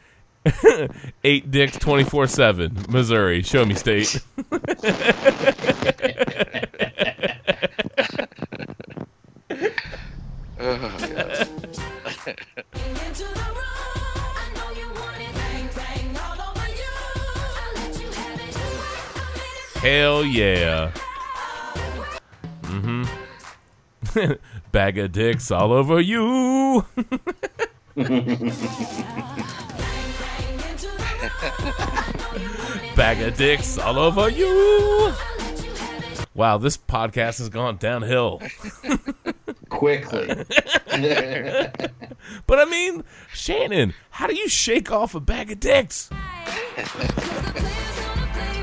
Eight 1.23 1.49
dicks 1.51 1.77
twenty 1.77 2.03
four 2.03 2.27
seven, 2.27 2.77
Missouri. 2.89 3.41
Show 3.43 3.65
me 3.65 3.75
state. 3.75 4.21
oh, 10.59 11.43
Hell 19.81 20.25
yeah. 20.25 20.91
Mm 22.63 22.81
hmm. 22.81 24.31
Bag 24.71 24.97
of 24.97 25.11
dicks 25.11 25.51
all 25.51 25.71
over 25.71 25.99
you. 26.01 26.83
Bag 32.95 33.21
of 33.21 33.37
dicks 33.37 33.77
all 33.77 33.99
over 33.99 34.29
you. 34.29 35.13
Wow, 36.33 36.57
this 36.57 36.77
podcast 36.77 37.39
has 37.39 37.49
gone 37.49 37.77
downhill. 37.77 38.41
Quickly. 39.69 40.27
but 42.45 42.59
I 42.59 42.65
mean, 42.65 43.03
Shannon, 43.33 43.93
how 44.11 44.27
do 44.27 44.35
you 44.35 44.47
shake 44.47 44.91
off 44.91 45.15
a 45.15 45.19
bag 45.19 45.51
of 45.51 45.59
dicks? 45.59 46.09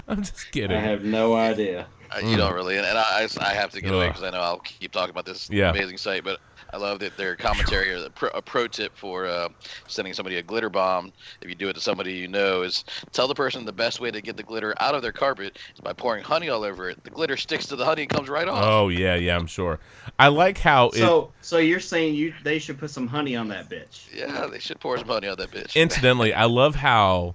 I'm 0.06 0.22
just 0.22 0.52
kidding. 0.52 0.76
I 0.76 0.80
have 0.80 1.04
no 1.04 1.34
idea. 1.34 1.86
Uh, 2.14 2.20
You 2.26 2.36
don't 2.36 2.54
really, 2.54 2.76
and, 2.76 2.86
and 2.86 2.98
I, 2.98 3.26
I 3.40 3.52
have 3.54 3.70
to 3.72 3.80
get 3.80 3.92
away 3.92 4.08
because 4.08 4.22
I 4.22 4.30
know 4.30 4.40
I'll 4.40 4.58
keep 4.60 4.92
talking 4.92 5.10
about 5.10 5.26
this 5.26 5.48
Yeah. 5.50 5.70
amazing 5.70 5.98
site, 5.98 6.24
but 6.24 6.40
I 6.72 6.76
love 6.76 6.98
that 7.00 7.16
their 7.16 7.36
commentary 7.36 7.92
or 7.92 8.00
the 8.00 8.10
pro, 8.10 8.30
a 8.30 8.42
pro 8.42 8.66
tip 8.66 8.96
for 8.96 9.26
uh, 9.26 9.48
sending 9.86 10.12
somebody 10.12 10.36
a 10.38 10.42
glitter 10.42 10.68
bomb. 10.68 11.12
If 11.40 11.48
you 11.48 11.54
do 11.54 11.68
it 11.68 11.74
to 11.74 11.80
somebody 11.80 12.14
you 12.14 12.26
know, 12.26 12.62
is 12.62 12.84
tell 13.12 13.28
the 13.28 13.34
person 13.34 13.64
the 13.64 13.72
best 13.72 14.00
way 14.00 14.10
to 14.10 14.20
get 14.20 14.36
the 14.36 14.42
glitter 14.42 14.74
out 14.80 14.94
of 14.94 15.02
their 15.02 15.12
carpet 15.12 15.56
is 15.72 15.80
by 15.80 15.92
pouring 15.92 16.24
honey 16.24 16.48
all 16.48 16.64
over 16.64 16.90
it. 16.90 17.02
The 17.04 17.10
glitter 17.10 17.36
sticks 17.36 17.66
to 17.66 17.76
the 17.76 17.84
honey 17.84 18.02
and 18.02 18.10
comes 18.10 18.28
right 18.28 18.48
off. 18.48 18.64
Oh 18.64 18.88
yeah, 18.88 19.14
yeah, 19.14 19.36
I'm 19.36 19.46
sure. 19.46 19.78
I 20.18 20.28
like 20.28 20.58
how 20.58 20.88
it. 20.88 20.94
So, 20.96 21.32
so 21.42 21.58
you're 21.58 21.80
saying 21.80 22.16
you 22.16 22.34
they 22.42 22.58
should 22.58 22.78
put 22.78 22.90
some 22.90 23.06
honey 23.06 23.36
on 23.36 23.48
that 23.48 23.68
bitch? 23.70 24.12
Yeah, 24.12 24.46
they 24.46 24.58
should 24.58 24.80
pour 24.80 24.98
some 24.98 25.08
honey 25.08 25.28
on 25.28 25.36
that 25.38 25.50
bitch. 25.52 25.76
Incidentally, 25.76 26.34
I 26.34 26.44
love 26.44 26.76
how 26.76 27.34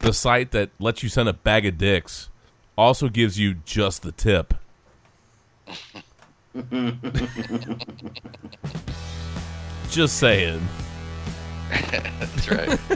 the 0.00 0.12
site 0.14 0.52
that 0.52 0.70
lets 0.78 1.02
you 1.02 1.08
send 1.10 1.28
a 1.28 1.34
bag 1.34 1.66
of 1.66 1.76
dicks 1.76 2.30
also 2.78 3.08
gives 3.08 3.38
you 3.38 3.54
just 3.64 4.02
the 4.02 4.12
tip. 4.12 4.54
just 9.90 10.16
saying. 10.18 10.66
That's 11.70 12.50
right. 12.50 12.78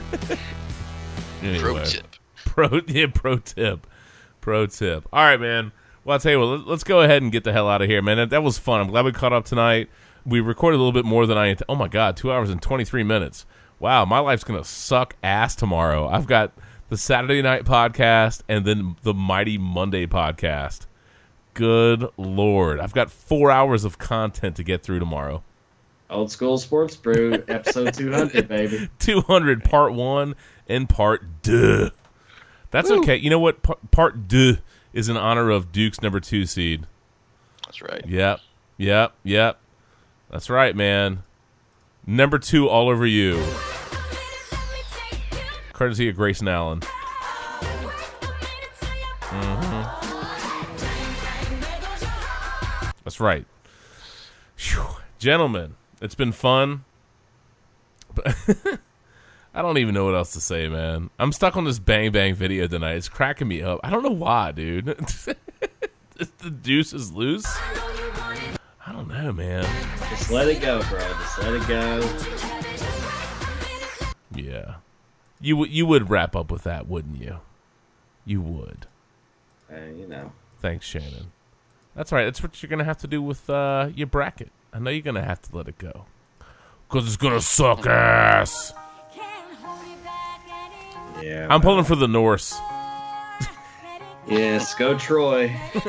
Anyway. 1.43 1.59
Pro 1.59 1.83
tip. 1.83 2.07
Pro 2.45 2.81
yeah, 2.87 3.07
pro 3.13 3.37
tip. 3.37 3.85
Pro 4.39 4.65
tip. 4.65 5.05
All 5.11 5.25
right, 5.25 5.37
man. 5.41 5.73
Well, 6.05 6.13
I'll 6.13 6.19
tell 6.21 6.31
you 6.31 6.39
what. 6.39 6.45
let- 6.45 6.67
Let's 6.67 6.85
go 6.85 7.01
ahead 7.01 7.21
and 7.21 7.33
get 7.33 7.43
the 7.43 7.51
hell 7.51 7.67
out 7.67 7.81
of 7.81 7.89
here, 7.89 8.01
man. 8.01 8.15
That, 8.15 8.29
that 8.29 8.43
was 8.43 8.57
fun. 8.57 8.79
I'm 8.79 8.87
glad 8.87 9.03
we 9.03 9.11
caught 9.11 9.33
up 9.33 9.43
tonight. 9.43 9.89
We 10.25 10.39
recorded 10.39 10.77
a 10.77 10.79
little 10.79 10.93
bit 10.93 11.03
more 11.03 11.25
than 11.25 11.37
I. 11.37 11.57
Oh 11.67 11.75
my 11.75 11.89
god, 11.89 12.15
two 12.15 12.31
hours 12.31 12.49
and 12.49 12.61
23 12.61 13.03
minutes. 13.03 13.45
Wow, 13.77 14.05
my 14.05 14.19
life's 14.19 14.45
gonna 14.45 14.63
suck 14.63 15.17
ass 15.21 15.53
tomorrow. 15.53 16.07
I've 16.07 16.27
got 16.27 16.53
the 16.89 16.97
Saturday 16.97 17.41
night 17.41 17.63
podcast 17.65 18.41
and 18.47 18.65
then 18.65 18.95
the 19.03 19.13
Mighty 19.13 19.57
Monday 19.57 20.05
podcast. 20.05 20.85
Good 21.53 22.07
lord, 22.17 22.79
I've 22.79 22.93
got 22.93 23.11
four 23.11 23.51
hours 23.51 23.83
of 23.83 23.97
content 23.97 24.55
to 24.55 24.63
get 24.63 24.81
through 24.83 24.99
tomorrow. 24.99 25.43
Old 26.09 26.31
school 26.31 26.57
sports 26.57 26.95
brew, 26.95 27.33
episode 27.47 27.93
200, 27.93 28.47
baby. 28.47 28.89
200 28.99 29.63
part 29.63 29.93
one 29.93 30.35
and 30.67 30.87
part 30.89 31.41
deux. 31.41 31.91
That's 32.71 32.89
okay. 32.89 33.15
You 33.15 33.29
know 33.29 33.39
what? 33.39 33.61
Par- 33.61 33.77
part 33.91 34.27
deux 34.27 34.57
is 34.93 35.09
in 35.09 35.17
honor 35.17 35.49
of 35.49 35.71
Duke's 35.71 36.01
number 36.01 36.19
two 36.19 36.45
seed. 36.45 36.87
That's 37.65 37.81
right. 37.81 38.03
Yep. 38.07 38.39
Yep. 38.77 39.13
Yep. 39.23 39.59
That's 40.31 40.49
right, 40.49 40.75
man. 40.75 41.23
Number 42.05 42.39
two 42.39 42.67
all 42.67 42.89
over 42.89 43.05
you. 43.05 43.43
Courtesy 45.73 46.07
of 46.09 46.15
Grayson 46.15 46.47
Allen. 46.47 46.81
Mhm. 49.29 49.89
That's 53.03 53.19
right. 53.19 53.45
Phew. 54.55 54.85
Gentlemen, 55.19 55.75
it's 56.01 56.15
been 56.15 56.31
fun. 56.31 56.85
But 58.13 58.35
I 59.53 59.61
don't 59.61 59.77
even 59.77 59.93
know 59.93 60.05
what 60.05 60.15
else 60.15 60.33
to 60.33 60.41
say, 60.41 60.67
man. 60.67 61.09
I'm 61.19 61.31
stuck 61.31 61.57
on 61.57 61.65
this 61.65 61.79
bang 61.79 62.11
bang 62.11 62.35
video 62.35 62.67
tonight. 62.67 62.95
It's 62.95 63.09
cracking 63.09 63.47
me 63.47 63.61
up. 63.61 63.79
I 63.83 63.89
don't 63.89 64.03
know 64.03 64.11
why, 64.11 64.51
dude. 64.51 64.85
the 66.15 66.49
deuce 66.49 66.93
is 66.93 67.11
loose. 67.11 67.45
I 68.85 68.91
don't 68.91 69.07
know, 69.07 69.31
man. 69.33 69.65
Just 70.09 70.29
let 70.29 70.47
it 70.47 70.61
go, 70.61 70.81
bro. 70.83 70.99
Just 70.99 71.39
let 71.39 71.53
it 71.53 71.67
go. 71.67 71.99
Yeah, 74.35 74.75
you 75.43 75.57
would 75.57 75.69
you 75.69 75.85
would 75.85 76.09
wrap 76.09 76.35
up 76.35 76.51
with 76.51 76.63
that, 76.63 76.87
wouldn't 76.87 77.21
you? 77.21 77.39
You 78.25 78.41
would. 78.41 78.87
Uh, 79.71 79.85
you 79.95 80.07
know. 80.07 80.31
Thanks, 80.59 80.85
Shannon. 80.85 81.31
That's 81.95 82.11
right. 82.11 82.23
That's 82.23 82.41
what 82.41 82.63
you're 82.63 82.69
gonna 82.69 82.85
have 82.85 82.97
to 82.99 83.07
do 83.07 83.21
with 83.21 83.49
uh, 83.49 83.89
your 83.93 84.07
bracket. 84.07 84.51
I 84.71 84.79
know 84.79 84.89
you're 84.89 85.01
gonna 85.01 85.23
have 85.23 85.41
to 85.43 85.55
let 85.55 85.67
it 85.67 85.77
go, 85.77 86.05
cause 86.89 87.05
it's 87.05 87.17
gonna 87.17 87.41
suck 87.41 87.85
ass. 87.85 88.73
Yeah. 91.21 91.47
I'm 91.49 91.61
pulling 91.61 91.85
for 91.85 91.95
the 91.95 92.07
Norse. 92.07 92.57
Yes, 94.27 94.73
go 94.73 94.97
Troy. 94.97 95.55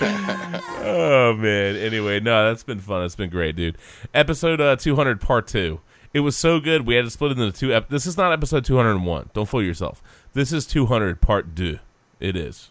oh 0.00 1.34
man. 1.38 1.76
Anyway, 1.76 2.20
no, 2.20 2.48
that's 2.48 2.62
been 2.62 2.80
fun. 2.80 3.04
It's 3.04 3.16
been 3.16 3.30
great, 3.30 3.56
dude. 3.56 3.78
Episode 4.12 4.60
uh, 4.60 4.76
200, 4.76 5.20
part 5.20 5.46
two. 5.46 5.80
It 6.14 6.20
was 6.20 6.36
so 6.36 6.60
good. 6.60 6.86
We 6.86 6.94
had 6.94 7.04
to 7.04 7.10
split 7.10 7.32
it 7.32 7.38
into 7.38 7.52
two. 7.52 7.74
Ep- 7.74 7.88
this 7.90 8.06
is 8.06 8.16
not 8.16 8.32
episode 8.32 8.64
201. 8.64 9.30
Don't 9.34 9.46
fool 9.48 9.62
yourself. 9.62 10.00
This 10.32 10.52
is 10.52 10.64
200, 10.66 11.20
part 11.20 11.54
two. 11.56 11.80
It 12.20 12.36
is. 12.36 12.70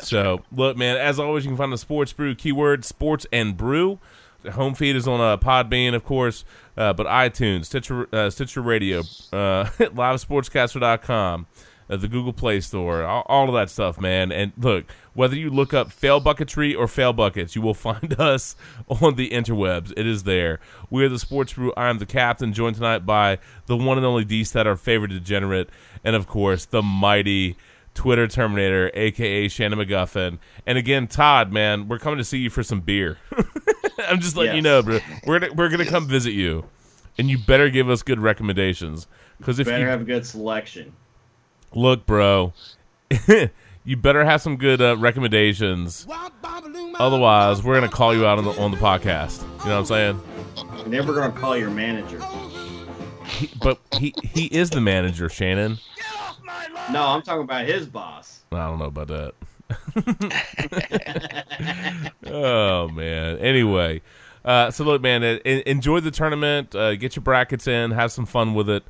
so 0.00 0.42
look, 0.52 0.76
man. 0.76 0.96
As 0.96 1.18
always, 1.20 1.44
you 1.44 1.50
can 1.50 1.56
find 1.56 1.72
the 1.72 1.78
Sports 1.78 2.12
Brew 2.12 2.34
keyword 2.34 2.84
Sports 2.84 3.24
and 3.32 3.56
Brew. 3.56 3.98
The 4.42 4.52
home 4.52 4.74
feed 4.74 4.94
is 4.96 5.08
on 5.08 5.20
uh, 5.20 5.36
Podbean, 5.38 5.94
of 5.94 6.04
course, 6.04 6.44
uh, 6.76 6.92
but 6.92 7.06
iTunes, 7.06 7.64
Stitcher, 7.66 8.08
uh, 8.14 8.30
Stitcher 8.30 8.60
Radio, 8.62 9.00
uh, 9.32 9.64
LiveSportscaster.com, 9.78 11.46
uh, 11.88 11.96
the 11.96 12.08
Google 12.08 12.32
Play 12.32 12.60
Store, 12.60 13.04
all, 13.04 13.24
all 13.26 13.48
of 13.48 13.54
that 13.54 13.70
stuff, 13.70 14.00
man. 14.00 14.32
And 14.32 14.52
look, 14.58 14.84
whether 15.14 15.36
you 15.36 15.50
look 15.50 15.72
up 15.72 15.92
Fail 15.92 16.20
Bucketry 16.20 16.76
or 16.76 16.88
Fail 16.88 17.12
Buckets, 17.12 17.54
you 17.54 17.62
will 17.62 17.74
find 17.88 18.18
us 18.18 18.56
on 18.88 19.16
the 19.16 19.30
interwebs. 19.30 19.92
It 19.96 20.06
is 20.06 20.24
there. 20.24 20.60
We 20.90 21.04
are 21.04 21.08
the 21.08 21.18
Sports 21.18 21.52
Brew. 21.52 21.72
I 21.76 21.88
am 21.88 21.98
the 21.98 22.06
captain, 22.06 22.52
joined 22.52 22.76
tonight 22.76 23.06
by 23.06 23.38
the 23.66 23.76
one 23.76 23.96
and 23.96 24.06
only 24.06 24.24
D 24.24 24.44
Stat, 24.44 24.66
our 24.66 24.76
favorite 24.76 25.08
degenerate, 25.08 25.70
and 26.04 26.16
of 26.16 26.26
course, 26.26 26.64
the 26.64 26.82
mighty 26.82 27.56
Twitter 27.94 28.28
Terminator, 28.28 28.90
aka 28.94 29.48
Shannon 29.48 29.78
McGuffin. 29.78 30.38
And 30.66 30.78
again, 30.78 31.06
Todd, 31.08 31.50
man, 31.52 31.88
we're 31.88 31.98
coming 31.98 32.18
to 32.18 32.24
see 32.24 32.38
you 32.38 32.50
for 32.50 32.62
some 32.62 32.80
beer. 32.80 33.18
I'm 34.08 34.20
just 34.20 34.36
letting 34.36 34.56
you 34.56 34.62
know, 34.62 34.82
bro. 34.82 35.00
We're 35.26 35.40
gonna, 35.40 35.54
we're 35.54 35.68
gonna 35.70 35.86
come 35.86 36.06
visit 36.06 36.32
you, 36.32 36.66
and 37.18 37.30
you 37.30 37.38
better 37.38 37.70
give 37.70 37.88
us 37.88 38.02
good 38.02 38.20
recommendations. 38.20 39.06
Because 39.38 39.58
if 39.58 39.66
Better 39.66 39.80
you 39.80 39.88
have 39.88 40.02
a 40.02 40.04
good 40.04 40.26
selection. 40.26 40.92
Look, 41.74 42.06
bro, 42.06 42.52
you 43.84 43.96
better 43.96 44.24
have 44.24 44.42
some 44.42 44.56
good 44.56 44.80
uh, 44.80 44.96
recommendations. 44.96 46.06
Otherwise, 46.98 47.62
we're 47.62 47.74
gonna 47.74 47.88
call 47.88 48.14
you 48.14 48.26
out 48.26 48.38
on 48.38 48.44
the 48.44 48.50
on 48.60 48.70
the 48.70 48.76
podcast. 48.76 49.42
You 49.60 49.70
know 49.70 49.80
what 49.80 49.80
I'm 49.80 49.84
saying? 49.86 50.20
And 50.84 50.92
then 50.92 51.06
we're 51.06 51.14
gonna 51.14 51.38
call 51.38 51.56
your 51.56 51.70
manager. 51.70 52.20
He, 53.26 53.50
but 53.60 53.80
he 53.98 54.14
he 54.22 54.46
is 54.46 54.70
the 54.70 54.80
manager, 54.80 55.28
Shannon. 55.28 55.78
No, 56.90 57.02
I'm 57.02 57.22
talking 57.22 57.42
about 57.42 57.66
his 57.66 57.86
boss. 57.86 58.44
I 58.52 58.66
don't 58.66 58.78
know 58.78 58.86
about 58.86 59.08
that. 59.08 59.34
oh 62.26 62.88
man. 62.88 63.38
Anyway, 63.38 64.00
uh, 64.44 64.70
so 64.70 64.84
look, 64.84 65.02
man, 65.02 65.22
enjoy 65.22 66.00
the 66.00 66.10
tournament. 66.12 66.74
Uh, 66.74 66.94
get 66.94 67.16
your 67.16 67.24
brackets 67.24 67.66
in. 67.66 67.90
Have 67.90 68.12
some 68.12 68.26
fun 68.26 68.54
with 68.54 68.70
it. 68.70 68.84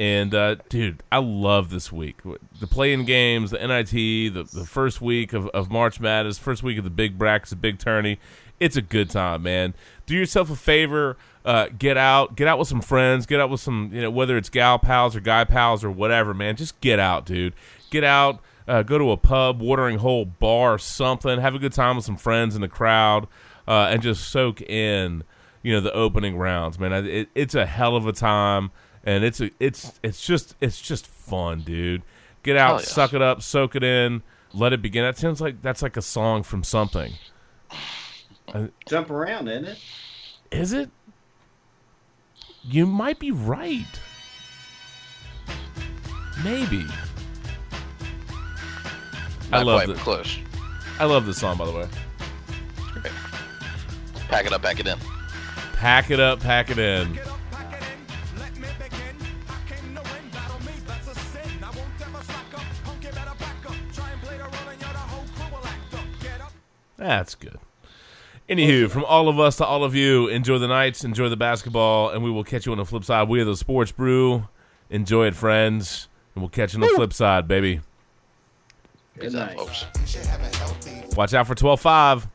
And 0.00 0.34
uh, 0.34 0.54
dude, 0.70 1.02
I 1.12 1.18
love 1.18 1.68
this 1.68 1.92
week. 1.92 2.20
The 2.58 2.66
playing 2.66 3.04
games, 3.04 3.50
the 3.50 3.58
NIT, 3.58 3.90
the, 4.32 4.44
the 4.44 4.64
first 4.64 5.02
week 5.02 5.34
of, 5.34 5.46
of 5.48 5.70
March 5.70 6.00
Madness, 6.00 6.38
first 6.38 6.62
week 6.62 6.78
of 6.78 6.84
the 6.84 6.90
big 6.90 7.18
brackets, 7.18 7.50
the 7.50 7.56
big 7.56 7.78
tourney. 7.78 8.18
It's 8.58 8.76
a 8.76 8.82
good 8.82 9.10
time, 9.10 9.42
man. 9.42 9.74
Do 10.06 10.16
yourself 10.16 10.48
a 10.48 10.56
favor. 10.56 11.18
Uh, 11.44 11.66
get 11.78 11.98
out, 11.98 12.34
get 12.34 12.48
out 12.48 12.58
with 12.58 12.66
some 12.66 12.80
friends. 12.80 13.26
Get 13.26 13.40
out 13.40 13.50
with 13.50 13.60
some, 13.60 13.90
you 13.92 14.00
know, 14.00 14.10
whether 14.10 14.38
it's 14.38 14.48
gal 14.48 14.78
pals 14.78 15.14
or 15.14 15.20
guy 15.20 15.44
pals 15.44 15.84
or 15.84 15.90
whatever, 15.90 16.32
man. 16.32 16.56
Just 16.56 16.80
get 16.80 16.98
out, 16.98 17.26
dude. 17.26 17.52
Get 17.90 18.02
out. 18.02 18.40
Uh, 18.66 18.82
go 18.82 18.96
to 18.96 19.10
a 19.10 19.18
pub, 19.18 19.60
watering 19.60 19.98
hole, 19.98 20.24
bar, 20.24 20.78
something. 20.78 21.38
Have 21.40 21.54
a 21.54 21.58
good 21.58 21.74
time 21.74 21.96
with 21.96 22.06
some 22.06 22.16
friends 22.16 22.54
in 22.54 22.62
the 22.62 22.68
crowd, 22.68 23.26
uh, 23.68 23.88
and 23.90 24.00
just 24.00 24.30
soak 24.30 24.62
in, 24.62 25.24
you 25.62 25.74
know, 25.74 25.80
the 25.80 25.92
opening 25.92 26.38
rounds, 26.38 26.78
man. 26.78 26.92
It, 27.04 27.28
it's 27.34 27.54
a 27.54 27.66
hell 27.66 27.96
of 27.96 28.06
a 28.06 28.12
time, 28.12 28.70
and 29.04 29.24
it's 29.24 29.40
a, 29.40 29.50
it's 29.58 29.98
it's 30.02 30.24
just 30.24 30.54
it's 30.60 30.80
just 30.80 31.06
fun, 31.06 31.60
dude. 31.60 32.02
Get 32.42 32.56
out, 32.56 32.68
Hell 32.68 32.80
yeah. 32.80 32.86
suck 32.86 33.12
it 33.14 33.22
up, 33.22 33.42
soak 33.42 33.76
it 33.76 33.82
in, 33.82 34.22
let 34.52 34.72
it 34.72 34.82
begin. 34.82 35.04
That 35.04 35.18
sounds 35.18 35.40
like 35.40 35.62
that's 35.62 35.82
like 35.82 35.96
a 35.96 36.02
song 36.02 36.42
from 36.42 36.64
something. 36.64 37.12
Jump 38.86 39.10
around, 39.10 39.48
isn't 39.48 39.64
it? 39.66 39.78
Is 40.50 40.72
it? 40.72 40.90
You 42.62 42.86
might 42.86 43.18
be 43.18 43.30
right. 43.30 43.86
Maybe. 46.42 46.86
I 49.52 49.62
love 49.62 49.84
quite, 49.84 49.88
it. 49.90 49.96
close. 49.98 50.38
I 50.98 51.04
love 51.04 51.26
this 51.26 51.38
song, 51.38 51.56
by 51.56 51.66
the 51.66 51.72
way. 51.72 51.88
Pack 54.28 54.46
it 54.46 54.52
up, 54.52 54.62
pack 54.62 54.78
it 54.80 54.86
in. 54.86 54.98
Pack 55.74 56.10
it 56.10 56.20
up, 56.20 56.40
pack 56.40 56.70
it 56.70 56.78
in. 56.78 57.18
That's 67.00 67.34
good. 67.34 67.58
Anywho, 68.46 68.90
from 68.90 69.04
all 69.06 69.28
of 69.30 69.40
us 69.40 69.56
to 69.56 69.64
all 69.64 69.84
of 69.84 69.94
you, 69.94 70.28
enjoy 70.28 70.58
the 70.58 70.68
nights, 70.68 71.02
enjoy 71.02 71.30
the 71.30 71.36
basketball, 71.36 72.10
and 72.10 72.22
we 72.22 72.30
will 72.30 72.44
catch 72.44 72.66
you 72.66 72.72
on 72.72 72.78
the 72.78 72.84
flip 72.84 73.04
side. 73.04 73.26
We 73.26 73.40
are 73.40 73.44
the 73.46 73.56
Sports 73.56 73.90
Brew. 73.90 74.48
Enjoy 74.90 75.26
it, 75.26 75.34
friends, 75.34 76.08
and 76.34 76.42
we'll 76.42 76.50
catch 76.50 76.74
you 76.74 76.82
on 76.82 76.86
the 76.86 76.94
flip 76.94 77.14
side, 77.14 77.48
baby. 77.48 77.80
Good 79.18 79.32
night. 79.32 79.56
folks. 79.56 79.86
Watch 81.16 81.32
out 81.32 81.46
for 81.46 81.54
12 81.54 81.80
5. 81.80 82.28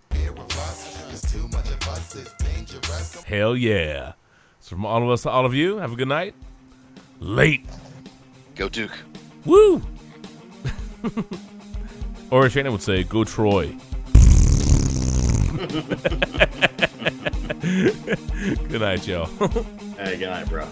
Hell 3.27 3.55
yeah. 3.55 4.13
So, 4.61 4.69
from 4.69 4.85
all 4.85 5.03
of 5.03 5.09
us 5.09 5.21
to 5.23 5.29
all 5.29 5.45
of 5.45 5.53
you, 5.53 5.77
have 5.77 5.93
a 5.93 5.95
good 5.95 6.07
night. 6.07 6.33
Late. 7.19 7.67
Go 8.55 8.67
Duke. 8.67 8.97
Woo! 9.45 9.83
or 12.31 12.45
as 12.45 12.53
Shannon 12.53 12.71
would 12.71 12.81
say, 12.81 13.03
go 13.03 13.23
Troy. 13.23 13.75
good 18.69 18.81
night, 18.81 19.07
y'all. 19.07 19.27
Hey, 19.97 20.17
good 20.17 20.29
night, 20.29 20.49
bro. 20.49 20.67